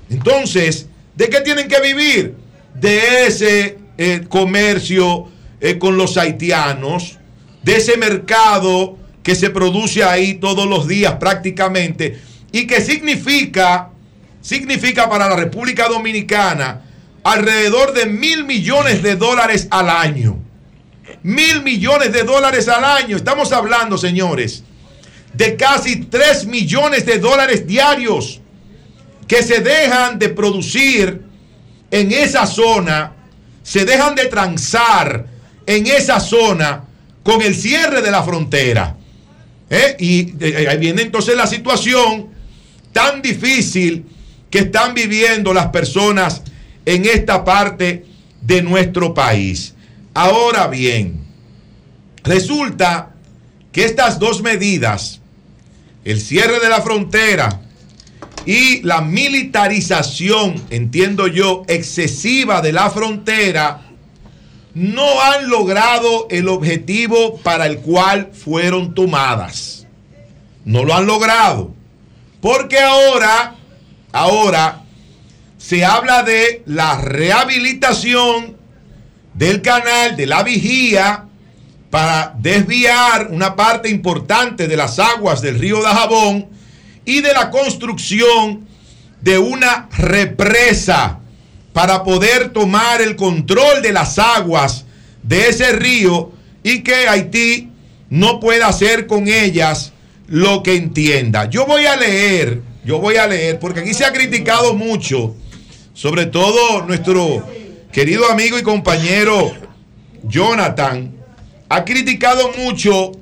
Entonces, 0.09 0.88
¿de 1.15 1.30
qué 1.30 1.41
tienen 1.41 1.67
que 1.67 1.81
vivir? 1.81 2.35
De 2.75 3.25
ese 3.25 3.80
eh, 3.97 4.25
comercio 4.30 5.27
eh, 5.59 5.80
con 5.80 5.97
los 5.97 6.17
haitianos, 6.17 7.17
de 7.64 7.77
ese 7.77 7.97
mercado 7.97 8.97
que 9.23 9.33
se 9.33 9.49
produce 9.49 10.03
ahí 10.03 10.35
todos 10.35 10.67
los 10.67 10.88
días 10.88 11.15
prácticamente 11.15 12.19
y 12.51 12.67
que 12.67 12.81
significa, 12.81 13.89
significa 14.41 15.09
para 15.09 15.27
la 15.27 15.35
República 15.35 15.88
Dominicana 15.88 16.84
alrededor 17.26 17.94
de 17.94 18.06
mil 18.06 18.45
millones 18.45 19.02
de 19.02 19.16
dólares 19.16 19.68
al 19.72 19.90
año. 19.90 20.38
Mil 21.24 21.64
millones 21.64 22.14
de 22.14 22.22
dólares 22.22 22.68
al 22.68 22.86
año. 22.86 23.18
Estamos 23.18 23.52
hablando, 23.52 23.98
señores, 23.98 24.64
de 25.34 25.56
casi 25.56 26.06
3 26.06 26.45
millones 26.45 27.04
de 27.08 27.18
dólares 27.18 27.66
diarios 27.66 28.42
que 29.28 29.42
se 29.42 29.60
dejan 29.60 30.20
de 30.20 30.30
producir 30.30 31.24
en 31.90 32.12
esa 32.12 32.45
zona, 32.45 33.14
se 33.64 33.86
dejan 33.86 34.14
de 34.14 34.28
transar 34.28 35.26
en 35.66 35.88
esa 35.88 36.20
zona 36.20 36.84
con 37.24 37.42
el 37.42 37.56
cierre 37.56 38.04
de 38.04 38.12
la 38.12 38.22
frontera. 38.22 38.98
¿Eh? 39.68 39.95
Y 39.98 40.36
eh, 40.40 40.68
ahí 40.70 40.78
viene 40.78 41.02
entonces 41.02 41.36
la 41.36 41.48
situación 41.48 42.28
tan 42.94 43.24
difícil 43.24 44.06
que 44.52 44.60
están 44.60 44.94
viviendo 44.94 45.56
las 45.56 45.70
personas 45.70 46.44
en 46.85 47.05
esta 47.05 47.43
parte 47.43 48.05
de 48.41 48.61
nuestro 48.61 49.14
país. 49.14 49.73
Ahora 50.14 50.67
bien, 50.67 51.19
resulta 52.23 53.11
que 53.72 53.85
estas 53.85 54.19
dos 54.19 54.41
medidas, 54.41 55.19
el 56.03 56.22
cierre 56.22 56.59
de 56.59 56.69
la 56.69 56.81
frontera 56.81 57.61
y 58.45 58.81
la 58.83 59.01
militarización, 59.01 60.64
entiendo 60.69 61.27
yo, 61.27 61.64
excesiva 61.67 62.61
de 62.61 62.72
la 62.72 62.89
frontera, 62.91 63.81
no 64.75 65.22
han 65.22 65.49
logrado 65.49 66.27
el 66.30 66.47
objetivo 66.47 67.38
para 67.38 67.65
el 67.65 67.80
cual 67.80 68.31
fueron 68.33 68.93
tomadas. 68.93 69.88
No 70.64 70.83
lo 70.83 70.93
han 70.93 71.07
logrado. 71.07 71.73
Porque 72.41 72.80
ahora, 72.80 73.55
ahora, 74.11 74.84
se 75.68 75.84
habla 75.84 76.22
de 76.22 76.61
la 76.68 77.02
rehabilitación 77.02 78.56
del 79.34 79.64
canal 79.64 80.16
de 80.16 80.27
la 80.27 80.44
vigía 80.44 81.26
para 81.90 82.35
desviar 82.38 83.30
una 83.32 83.56
parte 83.56 83.90
importante 83.90 84.68
de 84.68 84.77
las 84.77 85.00
aguas 85.00 85.42
del 85.42 85.58
río 85.58 85.82
Dajabón 85.82 86.50
y 87.03 87.22
de 87.22 87.34
la 87.34 87.50
construcción 87.50 88.68
de 89.22 89.40
una 89.40 89.90
represa 89.98 91.18
para 91.74 92.03
poder 92.03 92.50
tomar 92.50 93.02
el 93.02 93.16
control 93.16 93.82
de 93.82 93.92
las 93.92 94.19
aguas 94.19 94.85
de 95.24 95.50
ese 95.50 95.72
río 95.72 96.32
y 96.61 96.84
que 96.84 97.08
Haití 97.08 97.72
no 98.11 98.40
pueda 98.40 98.68
hacer 98.68 99.08
con 99.08 99.27
ellas 99.27 99.94
lo 100.27 100.61
que 100.61 100.76
entienda. 100.76 101.50
Yo 101.50 101.66
voy 101.66 101.88
a 101.88 101.95
leer, 101.95 102.61
yo 102.85 103.00
voy 103.00 103.16
a 103.16 103.26
leer, 103.26 103.58
porque 103.58 103.80
aquí 103.80 103.95
se 103.95 104.06
ha 104.06 104.14
criticado 104.14 104.76
mucho, 104.76 105.35
sobre 105.95 106.25
todo 106.25 106.85
nuestro 106.85 107.48
querido 107.91 108.30
amigo 108.30 108.59
y 108.59 108.64
compañero 108.64 109.53
Jonathan, 110.24 111.15
ha 111.69 111.85
criticado 111.85 112.51
mucho 112.57 113.14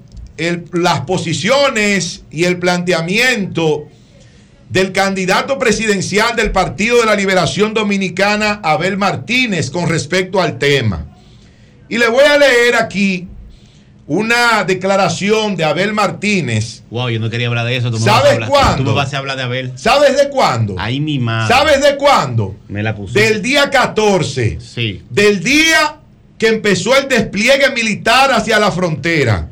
las 0.71 1.01
posiciones 1.01 2.23
y 2.31 2.45
el 2.45 2.57
planteamiento 2.57 3.87
del 4.69 4.91
candidato 4.91 5.59
presidencial 5.59 6.35
del 6.35 6.51
Partido 6.51 6.99
de 6.99 7.05
la 7.05 7.15
Liberación 7.15 7.75
Dominicana, 7.75 8.59
Abel 8.63 8.97
Martínez, 8.97 9.69
con 9.69 9.87
respecto 9.87 10.41
al 10.41 10.57
tema. 10.57 11.05
Y 11.89 11.99
le 11.99 12.07
voy 12.07 12.23
a 12.23 12.39
leer 12.39 12.75
aquí 12.75 13.27
una 14.07 14.63
declaración 14.63 15.55
de 15.55 15.63
Abel 15.63 15.93
Martínez. 15.93 16.83
Wow, 16.89 17.09
yo 17.09 17.19
no 17.19 17.29
quería 17.29 17.47
hablar 17.47 17.65
de 17.65 17.77
eso. 17.77 17.89
Tú 17.89 17.99
¿Sabes 17.99 18.39
cuándo? 18.47 18.77
Tú 18.77 18.83
me 18.83 18.95
vas 18.95 19.13
a 19.13 19.17
hablar 19.17 19.37
de 19.37 19.43
Abel. 19.43 19.71
¿Sabes 19.75 20.17
de 20.17 20.29
cuándo? 20.29 20.75
Ahí 20.77 20.99
mi 20.99 21.19
madre. 21.19 21.53
¿Sabes 21.53 21.81
de 21.81 21.95
cuándo? 21.95 22.55
Me 22.67 22.83
la 22.83 22.95
puse. 22.95 23.19
Del 23.19 23.41
día 23.41 23.69
14. 23.69 24.59
Sí. 24.59 25.01
Del 25.09 25.43
día 25.43 25.97
que 26.37 26.47
empezó 26.47 26.97
el 26.97 27.07
despliegue 27.07 27.69
militar 27.71 28.31
hacia 28.31 28.59
la 28.59 28.71
frontera. 28.71 29.47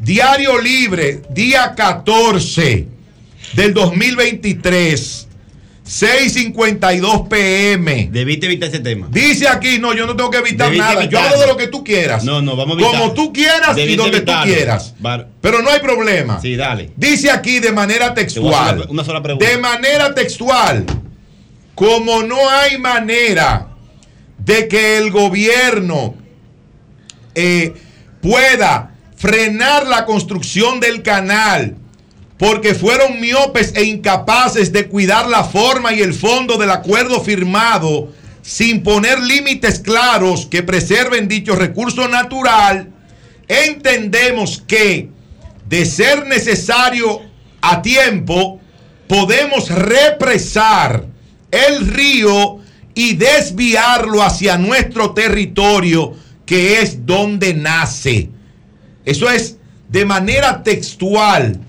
Diario 0.00 0.60
Libre, 0.60 1.22
día 1.30 1.74
14 1.74 2.86
del 3.54 3.74
2023. 3.74 5.25
6:52 5.86 7.28
pm. 7.28 8.08
Debiste 8.10 8.46
evitar 8.46 8.68
ese 8.68 8.80
tema. 8.80 9.06
Dice 9.10 9.48
aquí, 9.48 9.78
no, 9.78 9.94
yo 9.94 10.06
no 10.06 10.16
tengo 10.16 10.30
que 10.30 10.38
evitar 10.38 10.66
Debiste 10.70 10.94
nada. 10.94 11.04
Yo 11.04 11.18
hablo 11.20 11.38
de 11.40 11.46
lo 11.46 11.56
que 11.56 11.68
tú 11.68 11.84
quieras. 11.84 12.24
No, 12.24 12.42
no, 12.42 12.56
vamos 12.56 12.76
a 12.76 12.80
evitar. 12.82 13.00
Como 13.00 13.14
tú 13.14 13.32
quieras 13.32 13.78
y 13.78 13.96
donde 13.96 14.20
tú 14.20 14.32
quieras. 14.44 14.94
Bar- 14.98 15.28
Pero 15.40 15.62
no 15.62 15.70
hay 15.70 15.80
problema. 15.80 16.40
Sí, 16.40 16.56
dale. 16.56 16.90
Dice 16.96 17.30
aquí 17.30 17.60
de 17.60 17.72
manera 17.72 18.14
textual. 18.14 18.78
una- 18.80 18.90
una 18.90 19.04
sola 19.04 19.22
pregunta. 19.22 19.48
De 19.48 19.58
manera 19.58 20.14
textual. 20.14 20.84
Como 21.74 22.22
no 22.22 22.48
hay 22.48 22.78
manera 22.78 23.68
de 24.38 24.66
que 24.68 24.98
el 24.98 25.10
gobierno 25.10 26.14
eh, 27.34 27.74
pueda 28.22 28.94
frenar 29.16 29.86
la 29.86 30.04
construcción 30.06 30.80
del 30.80 31.02
canal 31.02 31.76
porque 32.38 32.74
fueron 32.74 33.20
miopes 33.20 33.72
e 33.74 33.84
incapaces 33.84 34.72
de 34.72 34.88
cuidar 34.88 35.28
la 35.28 35.44
forma 35.44 35.94
y 35.94 36.02
el 36.02 36.12
fondo 36.12 36.58
del 36.58 36.70
acuerdo 36.70 37.22
firmado 37.22 38.12
sin 38.42 38.82
poner 38.82 39.18
límites 39.20 39.80
claros 39.80 40.46
que 40.46 40.62
preserven 40.62 41.26
dicho 41.26 41.56
recurso 41.56 42.06
natural, 42.08 42.92
entendemos 43.48 44.62
que 44.66 45.08
de 45.68 45.84
ser 45.84 46.26
necesario 46.26 47.22
a 47.60 47.82
tiempo, 47.82 48.60
podemos 49.08 49.68
represar 49.68 51.06
el 51.50 51.88
río 51.88 52.60
y 52.94 53.14
desviarlo 53.14 54.22
hacia 54.22 54.56
nuestro 54.58 55.12
territorio, 55.12 56.14
que 56.44 56.80
es 56.80 57.04
donde 57.04 57.52
nace. 57.54 58.30
Eso 59.04 59.28
es 59.28 59.56
de 59.88 60.04
manera 60.04 60.62
textual 60.62 61.65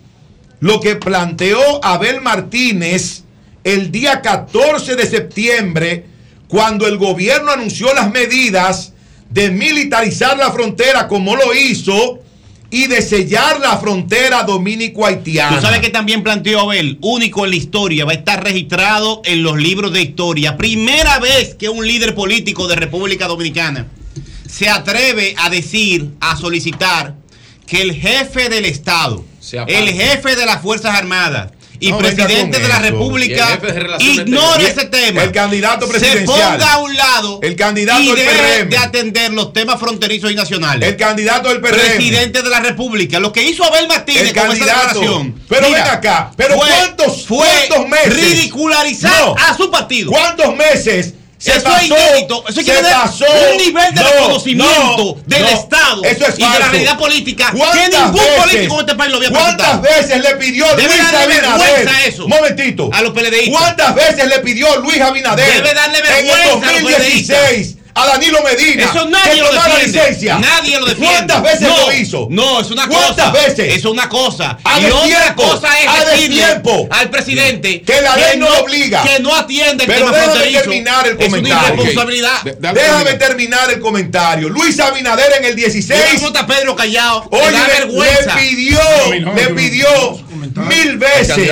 lo 0.60 0.80
que 0.80 0.96
planteó 0.96 1.60
Abel 1.84 2.22
Martínez 2.22 3.24
el 3.64 3.92
día 3.92 4.22
14 4.22 4.96
de 4.96 5.06
septiembre, 5.06 6.06
cuando 6.48 6.88
el 6.88 6.98
gobierno 6.98 7.52
anunció 7.52 7.94
las 7.94 8.12
medidas 8.12 8.94
de 9.30 9.52
militarizar 9.52 10.38
la 10.38 10.52
frontera 10.52 11.08
como 11.08 11.36
lo 11.36 11.54
hizo 11.54 12.22
y 12.70 12.88
de 12.88 13.02
sellar 13.02 13.60
la 13.60 13.78
frontera 13.78 14.44
dominico-haitiana. 14.44 15.56
Tú 15.58 15.62
sabes 15.62 15.80
que 15.80 15.90
también 15.90 16.24
planteó 16.24 16.62
Abel, 16.62 16.98
único 17.02 17.46
en 17.46 17.52
la 17.52 17.58
historia, 17.58 18.06
va 18.06 18.12
a 18.12 18.16
estar 18.16 18.44
registrado 18.44 19.22
en 19.26 19.44
los 19.44 19.58
libros 19.58 19.94
de 19.94 20.02
historia. 20.02 20.58
Primera 20.58 21.20
vez 21.20 21.56
que 21.56 21.70
un 21.70 21.86
líder 21.86 22.16
político 22.16 22.68
de 22.68 22.76
República 22.76 23.28
Dominicana 23.28 23.88
se 24.48 24.70
atreve 24.70 25.36
a 25.38 25.50
decir, 25.50 26.12
a 26.20 26.36
solicitar 26.38 27.16
que 27.66 27.82
el 27.82 27.94
jefe 27.94 28.50
del 28.50 28.66
Estado. 28.66 29.26
El 29.54 29.90
jefe 29.90 30.36
de 30.36 30.46
las 30.46 30.62
Fuerzas 30.62 30.96
Armadas 30.96 31.52
y 31.80 31.92
No 31.92 32.00
presidente 32.00 32.60
de 32.60 32.68
la. 32.68 32.80
República 32.80 33.60
ignore 34.00 34.68
ese 34.68 34.86
tema. 34.86 35.24
El 35.24 35.32
candidato 35.32 35.86
Se 35.86 35.92
presidencial. 35.92 36.54
ponga 36.58 36.74
a 36.74 36.78
un 36.80 36.96
lado 36.96 37.40
El 37.44 37.56
candidato 37.56 38.02
y 38.02 38.08
del 38.16 38.26
PRM. 38.28 38.70
de 38.70 38.78
atender 38.78 39.32
los 39.34 39.54
temas 39.54 39.80
fronterizos 39.80 40.32
y 40.32 40.36
nacionales. 40.36 40.90
El 40.90 40.98
candidato 40.98 41.50
del 41.50 41.62
PRM. 41.62 41.80
Presidente 41.80 42.42
de 42.42 42.50
la 42.50 42.62
República. 42.62 43.20
Lo 43.20 43.32
que 43.32 43.44
hizo 43.44 43.64
Abel 43.64 43.88
Martínez 43.88 44.24
El 44.24 44.34
con 44.34 44.52
esa 44.52 44.66
declaración. 44.66 45.42
Pero 45.48 45.72
ven 45.72 45.84
acá, 45.84 46.32
pero 46.36 46.56
¿cuántos- 46.56 47.26
fue 47.28 47.46
cuántos 47.68 47.90
meses? 47.90 48.16
Ridicularizar 48.16 49.26
No. 49.26 49.36
a 49.38 49.56
su 49.56 49.70
partido. 49.70 50.12
¿Cuántos 50.12 50.56
meses? 50.56 51.14
Se 51.40 51.52
Eso 51.52 51.64
pasó, 51.66 51.78
es 51.78 51.86
inédito. 51.88 52.44
Eso 52.50 52.62
quiere 52.64 52.82
decir 52.82 53.28
un 53.52 53.58
nivel 53.58 53.94
de 53.94 54.02
No, 54.02 54.10
reconocimiento 54.10 54.98
no, 54.98 55.18
del 55.28 55.42
no. 55.44 55.48
Estado 55.50 56.04
Eso 56.04 56.26
es 56.26 56.40
y 56.40 56.42
de 56.42 56.60
la 56.60 56.70
realidad 56.70 56.98
política 56.98 57.52
que 57.52 57.58
¿Cuántas 57.60 57.90
ningún 57.92 58.14
veces- 58.16 58.42
político 58.44 58.74
en 58.74 58.80
este 58.80 58.96
país 58.96 59.12
lo 59.12 59.18
había 59.18 59.30
¿Cuántas 59.30 59.82
veces 59.84 60.24
le 60.24 60.36
pidió 60.36 60.66
Debe 60.76 60.84
Luis 60.98 61.14
Abinader? 61.14 61.90
eso. 62.08 62.28
Momentito. 62.28 62.90
A 62.92 63.02
los 63.04 63.12
PLDistas. 63.14 63.50
¿Cuántas 63.62 63.96
veces 63.96 64.26
le 64.28 64.40
pidió 64.40 64.78
Luis 64.78 65.00
Abinader? 65.00 65.46
Debe 65.54 65.74
darle 65.76 66.00
en 66.00 66.04
vergüenza 66.06 66.46
los 66.46 66.62
2016 66.62 67.77
a 67.98 68.06
Danilo 68.08 68.40
Medina 68.44 68.84
Eso 68.86 69.06
nadie 69.10 69.32
que 69.34 69.42
lo 69.42 69.48
tomara 69.50 69.74
defiende. 69.76 70.00
licencia. 70.00 70.38
Nadie 70.40 70.80
lo 70.80 70.86
defiende. 70.86 71.14
¿Cuántas 71.16 71.44
veces 71.44 71.62
No, 71.62 71.78
lo 71.78 71.94
hizo? 71.94 72.28
No, 72.30 72.60
es 72.62 72.72
una 72.72 72.88
¿Cuántas 72.88 73.30
cosa. 73.30 73.32
veces? 73.32 73.76
Es 73.78 73.86
una 73.86 74.08
cosa. 74.10 74.58
A 74.64 74.80
y 74.80 74.86
otra 74.86 75.02
destiempo, 75.02 75.44
cosa 75.44 75.80
es 75.80 75.88
a 75.88 76.06
decirle 76.12 76.36
destiempo. 76.42 76.88
al 76.92 77.10
presidente 77.10 77.82
Que 77.82 78.02
la 78.02 78.16
ley 78.16 78.38
no 78.38 78.48
lo 78.50 78.60
obliga. 78.60 79.04
Que 79.04 79.20
no 79.20 79.36
atiende 79.36 79.84
el 79.86 79.90
Pero 79.90 80.06
tema 80.06 80.12
déjame 80.12 80.32
fronterizo. 80.34 80.62
terminar 80.62 81.08
el 81.08 81.12
Es 81.14 81.18
una 81.18 81.28
comentario. 81.30 81.74
irresponsabilidad. 81.74 82.38
Ok. 82.48 82.74
Déjame 82.76 83.14
terminar 83.16 83.72
el 83.72 83.80
comentario. 83.80 84.50
Luis 84.50 84.80
Abinader 84.80 85.34
en 85.40 85.46
el 85.46 85.56
16. 85.56 86.00
Mira 86.00 86.16
cómo 86.16 86.28
está 86.28 86.48
Pedro 86.48 86.76
callado. 86.76 87.28
Oye, 87.32 87.46
le 87.52 87.52
da 87.52 87.68
le, 87.68 87.74
vergüenza. 87.74 88.36
le 88.36 88.42
pidió, 88.42 88.80
le 89.36 89.48
pidió 89.50 89.88
mil 90.56 90.98
veces 90.98 91.50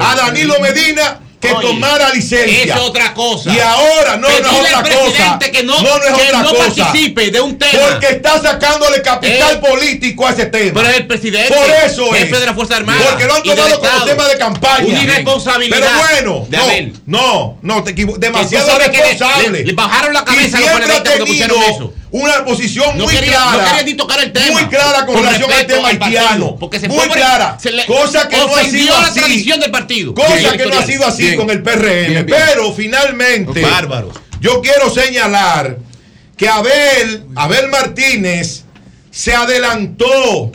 a 0.00 0.14
Danilo 0.16 0.58
Medina 0.60 1.20
que 1.42 1.52
Oye, 1.52 1.66
tomara 1.66 2.10
licencia. 2.14 2.74
Es 2.76 2.80
otra 2.80 3.12
cosa. 3.12 3.52
Y 3.52 3.58
ahora 3.58 4.16
no, 4.16 4.28
no 4.28 4.34
es 4.34 4.40
otra 4.46 4.82
cosa. 4.82 5.38
que 5.40 5.62
no- 5.64 5.82
no, 5.82 5.98
no 5.98 6.04
es 6.04 6.14
que 6.14 6.22
otra 6.28 6.42
no 6.42 6.50
cosa. 6.50 6.64
participe 6.84 7.30
de 7.32 7.40
un 7.40 7.58
tema. 7.58 7.72
Porque 7.90 8.06
está 8.10 8.40
sacándole 8.40 9.02
capital 9.02 9.56
Eh, 9.56 9.68
político 9.68 10.24
a 10.26 10.30
ese 10.30 10.46
tema. 10.46 10.72
pero 10.80 10.88
es 10.90 10.96
el 10.98 11.06
presidente, 11.08 11.52
Por 11.52 11.68
eso 11.84 12.14
es. 12.14 12.22
jefe 12.22 12.38
de 12.38 12.46
la 12.46 12.54
Fuerza 12.54 12.76
Armada 12.76 13.00
Porque 13.10 13.24
lo 13.24 13.34
han 13.34 13.42
tomado 13.42 13.80
como 13.80 14.04
tema 14.04 14.28
de 14.28 14.38
campaña. 14.38 14.86
Una 14.86 15.02
irresponsabilidad 15.02 15.78
Pero 15.80 16.40
bueno, 16.40 16.46
de 16.48 16.92
no, 17.06 17.58
no, 17.60 17.76
no, 17.76 17.82
te. 17.84 17.92
Demasiado 17.92 18.78
responsable. 18.78 19.48
le- 19.50 19.64
le 19.64 19.72
bajaron 19.72 20.14
la 20.14 20.24
cabeza 20.24 20.60
y 20.60 20.64
a 20.64 20.74
los 20.78 20.84
siempre 20.86 20.96
ha 20.96 21.02
tenido 21.02 21.56
eso. 21.64 21.92
Una 22.12 22.44
posición 22.44 22.96
No 22.98 23.04
muy 23.04 23.14
quería- 23.14 23.32
clara. 23.32 23.52
no 23.52 23.68
quería 23.68 23.82
ni 23.84 23.94
tocar 23.94 24.20
el 24.22 24.32
tema. 24.32 24.52
Muy 24.60 24.66
clara 24.68 25.06
con, 25.06 25.14
Con 25.14 25.24
relación 25.24 25.50
al 25.50 25.66
tema 25.66 25.88
al 25.88 25.98
partido, 25.98 26.20
haitiano. 26.20 26.56
porque 26.56 26.78
se 26.78 26.88
muy 26.88 27.08
clara. 27.08 27.58
se 27.60 27.72
le 27.72 27.86
cosa 27.86 28.28
que 28.28 28.36
no 28.36 28.54
ha 28.54 28.64
sido 28.64 29.00
la 29.00 29.06
así. 29.06 29.18
tradición 29.20 29.60
del 29.60 29.70
partido. 29.70 30.14
Cosa 30.14 30.34
Bien, 30.36 30.56
que 30.58 30.66
no 30.66 30.78
ha 30.78 30.86
sido 30.86 31.06
así 31.06 31.22
bien. 31.22 31.36
con 31.36 31.50
el 31.50 31.62
PRM. 31.62 32.08
Bien. 32.08 32.26
Pero 32.26 32.72
finalmente, 32.74 33.62
Bárbaro. 33.62 34.12
yo 34.40 34.60
quiero 34.60 34.90
señalar 34.90 35.78
que 36.36 36.48
Abel, 36.48 37.24
Abel 37.34 37.68
Martínez 37.68 38.64
se 39.10 39.34
adelantó 39.34 40.52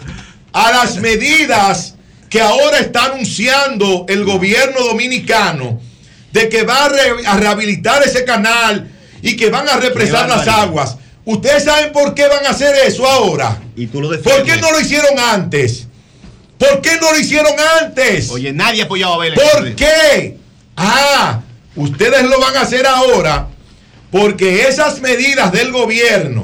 a 0.53 0.71
las 0.71 0.97
medidas 0.97 1.95
que 2.29 2.41
ahora 2.41 2.79
está 2.79 3.05
anunciando 3.05 4.05
el 4.09 4.25
gobierno 4.25 4.81
dominicano 4.81 5.79
de 6.33 6.49
que 6.49 6.63
va 6.63 6.85
a, 6.85 6.89
re- 6.89 7.25
a 7.25 7.37
rehabilitar 7.37 8.03
ese 8.03 8.25
canal 8.25 8.91
y 9.21 9.35
que 9.35 9.49
van 9.49 9.67
a 9.69 9.77
represar 9.77 10.27
las 10.29 10.47
aguas. 10.47 10.97
¿Ustedes 11.27 11.63
saben 11.65 11.91
por 11.91 12.13
qué 12.13 12.25
van 12.25 12.45
a 12.45 12.51
hacer 12.51 12.73
eso 12.85 13.05
ahora? 13.05 13.61
Y 13.75 13.87
tú 13.87 13.99
lo 13.99 14.07
¿Por 14.21 14.43
qué 14.43 14.55
no 14.61 14.71
lo 14.71 14.79
hicieron 14.79 15.19
antes? 15.19 15.85
¿Por 16.57 16.79
qué 16.79 16.91
no 17.01 17.11
lo 17.11 17.19
hicieron 17.19 17.51
antes? 17.81 18.29
Oye, 18.29 18.53
nadie 18.53 18.83
apoyaba 18.83 19.11
a 19.11 19.15
Abel. 19.17 19.33
¿Por 19.33 19.75
qué? 19.75 20.37
Ah, 20.77 21.41
ustedes 21.75 22.23
lo 22.23 22.39
van 22.39 22.55
a 22.55 22.61
hacer 22.61 22.87
ahora 22.87 23.49
porque 24.09 24.69
esas 24.69 25.01
medidas 25.01 25.51
del 25.51 25.73
gobierno 25.73 26.43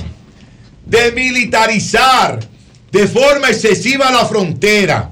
de 0.85 1.13
militarizar 1.13 2.41
de 2.91 3.07
forma 3.07 3.51
excesiva 3.51 4.11
la 4.11 4.25
frontera 4.25 5.11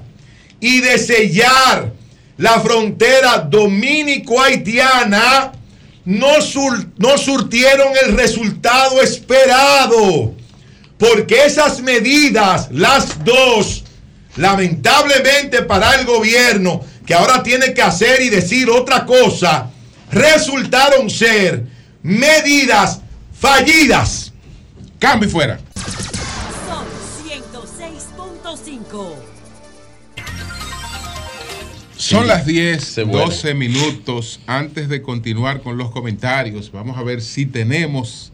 y 0.60 0.82
de 0.82 0.98
sellar 0.98 1.94
la 2.36 2.60
frontera 2.60 3.38
dominico-haitiana 3.38 5.52
no, 6.04 6.40
sur- 6.40 6.86
no 6.98 7.16
surtieron 7.18 7.92
el 8.04 8.16
resultado 8.16 9.00
esperado. 9.02 10.34
Porque 10.98 11.44
esas 11.46 11.80
medidas, 11.80 12.68
las 12.70 13.24
dos, 13.24 13.84
lamentablemente 14.36 15.62
para 15.62 15.94
el 15.96 16.06
gobierno, 16.06 16.84
que 17.06 17.14
ahora 17.14 17.42
tiene 17.42 17.74
que 17.74 17.82
hacer 17.82 18.22
y 18.22 18.28
decir 18.28 18.70
otra 18.70 19.04
cosa, 19.04 19.70
resultaron 20.10 21.10
ser 21.10 21.64
medidas 22.02 23.00
fallidas. 23.38 24.32
Cambio 24.98 25.28
y 25.28 25.32
fuera. 25.32 25.58
Son 32.12 32.22
Sí, 32.22 32.28
las 32.28 32.46
10, 32.46 32.84
se 32.84 33.02
vuela. 33.04 33.24
12 33.26 33.54
minutos 33.54 34.40
antes 34.46 34.88
de 34.88 35.02
continuar 35.02 35.60
con 35.62 35.76
los 35.78 35.90
comentarios. 35.90 36.70
Vamos 36.72 36.96
a 36.98 37.02
ver 37.02 37.22
si 37.22 37.46
tenemos 37.46 38.32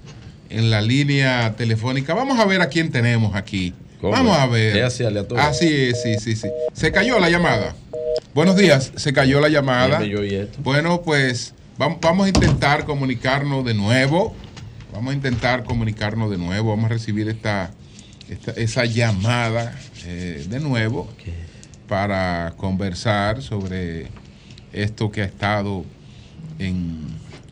en 0.50 0.70
la 0.70 0.81
línea 0.82 1.55
telefónica. 1.57 2.15
Vamos 2.15 2.39
a 2.39 2.44
ver 2.44 2.60
a 2.60 2.68
quién 2.68 2.90
tenemos 2.90 3.34
aquí. 3.34 3.74
¿Cómo? 4.00 4.12
Vamos 4.12 4.36
a 4.39 4.47
ver. 4.47 4.74
Así. 5.42 5.65
Así 5.66 5.66
es, 5.74 6.02
sí, 6.02 6.15
sí, 6.18 6.36
sí. 6.36 6.48
Se 6.73 6.92
cayó 6.92 7.18
la 7.18 7.31
llamada. 7.31 7.74
Buenos 8.34 8.57
días, 8.57 8.92
se 8.97 9.12
cayó 9.12 9.40
la 9.40 9.48
llamada. 9.48 9.98
Bueno, 10.62 11.02
pues 11.02 11.55
vam- 11.78 11.98
vamos 12.00 12.26
a 12.26 12.28
intentar 12.28 12.84
comunicarnos 12.84 13.65
de 13.65 13.74
nuevo. 13.74 14.34
Vamos 14.92 15.12
a 15.12 15.15
intentar 15.16 15.65
comunicarnos 15.65 16.31
de 16.31 16.39
nuevo. 16.39 16.70
Vamos 16.70 16.86
a 16.86 16.89
recibir 16.94 17.28
esta, 17.28 17.73
esta- 18.31 18.52
esa 18.52 18.84
llamada 18.84 19.76
eh, 20.07 20.44
de 20.48 20.60
nuevo 20.60 21.08
para 21.89 22.55
conversar 22.57 23.42
sobre 23.42 24.08
esto 24.73 25.10
que 25.10 25.23
ha 25.23 25.25
estado 25.25 25.84
en, 26.58 27.00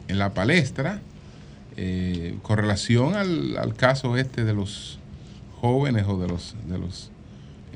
en 0.08 0.18
la 0.18 0.34
palestra 0.34 1.00
eh, 1.76 2.38
con 2.42 2.58
relación 2.58 3.16
al, 3.16 3.56
al 3.58 3.74
caso 3.74 4.16
este 4.16 4.44
de 4.44 4.54
los 4.54 4.98
jóvenes 5.60 6.06
o 6.06 6.18
de 6.18 6.28
los, 6.28 6.54
de 6.68 6.78
los 6.78 7.10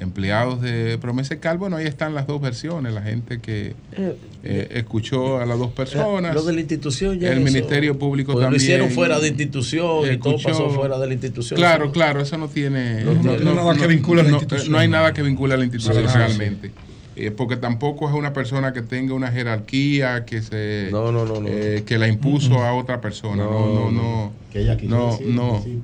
empleados 0.01 0.61
de 0.61 0.99
Promesa 0.99 1.39
Cal. 1.39 1.59
Bueno, 1.59 1.77
ahí 1.77 1.87
están 1.87 2.15
las 2.15 2.27
dos 2.27 2.41
versiones. 2.41 2.93
La 2.93 3.03
gente 3.03 3.41
que 3.41 3.75
Eh, 3.97 4.17
eh, 4.43 4.69
escuchó 4.73 5.39
a 5.39 5.47
las 5.47 5.59
dos 5.59 5.71
personas. 5.73 6.35
Lo 6.35 6.43
de 6.43 6.53
la 6.55 6.61
institución 6.61 7.19
ya 7.21 7.29
El 7.31 7.39
eso- 7.39 7.45
Ministerio 7.45 7.99
Público 7.99 8.33
Pues 8.33 8.45
también. 8.45 8.61
Lo 8.61 8.65
hicieron 8.65 8.91
fuera 8.91 9.21
de 9.21 9.29
institución 9.29 10.13
y 10.13 10.17
todo 10.17 10.37
escuchó- 10.37 10.49
pasó 10.49 10.71
fuera 10.71 10.99
de 10.99 11.07
la 11.07 11.13
institución. 11.13 11.57
Claro, 11.59 11.85
Eso- 11.85 11.93
claro, 11.93 12.21
eso 12.21 12.39
no 12.39 12.49
tiene. 12.49 13.05
No 13.05 13.13
tiene 13.13 13.23
nada 13.23 13.75
que 13.77 13.85
a 13.85 14.15
la 14.15 14.23
no- 14.23 14.29
institución. 14.31 14.73
No 14.73 14.79
hay 14.79 14.89
nada 14.89 15.13
que 15.13 15.23
vincule 15.23 15.55
a 15.55 15.57
la 15.57 15.65
institución 15.65 16.05
realmente. 16.13 16.71
Eh, 17.17 17.31
porque 17.33 17.57
tampoco 17.57 18.09
es 18.09 18.15
una 18.15 18.33
persona 18.33 18.73
que 18.73 18.81
tenga 18.81 19.13
una 19.13 19.31
jerarquía 19.31 20.25
que 20.25 20.41
se 20.41 20.89
No, 20.91 21.13
no, 21.13 21.27
no, 21.27 21.41
no. 21.41 21.49
eh, 21.49 21.83
que 21.85 21.99
la 21.99 22.09
impuso 22.09 22.63
a 22.65 22.73
otra 22.73 23.01
persona. 23.03 23.45
No, 23.45 23.75
no, 23.75 23.91
no. 23.91 24.33
Que 24.51 24.61
ella 24.63 24.77
quiso 24.79 24.97
no, 24.97 25.11
decir, 25.13 25.27
no, 25.27 25.53
decir. 25.59 25.79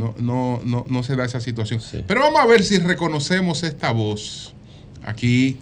No, 0.00 0.14
no, 0.18 0.60
no, 0.64 0.84
no 0.88 1.02
se 1.02 1.14
da 1.16 1.24
esa 1.24 1.40
situación. 1.40 1.80
Pero 2.06 2.20
vamos 2.22 2.40
a 2.40 2.46
ver 2.46 2.62
si 2.64 2.78
reconocemos 2.78 3.62
esta 3.62 3.92
voz 3.92 4.54
aquí. 5.04 5.58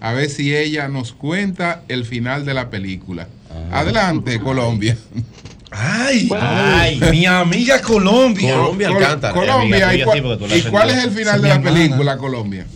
A 0.00 0.12
ver 0.12 0.28
si 0.30 0.56
ella 0.56 0.88
nos 0.88 1.12
cuenta 1.12 1.82
el 1.88 2.04
final 2.06 2.44
de 2.46 2.54
la 2.54 2.70
película. 2.70 3.28
Ah. 3.70 3.80
Adelante, 3.80 4.40
Colombia. 4.40 4.96
Ay, 5.70 6.28
Ay. 6.40 7.00
mi 7.12 7.26
amiga 7.26 7.80
Colombia. 7.80 8.54
Col- 8.56 8.76
Col- 8.76 9.32
Colombia, 9.32 9.94
¿y, 9.94 10.02
cuál, 10.02 10.38
y 10.56 10.62
cuál 10.62 10.90
es 10.90 11.04
el 11.04 11.10
final 11.12 11.40
de 11.42 11.48
la 11.48 11.62
película, 11.62 12.16
Colombia? 12.16 12.66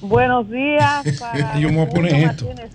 Buenos 0.00 0.48
días 0.48 1.04
para 1.20 1.58
Yo 1.58 1.68
me 1.70 1.76
voy 1.76 1.86
a 1.86 1.88
poner 1.88 2.14
esto. 2.14 2.46
Martínez. 2.46 2.70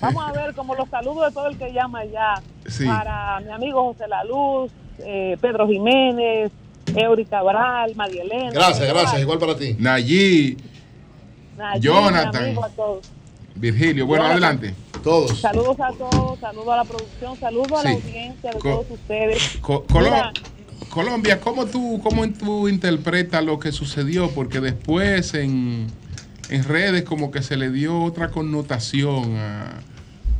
Vamos 0.00 0.24
a 0.26 0.32
ver 0.32 0.54
como 0.54 0.74
los 0.74 0.88
saludos 0.90 1.28
de 1.28 1.32
todo 1.34 1.48
el 1.48 1.56
que 1.56 1.72
llama 1.72 2.00
allá. 2.00 2.34
Sí. 2.68 2.84
Para 2.84 3.40
mi 3.40 3.50
amigo 3.52 3.82
José 3.92 4.06
La 4.08 4.22
Luz, 4.24 4.70
eh, 4.98 5.36
Pedro 5.40 5.66
Jiménez, 5.68 6.50
Eury 6.94 7.24
Cabral, 7.24 7.94
María 7.96 8.22
Elena. 8.22 8.50
Gracias, 8.52 8.86
gracias. 8.88 9.20
Igual 9.20 9.38
para 9.38 9.56
ti. 9.56 9.74
Nayí, 9.78 10.56
Nayib, 11.56 11.82
Jonathan. 11.82 12.32
mi 12.32 12.48
amigo, 12.48 12.64
a 12.64 12.68
todos. 12.70 13.10
Virgilio. 13.54 14.06
Bueno, 14.06 14.24
Jonathan. 14.24 14.44
adelante. 14.58 14.74
Todos. 15.02 15.38
Saludos 15.38 15.76
a 15.80 15.90
todos, 15.92 16.38
saludos 16.40 16.68
a 16.68 16.76
la 16.76 16.84
producción, 16.84 17.36
saludos 17.38 17.72
a 17.72 17.84
la 17.84 17.90
audiencia 17.90 18.50
de 18.52 18.58
Co- 18.58 18.70
todos 18.70 18.86
ustedes. 18.90 19.58
Co- 19.60 19.84
Mira, 20.00 20.32
Colombia, 20.88 21.40
¿cómo 21.40 21.66
tú, 21.66 22.00
¿cómo 22.02 22.28
tú 22.30 22.68
interpretas 22.68 23.44
lo 23.44 23.58
que 23.58 23.70
sucedió? 23.72 24.30
Porque 24.30 24.60
después 24.60 25.34
en, 25.34 25.88
en 26.48 26.64
redes 26.64 27.02
como 27.04 27.30
que 27.30 27.42
se 27.42 27.56
le 27.56 27.70
dio 27.70 28.02
otra 28.02 28.30
connotación 28.30 29.36
a, 29.36 29.80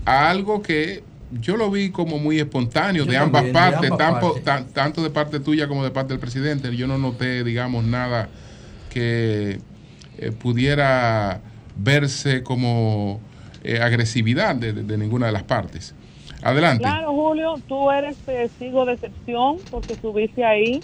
a 0.07 0.31
algo 0.31 0.63
que 0.63 1.03
yo 1.41 1.57
lo 1.57 1.71
vi 1.71 1.91
como 1.91 2.19
muy 2.19 2.39
espontáneo 2.39 3.05
Yo 3.05 3.11
de 3.11 3.17
ambas 3.17 3.43
también, 3.43 3.53
de 3.55 3.61
partes, 3.61 3.91
ambas 3.91 3.99
tanto, 3.99 4.27
partes. 4.27 4.45
tan- 4.45 4.69
tanto 4.73 5.03
de 5.03 5.11
parte 5.11 5.41
tuya 5.41 5.69
como 5.69 5.85
de 5.85 5.91
parte 5.91 6.13
del 6.13 6.21
presidente. 6.21 6.75
Yo 6.77 6.87
no 6.87 6.99
noté, 6.99 7.45
digamos, 7.45 7.85
nada 7.85 8.29
que 8.91 9.59
eh, 10.19 10.31
pudiera 10.33 11.41
verse 11.77 12.43
como 12.43 13.21
eh, 13.65 13.81
agresividad 13.81 14.55
de, 14.55 14.73
de- 14.73 14.83
de 14.85 14.99
ninguna 14.99 15.27
de 15.27 15.33
las 15.33 15.43
partes. 15.45 15.95
Adelante. 16.43 16.83
Claro, 16.85 17.13
Julio, 17.13 17.55
tú 17.67 17.91
eres 17.91 18.17
testigo 18.19 18.85
de 18.85 18.93
excepción 18.95 19.57
porque 19.71 19.95
estuviste 19.95 20.45
ahí. 20.45 20.81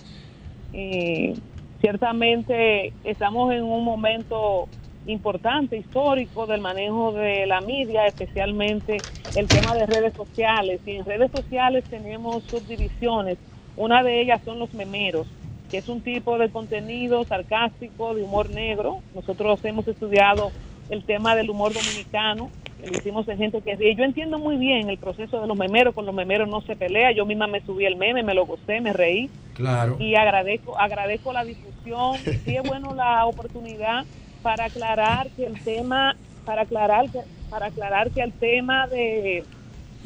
Eh, 0.73 1.37
ciertamente 1.81 2.93
estamos 3.05 3.53
en 3.53 3.62
un 3.62 3.85
momento 3.85 4.69
importante, 5.07 5.77
histórico 5.77 6.47
del 6.47 6.61
manejo 6.61 7.12
de 7.12 7.47
la 7.47 7.61
media, 7.61 8.07
especialmente 8.07 8.99
el 9.35 9.49
tema 9.49 9.75
de 9.75 9.87
redes 9.87 10.15
sociales. 10.15 10.81
Y 10.87 10.93
en 10.97 11.05
redes 11.05 11.31
sociales 11.33 11.85
tenemos 11.85 12.45
subdivisiones. 12.45 13.39
Una 13.77 14.03
de 14.03 14.20
ellas 14.20 14.41
son 14.45 14.59
los 14.59 14.73
memeros, 14.75 15.27
que 15.70 15.79
es 15.79 15.89
un 15.89 16.01
tipo 16.01 16.39
de 16.39 16.51
contenido 16.51 17.25
sarcástico, 17.25 18.15
de 18.15 18.23
humor 18.23 18.51
negro. 18.51 18.99
Nosotros 19.15 19.65
hemos 19.65 19.87
estudiado 19.89 20.51
el 20.91 21.05
tema 21.05 21.37
del 21.37 21.49
humor 21.51 21.73
dominicano 21.73 22.51
Lo 22.85 22.91
hicimos 22.93 23.29
en 23.29 23.39
gente 23.39 23.61
que. 23.61 23.95
Yo 23.95 24.05
entiendo 24.05 24.39
muy 24.39 24.57
bien 24.57 24.89
el 24.91 24.99
proceso 24.99 25.41
de 25.41 25.47
los 25.47 25.57
memeros, 25.57 25.95
con 25.95 26.07
los 26.07 26.15
memeros 26.15 26.49
no 26.49 26.61
se 26.62 26.77
pelea. 26.77 27.12
Yo 27.12 27.27
misma 27.27 27.47
me 27.47 27.61
subí 27.61 27.85
el 27.85 27.97
meme, 27.97 28.23
me 28.23 28.35
lo 28.35 28.47
gocé, 28.47 28.81
me 28.81 28.93
reí 28.93 29.31
Claro. 29.55 29.97
y 29.99 30.15
agradezco 30.15 30.79
agradezco 30.79 31.33
la 31.35 31.45
difusión 31.45 32.17
sí 32.45 32.57
es 32.57 32.62
bueno 32.62 32.95
la 32.95 33.27
oportunidad 33.27 34.07
para 34.43 34.67
aclarar 34.67 35.28
que 35.36 35.44
el 35.44 35.60
tema 35.62 36.17
para 36.44 36.62
aclarar 36.62 37.10
que 37.10 37.20
para 37.49 37.67
aclarar 37.67 38.10
que 38.10 38.23
el 38.23 38.33
tema 38.33 38.86
de 38.86 39.44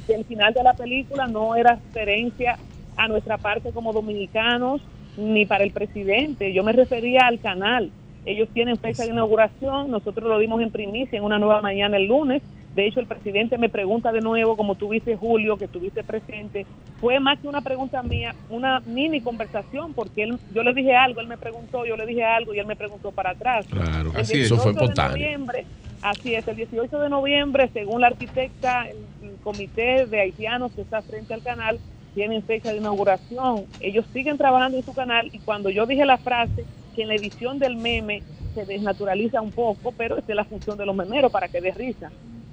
del 0.09 0.25
final 0.25 0.53
de 0.53 0.63
la 0.63 0.75
película 0.75 1.27
no 1.27 1.55
era 1.55 1.77
referencia 1.77 2.59
a 2.97 3.09
nuestra 3.09 3.39
parte 3.39 3.73
como 3.73 3.93
dominicanos 3.93 4.81
ni 5.17 5.47
para 5.47 5.65
el 5.65 5.71
presidente. 5.71 6.53
Yo 6.53 6.65
me 6.65 6.73
refería 6.73 7.27
al 7.27 7.41
canal. 7.41 7.91
Ellos 8.27 8.49
tienen 8.53 8.77
fecha 8.77 9.05
de 9.05 9.11
inauguración 9.11 9.91
nosotros 9.91 10.29
lo 10.29 10.39
dimos 10.39 10.61
en 10.63 10.71
primicia 10.71 11.19
en 11.19 11.25
una 11.25 11.39
nueva 11.39 11.61
mañana 11.61 11.97
el 11.97 12.07
lunes 12.07 12.43
de 12.75 12.87
hecho, 12.89 12.99
el 12.99 13.07
presidente 13.07 13.57
me 13.57 13.69
pregunta 13.69 14.11
de 14.11 14.21
nuevo, 14.21 14.57
como 14.57 14.75
tuviste 14.75 15.17
Julio, 15.17 15.57
que 15.57 15.67
estuviste 15.67 16.03
presente, 16.03 16.67
fue 17.01 17.21
más 17.21 17.39
que 17.39 17.47
una 17.47 17.61
pregunta 17.61 18.03
mía, 18.03 18.35
una 18.51 18.81
mini 18.81 19.21
conversación, 19.21 19.95
porque 19.95 20.25
él, 20.25 20.39
yo 20.53 20.63
le 20.65 20.75
dije 20.75 20.95
algo, 20.95 21.21
él 21.21 21.29
me 21.29 21.39
preguntó, 21.39 21.87
yo 21.87 21.97
le 21.97 22.05
dije 22.05 22.25
algo 22.25 22.53
y 22.53 22.59
él 22.59 22.67
me 22.67 22.75
preguntó 22.75 23.13
para 23.13 23.31
atrás. 23.31 23.67
Claro, 23.71 24.11
El 24.15 24.21
así 24.23 24.41
es. 24.41 24.47
Eso 24.47 24.57
18 24.57 24.63
fue 24.63 24.73
espontáneo. 24.73 25.13
noviembre, 25.13 25.67
así 26.03 26.35
es, 26.35 26.49
el 26.49 26.57
18 26.57 26.99
de 26.99 27.09
noviembre, 27.09 27.71
según 27.73 28.01
la 28.01 28.09
arquitecta, 28.09 28.89
el, 28.89 28.97
el 29.23 29.37
comité 29.45 30.07
de 30.07 30.21
haitianos 30.21 30.73
que 30.73 30.81
está 30.83 31.01
frente 31.03 31.33
al 31.33 31.43
canal 31.43 31.79
tienen 32.15 32.43
fecha 32.43 32.73
de 32.73 32.79
inauguración. 32.79 33.67
Ellos 33.81 34.05
siguen 34.13 34.37
trabajando 34.37 34.79
en 34.79 34.85
su 34.85 34.95
canal 34.95 35.31
y 35.33 35.39
cuando 35.39 35.71
yo 35.71 35.87
dije 35.87 36.05
la 36.05 36.19
frase 36.19 36.65
que 36.95 37.03
en 37.03 37.09
la 37.09 37.15
edición 37.15 37.59
del 37.59 37.77
meme 37.77 38.23
se 38.55 38.65
desnaturaliza 38.65 39.41
un 39.41 39.51
poco, 39.51 39.93
pero 39.93 40.17
esta 40.17 40.33
es 40.33 40.37
la 40.37 40.45
función 40.45 40.79
de 40.79 40.87
los 40.87 40.95
memeros 40.95 41.31
para 41.31 41.49
que 41.49 41.61
dé 41.61 41.73
risa. 41.73 42.11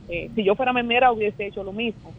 Eh, 0.10 0.30
si 0.36 0.44
yo 0.44 0.56
fuera 0.56 0.74
memera 0.74 1.12
hubiese 1.12 1.48
hecho 1.48 1.64
lo 1.64 1.72
mismo. 1.72 2.12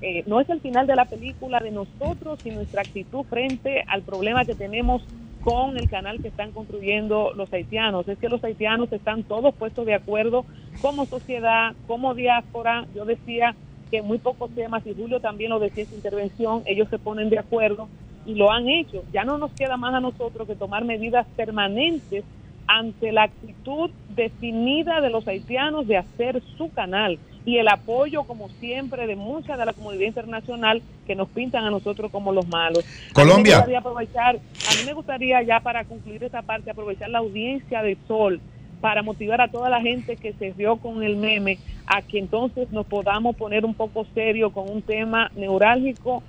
Eh, 0.00 0.22
no 0.26 0.40
es 0.40 0.48
el 0.48 0.60
final 0.60 0.86
de 0.86 0.96
la 0.96 1.06
película 1.06 1.60
de 1.60 1.70
nosotros 1.70 2.38
y 2.44 2.50
nuestra 2.50 2.82
actitud 2.82 3.24
frente 3.24 3.84
al 3.88 4.02
problema 4.02 4.44
que 4.44 4.54
tenemos 4.54 5.02
con 5.40 5.76
el 5.76 5.88
canal 5.88 6.20
que 6.20 6.28
están 6.28 6.52
construyendo 6.52 7.32
los 7.34 7.52
haitianos. 7.52 8.06
Es 8.08 8.18
que 8.18 8.28
los 8.28 8.42
haitianos 8.44 8.92
están 8.92 9.24
todos 9.24 9.54
puestos 9.54 9.86
de 9.86 9.94
acuerdo 9.94 10.44
como 10.78 11.06
sociedad, 11.06 11.74
como 11.86 12.14
diáspora. 12.14 12.86
Yo 12.94 13.04
decía 13.04 13.56
que 13.90 14.02
muy 14.02 14.18
pocos 14.18 14.54
temas, 14.54 14.86
y 14.86 14.94
Julio 14.94 15.20
también 15.20 15.50
lo 15.50 15.58
decía 15.58 15.84
en 15.84 15.88
su 15.88 15.94
intervención, 15.94 16.62
ellos 16.66 16.88
se 16.90 16.98
ponen 16.98 17.30
de 17.30 17.38
acuerdo 17.38 17.88
y 18.28 18.34
lo 18.34 18.52
han 18.52 18.68
hecho. 18.68 19.02
Ya 19.12 19.24
no 19.24 19.38
nos 19.38 19.50
queda 19.52 19.76
más 19.78 19.94
a 19.94 20.00
nosotros 20.00 20.46
que 20.46 20.54
tomar 20.54 20.84
medidas 20.84 21.26
permanentes 21.34 22.24
ante 22.66 23.10
la 23.10 23.22
actitud 23.22 23.90
definida 24.10 25.00
de 25.00 25.08
los 25.08 25.26
haitianos 25.26 25.88
de 25.88 25.96
hacer 25.96 26.42
su 26.58 26.70
canal 26.70 27.18
y 27.46 27.56
el 27.56 27.68
apoyo, 27.68 28.24
como 28.24 28.50
siempre, 28.60 29.06
de 29.06 29.16
mucha 29.16 29.56
de 29.56 29.64
la 29.64 29.72
comunidad 29.72 30.04
internacional 30.04 30.82
que 31.06 31.14
nos 31.14 31.28
pintan 31.30 31.64
a 31.64 31.70
nosotros 31.70 32.12
como 32.12 32.30
los 32.30 32.46
malos. 32.46 32.84
Colombia. 33.14 33.60
A 33.60 33.66
mí 33.66 33.72
me 33.72 33.78
gustaría, 33.78 33.78
aprovechar, 33.78 34.36
a 34.36 34.74
mí 34.74 34.80
me 34.84 34.92
gustaría 34.92 35.42
ya 35.42 35.60
para 35.60 35.84
concluir 35.84 36.22
esta 36.22 36.42
parte, 36.42 36.70
aprovechar 36.70 37.08
la 37.08 37.20
audiencia 37.20 37.82
de 37.82 37.96
Sol 38.06 38.38
para 38.82 39.02
motivar 39.02 39.40
a 39.40 39.48
toda 39.48 39.70
la 39.70 39.80
gente 39.80 40.16
que 40.16 40.34
se 40.34 40.52
rió 40.52 40.76
con 40.76 41.02
el 41.02 41.16
meme 41.16 41.58
a 41.86 42.02
que 42.02 42.18
entonces 42.18 42.70
nos 42.70 42.86
podamos 42.86 43.34
poner 43.34 43.64
un 43.64 43.74
poco 43.74 44.06
serio 44.14 44.52
con 44.52 44.70
un 44.70 44.82
tema 44.82 45.30
neurálgico 45.34 46.22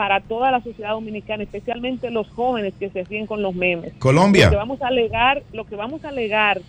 para 0.00 0.22
toda 0.22 0.50
la 0.50 0.62
sociedad 0.62 0.92
dominicana, 0.92 1.42
especialmente 1.42 2.10
los 2.10 2.26
jóvenes 2.30 2.72
que 2.80 2.88
se 2.88 3.04
ríen 3.04 3.26
con 3.26 3.42
los 3.42 3.54
memes. 3.54 3.92
Colombia. 3.98 4.46
Lo 4.46 4.52
que 4.52 4.56
vamos 4.56 4.80
a 4.80 4.86
alegar, 4.86 5.42
lo 5.52 5.66
que 5.66 5.76
vamos 5.76 6.02
a 6.06 6.08
alegar 6.08 6.62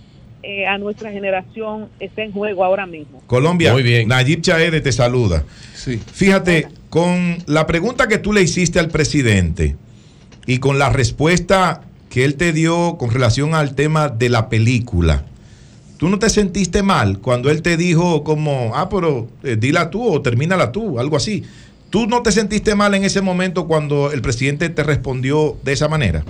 eh, 0.43 0.67
a 0.67 0.77
nuestra 0.77 1.13
generación 1.13 1.87
está 2.01 2.23
en 2.23 2.33
juego 2.33 2.65
ahora 2.65 2.85
mismo. 2.85 3.23
Colombia, 3.27 3.73
Nayib 4.05 4.41
Chaede 4.41 4.81
te 4.81 4.91
saluda. 4.91 5.45
Fíjate, 6.11 6.67
con 6.89 7.37
la 7.45 7.65
pregunta 7.67 8.09
que 8.09 8.17
tú 8.17 8.33
le 8.33 8.41
hiciste 8.41 8.79
al 8.79 8.89
presidente 8.89 9.77
y 10.45 10.57
con 10.57 10.77
la 10.77 10.89
respuesta 10.89 11.83
que 12.09 12.25
él 12.25 12.35
te 12.35 12.51
dio 12.51 12.97
con 12.97 13.11
relación 13.11 13.55
al 13.55 13.75
tema 13.75 14.09
de 14.09 14.27
la 14.27 14.49
película, 14.49 15.23
¿tú 15.95 16.09
no 16.09 16.19
te 16.19 16.29
sentiste 16.29 16.83
mal 16.83 17.19
cuando 17.19 17.49
él 17.49 17.61
te 17.61 17.77
dijo 17.77 18.25
como, 18.25 18.73
ah, 18.75 18.89
pero 18.89 19.29
eh, 19.43 19.55
dila 19.57 19.89
tú 19.89 20.05
o 20.05 20.21
termínala 20.21 20.73
tú, 20.73 20.99
algo 20.99 21.15
así? 21.15 21.45
¿Tú 21.91 22.07
no 22.07 22.23
te 22.23 22.31
sentiste 22.31 22.73
mal 22.73 22.93
en 22.95 23.03
ese 23.03 23.21
momento 23.21 23.67
cuando 23.67 24.13
el 24.13 24.21
presidente 24.21 24.69
te 24.69 24.81
respondió 24.81 25.57
de 25.61 25.73
esa 25.73 25.89
manera? 25.89 26.23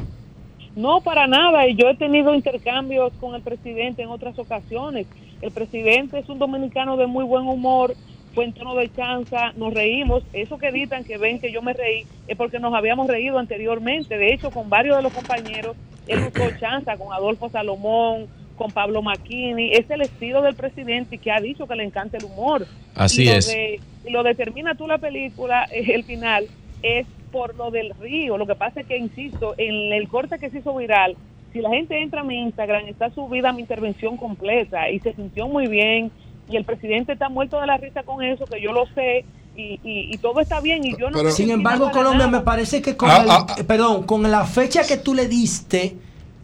No, 0.75 1.01
para 1.01 1.27
nada. 1.27 1.67
Y 1.67 1.75
yo 1.75 1.87
he 1.87 1.95
tenido 1.95 2.33
intercambios 2.33 3.13
con 3.19 3.35
el 3.35 3.43
presidente 3.43 4.01
en 4.01 4.09
otras 4.09 4.39
ocasiones. 4.39 5.05
El 5.39 5.51
presidente 5.51 6.17
es 6.17 6.27
un 6.29 6.39
dominicano 6.39 6.97
de 6.97 7.05
muy 7.05 7.23
buen 7.23 7.45
humor, 7.45 7.93
fue 8.33 8.45
en 8.45 8.53
tono 8.53 8.73
de 8.73 8.91
chanza, 8.91 9.51
nos 9.55 9.71
reímos. 9.71 10.23
Eso 10.33 10.57
que 10.57 10.69
editan, 10.69 11.03
que 11.03 11.19
ven 11.19 11.39
que 11.39 11.51
yo 11.51 11.61
me 11.61 11.73
reí, 11.73 12.07
es 12.27 12.35
porque 12.35 12.57
nos 12.57 12.73
habíamos 12.73 13.07
reído 13.07 13.37
anteriormente. 13.37 14.17
De 14.17 14.33
hecho, 14.33 14.49
con 14.49 14.67
varios 14.67 14.97
de 14.97 15.03
los 15.03 15.13
compañeros, 15.13 15.75
él 16.07 16.21
usó 16.21 16.49
chanza 16.59 16.97
con 16.97 17.13
Adolfo 17.13 17.49
Salomón, 17.49 18.25
con 18.61 18.71
Pablo 18.71 19.01
Macchini. 19.01 19.71
Es 19.73 19.89
el 19.89 20.01
estilo 20.01 20.41
del 20.43 20.53
presidente 20.55 21.15
y 21.15 21.17
que 21.17 21.31
ha 21.31 21.39
dicho 21.39 21.67
que 21.67 21.75
le 21.75 21.83
encanta 21.83 22.17
el 22.17 22.25
humor. 22.25 22.67
Así 22.95 23.23
Y 23.23 23.29
es. 23.29 23.47
de- 23.47 23.79
y 24.05 24.11
lo 24.11 24.21
determina 24.23 24.75
tú 24.75 24.87
la 24.87 24.99
película, 24.99 25.65
eh, 25.71 25.93
el 25.95 26.03
final, 26.03 26.45
es 26.83 27.07
por 27.31 27.55
lo 27.55 27.71
del 27.71 27.93
río. 27.99 28.37
Lo 28.37 28.45
que 28.45 28.55
pasa 28.55 28.81
es 28.81 28.85
que, 28.85 28.97
insisto, 28.97 29.55
en 29.57 29.93
el 29.93 30.07
corte 30.09 30.37
que 30.37 30.49
se 30.51 30.59
hizo 30.59 30.75
viral, 30.75 31.15
si 31.53 31.59
la 31.59 31.69
gente 31.69 31.99
entra 32.01 32.21
a 32.21 32.23
mi 32.23 32.39
Instagram, 32.39 32.85
está 32.87 33.09
subida 33.09 33.51
mi 33.51 33.61
intervención 33.61 34.15
completa 34.17 34.89
y 34.91 34.99
se 34.99 35.13
sintió 35.13 35.47
muy 35.47 35.67
bien. 35.67 36.11
Y 36.49 36.55
el 36.57 36.63
presidente 36.65 37.13
está 37.13 37.29
muerto 37.29 37.59
de 37.59 37.67
la 37.67 37.77
risa 37.77 38.03
con 38.03 38.23
eso, 38.23 38.45
que 38.45 38.61
yo 38.61 38.73
lo 38.73 38.85
sé, 38.93 39.25
y, 39.55 39.79
y- 39.83 40.13
y 40.13 40.17
todo 40.19 40.39
está 40.39 40.59
bien. 40.61 40.85
Y 40.85 40.95
yo 40.97 41.09
no 41.09 41.23
me 41.23 41.31
Sin 41.31 41.49
embargo, 41.51 41.89
Colombia, 41.91 42.27
nada. 42.27 42.39
me 42.39 42.43
parece 42.43 42.81
que 42.81 42.95
con, 42.95 43.09
Ah, 43.09 43.21
el- 43.23 43.29
ah, 43.31 43.45
eh, 43.59 43.63
perdón, 43.63 44.03
con 44.03 44.29
la 44.29 44.45
fecha 44.45 44.81
que 44.87 44.97
tú 44.97 45.13
le 45.13 45.27
diste 45.27 45.95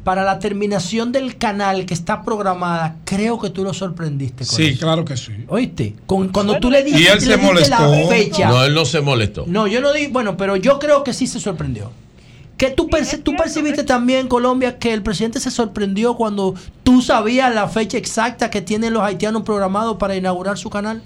para 0.07 0.23
la 0.23 0.39
terminación 0.39 1.11
del 1.11 1.37
canal 1.37 1.85
que 1.85 1.93
está 1.93 2.21
programada, 2.23 2.95
creo 3.03 3.37
que 3.41 3.49
tú 3.49 3.65
lo 3.65 3.73
sorprendiste. 3.73 4.45
Con 4.45 4.55
Sí, 4.55 4.67
eso. 4.67 4.79
claro 4.79 5.03
que 5.03 5.17
sí. 5.17 5.33
¿Oíste? 5.49 5.95
Con- 6.05 6.29
cuando 6.29 6.57
tú 6.61 6.71
le 6.71 6.79
Y 6.79 6.83
dijiste, 6.85 7.11
él 7.11 7.19
le 7.27 7.35
se 7.35 7.37
molestó. 7.37 7.91
la 7.91 8.07
fecha. 8.07 8.47
No, 8.47 8.63
él 8.63 8.73
no 8.73 8.85
se 8.85 9.01
molestó. 9.01 9.43
No, 9.47 9.67
yo 9.67 9.81
no 9.81 9.91
di, 9.91 10.07
bueno, 10.07 10.37
pero 10.37 10.55
yo 10.55 10.79
creo 10.79 11.03
que 11.03 11.11
sí 11.11 11.27
se 11.27 11.41
sorprendió. 11.41 11.91
Que 12.55 12.69
tú, 12.69 12.87
perci- 12.87 13.21
tú 13.21 13.35
percibiste 13.35 13.83
también, 13.83 14.29
Colombia, 14.29 14.79
que 14.79 14.93
el 14.93 15.03
presidente 15.03 15.41
se 15.41 15.51
sorprendió 15.51 16.15
cuando 16.15 16.55
tú 16.83 17.01
sabías 17.01 17.53
la 17.53 17.67
fecha 17.67 17.97
exacta 17.97 18.49
que 18.49 18.61
tienen 18.61 18.93
los 18.93 19.03
haitianos 19.03 19.41
programados 19.43 19.97
para 19.97 20.15
inaugurar 20.15 20.57
su 20.57 20.69
canal. 20.69 21.03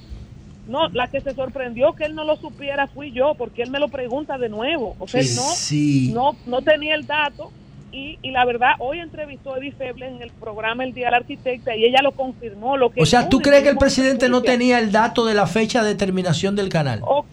No, 0.67 0.89
la 0.89 1.07
que 1.09 1.21
se 1.21 1.33
sorprendió 1.33 1.93
que 1.93 2.03
él 2.03 2.13
no 2.13 2.23
lo 2.23 2.35
supiera 2.37 2.85
fui 2.85 3.11
yo, 3.11 3.33
porque 3.35 3.63
él 3.63 3.71
me 3.71 3.79
lo 3.79 3.87
pregunta 3.89 4.37
de 4.37 4.47
nuevo. 4.47 4.95
O 4.99 5.07
sea, 5.07 5.21
él 5.21 5.29
no, 5.35 5.41
Sí. 5.55 6.11
no, 6.13 6.35
no 6.45 6.61
tenía 6.61 6.93
el 6.93 7.07
dato. 7.07 7.51
Y, 7.91 8.17
y 8.21 8.31
la 8.31 8.45
verdad, 8.45 8.71
hoy 8.79 8.99
entrevistó 8.99 9.53
a 9.53 9.57
Edith 9.57 9.77
Feble 9.77 10.07
en 10.07 10.21
el 10.21 10.31
programa 10.31 10.83
El 10.83 10.93
Día 10.93 11.07
del 11.07 11.15
Arquitecta 11.15 11.75
y 11.75 11.83
ella 11.85 12.01
lo 12.01 12.11
confirmó. 12.13 12.77
Lo 12.77 12.89
que 12.89 13.01
O 13.01 13.05
sea, 13.05 13.27
¿tú 13.27 13.39
crees 13.39 13.63
que 13.63 13.69
el 13.69 13.77
presidente 13.77 14.29
no 14.29 14.41
tenía 14.41 14.79
el 14.79 14.91
dato 14.91 15.25
de 15.25 15.33
la 15.33 15.45
fecha 15.45 15.83
de 15.83 15.95
terminación 15.95 16.55
del 16.55 16.69
canal? 16.69 16.99
o 17.03 17.25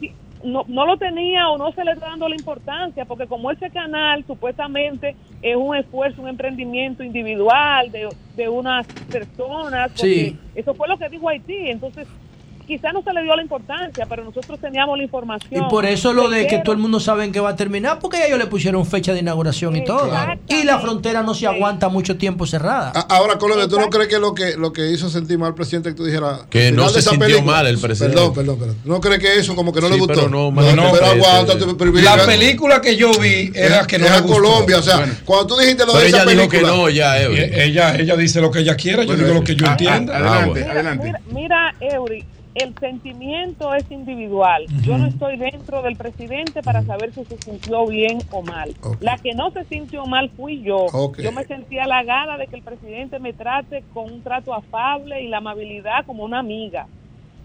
no, 0.45 0.65
no 0.69 0.87
lo 0.87 0.97
tenía 0.97 1.49
o 1.49 1.59
no 1.59 1.73
se 1.73 1.85
le 1.85 1.93
está 1.93 2.07
dando 2.11 2.29
la 2.29 2.37
importancia, 2.37 3.05
porque 3.05 3.27
como 3.27 3.51
ese 3.51 3.71
canal 3.71 4.25
supuestamente 4.25 5.17
es 5.43 5.57
un 5.57 5.77
esfuerzo, 5.77 6.23
un 6.23 6.29
emprendimiento 6.29 7.03
individual 7.03 7.91
de, 7.91 8.09
de 8.37 8.49
unas 8.49 8.87
personas, 9.11 9.89
porque 9.91 10.03
Sí. 10.31 10.39
eso 10.55 10.75
fue 10.75 10.87
lo 10.89 10.97
que 10.97 11.09
dijo 11.09 11.29
Haití, 11.29 11.69
entonces 11.71 12.07
quizá 12.69 12.93
no 12.93 13.03
se 13.03 13.13
le 13.13 13.23
dio 13.23 13.35
la 13.35 13.43
importancia, 13.43 14.07
pero 14.07 14.23
nosotros 14.25 14.61
teníamos 14.61 14.97
la 14.97 15.03
Y 15.03 15.07
información. 15.07 15.69
por 15.69 15.87
eso 15.87 16.13
lo 16.13 16.29
de 16.29 16.47
que 16.47 16.59
todo 16.59 16.73
el 16.73 16.79
mundo 16.79 17.01
sabe 17.01 17.25
en 17.25 17.33
qué 17.33 17.41
va 17.41 17.51
a 17.51 17.57
terminar, 17.57 17.99
porque 17.99 18.25
ellos 18.27 18.39
le 18.39 18.47
pusieron 18.47 18.85
fecha 18.87 19.13
de 19.15 19.21
inauguración 19.21 19.75
y 19.75 19.85
todo. 19.85 20.13
Y 20.47 20.63
la 20.65 20.79
frontera 20.79 21.23
no 21.23 21.35
se 21.35 21.47
aguanta 21.47 21.89
mucho 21.89 22.17
tiempo 22.17 22.47
cerrada. 22.47 22.91
Ahora, 23.09 23.39
Colombia, 23.39 23.67
¿tú 23.67 23.81
no 23.81 23.89
crees 23.91 24.09
que 24.09 24.19
lo 24.19 24.35
que 24.35 24.57
lo 24.57 24.73
que 24.73 24.91
hizo 24.93 25.09
sentir 25.09 25.39
mal 25.39 25.49
al 25.49 25.55
presidente 25.55 25.89
que 25.89 25.95
tú 25.97 26.05
dijeras 26.05 26.41
Que 26.51 26.71
no 26.71 26.89
se 26.91 27.01
sintió 27.03 27.19
película- 27.21 27.43
mal 27.53 27.67
el 27.67 27.79
presidente. 27.79 28.15
Perdón, 28.17 28.35
perdón, 28.35 28.59
perdón. 28.59 28.77
¿No 28.85 29.01
crees 29.01 29.19
que 29.19 29.39
eso 29.39 29.57
como 29.57 29.73
que 29.73 29.81
no 29.81 29.87
Sí, 29.89 29.95
le 29.95 29.99
gustó? 30.01 30.15
pero 30.15 30.29
no, 30.29 30.37
no, 30.45 30.51
malinterprete. 30.51 30.99
pero 30.99 31.07
aguántate, 31.27 31.65
pero 31.79 31.93
La 32.03 32.17
película 32.27 32.81
que 32.83 32.97
yo 32.97 33.11
vi 33.19 33.51
era 33.55 33.87
que 33.87 33.99
no 33.99 34.05
es 34.05 34.11
le 34.13 34.17
a 34.19 34.21
gustó. 34.21 34.35
Colombia, 34.43 34.79
o 34.79 34.83
sea, 34.83 34.97
Bueno. 34.99 35.15
cuando 35.25 35.47
tú 35.47 35.57
dijiste 35.61 35.87
lo 35.87 35.93
Pero 35.93 36.03
de 36.03 36.09
esa 36.09 36.23
ella 36.23 36.31
dijo 36.33 36.49
película. 36.51 36.73
que 36.73 36.77
no, 36.77 36.89
ya, 36.91 37.19
Y 37.19 37.25
Eury. 37.25 37.51
ella, 37.63 37.95
ella 37.97 38.17
dice 38.17 38.41
lo 38.43 38.51
que 38.51 38.59
ella 38.61 38.77
quiera, 38.77 39.05
yo 39.05 39.15
digo 39.17 39.33
lo 39.33 39.43
que 39.45 39.57
yo 39.57 39.67
ah, 39.67 39.71
entienda. 39.71 40.13
ah, 40.15 40.19
adelante, 40.43 40.65
Mira, 40.69 40.95
Mira, 40.95 41.21
mira, 41.33 41.75
Eury, 41.81 42.25
el 42.61 42.75
sentimiento 42.79 43.75
es 43.75 43.91
individual. 43.91 44.67
Yo 44.83 44.99
no 44.99 45.07
estoy 45.07 45.37
dentro 45.37 45.83
del 45.83 45.97
presidente 45.97 46.63
para 46.63 46.83
saber 46.83 47.13
si 47.13 47.25
se 47.25 47.39
sintió 47.39 47.87
bien 47.87 48.19
o 48.31 48.43
mal. 48.43 48.75
La 49.01 49.17
que 49.19 49.33
no 49.35 49.51
se 49.51 49.65
sintió 49.65 50.07
mal 50.07 50.31
fui 50.31 50.63
yo. 50.63 50.87
Yo 51.19 51.33
me 51.33 51.45
sentí 51.45 51.79
halagada 51.79 52.37
de 52.37 52.47
que 52.47 52.57
el 52.57 52.63
presidente 52.63 53.19
me 53.19 53.33
trate 53.33 53.85
con 53.93 54.13
un 54.13 54.23
trato 54.23 54.55
afable 54.55 55.23
y 55.23 55.29
la 55.29 55.39
amabilidad 55.39 56.05
como 56.07 56.25
una 56.25 56.41
amiga. 56.41 56.87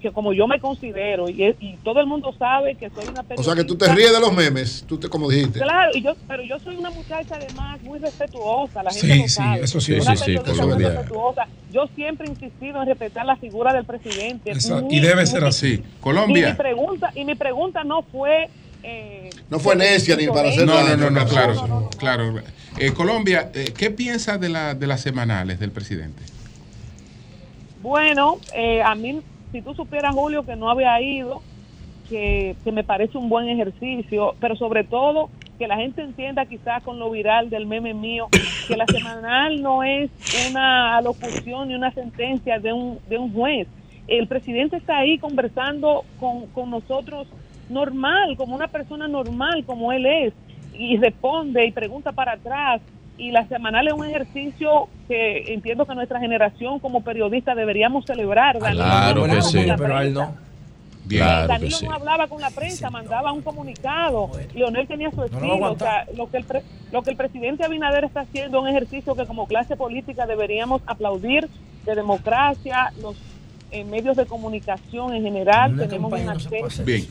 Que 0.03 0.11
como 0.11 0.33
yo 0.33 0.47
me 0.47 0.59
considero 0.59 1.29
y, 1.29 1.55
todo 1.81 2.01
el 2.01 2.05
mundo 2.07 2.35
sabe 2.37 2.75
que 2.75 2.89
soy 2.89 3.05
una 3.07 3.21
O 3.21 3.23
periodista. 3.23 3.53
sea 3.55 3.63
que 3.63 3.65
tú 3.67 3.77
te 3.77 3.87
ríes 3.95 4.11
de 4.11 4.19
los 4.19 4.33
memes, 4.33 4.83
tú 4.85 4.97
te, 4.99 5.07
como 5.07 5.29
dijiste. 5.29 5.59
Claro, 5.59 5.91
y 5.95 6.01
yo, 6.03 6.13
pero 6.27 6.43
yo 6.43 6.59
soy 6.59 6.75
una 6.75 6.89
muchacha 6.91 7.35
además 7.35 7.81
muy 7.81 7.99
respetuosa, 7.99 8.83
la 8.83 8.91
gente 8.91 9.07
Sí, 9.13 9.17
lo 9.21 9.23
sí, 9.23 9.29
sabe. 9.29 9.61
eso 9.63 9.79
sí, 9.79 9.93
Una 9.93 10.15
sí, 10.17 10.23
sí, 10.25 10.31
muy 10.33 10.43
Colombia. 10.43 10.89
respetuosa. 10.89 11.47
Yo 11.71 11.87
siempre 11.95 12.27
he 12.27 12.31
insistido 12.31 12.81
en 12.81 12.87
respetar 12.89 13.25
la 13.25 13.37
figura 13.37 13.71
del 13.73 13.85
presidente. 13.85 14.51
Exacto, 14.51 14.83
Muy- 14.83 14.95
y 14.97 14.99
debe 14.99 15.25
ser 15.25 15.45
así. 15.45 15.67
Y 15.75 15.77
mi 15.77 15.83
Colombia. 16.01 16.57
pregunta, 16.57 17.11
y 17.15 17.23
mi 17.23 17.35
pregunta 17.35 17.85
no 17.85 18.01
fue... 18.03 18.49
eh, 18.83 19.29
No 19.49 19.57
fue 19.59 19.77
necia 19.77 20.17
ni 20.17 20.27
para 20.27 20.49
hacer 20.49 20.65
No, 20.65 20.83
no, 20.83 20.97
no, 20.97 21.09
no, 21.11 21.25
claro. 21.25 21.53
no, 21.55 21.67
no, 21.67 21.89
claro. 21.91 22.41
Eh, 22.77 22.91
Colombia, 22.91 23.49
eh, 23.53 23.73
¿qué 23.77 23.89
piensa 23.89 24.37
de, 24.37 24.49
la, 24.49 24.75
de 24.75 24.85
las 24.85 24.99
semanales 24.99 25.59
del 25.61 25.71
presidente? 25.71 26.21
Bueno, 27.81 28.37
eh, 28.55 28.81
a 28.81 28.95
mí, 28.95 29.21
si 29.53 29.61
tú 29.61 29.73
supieras, 29.75 30.15
Julio, 30.15 30.43
que 30.43 30.55
no 30.55 30.69
había 30.69 30.99
ido, 30.99 31.41
que, 32.09 32.55
que 32.63 32.71
me 32.71 32.83
parece 32.83 33.17
un 33.19 33.29
buen 33.29 33.47
ejercicio, 33.47 34.35
pero 34.39 34.55
sobre 34.55 34.83
todo 34.83 35.29
que 35.59 35.67
la 35.67 35.77
gente 35.77 36.01
entienda 36.01 36.47
quizás 36.47 36.81
con 36.81 36.97
lo 36.97 37.11
viral 37.11 37.51
del 37.51 37.67
meme 37.67 37.93
mío, 37.93 38.27
que 38.67 38.75
la 38.75 38.87
semanal 38.87 39.61
no 39.61 39.83
es 39.83 40.09
una 40.49 40.97
alocución 40.97 41.67
ni 41.67 41.75
una 41.75 41.91
sentencia 41.91 42.57
de 42.59 42.73
un, 42.73 42.97
de 43.07 43.19
un 43.19 43.31
juez. 43.31 43.67
El 44.07 44.27
presidente 44.27 44.77
está 44.77 44.97
ahí 44.97 45.19
conversando 45.19 46.03
con, 46.19 46.47
con 46.47 46.71
nosotros 46.71 47.27
normal, 47.69 48.35
como 48.35 48.55
una 48.55 48.67
persona 48.67 49.07
normal, 49.07 49.63
como 49.65 49.91
él 49.91 50.07
es, 50.07 50.33
y 50.73 50.97
responde 50.97 51.63
y 51.67 51.71
pregunta 51.71 52.11
para 52.11 52.33
atrás. 52.33 52.81
Y 53.17 53.31
la 53.31 53.47
semanal 53.47 53.87
es 53.87 53.93
un 53.93 54.05
ejercicio 54.05 54.87
que 55.07 55.53
entiendo 55.53 55.85
que 55.85 55.93
nuestra 55.95 56.19
generación 56.19 56.79
como 56.79 57.01
periodistas 57.03 57.55
deberíamos 57.55 58.05
celebrar. 58.05 58.57
Danilo 58.59 58.83
Claro 58.83 59.27
no 59.27 59.33
que 59.35 59.41
sí. 59.43 59.65
Pero 59.77 59.97
a 59.97 60.03
él 60.03 60.13
no. 60.13 60.35
Claro 61.07 61.41
que 61.47 61.53
Danilo 61.53 61.77
sí. 61.77 61.85
no 61.85 61.93
hablaba 61.93 62.27
con 62.27 62.41
la 62.41 62.49
prensa, 62.49 62.89
mandaba 62.89 63.31
un 63.31 63.41
comunicado. 63.41 64.31
Leonel 64.55 64.87
tenía 64.87 65.11
su 65.11 65.17
lo 65.17 65.25
estilo. 65.25 65.47
o 65.49 65.53
aguantar. 65.55 66.05
sea, 66.05 66.15
lo 66.15 66.29
que, 66.31 66.37
el 66.37 66.43
pre- 66.45 66.63
lo 66.91 67.03
que 67.03 67.11
el 67.11 67.17
presidente 67.17 67.63
Abinader 67.63 68.03
está 68.05 68.21
haciendo 68.21 68.57
es 68.57 68.63
un 68.63 68.69
ejercicio 68.69 69.13
que 69.15 69.25
como 69.25 69.45
clase 69.45 69.75
política 69.75 70.25
deberíamos 70.25 70.81
aplaudir 70.87 71.49
de 71.85 71.95
democracia, 71.95 72.91
los 73.01 73.15
eh, 73.71 73.83
medios 73.83 74.15
de 74.17 74.25
comunicación 74.25 75.13
en 75.13 75.23
general. 75.23 75.73
Una 75.73 75.83
tenemos 75.87 76.13
un 76.13 76.29
acceso. 76.29 76.83
Bien. 76.83 77.05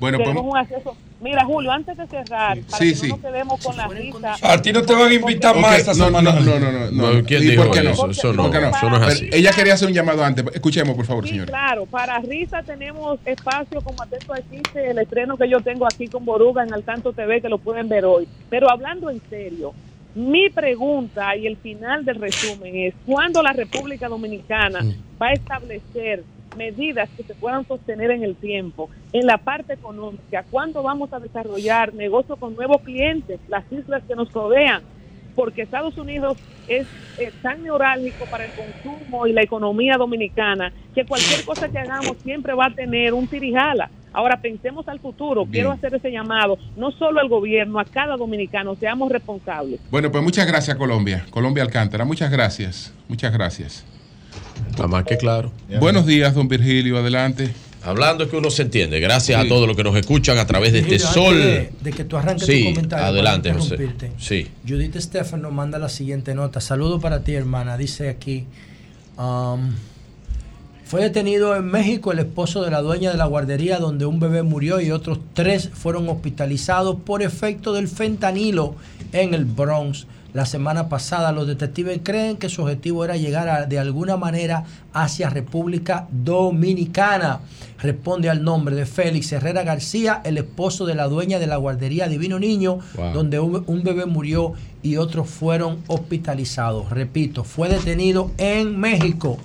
Bueno, 0.00 0.18
tenemos 0.18 0.42
pues- 0.42 0.52
un 0.52 0.56
acceso. 0.58 0.96
Mira, 1.24 1.42
Julio, 1.44 1.72
antes 1.72 1.96
de 1.96 2.06
cerrar, 2.06 2.58
para 2.70 2.78
Sí, 2.78 2.90
que 2.90 2.94
sí. 2.96 3.08
no 3.08 3.16
nos 3.16 3.24
quedemos 3.24 3.64
con 3.64 3.76
la 3.78 3.88
risa. 3.88 4.36
A 4.42 4.60
ti 4.60 4.72
no 4.74 4.82
te 4.82 4.92
van 4.94 5.10
a 5.10 5.14
invitar 5.14 5.56
más 5.56 5.78
esta 5.78 5.94
no, 5.94 6.04
semana. 6.04 6.32
No, 6.34 6.58
no, 6.60 6.70
no, 6.70 6.90
no. 6.90 7.24
¿quién 7.24 7.42
¿Y 7.42 7.46
dijo 7.46 7.64
por 7.64 7.74
qué 7.74 7.82
no? 7.82 7.90
eso? 7.90 8.10
Eso 8.10 8.32
no, 8.34 8.42
¿Por 8.42 8.52
qué 8.52 8.60
no? 8.60 8.68
eso 8.68 8.90
no 8.90 8.96
es 8.96 9.00
Pero 9.00 9.12
así. 9.12 9.30
Ella 9.32 9.50
quería 9.52 9.72
hacer 9.74 9.88
un 9.88 9.94
llamado 9.94 10.22
antes. 10.22 10.44
Escuchemos, 10.52 10.94
por 10.94 11.06
favor, 11.06 11.24
Sí, 11.24 11.30
señora. 11.30 11.46
claro, 11.50 11.86
para 11.86 12.18
risa 12.20 12.62
tenemos 12.62 13.18
espacio 13.24 13.80
como 13.80 14.02
atento 14.02 14.34
existe 14.34 14.90
el 14.90 14.98
estreno 14.98 15.36
que 15.38 15.48
yo 15.48 15.60
tengo 15.60 15.86
aquí 15.86 16.08
con 16.08 16.26
Boruga 16.26 16.62
en 16.62 16.74
Alcanto 16.74 17.12
TV 17.14 17.40
que 17.40 17.48
lo 17.48 17.56
pueden 17.56 17.88
ver 17.88 18.04
hoy. 18.04 18.28
Pero 18.50 18.70
hablando 18.70 19.08
en 19.08 19.22
serio, 19.30 19.72
mi 20.14 20.50
pregunta 20.50 21.34
y 21.36 21.46
el 21.46 21.56
final 21.56 22.04
del 22.04 22.16
resumen 22.16 22.76
es 22.76 22.94
¿cuándo 23.06 23.42
la 23.42 23.52
República 23.54 24.08
Dominicana 24.08 24.80
va 25.20 25.28
a 25.28 25.32
establecer 25.32 26.22
medidas 26.56 27.08
que 27.16 27.22
se 27.22 27.34
puedan 27.34 27.66
sostener 27.66 28.10
en 28.10 28.22
el 28.22 28.36
tiempo 28.36 28.90
en 29.12 29.26
la 29.26 29.38
parte 29.38 29.74
económica? 29.74 30.44
¿Cuándo 30.50 30.82
vamos 30.82 31.12
a 31.12 31.20
desarrollar 31.20 31.94
negocios 31.94 32.38
con 32.38 32.54
nuevos 32.54 32.82
clientes, 32.82 33.40
las 33.48 33.70
islas 33.72 34.02
que 34.06 34.14
nos 34.14 34.32
rodean? 34.32 34.82
porque 35.34 35.62
Estados 35.62 35.96
Unidos 35.98 36.38
es 36.68 36.86
tan 37.42 37.62
neurálgico 37.62 38.24
para 38.30 38.46
el 38.46 38.52
consumo 38.52 39.26
y 39.26 39.32
la 39.32 39.42
economía 39.42 39.96
dominicana 39.96 40.72
que 40.94 41.04
cualquier 41.04 41.44
cosa 41.44 41.68
que 41.68 41.78
hagamos 41.78 42.16
siempre 42.22 42.54
va 42.54 42.66
a 42.66 42.74
tener 42.74 43.12
un 43.12 43.26
tirijala. 43.26 43.90
Ahora 44.12 44.40
pensemos 44.40 44.86
al 44.86 45.00
futuro, 45.00 45.42
Bien. 45.42 45.52
quiero 45.52 45.72
hacer 45.72 45.94
ese 45.94 46.10
llamado, 46.10 46.56
no 46.76 46.92
solo 46.92 47.20
al 47.20 47.28
gobierno, 47.28 47.80
a 47.80 47.84
cada 47.84 48.16
dominicano, 48.16 48.76
seamos 48.76 49.10
responsables. 49.10 49.80
Bueno, 49.90 50.10
pues 50.12 50.22
muchas 50.22 50.46
gracias, 50.46 50.76
Colombia. 50.76 51.26
Colombia 51.30 51.64
Alcántara, 51.64 52.04
muchas 52.04 52.30
gracias. 52.30 52.94
Muchas 53.08 53.32
gracias. 53.32 53.84
Está 54.70 54.86
más 54.86 55.04
que 55.04 55.16
claro. 55.16 55.52
Buenos 55.78 56.06
días, 56.06 56.34
don 56.34 56.48
Virgilio, 56.48 56.98
adelante. 56.98 57.50
Hablando 57.82 58.24
es 58.24 58.30
que 58.30 58.36
uno 58.38 58.50
se 58.50 58.62
entiende. 58.62 58.98
Gracias 58.98 59.38
Sí. 59.40 59.46
a 59.46 59.48
todos 59.48 59.68
los 59.68 59.76
que 59.76 59.84
nos 59.84 59.94
escuchan 59.94 60.38
a 60.38 60.46
través 60.46 60.72
de 60.72 60.78
este 60.78 60.92
Virgilio, 60.92 61.12
sol. 61.14 61.36
De, 61.36 61.70
de 61.82 61.90
que 61.92 62.04
tú 62.04 62.16
arranques 62.16 62.46
Sí, 62.46 62.64
tu 62.64 62.74
comentario. 62.74 63.06
adelante, 63.06 63.50
para 63.50 63.60
José. 63.60 63.88
Sí. 64.18 64.48
Judith 64.66 64.96
Estefan 64.96 65.42
nos 65.42 65.52
manda 65.52 65.78
la 65.78 65.88
siguiente 65.90 66.34
nota. 66.34 66.60
Saludo 66.62 66.98
para 66.98 67.20
ti, 67.22 67.34
hermana. 67.34 67.76
Dice 67.76 68.08
aquí. 68.08 68.46
um, 69.18 69.70
fue 70.86 71.00
detenido 71.02 71.56
en 71.56 71.64
México 71.66 72.12
el 72.12 72.18
esposo 72.20 72.62
de 72.62 72.70
la 72.70 72.80
dueña 72.82 73.10
de 73.10 73.16
la 73.16 73.24
guardería 73.24 73.78
donde 73.78 74.04
un 74.06 74.20
bebé 74.20 74.42
murió 74.42 74.80
y 74.80 74.90
otros 74.90 75.18
tres 75.32 75.70
fueron 75.72 76.08
hospitalizados 76.10 76.96
por 77.04 77.22
efecto 77.22 77.72
del 77.72 77.88
fentanilo 77.88 78.76
en 79.12 79.32
el 79.34 79.44
Bronx. 79.46 80.06
La 80.34 80.44
semana 80.46 80.88
pasada 80.88 81.30
los 81.30 81.46
detectives 81.46 82.00
creen 82.02 82.36
que 82.36 82.48
su 82.48 82.62
objetivo 82.62 83.04
era 83.04 83.16
llegar 83.16 83.48
a- 83.48 83.66
de 83.66 83.78
alguna 83.78 84.16
manera 84.16 84.64
hacia 84.92 85.30
República 85.30 86.08
Dominicana. 86.10 87.40
Responde 87.80 88.28
al 88.28 88.42
nombre 88.42 88.74
de 88.74 88.84
Félix 88.84 89.30
Herrera 89.32 89.62
García, 89.62 90.20
el 90.24 90.36
esposo 90.36 90.86
de 90.86 90.96
la 90.96 91.06
dueña 91.06 91.38
de 91.38 91.46
la 91.46 91.56
guardería 91.56 92.08
Divino 92.08 92.40
Niño, 92.40 92.80
Wow. 92.96 93.12
donde 93.12 93.38
un, 93.38 93.62
un 93.68 93.84
bebé 93.84 94.06
murió 94.06 94.54
y 94.82 94.96
otros 94.96 95.30
fueron 95.30 95.78
hospitalizados. 95.86 96.90
Repito, 96.90 97.44
fue 97.44 97.68
detenido 97.68 98.32
en 98.36 98.76
México. 98.78 99.38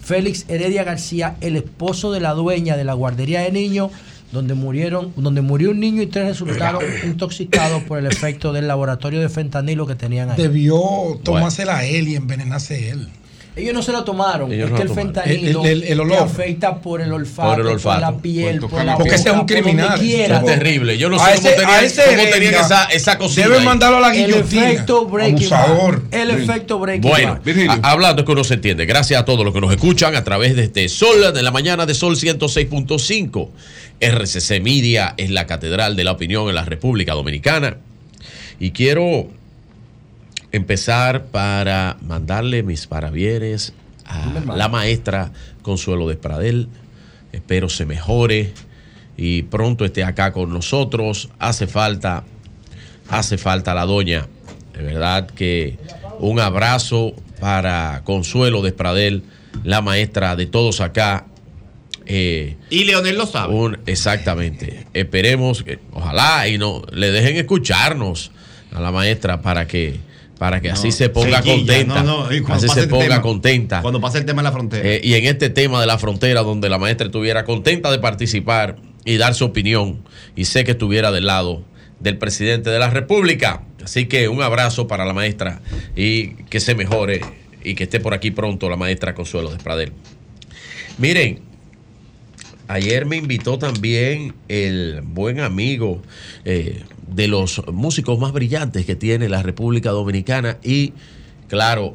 Félix 0.00 0.44
Heredia 0.48 0.82
García, 0.82 1.36
el 1.40 1.54
esposo 1.54 2.10
de 2.10 2.18
la 2.18 2.32
dueña 2.34 2.76
de 2.76 2.82
la 2.82 2.94
guardería 2.94 3.42
de 3.42 3.52
niños, 3.52 3.92
donde 4.32 4.54
murieron, 4.54 5.12
donde 5.16 5.42
murió 5.42 5.70
un 5.70 5.80
niño 5.80 6.02
y 6.02 6.06
tres 6.06 6.26
resultaron 6.26 6.82
intoxicados 7.04 7.82
por 7.84 7.98
el 7.98 8.06
efecto 8.06 8.52
del 8.52 8.66
laboratorio 8.66 9.20
de 9.20 9.28
fentanilo 9.28 9.86
que 9.86 9.94
tenían 9.94 10.30
ahí. 10.30 10.36
Debió 10.36 10.80
tomársela 11.22 11.78
a 11.78 11.84
él 11.84 12.08
y 12.08 12.16
envenenarse 12.16 12.90
él. 12.90 13.08
Ellos 13.54 13.74
no 13.74 13.82
se 13.82 13.92
lo 13.92 14.02
tomaron. 14.02 14.50
Ellos 14.50 14.64
es 14.66 14.70
no 14.70 14.76
que 14.76 14.82
el 14.82 14.88
tomaron. 14.88 15.12
fentanilo 15.14 15.64
El- 15.66 15.82
el- 15.82 15.92
el 15.92 16.00
olor. 16.00 16.16
te 16.16 16.24
afecta 16.24 16.74
por 16.80 17.02
el 17.02 17.12
olfato, 17.12 17.50
Por 17.50 17.60
el 17.60 17.66
olfato. 17.66 18.00
la 18.00 18.16
piel, 18.16 18.60
Por 18.60 18.70
por, 18.70 18.84
la. 18.84 18.96
Porque 18.96 19.14
ese 19.14 19.28
es 19.28 19.34
un 19.34 19.40
por 19.40 19.46
criminal. 19.46 19.98
quiera. 20.00 20.42
Terrible. 20.42 20.96
Yo 20.96 21.10
no 21.10 21.18
sé 21.18 21.24
cómo 21.24 21.34
ese- 21.48 21.50
tenían, 21.56 21.70
a 21.70 21.80
ese 21.82 22.00
cómo 22.02 22.12
Heredia 22.16 22.32
tenían 22.34 22.54
esa, 22.54 22.84
esa 22.86 23.18
cocina. 23.18 23.46
deben 23.46 23.60
ahí. 23.60 23.66
mandarlo 23.66 23.98
a 23.98 24.00
la 24.00 24.14
El 24.16 24.26
guillotina. 24.26 24.70
efecto 24.70 25.04
Breaking. 25.06 25.48
El 26.10 26.30
efecto 26.30 26.78
Breaking 26.78 27.10
Bueno, 27.10 27.40
a- 27.82 27.90
hablando 27.90 28.22
es 28.22 28.26
que 28.26 28.32
uno 28.32 28.42
se 28.44 28.54
entiende. 28.54 28.86
Gracias 28.86 29.20
a 29.20 29.24
todos 29.26 29.44
los 29.44 29.52
que 29.52 29.60
nos 29.60 29.70
escuchan 29.70 30.14
a 30.16 30.24
través 30.24 30.56
de 30.56 30.62
este 30.64 30.88
Sol 30.88 31.34
de 31.34 31.42
la 31.42 31.50
mañana 31.50 31.84
de 31.84 31.94
Sol 31.94 32.16
106.5. 32.16 33.50
RCC 34.00 34.60
Media 34.60 35.12
es 35.18 35.30
la 35.30 35.46
catedral 35.46 35.94
de 35.94 36.04
la 36.04 36.12
opinión 36.12 36.48
en 36.48 36.54
la 36.54 36.64
República 36.64 37.12
Dominicana. 37.12 37.76
Y 38.58 38.70
quiero 38.70 39.28
empezar 40.52 41.24
para 41.26 41.96
mandarle 42.02 42.62
mis 42.62 42.86
parabienes 42.86 43.72
a 44.04 44.54
la 44.56 44.68
maestra 44.68 45.32
Consuelo 45.62 46.08
Despradel. 46.08 46.68
Espero 47.32 47.68
se 47.68 47.86
mejore 47.86 48.52
y 49.16 49.42
pronto 49.44 49.84
esté 49.84 50.04
acá 50.04 50.32
con 50.32 50.52
nosotros. 50.52 51.30
Hace 51.38 51.66
falta, 51.66 52.24
hace 53.08 53.38
falta 53.38 53.74
la 53.74 53.86
doña. 53.86 54.26
De 54.74 54.82
verdad 54.82 55.26
que 55.26 55.78
un 56.18 56.40
abrazo 56.40 57.14
para 57.40 58.02
Consuelo 58.04 58.62
Despradel, 58.62 59.22
la 59.64 59.80
maestra 59.80 60.36
de 60.36 60.46
todos 60.46 60.80
acá. 60.80 61.26
Eh, 62.06 62.56
Y 62.68 62.84
Leonel 62.84 63.16
lo 63.16 63.26
sabe. 63.26 63.54
un- 63.54 63.78
exactamente. 63.86 64.86
Esperemos 64.92 65.62
que, 65.62 65.78
ojalá 65.92 66.48
y 66.48 66.58
no 66.58 66.82
le 66.92 67.10
dejen 67.12 67.36
escucharnos 67.36 68.32
a 68.74 68.80
la 68.80 68.90
maestra 68.90 69.40
para 69.40 69.66
que 69.66 70.00
para 70.42 70.60
que 70.60 70.72
así 70.72 70.90
se 70.90 71.08
ponga 71.08 71.40
contenta. 71.40 72.02
no, 72.02 72.28
no, 72.28 72.48
así 72.48 72.68
se 72.68 72.80
el 72.80 72.88
ponga 72.88 73.04
tema, 73.04 73.22
contenta. 73.22 73.80
Cuando 73.80 74.00
pase 74.00 74.18
el 74.18 74.24
tema 74.24 74.42
de 74.42 74.48
la 74.48 74.50
frontera. 74.50 74.88
Eh, 74.88 75.00
y 75.04 75.14
en 75.14 75.26
este 75.26 75.50
tema 75.50 75.80
de 75.80 75.86
la 75.86 75.98
frontera, 75.98 76.42
donde 76.42 76.68
la 76.68 76.78
maestra 76.78 77.06
estuviera 77.06 77.44
contenta 77.44 77.92
de 77.92 78.00
participar 78.00 78.74
y 79.04 79.18
dar 79.18 79.34
su 79.36 79.44
opinión, 79.44 80.02
y 80.34 80.46
sé 80.46 80.64
que 80.64 80.72
estuviera 80.72 81.12
del 81.12 81.26
lado 81.26 81.62
del 82.00 82.18
presidente 82.18 82.70
de 82.70 82.80
la 82.80 82.90
República. 82.90 83.62
Así 83.84 84.06
que 84.06 84.26
un 84.26 84.42
abrazo 84.42 84.88
para 84.88 85.04
la 85.04 85.12
maestra 85.12 85.60
y 85.94 86.30
que 86.50 86.58
se 86.58 86.74
mejore 86.74 87.20
y 87.62 87.76
que 87.76 87.84
esté 87.84 88.00
por 88.00 88.12
aquí 88.12 88.32
pronto 88.32 88.68
la 88.68 88.76
maestra 88.76 89.14
Consuelo 89.14 89.48
Despradel. 89.48 89.92
Miren, 90.98 91.38
ayer 92.66 93.06
me 93.06 93.14
invitó 93.14 93.60
también 93.60 94.34
el 94.48 95.02
buen 95.04 95.38
amigo 95.38 96.02
eh, 96.44 96.82
de 97.14 97.28
los 97.28 97.62
músicos 97.72 98.18
más 98.18 98.32
brillantes 98.32 98.86
que 98.86 98.96
tiene 98.96 99.28
la 99.28 99.42
República 99.42 99.90
Dominicana 99.90 100.58
y, 100.62 100.92
claro, 101.48 101.94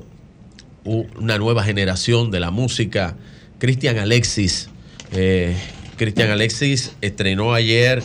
una 0.83 1.37
nueva 1.37 1.63
generación 1.63 2.31
de 2.31 2.39
la 2.39 2.51
música, 2.51 3.15
Cristian 3.59 3.97
Alexis. 3.97 4.69
Eh, 5.11 5.55
Cristian 5.97 6.29
Alexis 6.29 6.93
estrenó 7.01 7.53
ayer 7.53 8.03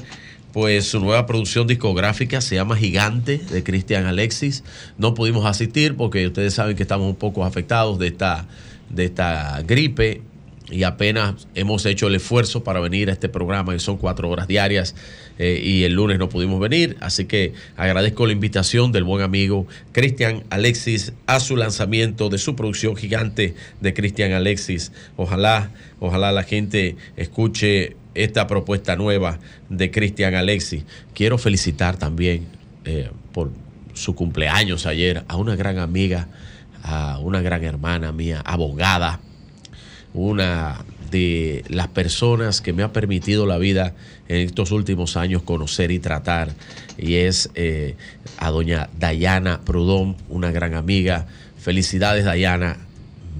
pues 0.52 0.86
su 0.86 1.00
nueva 1.00 1.26
producción 1.26 1.66
discográfica 1.66 2.41
se 2.41 2.57
llama 2.57 2.76
Gigante 2.76 3.39
de 3.39 3.62
Cristian 3.62 4.05
Alexis. 4.05 4.65
No 4.99 5.15
pudimos 5.15 5.47
asistir 5.47 5.97
porque 5.97 6.26
ustedes 6.26 6.55
saben 6.55 6.76
que 6.76 6.82
estamos 6.82 7.08
un 7.08 7.16
poco 7.16 7.44
afectados 7.44 7.99
de 7.99 8.08
esta, 8.08 8.47
de 8.91 9.07
esta 9.07 9.62
gripe 9.62 10.20
y 10.73 10.84
apenas 10.84 11.47
hemos 11.55 11.84
hecho 11.86 12.09
el 12.09 12.15
esfuerzo 12.15 12.65
para 12.65 12.81
venir 12.81 13.10
a 13.10 13.12
este 13.12 13.28
programa, 13.28 13.73
que 13.73 13.78
son 13.78 13.99
cuatro 13.99 14.28
horas 14.31 14.49
diarias, 14.49 14.94
eh, 15.39 15.60
y 15.62 15.84
el 15.84 15.92
lunes 15.92 16.18
no 16.18 16.28
pudimos 16.28 16.60
venir, 16.60 16.97
así 17.01 17.26
que 17.26 17.52
agradezco 17.76 18.26
la 18.26 18.33
invitación 18.33 18.91
del 18.91 19.05
buen 19.05 19.23
amigo 19.23 19.67
Cristian 19.92 20.44
Alexis 20.51 21.12
a 21.26 21.41
su 21.41 21.57
lanzamiento 21.57 22.28
de 22.28 22.39
su 22.39 22.57
producción 22.57 22.97
gigante 22.97 23.55
de 23.81 23.94
Cristian 23.94 24.33
Alexis. 24.33 24.92
Ojalá, 25.17 25.70
ojalá 26.01 26.33
la 26.33 26.42
gente 26.42 26.97
escuche 27.17 27.97
esta 28.15 28.47
propuesta 28.47 28.97
nueva 28.97 29.39
de 29.68 29.91
Cristian 29.91 30.34
Alexis. 30.34 30.84
Quiero 31.15 31.39
felicitar 31.39 31.97
también 31.97 32.47
eh, 32.84 33.10
por 33.33 33.51
su 33.94 34.15
cumpleaños 34.15 34.86
ayer 34.86 35.25
a 35.28 35.36
una 35.36 35.57
gran 35.57 35.78
amiga, 35.78 36.28
a 36.83 37.18
una 37.18 37.42
gran 37.42 37.62
hermana 37.65 38.12
mía, 38.12 38.42
abogada, 38.44 39.20
una 40.15 40.84
de 41.10 41.65
las 41.68 41.89
personas 41.89 42.60
que 42.60 42.73
me 42.73 42.82
ha 42.82 42.92
permitido 42.92 43.47
la 43.47 43.58
vida 43.58 43.94
en 44.28 44.39
estos 44.47 44.73
últimos 44.73 45.16
años 45.16 45.42
conocer 45.42 45.91
y 45.91 45.99
tratar, 45.99 46.55
y 46.99 47.16
es 47.16 47.50
eh, 47.55 47.97
a 48.39 48.50
doña 48.50 48.89
Dayana 48.99 49.60
Prudón, 49.65 50.16
una 50.28 50.50
gran 50.50 50.74
amiga. 50.74 51.26
Felicidades, 51.58 52.24
Dayana. 52.24 52.78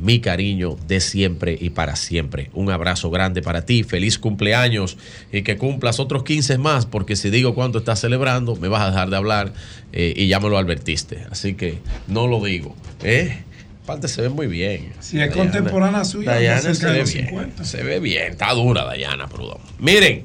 Mi 0.01 0.21
cariño 0.21 0.77
de 0.89 1.01
siempre 1.01 1.57
y 1.61 1.71
para 1.71 1.95
siempre. 1.97 2.51
Un 2.55 2.71
abrazo 2.71 3.11
grande 3.11 3.41
para 3.41 3.67
ti. 3.67 3.85
Feliz 3.85 4.19
cumpleaños 4.19 4.97
y 5.31 5.43
que 5.43 5.57
cumplas 5.59 6.01
otros 6.01 6.25
15 6.25 6.59
más, 6.59 6.87
porque 6.87 7.15
si 7.15 7.31
digo 7.31 7.55
cuánto 7.55 7.79
estás 7.79 8.01
celebrando, 8.01 8.57
me 8.57 8.69
vas 8.69 8.83
a 8.83 8.91
dejar 8.91 9.11
de 9.11 9.17
hablar 9.17 9.53
eh, 9.93 10.13
y 10.17 10.27
ya 10.27 10.41
me 10.41 10.49
lo 10.49 10.59
advertiste. 10.59 11.27
Así 11.31 11.55
que 11.55 11.79
no 12.09 12.27
lo 12.27 12.43
digo. 12.43 12.75
¿eh? 13.05 13.45
Aparte 13.83 14.07
se 14.09 14.23
ve 14.23 14.29
muy 14.29 14.47
bien. 14.47 14.93
Si 15.01 15.21
es 15.21 15.35
contemporánea 15.35 16.05
suya, 16.05 16.33
Dayana 16.33 16.75
se 16.75 16.87
ve 16.87 17.03
bien. 17.05 17.07
50. 17.07 17.65
Se 17.65 17.83
ve 17.83 17.99
bien. 17.99 18.33
Está 18.33 18.53
dura 18.53 18.85
Dayana 18.85 19.29
Prudón. 19.29 19.59
Miren. 19.79 20.25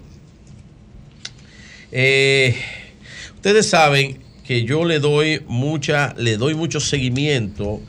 eh, 1.92 2.56
ustedes 3.36 3.68
saben 3.69 4.19
que 4.45 4.64
yo 4.64 4.86
le 4.86 5.00
doy 5.00 5.42
mucha, 5.48 6.14
le 6.18 6.38
doy 6.38 6.53
mucho 6.53 6.80
seguimiento 6.80 7.82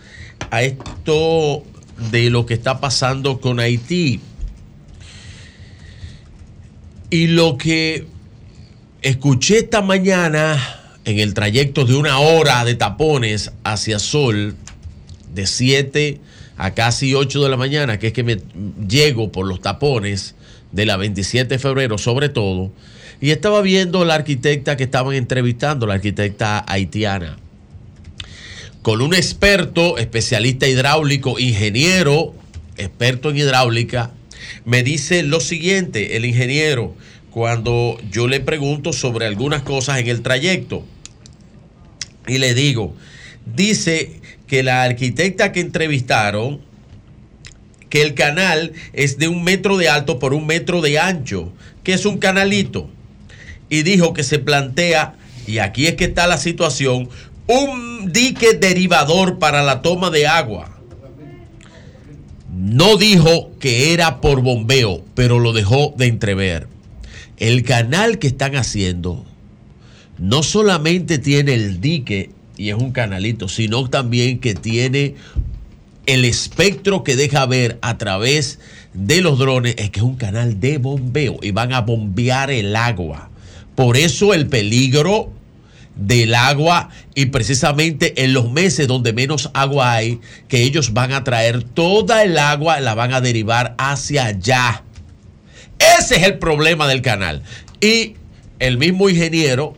a 0.51 0.63
esto 0.63 1.65
de 2.11 2.31
lo 2.31 2.47
que 2.47 2.55
está 2.55 2.81
pasando 2.81 3.41
con 3.41 3.61
Haití. 3.61 4.21
Y 7.11 7.27
lo 7.29 7.57
que 7.59 8.07
escuché 9.03 9.59
esta 9.59 9.83
mañana 9.83 10.59
en 11.05 11.19
el 11.19 11.33
trayecto 11.35 11.85
de 11.85 11.95
una 11.95 12.19
hora 12.19 12.65
de 12.65 12.75
tapones 12.75 13.53
hacia 13.65 13.99
Sol, 13.99 14.55
de 15.35 15.47
7 15.47 16.21
a 16.57 16.75
casi 16.75 17.15
8 17.15 17.43
de 17.43 17.49
la 17.49 17.57
mañana, 17.57 17.99
que 17.99 18.09
es 18.09 18.13
que 18.13 18.25
me 18.25 18.39
llego 18.89 19.31
por 19.31 19.47
los 19.47 19.61
tapones 19.61 20.35
de 20.73 20.87
la 20.87 20.97
27 20.97 21.55
de 21.55 21.59
febrero, 21.59 21.99
sobre 21.99 22.29
todo, 22.29 22.73
y 23.21 23.31
estaba 23.31 23.63
viendo 23.63 24.05
la 24.05 24.15
arquitecta 24.15 24.77
que 24.77 24.85
estaban 24.85 25.15
entrevistando, 25.15 25.87
la 25.87 25.95
arquitecta 25.95 26.65
haitiana, 26.67 27.39
con 28.83 29.01
un 29.03 29.15
experto, 29.15 29.99
especialista 29.99 30.67
hidráulico, 30.67 31.39
ingeniero, 31.39 32.35
experto 32.77 33.31
en 33.31 33.39
hidráulica, 33.39 34.13
me 34.65 34.83
dice 34.83 35.23
lo 35.23 35.41
siguiente, 35.41 36.17
el 36.17 36.25
ingeniero, 36.25 36.95
cuando 37.31 37.99
yo 38.11 38.29
le 38.29 38.41
pregunto 38.41 38.93
sobre 38.93 39.27
algunas 39.27 39.63
cosas 39.63 39.99
en 39.99 40.09
el 40.09 40.23
trayecto, 40.23 40.85
y 42.27 42.39
le 42.39 42.55
digo, 42.55 42.95
dice 43.55 44.21
que 44.47 44.63
la 44.63 44.83
arquitecta 44.83 45.53
que 45.53 45.61
entrevistaron, 45.61 46.61
que 47.91 48.03
el 48.03 48.15
canal 48.15 48.73
es 48.93 49.19
de 49.19 49.29
un 49.29 49.45
metro 49.45 49.77
de 49.77 49.89
alto 49.89 50.19
por 50.19 50.35
un 50.35 50.47
metro 50.47 50.81
de 50.81 50.99
ancho, 50.99 51.53
que 51.83 51.95
es 51.95 52.05
un 52.07 52.19
canalito. 52.19 52.89
Y 53.69 53.83
dijo 53.83 54.13
que 54.13 54.23
se 54.23 54.39
plantea, 54.39 55.15
y 55.47 55.59
aquí 55.59 55.87
es 55.87 55.95
que 55.95 56.05
está 56.05 56.27
la 56.27 56.39
situación, 56.39 57.09
un 57.47 58.13
dique 58.13 58.55
derivador 58.55 59.39
para 59.39 59.63
la 59.63 59.83
toma 59.83 60.11
de 60.11 60.27
agua. 60.27 60.79
No 62.55 62.97
dijo 62.97 63.53
que 63.61 63.93
era 63.93 64.21
por 64.21 64.43
bombeo, 64.43 65.05
pero 65.15 65.39
lo 65.39 65.53
dejó 65.53 65.95
de 65.97 66.07
entrever. 66.07 66.67
El 67.37 67.63
canal 67.63 68.19
que 68.19 68.27
están 68.27 68.57
haciendo 68.57 69.25
no 70.19 70.43
solamente 70.43 71.19
tiene 71.19 71.55
el 71.55 71.81
dique 71.81 72.31
y 72.59 72.71
es 72.71 72.75
un 72.75 72.93
canalito, 72.93 73.49
sino 73.49 73.89
también 73.89 74.41
que 74.41 74.55
tiene 74.55 75.15
el 76.07 76.25
espectro 76.25 77.05
que 77.05 77.17
deja 77.17 77.47
ver 77.47 77.79
a 77.81 77.97
través 77.97 78.59
de 78.93 79.21
los 79.21 79.39
drones, 79.39 79.77
es 79.79 79.91
que 79.91 80.01
es 80.01 80.05
un 80.05 80.17
canal 80.17 80.59
de 80.59 80.79
bombeo 80.79 81.39
y 81.41 81.53
van 81.53 81.73
a 81.73 81.83
bombear 81.83 82.51
el 82.51 82.75
agua. 82.75 83.31
Por 83.75 83.97
eso 83.97 84.35
el 84.35 84.49
peligro 84.49 85.33
del 85.95 86.35
agua 86.35 86.91
y 87.15 87.27
precisamente 87.27 88.25
en 88.25 88.33
los 88.33 88.51
meses 88.51 88.89
donde 88.89 89.13
menos 89.13 89.51
agua 89.55 89.93
hay, 89.93 90.21
que 90.49 90.63
ellos 90.63 90.93
van 90.93 91.13
a 91.13 91.25
traer 91.25 91.63
toda 91.63 92.25
el 92.25 92.39
agua, 92.39 92.81
la 92.81 92.95
van 92.95 93.13
a 93.13 93.21
derivar 93.21 93.75
hacia 93.79 94.27
allá. 94.27 94.83
Ese 95.99 96.17
es 96.17 96.23
el 96.25 96.39
problema 96.39 96.89
del 96.89 97.03
canal. 97.03 97.43
Y 97.81 98.15
el 98.59 98.79
mismo 98.79 99.09
ingeniero 99.09 99.77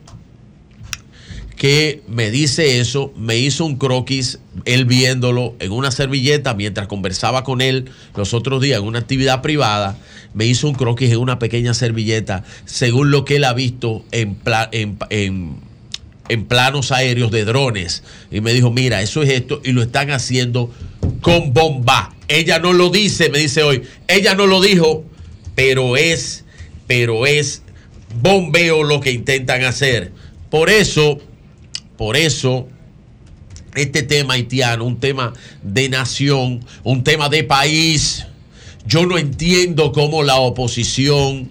que 1.61 2.01
me 2.09 2.31
dice 2.31 2.81
eso, 2.81 3.13
me 3.19 3.37
hizo 3.37 3.67
un 3.67 3.77
croquis, 3.77 4.39
él 4.65 4.87
viéndolo 4.87 5.57
en 5.59 5.73
una 5.73 5.91
servilleta 5.91 6.55
mientras 6.55 6.87
conversaba 6.87 7.45
con 7.45 7.61
él 7.61 7.91
los 8.17 8.33
otros 8.33 8.63
días 8.63 8.81
en 8.81 8.87
una 8.87 9.01
actividad 9.01 9.43
privada, 9.43 9.99
me 10.33 10.47
hizo 10.47 10.69
un 10.69 10.75
croquis 10.75 11.11
en 11.11 11.19
una 11.19 11.39
pequeña 11.39 11.75
servilleta, 11.75 12.45
según 12.65 13.11
lo 13.11 13.27
que 13.27 13.37
él 13.37 13.45
ha 13.45 13.53
visto 13.53 14.03
en, 14.11 14.37
pla- 14.37 14.71
en, 14.73 14.97
en- 15.11 15.57
en 16.31 16.47
planos 16.47 16.93
aéreos 16.93 17.31
de 17.31 17.45
drones. 17.45 18.05
Y 18.31 18.41
me 18.41 18.55
dijo, 18.55 18.71
mira, 18.71 19.03
eso 19.03 19.23
es 19.23 19.29
esto, 19.29 19.61
y 19.63 19.73
lo 19.73 19.83
están 19.83 20.13
haciendo 20.13 20.73
con 21.21 21.53
bomba. 21.53 22.15
Ella 22.29 22.59
no 22.59 22.73
lo 22.73 22.89
dice, 22.89 23.29
me 23.29 23.39
dice 23.39 23.65
hoy, 23.65 23.83
ella 24.09 24.35
no 24.35 24.47
lo 24.47 24.63
dijo, 24.63 25.05
pero 25.55 25.99
es, 25.99 26.43
pero 26.87 27.27
es 27.27 27.61
bombeo 28.23 28.83
lo 28.83 29.01
que 29.03 29.13
intentan 29.13 29.63
hacer. 29.65 30.13
Por 30.49 30.71
eso, 30.71 31.21
por 32.01 32.17
eso, 32.17 32.67
este 33.75 34.03
tema 34.03 34.33
haitiano, 34.33 34.87
un 34.87 34.99
tema 34.99 35.35
de 35.63 35.91
nación, 35.91 36.65
un 36.83 37.05
tema 37.05 37.29
de 37.29 37.45
país, 37.45 38.27
yo 38.87 39.05
no 39.05 39.19
entiendo 39.19 39.93
cómo 39.93 40.23
la 40.23 40.37
oposición, 40.37 41.51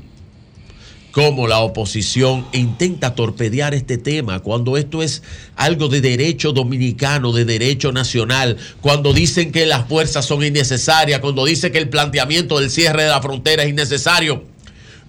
cómo 1.11 1.47
la 1.47 1.59
oposición 1.59 2.47
intenta 2.51 3.13
torpedear 3.13 3.75
este 3.75 3.99
tema 3.99 4.39
cuando 4.39 4.75
esto 4.75 5.03
es 5.03 5.21
algo 5.55 5.87
de 5.87 6.01
derecho 6.01 6.51
dominicano, 6.51 7.31
de 7.31 7.45
derecho 7.45 7.91
nacional, 7.91 8.57
cuando 8.81 9.13
dicen 9.13 9.51
que 9.51 9.67
las 9.67 9.87
fuerzas 9.87 10.25
son 10.25 10.43
innecesarias, 10.43 11.19
cuando 11.19 11.45
dicen 11.45 11.71
que 11.71 11.77
el 11.77 11.89
planteamiento 11.89 12.59
del 12.59 12.71
cierre 12.71 13.03
de 13.03 13.09
la 13.09 13.21
frontera 13.21 13.61
es 13.61 13.69
innecesario, 13.69 14.45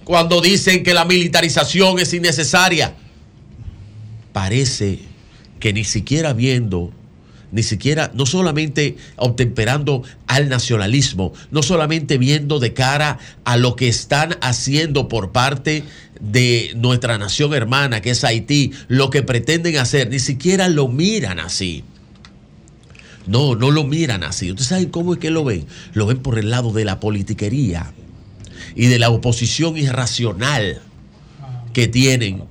cuando 0.04 0.42
dicen 0.42 0.82
que 0.82 0.92
la 0.92 1.06
militarización 1.06 1.98
es 1.98 2.12
innecesaria. 2.12 2.94
Parece 4.34 5.09
que 5.60 5.72
ni 5.72 5.84
siquiera 5.84 6.32
viendo, 6.32 6.92
ni 7.52 7.62
siquiera, 7.62 8.10
no 8.14 8.26
solamente 8.26 8.96
obtemperando 9.16 10.02
al 10.26 10.48
nacionalismo, 10.48 11.32
no 11.50 11.62
solamente 11.62 12.18
viendo 12.18 12.58
de 12.58 12.72
cara 12.72 13.18
a 13.44 13.56
lo 13.56 13.76
que 13.76 13.88
están 13.88 14.36
haciendo 14.40 15.08
por 15.08 15.32
parte 15.32 15.84
de 16.20 16.72
nuestra 16.76 17.18
nación 17.18 17.54
hermana, 17.54 18.00
que 18.00 18.10
es 18.10 18.24
Haití, 18.24 18.72
lo 18.88 19.10
que 19.10 19.22
pretenden 19.22 19.76
hacer, 19.76 20.08
ni 20.10 20.18
siquiera 20.18 20.68
lo 20.68 20.88
miran 20.88 21.40
así. 21.40 21.84
No, 23.26 23.54
no 23.54 23.70
lo 23.70 23.84
miran 23.84 24.24
así. 24.24 24.50
¿Ustedes 24.50 24.68
saben 24.68 24.88
cómo 24.88 25.14
es 25.14 25.20
que 25.20 25.30
lo 25.30 25.44
ven? 25.44 25.66
Lo 25.92 26.06
ven 26.06 26.18
por 26.18 26.38
el 26.38 26.50
lado 26.50 26.72
de 26.72 26.84
la 26.84 27.00
politiquería 27.00 27.92
y 28.74 28.86
de 28.86 28.98
la 28.98 29.10
oposición 29.10 29.76
irracional 29.76 30.80
que 31.72 31.86
tienen 31.86 32.44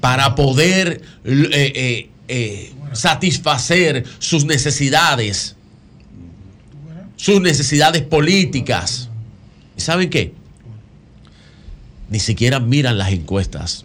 para 0.00 0.34
poder 0.34 1.02
eh, 1.24 1.48
eh, 1.52 2.10
eh, 2.28 2.72
satisfacer 2.92 4.04
sus 4.18 4.44
necesidades, 4.44 5.56
sus 7.16 7.40
necesidades 7.40 8.02
políticas. 8.02 9.08
¿Y 9.76 9.80
saben 9.80 10.10
qué? 10.10 10.32
Ni 12.08 12.20
siquiera 12.20 12.60
miran 12.60 12.98
las 12.98 13.12
encuestas, 13.12 13.84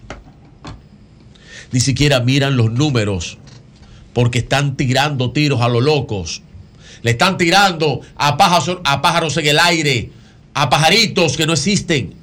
ni 1.72 1.80
siquiera 1.80 2.20
miran 2.20 2.56
los 2.56 2.72
números, 2.72 3.38
porque 4.14 4.40
están 4.40 4.78
tirando 4.78 5.32
tiros 5.32 5.62
a 5.62 5.70
los 5.70 5.84
locos. 5.84 6.44
Le 7.02 7.12
están 7.12 7.38
tirando 7.38 8.02
a 8.16 8.38
pájaros, 8.38 8.80
a 8.84 9.02
pájaros 9.02 9.36
en 9.38 9.48
el 9.48 9.60
aire, 9.60 10.12
a 10.54 10.70
pajaritos 10.70 11.36
que 11.36 11.48
no 11.48 11.54
existen. 11.54 12.21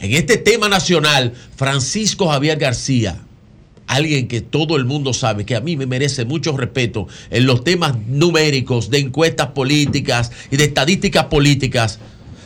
En 0.00 0.12
este 0.14 0.36
tema 0.36 0.68
nacional, 0.68 1.34
Francisco 1.56 2.28
Javier 2.28 2.58
García 2.58 3.20
alguien 3.88 4.28
que 4.28 4.40
todo 4.40 4.76
el 4.76 4.84
mundo 4.84 5.12
sabe 5.12 5.44
que 5.44 5.56
a 5.56 5.60
mí 5.60 5.76
me 5.76 5.86
merece 5.86 6.24
mucho 6.24 6.56
respeto 6.56 7.08
en 7.30 7.46
los 7.46 7.64
temas 7.64 7.96
numéricos 8.06 8.90
de 8.90 8.98
encuestas 8.98 9.48
políticas 9.48 10.30
y 10.50 10.56
de 10.56 10.64
estadísticas 10.64 11.24
políticas, 11.24 11.98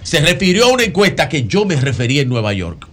se 0.02 0.20
refirió 0.20 0.66
a 0.66 0.72
una 0.72 0.84
encuesta 0.84 1.28
que 1.28 1.44
yo 1.44 1.64
me 1.64 1.76
referí 1.76 2.20
en 2.20 2.28
Nueva 2.28 2.52
York. 2.52 2.88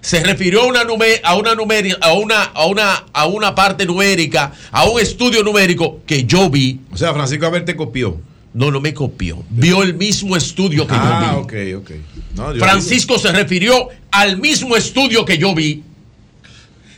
Se 0.00 0.22
refirió 0.22 0.62
a 0.62 0.66
una, 0.66 0.80
a 0.80 1.34
una, 1.34 1.50
a 1.52 2.12
una, 2.14 2.42
a 2.42 2.66
una, 2.66 3.04
a 3.12 3.26
una 3.26 3.54
parte 3.54 3.84
numérica, 3.84 4.52
a 4.70 4.88
un 4.88 5.00
estudio 5.00 5.42
numérico 5.42 6.00
que 6.06 6.24
yo 6.24 6.48
vi. 6.48 6.80
O 6.92 6.96
sea, 6.96 7.12
Francisco 7.12 7.46
Abel 7.46 7.64
te 7.64 7.76
copió. 7.76 8.18
No, 8.54 8.70
no 8.70 8.80
me 8.80 8.94
copió. 8.94 9.44
Vio 9.50 9.82
el 9.82 9.94
mismo 9.94 10.36
estudio 10.36 10.86
que 10.86 10.94
Ah, 10.96 11.32
yo 11.34 11.40
ok, 11.42 11.52
vi. 11.52 11.74
ok. 11.74 11.90
No, 12.34 12.54
yo 12.54 12.58
Francisco 12.60 13.18
se 13.18 13.30
refirió 13.32 13.88
al 14.10 14.38
mismo 14.38 14.74
estudio 14.76 15.24
que 15.24 15.38
yo 15.38 15.54
vi, 15.54 15.82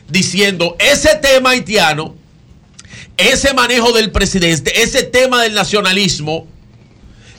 diciendo, 0.09 0.75
ese 0.79 1.15
tema 1.21 1.51
haitiano, 1.51 2.15
ese 3.17 3.53
manejo 3.53 3.91
del 3.91 4.11
presidente, 4.11 4.81
ese 4.81 5.03
tema 5.03 5.43
del 5.43 5.53
nacionalismo, 5.53 6.47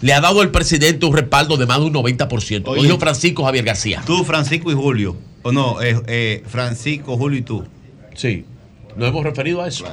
le 0.01 0.13
ha 0.13 0.21
dado 0.21 0.41
al 0.41 0.51
presidente 0.51 1.07
un 1.07 1.17
respaldo 1.17 1.57
de 1.57 1.67
más 1.67 1.79
de 1.79 1.85
un 1.87 1.95
90%. 1.95 2.75
Lo 2.75 2.83
dijo 2.83 2.99
Francisco 2.99 3.45
Javier 3.45 3.65
García. 3.65 4.03
Tú, 4.05 4.25
Francisco 4.25 4.71
y 4.71 4.75
Julio. 4.75 5.17
O 5.43 5.53
no, 5.53 5.81
eh, 5.83 6.01
eh, 6.07 6.43
Francisco, 6.47 7.17
Julio 7.17 7.39
y 7.39 7.43
tú. 7.43 7.65
Sí. 8.15 8.45
Nos 8.97 9.09
hemos 9.09 9.25
referido 9.25 9.63
a 9.63 9.69
eso. 9.69 9.85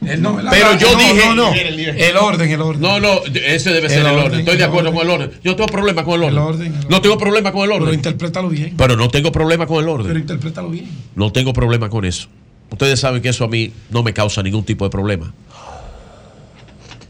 Pero 0.00 0.78
yo 0.78 0.96
dije. 0.96 1.26
No, 1.26 1.34
no. 1.34 1.52
El 1.54 2.16
orden, 2.16 2.50
el 2.50 2.60
orden. 2.60 2.80
No, 2.80 3.00
no, 3.00 3.20
ese 3.24 3.70
debe 3.70 3.88
ser 3.88 4.00
El 4.00 4.06
el 4.06 4.12
orden. 4.12 4.24
orden, 4.26 4.40
Estoy 4.40 4.56
de 4.56 4.64
acuerdo 4.64 4.88
orden. 4.90 4.98
con 5.00 5.10
el 5.10 5.20
orden. 5.28 5.40
Yo 5.44 5.50
no 5.52 5.56
tengo 5.56 5.68
problema 5.68 6.04
con 6.04 6.14
el 6.14 6.22
orden. 6.22 6.38
El 6.38 6.44
orden, 6.44 6.74
el 6.82 6.88
No 6.88 7.00
tengo 7.02 7.18
problema 7.18 7.52
con 7.52 7.62
el 7.64 7.70
Pero 7.70 7.82
orden. 7.84 7.94
interprétalo 7.94 8.48
bien. 8.48 8.74
Pero 8.76 8.96
no 8.96 9.08
tengo 9.10 9.30
problema 9.32 9.66
con 9.66 9.76
el 9.78 9.84
Pero 9.84 9.94
orden. 9.94 10.16
interprétalo 10.16 10.70
bien. 10.70 10.88
No 11.14 11.32
tengo 11.32 11.52
problema 11.52 11.90
con 11.90 12.04
eso. 12.04 12.28
Ustedes 12.70 12.98
saben 13.00 13.20
que 13.20 13.28
eso 13.28 13.44
a 13.44 13.48
mí 13.48 13.72
no 13.90 14.02
me 14.02 14.14
causa 14.14 14.42
ningún 14.42 14.64
tipo 14.64 14.84
de 14.84 14.90
problema. 14.90 15.34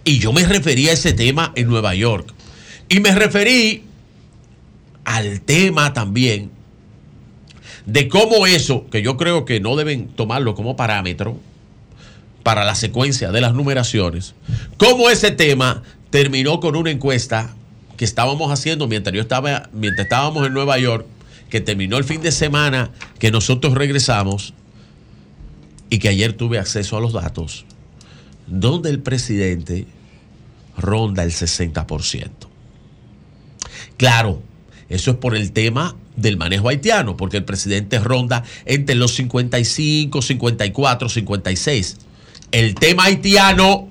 Y 0.05 0.19
yo 0.19 0.33
me 0.33 0.45
referí 0.45 0.89
a 0.89 0.93
ese 0.93 1.13
tema 1.13 1.53
en 1.55 1.69
Nueva 1.69 1.95
York. 1.95 2.33
Y 2.89 2.99
me 3.01 3.15
referí 3.15 3.85
al 5.05 5.41
tema 5.43 5.93
también 5.93 6.51
de 7.87 8.09
cómo 8.09 8.47
eso, 8.47 8.87
que 8.91 9.03
yo 9.03 9.17
creo 9.17 9.45
que 9.45 9.61
no 9.61 9.77
deben 9.77 10.09
tomarlo 10.09 10.55
como 10.55 10.77
parámetro 10.77 11.39
para 12.43 12.65
la 12.65 12.75
secuencia 12.75 13.33
de 13.33 13.41
las 13.41 13.55
numeraciones, 13.55 14.35
cómo 14.77 15.11
ese 15.11 15.31
tema 15.31 15.83
terminó 16.11 16.61
con 16.61 16.77
una 16.77 16.91
encuesta 16.91 17.55
que 17.97 18.05
estábamos 18.05 18.51
haciendo 18.51 18.89
mientras 18.89 19.15
yo 19.15 19.21
estaba, 19.21 19.69
mientras 19.73 20.07
estábamos 20.07 20.47
en 20.47 20.55
Nueva 20.55 20.79
York, 20.79 21.07
que 21.51 21.61
terminó 21.61 21.99
el 21.99 22.05
fin 22.05 22.23
de 22.23 22.33
semana, 22.33 22.93
que 23.19 23.31
nosotros 23.31 23.75
regresamos 23.75 24.55
y 25.91 25.99
que 25.99 26.09
ayer 26.09 26.33
tuve 26.33 26.59
acceso 26.59 26.97
a 26.97 27.01
los 27.01 27.13
datos, 27.13 27.65
donde 28.47 28.91
el 28.91 29.01
presidente 29.01 29.87
ronda 30.79 31.25
el 31.25 31.33
60%. 31.33 32.31
Claro, 33.97 34.43
eso 34.89 35.11
es 35.11 35.17
por 35.19 35.37
el 35.37 35.53
tema 35.53 35.95
del 36.17 36.37
manejo 36.37 36.69
haitiano, 36.69 37.17
porque 37.17 37.37
el 37.37 37.45
presidente 37.45 37.99
ronda 37.99 38.45
entre 38.65 38.95
los 38.95 39.15
55, 39.15 40.23
54, 40.23 41.09
56. 41.09 41.97
El 42.53 42.75
tema 42.75 43.05
haitiano 43.05 43.89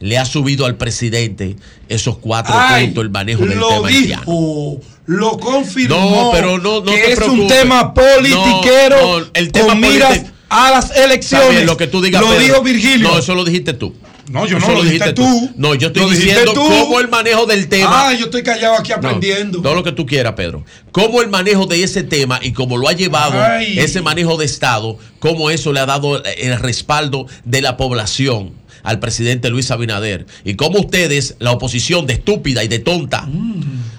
le 0.00 0.18
ha 0.18 0.24
subido 0.24 0.66
al 0.66 0.76
presidente 0.76 1.56
esos 1.88 2.18
cuatro 2.18 2.54
Ay, 2.56 2.86
puntos, 2.86 3.04
el 3.04 3.10
manejo 3.10 3.44
del 3.46 3.58
lo 3.58 3.68
tema 3.68 3.88
haitiano. 3.88 4.22
dijo, 4.22 4.80
lo 5.06 5.38
confirmó. 5.38 5.96
No, 5.96 6.30
pero 6.32 6.58
no, 6.58 6.80
no 6.80 6.84
que 6.92 6.98
te 7.02 7.12
es 7.12 7.20
un 7.20 7.46
tema 7.46 7.94
politiquero 7.94 9.00
No, 9.00 9.20
no, 9.20 9.26
el 9.34 9.52
tema 9.52 9.68
con 9.68 9.80
miras 9.80 10.22
a 10.48 10.70
las 10.70 10.96
elecciones. 10.96 11.64
lo 11.64 11.76
que 11.76 11.86
tú 11.86 12.00
digas. 12.02 12.20
Lo 12.22 12.28
Pedro. 12.28 12.40
dijo 12.42 12.62
Virgilio. 12.62 13.08
No, 13.08 13.18
eso 13.18 13.34
lo 13.34 13.44
dijiste 13.44 13.72
tú. 13.72 13.94
No, 14.28 14.46
yo 14.46 14.58
no, 14.58 14.68
lo 14.72 14.82
dijiste 14.82 15.12
tú. 15.12 15.52
No, 15.56 15.74
yo 15.74 15.88
estoy 15.88 16.10
diciendo 16.10 16.52
tú. 16.52 16.62
cómo 16.66 16.98
el 17.00 17.08
manejo 17.08 17.46
del 17.46 17.68
tema. 17.68 18.08
Ah, 18.08 18.14
yo 18.14 18.24
estoy 18.26 18.42
callado 18.42 18.74
aquí 18.74 18.90
No, 18.90 18.96
aprendiendo. 18.96 19.62
todo 19.62 19.74
lo 19.74 19.84
que 19.84 19.92
tú 19.92 20.04
quieras, 20.04 20.32
Pedro. 20.34 20.64
Cómo 20.90 21.22
el 21.22 21.28
manejo 21.28 21.66
de 21.66 21.82
ese 21.82 22.02
tema 22.02 22.40
y 22.42 22.52
cómo 22.52 22.76
lo 22.76 22.88
ha 22.88 22.92
llevado 22.92 23.40
Ay. 23.40 23.78
ese 23.78 24.02
manejo 24.02 24.36
de 24.36 24.44
Estado, 24.44 24.98
cómo 25.20 25.50
eso 25.50 25.72
le 25.72 25.80
ha 25.80 25.86
dado 25.86 26.22
el 26.24 26.58
respaldo 26.58 27.26
de 27.44 27.62
la 27.62 27.76
población 27.76 28.52
al 28.82 28.98
presidente 29.00 29.50
Luis 29.50 29.70
Abinader. 29.70 30.26
Y 30.44 30.54
cómo 30.54 30.78
ustedes, 30.80 31.36
la 31.38 31.52
oposición 31.52 32.06
de 32.06 32.14
estúpida 32.14 32.62
y 32.64 32.68
de 32.68 32.78
tonta, 32.78 33.28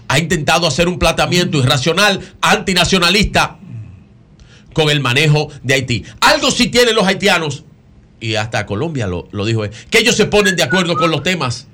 ha 0.08 0.20
intentado 0.20 0.66
hacer 0.68 0.88
un 0.88 0.98
planteamiento 1.00 1.58
irracional, 1.58 2.22
antinacionalista, 2.42 3.58
con 4.74 4.90
el 4.90 5.00
manejo 5.00 5.50
de 5.64 5.74
Haití. 5.74 6.04
Algo 6.22 6.52
sí 6.52 6.68
tienen 6.68 6.96
los 6.96 7.06
haitianos, 7.06 7.64
y 8.20 8.36
hasta 8.36 8.66
Colombia 8.66 9.08
lo, 9.08 9.28
lo 9.32 9.46
dijo, 9.46 9.66
él, 9.66 9.72
que 9.90 10.00
ellos 10.00 10.16
se 10.16 10.26
ponen 10.26 10.56
de 10.56 10.64
acuerdo 10.64 10.96
con 10.96 11.12
los 11.12 11.24
temas. 11.24 11.68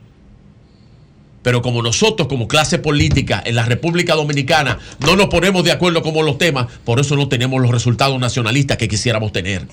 Pero 1.41 1.61
como 1.61 1.81
nosotros, 1.81 2.29
como 2.29 2.47
clase 2.47 2.79
política 2.79 3.43
en 3.45 3.55
la 3.55 3.65
República 3.65 4.15
Dominicana, 4.15 4.79
no 4.99 5.17
nos 5.17 5.27
ponemos 5.27 5.63
de 5.65 5.73
acuerdo 5.73 6.01
con 6.01 6.25
los 6.25 6.37
temas, 6.37 6.67
por 6.85 7.01
eso 7.01 7.17
no 7.17 7.27
tenemos 7.27 7.61
los 7.61 7.69
resultados 7.69 8.17
nacionalistas 8.17 8.77
que 8.77 8.87
quisiéramos 8.87 9.33
tener. 9.33 9.67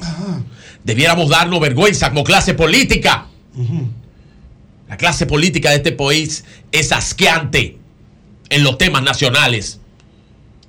Debiéramos 0.82 1.28
darnos 1.28 1.60
vergüenza 1.60 2.08
como 2.08 2.24
clase 2.24 2.54
política. 2.54 3.28
La 4.88 4.96
clase 4.96 5.26
política 5.26 5.70
de 5.70 5.76
este 5.76 5.92
país 5.92 6.44
es 6.72 6.90
asqueante 6.90 7.78
en 8.48 8.64
los 8.64 8.76
temas 8.76 9.04
nacionales. 9.04 9.79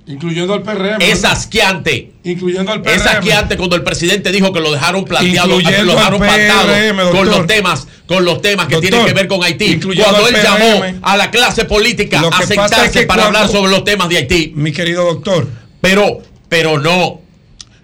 Incluyendo 0.06 0.54
al 0.54 0.62
PRM. 0.62 1.00
Es 1.00 1.24
asqueante. 1.24 2.12
Incluyendo 2.24 2.72
al 2.72 2.82
PRM. 2.82 2.94
Es 2.96 3.06
asqueante 3.06 3.56
cuando 3.56 3.76
el 3.76 3.84
presidente 3.84 4.32
dijo 4.32 4.52
que 4.52 4.60
lo 4.60 4.72
dejaron 4.72 5.04
planteado, 5.04 5.60
Incluyendo 5.60 5.92
lo 5.92 5.98
dejaron 5.98 6.20
PRM, 6.20 7.10
con 7.12 7.28
los 7.28 7.46
temas, 7.46 7.86
con 8.06 8.24
los 8.24 8.42
temas 8.42 8.66
que 8.66 8.74
Doctor, 8.74 8.90
tienen 8.90 9.06
que 9.06 9.14
ver 9.14 9.28
con 9.28 9.44
Haití. 9.44 9.78
Cuando 9.78 10.26
él 10.28 10.34
PRM. 10.34 10.42
llamó 10.42 10.98
a 11.02 11.16
la 11.16 11.30
clase 11.30 11.64
política 11.66 12.20
a 12.20 12.40
que 12.40 12.46
sentarse 12.46 12.86
es 12.86 12.90
que 12.92 13.02
para 13.06 13.22
cuando- 13.22 13.38
hablar 13.38 13.52
sobre 13.52 13.70
los 13.70 13.84
temas 13.84 14.08
de 14.08 14.16
Haití. 14.16 14.52
Mi 14.56 14.72
querido 14.72 15.04
doctor. 15.04 15.48
Pero, 15.80 16.18
pero 16.48 16.78
no. 16.78 17.20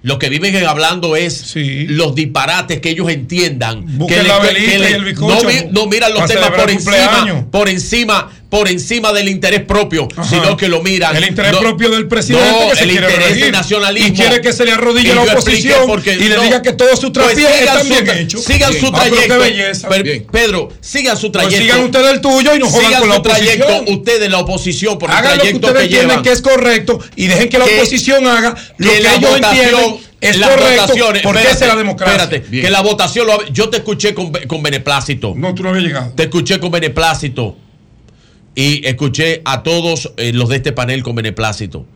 Lo 0.02 0.18
que 0.18 0.28
viven 0.28 0.64
hablando 0.64 1.16
es 1.16 1.54
los 1.56 2.14
disparates 2.14 2.80
que 2.80 2.90
ellos 2.90 3.08
entiendan. 3.10 3.98
Busquen 3.98 4.22
que 4.22 4.28
la 4.28 4.38
velita 4.38 4.90
y 4.90 4.92
el 4.92 5.04
bizcocho 5.04 5.42
no, 5.42 5.72
no 5.72 5.86
miran 5.86 6.14
los 6.14 6.26
temas 6.26 6.50
por 6.50 6.70
encima, 6.70 7.46
por 7.50 7.68
encima, 7.68 8.30
por 8.48 8.66
encima 8.66 9.12
del 9.12 9.28
interés 9.28 9.60
propio, 9.60 10.08
Ajá. 10.16 10.24
sino 10.28 10.56
que 10.56 10.68
lo 10.68 10.82
miran. 10.82 11.14
El 11.14 11.26
interés 11.28 11.52
No- 11.52 11.60
propio 11.60 11.90
del 11.90 12.08
presidente 12.08 12.50
no, 12.50 12.70
que 12.70 12.76
se 12.76 12.84
el 12.84 12.90
quiere 12.92 13.06
interés 13.12 13.52
nacionalismo. 13.52 14.08
Y 14.08 14.12
quiere 14.12 14.40
que 14.40 14.52
se 14.54 14.64
le 14.64 14.72
arrodille 14.72 15.14
la 15.14 15.22
oposición 15.22 15.86
porque 15.86 16.14
y 16.14 16.28
le 16.28 16.36
no. 16.36 16.42
diga 16.42 16.62
que 16.62 16.72
todos 16.72 16.98
sus 16.98 17.10
Pues 17.10 17.26
trapiés 17.26 17.50
están 17.60 17.82
su 17.82 17.88
bien 17.88 18.08
hechos. 18.08 18.44
Sigan 18.44 18.70
Bien. 18.70 18.80
su 18.82 18.86
Ah, 18.88 19.00
trayecto. 19.04 19.28
qué 19.28 19.36
belleza. 19.38 19.88
Bien. 19.98 20.26
Pedro, 20.32 20.68
sigan 20.80 21.16
su 21.18 21.30
Pues 21.30 21.44
trayecto. 21.44 21.62
sigan 21.74 21.84
ustedes 21.84 22.10
el 22.14 22.20
tuyo 22.22 22.54
y 22.54 22.58
no 22.58 22.66
jodan 22.70 22.86
Sigan 22.86 23.00
con 23.00 23.08
la 23.10 23.14
su 23.16 23.22
trayecto, 23.22 23.64
oposición. 23.66 23.98
ustedes 23.98 24.30
la 24.30 24.38
oposición 24.38 24.98
por 24.98 25.10
el 25.10 25.16
Hagan 25.16 25.24
lo 25.24 25.30
que 25.30 25.38
trayecto 25.40 25.66
ustedes 25.66 25.88
que 25.88 25.94
entienden 25.94 26.22
que 26.22 26.32
es 26.32 26.40
correcto 26.42 26.98
y 27.16 27.26
dejen 27.26 27.48
que 27.50 27.58
la 27.58 27.64
Que- 27.66 27.76
oposición 27.76 28.26
haga 28.26 28.54
lo 28.78 28.90
que, 28.90 29.00
la 29.02 29.14
ellos 29.14 29.30
entienden 29.36 29.96
es 30.22 30.36
las 30.38 30.48
correcto 30.50 30.82
votaciones- 30.94 31.22
esa 31.44 31.50
es 31.50 31.60
la 31.68 31.76
democracia. 31.76 32.22
Espérate, 32.24 32.60
que 32.62 32.70
la 32.70 32.80
votación 32.80 33.26
lo 33.26 33.46
yo 33.48 33.68
te 33.68 33.76
escuché 33.76 34.14
con, 34.14 34.32
con 34.32 34.62
beneplácito. 34.62 35.34
No, 35.36 35.54
tú 35.54 35.62
no 35.62 35.68
habías 35.68 35.84
llegado. 35.84 36.12
Te 36.16 36.22
escuché 36.22 36.58
con 36.58 36.70
beneplácito. 36.70 37.56
Y 38.58 38.84
escuché 38.88 39.40
a 39.44 39.62
todos 39.62 40.12
eh, 40.16 40.32
los 40.32 40.48
de 40.48 40.56
este 40.56 40.72
panel 40.72 41.04
con 41.04 41.14
beneplácito. 41.14 41.86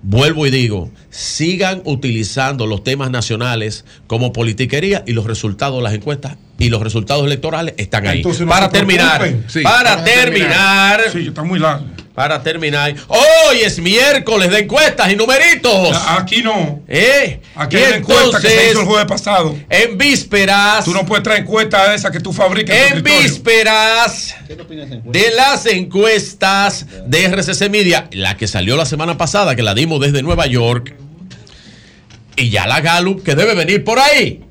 Vuelvo 0.00 0.46
y 0.46 0.50
digo, 0.52 0.92
sigan 1.10 1.82
utilizando 1.84 2.68
los 2.68 2.84
temas 2.84 3.10
nacionales 3.10 3.84
como 4.06 4.32
politiquería 4.32 5.02
y 5.08 5.12
los 5.12 5.24
resultados 5.24 5.78
de 5.78 5.82
las 5.82 5.94
encuestas 5.94 6.36
y 6.56 6.68
los 6.68 6.80
resultados 6.84 7.26
electorales 7.26 7.74
están 7.78 8.06
ahí. 8.06 8.18
Entonces 8.18 8.42
no 8.42 8.50
para 8.52 8.68
terminar. 8.70 9.28
Sí, 9.48 9.62
para, 9.62 9.96
para 9.96 10.04
terminar, 10.04 11.00
Sí, 11.12 11.26
está 11.26 11.42
muy 11.42 11.58
largo. 11.58 11.84
Para 12.14 12.42
terminar, 12.42 12.94
hoy 13.08 13.60
es 13.64 13.78
miércoles 13.78 14.50
de 14.50 14.60
encuestas 14.60 15.10
y 15.10 15.16
numeritos. 15.16 15.96
Aquí 16.08 16.42
no. 16.42 16.82
¿Eh? 16.86 17.40
Aquí 17.54 17.76
hay 17.76 17.84
una 17.84 17.96
encuesta 17.96 18.40
que 18.40 18.48
se 18.48 18.70
hizo 18.70 18.80
el 18.80 18.86
jueves 18.86 19.06
pasado. 19.06 19.56
En 19.70 19.96
vísperas. 19.96 20.84
Tú 20.84 20.92
no 20.92 21.06
puedes 21.06 21.22
traer 21.22 21.40
encuestas 21.40 21.94
esas 21.94 22.10
que 22.10 22.20
tú 22.20 22.32
fabricas. 22.32 22.76
en 22.76 22.98
En 22.98 23.02
vísperas 23.02 24.34
de 25.04 25.30
las 25.34 25.64
encuestas 25.66 26.86
de 27.06 27.28
RCC 27.28 27.70
Media, 27.70 28.08
la 28.12 28.36
que 28.36 28.46
salió 28.46 28.76
la 28.76 28.84
semana 28.84 29.16
pasada, 29.16 29.56
que 29.56 29.62
la 29.62 29.74
dimos 29.74 30.00
desde 30.00 30.22
Nueva 30.22 30.46
York, 30.46 30.94
y 32.36 32.50
ya 32.50 32.66
la 32.66 32.80
Gallup, 32.80 33.22
que 33.22 33.34
debe 33.34 33.54
venir 33.54 33.84
por 33.84 33.98
ahí. 33.98 34.42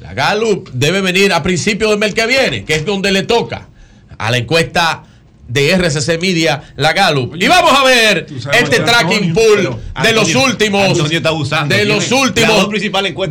La 0.00 0.12
Gallup 0.12 0.68
debe 0.72 1.00
venir 1.00 1.32
a 1.32 1.42
principios 1.42 1.90
del 1.90 1.98
mes 1.98 2.14
que 2.14 2.26
viene, 2.26 2.64
que 2.64 2.74
es 2.74 2.84
donde 2.84 3.10
le 3.10 3.22
toca 3.22 3.68
a 4.18 4.30
la 4.30 4.38
encuesta 4.38 5.04
de 5.48 5.70
RCC 5.72 6.18
Media, 6.20 6.62
la 6.76 6.92
Gallup. 6.92 7.34
Y 7.42 7.48
vamos 7.48 7.72
a 7.76 7.82
ver 7.82 8.26
este 8.52 8.80
tracking 8.80 9.30
Antonio- 9.30 9.34
pool 9.34 9.80
de 10.02 10.12
los 10.12 10.28
Antonio- 10.28 10.44
últimos 10.44 10.82
Antonio 11.00 11.20
de 11.68 11.84
los 11.86 12.12
últimos 12.12 12.68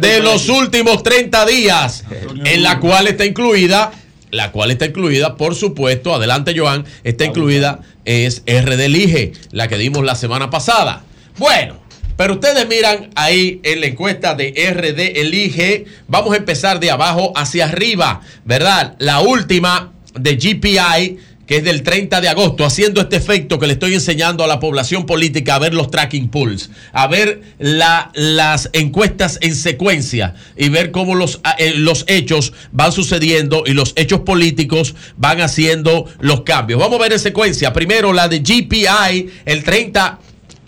de 0.01 0.19
los 0.19 0.49
últimos 0.49 1.03
30 1.03 1.45
días 1.45 2.03
en 2.43 2.63
la 2.63 2.79
cual 2.79 3.07
está 3.07 3.25
incluida 3.25 3.91
la 4.29 4.51
cual 4.51 4.71
está 4.71 4.85
incluida, 4.85 5.37
por 5.37 5.55
supuesto, 5.55 6.13
adelante 6.13 6.53
Joan, 6.57 6.83
está 7.05 7.23
incluida 7.23 7.79
es 8.03 8.43
RD 8.45 8.81
Elige, 8.85 9.31
la 9.51 9.69
que 9.69 9.77
dimos 9.77 10.03
la 10.03 10.15
semana 10.15 10.49
pasada. 10.49 11.03
Bueno, 11.37 11.79
Pero 12.17 12.33
ustedes 12.33 12.67
miran 12.67 13.11
ahí 13.15 13.59
en 13.63 13.79
la 13.79 13.85
encuesta 13.85 14.33
de 14.33 14.51
RD 14.71 15.21
Elige, 15.21 15.85
vamos 16.07 16.33
a 16.33 16.37
empezar 16.37 16.79
de 16.79 16.89
abajo 16.89 17.31
hacia 17.35 17.65
arriba, 17.65 18.21
¿verdad? 18.43 18.95
La 18.97 19.19
última 19.19 19.93
de 20.15 20.35
GPI 20.35 21.19
que 21.47 21.57
es 21.57 21.63
del 21.63 21.81
30 21.81 22.19
de 22.21 22.27
agosto, 22.27 22.65
haciendo 22.65 22.99
este 23.01 23.15
efecto 23.15 23.57
que 23.57 23.67
le 23.67 23.73
estoy 23.73 23.93
enseñando 23.93 24.43
a 24.43 24.47
la 24.47 24.59
población 24.59 25.05
política 25.05 25.55
a 25.55 25.59
ver 25.59 25.73
los 25.73 25.89
tracking 25.89 26.27
polls, 26.29 26.69
a 26.91 27.07
ver 27.07 27.41
la- 27.57 28.11
las 28.13 28.69
encuestas 28.73 29.39
en 29.41 29.55
secuencia 29.55 30.35
y 30.57 30.67
ver 30.69 30.91
cómo 30.91 31.15
los, 31.15 31.39
a- 31.45 31.51
eh, 31.57 31.73
los 31.75 32.03
hechos 32.07 32.51
van 32.73 32.91
sucediendo 32.91 33.63
y 33.65 33.71
los 33.73 33.93
hechos 33.95 34.19
políticos 34.21 34.93
van 35.15 35.39
haciendo 35.41 36.05
los 36.19 36.41
cambios. 36.41 36.79
Vamos 36.81 36.99
a 36.99 37.03
ver 37.03 37.13
en 37.13 37.19
secuencia. 37.19 37.71
Primero 37.71 38.11
la 38.11 38.27
de 38.27 38.39
GPI, 38.39 39.29
el 39.45 39.63
30 39.63 40.19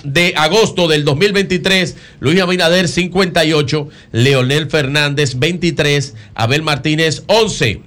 de 0.06 0.34
agosto 0.38 0.88
del 0.88 1.04
2023, 1.04 1.98
Luis 2.22 2.40
Abinader 2.40 2.88
58, 2.88 3.90
Leonel 4.14 4.70
Fernández 4.70 5.38
23, 5.38 6.16
Abel 6.36 6.62
Martínez 6.62 7.24
11. 7.28 7.82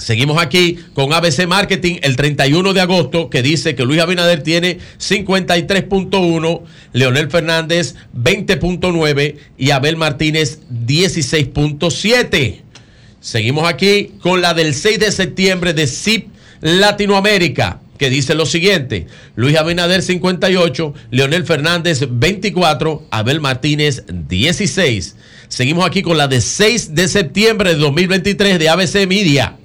Seguimos 0.00 0.40
aquí 0.40 0.78
con 0.94 1.12
ABC 1.12 1.46
Marketing 1.46 1.96
el 2.02 2.16
31 2.16 2.72
de 2.72 2.80
agosto 2.80 3.28
que 3.28 3.42
dice 3.42 3.74
que 3.74 3.84
Luis 3.84 4.00
Abinader 4.00 4.42
tiene 4.42 4.78
53.1, 4.98 6.62
Leonel 6.94 7.30
Fernández 7.30 7.94
20.9 8.16 9.36
y 9.58 9.70
Abel 9.70 9.96
Martínez 9.96 10.60
16.7. 10.86 12.62
Seguimos 13.20 13.68
aquí 13.68 14.12
con 14.22 14.40
la 14.40 14.54
del 14.54 14.74
6 14.74 14.98
de 14.98 15.12
septiembre 15.12 15.74
de 15.74 15.86
CIP 15.86 16.28
Latinoamérica 16.62 17.80
que 17.98 18.08
dice 18.08 18.34
lo 18.34 18.46
siguiente, 18.46 19.08
Luis 19.36 19.58
Abinader 19.58 20.00
58, 20.00 20.94
Leonel 21.10 21.44
Fernández 21.44 22.06
24, 22.10 23.06
Abel 23.10 23.42
Martínez 23.42 24.04
16. 24.08 25.16
Seguimos 25.48 25.84
aquí 25.84 26.00
con 26.00 26.16
la 26.16 26.26
de 26.26 26.40
6 26.40 26.94
de 26.94 27.08
septiembre 27.08 27.74
de 27.74 27.80
2023 27.80 28.58
de 28.58 28.70
ABC 28.70 29.06
Media. 29.06 29.59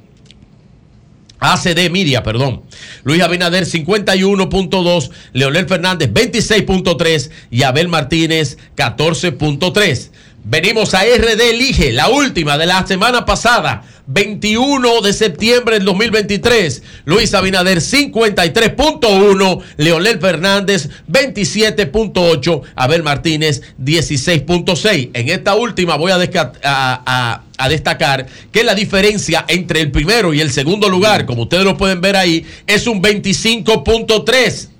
ACD 1.53 1.89
Media, 1.91 2.23
perdón. 2.23 2.63
Luis 3.03 3.21
Abinader 3.21 3.65
51.2, 3.65 5.11
Leonel 5.33 5.67
Fernández 5.67 6.11
26.3 6.11 7.29
y 7.51 7.63
Abel 7.63 7.87
Martínez 7.87 8.57
14.3. 8.75 10.09
Venimos 10.47 10.93
a 10.93 11.01
RD 11.03 11.41
Elige, 11.41 11.91
la 11.91 12.07
última 12.07 12.55
de 12.59 12.67
la 12.67 12.85
semana 12.85 13.25
pasada, 13.25 13.83
21 14.05 15.01
de 15.01 15.11
septiembre 15.11 15.77
del 15.77 15.85
2023. 15.85 16.83
Luis 17.05 17.33
Abinader 17.33 17.79
53.1, 17.79 19.63
Leonel 19.77 20.19
Fernández 20.19 20.89
27.8, 21.11 22.61
Abel 22.75 23.01
Martínez 23.01 23.63
16.6. 23.83 25.09
En 25.15 25.29
esta 25.29 25.55
última 25.55 25.95
voy 25.95 26.11
a, 26.11 27.41
a 27.57 27.69
destacar 27.69 28.27
que 28.51 28.63
la 28.63 28.75
diferencia 28.75 29.45
entre 29.47 29.81
el 29.81 29.89
primero 29.89 30.31
y 30.31 30.41
el 30.41 30.51
segundo 30.51 30.89
lugar, 30.89 31.25
como 31.25 31.41
ustedes 31.41 31.63
lo 31.63 31.75
pueden 31.75 32.01
ver 32.01 32.17
ahí, 32.17 32.45
es 32.67 32.85
un 32.85 33.01
25.3 33.01 34.74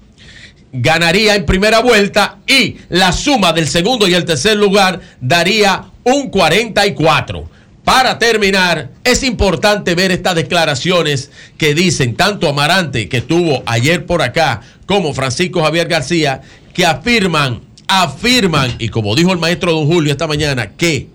ganaría 0.82 1.36
en 1.36 1.46
primera 1.46 1.80
vuelta 1.80 2.40
y 2.48 2.78
la 2.90 3.12
suma 3.12 3.54
del 3.54 3.68
segundo 3.68 4.08
y 4.08 4.14
el 4.14 4.26
tercer 4.26 4.58
lugar 4.58 5.00
daría 5.22 5.86
un 6.04 6.30
44. 6.30 7.50
Para 7.84 8.18
terminar, 8.18 8.90
es 9.04 9.24
importante 9.24 9.94
ver 9.94 10.12
estas 10.12 10.36
declaraciones 10.36 11.30
que 11.58 11.76
dicen 11.76 12.16
tanto 12.16 12.50
Amarante, 12.50 13.08
que 13.08 13.18
estuvo 13.18 13.62
ayer 13.68 14.06
por 14.06 14.24
acá, 14.24 14.62
como 14.88 15.14
Francisco 15.14 15.62
Javier 15.62 15.88
García, 15.88 16.42
que 16.74 16.86
afirman, 16.86 17.62
afirman, 17.88 18.74
y 18.80 18.90
como 18.90 19.16
dijo 19.16 19.32
el 19.32 19.40
maestro 19.40 19.72
Don 19.72 19.86
Julio 19.86 20.12
esta 20.12 20.26
mañana, 20.26 20.72
que 20.72 21.10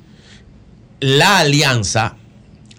la 1.00 1.38
alianza 1.38 2.16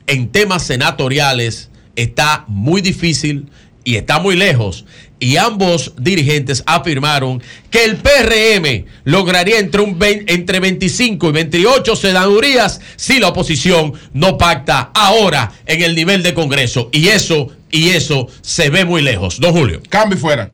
en 0.08 0.30
temas 0.30 0.64
senatoriales 0.64 1.70
está 1.96 2.46
muy 2.48 2.82
difícil 2.82 3.50
y 3.84 3.96
está 3.96 4.20
muy 4.20 4.36
lejos. 4.36 4.86
Y 5.20 5.38
ambos 5.38 5.94
dirigentes 6.00 6.64
afirmaron 6.66 7.44
que 7.70 7.84
el 7.86 7.98
PRM 7.98 8.86
lograría 9.04 9.60
entre, 9.60 9.82
un 9.82 10.00
vein- 10.00 10.24
entre 10.28 10.60
25 10.60 11.30
y 11.30 11.32
28 11.32 11.96
senadurías 11.96 12.82
si 12.96 13.20
la 13.20 13.28
oposición 13.30 13.94
no 14.14 14.38
pacta 14.38 14.90
ahora 14.96 15.52
en 15.68 15.84
el 15.84 15.96
nivel 15.96 16.24
de 16.24 16.34
Congreso. 16.34 16.90
Y 16.92 17.10
eso, 17.10 17.50
y 17.70 17.90
eso 17.90 18.28
se 18.42 18.70
ve 18.72 18.84
muy 18.84 19.02
lejos. 19.04 19.40
Don 19.40 19.54
Julio. 19.54 19.82
Cambio 19.90 20.18
fuera. 20.18 20.52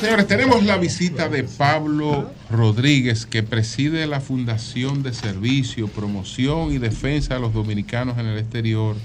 Señores, 0.00 0.26
tenemos 0.26 0.64
la 0.64 0.76
visita 0.76 1.28
de 1.28 1.44
Pablo 1.44 2.30
Rodríguez, 2.50 3.26
que 3.26 3.42
preside 3.42 4.06
la 4.06 4.20
Fundación 4.20 5.02
de 5.02 5.12
Servicio, 5.12 5.88
Promoción 5.88 6.72
y 6.72 6.78
Defensa 6.78 7.34
de 7.34 7.40
los 7.40 7.52
Dominicanos 7.52 8.18
en 8.18 8.26
el 8.26 8.38
Exterior, 8.38 8.96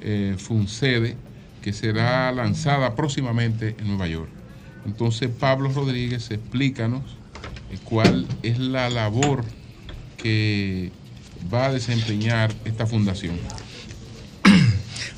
eh, 0.00 0.36
FUNCEDE, 0.38 1.16
que 1.62 1.72
será 1.72 2.32
lanzada 2.32 2.94
próximamente 2.94 3.76
en 3.78 3.88
Nueva 3.88 4.08
York. 4.08 4.30
Entonces, 4.86 5.28
Pablo 5.28 5.70
Rodríguez, 5.72 6.30
explícanos 6.30 7.02
eh, 7.70 7.78
cuál 7.84 8.26
es 8.42 8.58
la 8.58 8.88
labor 8.90 9.44
que 10.16 10.90
va 11.52 11.66
a 11.66 11.72
desempeñar 11.72 12.52
esta 12.64 12.86
fundación. 12.86 13.36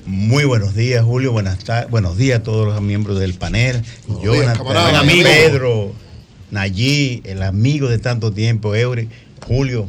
Muy 0.04 0.44
buenos 0.44 0.74
días, 0.74 1.04
Julio. 1.04 1.32
Buenas 1.32 1.60
tardes. 1.60 1.90
Buenos 1.90 2.16
días 2.16 2.40
a 2.40 2.42
todos 2.42 2.66
los 2.66 2.80
miembros 2.82 3.20
del 3.20 3.34
panel. 3.34 3.82
Jonathan, 4.22 4.56
camarada. 4.56 4.90
Buen 4.90 4.96
Amigo. 4.96 5.28
Pedro, 5.28 5.92
Nayí, 6.50 7.22
el 7.24 7.42
amigo 7.42 7.88
de 7.88 7.98
tanto 7.98 8.32
tiempo, 8.32 8.74
Eury, 8.74 9.08
Julio, 9.46 9.88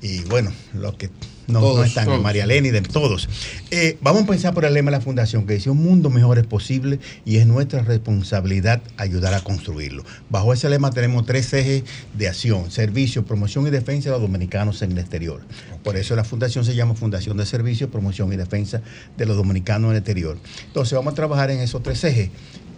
y 0.00 0.20
bueno, 0.20 0.52
los 0.74 0.94
que 0.94 1.10
no, 1.46 1.54
no 1.54 1.60
Todos, 1.60 1.86
están, 1.86 2.06
todos. 2.06 2.22
María 2.22 2.44
Elena 2.44 2.68
y 2.68 2.70
de 2.70 2.82
todos. 2.82 3.28
Eh, 3.70 3.96
vamos 4.00 4.20
a 4.20 4.22
empezar 4.22 4.54
por 4.54 4.64
el 4.64 4.74
lema 4.74 4.90
de 4.90 4.98
la 4.98 5.00
Fundación, 5.00 5.46
que 5.46 5.54
dice, 5.54 5.70
un 5.70 5.82
mundo 5.82 6.10
mejor 6.10 6.38
es 6.38 6.46
posible 6.46 6.98
y 7.24 7.36
es 7.36 7.46
nuestra 7.46 7.82
responsabilidad 7.82 8.82
ayudar 8.96 9.34
a 9.34 9.40
construirlo. 9.40 10.04
Bajo 10.30 10.52
ese 10.52 10.68
lema 10.68 10.90
tenemos 10.90 11.26
tres 11.26 11.52
ejes 11.52 11.84
de 12.16 12.28
acción, 12.28 12.70
servicio, 12.70 13.24
promoción 13.24 13.66
y 13.66 13.70
defensa 13.70 14.10
de 14.10 14.12
los 14.12 14.22
dominicanos 14.22 14.82
en 14.82 14.92
el 14.92 14.98
exterior. 14.98 15.42
Por 15.82 15.96
eso 15.96 16.14
la 16.14 16.24
fundación 16.24 16.64
se 16.64 16.74
llama 16.74 16.94
Fundación 16.94 17.36
de 17.36 17.46
Servicio, 17.46 17.90
Promoción 17.90 18.32
y 18.32 18.36
Defensa 18.36 18.80
de 19.16 19.26
los 19.26 19.36
Dominicanos 19.36 19.88
en 19.88 19.92
el 19.92 19.98
exterior. 19.98 20.38
Entonces 20.66 20.94
vamos 20.94 21.12
a 21.12 21.16
trabajar 21.16 21.50
en 21.50 21.60
esos 21.60 21.82
tres 21.82 22.04
ejes. 22.04 22.30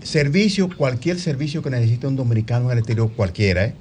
Servicio, 0.02 0.68
cualquier 0.76 1.18
servicio 1.18 1.62
que 1.62 1.70
necesite 1.70 2.07
un 2.07 2.17
dominicano 2.17 2.67
en 2.67 2.73
el 2.73 2.78
exterior, 2.78 3.10
cualquiera, 3.15 3.65
¿eh? 3.67 3.75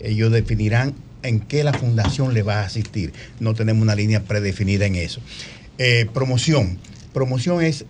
ellos 0.00 0.30
definirán 0.30 0.94
en 1.24 1.40
qué 1.40 1.64
la 1.64 1.72
fundación 1.72 2.34
le 2.34 2.42
va 2.42 2.60
a 2.60 2.66
asistir. 2.66 3.12
No 3.40 3.54
tenemos 3.54 3.82
una 3.82 3.94
línea 3.94 4.22
predefinida 4.22 4.86
en 4.86 4.94
eso. 4.94 5.20
Eh, 5.78 6.06
promoción. 6.12 6.78
Promoción 7.12 7.62
es 7.62 7.84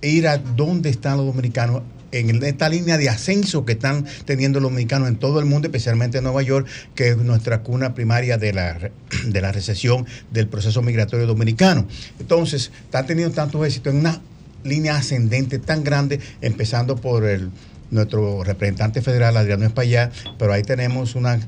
ir 0.00 0.28
a 0.28 0.38
dónde 0.38 0.90
están 0.90 1.16
los 1.18 1.26
dominicanos 1.26 1.82
en 2.12 2.42
esta 2.44 2.68
línea 2.68 2.96
de 2.96 3.08
ascenso 3.08 3.64
que 3.64 3.72
están 3.72 4.06
teniendo 4.24 4.60
los 4.60 4.70
dominicanos 4.70 5.08
en 5.08 5.16
todo 5.16 5.40
el 5.40 5.46
mundo, 5.46 5.66
especialmente 5.66 6.18
en 6.18 6.24
Nueva 6.24 6.42
York, 6.42 6.66
que 6.94 7.08
es 7.08 7.16
nuestra 7.16 7.62
cuna 7.62 7.94
primaria 7.94 8.38
de 8.38 8.52
la, 8.52 8.90
de 9.26 9.40
la 9.40 9.50
recesión 9.50 10.06
del 10.30 10.46
proceso 10.46 10.80
migratorio 10.80 11.26
dominicano. 11.26 11.86
Entonces, 12.20 12.70
está 12.84 13.04
teniendo 13.04 13.34
tanto 13.34 13.64
éxito 13.64 13.90
en 13.90 13.96
una 13.96 14.20
línea 14.62 14.96
ascendente 14.96 15.58
tan 15.58 15.82
grande, 15.82 16.20
empezando 16.40 16.96
por 16.96 17.24
el 17.24 17.50
nuestro 17.94 18.44
representante 18.44 19.00
federal 19.02 19.36
Adriano 19.36 19.64
Espaillá, 19.64 20.10
pero 20.38 20.52
ahí 20.52 20.62
tenemos 20.62 21.14
una, 21.14 21.38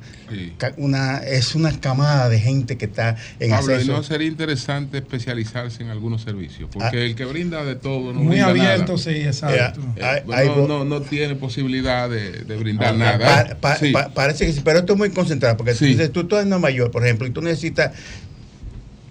una 0.76 1.18
es 1.18 1.54
una 1.54 1.78
camada 1.80 2.28
de 2.28 2.38
gente 2.40 2.76
que 2.78 2.86
está 2.86 3.16
en 3.40 3.50
Pablo, 3.50 3.72
¿y 3.72 3.74
acceso. 3.74 3.92
no 3.92 4.02
sería 4.02 4.28
interesante 4.28 4.98
especializarse 4.98 5.82
en 5.82 5.90
algunos 5.90 6.22
servicios? 6.22 6.70
Porque 6.72 6.96
Ah. 6.96 7.02
el 7.02 7.14
que 7.14 7.24
brinda 7.24 7.64
de 7.64 7.74
todo 7.76 8.12
no 8.12 8.20
Muy 8.20 8.40
abierto, 8.40 8.92
nada. 8.92 8.98
sí, 8.98 9.10
exacto. 9.10 9.80
Eh, 9.96 10.22
hay 10.32 10.48
no, 10.48 10.66
no, 10.66 10.84
no 10.84 11.02
tiene 11.02 11.34
posibilidad 11.34 12.08
de, 12.08 12.30
de 12.44 12.56
brindar 12.56 12.94
Ah, 12.94 12.96
nada. 12.96 13.40
¿eh? 13.42 13.48
pa- 13.50 13.54
pa- 13.60 13.76
Sí. 13.76 13.90
pa- 13.92 14.08
parece 14.08 14.46
que 14.46 14.52
sí, 14.52 14.60
pero 14.64 14.78
esto 14.80 14.92
es 14.94 14.98
muy 14.98 15.10
concentrado, 15.10 15.56
porque 15.56 15.72
Sí. 15.74 15.80
tú, 15.80 15.84
dices, 15.86 16.12
tú 16.12 16.20
estás 16.20 16.42
en 16.44 16.48
Nueva 16.50 16.70
York, 16.70 16.92
por 16.92 17.04
ejemplo, 17.04 17.26
y 17.26 17.30
tú 17.30 17.42
necesitas, 17.42 17.92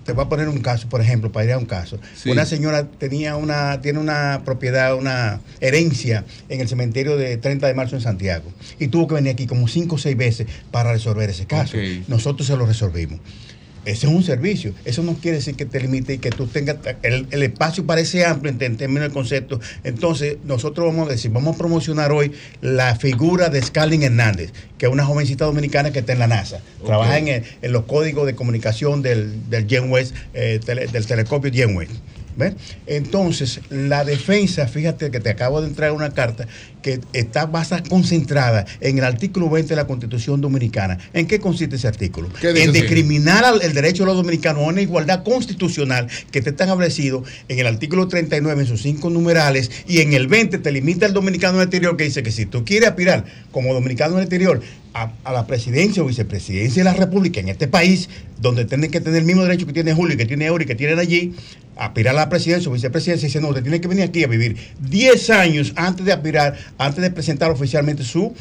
te 0.05 0.13
voy 0.13 0.23
a 0.23 0.29
poner 0.29 0.47
un 0.47 0.59
caso, 0.59 0.87
por 0.87 1.01
ejemplo, 1.01 1.31
para 1.31 1.45
ir 1.45 1.51
a 1.51 1.57
un 1.57 1.65
caso. 1.65 1.99
Sí. 2.15 2.29
Una 2.29 2.45
señora 2.45 2.87
tenía 2.87 3.35
una, 3.35 3.81
tiene 3.81 3.99
una 3.99 4.43
propiedad, 4.45 4.95
una 4.95 5.41
herencia 5.59 6.23
en 6.47 6.61
el 6.61 6.67
cementerio 6.67 7.17
de 7.17 7.37
30 7.37 7.67
de 7.67 7.73
marzo 7.73 7.95
en 7.95 8.01
Santiago, 8.01 8.51
y 8.79 8.87
tuvo 8.87 9.07
que 9.07 9.15
venir 9.15 9.33
aquí 9.33 9.47
como 9.47 9.67
cinco 9.67 9.95
o 9.95 9.97
seis 9.97 10.15
veces 10.15 10.47
para 10.71 10.93
resolver 10.93 11.29
ese 11.29 11.47
caso. 11.47 11.77
Nosotros 12.07 12.47
se 12.47 12.55
lo 12.55 12.65
resolvimos. 12.65 13.19
Ese 13.85 14.07
es 14.07 14.13
un 14.13 14.23
servicio. 14.23 14.73
Eso 14.83 15.03
no 15.03 15.13
quiere 15.13 15.37
decir 15.37 15.55
que 15.55 15.65
te 15.65 15.79
limite 15.79 16.13
y 16.15 16.17
que 16.17 16.31
tú 16.31 16.47
tengas. 16.47 16.77
El, 17.03 17.27
el 17.31 17.43
espacio 17.43 17.85
parece 17.85 18.25
amplio 18.25 18.51
en, 18.51 18.61
en 18.61 18.77
términos 18.77 19.07
de 19.09 19.13
concepto. 19.13 19.59
Entonces, 19.83 20.37
nosotros 20.43 20.87
vamos 20.87 21.07
a 21.07 21.11
decir, 21.11 21.31
vamos 21.31 21.55
a 21.55 21.57
promocionar 21.57 22.11
hoy 22.11 22.31
la 22.61 22.95
figura 22.95 23.49
de 23.49 23.61
Scarlett 23.61 24.01
Hernández, 24.01 24.51
que 24.77 24.87
es 24.87 24.91
una 24.91 25.05
jovencita 25.05 25.45
dominicana 25.45 25.91
que 25.91 25.99
está 25.99 26.13
en 26.13 26.19
la 26.19 26.27
NASA. 26.27 26.59
Trabaja 26.85 27.17
en, 27.19 27.27
el- 27.27 27.43
en 27.61 27.71
los 27.71 27.85
códigos 27.85 28.25
de 28.25 28.35
comunicación 28.35 29.01
del, 29.01 29.49
del 29.49 29.67
Gen 29.67 29.91
West, 29.91 30.15
eh, 30.33 30.59
tele- 30.65 30.87
del 30.87 31.05
telescopio 31.05 31.51
Gen 31.53 31.75
West. 31.77 31.91
¿Ves? 32.37 32.53
Entonces, 32.85 33.61
la 33.69 34.03
defensa, 34.03 34.67
fíjate 34.67 35.09
que 35.09 35.19
te 35.19 35.29
acabo 35.29 35.61
de 35.61 35.67
entrar 35.67 35.91
una 35.91 36.11
carta 36.11 36.47
que 36.81 36.99
está 37.13 37.45
basa 37.45 37.81
concentrada 37.81 38.65
en 38.79 38.97
el 38.97 39.03
artículo 39.05 39.49
20 39.49 39.69
de 39.69 39.75
la 39.75 39.87
Constitución 39.87 40.41
Dominicana. 40.41 40.99
¿En 41.13 41.27
qué 41.27 41.39
consiste 41.39 41.77
ese 41.77 41.87
artículo? 41.87 42.29
¿Qué 42.39 42.53
dice 42.53 42.65
En 42.65 42.73
discriminar 42.73 43.43
el 43.61 43.73
derecho 43.73 44.03
de 44.03 44.07
los 44.07 44.17
dominicanos 44.17 44.63
a 44.63 44.67
una 44.67 44.81
igualdad 44.81 45.23
constitucional 45.23 46.07
que 46.31 46.41
te 46.41 46.51
está 46.51 46.65
establecido 46.65 47.23
en 47.47 47.59
el 47.59 47.67
artículo 47.67 48.07
39 48.07 48.61
en 48.61 48.67
sus 48.67 48.81
cinco 48.81 49.09
numerales 49.09 49.71
y 49.87 50.01
en 50.01 50.13
el 50.13 50.27
20 50.27 50.59
te 50.59 50.71
limita 50.71 51.05
al 51.05 51.13
dominicano 51.13 51.57
del 51.57 51.67
exterior 51.67 51.97
que 51.97 52.03
dice 52.03 52.21
que 52.21 52.31
si 52.31 52.45
tú 52.45 52.65
quieres 52.65 52.89
aspirar 52.89 53.25
como 53.51 53.73
dominicano 53.73 54.15
del 54.15 54.23
exterior 54.23 54.61
a, 54.95 55.31
la 55.31 55.45
presidencia 55.45 56.01
o 56.01 56.05
vicepresidencia 56.05 56.81
de 56.81 56.89
la 56.89 56.95
República 56.95 57.41
en 57.41 57.49
este 57.49 57.67
país, 57.67 58.09
donde 58.39 58.63
tienen 58.63 58.89
que 58.89 59.01
tener 59.01 59.19
el 59.19 59.25
mismo 59.25 59.43
derecho 59.43 59.65
que 59.65 59.73
tiene 59.73 59.93
Julio 59.93 60.15
que 60.17 60.25
tiene 60.25 60.45
Euri 60.45 60.63
y 60.63 60.67
que 60.67 60.75
tienen 60.75 60.99
allí, 60.99 61.35
aspirar 61.75 62.15
a 62.15 62.19
la 62.19 62.29
presidencia 62.29 62.69
o 62.71 62.73
vicepresidencia, 62.73 63.27
dice, 63.27 63.41
no, 63.41 63.49
usted 63.49 63.61
tiene 63.61 63.81
que 63.81 63.89
venir 63.89 64.05
aquí 64.05 64.23
a 64.23 64.27
vivir 64.27 64.55
10 64.79 65.29
años 65.31 65.73
antes 65.75 66.05
de 66.05 66.13
aspirar, 66.13 66.57
antes 66.77 67.01
de 67.01 67.11
presentar 67.11 67.51
oficialmente 67.51 68.03
su 68.03 68.33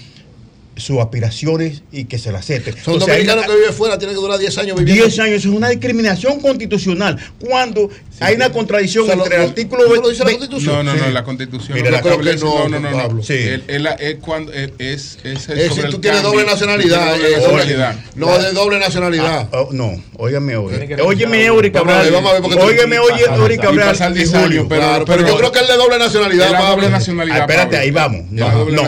sus 0.76 0.98
aspiraciones 0.98 1.82
y 1.92 2.04
que 2.06 2.18
se 2.18 2.32
la 2.32 2.38
acepten. 2.40 2.74
Son 2.74 2.94
Entonces, 2.94 3.06
dominicanos 3.14 3.44
una- 3.44 3.52
que 3.54 3.60
viven 3.60 3.74
fuera, 3.74 3.98
tienen 3.98 4.16
que 4.16 4.20
durar 4.22 4.38
10 4.38 4.58
años 4.58 4.76
viviendo. 4.76 5.04
10 5.04 5.18
años 5.20 5.36
es 5.38 5.46
una 5.46 5.68
discriminación 5.68 6.40
constitucional 6.40 7.18
cuando 7.38 7.90
hay 8.20 8.34
una 8.34 8.50
contradicción 8.50 9.04
O 9.04 9.06
sea, 9.06 9.16
lo- 9.16 9.22
entre 9.24 9.36
el 9.36 9.42
lo- 9.42 9.48
artículo 9.48 9.88
¿no 9.88 9.94
lo 10.02 10.08
dice 10.08 10.24
la 10.24 10.30
Constitución? 10.30 10.74
No, 10.76 10.82
no, 10.82 10.94
no, 10.94 11.06
Sí. 11.06 11.12
la 11.12 11.22
constitución 11.24 11.74
Mira, 11.78 11.90
no 11.90 11.96
la- 11.96 12.02
creo 12.02 12.18
que 12.18 12.36
no, 12.36 12.68
no, 12.68 12.80
no, 12.80 12.90
no, 12.90 12.96
Pablo. 12.96 13.16
no. 13.18 13.22
Sí. 13.22 13.34
El- 13.34 13.64
el- 13.68 13.86
es 13.98 14.16
cuando 14.20 14.52
es, 14.52 14.70
es, 14.78 15.18
es 15.22 15.24
Es 15.24 15.42
sobre 15.44 15.62
decir, 15.62 15.84
el 15.84 15.90
tú 15.92 16.00
tienes 16.00 16.20
cambio. 16.22 16.40
doble 16.40 16.52
nacionalidad. 16.52 17.14
Eh, 17.14 17.18
doble 17.18 17.36
nacionalidad. 17.36 17.96
No 18.16 18.38
de 18.38 18.52
doble 18.52 18.78
nacionalidad. 18.80 19.48
Ah, 19.52 19.58
oh, 19.60 19.68
no, 19.72 20.02
óigame, 20.16 20.56
óigame. 20.56 21.02
Óyeme. 21.02 21.44
Eury 21.44 21.70
Vamos 21.70 21.88
a 21.88 21.94
Cabral. 21.94 22.04
ver, 22.04 22.12
vamos 22.14 22.30
a 22.30 22.32
ver, 22.34 22.42
porque 22.42 22.56
tú- 22.56 22.62
Óyeme, 22.64 22.98
oye, 22.98 23.24
Eury. 23.32 23.56
Cabral. 23.58 23.86
Y 23.86 23.90
pasar 23.90 24.12
10 24.12 24.28
y 24.28 24.32
Julio. 24.32 24.46
años, 24.46 24.66
pero- 24.68 24.80
Claro, 24.80 25.04
pero, 25.04 25.18
pero- 25.18 25.28
yo 25.28 25.36
creo 25.38 25.52
que 25.52 25.58
es 25.60 25.68
de 25.68 25.74
doble 25.76 25.98
nacionalidad. 25.98 26.50
La 26.50 26.70
doble 26.70 26.88
nacionalidad. 26.90 27.38
Espérate, 27.40 27.76
ahí 27.76 27.90
vamos. 27.90 28.22
No, 28.30 28.64
no. 28.64 28.82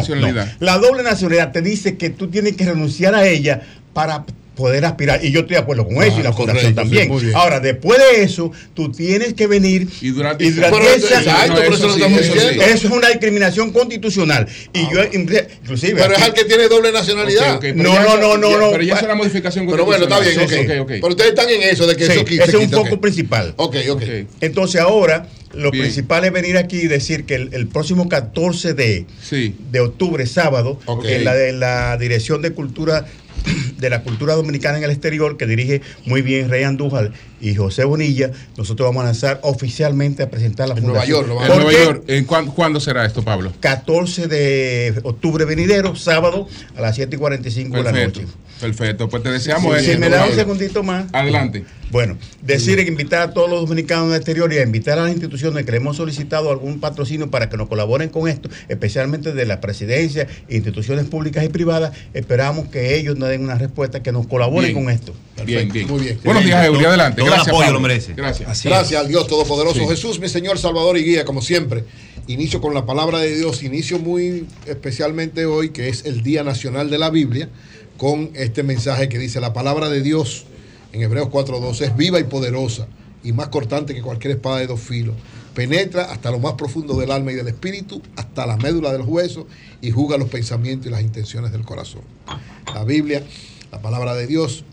La 0.61 0.79
doble 0.79 1.03
nacionalidad 1.05 1.53
te 1.53 1.63
dice 1.63 1.76
que 1.83 2.11
tú 2.11 2.29
tienes 2.29 2.57
que 2.57 2.65
renunciar 2.65 3.15
a 3.15 3.27
ella 3.27 3.63
para 3.93 4.25
poder 4.57 4.85
aspirar. 4.87 5.25
Y 5.25 5.31
yo 5.31 5.41
estoy 5.41 5.55
de 5.57 5.61
acuerdo 5.63 5.87
con 5.87 6.03
eso 6.03 6.19
y 6.19 6.23
la 6.23 6.33
fundación 6.33 6.75
correcto, 6.75 6.81
también. 6.81 7.05
sí, 7.05 7.09
muy 7.11 7.23
bien. 7.25 7.37
Ahora, 7.37 7.61
después 7.61 7.99
de 7.99 8.23
eso, 8.23 8.51
tú 8.75 8.91
tienes 8.91 9.35
que 9.35 9.47
venir 9.47 9.87
Y 10.01 10.11
durante, 10.11 10.45
y 10.45 10.51
durante 10.51 10.79
Pero, 10.79 10.91
esa- 10.95 11.19
exacto, 11.21 11.53
No, 11.53 11.55
pero 11.61 11.75
eso 11.75 11.89
sí, 11.91 11.95
estamos 11.97 12.21
eso 12.21 12.33
sí. 12.33 12.39
diciendo. 12.39 12.65
eso 12.65 12.87
es 12.89 12.93
una 12.93 13.09
discriminación 13.09 13.71
constitucional. 13.73 14.49
Y 14.73 14.81
yo, 14.93 15.01
inclusive. 15.13 15.95
Pero 16.01 16.15
es 16.17 16.23
al 16.23 16.35
que 16.35 16.45
tiene 16.45 16.69
doble 16.69 16.91
nacionalidad. 16.91 17.61
No, 17.75 17.95
ya 17.95 18.03
no, 18.05 18.17
no, 18.17 18.37
no, 18.39 18.51
ya- 18.51 18.59
no. 18.59 18.71
Pero 18.73 18.83
ya 18.83 18.95
es 18.97 19.03
una 19.03 19.15
modificación 19.15 19.67
Pero 19.71 19.85
bueno, 19.85 20.05
está 20.05 20.19
bien, 20.21 20.33
ok. 20.33 20.39
constitucional. 20.41 20.81
Ok, 20.81 20.85
ok. 20.91 20.93
Pero 21.01 21.09
ustedes 21.09 21.31
están 21.31 21.49
en 21.51 21.63
eso 21.63 21.87
de 21.87 21.97
que 21.97 22.07
Sí, 22.07 22.13
eso 22.13 22.25
quita. 22.25 22.45
ese 22.45 22.57
es 22.57 22.63
un 22.65 22.71
foco 22.71 23.01
principal. 23.01 23.53
Ok, 23.57 23.77
ok. 23.91 24.03
Entonces 24.41 24.81
ahora 24.81 25.29
lo 25.55 25.71
Bien. 25.71 25.85
principal 25.85 26.25
es 26.25 26.33
venir 26.33 26.57
aquí 26.59 26.79
y 26.79 26.87
decir 26.87 27.25
que 27.25 27.35
el, 27.37 27.51
el 27.55 27.67
próximo 27.67 28.09
14 28.09 28.75
de, 28.75 29.07
Sí. 29.23 29.55
de 29.71 29.81
octubre, 29.81 30.27
sábado, 30.27 30.79
en 31.05 31.25
la 31.25 31.35
de 31.35 31.53
la 31.53 31.97
Dirección 31.97 32.43
de 32.43 32.51
Cultura 32.53 33.07
de 33.79 33.91
la 33.91 34.03
Cultura 34.03 34.35
Dominicana 34.35 34.79
en 34.79 34.85
el 34.85 34.91
Exterior, 34.91 35.37
que 35.37 35.47
dirige 35.47 35.83
muy 36.05 36.23
bien 36.23 36.49
Rey 36.49 36.65
Andújar 36.65 37.13
y 37.41 37.55
José 37.55 37.85
Bonilla, 37.85 38.31
nosotros 38.57 38.89
vamos 38.89 39.03
a 39.03 39.07
lanzar 39.07 39.41
oficialmente 39.43 40.23
a 40.23 40.31
presentar 40.31 40.69
la 40.69 40.75
En 40.75 40.83
Nueva 40.85 41.01
fundación. 41.03 41.19
York, 41.27 41.29
lo 41.29 41.35
van 41.37 41.45
a 41.45 41.47
En 41.47 41.53
¿Por 41.53 41.63
Nueva? 41.73 41.85
York, 41.85 42.05
¿en 42.09 42.25
cuán- 42.25 42.47
¿cuándo 42.47 42.81
será 42.81 43.05
esto, 43.05 43.23
Pablo? 43.23 43.53
14 43.61 44.27
de 44.29 45.01
octubre 45.03 45.45
venidero, 45.45 45.95
sábado, 45.97 46.49
a 46.77 46.81
las 46.81 46.95
7 46.97 47.17
y 47.17 47.19
45 47.19 47.77
de 47.77 47.83
la 47.83 47.93
Perfecto. 47.93 48.21
noche. 48.23 48.33
Perfecto. 48.61 49.09
Pues 49.11 49.23
te 49.23 49.31
deseamos 49.31 49.75
Si 49.75 49.81
éxito, 49.85 50.01
me 50.01 50.09
da 50.09 50.25
un 50.25 50.33
segundito 50.35 50.83
más. 50.83 51.05
Adelante. 51.13 51.65
Bueno, 51.91 52.17
decir 52.43 52.77
que 52.77 52.89
invitar 52.91 53.21
a 53.21 53.31
todos 53.33 53.49
los 53.51 53.61
dominicanos 53.61 54.09
del 54.09 54.17
exterior 54.17 54.51
y 54.53 54.59
a 54.59 54.63
invitar 54.63 54.99
a 54.99 55.03
las 55.03 55.13
instituciones 55.13 55.65
que 55.65 55.71
le 55.73 55.77
hemos 55.77 55.99
solicitado 55.99 56.51
algún 56.51 56.81
patrocinio 56.81 57.31
para 57.31 57.49
que 57.51 57.57
nos 57.59 57.69
colaboren 57.69 58.09
con 58.09 58.29
esto, 58.29 58.49
especialmente 58.69 59.33
de 59.33 59.45
la 59.47 59.61
presidencia, 59.61 60.27
instituciones 60.49 61.05
públicas 61.05 61.45
y 61.45 61.49
privadas. 61.51 61.93
Esperamos 62.15 62.69
que 62.69 62.97
ellos 62.97 63.17
nos 63.19 63.29
den 63.29 63.45
una 63.45 63.57
respuesta, 63.57 64.03
que 64.03 64.11
nos 64.11 64.27
colaboren 64.27 64.73
Bien. 64.73 64.85
con 64.85 64.93
esto. 64.93 65.13
Bien, 65.45 65.69
bien. 65.71 65.87
Muy 65.87 66.01
bien. 66.01 66.19
Buenos 66.25 66.43
días, 66.45 66.65
Eury. 66.65 66.85
Adelante. 66.87 67.23
Gracias, 67.27 67.49
apoyo 67.49 67.73
lo 67.73 67.81
merece. 67.81 68.15
Gracias. 68.15 68.49
Así 68.49 68.69
Gracias 68.69 69.01
al 69.01 69.09
Dios 69.09 69.27
Todopoderoso. 69.27 69.81
Sí. 69.81 69.87
Jesús, 69.87 70.19
mi 70.21 70.29
Señor, 70.29 70.59
Salvador 70.59 70.99
y 70.99 71.05
Guía, 71.05 71.25
como 71.25 71.43
siempre. 71.43 71.85
Inicio 72.27 72.61
con 72.61 72.75
la 72.75 72.87
palabra 72.87 73.19
de 73.19 73.37
Dios. 73.37 73.63
Inicio 73.63 73.99
muy 73.99 74.47
especialmente 74.67 75.47
hoy, 75.47 75.71
que 75.71 75.89
es 75.89 76.05
el 76.05 76.23
Día 76.23 76.43
Nacional 76.43 76.91
de 76.91 76.99
la 76.99 77.11
Biblia, 77.11 77.49
con 77.97 78.31
este 78.35 78.63
mensaje 78.63 79.09
que 79.09 79.19
dice: 79.19 79.41
La 79.41 79.53
palabra 79.53 79.89
de 79.89 80.03
Dios 80.03 80.47
en 80.93 81.03
Hebreos 81.03 81.29
4:12 81.29 81.81
es 81.83 81.97
viva 81.97 82.19
y 82.19 82.25
poderosa 82.25 82.89
y 83.23 83.33
más 83.33 83.49
cortante 83.49 83.95
que 83.95 84.03
cualquier 84.03 84.37
espada 84.37 84.59
de 84.59 84.67
dos 84.67 84.81
filos. 84.81 85.17
Penetra 85.53 86.13
hasta 86.13 86.31
lo 86.31 86.39
más 86.39 86.53
profundo 86.53 86.97
del 86.97 87.11
alma 87.11 87.33
y 87.33 87.35
del 87.35 87.49
espíritu, 87.49 88.03
hasta 88.15 88.47
la 88.47 88.57
médula 88.57 88.93
del 88.93 89.03
hueso 89.03 89.47
y 89.81 89.91
juzga 89.91 90.17
los 90.17 90.29
pensamientos 90.29 90.87
y 90.87 90.91
las 90.91 91.01
intenciones 91.01 91.51
del 91.51 91.65
corazón. 91.65 92.03
La 92.73 92.85
Biblia, 92.85 93.23
la 93.73 93.81
palabra 93.81 94.15
de 94.15 94.27
Dios, 94.27 94.65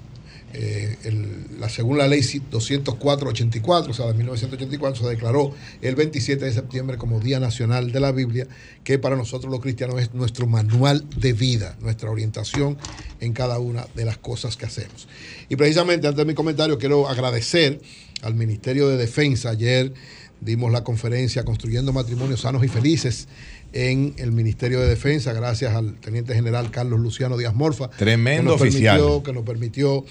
eh, 0.54 0.98
el- 1.04 1.60
la, 1.60 1.68
según 1.70 1.98
la 1.98 2.08
ley 2.08 2.22
204-84, 2.22 3.90
o 3.90 3.94
sea, 3.94 4.08
de 4.08 4.14
1984, 4.14 5.04
se 5.04 5.10
declaró 5.10 5.54
el 5.82 5.96
27 5.96 6.46
de 6.46 6.52
septiembre 6.54 6.98
como 6.98 7.20
Día 7.20 7.40
Nacional 7.40 7.92
de 7.92 8.00
la 8.00 8.12
Biblia, 8.12 8.48
que 8.84 9.00
para 9.00 9.16
nosotros 9.16 9.52
los 9.52 9.62
cristianos 9.62 10.02
es 10.02 10.14
nuestro 10.14 10.48
manual 10.48 11.06
de 11.18 11.34
vida, 11.34 11.76
nuestra 11.82 12.10
orientación 12.12 12.78
en 13.20 13.34
cada 13.34 13.60
una 13.60 13.86
de 13.96 14.06
las 14.06 14.18
cosas 14.18 14.58
que 14.58 14.66
hacemos. 14.66 15.08
Y 15.50 15.56
precisamente 15.56 16.08
antes 16.08 16.18
de 16.18 16.26
mi 16.26 16.34
comentario, 16.36 16.78
quiero 16.78 17.08
agradecer 17.08 17.82
al 18.22 18.36
Ministerio 18.36 18.88
de 18.88 18.98
Defensa. 18.98 19.50
Ayer 19.50 19.94
dimos 20.42 20.72
la 20.72 20.84
conferencia 20.84 21.44
Construyendo 21.46 21.94
Matrimonios 21.94 22.42
Sanos 22.42 22.64
y 22.64 22.68
Felices 22.68 23.28
en 23.72 24.14
el 24.18 24.32
Ministerio 24.32 24.80
de 24.80 24.88
Defensa, 24.88 25.34
gracias 25.34 25.74
al 25.74 25.96
Teniente 25.96 26.36
General 26.36 26.70
Carlos 26.70 27.00
Luciano 27.00 27.38
Díaz 27.38 27.56
Morfa. 27.56 27.90
Tremendo 27.90 28.44
que 28.44 28.50
nos 28.50 28.62
oficial. 28.62 28.98
permitió- 29.00 29.24
que 29.24 29.34
nos 29.34 29.44
permitió 29.44 30.06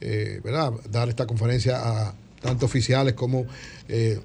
eh, 0.00 0.40
¿verdad? 0.42 0.72
dar 0.90 1.08
esta 1.08 1.26
conferencia 1.26 1.76
a 1.76 2.14
tanto 2.40 2.66
oficiales 2.66 3.14
como, 3.14 3.46
eh, 3.88 4.20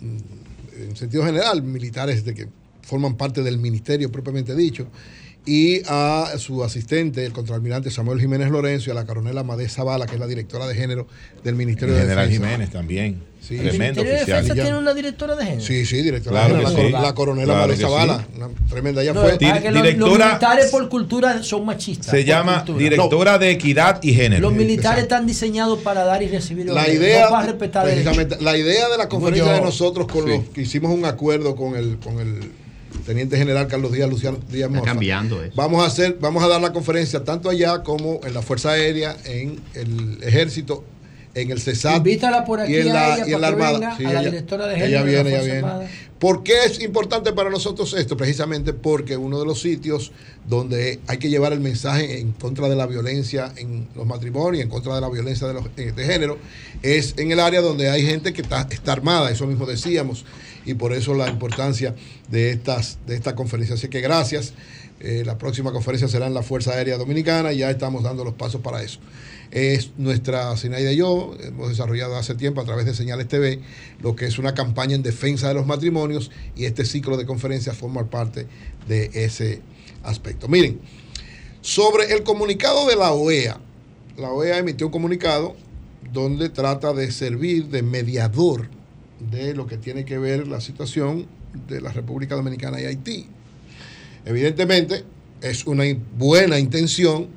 mm, 0.00 0.82
en 0.82 0.96
sentido 0.96 1.24
general, 1.24 1.62
militares 1.62 2.24
de 2.24 2.34
que 2.34 2.48
forman 2.82 3.16
parte 3.16 3.42
del 3.42 3.58
ministerio 3.58 4.10
propiamente 4.10 4.54
dicho, 4.54 4.86
y 5.44 5.82
a 5.86 6.32
su 6.38 6.62
asistente, 6.62 7.24
el 7.24 7.32
contraalmirante 7.32 7.90
Samuel 7.90 8.20
Jiménez 8.20 8.50
Lorenzo, 8.50 8.90
y 8.90 8.92
a 8.92 8.94
la 8.94 9.04
coronela 9.04 9.40
Amadé 9.40 9.68
Zavala, 9.68 10.06
que 10.06 10.14
es 10.14 10.20
la 10.20 10.28
directora 10.28 10.68
de 10.68 10.74
género 10.74 11.08
del 11.42 11.56
Ministerio 11.56 11.94
El 11.94 12.02
de 12.02 12.06
general 12.06 12.28
Defensa. 12.28 12.46
Jiménez 12.46 12.70
también. 12.70 13.31
Sí. 13.46 13.54
¿El 13.56 13.70
Tremendo 13.70 14.02
Ministerio 14.02 14.12
de 14.12 14.16
oficial. 14.18 14.36
Defensa 14.42 14.54
Ya. 14.54 14.62
tiene 14.62 14.78
una 14.78 14.94
directora 14.94 15.34
de 15.34 15.44
género? 15.44 15.62
Sí, 15.62 15.84
sí, 15.84 15.96
directora 16.00 16.30
Claro 16.46 16.54
de 16.58 16.66
género, 16.66 16.86
sí. 16.86 16.92
la, 16.92 17.00
la 17.02 17.14
coronela 17.14 17.54
Claro 17.54 17.76
sí. 17.76 17.82
una 18.36 18.48
tremenda, 18.70 19.02
ella 19.02 19.12
No, 19.14 19.20
fue. 19.22 19.32
es 19.32 19.38
para 19.38 19.60
que 19.60 19.70
los- 19.70 19.74
los, 19.74 19.82
directora- 19.82 20.26
militares 20.28 20.70
por 20.70 20.88
cultura 20.88 21.42
son 21.42 21.64
machistas. 21.66 22.06
Se 22.06 22.24
llama 22.24 22.58
cultura. 22.64 22.78
directora 22.78 23.38
de 23.38 23.50
equidad 23.50 24.00
y 24.02 24.14
género. 24.14 24.42
Los 24.42 24.52
militares 24.52 25.02
están 25.02 25.26
diseñados 25.26 25.80
para 25.80 26.04
dar 26.04 26.22
y 26.22 26.28
recibir 26.28 26.66
La 26.66 26.88
idea, 26.88 27.24
no 27.24 27.30
para 27.30 27.46
respetar 27.46 27.86
la 28.40 28.56
idea 28.56 28.88
de 28.88 28.96
la 28.98 29.08
conferencia 29.08 29.46
yo. 29.50 29.54
de 29.54 29.60
nosotros 29.60 30.06
con 30.06 30.24
Sí. 30.24 30.30
los 30.30 30.44
que 30.50 30.62
hicimos 30.62 30.92
un 30.92 31.04
acuerdo 31.04 31.56
con 31.56 31.74
el, 31.74 31.98
con 31.98 32.20
el 32.20 32.52
teniente 33.04 33.36
general 33.36 33.66
Carlos 33.66 33.90
Díaz 33.90 34.08
Luciano 34.08 34.38
Díaz 34.50 34.66
Está 34.66 34.68
Morfa. 34.68 34.84
cambiando 34.92 35.42
eso. 35.42 35.52
Vamos 35.56 35.82
a 35.82 35.86
hacer, 35.86 36.16
vamos 36.20 36.44
a 36.44 36.46
dar 36.46 36.60
la 36.60 36.72
conferencia 36.72 37.24
tanto 37.24 37.48
allá 37.50 37.82
como 37.82 38.20
en 38.24 38.34
la 38.34 38.42
Fuerza 38.42 38.70
Aérea, 38.70 39.16
en 39.24 39.58
el 39.74 40.18
Ejército, 40.22 40.84
en 41.34 41.50
el 41.50 41.60
CESAT 41.60 41.96
Invítala 41.98 42.44
por 42.44 42.60
aquí 42.60 42.72
y 42.72 42.76
en 42.76 42.90
a 42.90 42.94
la, 42.94 43.14
ella 43.16 43.26
y 43.28 43.32
en 43.32 43.40
la 43.40 43.48
Armada. 43.48 43.96
Sí, 43.96 44.04
a 44.04 44.12
la 44.12 44.20
ella- 44.20 44.30
directora 44.30 44.66
de 44.66 44.74
ella 44.76 44.84
género 44.84 45.04
de 45.04 45.10
viene, 45.12 45.30
la 45.30 45.42
ella 45.42 45.54
viene. 45.78 45.88
¿Por 46.18 46.44
qué 46.44 46.52
es 46.66 46.80
importante 46.80 47.32
para 47.32 47.50
nosotros 47.50 47.94
esto? 47.94 48.16
Precisamente 48.16 48.72
porque 48.72 49.16
uno 49.16 49.40
de 49.40 49.44
los 49.46 49.60
sitios 49.60 50.12
donde 50.48 51.00
hay 51.08 51.18
que 51.18 51.28
llevar 51.30 51.52
el 51.52 51.58
mensaje 51.58 52.20
en 52.20 52.30
contra 52.32 52.68
de 52.68 52.76
la 52.76 52.86
violencia 52.86 53.52
en 53.56 53.88
los 53.96 54.06
matrimonios, 54.06 54.62
en 54.62 54.70
contra 54.70 54.94
de 54.94 55.00
la 55.00 55.08
violencia 55.08 55.48
de, 55.48 55.54
los, 55.54 55.64
eh, 55.76 55.90
de 55.90 56.04
género, 56.04 56.38
es 56.82 57.14
en 57.16 57.32
el 57.32 57.40
área 57.40 57.60
donde 57.60 57.90
hay 57.90 58.06
gente 58.06 58.32
que 58.32 58.42
está, 58.42 58.68
está 58.70 58.92
armada, 58.92 59.32
eso 59.32 59.48
mismo 59.48 59.66
decíamos, 59.66 60.24
y 60.64 60.74
por 60.74 60.92
eso 60.92 61.12
la 61.14 61.28
importancia 61.28 61.94
de, 62.30 62.50
estas, 62.50 62.98
de 63.04 63.16
esta 63.16 63.34
conferencia. 63.34 63.74
Así 63.74 63.88
que 63.88 64.00
gracias. 64.00 64.52
Eh, 65.04 65.24
la 65.26 65.36
próxima 65.36 65.72
conferencia 65.72 66.06
será 66.06 66.28
en 66.28 66.34
la 66.34 66.44
Fuerza 66.44 66.70
Aérea 66.74 66.96
Dominicana 66.96 67.52
y 67.52 67.58
ya 67.58 67.70
estamos 67.72 68.04
dando 68.04 68.22
los 68.22 68.34
pasos 68.34 68.60
para 68.60 68.80
eso. 68.84 69.00
Es 69.52 69.90
nuestra 69.98 70.56
Sinaida 70.56 70.92
y 70.92 70.96
yo, 70.96 71.36
hemos 71.38 71.68
desarrollado 71.68 72.16
hace 72.16 72.34
tiempo 72.34 72.62
a 72.62 72.64
través 72.64 72.86
de 72.86 72.94
Señales 72.94 73.28
TV 73.28 73.60
lo 74.00 74.16
que 74.16 74.24
es 74.24 74.38
una 74.38 74.54
campaña 74.54 74.94
en 74.94 75.02
defensa 75.02 75.46
de 75.48 75.52
los 75.52 75.66
matrimonios 75.66 76.30
y 76.56 76.64
este 76.64 76.86
ciclo 76.86 77.18
de 77.18 77.26
conferencias 77.26 77.76
forma 77.76 78.08
parte 78.08 78.46
de 78.88 79.10
ese 79.12 79.60
aspecto. 80.04 80.48
Miren, 80.48 80.80
sobre 81.60 82.14
el 82.14 82.22
comunicado 82.22 82.88
de 82.88 82.96
la 82.96 83.12
OEA, 83.12 83.60
la 84.16 84.30
OEA 84.30 84.56
emitió 84.56 84.86
un 84.86 84.92
comunicado 84.92 85.54
donde 86.14 86.48
trata 86.48 86.94
de 86.94 87.12
servir 87.12 87.66
de 87.66 87.82
mediador 87.82 88.70
de 89.30 89.54
lo 89.54 89.66
que 89.66 89.76
tiene 89.76 90.06
que 90.06 90.16
ver 90.16 90.48
la 90.48 90.62
situación 90.62 91.26
de 91.68 91.82
la 91.82 91.92
República 91.92 92.36
Dominicana 92.36 92.80
y 92.80 92.86
Haití. 92.86 93.26
Evidentemente, 94.24 95.04
es 95.42 95.66
una 95.66 95.84
buena 96.16 96.58
intención 96.58 97.28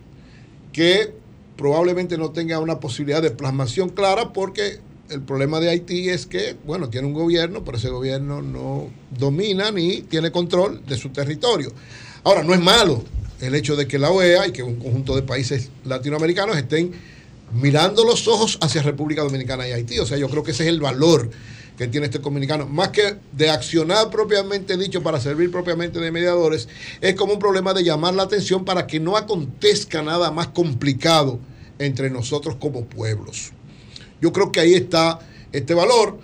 que 0.72 1.25
probablemente 1.58 2.17
no 2.17 2.32
tenga 2.32 2.59
una 2.59 2.80
posibilidad 2.80 3.22
de 3.22 3.32
plasmación 3.32 3.90
clara 3.90 4.34
porque 4.34 4.80
el 5.09 5.22
problema 5.22 5.59
de 5.59 5.69
Haití 5.69 6.09
es 6.09 6.25
que, 6.25 6.56
bueno, 6.66 6.90
tiene 6.90 7.08
un 7.08 7.14
gobierno, 7.14 7.64
pero 7.64 7.77
ese 7.77 7.90
gobierno 7.90 8.42
no 8.42 8.90
domina 9.17 9.72
ni 9.72 10.01
tiene 10.01 10.32
control 10.32 10.84
de 10.85 10.98
su 10.98 11.09
territorio. 11.09 11.72
Ahora, 12.24 12.43
no 12.43 12.53
es 12.53 12.59
malo 12.59 13.03
el 13.42 13.53
hecho 13.53 13.75
de 13.75 13.88
que 13.88 14.00
la 14.00 14.09
OEA 14.09 14.48
y 14.48 14.51
que 14.51 14.64
un 14.64 14.75
conjunto 14.77 15.16
de 15.16 15.22
países 15.22 15.69
latinoamericanos 15.84 16.58
estén 16.58 16.92
mirando 17.53 18.03
los 18.03 18.27
ojos 18.27 18.58
hacia 18.61 18.82
República 18.82 19.22
Dominicana 19.22 19.67
y 19.67 19.72
Haití. 19.72 20.00
O 20.00 20.06
sea, 20.06 20.17
yo 20.17 20.30
creo 20.30 20.43
que 20.43 20.51
ese 20.51 20.64
es 20.64 20.69
el 20.69 20.80
valor 20.80 21.30
que 21.78 21.88
tiene 21.88 22.06
este 22.06 22.20
dominicano. 22.20 22.66
Más 22.68 22.90
que 22.90 23.18
de 23.32 23.50
accionar 23.50 24.10
propiamente 24.10 24.78
dicho 24.78 25.04
para 25.04 25.20
servir 25.20 25.52
propiamente 25.52 26.00
de 26.00 26.12
mediadores, 26.12 26.68
es 27.02 27.16
como 27.16 27.34
un 27.34 27.40
problema 27.40 27.74
de 27.74 27.84
llamar 27.84 28.14
la 28.14 28.24
atención 28.24 28.66
para 28.66 28.88
que 28.88 29.00
no 29.00 29.18
acontezca 29.18 30.02
nada 30.02 30.32
más 30.32 30.48
complicado 30.48 31.40
entre 31.80 32.10
nosotros 32.10 32.56
como 32.56 32.86
pueblos. 32.86 33.52
Yo 34.22 34.32
creo 34.32 34.52
que 34.52 34.60
ahí 34.60 34.74
está 34.74 35.20
este 35.52 35.74
valor 35.74 36.18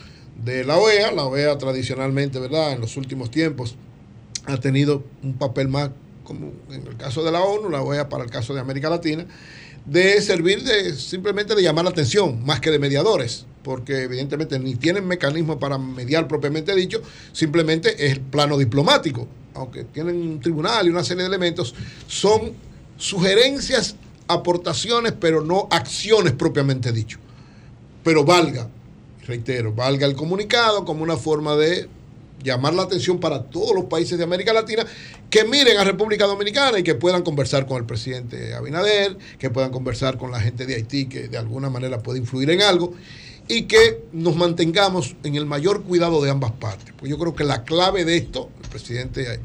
de 0.44 0.64
la 0.64 0.78
OEA. 0.78 1.12
La 1.12 1.26
OEA 1.26 1.58
tradicionalmente, 1.58 2.40
¿verdad? 2.40 2.72
En 2.74 2.82
los 2.82 2.98
últimos 2.98 3.32
tiempos 3.32 3.76
ha 4.46 4.58
tenido 4.58 5.04
un 5.22 5.34
papel 5.34 5.68
más, 5.68 5.92
como 6.24 6.52
en 6.72 6.88
el 6.88 6.98
caso 6.98 7.24
de 7.24 7.32
la 7.32 7.42
ONU, 7.42 7.70
la 7.70 7.82
OEA 7.82 8.10
para 8.10 8.24
el 8.24 8.30
caso 8.30 8.54
de 8.54 8.62
América 8.62 8.90
Latina, 8.90 9.26
de 9.86 10.22
servir 10.22 10.64
de 10.64 10.96
simplemente 10.96 11.56
de 11.56 11.64
llamar 11.64 11.84
la 11.84 11.92
atención, 11.92 12.44
más 12.46 12.60
que 12.60 12.72
de 12.72 12.80
mediadores, 12.80 13.46
porque 13.64 14.04
evidentemente 14.04 14.60
ni 14.60 14.76
tienen 14.76 15.08
mecanismos 15.08 15.58
para 15.58 15.78
mediar 15.78 16.28
propiamente 16.28 16.76
dicho, 16.76 17.02
simplemente 17.32 18.06
es 18.06 18.14
el 18.14 18.22
plano 18.22 18.58
diplomático, 18.58 19.28
aunque 19.54 19.84
tienen 19.84 20.16
un 20.16 20.40
tribunal 20.40 20.88
y 20.88 20.90
una 20.90 21.04
serie 21.04 21.24
de 21.24 21.30
elementos, 21.30 21.76
son 22.08 22.54
sugerencias, 22.98 23.96
aportaciones, 24.28 25.14
pero 25.20 25.42
no 25.42 25.68
acciones 25.72 26.34
propiamente 26.34 26.92
dicho. 26.92 27.20
Pero 28.04 28.24
valga, 28.24 28.70
reitero, 29.26 29.74
valga 29.74 30.08
el 30.08 30.16
comunicado 30.16 30.86
como 30.86 31.04
una 31.04 31.18
forma 31.18 31.56
de 31.56 31.88
llamar 32.44 32.74
la 32.74 32.84
atención 32.84 33.20
para 33.20 33.44
todos 33.44 33.76
los 33.76 33.86
países 33.86 34.18
de 34.18 34.24
América 34.24 34.54
Latina 34.54 34.86
que 35.30 35.46
miren 35.46 35.78
a 35.78 35.84
República 35.84 36.26
Dominicana 36.26 36.80
y 36.80 36.84
que 36.84 36.96
puedan 36.96 37.22
conversar 37.24 37.66
con 37.68 37.78
el 37.78 37.86
presidente 37.86 38.54
Abinader, 38.54 39.18
que 39.38 39.50
puedan 39.50 39.72
conversar 39.72 40.18
con 40.18 40.32
la 40.32 40.40
gente 40.40 40.66
de 40.66 40.76
Haití 40.76 41.06
que 41.06 41.28
de 41.28 41.38
alguna 41.38 41.70
manera 41.70 42.00
puede 42.02 42.20
influir 42.20 42.50
en 42.50 42.62
algo 42.62 42.94
y 43.52 43.64
que 43.64 44.06
nos 44.14 44.38
mantengamos 44.38 45.18
en 45.26 45.36
el 45.36 45.46
mayor 45.46 45.84
cuidado 45.84 46.24
de 46.24 46.30
ambas 46.30 46.54
partes. 46.54 46.94
Pues 46.98 47.10
yo 47.10 47.18
creo 47.18 47.36
que 47.36 47.44
la 47.44 47.66
clave 47.66 48.06
de 48.06 48.16
esto, 48.16 48.50
el 48.64 48.70
presidente 48.70 49.42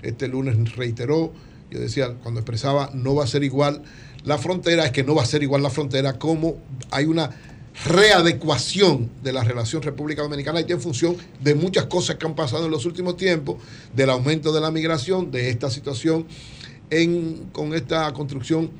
este 0.00 0.28
lunes 0.28 0.76
reiteró, 0.76 1.30
yo 1.70 1.78
decía 1.78 2.14
cuando 2.22 2.40
expresaba 2.40 2.88
no 2.94 3.14
va 3.14 3.24
a 3.24 3.26
ser 3.26 3.44
igual 3.44 3.82
la 4.24 4.38
frontera, 4.38 4.86
es 4.86 4.92
que 4.92 5.04
no 5.04 5.14
va 5.14 5.24
a 5.24 5.26
ser 5.26 5.42
igual 5.42 5.62
la 5.62 5.68
frontera 5.68 6.18
como 6.18 6.56
hay 6.90 7.04
una 7.04 7.36
readecuación 7.84 9.10
de 9.22 9.34
la 9.34 9.44
relación 9.44 9.82
República 9.82 10.22
Dominicana-Haití 10.22 10.72
en 10.72 10.80
función 10.80 11.16
de 11.42 11.54
muchas 11.54 11.84
cosas 11.84 12.16
que 12.16 12.24
han 12.24 12.34
pasado 12.34 12.64
en 12.64 12.70
los 12.70 12.86
últimos 12.86 13.18
tiempos, 13.18 13.56
del 13.94 14.08
aumento 14.08 14.54
de 14.54 14.62
la 14.62 14.70
migración, 14.70 15.30
de 15.30 15.50
esta 15.50 15.68
situación 15.68 16.26
en, 16.88 17.50
con 17.52 17.74
esta 17.74 18.10
construcción 18.14 18.70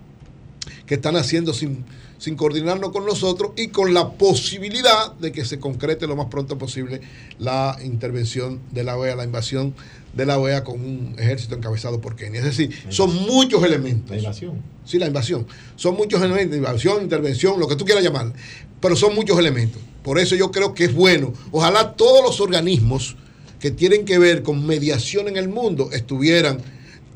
que 0.90 0.96
están 0.96 1.14
haciendo 1.14 1.54
sin, 1.54 1.84
sin 2.18 2.34
coordinarnos 2.34 2.90
con 2.90 3.06
nosotros 3.06 3.52
y 3.54 3.68
con 3.68 3.94
la 3.94 4.10
posibilidad 4.10 5.12
de 5.20 5.30
que 5.30 5.44
se 5.44 5.60
concrete 5.60 6.08
lo 6.08 6.16
más 6.16 6.26
pronto 6.26 6.58
posible 6.58 7.00
la 7.38 7.78
intervención 7.84 8.58
de 8.72 8.82
la 8.82 8.96
OEA, 8.96 9.14
la 9.14 9.22
invasión 9.22 9.72
de 10.14 10.26
la 10.26 10.40
OEA 10.40 10.64
con 10.64 10.80
un 10.80 11.14
ejército 11.16 11.54
encabezado 11.54 12.00
por 12.00 12.16
Kenia. 12.16 12.40
Es 12.40 12.44
decir, 12.44 12.76
son 12.88 13.14
muchos 13.14 13.62
elementos. 13.62 14.10
La 14.10 14.16
invasión. 14.16 14.60
Sí, 14.84 14.98
la 14.98 15.06
invasión. 15.06 15.46
Son 15.76 15.94
muchos 15.94 16.20
elementos, 16.20 16.56
invasión, 16.56 17.04
intervención, 17.04 17.60
lo 17.60 17.68
que 17.68 17.76
tú 17.76 17.84
quieras 17.84 18.02
llamar, 18.02 18.32
pero 18.80 18.96
son 18.96 19.14
muchos 19.14 19.38
elementos. 19.38 19.80
Por 20.02 20.18
eso 20.18 20.34
yo 20.34 20.50
creo 20.50 20.74
que 20.74 20.86
es 20.86 20.92
bueno. 20.92 21.32
Ojalá 21.52 21.92
todos 21.92 22.24
los 22.24 22.40
organismos 22.40 23.14
que 23.60 23.70
tienen 23.70 24.04
que 24.04 24.18
ver 24.18 24.42
con 24.42 24.66
mediación 24.66 25.28
en 25.28 25.36
el 25.36 25.48
mundo 25.48 25.90
estuvieran 25.92 26.58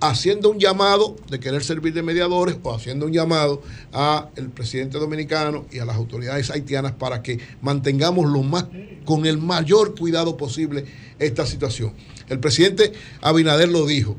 haciendo 0.00 0.50
un 0.50 0.58
llamado 0.58 1.16
de 1.30 1.40
querer 1.40 1.64
servir 1.64 1.94
de 1.94 2.02
mediadores 2.02 2.56
o 2.62 2.74
haciendo 2.74 3.06
un 3.06 3.12
llamado 3.12 3.62
a 3.92 4.28
el 4.36 4.50
presidente 4.50 4.98
dominicano 4.98 5.64
y 5.70 5.78
a 5.78 5.84
las 5.84 5.96
autoridades 5.96 6.50
haitianas 6.50 6.92
para 6.92 7.22
que 7.22 7.38
mantengamos 7.62 8.30
lo 8.30 8.42
más 8.42 8.66
con 9.04 9.26
el 9.26 9.38
mayor 9.38 9.94
cuidado 9.98 10.36
posible 10.36 10.84
esta 11.18 11.46
situación. 11.46 11.92
El 12.28 12.40
presidente 12.40 12.92
Abinader 13.20 13.68
lo 13.68 13.86
dijo, 13.86 14.16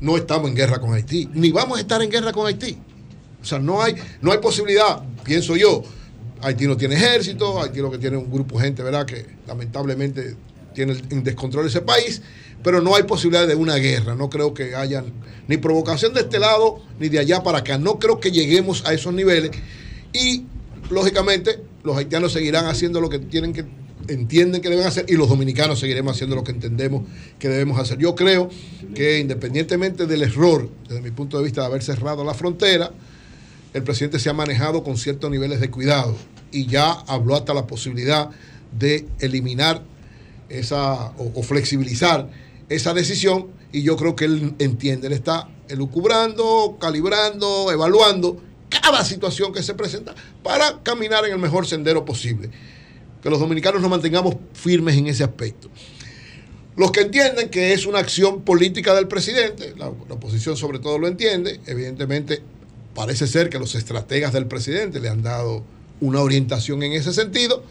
no 0.00 0.16
estamos 0.16 0.48
en 0.48 0.56
guerra 0.56 0.78
con 0.78 0.92
Haití, 0.94 1.28
ni 1.32 1.50
vamos 1.50 1.78
a 1.78 1.80
estar 1.80 2.02
en 2.02 2.10
guerra 2.10 2.32
con 2.32 2.46
Haití. 2.46 2.76
O 3.40 3.44
sea, 3.44 3.58
no 3.58 3.82
hay, 3.82 3.94
no 4.20 4.32
hay 4.32 4.38
posibilidad, 4.38 5.02
pienso 5.24 5.56
yo. 5.56 5.82
Haití 6.42 6.66
no 6.66 6.76
tiene 6.76 6.96
ejército, 6.96 7.62
Haití 7.62 7.80
lo 7.80 7.90
que 7.90 7.98
tiene 7.98 8.16
un 8.16 8.30
grupo 8.30 8.58
de 8.58 8.64
gente, 8.64 8.82
¿verdad?, 8.82 9.06
que 9.06 9.26
lamentablemente 9.46 10.36
tiene 10.76 10.94
en 11.10 11.24
descontrol 11.24 11.66
ese 11.66 11.80
país, 11.80 12.22
pero 12.62 12.82
no 12.82 12.94
hay 12.94 13.04
posibilidad 13.04 13.48
de 13.48 13.54
una 13.54 13.76
guerra. 13.76 14.14
No 14.14 14.28
creo 14.28 14.52
que 14.52 14.76
haya 14.76 15.02
ni 15.48 15.56
provocación 15.56 16.12
de 16.12 16.20
este 16.20 16.38
lado 16.38 16.82
ni 17.00 17.08
de 17.08 17.18
allá 17.18 17.42
para 17.42 17.58
acá. 17.58 17.78
No 17.78 17.98
creo 17.98 18.20
que 18.20 18.30
lleguemos 18.30 18.84
a 18.84 18.92
esos 18.92 19.14
niveles. 19.14 19.50
Y, 20.12 20.44
lógicamente, 20.90 21.60
los 21.82 21.96
haitianos 21.96 22.32
seguirán 22.32 22.66
haciendo 22.66 23.00
lo 23.00 23.08
que 23.08 23.18
tienen 23.18 23.52
que 23.52 23.64
entienden 24.08 24.60
que 24.60 24.68
deben 24.68 24.86
hacer 24.86 25.06
y 25.08 25.14
los 25.14 25.28
dominicanos 25.28 25.80
seguiremos 25.80 26.14
haciendo 26.14 26.36
lo 26.36 26.44
que 26.44 26.52
entendemos 26.52 27.02
que 27.40 27.48
debemos 27.48 27.80
hacer. 27.80 27.98
Yo 27.98 28.14
creo 28.14 28.48
que 28.94 29.18
independientemente 29.18 30.06
del 30.06 30.22
error, 30.22 30.68
desde 30.86 31.00
mi 31.00 31.10
punto 31.10 31.38
de 31.38 31.44
vista, 31.44 31.62
de 31.62 31.66
haber 31.66 31.82
cerrado 31.82 32.22
la 32.22 32.34
frontera, 32.34 32.92
el 33.74 33.82
presidente 33.82 34.20
se 34.20 34.30
ha 34.30 34.32
manejado 34.32 34.84
con 34.84 34.96
ciertos 34.96 35.28
niveles 35.28 35.58
de 35.58 35.70
cuidado 35.70 36.16
y 36.52 36.66
ya 36.66 36.92
habló 36.92 37.34
hasta 37.34 37.52
la 37.52 37.66
posibilidad 37.66 38.30
de 38.78 39.06
eliminar 39.18 39.82
esa 40.48 41.12
o, 41.18 41.42
flexibilizar 41.42 42.28
esa 42.68 42.94
decisión 42.94 43.48
y 43.72 43.82
yo 43.82 43.96
creo 43.96 44.16
que 44.16 44.24
él 44.24 44.54
entiende, 44.58 45.06
él 45.08 45.12
está 45.12 45.48
elucubrando, 45.68 46.78
calibrando, 46.80 47.70
evaluando 47.72 48.40
cada 48.68 49.04
situación 49.04 49.52
que 49.52 49.62
se 49.62 49.74
presenta 49.74 50.14
para 50.42 50.82
caminar 50.82 51.24
en 51.26 51.32
el 51.32 51.38
mejor 51.38 51.66
sendero 51.66 52.04
posible 52.04 52.50
que 53.22 53.30
los 53.30 53.40
dominicanos 53.40 53.80
nos 53.80 53.90
mantengamos 53.90 54.36
firmes 54.52 54.96
en 54.96 55.08
ese 55.08 55.24
aspecto. 55.24 55.68
Los 56.76 56.92
que 56.92 57.00
entienden 57.00 57.48
que 57.48 57.72
es 57.72 57.86
una 57.86 57.98
acción 57.98 58.42
política 58.42 58.94
del 58.94 59.08
presidente, 59.08 59.74
la, 59.76 59.86
la, 59.86 60.14
oposición 60.14 60.56
sobre 60.56 60.78
todo 60.78 60.98
lo 60.98 61.08
entiende, 61.08 61.60
evidentemente 61.66 62.42
parece 62.94 63.26
ser 63.26 63.48
que 63.48 63.58
los 63.58 63.74
estrategas 63.74 64.32
del 64.32 64.46
presidente 64.46 65.00
le 65.00 65.08
han 65.08 65.22
dado 65.22 65.64
una 66.00 66.20
orientación 66.20 66.82
en 66.82 66.92
ese 66.92 67.12
sentido, 67.12 67.64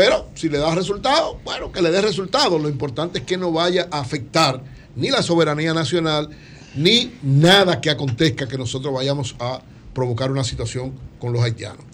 pero 0.00 0.30
si 0.34 0.48
le 0.48 0.56
da 0.56 0.74
resultado, 0.74 1.38
bueno, 1.44 1.70
que 1.70 1.82
le 1.82 1.90
dé 1.90 2.00
resultado. 2.00 2.58
Lo 2.58 2.70
importante 2.70 3.18
es 3.18 3.26
que 3.26 3.36
no 3.36 3.52
vaya 3.52 3.86
a 3.90 4.00
afectar 4.00 4.64
ni 4.96 5.10
la 5.10 5.20
soberanía 5.20 5.74
nacional, 5.74 6.30
ni 6.74 7.12
nada 7.22 7.82
que 7.82 7.90
acontezca 7.90 8.48
que 8.48 8.56
nosotros 8.56 8.94
vayamos 8.94 9.36
a 9.40 9.60
provocar 9.92 10.30
una 10.30 10.42
situación 10.42 10.94
con 11.18 11.34
los 11.34 11.42
haitianos. 11.42 11.84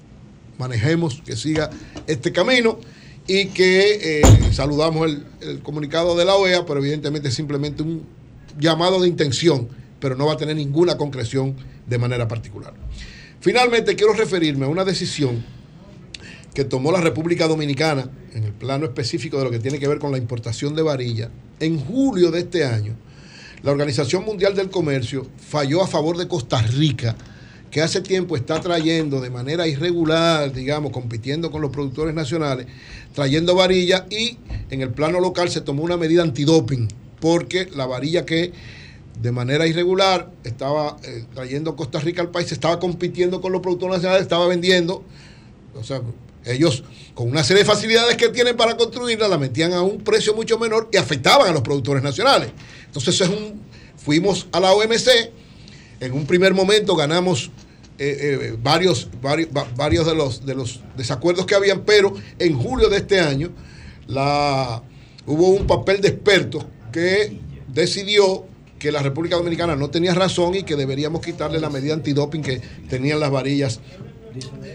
Manejemos 0.56 1.20
que 1.26 1.34
siga 1.34 1.68
este 2.06 2.30
camino 2.30 2.78
y 3.26 3.46
que 3.46 4.20
eh, 4.20 4.52
saludamos 4.52 5.10
el, 5.10 5.26
el, 5.40 5.58
comunicado 5.62 6.16
de 6.16 6.26
la 6.26 6.36
OEA, 6.36 6.64
pero 6.64 6.78
evidentemente 6.78 7.26
es 7.30 7.34
simplemente 7.34 7.82
un 7.82 8.06
llamado 8.56 9.00
de 9.00 9.08
intención, 9.08 9.68
pero 9.98 10.14
no 10.14 10.26
va 10.26 10.34
a 10.34 10.36
tener 10.36 10.54
ninguna 10.54 10.96
concreción 10.96 11.56
de 11.88 11.98
manera 11.98 12.28
particular. 12.28 12.72
Finalmente, 13.40 13.96
quiero 13.96 14.12
referirme 14.12 14.66
a 14.66 14.68
una 14.68 14.84
decisión 14.84 15.55
que 16.56 16.64
tomó 16.64 16.90
la 16.90 17.02
República 17.02 17.46
Dominicana 17.46 18.08
en 18.32 18.44
el 18.44 18.52
plano 18.54 18.86
específico 18.86 19.36
de 19.36 19.44
lo 19.44 19.50
que 19.50 19.58
tiene 19.58 19.78
que 19.78 19.88
ver 19.88 19.98
con 19.98 20.10
la 20.10 20.16
importación 20.16 20.74
de 20.74 20.80
varilla. 20.80 21.28
En 21.60 21.78
julio 21.78 22.30
de 22.30 22.38
este 22.38 22.64
año, 22.64 22.94
la 23.62 23.72
Organización 23.72 24.24
Mundial 24.24 24.54
del 24.54 24.70
Comercio 24.70 25.26
falló 25.36 25.82
a 25.82 25.86
favor 25.86 26.16
de 26.16 26.26
Costa 26.28 26.62
Rica 26.62 27.14
que 27.70 27.82
hace 27.82 28.00
tiempo 28.00 28.36
está 28.36 28.58
trayendo 28.58 29.20
de 29.20 29.28
manera 29.28 29.66
irregular, 29.66 30.50
digamos, 30.50 30.92
compitiendo 30.92 31.50
con 31.50 31.60
los 31.60 31.70
productores 31.70 32.14
nacionales, 32.14 32.68
trayendo 33.12 33.54
varilla 33.54 34.06
y 34.08 34.38
en 34.70 34.80
el 34.80 34.88
plano 34.88 35.20
local 35.20 35.50
se 35.50 35.60
tomó 35.60 35.82
una 35.82 35.98
medida 35.98 36.22
antidoping, 36.22 36.88
porque 37.20 37.68
la 37.76 37.84
varilla 37.84 38.24
que 38.24 38.52
de 39.20 39.30
manera 39.30 39.66
irregular 39.66 40.32
estaba 40.42 40.96
eh, 41.04 41.26
trayendo 41.34 41.76
Costa 41.76 42.00
Rica 42.00 42.22
al 42.22 42.30
país, 42.30 42.50
estaba 42.50 42.80
compitiendo 42.80 43.42
con 43.42 43.52
los 43.52 43.60
productores 43.60 43.96
nacionales, 43.96 44.22
estaba 44.22 44.46
vendiendo, 44.46 45.04
o 45.74 45.84
sea, 45.84 46.00
ellos 46.46 46.84
con 47.14 47.28
una 47.28 47.42
serie 47.42 47.62
de 47.62 47.68
facilidades 47.68 48.16
que 48.16 48.28
tienen 48.28 48.56
para 48.56 48.76
construirla, 48.76 49.28
la 49.28 49.38
metían 49.38 49.72
a 49.72 49.82
un 49.82 49.98
precio 49.98 50.34
mucho 50.34 50.58
menor 50.58 50.88
y 50.92 50.96
afectaban 50.96 51.48
a 51.48 51.52
los 51.52 51.62
productores 51.62 52.02
nacionales. 52.02 52.50
Entonces 52.86 53.20
es 53.20 53.28
un, 53.28 53.60
fuimos 53.96 54.46
a 54.52 54.60
la 54.60 54.72
OMC, 54.72 55.08
en 56.00 56.12
un 56.12 56.26
primer 56.26 56.54
momento 56.54 56.94
ganamos 56.94 57.50
eh, 57.98 58.18
eh, 58.20 58.56
varios, 58.62 59.08
varios, 59.22 59.48
varios 59.74 60.06
de, 60.06 60.14
los, 60.14 60.44
de 60.44 60.54
los 60.54 60.80
desacuerdos 60.96 61.46
que 61.46 61.54
habían, 61.54 61.84
pero 61.84 62.14
en 62.38 62.54
julio 62.58 62.88
de 62.88 62.98
este 62.98 63.20
año 63.20 63.50
la, 64.06 64.82
hubo 65.24 65.48
un 65.48 65.66
papel 65.66 66.00
de 66.02 66.08
expertos 66.08 66.66
que 66.92 67.40
decidió 67.68 68.46
que 68.78 68.92
la 68.92 69.02
República 69.02 69.36
Dominicana 69.36 69.74
no 69.74 69.88
tenía 69.88 70.14
razón 70.14 70.54
y 70.54 70.62
que 70.62 70.76
deberíamos 70.76 71.22
quitarle 71.22 71.58
la 71.58 71.70
medida 71.70 71.94
antidoping 71.94 72.42
que 72.42 72.60
tenían 72.88 73.20
las 73.20 73.30
varillas 73.30 73.80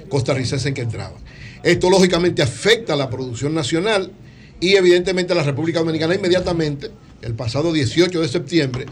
costarricenses 0.10 0.74
que 0.74 0.82
entraban. 0.82 1.22
Esto 1.64 1.90
lógicamente 1.90 2.42
afecta 2.42 2.94
a 2.94 2.96
la 2.98 3.10
producción 3.10 3.54
nacional 3.54 4.12
y 4.60 4.76
evidentemente 4.76 5.36
la 5.36 5.44
República 5.44 5.80
Dominicana 5.80 6.16
inmediatamente, 6.16 6.90
el 7.22 7.34
pasado 7.36 7.72
18 7.72 8.22
de 8.22 8.28
septiembre, 8.28 8.86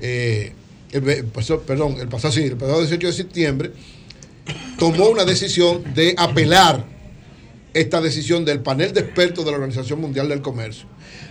eh, 0.00 0.52
el 0.92 1.24
pasó- 1.26 1.60
perdón, 1.60 1.96
el 2.00 2.08
pasado, 2.08 2.32
sí, 2.32 2.42
el 2.42 2.56
pasado 2.56 2.80
18 2.80 3.06
de 3.06 3.12
septiembre, 3.12 3.72
tomó 4.78 5.08
una 5.08 5.24
decisión 5.24 5.82
de 5.94 6.14
apelar 6.16 6.84
esta 7.74 8.00
decisión 8.00 8.44
del 8.44 8.60
panel 8.60 8.92
de 8.92 9.00
expertos 9.00 9.44
de 9.44 9.50
la 9.52 9.56
Organización 9.58 10.00
Mundial 10.00 10.28
del 10.28 10.42
Comercio, 10.42 10.86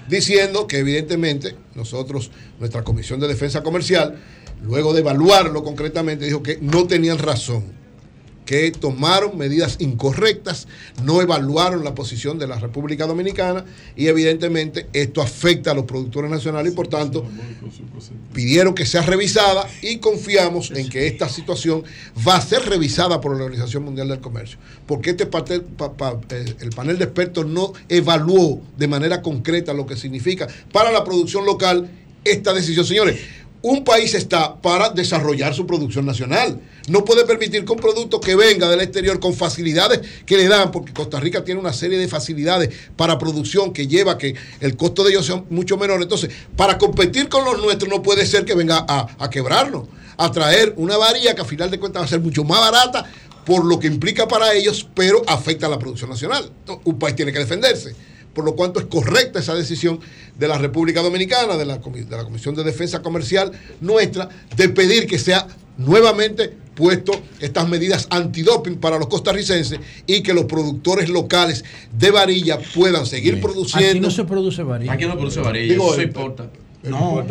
diciendo 0.08 0.68
que 0.68 0.78
evidentemente 0.78 1.56
nosotros, 1.76 2.32
nuestra 2.60 2.84
Comisión 2.84 3.20
de 3.20 3.28
Defensa 3.28 3.62
Comercial, 3.64 4.18
luego 4.64 4.94
de 4.94 5.02
evaluarlo 5.02 5.64
concretamente, 5.64 6.26
dijo 6.26 6.42
que 6.42 6.58
no 6.62 6.88
tenían 6.88 7.18
razón, 7.18 7.66
que 8.50 8.72
tomaron 8.72 9.38
medidas 9.38 9.76
incorrectas, 9.80 10.68
no 11.04 11.22
evaluaron 11.22 11.84
la 11.84 11.94
posición 11.94 12.40
de 12.40 12.48
la 12.48 12.58
República 12.58 13.06
Dominicana 13.06 13.64
y 13.96 14.08
evidentemente 14.08 14.88
esto 14.92 15.22
afecta 15.22 15.70
a 15.70 15.74
los 15.76 15.86
productores 15.86 16.32
nacionales 16.32 16.74
y 16.74 16.76
por 16.76 16.88
tanto 16.88 17.24
pidieron 18.34 18.74
que 18.74 18.88
sea 18.88 19.04
revisada 19.04 19.70
y 19.84 19.98
confiamos 19.98 20.72
en 20.72 20.90
que 20.90 21.06
esta 21.06 21.30
situación 21.30 21.84
va 22.28 22.38
a 22.38 22.42
ser 22.42 22.68
revisada 22.68 23.22
por 23.22 23.38
la 23.38 23.44
Organización 23.44 23.84
Mundial 23.84 24.08
del 24.08 24.20
Comercio, 24.20 24.58
porque 24.88 25.12
este 25.12 25.28
parte- 25.28 25.60
pa- 25.60 25.94
pa- 25.94 26.20
eh, 26.32 26.56
el 26.60 26.72
panel 26.72 26.98
de 26.98 27.04
expertos 27.04 27.46
no 27.46 27.74
evaluó 27.88 28.62
de 28.80 28.88
manera 28.88 29.22
concreta 29.22 29.76
lo 29.76 29.86
que 29.86 29.96
significa 29.96 30.48
para 30.72 30.92
la 30.92 31.04
producción 31.04 31.46
local 31.46 31.88
esta 32.24 32.52
decisión. 32.56 32.84
Señores, 32.84 33.20
un 33.62 33.84
país 33.84 34.14
está 34.14 34.56
para 34.62 34.90
desarrollar 34.90 35.54
su 35.54 35.68
producción 35.68 36.06
nacional. 36.06 36.60
No 36.88 37.04
puede 37.04 37.26
permitir 37.26 37.66
que 37.66 37.72
un 37.72 37.80
producto 37.80 38.20
que 38.20 38.36
venga 38.36 38.70
del 38.70 38.82
exterior 38.82 39.20
con 39.20 39.34
facilidades 39.34 40.02
que 40.26 40.38
le 40.38 40.48
dan, 40.48 40.72
porque 40.72 40.94
Costa 40.94 41.20
Rica 41.20 41.44
tiene 41.44 41.60
una 41.60 41.74
serie 41.74 41.98
de 41.98 42.08
facilidades 42.08 42.70
para 42.96 43.20
producción 43.20 43.74
que 43.74 43.88
lleva 43.88 44.18
que 44.18 44.36
el 44.62 44.78
costo 44.78 45.04
de 45.04 45.12
ellos 45.12 45.26
sea 45.26 45.44
mucho 45.50 45.78
menor. 45.78 46.02
Entonces, 46.02 46.32
para 46.56 46.78
competir 46.78 47.28
con 47.28 47.44
los 47.44 47.62
nuestros 47.62 47.90
no 47.90 48.02
puede 48.02 48.26
ser 48.26 48.46
que 48.46 48.56
venga 48.56 48.86
a, 48.88 49.30
quebrarnos, 49.30 49.88
a 50.18 50.32
traer 50.32 50.74
una 50.78 50.98
varilla 50.98 51.36
que 51.36 51.42
a 51.42 51.46
final 51.46 51.70
de 51.70 51.80
cuentas 51.80 52.02
va 52.02 52.06
a 52.06 52.10
ser 52.10 52.22
mucho 52.22 52.44
más 52.44 52.60
barata 52.60 53.06
por 53.46 53.66
lo 53.66 53.80
que 53.80 53.88
implica 53.88 54.28
para 54.28 54.54
ellos, 54.54 54.88
pero 54.94 55.24
afecta 55.28 55.66
a 55.66 55.70
la 55.70 55.80
producción 55.80 56.10
nacional. 56.10 56.52
Un 56.84 57.00
país 57.00 57.16
tiene 57.16 57.34
que 57.34 57.40
defenderse. 57.40 57.96
Por 58.34 58.46
lo 58.46 58.56
cuanto 58.56 58.80
es 58.80 58.86
correcta 58.86 59.40
esa 59.40 59.56
decisión 59.56 60.00
de 60.38 60.48
la 60.48 60.58
República 60.58 61.02
Dominicana, 61.02 61.58
de 61.58 61.66
la, 61.66 61.78
de 61.78 62.06
la 62.18 62.24
Comisión 62.24 62.56
de 62.56 62.64
Defensa 62.64 63.02
Comercial 63.02 63.52
nuestra, 63.82 64.30
de 64.56 64.70
pedir 64.70 65.08
que 65.08 65.18
sea 65.20 65.48
nuevamente 65.78 66.54
puesto 66.76 67.12
estas 67.40 67.68
medidas 67.68 68.08
antidoping 68.10 68.78
para 68.78 68.98
los 68.98 69.08
costarricenses 69.08 69.80
y 70.06 70.24
que 70.24 70.34
los 70.34 70.46
productores 70.46 71.10
locales 71.10 71.66
de 71.98 72.12
varilla 72.12 72.60
puedan 72.74 73.06
seguir 73.06 73.42
produciendo. 73.42 73.90
Aquí 73.90 74.00
no 74.00 74.12
se 74.12 74.24
produce 74.24 74.64
varilla. 74.64 74.94
Aquí 74.94 75.06
no 75.06 75.18
produce 75.18 75.42
varilla, 75.42 75.74
Digo, 75.74 75.92
eso 75.92 76.02
el- 76.02 76.08
importa. 76.08 76.50
No, 76.82 77.22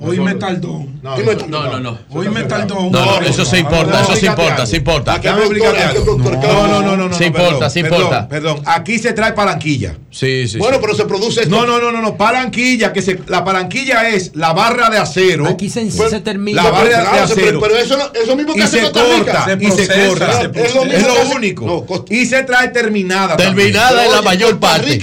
hoy 0.00 0.18
me 0.20 0.34
tardó. 0.36 0.86
No, 1.02 1.16
no, 1.48 1.68
no. 1.68 1.80
no. 1.80 1.98
Hoy 2.10 2.28
me 2.30 2.44
tardó. 2.44 2.74
No, 2.90 2.90
no, 2.90 3.20
eso 3.20 3.44
se 3.44 3.58
importa, 3.58 4.00
eso 4.00 4.16
se 4.16 4.26
importa, 4.26 4.66
se 4.66 4.76
importa. 4.78 5.20
No, 5.22 6.66
no, 6.66 6.82
no, 6.82 6.96
no, 6.96 7.08
no. 7.08 7.14
Se 7.14 7.26
importa, 7.26 7.48
perdón, 7.58 7.70
se 7.70 7.80
importa. 7.80 8.28
Perdón, 8.28 8.62
aquí 8.64 8.98
se 8.98 9.12
trae 9.12 9.32
palanquilla. 9.34 9.96
Sí, 10.10 10.48
sí. 10.48 10.56
Bueno, 10.58 10.78
pero 10.80 10.94
se 10.94 11.04
produce 11.04 11.42
esto. 11.42 11.54
No, 11.54 11.66
no, 11.66 11.78
no, 11.78 11.92
no, 11.92 12.00
no, 12.00 12.16
palanquilla, 12.16 12.92
que 12.92 13.02
se, 13.02 13.20
la 13.26 13.44
palanquilla 13.44 14.08
es 14.08 14.34
la 14.34 14.52
barra 14.54 14.88
de 14.88 14.98
acero. 14.98 15.46
Aquí 15.46 15.68
se, 15.68 15.84
Pues, 15.86 16.10
se 16.10 16.20
termina. 16.20 16.62
La 16.62 16.70
barra 16.70 17.12
de 17.12 17.20
acero. 17.20 17.60
pero 17.60 17.76
eso, 17.76 17.96
no- 17.98 18.10
eso 18.18 18.36
mismo 18.36 18.54
que 18.54 18.60
y 18.60 18.62
hace 18.62 18.80
se 18.86 18.90
corta, 18.90 19.46
y 19.60 19.70
se 19.70 19.86
procesa, 19.86 20.08
corta. 20.08 20.40
se 20.40 20.64
Es 20.64 20.74
lo, 20.74 21.36
único. 21.36 22.06
y 22.08 22.24
se 22.26 22.42
trae 22.44 22.68
terminada. 22.68 23.36
Terminada 23.36 24.06
en 24.06 24.12
la 24.12 24.22
mayor 24.22 24.58
parte. 24.58 24.98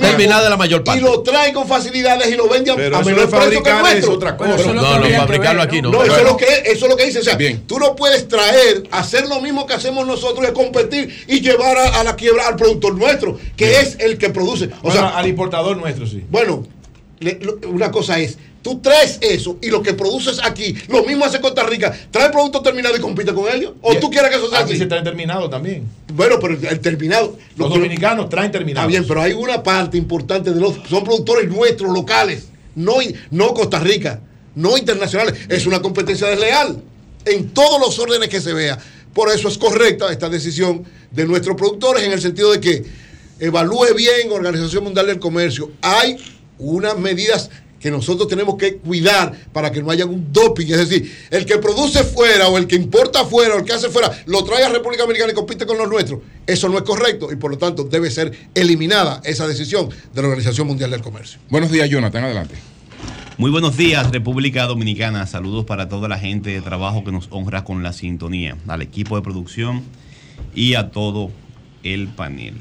Terminada 0.00 0.44
en 0.44 0.50
la 0.50 0.56
mayor 0.58 0.84
parte. 0.84 1.00
Y 1.00 1.02
lo 1.04 1.22
traen 1.22 1.54
con 1.54 1.66
facilidades 1.66 2.30
y 2.30 2.36
lo 2.36 2.46
venden 2.48 2.74
a- 2.74 2.76
Pero 2.76 2.96
a 2.96 3.00
eso 3.00 3.10
menor 3.10 3.29
de 3.30 3.38
fabricar 3.56 3.76
es 3.86 3.92
nuestro. 3.92 4.12
otra 4.14 4.36
cosa. 4.36 4.72
No, 4.72 4.98
no, 4.98 5.16
fabricarlo 5.16 5.62
aquí 5.62 5.82
¿no? 5.82 6.02
eso, 6.02 6.16
es 6.16 6.24
lo 6.24 6.36
que, 6.36 6.46
eso 6.66 6.84
es 6.86 6.90
lo 6.90 6.96
que 6.96 7.06
dice. 7.06 7.18
O 7.20 7.24
sea, 7.24 7.36
Bien. 7.36 7.62
tú 7.66 7.78
no 7.78 7.94
puedes 7.96 8.28
traer, 8.28 8.84
hacer 8.90 9.26
lo 9.28 9.40
mismo 9.40 9.66
que 9.66 9.74
hacemos 9.74 10.06
nosotros 10.06 10.46
y 10.48 10.52
competir 10.52 11.24
y 11.28 11.40
llevar 11.40 11.76
a, 11.78 12.00
a 12.00 12.04
la 12.04 12.16
quiebra 12.16 12.46
al 12.48 12.56
productor 12.56 12.96
nuestro, 12.96 13.38
que 13.56 13.80
es 13.80 13.96
el 14.00 14.18
que 14.18 14.30
produce. 14.30 14.70
O 14.82 14.90
sea, 14.90 15.08
al 15.10 15.26
importador 15.26 15.76
nuestro, 15.76 16.06
sí. 16.06 16.22
bueno, 16.30 16.66
le- 17.20 17.38
lo- 17.40 17.58
una 17.68 17.90
cosa 17.90 18.18
es, 18.18 18.38
tú 18.62 18.78
traes 18.80 19.18
eso 19.22 19.56
y 19.62 19.68
lo 19.70 19.82
que 19.82 19.94
produces 19.94 20.38
aquí, 20.44 20.74
lo 20.88 21.02
mismo 21.04 21.24
hace 21.24 21.40
Costa 21.40 21.62
Rica, 21.62 21.94
trae 22.10 22.26
el 22.26 22.32
producto 22.32 22.60
terminado 22.60 22.94
y 22.96 23.00
compite 23.00 23.32
con 23.32 23.50
ellos. 23.50 23.72
¿O 23.80 23.94
tú 23.96 24.10
quieres 24.10 24.30
que 24.30 24.36
eso 24.36 24.50
sea 24.50 24.60
Aquí 24.60 24.72
así? 24.72 24.78
se 24.80 24.86
trae 24.86 25.02
terminado 25.02 25.48
también. 25.48 25.84
Bueno, 26.12 26.36
pero 26.40 26.54
el, 26.68 26.80
terminado. 26.80 27.36
Los 27.56 27.70
dominicanos 27.70 28.28
traen 28.28 28.50
terminado. 28.52 28.86
Está 28.86 28.98
bien, 28.98 29.06
pero 29.08 29.22
hay 29.22 29.32
una 29.32 29.62
parte 29.62 29.96
importante 29.96 30.52
de 30.52 30.60
los. 30.60 30.74
Son 30.90 31.04
productores 31.04 31.48
nuestros, 31.48 31.90
locales, 31.92 32.48
no, 32.74 32.96
no 33.30 33.54
Costa 33.54 33.78
Rica, 33.78 34.20
no 34.54 34.76
internacionales. 34.76 35.34
Es 35.48 35.66
una 35.66 35.80
competencia 35.80 36.28
desleal 36.28 36.82
en 37.24 37.50
todos 37.50 37.80
los 37.80 37.98
órdenes 37.98 38.28
que 38.28 38.40
se 38.40 38.52
vea. 38.52 38.78
Por 39.12 39.30
eso 39.30 39.48
es 39.48 39.58
correcta 39.58 40.10
esta 40.12 40.28
decisión 40.28 40.84
de 41.10 41.26
nuestros 41.26 41.56
productores 41.56 42.04
en 42.04 42.12
el 42.12 42.20
sentido 42.20 42.52
de 42.52 42.60
que 42.60 42.84
evalúe 43.40 43.94
bien 43.96 44.30
Organización 44.30 44.84
Mundial 44.84 45.06
del 45.06 45.18
Comercio. 45.18 45.72
Hay 45.82 46.16
unas 46.58 46.96
medidas 46.98 47.50
que 47.80 47.90
nosotros 47.90 48.28
tenemos 48.28 48.56
que 48.56 48.76
cuidar 48.76 49.32
para 49.52 49.72
que 49.72 49.82
no 49.82 49.90
haya 49.90 50.04
un 50.04 50.32
doping. 50.32 50.66
Es 50.66 50.88
decir, 50.88 51.12
el 51.30 51.46
que 51.46 51.58
produce 51.58 52.04
fuera 52.04 52.48
o 52.48 52.58
el 52.58 52.66
que 52.66 52.76
importa 52.76 53.24
fuera 53.24 53.54
o 53.54 53.58
el 53.58 53.64
que 53.64 53.72
hace 53.72 53.88
fuera, 53.88 54.10
lo 54.26 54.44
trae 54.44 54.62
a 54.62 54.68
República 54.68 55.02
Dominicana 55.02 55.32
y 55.32 55.34
compite 55.34 55.66
con 55.66 55.78
los 55.78 55.88
nuestros. 55.88 56.20
Eso 56.46 56.68
no 56.68 56.76
es 56.76 56.84
correcto 56.84 57.32
y 57.32 57.36
por 57.36 57.50
lo 57.50 57.58
tanto 57.58 57.84
debe 57.84 58.10
ser 58.10 58.50
eliminada 58.54 59.22
esa 59.24 59.48
decisión 59.48 59.88
de 59.88 60.22
la 60.22 60.28
Organización 60.28 60.66
Mundial 60.66 60.90
del 60.90 61.00
Comercio. 61.00 61.40
Buenos 61.48 61.72
días, 61.72 61.88
Jonathan. 61.88 62.24
Adelante. 62.24 62.54
Muy 63.38 63.50
buenos 63.50 63.78
días, 63.78 64.10
República 64.10 64.66
Dominicana. 64.66 65.26
Saludos 65.26 65.64
para 65.64 65.88
toda 65.88 66.08
la 66.08 66.18
gente 66.18 66.50
de 66.50 66.60
trabajo 66.60 67.04
que 67.04 67.12
nos 67.12 67.28
honra 67.30 67.64
con 67.64 67.82
la 67.82 67.94
sintonía, 67.94 68.58
al 68.68 68.82
equipo 68.82 69.16
de 69.16 69.22
producción 69.22 69.82
y 70.54 70.74
a 70.74 70.90
todo 70.90 71.30
el 71.82 72.08
panel. 72.08 72.54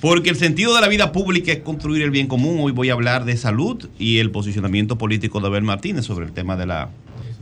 Porque 0.00 0.30
el 0.30 0.36
sentido 0.36 0.74
de 0.74 0.80
la 0.80 0.88
vida 0.88 1.12
pública 1.12 1.52
es 1.52 1.58
construir 1.58 2.02
el 2.02 2.10
bien 2.10 2.26
común. 2.26 2.58
Hoy 2.60 2.72
voy 2.72 2.88
a 2.88 2.94
hablar 2.94 3.26
de 3.26 3.36
salud 3.36 3.88
y 3.98 4.18
el 4.18 4.30
posicionamiento 4.30 4.96
político 4.96 5.40
de 5.40 5.48
Abel 5.48 5.62
Martínez 5.62 6.06
sobre 6.06 6.24
el 6.24 6.32
tema 6.32 6.56
de 6.56 6.66
la, 6.66 6.88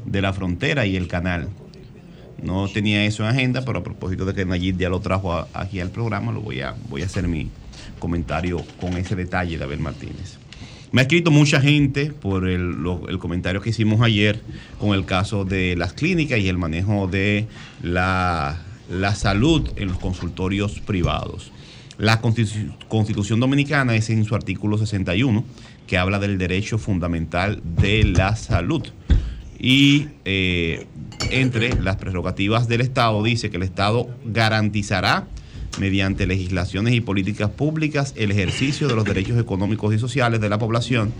de 0.04 0.20
la 0.20 0.32
frontera 0.32 0.84
y 0.84 0.96
el 0.96 1.06
canal. 1.06 1.48
No 2.42 2.68
tenía 2.68 3.04
eso 3.04 3.22
en 3.22 3.28
agenda, 3.30 3.64
pero 3.64 3.78
a 3.78 3.84
propósito 3.84 4.24
de 4.24 4.34
que 4.34 4.44
Nayib 4.44 4.76
ya 4.76 4.88
lo 4.88 4.98
trajo 5.00 5.46
aquí 5.54 5.78
al 5.78 5.90
programa, 5.90 6.32
lo 6.32 6.40
voy 6.40 6.60
a, 6.60 6.74
voy 6.88 7.02
a 7.02 7.06
hacer 7.06 7.28
mi 7.28 7.48
comentario 8.00 8.64
con 8.80 8.96
ese 8.96 9.14
detalle 9.14 9.56
de 9.56 9.62
Abel 9.64 9.78
Martínez. 9.80 10.38
Me 10.90 11.00
ha 11.00 11.02
escrito 11.02 11.30
mucha 11.30 11.60
gente 11.60 12.06
por 12.06 12.48
el, 12.48 12.70
lo- 12.82 13.08
el 13.08 13.18
comentario 13.18 13.60
que 13.60 13.70
hicimos 13.70 14.00
ayer 14.00 14.40
con 14.80 14.94
el 14.94 15.04
caso 15.04 15.44
de 15.44 15.76
las 15.76 15.92
clínicas 15.92 16.40
y 16.40 16.48
el 16.48 16.58
manejo 16.58 17.06
de 17.06 17.46
la, 17.82 18.62
la 18.90 19.14
salud 19.14 19.68
en 19.76 19.88
los 19.88 19.98
consultorios 19.98 20.80
privados. 20.80 21.52
La 21.98 22.22
Constitu- 22.22 22.74
Constitución 22.88 23.40
Dominicana 23.40 23.96
es 23.96 24.08
en 24.10 24.24
su 24.24 24.34
artículo 24.36 24.78
61 24.78 25.44
que 25.88 25.98
habla 25.98 26.18
del 26.20 26.38
derecho 26.38 26.78
fundamental 26.78 27.60
de 27.64 28.04
la 28.04 28.36
salud. 28.36 28.86
Y 29.58 30.06
eh, 30.24 30.86
entre 31.32 31.74
las 31.82 31.96
prerrogativas 31.96 32.68
del 32.68 32.82
Estado 32.82 33.20
dice 33.24 33.50
que 33.50 33.56
el 33.56 33.64
Estado 33.64 34.08
garantizará 34.24 35.26
mediante 35.80 36.26
legislaciones 36.26 36.94
y 36.94 37.00
políticas 37.00 37.50
públicas 37.50 38.14
el 38.16 38.30
ejercicio 38.30 38.86
de 38.86 38.94
los 38.94 39.04
derechos 39.04 39.38
económicos 39.38 39.92
y 39.92 39.98
sociales 39.98 40.40
de 40.40 40.48
la 40.48 40.58
población 40.58 41.12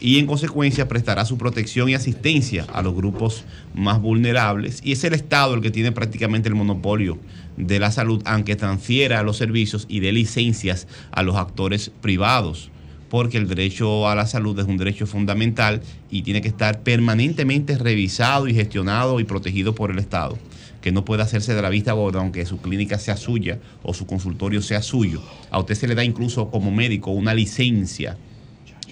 y 0.00 0.18
en 0.18 0.26
consecuencia 0.26 0.88
prestará 0.88 1.24
su 1.24 1.38
protección 1.38 1.88
y 1.88 1.94
asistencia 1.94 2.66
a 2.72 2.82
los 2.82 2.94
grupos 2.94 3.44
más 3.74 4.00
vulnerables 4.00 4.80
y 4.84 4.92
es 4.92 5.02
el 5.04 5.14
Estado 5.14 5.54
el 5.54 5.60
que 5.60 5.70
tiene 5.70 5.92
prácticamente 5.92 6.48
el 6.48 6.54
monopolio 6.54 7.18
de 7.58 7.78
la 7.78 7.90
salud 7.90 8.22
aunque 8.24 8.56
transfiera 8.56 9.22
los 9.22 9.36
servicios 9.36 9.84
y 9.88 10.00
dé 10.00 10.12
licencias 10.12 10.86
a 11.10 11.22
los 11.22 11.36
actores 11.36 11.90
privados 12.00 12.70
porque 13.10 13.38
el 13.38 13.48
derecho 13.48 14.08
a 14.08 14.14
la 14.14 14.26
salud 14.26 14.58
es 14.58 14.66
un 14.66 14.76
derecho 14.76 15.06
fundamental 15.06 15.82
y 16.10 16.22
tiene 16.22 16.40
que 16.40 16.48
estar 16.48 16.80
permanentemente 16.80 17.76
revisado 17.76 18.48
y 18.48 18.54
gestionado 18.54 19.18
y 19.18 19.24
protegido 19.24 19.74
por 19.74 19.90
el 19.90 19.98
Estado 19.98 20.38
que 20.80 20.92
no 20.92 21.04
puede 21.04 21.22
hacerse 21.22 21.54
de 21.54 21.62
la 21.62 21.70
vista 21.70 21.92
gorda 21.92 22.20
aunque 22.20 22.46
su 22.46 22.58
clínica 22.60 22.98
sea 22.98 23.16
suya 23.16 23.58
o 23.82 23.94
su 23.94 24.06
consultorio 24.06 24.62
sea 24.62 24.82
suyo. 24.82 25.20
A 25.50 25.58
usted 25.58 25.74
se 25.74 25.88
le 25.88 25.94
da 25.94 26.04
incluso 26.04 26.50
como 26.50 26.70
médico 26.70 27.10
una 27.10 27.34
licencia 27.34 28.16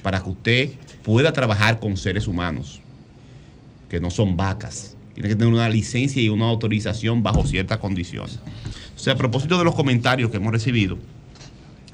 para 0.03 0.23
que 0.23 0.31
usted 0.31 0.71
pueda 1.03 1.33
trabajar 1.33 1.79
con 1.79 1.97
seres 1.97 2.27
humanos, 2.27 2.81
que 3.89 4.01
no 4.01 4.11
son 4.11 4.37
vacas. 4.37 4.96
Tiene 5.17 5.31
que 5.31 5.37
tener 5.37 5.53
una 5.53 5.71
licencia 5.71 6.21
y 6.21 6.29
una 6.29 6.45
autorización 6.45 7.23
bajo 7.23 7.47
ciertas 7.47 7.79
condiciones. 7.79 8.39
O 8.95 8.99
sea, 8.99 9.15
a 9.15 9.17
propósito 9.17 9.57
de 9.57 9.65
los 9.65 9.75
comentarios 9.75 10.31
que 10.31 10.37
hemos 10.37 10.53
recibido, 10.53 10.99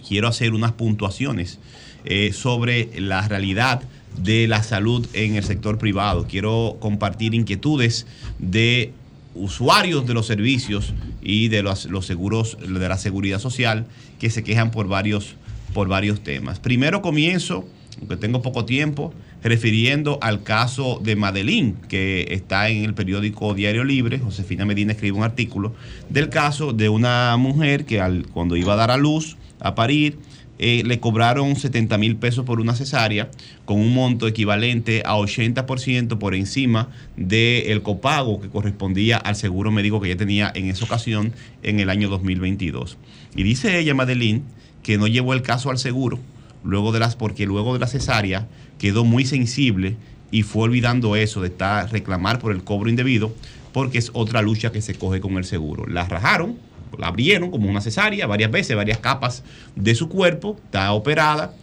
quiero 0.09 0.26
hacer 0.26 0.55
unas 0.55 0.73
puntuaciones 0.73 1.60
eh, 2.05 2.33
sobre 2.33 2.91
la 3.01 3.28
realidad 3.28 3.83
de 4.20 4.49
la 4.49 4.65
salud 4.65 5.07
en 5.12 5.36
el 5.36 5.44
sector 5.44 5.78
privado. 5.78 6.26
Quiero 6.28 6.78
compartir 6.81 7.33
inquietudes 7.34 8.09
de 8.41 8.92
usuarios 9.36 10.05
de 10.05 10.15
los 10.15 10.26
servicios 10.26 10.92
y 11.23 11.47
de 11.47 11.62
los, 11.62 11.84
los 11.84 12.05
seguros 12.05 12.59
de 12.60 12.89
la 12.89 12.99
seguridad 12.99 13.39
social 13.39 13.86
que 14.18 14.31
se 14.31 14.42
quejan 14.42 14.73
por 14.73 14.89
varios, 14.89 15.36
por 15.75 15.86
varios 15.86 16.25
temas. 16.25 16.59
Primero 16.59 17.02
comienzo, 17.02 17.68
aunque 17.98 18.16
tengo 18.16 18.42
poco 18.42 18.64
tiempo, 18.64 19.12
refiriendo 19.42 20.18
al 20.22 20.42
caso 20.42 21.00
de 21.02 21.16
Madeline, 21.16 21.74
que 21.88 22.26
está 22.30 22.68
en 22.68 22.84
el 22.84 22.94
periódico 22.94 23.54
Diario 23.54 23.84
Libre. 23.84 24.18
Josefina 24.18 24.64
Medina 24.64 24.92
escribe 24.92 25.16
un 25.16 25.24
artículo 25.24 25.74
del 26.08 26.28
caso 26.28 26.72
de 26.72 26.88
una 26.88 27.36
mujer 27.36 27.84
que 27.84 28.00
al, 28.00 28.26
cuando 28.28 28.56
iba 28.56 28.72
a 28.72 28.76
dar 28.76 28.90
a 28.90 28.96
luz, 28.96 29.36
a 29.60 29.74
parir, 29.74 30.18
eh, 30.58 30.82
le 30.84 31.00
cobraron 31.00 31.56
70 31.56 31.98
mil 31.98 32.16
pesos 32.16 32.44
por 32.44 32.60
una 32.60 32.74
cesárea, 32.74 33.30
con 33.64 33.80
un 33.80 33.92
monto 33.92 34.28
equivalente 34.28 35.02
a 35.04 35.16
80% 35.16 36.18
por 36.18 36.34
encima 36.34 36.88
del 37.16 37.82
copago 37.82 38.40
que 38.40 38.48
correspondía 38.48 39.16
al 39.16 39.34
seguro 39.34 39.72
médico 39.72 40.00
que 40.00 40.08
ella 40.08 40.16
tenía 40.16 40.52
en 40.54 40.68
esa 40.68 40.84
ocasión 40.84 41.32
en 41.64 41.80
el 41.80 41.90
año 41.90 42.08
2022. 42.08 42.96
Y 43.34 43.42
dice 43.42 43.78
ella, 43.78 43.94
Madeline, 43.94 44.42
que 44.84 44.98
no 44.98 45.06
llevó 45.08 45.34
el 45.34 45.42
caso 45.42 45.70
al 45.70 45.78
seguro, 45.78 46.20
luego 46.65 46.92
de 46.92 47.00
las, 47.00 47.16
porque 47.16 47.47
luego 47.47 47.74
de 47.74 47.81
la 47.81 47.86
cesárea 47.86 48.49
quedó 48.78 49.05
muy 49.05 49.24
sensible 49.24 49.97
y 50.31 50.42
fue 50.42 50.65
olvidando 50.65 51.15
eso 51.16 51.41
de 51.41 51.49
estar 51.49 51.91
reclamar 51.92 52.39
por 52.39 52.52
el 52.52 52.65
cobro 52.65 52.89
indebido, 52.89 53.32
porque 53.73 53.99
es 53.99 54.10
otra 54.15 54.42
lucha 54.42 54.73
que 54.73 54.81
se 54.81 54.94
coge 54.94 55.20
con 55.20 55.36
el 55.36 55.44
seguro. 55.44 55.86
La 55.86 56.05
rajaron, 56.05 56.57
la 56.99 57.08
abrieron 57.08 57.50
como 57.50 57.68
una 57.68 57.81
cesárea 57.81 58.26
varias 58.26 58.50
veces, 58.50 58.76
varias 58.76 58.99
capas 58.99 59.44
de 59.76 59.94
su 59.94 60.08
cuerpo, 60.08 60.57
está 60.65 60.92
operada, 60.92 61.55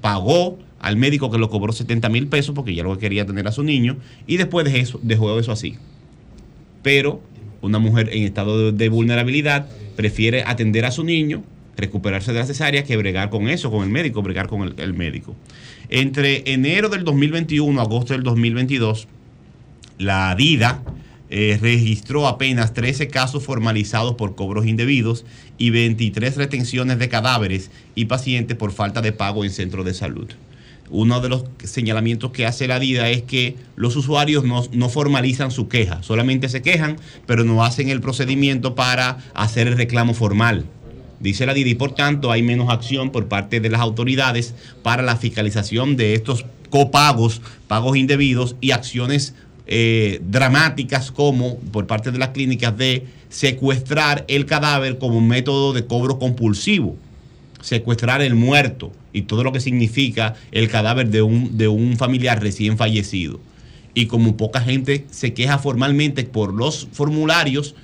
pagó 0.00 0.58
al 0.80 0.96
médico 0.96 1.30
que 1.30 1.38
lo 1.38 1.50
cobró 1.50 1.72
70 1.72 2.08
mil 2.08 2.28
pesos 2.28 2.54
porque 2.54 2.74
ya 2.74 2.82
lo 2.82 2.94
que 2.94 3.00
quería 3.00 3.26
tener 3.26 3.46
a 3.48 3.52
su 3.52 3.62
niño 3.62 3.96
y 4.26 4.36
después 4.36 4.70
de 4.70 4.80
eso, 4.80 5.00
dejó 5.02 5.38
eso 5.38 5.52
así. 5.52 5.76
Pero 6.82 7.20
una 7.60 7.78
mujer 7.78 8.10
en 8.12 8.24
estado 8.24 8.70
de, 8.70 8.72
de 8.72 8.88
vulnerabilidad 8.88 9.68
prefiere 9.96 10.44
atender 10.46 10.84
a 10.84 10.90
su 10.90 11.04
niño, 11.04 11.42
recuperarse 11.76 12.32
de 12.32 12.40
la 12.40 12.46
cesárea, 12.46 12.84
que 12.84 12.96
bregar 12.96 13.30
con 13.30 13.48
eso, 13.48 13.70
con 13.70 13.84
el 13.84 13.90
médico, 13.90 14.22
bregar 14.22 14.48
con 14.48 14.74
el, 14.76 14.94
médico. 14.94 15.36
Entre 15.88 16.52
enero 16.52 16.88
del 16.88 17.04
2021 17.04 17.78
a 17.80 17.84
agosto 17.84 18.14
del 18.14 18.22
2022, 18.22 19.08
la 19.98 20.34
DIDA 20.34 20.82
eh, 21.28 21.58
registró 21.60 22.28
apenas 22.28 22.72
13 22.72 23.08
casos 23.08 23.44
formalizados 23.44 24.14
por 24.14 24.34
cobros 24.34 24.66
indebidos 24.66 25.24
y 25.58 25.70
23 25.70 26.36
retenciones 26.36 26.98
de 26.98 27.08
cadáveres 27.08 27.70
y 27.94 28.06
pacientes 28.06 28.56
por 28.56 28.72
falta 28.72 29.02
de 29.02 29.12
pago 29.12 29.44
en 29.44 29.50
centros 29.50 29.84
de 29.84 29.94
salud. 29.94 30.28
Uno 30.88 31.20
de 31.20 31.28
los 31.28 31.44
señalamientos 31.64 32.30
que 32.30 32.46
hace 32.46 32.68
la 32.68 32.78
DIDA 32.78 33.10
es 33.10 33.22
que 33.22 33.56
los 33.74 33.96
usuarios 33.96 34.44
no, 34.44 34.64
no 34.72 34.88
formalizan 34.88 35.50
su 35.50 35.66
queja, 35.66 36.00
solamente 36.04 36.48
se 36.48 36.62
quejan, 36.62 36.96
pero 37.26 37.42
no 37.42 37.64
hacen 37.64 37.88
el 37.88 38.00
procedimiento 38.00 38.76
para 38.76 39.18
hacer 39.34 39.66
el 39.66 39.76
reclamo 39.76 40.14
formal. 40.14 40.64
Dice 41.20 41.46
la 41.46 41.54
DIDA 41.54 41.70
y 41.70 41.74
por 41.74 41.94
tanto 41.94 42.30
hay 42.30 42.42
menos 42.42 42.68
acción 42.70 43.10
por 43.10 43.26
parte 43.26 43.60
de 43.60 43.70
las 43.70 43.80
autoridades 43.80 44.54
para 44.82 45.02
la 45.02 45.16
fiscalización 45.16 45.96
de 45.96 46.14
estos 46.14 46.44
copagos, 46.70 47.40
pagos 47.68 47.96
indebidos 47.96 48.56
y 48.60 48.72
acciones 48.72 49.34
eh, 49.66 50.20
dramáticas 50.22 51.10
como 51.10 51.58
por 51.58 51.86
parte 51.86 52.12
de 52.12 52.18
las 52.18 52.28
clínicas 52.28 52.76
de 52.76 53.06
secuestrar 53.28 54.24
el 54.28 54.46
cadáver 54.46 54.98
como 54.98 55.18
un 55.18 55.28
método 55.28 55.72
de 55.72 55.86
cobro 55.86 56.18
compulsivo, 56.18 56.96
secuestrar 57.60 58.20
el 58.22 58.34
muerto 58.34 58.92
y 59.12 59.22
todo 59.22 59.42
lo 59.42 59.52
que 59.52 59.60
significa 59.60 60.34
el 60.52 60.68
cadáver 60.68 61.08
de 61.08 61.22
un, 61.22 61.56
de 61.56 61.68
un 61.68 61.96
familiar 61.96 62.40
recién 62.40 62.76
fallecido. 62.76 63.40
Y 63.94 64.06
como 64.06 64.36
poca 64.36 64.60
gente 64.60 65.06
se 65.10 65.32
queja 65.32 65.58
formalmente 65.58 66.22
por 66.24 66.52
los 66.52 66.86
formularios, 66.92 67.74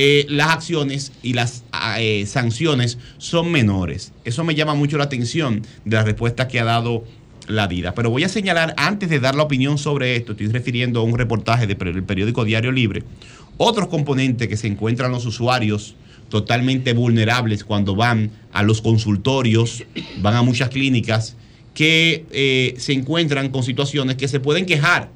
eh, 0.00 0.26
las 0.28 0.50
acciones 0.50 1.10
y 1.24 1.32
las 1.32 1.64
eh, 1.98 2.24
sanciones 2.24 2.98
son 3.16 3.50
menores. 3.50 4.12
Eso 4.24 4.44
me 4.44 4.54
llama 4.54 4.74
mucho 4.74 4.96
la 4.96 5.02
atención 5.02 5.62
de 5.84 5.96
la 5.96 6.04
respuesta 6.04 6.46
que 6.46 6.60
ha 6.60 6.64
dado 6.64 7.02
la 7.48 7.66
vida. 7.66 7.94
Pero 7.96 8.08
voy 8.08 8.22
a 8.22 8.28
señalar, 8.28 8.74
antes 8.76 9.10
de 9.10 9.18
dar 9.18 9.34
la 9.34 9.42
opinión 9.42 9.76
sobre 9.76 10.14
esto, 10.14 10.32
estoy 10.32 10.46
refiriendo 10.46 11.00
a 11.00 11.02
un 11.02 11.18
reportaje 11.18 11.66
del 11.66 12.04
periódico 12.04 12.44
Diario 12.44 12.70
Libre, 12.70 13.02
otros 13.56 13.88
componentes 13.88 14.46
que 14.46 14.56
se 14.56 14.68
encuentran 14.68 15.10
los 15.10 15.26
usuarios 15.26 15.96
totalmente 16.28 16.92
vulnerables 16.92 17.64
cuando 17.64 17.96
van 17.96 18.30
a 18.52 18.62
los 18.62 18.80
consultorios, 18.80 19.82
van 20.20 20.36
a 20.36 20.42
muchas 20.42 20.68
clínicas, 20.68 21.34
que 21.74 22.24
eh, 22.30 22.76
se 22.78 22.92
encuentran 22.92 23.48
con 23.48 23.64
situaciones 23.64 24.14
que 24.14 24.28
se 24.28 24.38
pueden 24.38 24.64
quejar 24.64 25.10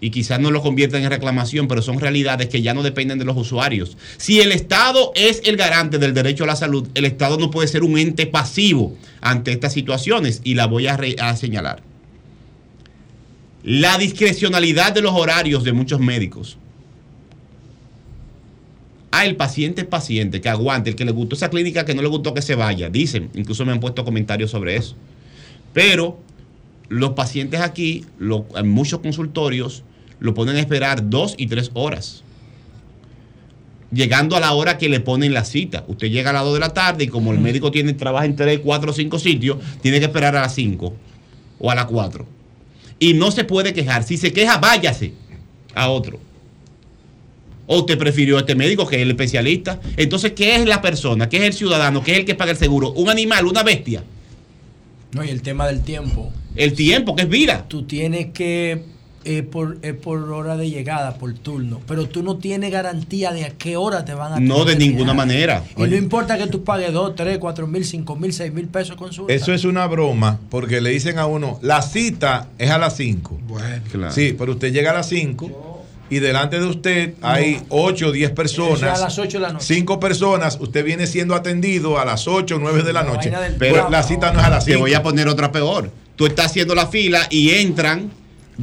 y 0.00 0.10
quizás 0.10 0.38
no 0.40 0.50
lo 0.50 0.62
conviertan 0.62 1.02
en 1.02 1.10
reclamación, 1.10 1.66
pero 1.66 1.82
son 1.82 1.98
realidades 1.98 2.48
que 2.48 2.62
ya 2.62 2.74
no 2.74 2.82
dependen 2.82 3.18
de 3.18 3.24
los 3.24 3.36
usuarios. 3.36 3.96
Si 4.16 4.40
el 4.40 4.52
Estado 4.52 5.12
es 5.14 5.42
el 5.44 5.56
garante 5.56 5.98
del 5.98 6.14
derecho 6.14 6.44
a 6.44 6.46
la 6.46 6.56
salud, 6.56 6.88
el 6.94 7.04
Estado 7.04 7.38
no 7.38 7.50
puede 7.50 7.68
ser 7.68 7.82
un 7.82 7.98
ente 7.98 8.26
pasivo 8.26 8.96
ante 9.20 9.52
estas 9.52 9.72
situaciones 9.72 10.40
y 10.44 10.54
la 10.54 10.66
voy 10.66 10.86
a, 10.86 11.36
señalar. 11.36 11.82
La 13.64 13.98
discrecionalidad 13.98 14.92
de 14.92 15.02
los 15.02 15.12
horarios 15.14 15.64
de 15.64 15.72
muchos 15.72 16.00
médicos. 16.00 16.58
Ah, 19.10 19.26
el 19.26 19.36
paciente 19.36 19.80
es 19.80 19.86
paciente, 19.86 20.40
que 20.40 20.48
aguante, 20.48 20.90
el 20.90 20.96
que 20.96 21.04
le 21.04 21.12
gustó 21.12 21.34
esa 21.34 21.50
clínica, 21.50 21.84
que 21.84 21.94
no 21.94 22.02
le 22.02 22.08
gustó 22.08 22.34
que 22.34 22.42
se 22.42 22.54
vaya. 22.54 22.88
Dicen, 22.88 23.30
incluso 23.34 23.64
me 23.64 23.72
han 23.72 23.80
puesto 23.80 24.04
comentarios 24.04 24.50
sobre 24.50 24.76
eso. 24.76 24.94
Pero 25.72 26.18
los 26.88 27.10
pacientes 27.12 27.60
aquí, 27.60 28.04
lo- 28.18 28.46
en 28.56 28.68
muchos 28.68 29.00
consultorios, 29.00 29.84
lo 30.20 30.34
ponen 30.34 30.56
a 30.56 30.60
esperar 30.60 31.08
dos 31.10 31.34
y 31.36 31.46
tres 31.46 31.70
horas. 31.74 32.22
Llegando 33.90 34.36
a 34.36 34.40
la 34.40 34.52
hora 34.52 34.76
que 34.76 34.88
le 34.90 35.00
ponen 35.00 35.32
la 35.32 35.44
cita. 35.44 35.84
Usted 35.88 36.08
llega 36.08 36.30
a 36.30 36.32
las 36.34 36.44
2 36.44 36.54
de 36.54 36.60
la 36.60 36.74
tarde 36.74 37.04
y 37.04 37.08
como 37.08 37.32
el 37.32 37.38
médico 37.38 37.70
tiene, 37.70 37.94
trabaja 37.94 38.26
en 38.26 38.36
3, 38.36 38.60
4 38.62 38.90
o 38.90 38.94
5 38.94 39.18
sitios, 39.18 39.56
tiene 39.80 39.98
que 39.98 40.04
esperar 40.06 40.36
a 40.36 40.42
las 40.42 40.54
5 40.54 40.94
o 41.58 41.70
a 41.70 41.74
las 41.74 41.86
4. 41.86 42.26
Y 42.98 43.14
no 43.14 43.30
se 43.30 43.44
puede 43.44 43.72
quejar. 43.72 44.02
Si 44.02 44.18
se 44.18 44.32
queja, 44.32 44.58
váyase 44.58 45.14
a 45.74 45.88
otro. 45.88 46.20
O 47.66 47.78
usted 47.78 47.96
prefirió 47.96 48.36
a 48.36 48.40
este 48.40 48.54
médico 48.54 48.86
que 48.86 48.96
es 48.96 49.02
el 49.02 49.10
especialista. 49.10 49.80
Entonces, 49.96 50.32
¿qué 50.32 50.56
es 50.56 50.66
la 50.66 50.82
persona? 50.82 51.28
¿Qué 51.30 51.38
es 51.38 51.42
el 51.44 51.52
ciudadano? 51.54 52.02
¿Qué 52.02 52.12
es 52.12 52.18
el 52.18 52.24
que 52.26 52.34
paga 52.34 52.50
el 52.50 52.56
seguro? 52.58 52.92
¿Un 52.92 53.08
animal? 53.08 53.46
¿Una 53.46 53.62
bestia? 53.62 54.02
No, 55.12 55.24
y 55.24 55.30
el 55.30 55.40
tema 55.40 55.66
del 55.66 55.80
tiempo. 55.82 56.30
El 56.56 56.72
tiempo, 56.74 57.14
que 57.16 57.22
es 57.22 57.28
vida. 57.28 57.64
Tú 57.68 57.84
tienes 57.84 58.32
que, 58.32 58.82
eh, 59.24 59.42
por, 59.42 59.78
eh, 59.82 59.92
por 59.94 60.18
hora 60.32 60.56
de 60.56 60.70
llegada, 60.70 61.14
por 61.18 61.34
turno, 61.34 61.80
pero 61.86 62.08
tú 62.08 62.22
no 62.22 62.36
tienes 62.38 62.70
garantía 62.72 63.32
de 63.32 63.44
a 63.44 63.50
qué 63.50 63.76
hora 63.76 64.04
te 64.04 64.14
van 64.14 64.32
a 64.32 64.40
No, 64.40 64.64
de 64.64 64.76
ninguna 64.76 65.12
manera. 65.14 65.62
Y 65.76 65.82
no 65.82 65.96
importa 65.96 66.38
que 66.38 66.46
tú 66.46 66.64
pagues 66.64 66.92
2, 66.92 67.14
3, 67.14 67.38
4 67.38 67.66
mil, 67.66 67.84
5 67.84 68.16
mil, 68.16 68.32
6 68.32 68.52
mil 68.52 68.66
pesos 68.68 68.96
con 68.96 69.12
su 69.12 69.26
Eso 69.28 69.52
es 69.52 69.64
una 69.64 69.86
broma 69.86 70.40
porque 70.50 70.80
le 70.80 70.90
dicen 70.90 71.18
a 71.18 71.26
uno, 71.26 71.58
la 71.62 71.82
cita 71.82 72.48
es 72.58 72.70
a 72.70 72.78
las 72.78 72.96
5. 72.96 73.38
Claro. 73.92 74.12
Sí, 74.12 74.34
pero 74.38 74.52
usted 74.52 74.72
llega 74.72 74.90
a 74.90 74.94
las 74.94 75.08
5 75.08 75.74
y 76.10 76.20
delante 76.20 76.58
de 76.58 76.64
usted 76.66 77.14
hay 77.20 77.60
8 77.68 78.06
o 78.08 78.12
10 78.12 78.28
Eso 78.30 78.34
personas. 78.34 78.82
es 78.82 78.88
a 78.88 79.04
las 79.04 79.18
8 79.18 79.38
de 79.38 79.42
la 79.42 79.52
noche. 79.52 79.74
Cinco 79.74 80.00
personas, 80.00 80.56
usted 80.58 80.82
viene 80.84 81.06
siendo 81.06 81.34
atendido 81.34 81.98
a 81.98 82.04
las 82.06 82.26
8 82.26 82.56
o 82.56 82.58
9 82.58 82.82
de 82.82 82.92
la 82.94 83.02
noche. 83.02 83.30
Pero 83.58 83.74
diablo. 83.74 83.90
la 83.90 84.02
cita 84.02 84.32
no 84.32 84.40
es 84.40 84.46
a 84.46 84.50
las 84.50 84.64
Te 84.64 84.72
5. 84.72 84.80
voy 84.80 84.94
a 84.94 85.02
poner 85.02 85.28
otra 85.28 85.52
peor. 85.52 85.90
Tú 86.18 86.26
estás 86.26 86.46
haciendo 86.46 86.74
la 86.74 86.88
fila 86.88 87.28
y 87.30 87.50
entran 87.50 88.10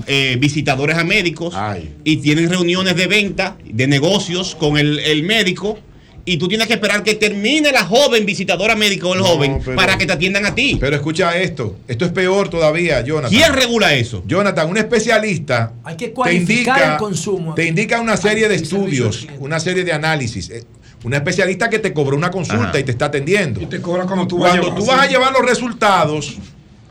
eh, 0.08 0.35
visitadores 0.38 0.98
a 0.98 1.06
médicos 1.06 1.56
y 2.03 2.17
tienen 2.17 2.50
reuniones 2.50 2.98
de 2.98 3.08
venta, 3.08 3.56
de 3.64 3.88
negocios 3.88 4.56
con 4.56 4.77
el, 4.77 5.00
el 5.00 5.24
médico. 5.24 5.80
Y 6.25 6.35
tú 6.35 6.50
tienes 6.50 6.67
que 6.67 6.74
esperar 6.74 7.01
que 7.01 7.14
termine 7.16 7.72
la 7.72 7.85
joven 7.85 8.25
visitadora 8.25 8.75
médico 8.75 9.09
o 9.09 9.14
el 9.14 9.19
No, 9.19 9.25
joven 9.25 9.61
pero- 9.64 9.77
para 9.77 9.98
que 9.98 10.06
te 10.06 10.11
atiendan 10.11 10.45
a 10.45 10.53
ti. 10.53 10.75
Pero 10.82 10.98
escucha 10.98 11.38
esto, 11.40 11.77
esto 11.88 12.03
es 12.03 12.11
peor 12.11 12.50
todavía, 12.50 13.00
Jonathan. 13.06 13.30
¿Quién 13.30 13.53
regula 13.53 13.93
eso? 13.93 14.22
Jonathan, 14.27 14.67
un 14.69 14.75
especialista 14.77 15.72
Hay 15.85 15.95
que 15.95 16.08
te 16.08 16.14
cualificar 16.14 16.58
indica, 16.80 16.92
el 16.93 16.98
consumo. 17.00 17.53
te 17.56 17.66
indica 17.66 18.01
una 18.01 18.17
serie 18.17 18.50
de 18.50 18.56
estudios, 18.56 19.27
una 19.40 19.61
serie 19.61 19.85
de 19.85 19.93
análisis. 19.93 20.50
Eh, 20.50 20.66
Una 21.06 21.17
especialista 21.17 21.69
que 21.69 21.77
te 21.77 21.93
cobró 21.93 22.17
una 22.17 22.32
consulta 22.32 22.69
Ajá. 22.69 22.80
y 22.80 22.84
te 22.84 22.90
está 22.92 23.06
atendiendo. 23.06 23.61
Y 23.61 23.67
te 23.67 23.80
cobra 23.80 24.06
cuando 24.06 24.25
tú 24.27 24.40
vas 24.40 24.56
a 24.56 24.59
Cuando 24.59 24.67
llevar, 24.69 24.80
tú 24.80 24.85
vas 24.88 25.00
a 25.01 25.08
llevar 25.08 25.32
los 25.32 25.45
resultados, 25.45 26.35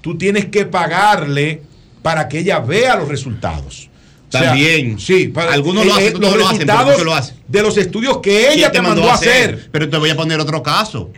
tú 0.05 0.19
tienes 0.19 0.45
que 0.45 0.67
pagarle 0.67 1.63
para 2.03 2.29
que 2.29 2.41
ella 2.41 2.61
vea 2.61 2.95
los 2.97 3.09
resultados. 3.09 3.89
O 4.29 4.31
sea, 4.37 4.49
También. 4.51 4.99
sí, 5.01 5.29
para, 5.29 5.55
Algunos 5.55 5.87
lo 5.87 5.93
eh, 5.99 6.09
hacen, 6.09 6.21
los 6.21 6.21
lo 6.21 6.27
hacen, 6.29 6.37
pero 6.37 6.49
resultados 6.51 6.87
muchos 6.91 7.05
lo 7.07 7.15
hacen. 7.15 7.37
de 7.49 7.63
los 7.63 7.77
estudios 7.79 8.19
que 8.19 8.53
ella 8.53 8.71
¿Quién 8.71 8.73
te 8.73 8.83
mandó 8.83 9.11
a 9.11 9.15
hacer. 9.15 9.71
Pero 9.73 9.89
te 9.89 9.97
voy 9.97 10.11
a 10.11 10.17
poner 10.17 10.39
otro 10.41 10.63
caso. 10.63 11.11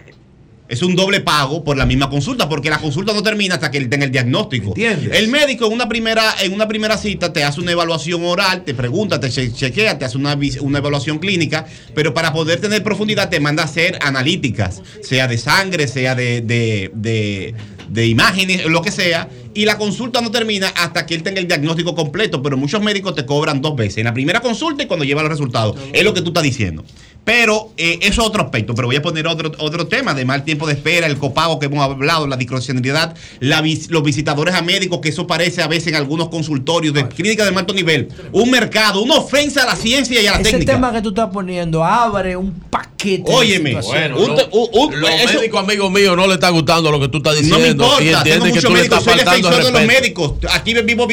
Es 0.68 0.82
un 0.82 0.94
doble 0.96 1.20
pago 1.20 1.62
por 1.64 1.76
la 1.76 1.86
misma 1.86 2.10
consulta, 2.10 2.48
porque 2.48 2.70
la 2.70 2.78
consulta 2.78 3.12
no 3.12 3.22
termina 3.22 3.54
hasta 3.54 3.70
que 3.70 3.78
él 3.78 3.88
tenga 3.88 4.04
el 4.04 4.10
diagnóstico. 4.12 4.68
¿Entiendes? 4.68 5.16
El 5.18 5.28
médico 5.28 5.66
en 5.66 5.72
una 5.72 5.88
primera, 5.88 6.34
en 6.42 6.52
una 6.52 6.66
primera 6.68 6.96
cita 6.98 7.32
te 7.32 7.42
hace 7.44 7.60
una 7.60 7.70
evaluación 7.72 8.24
oral, 8.24 8.62
te 8.64 8.74
pregunta, 8.74 9.18
te 9.20 9.30
che- 9.30 9.52
chequea, 9.52 9.96
te 9.98 10.04
hace 10.04 10.16
una, 10.18 10.36
una 10.60 10.78
evaluación 10.78 11.18
clínica, 11.20 11.66
pero 11.94 12.12
para 12.14 12.32
poder 12.32 12.60
tener 12.60 12.82
profundidad 12.82 13.30
te 13.30 13.38
manda 13.40 13.62
a 13.62 13.66
hacer 13.66 13.98
analíticas, 14.02 14.82
sea 15.02 15.26
de 15.28 15.38
sangre, 15.38 15.86
sea 15.88 16.16
de, 16.16 16.40
de, 16.40 16.90
de, 16.94 17.54
de 17.88 18.06
imágenes, 18.06 18.66
lo 18.66 18.82
que 18.82 18.90
sea, 18.90 19.28
y 19.54 19.64
la 19.64 19.78
consulta 19.78 20.20
no 20.20 20.30
termina 20.30 20.68
hasta 20.68 21.06
que 21.06 21.14
él 21.14 21.22
tenga 21.22 21.40
el 21.40 21.48
diagnóstico 21.48 21.94
completo, 21.94 22.42
pero 22.42 22.56
muchos 22.56 22.82
médicos 22.82 23.14
te 23.14 23.24
cobran 23.24 23.60
dos 23.62 23.74
veces, 23.76 23.98
en 23.98 24.04
la 24.04 24.14
primera 24.14 24.40
consulta 24.40 24.82
y 24.82 24.86
cuando 24.86 25.04
lleva 25.04 25.22
los 25.22 25.30
resultados. 25.30 25.76
Es 25.92 26.04
lo 26.04 26.12
que 26.12 26.22
tú 26.22 26.28
estás 26.28 26.42
diciendo. 26.42 26.84
Pero 27.26 27.72
eh, 27.76 27.98
eso 28.02 28.22
es 28.22 28.28
otro 28.28 28.44
aspecto, 28.44 28.72
pero 28.76 28.86
voy 28.86 28.94
a 28.94 29.02
poner 29.02 29.26
otro, 29.26 29.50
otro 29.58 29.88
tema, 29.88 30.14
de 30.14 30.24
mal 30.24 30.44
tiempo 30.44 30.64
de 30.64 30.74
espera, 30.74 31.08
el 31.08 31.16
copago 31.18 31.58
que 31.58 31.66
hemos 31.66 31.82
hablado, 31.84 32.28
la 32.28 32.36
discrecionalidad, 32.36 33.16
la 33.40 33.60
vis- 33.62 33.90
los 33.90 34.04
visitadores 34.04 34.54
a 34.54 34.62
médicos, 34.62 35.00
que 35.00 35.08
eso 35.08 35.26
parece 35.26 35.60
a 35.60 35.66
veces 35.66 35.88
en 35.88 35.96
algunos 35.96 36.28
consultorios 36.28 36.94
de 36.94 37.08
clínicas 37.08 37.50
de 37.50 37.56
alto 37.58 37.74
nivel, 37.74 38.10
un 38.30 38.48
mercado, 38.48 39.02
una 39.02 39.16
ofensa 39.16 39.64
a 39.64 39.66
la 39.66 39.74
ciencia 39.74 40.22
y 40.22 40.26
a 40.28 40.34
la 40.34 40.38
Ese 40.40 40.52
técnica. 40.52 40.72
tema 40.74 40.92
que 40.92 41.02
tú 41.02 41.08
estás 41.08 41.28
poniendo 41.32 41.84
abre 41.84 42.36
un 42.36 42.52
paquete. 42.70 42.92
de 43.06 43.22
Óyeme, 43.36 43.74
bueno, 43.82 44.18
un 44.18 44.30
un- 44.30 44.68
un- 44.72 45.00
Los 45.00 45.10
eso- 45.10 45.34
médicos 45.38 45.62
amigos 45.64 45.90
míos 45.90 46.16
no 46.16 46.26
le 46.28 46.34
está 46.34 46.48
gustando 46.50 46.90
lo 46.92 46.98
que 47.00 47.08
tú 47.08 47.18
estás 47.18 47.34
diciendo. 47.34 47.56
No 47.58 47.62
me 47.62 47.68
y 47.68 47.70
importa, 48.08 48.22
tengo 48.24 48.44
que 48.44 48.50
muchos 48.52 48.64
le 48.64 48.70
médicos, 48.78 49.04
soy 49.04 49.14
defensor 49.18 49.64
de 49.64 49.70
los 49.72 49.84
médicos. 49.84 50.32
Aquí 50.52 50.74
vivo. 50.74 51.06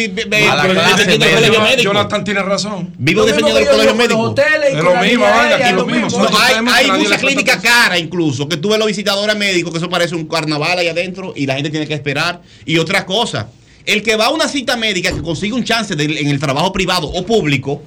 Jonathan 1.82 2.24
tiene 2.24 2.42
razón. 2.44 2.92
Vivo 2.98 3.26
que 3.26 3.32
con 3.34 3.98
médico. 3.98 4.22
los 4.22 4.32
hoteles 4.32 4.74
y 4.74 4.78
Es 4.78 4.84
lo 4.84 4.96
mismo, 4.96 5.26
aérea, 5.26 5.56
aquí 5.68 5.76
lo 5.76 5.86
mismo. 5.86 6.03
No, 6.12 6.28
hay 6.40 6.54
hay 6.74 6.86
presta 6.90 7.18
clínicas 7.18 7.62
caras 7.62 8.00
incluso, 8.00 8.48
que 8.48 8.58
tú 8.58 8.70
ves 8.70 8.78
los 8.80 8.88
visitadores 8.88 9.36
médicos, 9.36 9.72
que 9.72 9.78
eso 9.78 9.90
parece 9.90 10.16
un 10.16 10.26
carnaval 10.28 10.78
ahí 10.80 10.88
adentro 10.88 11.34
y 11.36 11.46
la 11.46 11.56
gente 11.56 11.70
tiene 11.70 11.88
que 11.88 11.94
esperar. 11.94 12.42
Y 12.66 12.78
otra 12.78 13.06
cosa, 13.06 13.50
el 13.86 14.02
que 14.04 14.16
va 14.16 14.26
a 14.26 14.30
una 14.32 14.48
cita 14.48 14.76
médica 14.78 15.12
que 15.14 15.22
consigue 15.22 15.54
un 15.54 15.64
chance 15.64 15.96
de- 15.96 16.06
en 16.22 16.28
el 16.30 16.40
trabajo 16.40 16.72
privado 16.72 17.08
o 17.08 17.26
público, 17.26 17.82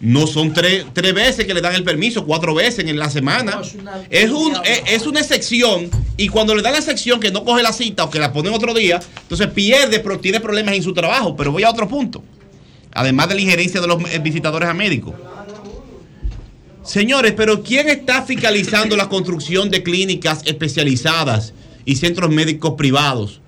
no 0.00 0.26
son 0.26 0.52
tres, 0.52 0.84
tres 0.92 1.14
veces 1.14 1.46
que 1.46 1.54
le 1.54 1.62
dan 1.62 1.74
el 1.74 1.82
permiso, 1.84 2.26
cuatro 2.26 2.54
veces 2.54 2.84
en 2.86 2.98
la 2.98 3.08
semana. 3.08 3.62
Es, 4.10 4.30
un, 4.30 4.54
es, 4.64 4.82
es 4.86 5.06
una 5.06 5.20
excepción 5.20 5.88
y 6.18 6.28
cuando 6.28 6.54
le 6.54 6.60
dan 6.62 6.72
la 6.72 6.78
excepción 6.80 7.20
que 7.20 7.30
no 7.30 7.42
coge 7.44 7.62
la 7.62 7.72
cita 7.72 8.04
o 8.04 8.10
que 8.10 8.18
la 8.18 8.30
ponen 8.32 8.52
otro 8.52 8.74
día, 8.74 9.00
entonces 9.22 9.46
pierde, 9.48 10.00
pero 10.00 10.18
tiene 10.18 10.40
problemas 10.40 10.74
en 10.74 10.82
su 10.82 10.92
trabajo. 10.92 11.34
Pero 11.36 11.52
voy 11.52 11.62
a 11.62 11.70
otro 11.70 11.88
punto. 11.88 12.22
Además 12.92 13.28
de 13.28 13.34
la 13.36 13.40
injerencia 13.40 13.80
de 13.80 13.86
los 13.86 14.02
eh, 14.12 14.18
visitadores 14.18 14.68
a 14.68 14.74
médicos. 14.74 15.14
Señores, 16.84 17.32
pero 17.34 17.62
¿quién 17.62 17.88
está 17.88 18.22
fiscalizando 18.22 18.96
la 18.96 19.08
construcción 19.08 19.70
de 19.70 19.82
clínicas 19.82 20.42
especializadas 20.44 21.54
y 21.86 21.96
centros 21.96 22.30
médicos 22.30 22.74
privados 22.76 23.40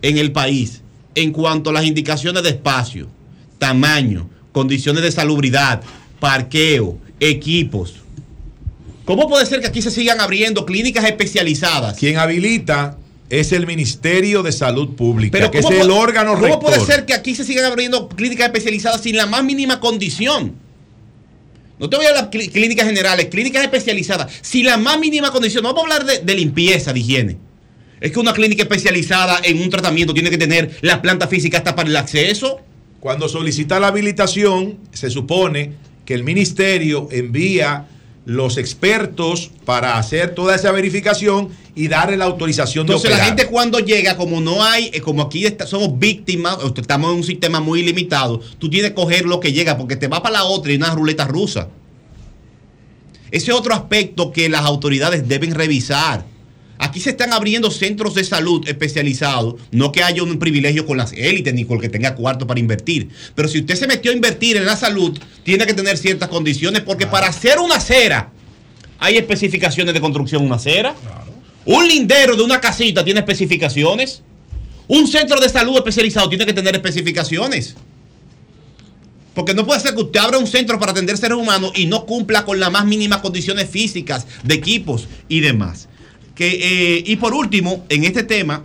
en 0.00 0.16
el 0.16 0.32
país 0.32 0.80
en 1.14 1.32
cuanto 1.32 1.70
a 1.70 1.72
las 1.74 1.84
indicaciones 1.84 2.42
de 2.42 2.50
espacio, 2.50 3.08
tamaño, 3.58 4.28
condiciones 4.52 5.02
de 5.02 5.12
salubridad, 5.12 5.82
parqueo, 6.18 6.98
equipos? 7.20 7.96
¿Cómo 9.04 9.28
puede 9.28 9.44
ser 9.44 9.60
que 9.60 9.66
aquí 9.66 9.82
se 9.82 9.90
sigan 9.90 10.20
abriendo 10.20 10.64
clínicas 10.64 11.04
especializadas? 11.04 11.98
Quien 11.98 12.16
habilita 12.16 12.96
es 13.28 13.52
el 13.52 13.66
Ministerio 13.66 14.42
de 14.42 14.52
Salud 14.52 14.94
Pública, 14.96 15.32
Pero 15.32 15.50
que 15.50 15.58
es 15.58 15.64
¿cómo 15.64 15.82
el 15.82 15.90
órgano 15.90 16.34
¿Cómo 16.34 16.46
rector. 16.46 16.60
puede 16.60 16.80
ser 16.80 17.04
que 17.04 17.12
aquí 17.12 17.34
se 17.34 17.44
sigan 17.44 17.66
abriendo 17.66 18.08
clínicas 18.08 18.46
especializadas 18.46 19.02
sin 19.02 19.16
la 19.16 19.26
más 19.26 19.44
mínima 19.44 19.78
condición? 19.78 20.54
No 21.78 21.88
te 21.88 21.96
voy 21.96 22.06
a 22.06 22.08
hablar 22.10 22.30
de 22.30 22.38
clí- 22.38 22.50
clínicas 22.50 22.86
generales, 22.86 23.26
clínicas 23.26 23.62
especializadas, 23.62 24.32
sin 24.42 24.66
la 24.66 24.76
más 24.76 24.98
mínima 24.98 25.30
condición. 25.30 25.62
No 25.62 25.72
vamos 25.74 25.90
a 25.90 25.94
hablar 25.96 26.06
de, 26.10 26.24
de 26.24 26.34
limpieza, 26.34 26.92
de 26.92 27.00
higiene. 27.00 27.36
Es 28.00 28.12
que 28.12 28.20
una 28.20 28.32
clínica 28.32 28.62
especializada 28.62 29.40
en 29.42 29.60
un 29.60 29.70
tratamiento 29.70 30.14
tiene 30.14 30.30
que 30.30 30.38
tener 30.38 30.76
la 30.82 31.02
planta 31.02 31.26
física 31.28 31.58
hasta 31.58 31.74
para 31.74 31.88
el 31.88 31.96
acceso. 31.96 32.60
Cuando 33.00 33.28
solicita 33.28 33.78
la 33.80 33.88
habilitación, 33.88 34.78
se 34.92 35.10
supone 35.10 35.72
que 36.04 36.14
el 36.14 36.24
ministerio 36.24 37.08
envía 37.12 37.86
los 38.28 38.58
expertos 38.58 39.50
para 39.64 39.96
hacer 39.96 40.34
toda 40.34 40.54
esa 40.54 40.70
verificación 40.70 41.48
y 41.74 41.88
darle 41.88 42.18
la 42.18 42.26
autorización 42.26 42.82
Entonces 42.82 43.04
de 43.04 43.08
la 43.08 43.14
operar. 43.22 43.28
gente 43.38 43.50
cuando 43.50 43.78
llega, 43.78 44.18
como 44.18 44.42
no 44.42 44.62
hay, 44.62 44.90
eh, 44.92 45.00
como 45.00 45.22
aquí 45.22 45.46
está- 45.46 45.66
somos 45.66 45.98
víctimas, 45.98 46.58
estamos 46.76 47.10
en 47.10 47.16
un 47.16 47.24
sistema 47.24 47.58
muy 47.60 47.82
limitado, 47.82 48.38
tú 48.58 48.68
tienes 48.68 48.90
que 48.90 48.94
coger 48.96 49.24
lo 49.24 49.40
que 49.40 49.54
llega 49.54 49.78
porque 49.78 49.96
te 49.96 50.08
va 50.08 50.22
para 50.22 50.34
la 50.34 50.44
otra 50.44 50.70
y 50.70 50.76
una 50.76 50.94
ruleta 50.94 51.24
rusa. 51.24 51.68
Ese 53.30 53.50
es 53.50 53.56
otro 53.56 53.72
aspecto 53.72 54.30
que 54.30 54.50
las 54.50 54.60
autoridades 54.62 55.26
deben 55.26 55.54
revisar. 55.54 56.26
Aquí 56.78 57.00
se 57.00 57.10
están 57.10 57.32
abriendo 57.32 57.70
centros 57.70 58.14
de 58.14 58.22
salud 58.22 58.66
especializados, 58.68 59.56
no 59.72 59.90
que 59.90 60.02
haya 60.02 60.22
un 60.22 60.38
privilegio 60.38 60.86
con 60.86 60.96
las 60.96 61.12
élites 61.12 61.52
ni 61.52 61.64
con 61.64 61.76
el 61.76 61.82
que 61.82 61.88
tenga 61.88 62.14
cuarto 62.14 62.46
para 62.46 62.60
invertir. 62.60 63.08
Pero 63.34 63.48
si 63.48 63.58
usted 63.60 63.74
se 63.74 63.88
metió 63.88 64.12
a 64.12 64.14
invertir 64.14 64.56
en 64.56 64.64
la 64.64 64.76
salud, 64.76 65.18
tiene 65.42 65.66
que 65.66 65.74
tener 65.74 65.96
ciertas 65.96 66.28
condiciones 66.28 66.82
porque 66.82 67.06
para 67.06 67.26
hacer 67.26 67.58
una 67.58 67.76
acera 67.76 68.30
hay 68.98 69.16
especificaciones 69.16 69.92
de 69.92 70.00
construcción 70.00 70.42
de 70.42 70.46
una 70.46 70.56
acera. 70.56 70.94
Un 71.64 71.86
lindero 71.86 72.36
de 72.36 72.42
una 72.42 72.60
casita 72.60 73.04
tiene 73.04 73.20
especificaciones. 73.20 74.22
Un 74.86 75.06
centro 75.06 75.40
de 75.40 75.48
salud 75.48 75.76
especializado 75.76 76.28
tiene 76.28 76.46
que 76.46 76.52
tener 76.52 76.74
especificaciones. 76.74 77.74
Porque 79.34 79.54
no 79.54 79.66
puede 79.66 79.80
ser 79.80 79.94
que 79.94 80.00
usted 80.00 80.18
abra 80.18 80.38
un 80.38 80.46
centro 80.46 80.78
para 80.78 80.92
atender 80.92 81.16
seres 81.16 81.36
humanos 81.36 81.72
y 81.74 81.86
no 81.86 82.06
cumpla 82.06 82.44
con 82.44 82.58
las 82.58 82.72
más 82.72 82.86
mínimas 82.86 83.18
condiciones 83.18 83.68
físicas, 83.68 84.26
de 84.42 84.54
equipos 84.54 85.06
y 85.28 85.40
demás. 85.40 85.88
Que, 86.38 86.46
eh, 86.96 87.02
y 87.04 87.16
por 87.16 87.34
último, 87.34 87.84
en 87.88 88.04
este 88.04 88.22
tema 88.22 88.62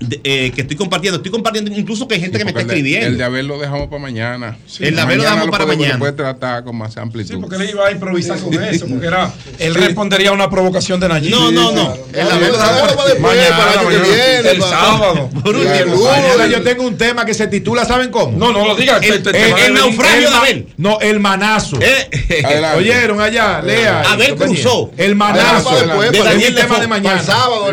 de- 0.00 0.20
eh, 0.24 0.50
que 0.54 0.62
estoy 0.62 0.76
compartiendo, 0.76 1.18
estoy 1.18 1.30
compartiendo 1.30 1.70
incluso 1.72 2.08
que 2.08 2.14
hay 2.16 2.20
gente 2.22 2.38
que 2.38 2.44
me 2.44 2.50
está 2.50 2.62
el 2.62 2.66
de- 2.66 2.72
escribiendo. 2.74 3.06
El 3.08 3.18
de 3.18 3.24
Abel 3.24 3.46
lo 3.46 3.58
dejamos 3.58 3.88
para 3.88 4.00
mañana. 4.02 4.56
El 4.80 4.96
de 4.96 5.00
Abel 5.02 5.18
lo 5.18 5.22
dejamos 5.24 5.48
para 5.50 5.64
podemos- 5.64 5.76
mañana. 5.76 5.94
Lo 5.94 5.98
puede 6.00 6.12
tratar 6.14 6.64
con 6.64 6.76
más 6.76 6.96
amplitud. 6.96 7.34
Sí, 7.34 7.36
porque 7.40 7.56
él 7.56 7.70
iba 7.70 7.86
a 7.86 7.90
improvisar 7.92 8.38
con 8.40 8.54
eso, 8.64 8.86
porque 8.88 9.06
era, 9.06 9.32
él 9.58 9.74
respondería 9.74 10.30
a 10.30 10.32
una 10.32 10.48
provocación 10.50 10.98
de 11.00 11.08
Nayib. 11.08 11.30
No, 11.30 11.50
no, 11.52 11.72
no. 11.72 11.94
El 12.12 12.26
verdad, 12.40 12.80
para 12.96 13.08
después, 13.08 13.18
para 13.20 13.34
el 13.72 13.78
año 13.78 13.88
que 13.88 13.98
viene, 13.98 14.50
el 14.52 14.58
para- 14.58 14.70
sábado. 14.70 15.30
Por 15.44 15.56
último, 15.56 16.04
mañana 16.10 16.46
yo 16.46 16.62
tengo 16.62 16.82
un 16.86 16.96
tema 16.96 17.24
que 17.24 17.34
se 17.34 17.46
titula, 17.46 17.84
¿saben 17.84 18.10
cómo? 18.10 18.36
No, 18.36 18.52
no 18.52 18.66
lo 18.66 18.74
digas, 18.76 19.02
El, 19.02 19.74
naufragio 19.74 20.26
El 20.28 20.30
de 20.32 20.36
Abel. 20.36 20.66
No, 20.76 20.98
el 21.00 21.20
manazo. 21.20 21.76
Adelante. 21.76 22.78
¿Oyeron 22.78 23.20
allá? 23.20 23.60
Lea. 23.62 24.00
Abel 24.02 24.34
cruzó. 24.34 24.90
El 24.96 25.14
manazo. 25.14 25.70
de 26.10 26.18
Daniel 26.22 26.54
tema 26.54 26.78
de 26.80 26.86
mañana. 26.86 27.22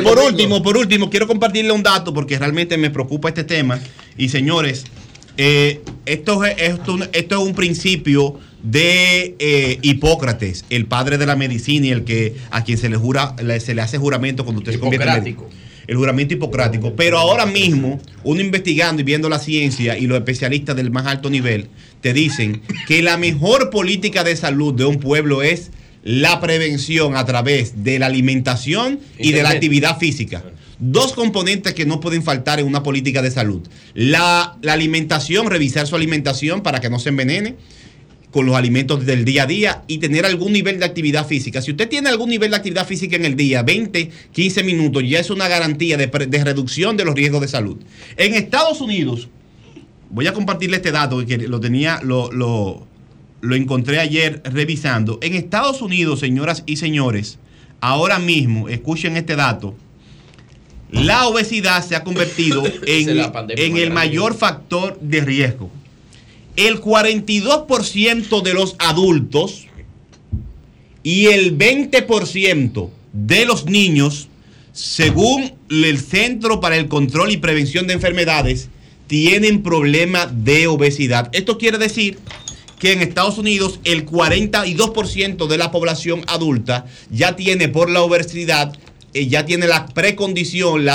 Por 0.03 0.19
último, 0.19 0.61
por 0.61 0.77
último, 0.77 1.09
quiero 1.09 1.27
compartirle 1.27 1.72
un 1.72 1.83
dato 1.83 2.14
porque 2.18 2.40
realmente 2.40 2.80
me 2.80 2.90
preocupa 2.90 3.30
este 3.30 3.44
tema. 3.44 3.80
Y 4.18 4.30
señores, 4.30 4.86
eh, 5.38 5.82
esto, 6.08 6.44
es, 6.44 6.56
esto, 6.58 6.98
esto 7.14 7.40
es 7.40 7.48
un 7.48 7.54
principio 7.54 8.40
de 8.64 9.36
eh, 9.38 9.78
Hipócrates, 9.84 10.66
el 10.72 10.88
padre 10.88 11.20
de 11.20 11.28
la 11.28 11.36
medicina 11.36 11.86
y 11.86 11.92
el 11.92 12.06
que 12.06 12.34
a 12.50 12.64
quien 12.64 12.80
se 12.80 12.90
le 12.90 12.98
jura, 12.98 13.36
se 13.60 13.76
le 13.76 13.84
hace 13.84 14.00
juramento 14.00 14.46
cuando 14.46 14.62
usted 14.62 14.72
se 14.72 14.80
convierte 14.80 15.08
en 15.08 15.14
médico. 15.14 15.48
El 15.86 15.98
juramento 15.98 16.34
hipocrático. 16.34 16.96
Pero 16.96 17.20
ahora 17.20 17.46
mismo, 17.46 18.02
uno 18.24 18.42
investigando 18.42 19.04
y 19.04 19.06
viendo 19.06 19.30
la 19.30 19.38
ciencia 19.38 19.96
y 19.96 20.08
los 20.08 20.18
especialistas 20.18 20.76
del 20.76 20.90
más 20.90 21.06
alto 21.06 21.30
nivel, 21.30 21.68
te 22.02 22.14
dicen 22.14 22.64
que 22.88 23.04
la 23.04 23.18
mejor 23.18 23.70
política 23.70 24.24
de 24.24 24.36
salud 24.36 24.74
de 24.74 24.86
un 24.86 25.00
pueblo 25.00 25.44
es 25.44 25.70
la 26.04 26.42
prevención 26.42 27.16
a 27.16 27.26
través 27.26 27.84
de 27.84 28.00
la 28.00 28.08
alimentación 28.08 29.02
y 29.20 29.34
de 29.34 29.44
la 29.44 29.50
actividad 29.50 30.00
física. 30.00 30.44
Dos 30.80 31.14
componentes 31.14 31.73
que 31.73 31.85
no 31.85 31.99
pueden 31.99 32.23
faltar 32.23 32.59
en 32.59 32.67
una 32.67 32.83
política 32.83 33.22
de 33.22 33.31
salud. 33.31 33.61
La, 33.93 34.57
la 34.61 34.73
alimentación, 34.73 35.49
revisar 35.49 35.88
su 35.88 35.95
alimentación 35.95 36.61
para 36.61 36.80
que 36.80 36.89
no 36.89 36.99
se 36.99 37.09
envenene 37.09 37.56
con 38.31 38.45
los 38.45 38.56
alimentos 38.56 39.06
del 39.06 39.25
día 39.25 39.43
a 39.43 39.45
día 39.47 39.83
y 39.88 39.97
tener 39.97 40.25
algún 40.25 40.53
nivel 40.53 40.80
de 40.80 40.85
actividad 40.85 41.25
física. 41.25 41.61
Si 41.61 41.72
usted 41.72 41.89
tiene 41.89 42.09
algún 42.09 42.30
nivel 42.30 42.51
de 42.51 42.57
actividad 42.57 42.85
física 42.85 43.15
en 43.15 43.25
el 43.25 43.35
día, 43.35 43.64
20, 43.64 44.11
15 44.31 44.64
minutos, 44.64 45.03
ya 45.07 45.19
es 45.19 45.30
una 45.30 45.47
garantía 45.47 45.97
de, 45.97 46.07
de 46.07 46.43
reducción 46.43 46.97
de 46.97 47.06
los 47.06 47.15
riesgos 47.15 47.41
de 47.41 47.47
salud. 47.47 47.77
En 48.17 48.35
Estados 48.35 48.81
Unidos, 48.81 49.30
voy 50.09 50.27
a 50.27 50.33
compartirle 50.33 50.77
este 50.77 50.91
dato 50.91 51.25
que 51.25 51.38
lo 51.38 51.59
tenía, 51.59 51.99
lo, 52.03 52.31
lo, 52.31 52.85
lo 53.41 53.56
encontré 53.56 53.99
ayer 53.99 54.41
revisando. 54.43 55.19
En 55.22 55.33
Estados 55.33 55.81
Unidos, 55.81 56.19
señoras 56.19 56.64
y 56.65 56.77
señores, 56.77 57.39
ahora 57.80 58.19
mismo, 58.19 58.69
escuchen 58.69 59.17
este 59.17 59.35
dato, 59.35 59.75
la 60.91 61.27
obesidad 61.27 61.85
se 61.85 61.95
ha 61.95 62.03
convertido 62.03 62.64
en, 62.85 63.77
el 63.77 63.91
mayor 63.91 64.35
factor 64.35 64.99
de 65.01 65.22
riesgo. 65.22 65.69
El 66.56 66.82
42% 66.82 68.41
de 68.41 68.53
los 68.53 68.75
adultos 68.80 69.67
y 71.03 71.27
el 71.27 71.57
20% 71.57 72.90
de 73.14 73.45
los 73.45 73.66
niños, 73.66 74.27
según 74.74 75.53
el 75.69 75.99
Centro 75.99 76.59
para 76.59 76.77
el 76.77 76.88
Control 76.88 77.32
y 77.32 77.38
Prevención 77.38 77.88
de 77.88 77.93
Enfermedades, 77.93 78.69
tienen 79.07 79.64
problemas 79.64 80.43
de 80.43 80.67
obesidad. 80.67 81.30
Esto 81.32 81.57
quiere 81.57 81.77
decir 81.77 82.17
que 82.80 82.91
en 82.91 83.01
Estados 83.01 83.38
Unidos 83.38 83.80
el 83.83 84.06
42% 84.06 85.48
de 85.48 85.57
la 85.57 85.72
población 85.72 86.24
adulta 86.27 86.85
ya 87.09 87.35
tiene 87.35 87.69
por 87.69 87.90
la 87.90 88.01
obesidad, 88.01 88.77
eh, 89.14 89.27
ya 89.27 89.45
tiene 89.45 89.68
la 89.68 89.86
precondición, 89.88 90.86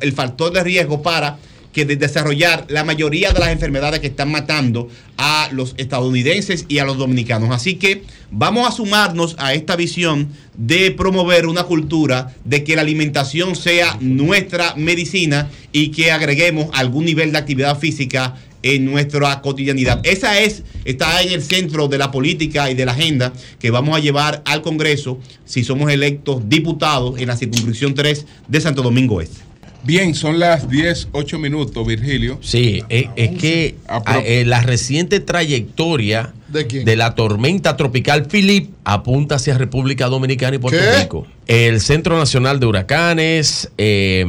el 0.00 0.12
factor 0.12 0.52
de 0.52 0.62
riesgo 0.62 1.02
para 1.02 1.38
que 1.72 1.84
de 1.84 1.96
desarrollar 1.96 2.66
la 2.68 2.84
mayoría 2.84 3.32
de 3.32 3.40
las 3.40 3.48
enfermedades 3.48 4.00
que 4.00 4.08
están 4.08 4.30
matando 4.30 4.88
a 5.16 5.48
los 5.52 5.74
estadounidenses 5.78 6.66
y 6.68 6.78
a 6.78 6.84
los 6.84 6.98
dominicanos. 6.98 7.50
Así 7.50 7.76
que 7.76 8.04
vamos 8.30 8.68
a 8.68 8.72
sumarnos 8.72 9.36
a 9.38 9.54
esta 9.54 9.74
visión 9.76 10.28
de 10.54 10.90
promover 10.90 11.46
una 11.46 11.64
cultura 11.64 12.34
de 12.44 12.62
que 12.62 12.76
la 12.76 12.82
alimentación 12.82 13.56
sea 13.56 13.96
nuestra 14.00 14.74
medicina 14.76 15.50
y 15.72 15.88
que 15.88 16.12
agreguemos 16.12 16.68
algún 16.74 17.06
nivel 17.06 17.32
de 17.32 17.38
actividad 17.38 17.78
física 17.78 18.34
en 18.62 18.84
nuestra 18.84 19.40
cotidianidad. 19.40 20.00
Esa 20.04 20.40
es, 20.40 20.62
está 20.84 21.22
en 21.22 21.32
el 21.32 21.42
centro 21.42 21.88
de 21.88 21.98
la 21.98 22.10
política 22.10 22.70
y 22.70 22.74
de 22.74 22.84
la 22.84 22.92
agenda 22.92 23.32
que 23.58 23.70
vamos 23.70 23.96
a 23.96 24.00
llevar 24.00 24.42
al 24.44 24.62
Congreso 24.62 25.18
si 25.44 25.64
somos 25.64 25.90
electos 25.90 26.48
diputados 26.48 27.18
en 27.18 27.28
la 27.28 27.36
circunscripción 27.36 27.94
3 27.94 28.26
de 28.48 28.60
Santo 28.60 28.82
Domingo 28.82 29.20
Este. 29.20 29.38
Bien, 29.84 30.14
son 30.14 30.38
las 30.38 30.70
10, 30.70 31.08
8 31.10 31.40
minutos, 31.40 31.84
Virgilio. 31.84 32.38
Sí, 32.40 32.84
es, 32.88 33.06
es 33.16 33.30
que 33.32 33.74
a- 33.88 34.20
eh, 34.24 34.44
la 34.44 34.62
reciente 34.62 35.18
trayectoria 35.18 36.32
¿De 36.52 36.96
la 36.96 37.14
tormenta 37.14 37.78
tropical 37.78 38.26
Philip 38.26 38.70
apunta 38.84 39.36
hacia 39.36 39.56
República 39.56 40.06
Dominicana 40.08 40.56
y 40.56 40.58
Puerto 40.58 40.78
¿Qué? 40.78 41.00
Rico. 41.02 41.26
El 41.46 41.80
Centro 41.80 42.18
Nacional 42.18 42.60
de 42.60 42.66
Huracanes 42.66 43.70
eh, 43.78 44.24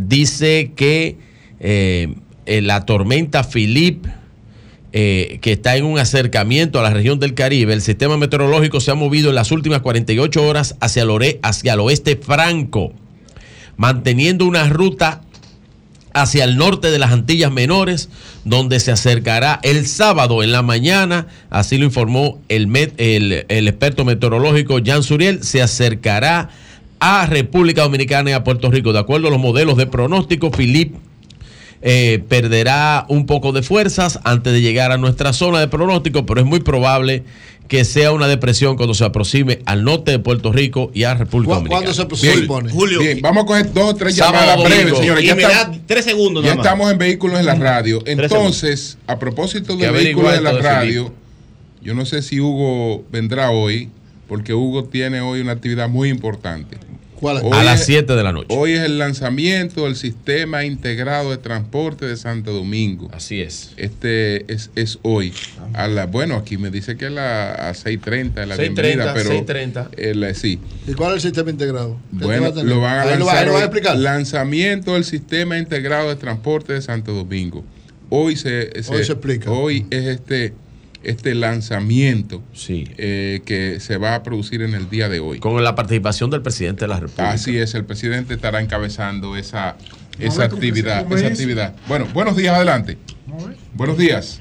dice 0.00 0.72
que 0.74 1.16
eh, 1.60 2.14
eh, 2.46 2.62
la 2.62 2.84
tormenta 2.84 3.44
Philip 3.44 4.06
eh, 4.94 5.38
que 5.40 5.52
está 5.52 5.76
en 5.76 5.86
un 5.86 5.98
acercamiento 5.98 6.78
a 6.78 6.82
la 6.82 6.90
región 6.90 7.18
del 7.18 7.32
Caribe, 7.32 7.72
el 7.72 7.80
sistema 7.80 8.18
meteorológico 8.18 8.78
se 8.78 8.90
ha 8.90 8.94
movido 8.94 9.30
en 9.30 9.36
las 9.36 9.50
últimas 9.50 9.80
48 9.80 10.46
horas 10.46 10.76
hacia 10.80 11.02
el, 11.02 11.38
hacia 11.42 11.72
el 11.72 11.80
oeste 11.80 12.16
franco, 12.16 12.92
manteniendo 13.78 14.44
una 14.44 14.68
ruta 14.68 15.22
hacia 16.12 16.44
el 16.44 16.58
norte 16.58 16.90
de 16.90 16.98
las 16.98 17.10
Antillas 17.10 17.50
Menores, 17.50 18.10
donde 18.44 18.80
se 18.80 18.92
acercará 18.92 19.60
el 19.62 19.86
sábado 19.86 20.42
en 20.42 20.52
la 20.52 20.60
mañana, 20.60 21.26
así 21.48 21.78
lo 21.78 21.86
informó 21.86 22.38
el 22.48 23.46
experto 23.48 24.04
meteorológico 24.04 24.78
Jan 24.84 25.02
Suriel, 25.02 25.42
se 25.42 25.62
acercará 25.62 26.50
a 27.00 27.24
República 27.24 27.80
Dominicana 27.80 28.28
y 28.28 28.32
a 28.34 28.44
Puerto 28.44 28.70
Rico. 28.70 28.92
De 28.92 28.98
acuerdo 28.98 29.28
a 29.28 29.30
los 29.30 29.40
modelos 29.40 29.78
de 29.78 29.86
pronóstico, 29.86 30.50
Philip 30.50 30.94
eh, 31.82 32.22
perderá 32.28 33.06
un 33.08 33.26
poco 33.26 33.52
de 33.52 33.62
fuerzas 33.62 34.20
antes 34.24 34.52
de 34.52 34.60
llegar 34.60 34.92
a 34.92 34.98
nuestra 34.98 35.32
zona 35.32 35.60
de 35.60 35.68
pronóstico, 35.68 36.24
pero 36.26 36.40
es 36.40 36.46
muy 36.46 36.60
probable 36.60 37.24
que 37.68 37.84
sea 37.84 38.12
una 38.12 38.28
depresión 38.28 38.76
cuando 38.76 38.92
se 38.94 39.04
aproxime 39.04 39.60
al 39.64 39.82
norte 39.82 40.10
de 40.10 40.18
Puerto 40.18 40.52
Rico 40.52 40.90
y 40.94 41.04
a 41.04 41.14
República 41.14 41.54
Dominicana. 41.70 41.86
Bien, 42.22 42.46
Julio, 42.70 43.00
Bien, 43.00 43.20
vamos 43.22 43.44
a 43.44 43.46
coger 43.46 43.72
dos 43.72 43.84
o 43.92 43.94
tres 43.96 44.14
Sábado, 44.16 44.44
llamadas 44.46 44.64
breves, 44.70 44.98
señores. 44.98 45.24
Y 45.24 45.26
Ya 45.28 45.34
me 45.34 45.42
estamos- 45.42 45.76
da 45.78 45.82
tres 45.86 46.04
segundos 46.04 46.44
Ya 46.44 46.50
nada 46.50 46.56
más. 46.58 46.66
estamos 46.66 46.92
en 46.92 46.98
vehículos 46.98 47.40
en 47.40 47.46
la 47.46 47.54
radio. 47.54 48.02
Entonces, 48.06 48.98
a 49.06 49.18
propósito 49.18 49.76
de 49.76 49.90
vehículos 49.90 50.36
en 50.36 50.44
la 50.44 50.52
radio, 50.52 51.12
yo 51.82 51.94
no 51.94 52.04
sé 52.04 52.20
si 52.22 52.40
Hugo 52.40 53.04
vendrá 53.10 53.50
hoy, 53.50 53.88
porque 54.28 54.52
Hugo 54.54 54.84
tiene 54.84 55.20
hoy 55.20 55.40
una 55.40 55.52
actividad 55.52 55.88
muy 55.88 56.10
importante. 56.10 56.76
¿Cuál 57.22 57.38
Hoy 57.44 57.52
a 57.52 57.62
las 57.62 57.80
es- 57.82 57.86
7 57.86 58.14
de 58.16 58.22
la 58.24 58.32
noche. 58.32 58.48
Hoy 58.50 58.72
es 58.72 58.80
el 58.80 58.98
lanzamiento 58.98 59.84
del 59.84 59.94
sistema 59.94 60.64
integrado 60.64 61.30
de 61.30 61.36
transporte 61.36 62.04
de 62.04 62.16
Santo 62.16 62.52
Domingo. 62.52 63.08
Así 63.12 63.40
es. 63.40 63.70
Este 63.76 64.52
es, 64.52 64.70
es 64.74 64.98
hoy. 65.02 65.32
A 65.72 65.86
la, 65.86 66.06
bueno, 66.06 66.34
aquí 66.34 66.58
me 66.58 66.70
dice 66.72 66.96
que 66.96 67.06
a 67.06 67.10
las 67.10 67.58
a 67.60 67.88
6.30 67.88 68.44
la 68.44 68.56
6:30, 68.56 68.58
bienvenida, 68.58 69.14
pero 69.14 69.30
6:30. 69.30 69.88
el, 69.96 70.34
sí. 70.34 70.58
¿Y 70.88 70.94
cuál 70.94 71.10
es 71.16 71.24
el 71.24 71.30
sistema 71.30 71.50
integrado? 71.50 71.96
¿Qué 72.18 72.24
Bueno, 72.24 72.52
va 72.52 72.62
lo 72.64 72.80
van 72.80 72.98
a 72.98 73.02
Ahí 73.02 73.18
lo 73.20 73.24
va- 73.26 73.32
lanzar 73.34 73.46
lo 73.46 73.52
van 73.52 73.62
a 73.62 73.64
explicar. 73.66 73.96
Lanzamiento 73.98 74.94
del 74.94 75.04
sistema 75.04 75.58
integrado 75.58 76.08
de 76.08 76.16
transporte 76.16 76.72
de 76.72 76.82
Santo 76.82 77.12
Domingo. 77.12 77.64
Hoy 78.10 78.34
se, 78.36 78.70
Hoy 78.90 79.04
se 79.04 79.12
explica. 79.12 79.50
Hoy 79.50 79.86
es 79.90 80.04
este 80.06 80.54
este 81.04 81.34
lanzamiento 81.34 82.42
Sí. 82.52 82.84
eh, 82.98 83.40
que 83.44 83.80
se 83.80 83.96
va 83.96 84.14
a 84.14 84.22
producir 84.22 84.62
en 84.62 84.74
el 84.74 84.88
día 84.90 85.08
de 85.08 85.20
hoy. 85.20 85.38
Con 85.38 85.62
la 85.62 85.74
participación 85.74 86.30
del 86.30 86.42
presidente 86.42 86.82
de 86.84 86.88
la 86.88 86.96
República. 87.00 87.30
Así 87.30 87.58
es, 87.58 87.74
el 87.74 87.84
presidente 87.84 88.34
estará 88.34 88.60
encabezando 88.60 89.36
esa, 89.36 89.76
esa 90.18 90.44
actividad. 90.44 91.06
Esa 91.12 91.26
es. 91.26 91.32
actividad. 91.32 91.74
Bueno, 91.88 92.06
buenos 92.14 92.36
días, 92.36 92.54
adelante. 92.56 92.98
Buenos 93.74 93.96
días. 93.98 94.40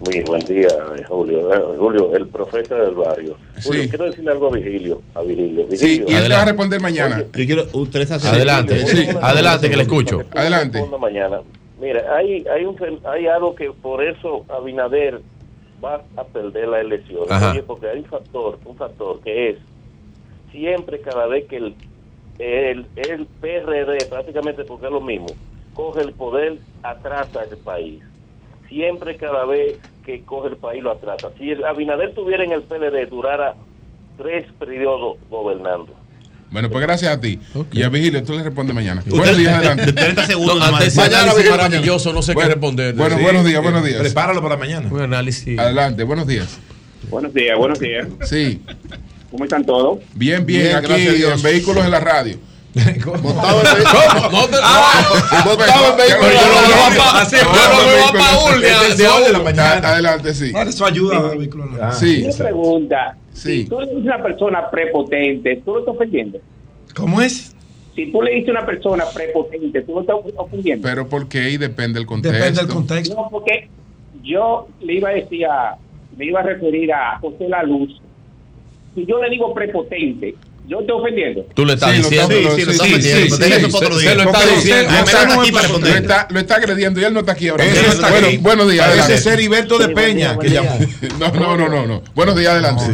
Muy 0.00 0.20
buen 0.22 0.44
día, 0.44 0.68
eh, 0.98 1.02
Julio. 1.08 1.54
Eh, 1.54 1.60
Julio, 1.78 2.14
el 2.14 2.26
profeta 2.28 2.74
del 2.74 2.94
barrio. 2.94 3.38
Julio, 3.62 3.82
Sí. 3.84 3.88
quiero 3.88 4.04
decirle 4.04 4.32
algo 4.32 4.48
a 4.52 4.56
Vigilio. 4.56 5.00
A 5.14 5.22
Vigilio. 5.22 5.66
Sí, 5.70 6.04
y 6.06 6.12
él 6.12 6.24
te 6.24 6.28
va 6.34 6.42
a 6.42 6.44
responder 6.44 6.80
mañana. 6.80 7.20
Yo 7.20 7.46
quiero 7.46 7.66
ustedes 7.72 8.10
hacen- 8.10 8.34
Adelante, 8.34 8.86
sí, 8.86 9.08
adelante, 9.22 9.70
que 9.70 9.76
le 9.76 9.82
escucho. 9.84 10.22
Adelante. 10.32 10.84
Mañana. 11.00 11.38
Mira, 11.80 12.02
hay, 12.16 12.44
hay, 12.54 12.64
un, 12.64 12.76
hay 13.10 13.26
algo 13.26 13.54
que 13.54 13.70
por 13.70 14.02
eso 14.04 14.44
Abinader 14.48 15.20
va 15.82 16.02
a 16.16 16.24
perder 16.24 16.68
la 16.68 16.80
elección. 16.80 17.26
Oye, 17.50 17.62
porque 17.62 17.88
hay 17.88 18.00
un 18.00 18.04
factor, 18.06 18.58
un 18.64 18.76
factor 18.76 19.20
que 19.20 19.50
es 19.50 19.58
siempre 20.50 21.00
cada 21.00 21.26
vez 21.26 21.46
que 21.46 21.56
el, 21.56 21.74
el, 22.38 22.86
el 22.96 23.26
PRD, 23.40 24.06
prácticamente 24.06 24.64
porque 24.64 24.86
es 24.86 24.92
lo 24.92 25.00
mismo, 25.00 25.28
coge 25.74 26.02
el 26.02 26.12
poder, 26.12 26.58
atrasa 26.82 27.44
el 27.44 27.56
país. 27.58 28.02
Siempre 28.68 29.16
cada 29.16 29.44
vez 29.44 29.78
que 30.04 30.22
coge 30.24 30.48
el 30.48 30.56
país 30.56 30.82
lo 30.82 30.92
atrasa. 30.92 31.30
Si 31.38 31.50
el 31.50 31.64
Abinader 31.64 32.14
tuviera 32.14 32.44
en 32.44 32.52
el 32.52 32.62
PLD, 32.62 33.08
durara 33.08 33.54
tres 34.16 34.46
periodos 34.58 35.18
gobernando. 35.28 35.92
Bueno, 36.54 36.70
pues 36.70 36.82
gracias 36.86 37.12
a 37.12 37.20
ti. 37.20 37.40
Y 37.72 37.82
a 37.82 37.88
Vigilio, 37.88 38.22
tú 38.22 38.32
le 38.32 38.44
respondes 38.44 38.76
mañana. 38.76 39.02
Buenos 39.06 39.36
días, 39.36 39.54
adelante. 39.54 39.92
30 39.92 40.24
segundos 40.24 40.56
No, 40.56 40.64
ante 40.64 40.86
ese 40.86 41.00
Mañana, 41.00 41.22
análisis 41.24 41.50
maravilloso, 41.50 42.12
no 42.12 42.22
sé 42.22 42.32
qué 42.32 42.44
responder. 42.44 42.94
Bueno, 42.94 43.16
Sí, 43.16 43.22
buenos 43.24 43.44
días, 43.44 43.60
buenos 43.60 43.84
días. 43.84 43.98
prepáralo 43.98 44.40
para 44.40 44.56
mañana. 44.56 44.88
Un 44.88 45.00
análisis. 45.00 45.58
Adelante, 45.58 46.04
buenos 46.04 46.28
días. 46.28 46.56
Buenos 47.10 47.34
días, 47.34 47.58
buenos 47.58 47.80
días. 47.80 48.06
Sí. 48.22 48.62
¿Cómo 49.32 49.42
están 49.42 49.64
todos? 49.66 49.98
Bien, 50.14 50.46
bien, 50.46 50.62
Bien, 50.62 50.76
aquí 50.76 50.86
gracias 50.86 51.08
a 51.08 51.16
Dios. 51.16 51.32
en 51.38 51.42
vehículos 51.42 51.84
en 51.84 51.90
la 51.90 51.98
radio. 51.98 52.38
Montado 52.74 52.94
en 52.94 53.02
¿Cómo? 53.02 54.30
No 54.30 54.46
te 54.46 54.56
Montado 55.44 55.96
yo 56.08 56.18
no 56.20 56.26
veo 57.86 58.04
a 58.06 58.12
Paul 58.12 59.32
la 59.32 59.38
mañana. 59.40 59.88
Adelante, 59.88 60.32
sí. 60.34 60.52
Eso 60.54 60.86
ayuda 60.86 61.30
al 61.30 61.36
vehículo. 61.38 61.68
Sí. 61.98 62.22
Una 62.24 62.36
pregunta. 62.36 63.16
Sí. 63.34 63.64
Si 63.64 63.68
tú 63.68 63.80
le 63.80 63.86
dices 63.94 64.10
a 64.10 64.14
una 64.14 64.22
persona 64.22 64.70
prepotente, 64.70 65.62
¿tú 65.64 65.74
lo 65.74 65.80
estás 65.80 65.94
ofendiendo? 65.94 66.38
¿Cómo 66.94 67.20
es? 67.20 67.54
Si 67.94 68.10
tú 68.10 68.22
le 68.22 68.32
dices 68.32 68.48
a 68.48 68.52
una 68.52 68.66
persona 68.66 69.04
prepotente, 69.12 69.82
¿tú 69.82 69.92
lo 69.94 70.00
estás 70.00 70.16
ofendiendo? 70.36 70.88
Pero 70.88 71.08
porque 71.08 71.40
ahí 71.40 71.56
depende 71.56 71.98
del 71.98 72.06
contexto. 72.06 72.38
Depende 72.38 72.60
del 72.60 72.70
contexto. 72.70 73.14
No, 73.14 73.28
porque 73.30 73.68
yo 74.22 74.68
le 74.80 74.94
iba 74.94 75.10
a 75.10 75.12
decir 75.12 75.44
a, 75.46 75.76
me 76.16 76.26
iba 76.26 76.40
a 76.40 76.44
referir 76.44 76.92
a 76.92 77.18
José 77.18 77.48
La 77.48 77.62
Luz. 77.62 78.00
Si 78.94 79.04
yo 79.04 79.20
le 79.20 79.28
digo 79.28 79.52
prepotente, 79.52 80.34
yo 80.66 80.80
estoy 80.80 80.96
ofendiendo. 81.00 81.46
Tú 81.54 81.64
le 81.66 81.74
estás 81.74 81.90
Sí, 81.92 81.96
lo 82.02 82.08
diciendo. 82.08 82.34
está- 82.34 82.50
Sí, 82.54 82.60
sí, 82.60 82.66
lo 82.66 82.72
sí, 82.72 82.92
metiendo. 82.92 83.36
sí, 83.36 83.42
Deja 83.42 83.56
sí, 83.56 83.64
eso 83.66 83.70
para 83.78 83.86
otro 83.86 83.98
día. 83.98 84.14
lo 84.14 84.22
está 84.22 84.46
diciendo. 84.46 84.92
No 84.92 85.04
para 85.04 85.24
Lo 85.36 85.42
responder. 85.60 85.96
está, 85.96 86.28
lo 86.30 86.40
está 86.40 86.54
agrediendo 86.56 87.00
y 87.00 87.04
él 87.04 87.12
no 87.14 87.20
está 87.20 87.32
aquí 87.32 87.48
ahora. 87.48 87.64
Ese 87.64 87.86
está 87.86 88.10
bueno, 88.10 88.26
aquí. 88.28 88.36
buenos 88.38 88.70
días. 88.70 88.98
Ese 88.98 89.14
es 89.14 89.26
Heriberto 89.26 89.78
de 89.78 89.88
Peña, 89.90 90.38
que 90.38 90.48
llamó. 90.50 90.78
No, 91.18 91.28
no, 91.32 91.56
no, 91.56 91.68
no, 91.68 91.86
no. 91.86 92.02
Buenos 92.14 92.36
días, 92.36 92.52
adelante. 92.52 92.84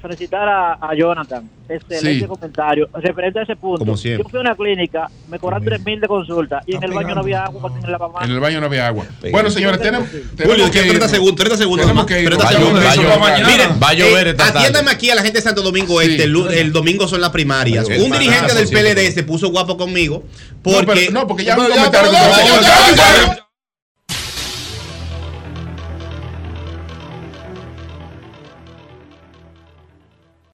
Felicitar 0.00 0.48
a, 0.48 0.72
a 0.74 0.94
Jonathan. 0.94 1.48
Excelente 1.68 2.20
Sí. 2.20 2.26
comentario. 2.26 2.88
Referente 2.94 3.38
a 3.38 3.42
ese 3.42 3.54
punto. 3.54 3.78
Como 3.80 3.96
siempre. 3.96 4.24
Yo 4.24 4.28
fui 4.28 4.38
a 4.38 4.42
una 4.42 4.56
clínica, 4.56 5.08
me 5.28 5.38
cobraron 5.38 5.64
3 5.64 5.84
mil 5.84 6.00
de 6.00 6.08
consulta 6.08 6.60
y 6.66 6.74
en 6.74 6.82
el 6.82 6.90
baño 6.92 7.14
no 7.14 7.20
había 7.20 7.44
agua 7.44 7.62
para 7.62 7.74
tener 7.74 7.90
la 7.90 7.98
mamá. 7.98 8.20
En 8.24 8.30
el 8.32 8.40
baño 8.40 8.60
no 8.60 8.66
había 8.66 8.88
agua. 8.88 9.04
Bueno, 9.30 9.50
señores, 9.50 9.80
tenemos. 9.80 10.08
Julio, 10.08 10.64
que 10.66 10.80
30 10.80 10.94
irnos. 10.94 11.10
segundos, 11.10 11.36
30 11.36 11.56
segundos. 11.58 11.86
Tenemos 11.86 12.06
que. 12.06 12.14
30 12.24 12.44
Va 13.80 13.88
a 13.88 13.94
llover, 13.94 14.26
Eh, 14.26 14.30
esta 14.30 14.44
tarde. 14.46 14.58
Atiéndame 14.58 14.90
aquí 14.90 15.10
a 15.10 15.14
la 15.14 15.22
gente 15.22 15.38
de 15.38 15.42
Santo 15.42 15.62
Domingo 15.62 16.00
Este. 16.00 16.24
El, 16.24 16.30
lu- 16.30 16.48
el 16.48 16.72
domingo 16.72 17.06
son 17.06 17.20
las 17.20 17.30
primarias. 17.30 17.86
Un 17.88 18.10
dirigente 18.10 18.54
del. 18.54 18.68
PLD 18.68 19.12
se 19.12 19.22
puso 19.24 19.48
guapo 19.50 19.76
conmigo 19.76 20.22
No, 20.64 20.72
porque. 20.84 21.10
no, 21.10 21.26
porque 21.26 21.44
ya 21.44 21.56
un 21.58 21.66
comentario 21.66 22.10